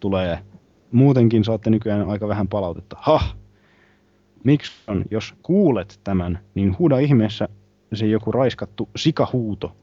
tulee. 0.00 0.38
Muutenkin 0.92 1.44
saatte 1.44 1.70
nykyään 1.70 2.08
aika 2.08 2.28
vähän 2.28 2.48
palautetta. 2.48 2.96
Ha! 3.00 3.20
Miksi 4.44 4.72
on, 4.88 5.04
jos 5.10 5.34
kuulet 5.42 6.00
tämän, 6.04 6.38
niin 6.54 6.78
huuda 6.78 6.98
ihmeessä 6.98 7.48
se 7.92 8.06
joku 8.06 8.32
raiskattu 8.32 8.88
sikahuuto. 8.96 9.76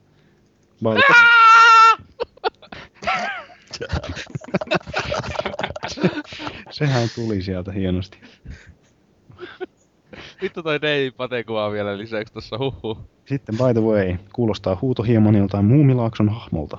Vai... 0.84 1.00
Sehän 6.70 7.08
tuli 7.14 7.42
sieltä 7.42 7.72
hienosti. 7.72 8.18
Vittu 10.42 10.62
toi 10.62 10.82
Dave 10.82 11.10
Pate 11.16 11.44
kuvaa 11.44 11.72
vielä 11.72 11.98
lisäksi 11.98 12.34
tossa 12.34 12.58
huhu. 12.58 12.98
Sitten 13.26 13.56
by 13.56 13.72
the 13.72 13.82
way, 13.82 14.16
kuulostaa 14.32 14.78
huuto 14.82 15.02
hieman 15.02 15.34
joltain 15.34 15.64
Muumilaakson 15.64 16.28
hahmolta. 16.28 16.78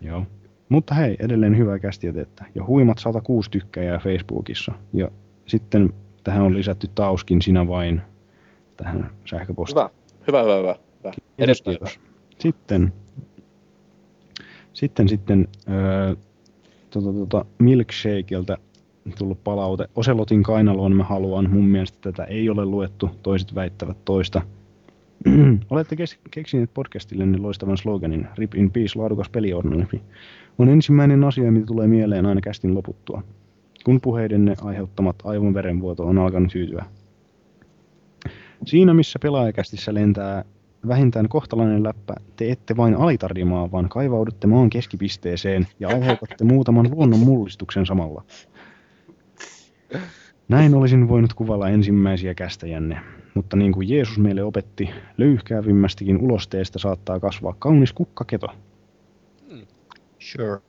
Joo. 0.00 0.26
Mutta 0.68 0.94
hei, 0.94 1.16
edelleen 1.18 1.58
hyvää 1.58 1.78
kästiä 1.78 2.12
teettä. 2.12 2.44
Ja 2.54 2.64
huimat 2.64 2.98
106 2.98 3.50
tykkääjää 3.50 3.98
Facebookissa. 3.98 4.72
Ja 4.92 5.10
sitten 5.46 5.94
tähän 6.24 6.42
on 6.42 6.54
lisätty 6.54 6.88
tauskin 6.94 7.42
sinä 7.42 7.68
vain 7.68 8.02
tähän 8.76 9.10
sähköpostiin. 9.24 9.86
Hyvä, 10.26 10.26
hyvä, 10.26 10.42
hyvä, 10.42 10.56
hyvä. 10.56 10.76
hyvä. 11.02 11.12
Kiitos, 11.36 11.62
kiitos. 11.62 12.00
Sitten, 12.38 12.92
sitten, 14.76 15.08
sitten 15.08 15.48
öö, 15.70 16.14
tota, 16.90 17.12
tota, 17.12 17.44
Milkshakeilta 17.58 18.58
tullut 19.18 19.44
palaute. 19.44 19.88
Oselotin 19.94 20.42
kainaloon 20.42 20.96
mä 20.96 21.04
haluan. 21.04 21.50
Mun 21.50 21.64
mielestä 21.64 21.98
tätä 22.00 22.24
ei 22.24 22.50
ole 22.50 22.64
luettu. 22.64 23.10
Toiset 23.22 23.54
väittävät 23.54 24.04
toista. 24.04 24.42
Olette 25.70 25.96
kes- 25.96 26.18
keksineet 26.30 26.70
podcastillenne 26.74 27.38
loistavan 27.38 27.76
sloganin 27.76 28.26
Rip 28.38 28.54
in 28.54 28.70
Peace, 28.70 28.98
laadukas 28.98 29.28
pelijournalismi. 29.28 30.02
On 30.58 30.68
ensimmäinen 30.68 31.24
asia, 31.24 31.52
mitä 31.52 31.66
tulee 31.66 31.86
mieleen 31.86 32.26
aina 32.26 32.40
kästin 32.40 32.74
loputtua. 32.74 33.22
Kun 33.84 34.00
puheidenne 34.00 34.54
aiheuttamat 34.62 35.16
aivon 35.24 35.54
verenvuoto 35.54 36.06
on 36.06 36.18
alkanut 36.18 36.54
hyytyä. 36.54 36.84
Siinä 38.66 38.94
missä 38.94 39.18
pelaajakästissä 39.22 39.94
lentää 39.94 40.44
vähintään 40.88 41.28
kohtalainen 41.28 41.82
läppä, 41.82 42.14
te 42.36 42.50
ette 42.50 42.76
vain 42.76 42.94
alitardimaa, 42.94 43.70
vaan 43.72 43.88
kaivaudutte 43.88 44.46
maan 44.46 44.70
keskipisteeseen 44.70 45.66
ja 45.80 45.88
aiheutatte 45.88 46.44
muutaman 46.44 46.90
luonnon 46.90 47.20
mullistuksen 47.20 47.86
samalla. 47.86 48.24
Näin 50.48 50.74
olisin 50.74 51.08
voinut 51.08 51.34
kuvalla 51.34 51.68
ensimmäisiä 51.68 52.34
kästäjänne, 52.34 53.00
mutta 53.34 53.56
niin 53.56 53.72
kuin 53.72 53.88
Jeesus 53.88 54.18
meille 54.18 54.42
opetti, 54.42 54.90
löyhkäävimmästäkin 55.18 56.18
ulosteesta 56.18 56.78
saattaa 56.78 57.20
kasvaa 57.20 57.54
kaunis 57.58 57.92
kukkaketo. 57.92 58.46
Sure. 60.18 60.60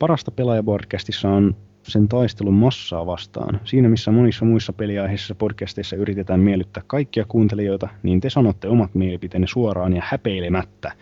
Parasta 0.00 0.30
pelaajaboardcastissa 0.30 1.28
on 1.30 1.56
sen 1.88 2.08
taistelun 2.08 2.54
massaa 2.54 3.06
vastaan. 3.06 3.60
Siinä 3.64 3.88
missä 3.88 4.10
monissa 4.10 4.44
muissa 4.44 4.72
peliaiheisissa 4.72 5.34
podcasteissa 5.34 5.96
yritetään 5.96 6.40
miellyttää 6.40 6.82
kaikkia 6.86 7.24
kuuntelijoita, 7.28 7.88
niin 8.02 8.20
te 8.20 8.30
sanotte 8.30 8.68
omat 8.68 8.94
mielipiteenne 8.94 9.46
suoraan 9.46 9.96
ja 9.96 10.02
häpeilemättä, 10.04 10.92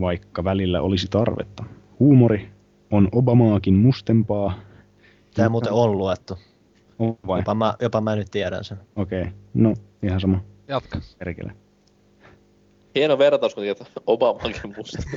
vaikka 0.00 0.44
välillä 0.44 0.80
olisi 0.80 1.06
tarvetta. 1.10 1.64
Huumori 2.00 2.48
on 2.90 3.08
Obamaakin 3.12 3.74
mustempaa. 3.74 4.58
Tää 5.34 5.48
muuten 5.48 5.72
on 5.72 5.98
luettu. 5.98 6.38
On 6.98 7.18
vai? 7.26 7.40
Jopa 7.40 7.54
mä, 7.54 7.74
jopa 7.80 8.00
mä 8.00 8.16
nyt 8.16 8.30
tiedän 8.30 8.64
sen. 8.64 8.78
Okei, 8.96 9.20
okay. 9.20 9.32
no 9.54 9.74
ihan 10.02 10.20
sama. 10.20 10.40
Jatka. 10.68 11.00
Perkele. 11.18 11.52
Hieno 12.94 13.18
vertaus, 13.18 13.54
kun 13.54 13.62
tiedät 13.62 13.92
Obamankin 14.06 14.74
musta. 14.76 15.02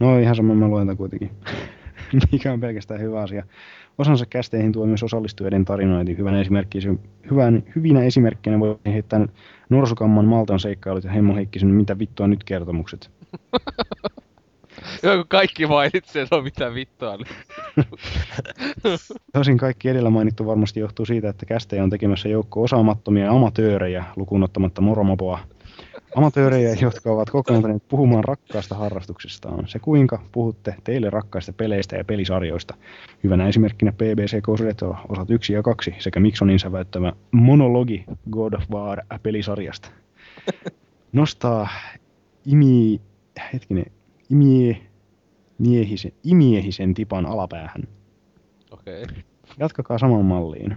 No 0.00 0.18
ihan 0.18 0.36
sama, 0.36 0.54
mä 0.54 0.68
luen 0.68 0.96
kuitenkin. 0.96 1.30
Mikä 2.32 2.52
on 2.52 2.60
pelkästään 2.60 3.00
hyvä 3.00 3.20
asia. 3.20 3.44
Osansa 3.98 4.26
kästeihin 4.26 4.72
tuo 4.72 4.86
myös 4.86 5.02
osallistujien 5.02 5.64
tarinointi. 5.64 6.18
Hyvän 6.18 6.34
esimerkki, 6.34 6.78
hyvän, 7.30 7.62
hyvinä 7.76 8.02
esimerkkeinä 8.02 8.60
voi 8.60 8.78
heittää 8.86 9.26
Norsukamman 9.70 10.24
Maltan 10.24 10.60
seikkailut 10.60 11.04
ja 11.04 11.10
Hemmo 11.10 11.34
Heikkisen 11.34 11.68
mitä 11.68 11.98
vittua 11.98 12.26
nyt 12.26 12.44
kertomukset. 12.44 13.10
Joo, 15.02 15.16
kun 15.16 15.28
kaikki 15.28 15.66
mainitsee, 15.66 16.26
se 16.26 16.34
on 16.34 16.44
mitä 16.44 16.74
vittua. 16.74 17.18
Tosin 19.32 19.58
kaikki 19.58 19.88
edellä 19.88 20.10
mainittu 20.10 20.46
varmasti 20.46 20.80
johtuu 20.80 21.06
siitä, 21.06 21.28
että 21.28 21.46
kästejä 21.46 21.82
on 21.82 21.90
tekemässä 21.90 22.28
joukko 22.28 22.62
osaamattomia 22.62 23.30
amatöörejä, 23.30 24.04
lukuun 24.16 24.42
ottamatta 24.42 24.80
moromopoa. 24.80 25.38
Amatöörejä, 26.14 26.76
jotka 26.80 27.12
ovat 27.12 27.30
kokoontuneet 27.30 27.88
puhumaan 27.88 28.24
rakkaasta 28.24 28.74
harrastuksestaan. 28.74 29.68
Se 29.68 29.78
kuinka 29.78 30.22
puhutte 30.32 30.74
teille 30.84 31.10
rakkaista 31.10 31.52
peleistä 31.52 31.96
ja 31.96 32.04
pelisarjoista. 32.04 32.74
Hyvänä 33.24 33.48
esimerkkinä 33.48 33.92
BBC 33.92 34.42
Ghost 34.42 34.64
Retro 34.64 34.96
osat 35.08 35.30
1 35.30 35.52
ja 35.52 35.62
2 35.62 35.94
sekä 35.98 36.20
Miksonin 36.20 36.58
säväyttämä 36.58 37.12
monologi 37.32 38.04
God 38.30 38.52
of 38.52 38.62
War 38.70 39.02
pelisarjasta. 39.22 39.88
Nostaa 41.12 41.68
imi, 42.46 43.00
hetkinen, 43.52 43.86
imie, 44.30 44.80
miehisen, 45.58 46.12
imiehisen 46.24 46.94
tipan 46.94 47.26
alapäähän. 47.26 47.82
Okei. 48.70 49.02
Okay. 49.02 49.16
Jatkakaa 49.58 49.98
saman 49.98 50.24
malliin. 50.24 50.76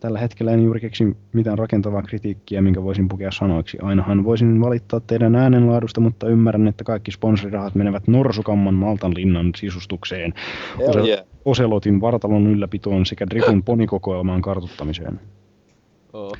Tällä 0.00 0.18
hetkellä 0.18 0.52
en 0.52 0.64
juuri 0.64 0.80
keksi 0.80 1.16
mitään 1.32 1.58
rakentavaa 1.58 2.02
kritiikkiä, 2.02 2.62
minkä 2.62 2.82
voisin 2.82 3.08
pukea 3.08 3.30
sanoiksi. 3.30 3.78
Ainahan 3.82 4.24
voisin 4.24 4.60
valittaa 4.60 5.00
teidän 5.00 5.34
äänenlaadusta, 5.34 6.00
mutta 6.00 6.28
ymmärrän, 6.28 6.68
että 6.68 6.84
kaikki 6.84 7.10
sponsorirahat 7.10 7.74
menevät 7.74 8.08
Norsukamman 8.08 8.74
Maltan 8.74 9.14
linnan 9.14 9.50
sisustukseen, 9.56 10.34
Ose- 10.78 11.00
yeah. 11.00 11.24
Oselotin 11.44 12.00
vartalon 12.00 12.46
ylläpitoon 12.46 13.06
sekä 13.06 13.26
Drikun 13.30 13.62
ponikokoelmaan 13.62 14.42
kartuttamiseen. 14.42 15.20
Oo. 16.12 16.32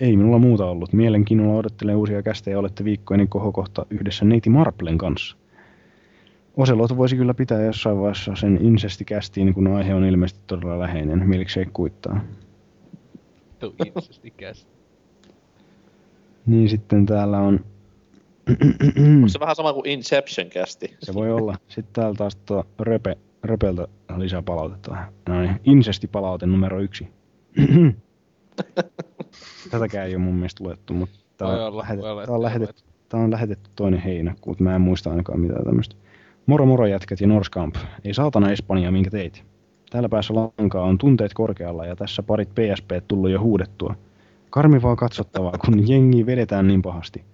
Ei 0.00 0.16
minulla 0.16 0.38
muuta 0.38 0.66
ollut. 0.66 0.92
Mielenkiinnolla 0.92 1.58
odottelen 1.58 1.96
uusia 1.96 2.22
kästejä 2.22 2.58
olette 2.58 2.84
viikkoinen 2.84 3.28
kohokohta 3.28 3.86
yhdessä 3.90 4.24
neiti 4.24 4.50
Marplen 4.50 4.98
kanssa. 4.98 5.36
Oselot 6.56 6.96
voisi 6.96 7.16
kyllä 7.16 7.34
pitää 7.34 7.62
jossain 7.62 8.00
vaiheessa 8.00 8.36
sen 8.36 8.58
insestikästiin, 8.62 9.54
kun 9.54 9.66
aihe 9.66 9.94
on 9.94 10.04
ilmeisesti 10.04 10.42
todella 10.46 10.78
läheinen. 10.78 11.28
Mieliksei 11.28 11.66
kuittaa. 11.72 12.20
Tuu 13.60 13.74
incestikäs. 13.86 14.68
Niin 16.46 16.68
sitten 16.68 17.06
täällä 17.06 17.38
on... 17.38 17.64
Onko 19.14 19.28
se 19.28 19.40
vähän 19.40 19.56
sama 19.56 19.72
kuin 19.72 19.88
Inception 19.88 20.50
kästi? 20.50 20.96
Se 21.02 21.14
voi 21.14 21.32
olla. 21.32 21.54
Sitten 21.68 21.92
täällä 21.92 22.14
taas 22.14 22.36
tuo 22.36 22.64
Röpe, 22.78 23.18
Röpeltä 23.42 23.88
lisää 24.16 24.42
palautetta. 24.42 24.96
No 25.28 25.40
niin, 25.40 25.60
insestipalaute 25.64 26.46
numero 26.46 26.80
yksi. 26.80 27.08
Tätäkään 29.70 30.06
ei 30.06 30.14
ole 30.14 30.22
mun 30.22 30.34
mielestä 30.34 30.64
luettu, 30.64 30.94
mutta 30.94 31.16
tää 31.36 31.48
Voi 31.48 31.66
on, 31.66 31.76
lähetet, 31.76 32.04
tää 32.26 32.34
on, 32.34 32.42
lähetetty, 32.42 32.82
tää 33.08 33.20
on 33.20 33.30
lähetetty 33.30 33.70
toinen 33.76 34.00
heinäkuuta. 34.00 34.62
Mä 34.62 34.74
en 34.74 34.80
muista 34.80 35.10
ainakaan 35.10 35.40
mitään 35.40 35.64
tämmöistä. 35.64 35.96
Moro 36.46 36.66
moro 36.66 36.86
jätkät 36.86 37.20
ja 37.20 37.26
Norskamp. 37.26 37.76
Ei 38.04 38.14
saatana 38.14 38.52
Espanja, 38.52 38.90
minkä 38.90 39.10
teit. 39.10 39.44
Täällä 39.90 40.08
päässä 40.08 40.34
lankaa 40.34 40.84
on 40.84 40.98
tunteet 40.98 41.34
korkealla 41.34 41.86
ja 41.86 41.96
tässä 41.96 42.22
parit 42.22 42.48
PSP 42.48 42.90
tullut 43.08 43.30
jo 43.30 43.40
huudettua. 43.40 43.94
Karmivaa 44.50 44.96
katsottavaa, 44.96 45.58
kun 45.64 45.88
jengi 45.88 46.26
vedetään 46.26 46.66
niin 46.66 46.82
pahasti. 46.82 47.24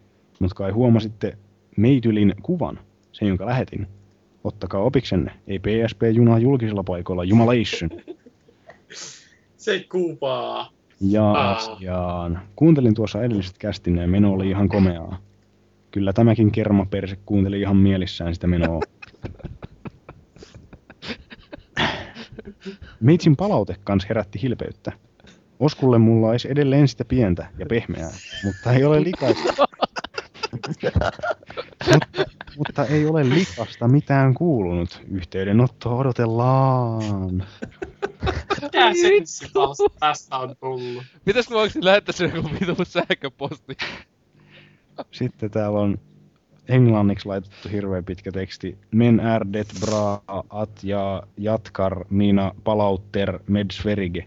Mutta 0.40 0.54
kai 0.54 0.70
huomasitte 0.70 1.38
Meitylin 1.76 2.34
kuvan, 2.42 2.78
sen 3.12 3.28
jonka 3.28 3.46
lähetin. 3.46 3.86
Ottakaa 4.44 4.80
opiksenne, 4.80 5.32
ei 5.46 5.58
PSP-junaa 5.58 6.38
julkisilla 6.38 6.82
paikoilla, 6.82 7.24
jumalation. 7.24 7.90
Se 9.56 9.84
kuvaa. 9.92 10.70
Jaas, 11.00 11.70
jaan. 11.80 12.40
Kuuntelin 12.56 12.94
tuossa 12.94 13.22
edelliset 13.22 13.58
kästinne 13.58 14.00
ja 14.02 14.08
meno 14.08 14.32
oli 14.32 14.48
ihan 14.48 14.68
komeaa. 14.68 15.18
Kyllä 15.90 16.12
tämäkin 16.12 16.52
kermaperse 16.52 17.18
kuunteli 17.26 17.60
ihan 17.60 17.76
mielissään 17.76 18.34
sitä 18.34 18.46
menoa. 18.46 18.80
Meitsin 23.00 23.36
palaute 23.36 23.76
kans 23.84 24.08
herätti 24.08 24.42
hilpeyttä. 24.42 24.92
Oskulle 25.60 25.98
mulla 25.98 26.28
olisi 26.28 26.50
edelleen 26.50 26.88
sitä 26.88 27.04
pientä 27.04 27.46
ja 27.58 27.66
pehmeää, 27.66 28.12
mutta 28.44 28.72
ei 28.72 28.84
ole 28.84 29.02
likaista. 29.02 29.66
mutta, 30.52 30.90
mutta 32.58 32.84
ei 32.86 33.06
ole 33.06 33.28
likasta 33.28 33.88
mitään 33.88 34.34
kuulunut. 34.34 35.02
Yhteydenottoa 35.10 35.94
odotellaan. 35.94 37.46
Mikä 38.62 38.92
senssipalsta 39.02 39.84
tästä 40.00 40.36
on 40.36 40.56
tullut? 40.60 41.04
Mitäs 41.26 41.50
mä 41.50 41.56
voisin 41.56 41.84
lähettää 41.84 42.12
sen 42.12 42.32
joku 42.34 42.50
vitu 42.60 42.84
sähköposti? 42.84 43.76
Sitten 45.10 45.50
täällä 45.50 45.78
on 45.80 45.98
englanniksi 46.68 47.28
laitettu 47.28 47.68
hirveän 47.72 48.04
pitkä 48.04 48.32
teksti. 48.32 48.78
Men 48.90 49.20
är 49.20 49.44
det 49.52 49.80
bra 49.80 50.22
att 50.48 50.84
jag 50.84 51.24
jatkar 51.36 52.04
mina 52.10 52.54
palautter 52.64 53.38
med 53.46 53.70
Sverige. 53.70 54.26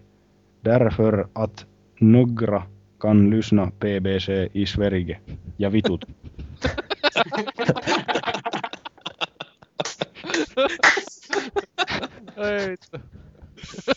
Därför 0.65 1.27
att 1.33 1.65
några 1.99 2.63
kan 2.99 3.29
lyssna 3.29 3.71
BBC 3.79 4.49
i 4.53 4.65
Sverige. 4.65 5.19
Ja 5.57 5.71
vitut. 5.71 6.05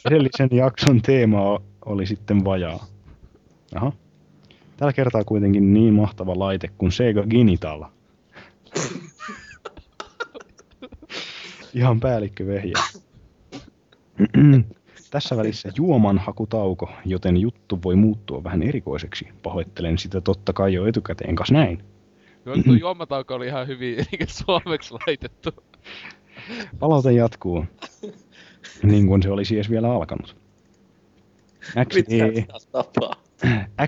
Edellisen 0.04 0.48
jakson 0.52 1.02
teema 1.02 1.60
oli 1.84 2.06
sitten 2.06 2.44
vajaa. 2.44 2.86
Aha. 3.74 3.92
Tällä 4.76 4.92
kertaa 4.92 5.24
kuitenkin 5.24 5.74
niin 5.74 5.94
mahtava 5.94 6.38
laite 6.38 6.68
kuin 6.78 6.92
Sega 6.92 7.22
Genital. 7.30 7.84
Ihan 11.74 12.00
päällikkövehjä. 12.00 12.72
Tässä 15.10 15.36
välissä 15.36 15.68
juomanhakutauko, 15.76 16.90
joten 17.04 17.36
juttu 17.36 17.78
voi 17.84 17.96
muuttua 17.96 18.44
vähän 18.44 18.62
erikoiseksi. 18.62 19.28
Pahoittelen 19.42 19.98
sitä 19.98 20.20
totta 20.20 20.52
kai 20.52 20.74
jo 20.74 20.86
etukäteen, 20.86 21.36
kas 21.36 21.50
näin. 21.50 21.84
Joo, 22.46 22.56
tuo 22.64 22.74
juomatauko 22.74 23.34
oli 23.34 23.46
ihan 23.46 23.66
hyvin 23.66 23.96
suomeksi 24.44 24.94
laitettu. 24.94 25.50
Palaute 26.78 27.12
jatkuu. 27.12 27.64
Niin 28.82 29.06
kuin 29.06 29.22
se 29.22 29.30
olisi 29.30 29.54
edes 29.54 29.70
vielä 29.70 29.92
alkanut. 29.92 30.36
XD? 31.88 32.44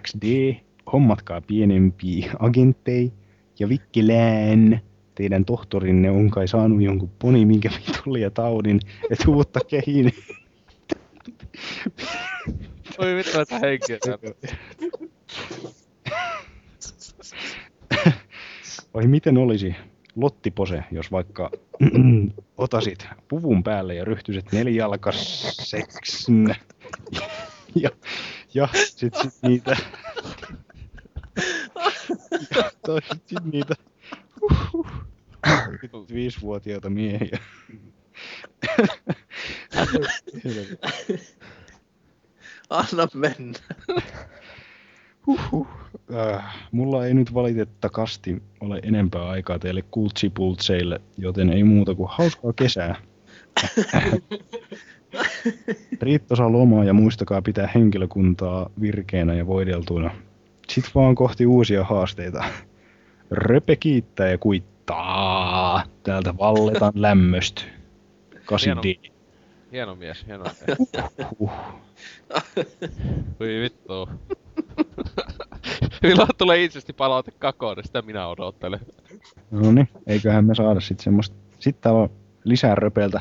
XD, 0.00 0.54
hommatkaa 0.92 1.40
pienempiä 1.40 2.32
agenttei 2.38 3.12
ja 3.58 3.68
vikkelään. 3.68 4.80
Teidän 5.14 5.44
tohtorinne 5.44 6.10
on 6.10 6.30
kai 6.30 6.48
saanut 6.48 6.82
jonkun 6.82 7.10
poni, 7.18 7.46
minkä 7.46 7.70
vitulle 7.70 8.18
ja 8.18 8.30
taudin, 8.30 8.80
et 9.10 9.24
uutta 9.28 9.60
kehin. 9.60 10.12
Oi 12.98 13.14
vittu, 13.14 13.40
että 13.40 13.58
henkiä. 13.58 13.98
Oi 18.94 19.06
miten 19.06 19.38
olisi 19.38 19.74
Lottipose, 20.16 20.84
jos 20.90 21.12
vaikka 21.12 21.50
otasit 22.56 23.08
puvun 23.28 23.62
päälle 23.62 23.94
ja 23.94 24.04
ryhtyisit 24.04 24.52
nelijalkaseksin. 24.52 26.56
Ja, 27.74 27.90
ja 28.54 28.68
sit, 28.72 29.14
sit 29.14 29.34
niitä... 29.42 29.76
toisit 32.86 33.22
sit 33.26 33.44
niitä... 33.44 33.74
viisivuotiaita 36.14 36.90
miehiä. 36.90 37.38
Anna 42.70 43.08
mennä. 43.14 43.58
Huhhuh. 45.26 45.66
Äh, 46.14 46.56
mulla 46.72 47.06
ei 47.06 47.14
nyt 47.14 47.34
valitettavasti 47.34 48.42
ole 48.60 48.80
enempää 48.82 49.28
aikaa 49.28 49.58
teille 49.58 49.82
kultsipultseille, 49.82 51.00
joten 51.18 51.50
ei 51.50 51.64
muuta 51.64 51.94
kuin 51.94 52.08
hauskaa 52.12 52.52
kesää. 52.52 52.96
Riittosa 56.02 56.52
lomaa 56.52 56.84
ja 56.84 56.92
muistakaa 56.92 57.42
pitää 57.42 57.68
henkilökuntaa 57.74 58.70
virkeänä 58.80 59.34
ja 59.34 59.46
voideltuina. 59.46 60.10
Sitten 60.68 60.92
vaan 60.94 61.14
kohti 61.14 61.46
uusia 61.46 61.84
haasteita. 61.84 62.44
Röpe 63.30 63.76
kiittää 63.76 64.30
ja 64.30 64.38
kuittaa. 64.38 65.82
Täältä 66.02 66.36
valletan 66.38 66.92
lämmöstä. 67.02 67.62
8D. 68.34 69.10
Hieno 69.72 69.94
mies, 69.94 70.26
hieno 70.26 70.44
mies. 70.44 70.78
Voi 73.40 73.60
vittu. 73.60 74.08
Milloin 76.02 76.28
tulee 76.38 76.64
itsesti 76.64 76.92
palaute 76.92 77.32
kakoon, 77.38 77.76
sitä 77.84 78.02
minä 78.02 78.28
odottelen. 78.28 78.80
No 79.50 79.72
niin, 79.72 79.88
eiköhän 80.06 80.44
me 80.44 80.54
saada 80.54 80.80
sit 80.80 81.00
semmoista. 81.00 81.36
Sitten 81.58 81.82
täällä 81.82 82.00
on 82.00 82.10
lisää 82.44 82.74
röpeltä. 82.74 83.20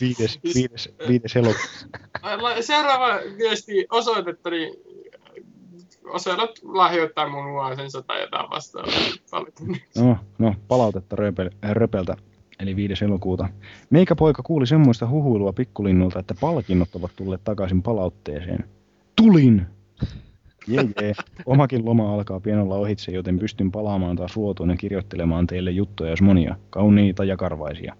Viides, 0.00 0.40
viides, 0.54 0.94
viides 1.08 1.36
elokuuta. 1.36 2.62
Seuraava 2.62 3.20
viesti 3.38 3.86
osoitettani 3.90 4.70
Oselot 6.04 6.58
lahjoittaa 6.62 7.28
mun 7.28 7.44
nuosensa 7.44 8.02
tai 8.02 8.20
jotain 8.20 8.50
vastaavaa. 8.50 8.92
No, 9.96 10.16
no 10.38 10.54
palautetta 10.68 11.16
röpel, 11.16 11.50
äh, 11.64 11.70
Röpeltä, 11.70 12.16
eli 12.60 12.76
5. 12.76 13.04
elokuuta. 13.04 13.48
Meikä 13.90 14.14
poika 14.14 14.42
kuuli 14.42 14.66
semmoista 14.66 15.08
huhuilua 15.08 15.52
pikkulinnulta, 15.52 16.18
että 16.18 16.34
palkinnot 16.40 16.94
ovat 16.94 17.10
tulleet 17.16 17.44
takaisin 17.44 17.82
palautteeseen. 17.82 18.64
Tulin! 19.16 19.66
Jee, 20.66 20.88
jee. 21.00 21.12
Omakin 21.46 21.84
loma 21.84 22.14
alkaa 22.14 22.40
pienolla 22.40 22.76
ohitse, 22.76 23.12
joten 23.12 23.38
pystyn 23.38 23.70
palaamaan 23.70 24.16
taas 24.16 24.36
ruotuun 24.36 24.70
ja 24.70 24.76
kirjoittelemaan 24.76 25.46
teille 25.46 25.70
juttuja, 25.70 26.10
jos 26.10 26.22
monia, 26.22 26.56
kauniita 26.70 27.24
ja 27.24 27.36
karvaisia. 27.36 27.96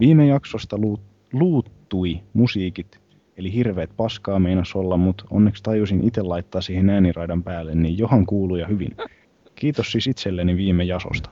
Viime 0.00 0.26
jaksosta 0.26 0.78
luut, 0.78 1.00
luuttui 1.32 2.20
musiikit, 2.32 3.00
eli 3.36 3.52
hirveet 3.52 3.90
paskaa 3.96 4.38
meinas 4.38 4.76
olla, 4.76 4.96
mutta 4.96 5.24
onneksi 5.30 5.62
tajusin 5.62 6.04
itse 6.04 6.22
laittaa 6.22 6.60
siihen 6.60 6.90
ääniraidan 6.90 7.42
päälle, 7.42 7.74
niin 7.74 7.98
johan 7.98 8.26
kuuluu 8.26 8.56
ja 8.56 8.66
hyvin. 8.66 8.96
Kiitos 9.54 9.92
siis 9.92 10.06
itselleni 10.06 10.56
viime 10.56 10.84
jasosta. 10.84 11.30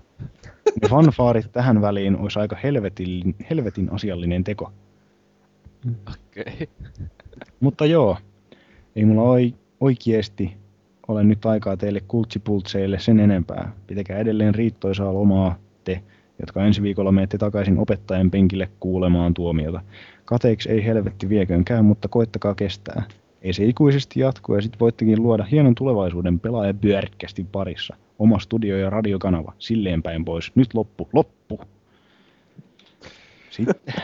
Ne 0.83 0.89
fanfaarit 0.89 1.53
tähän 1.53 1.81
väliin 1.81 2.17
olisi 2.17 2.39
aika 2.39 2.57
helvetin, 2.63 3.35
helvetin 3.51 3.93
asiallinen 3.93 4.45
teko. 4.45 4.73
Okei. 6.15 6.69
Mutta 7.61 7.87
joo, 7.87 8.17
ei 8.97 9.05
mulla 9.05 9.23
oi, 9.23 9.55
oikeesti 9.81 10.57
ole 11.09 11.25
nyt 11.25 11.47
aikaa 11.47 11.77
teille 11.77 12.01
kultsipultseille 12.09 12.99
sen 12.99 13.21
enempää. 13.21 13.73
Pitäkää 13.87 14.19
edelleen 14.19 14.55
riittoisaa 14.55 15.15
lomaa 15.15 15.59
te, 15.85 16.03
jotka 16.41 16.65
ensi 16.65 16.83
viikolla 16.83 17.13
menette 17.13 17.39
takaisin 17.39 17.79
opettajan 17.79 18.31
penkille 18.31 18.69
kuulemaan 18.81 19.35
tuomiota. 19.35 19.81
Kateeksi 20.25 20.71
ei 20.71 20.85
helvetti 20.85 21.29
vieköön 21.29 21.65
käy, 21.65 21.83
mutta 21.83 22.09
koittakaa 22.09 22.55
kestää. 22.55 23.03
Ei 23.43 23.53
se 23.53 23.65
ikuisesti 23.65 24.21
jatku 24.21 24.55
ja 24.55 24.63
sit 24.63 24.81
voittekin 24.81 25.23
luoda 25.23 25.45
hienon 25.45 25.75
tulevaisuuden 25.75 26.41
pelaajabyörkkästi 26.41 27.47
parissa. 27.53 27.97
Oma 28.19 28.39
studio 28.39 28.77
ja 28.77 28.91
radiokanava, 28.91 29.53
silleen 29.59 30.03
päin 30.03 30.25
pois. 30.25 30.53
Nyt 30.55 30.75
loppu, 30.75 31.09
loppu! 31.13 31.61
Sitten. 33.51 33.95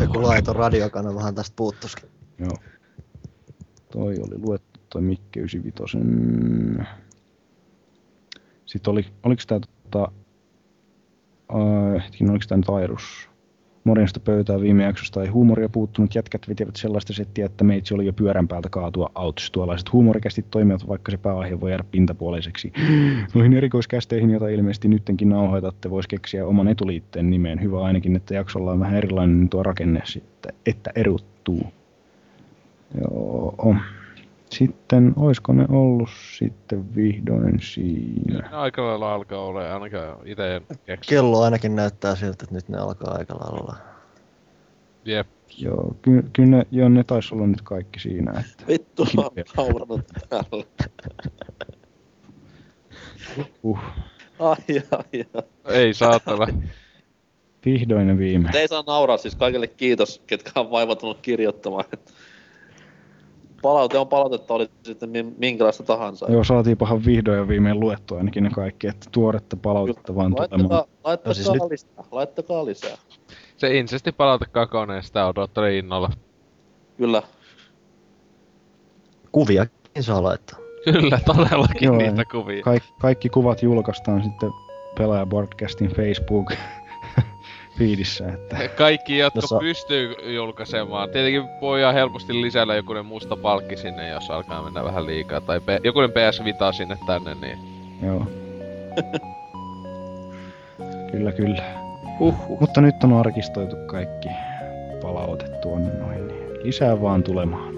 Joku 0.00 0.22
laiton 0.22 0.56
radiokanavahan 0.56 1.34
tästä 1.34 1.52
puuttuisikin. 1.56 2.08
Joo. 2.38 2.56
Toi 3.92 4.14
oli 4.18 4.38
luettu 4.38 4.67
toi 4.90 5.02
Mikke 5.02 5.40
95. 5.40 5.98
Sitten 8.66 8.92
oli, 8.92 9.06
oliko 9.22 9.42
tää 9.46 9.60
tota, 9.90 10.12
äh, 11.50 12.30
oliko 12.30 12.44
tää 12.48 12.56
nyt 12.56 12.68
Airus? 12.68 13.28
Morjesta 13.84 14.20
pöytää 14.20 14.60
viime 14.60 14.82
jaksosta 14.82 15.22
ei 15.22 15.28
huumoria 15.28 15.68
puuttunut. 15.68 16.14
Jätkät 16.14 16.48
vetivät 16.48 16.76
sellaista 16.76 17.12
settiä, 17.12 17.46
että 17.46 17.64
meitsi 17.64 17.94
oli 17.94 18.06
jo 18.06 18.12
pyörän 18.12 18.48
päältä 18.48 18.68
kaatua 18.68 19.10
autos. 19.14 19.50
Tuollaiset 19.50 19.92
huumorikästi 19.92 20.44
toimivat, 20.50 20.88
vaikka 20.88 21.10
se 21.10 21.16
pääaihe 21.16 21.60
voi 21.60 21.70
jäädä 21.70 21.84
pintapuoliseksi. 21.90 22.72
Noihin 23.34 23.52
erikoiskästeihin, 23.52 24.30
joita 24.30 24.48
ilmeisesti 24.48 24.88
nyttenkin 24.88 25.28
nauhoitatte, 25.28 25.90
voisi 25.90 26.08
keksiä 26.08 26.46
oman 26.46 26.68
etuliitteen 26.68 27.30
nimeen. 27.30 27.62
Hyvä 27.62 27.84
ainakin, 27.84 28.16
että 28.16 28.34
jaksolla 28.34 28.72
on 28.72 28.80
vähän 28.80 28.96
erilainen 28.96 29.48
tuo 29.48 29.62
rakenne, 29.62 30.02
että, 30.16 30.48
että 30.66 30.90
erottuu. 30.94 31.62
Joo. 33.00 33.76
Sitten, 34.50 35.12
oisko 35.16 35.52
ne 35.52 35.66
ollut 35.68 36.08
sitten 36.38 36.94
vihdoin 36.96 37.60
siinä? 37.60 38.48
Aika 38.52 38.86
lailla 38.86 39.14
alkaa 39.14 39.44
olla, 39.44 39.74
ainakaan 39.74 40.16
itse 40.24 40.56
en 40.56 40.62
keksi. 40.86 41.10
Kello 41.10 41.40
ainakin 41.40 41.76
näyttää 41.76 42.14
siltä, 42.14 42.44
että 42.44 42.54
nyt 42.54 42.68
ne 42.68 42.78
alkaa 42.78 43.14
aika 43.14 43.34
lailla 43.34 43.60
olla. 43.60 43.76
Jep. 45.04 45.26
Joo, 45.58 45.96
ky- 46.02 46.30
kyllä 46.32 46.48
ne, 46.56 46.66
joo, 46.70 46.88
ne 46.88 47.04
taisi 47.04 47.34
olla 47.34 47.46
nyt 47.46 47.62
kaikki 47.62 48.00
siinä. 48.00 48.30
Että... 48.30 48.64
Vittu, 48.68 49.06
mä 49.16 49.22
oon 49.22 49.32
nauranut 49.56 50.00
täällä. 50.28 50.64
Uh, 53.62 53.78
Ai, 54.38 54.56
ai, 54.90 55.24
ai. 55.34 55.42
Ei 55.74 55.94
saatana. 55.94 56.46
vihdoin 57.64 58.08
ja 58.08 58.18
viime. 58.18 58.48
Te 58.52 58.60
ei 58.60 58.68
saa 58.68 58.84
nauraa, 58.86 59.16
siis 59.16 59.34
kaikille 59.34 59.66
kiitos, 59.66 60.22
ketkä 60.26 60.60
on 60.60 60.70
vaivautunut 60.70 61.18
kirjoittamaan. 61.22 61.84
Palaute 63.62 63.98
on 63.98 64.08
palautetta, 64.08 64.54
oli 64.54 64.68
sitten 64.82 65.08
min- 65.10 65.34
minkälaista 65.38 65.82
tahansa. 65.82 66.26
Joo, 66.32 66.44
saatiinpahan 66.44 67.04
vihdoin 67.04 67.38
ja 67.38 67.48
viimein 67.48 67.80
luettua 67.80 68.18
ainakin 68.18 68.44
ne 68.44 68.50
kaikki, 68.50 68.86
että 68.86 69.06
tuoretta 69.12 69.56
palautetta 69.56 70.14
vaan 70.14 70.34
tulemaan. 70.34 70.60
Laittakaa, 70.70 70.86
laittakaa, 71.04 71.34
siis 71.34 71.52
nyt- 71.52 71.62
lisää, 71.70 72.04
laittakaa 72.10 72.64
lisää. 72.64 72.96
Se 73.56 73.78
insesti 73.78 74.12
palauta 74.12 74.46
kakoneen, 74.52 75.02
sitä 75.02 75.26
odottelin 75.26 75.74
innolla. 75.74 76.10
Kyllä. 76.96 77.22
Kuviakin 79.32 80.02
saa 80.02 80.22
laittaa. 80.22 80.58
Kyllä, 80.84 81.20
todellakin 81.26 81.86
Joo, 81.86 81.96
niitä 81.96 82.24
kuvia. 82.24 82.62
Kaik, 82.62 82.82
kaikki 83.00 83.28
kuvat 83.28 83.62
julkaistaan 83.62 84.22
sitten 84.22 84.50
Pelaaja-podcastin 84.98 85.94
Facebook 85.96 86.52
feedissä, 87.78 88.28
että 88.28 88.68
Kaikki, 88.68 89.18
jotka 89.18 89.40
Jossa- 89.40 89.58
pystyy 89.58 90.14
julkaisemaan. 90.34 91.10
Tietenkin 91.10 91.42
voi 91.60 91.80
ihan 91.80 91.94
helposti 91.94 92.42
lisäillä 92.42 92.74
jokunen 92.74 93.06
musta 93.06 93.36
palkki 93.36 93.76
sinne, 93.76 94.08
jos 94.08 94.30
alkaa 94.30 94.62
mennä 94.62 94.84
vähän 94.84 95.06
liikaa. 95.06 95.40
Tai 95.40 95.60
P- 95.60 95.84
jokunen 95.84 96.10
PS 96.10 96.44
Vita 96.44 96.72
sinne 96.72 96.98
tänne, 97.06 97.34
niin... 97.34 97.58
joo. 98.02 98.26
kyllä, 101.12 101.32
kyllä. 101.32 101.62
Uhuh. 102.20 102.60
Mutta 102.60 102.80
nyt 102.80 102.94
on 103.04 103.12
arkistoitu 103.12 103.76
kaikki 103.86 104.28
palaute 105.02 105.44
tuonne 105.62 105.90
noin. 105.98 106.28
niin 106.28 106.38
Lisää 106.62 107.02
vaan 107.02 107.22
tulemaan. 107.22 107.74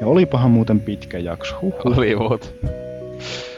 Ja 0.00 0.06
olipahan 0.06 0.50
muuten 0.50 0.80
pitkä 0.80 1.18
jakso. 1.18 1.56
Huhhuh. 1.62 1.98
Oli 1.98 2.16
muut. 2.16 2.54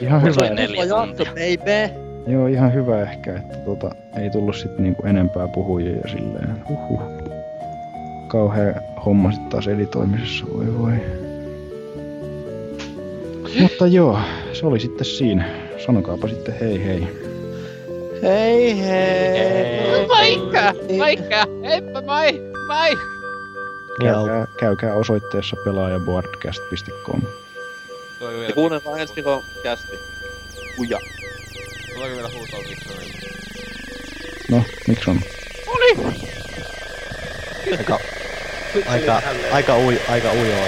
Ihan 0.01 0.21
Se 0.21 0.27
hyvä. 0.27 0.55
neljä 0.55 0.85
jakso, 0.85 1.25
baby. 1.25 2.06
Joo, 2.27 2.47
ihan 2.47 2.75
hyvä 2.75 3.03
ehkä, 3.03 3.37
että 3.37 3.57
tota, 3.57 3.91
ei 4.21 4.31
tullut 4.31 4.57
sit 4.57 4.79
niinku 4.79 5.07
enempää 5.07 5.49
puhujia 5.49 5.97
ja 5.97 6.09
silleen. 6.09 6.65
Huhhuh. 6.69 7.01
Kauhea 8.29 8.75
homma 9.05 9.33
sit 9.33 9.49
taas 9.49 9.69
editoimisessa, 9.69 10.47
voi 10.55 10.79
voi. 10.79 10.93
Mutta 13.61 13.87
joo, 13.87 14.19
se 14.53 14.67
oli 14.67 14.81
sitten 14.81 15.05
siinä. 15.05 15.51
Sanokaapa 15.87 16.29
sitten 16.29 16.55
hei 16.61 16.85
hei. 16.85 17.09
Hei 18.23 18.87
hei. 18.87 20.07
Moikka! 20.07 20.73
Moikka! 20.99 21.47
Heippa 21.65 22.03
moi! 22.03 22.53
Moi! 22.67 22.99
Käykää, 24.01 24.47
käykää 24.61 24.95
osoitteessa 24.95 25.57
pelaajaboardcast.com. 25.65 27.21
Ja 28.49 28.55
kuunnellaan 28.55 29.01
ensi 29.01 29.15
viikon 29.17 29.43
kästi. 29.63 29.97
Uja. 30.81 30.99
Tuleeko 31.97 32.17
vielä 32.17 32.29
huutoa 32.29 32.61
mikroon? 32.69 33.01
No, 34.51 34.65
miksi 34.89 35.11
on? 35.11 35.21
Oli! 35.67 36.17
Aika, 37.79 38.01
aika, 38.87 39.23
aika, 39.53 39.77
ui, 39.79 40.01
aika 40.09 40.33
ujoa. 40.33 40.67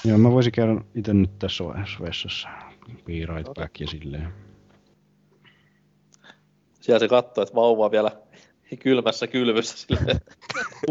Joo, 0.05 0.19
mä 0.19 0.31
voisin 0.31 0.53
käydä 0.53 0.81
itse 0.95 1.15
nyt 1.15 1.39
tässä 1.39 1.65
vaiheessa 1.65 2.01
vessassa. 2.03 2.49
Be 3.05 3.13
right 3.13 3.55
back 3.55 3.81
ja 3.81 3.87
silleen. 3.87 4.33
Siellä 6.81 6.99
se 6.99 7.09
katsoo, 7.09 7.43
että 7.43 7.55
vauva 7.55 7.85
on 7.85 7.91
vielä 7.91 8.11
kylmässä 8.79 9.27
kylvyssä 9.27 9.79
silleen. 9.79 10.21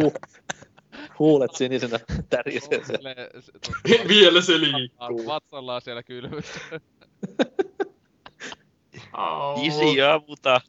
Huh. 0.01 0.13
huulet 1.19 1.55
sinisenä 1.55 1.99
tärisee 2.29 2.83
se. 2.83 2.93
Vielä 4.07 4.41
se 4.41 4.61
liikkuu. 4.61 5.25
Vatsallaan 5.25 5.81
siellä 5.81 6.03
kylvyssä. 6.03 6.59
Isi 9.63 10.01
avuta. 10.01 10.61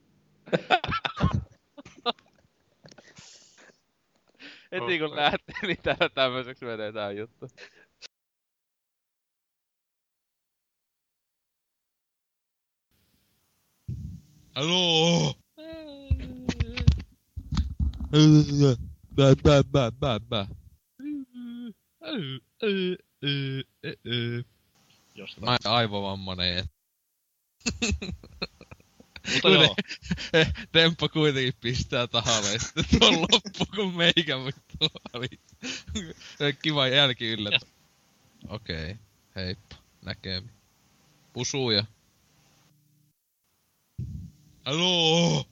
Heti 4.73 4.99
kun 4.99 5.17
näette, 5.17 5.53
niin 5.63 5.79
täällä 5.83 6.09
tämmöiseksi 6.09 6.65
menee 6.65 6.93
tää 6.93 7.11
juttu. 7.11 7.47
Hallå! 14.55 15.35
Bä, 19.15 19.35
bä, 19.45 19.63
bä, 19.73 19.91
bä, 20.01 20.21
bä. 20.29 20.47
Ai, 25.47 25.59
aivovammanen. 25.65 26.59
et. 26.59 26.67
Mutta 29.33 29.49
joo. 29.49 29.77
Temppo 30.73 31.09
kuitenkin 31.09 31.55
pistää 31.61 32.07
tahalle 32.07 32.59
sitten 32.59 32.85
tuon 32.99 33.15
loppu, 33.33 33.67
kun 33.75 33.97
meikä 33.97 34.45
vittu 34.45 35.01
oli. 35.13 35.29
Kiva 36.63 36.89
jälki 36.89 37.29
yllätys. 37.33 37.69
Okei, 38.49 38.91
okay. 38.91 38.97
heippa, 39.37 39.77
näkemi. 40.03 40.49
Pusuja. 41.33 41.85
Hallå! 44.65 45.45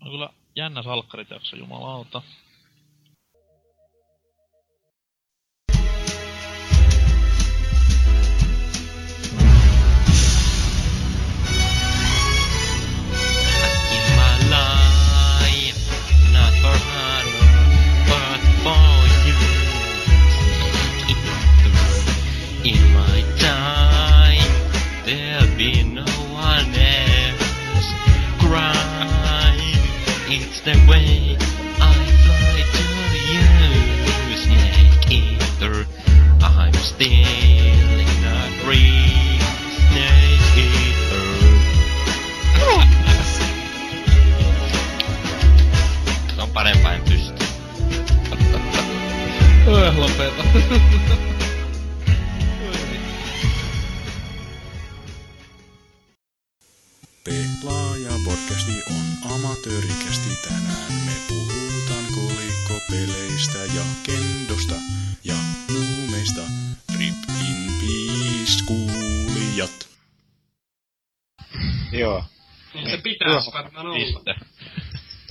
On 0.00 0.10
kyllä 0.10 0.28
jännä 0.56 0.82
salkkarit 0.82 1.32
jumalauta. 1.56 2.22
It's 30.40 30.60
the 30.60 30.74
way 30.88 31.36
I 31.80 31.94
fly 32.24 32.62
to 32.76 32.86
you. 33.32 33.48
Snake 34.36 35.10
eater, 35.10 35.86
I'm 36.40 36.72
still 36.74 37.08
in 37.08 38.24
a 38.24 38.38
dream. 38.62 39.40
Snake 39.90 40.56
eater. 40.56 41.28
Se 46.34 46.40
on 46.40 46.50
parempaa 46.50 46.94
en 46.94 47.02
pysty. 47.02 47.44
Öh, 49.66 49.92
lopeta. 57.28 57.48
Pelaaja 57.62 58.12
podcasti 58.24 58.72
on 58.90 59.32
amatöörikästi 59.34 60.48
tänään. 60.48 60.92
Me 61.06 61.12
puhutaan 61.28 62.04
kolikkopeleistä 62.14 63.58
ja 63.58 63.82
kendosta 64.06 64.74
ja 65.24 65.34
muumeista. 65.70 66.40
Rip 66.98 67.14
in 67.48 67.72
peace, 67.80 68.64
kuulijat. 68.66 69.88
Joo. 71.92 72.24
Niin 72.74 72.90
se 72.90 72.96
pitäis 72.96 73.50
varmaan 73.52 73.86
olla. 73.86 73.98
Piste. 73.98 74.34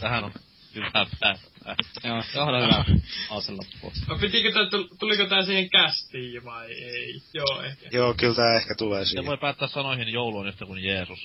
Tähän 0.02 0.24
on 0.24 0.32
hyvä 0.76 0.92
päättää. 0.94 1.36
Joo, 2.04 2.24
johda 2.36 2.62
hyvä. 2.62 2.86
Ase 3.30 3.52
loppuun. 3.52 3.94
No 4.08 4.18
pitikö 4.20 4.52
tää, 4.52 4.64
tul- 4.64 4.96
tuliko 5.00 5.26
tää 5.26 5.46
siihen 5.46 5.70
kästiin 5.70 6.46
vai 6.46 6.72
ei? 6.72 7.22
Joo, 7.34 7.62
ehkä. 7.62 7.90
Joo, 7.92 8.14
kyllä 8.14 8.36
tää 8.36 8.56
ehkä 8.56 8.76
tulee 8.78 9.06
Se 9.06 9.10
siihen. 9.10 9.26
voi 9.26 9.38
päättää 9.38 9.68
sanoihin 9.68 10.08
joulu 10.14 10.38
on 10.38 10.48
yhtä 10.48 10.66
kuin 10.66 10.84
Jeesus. 10.84 11.20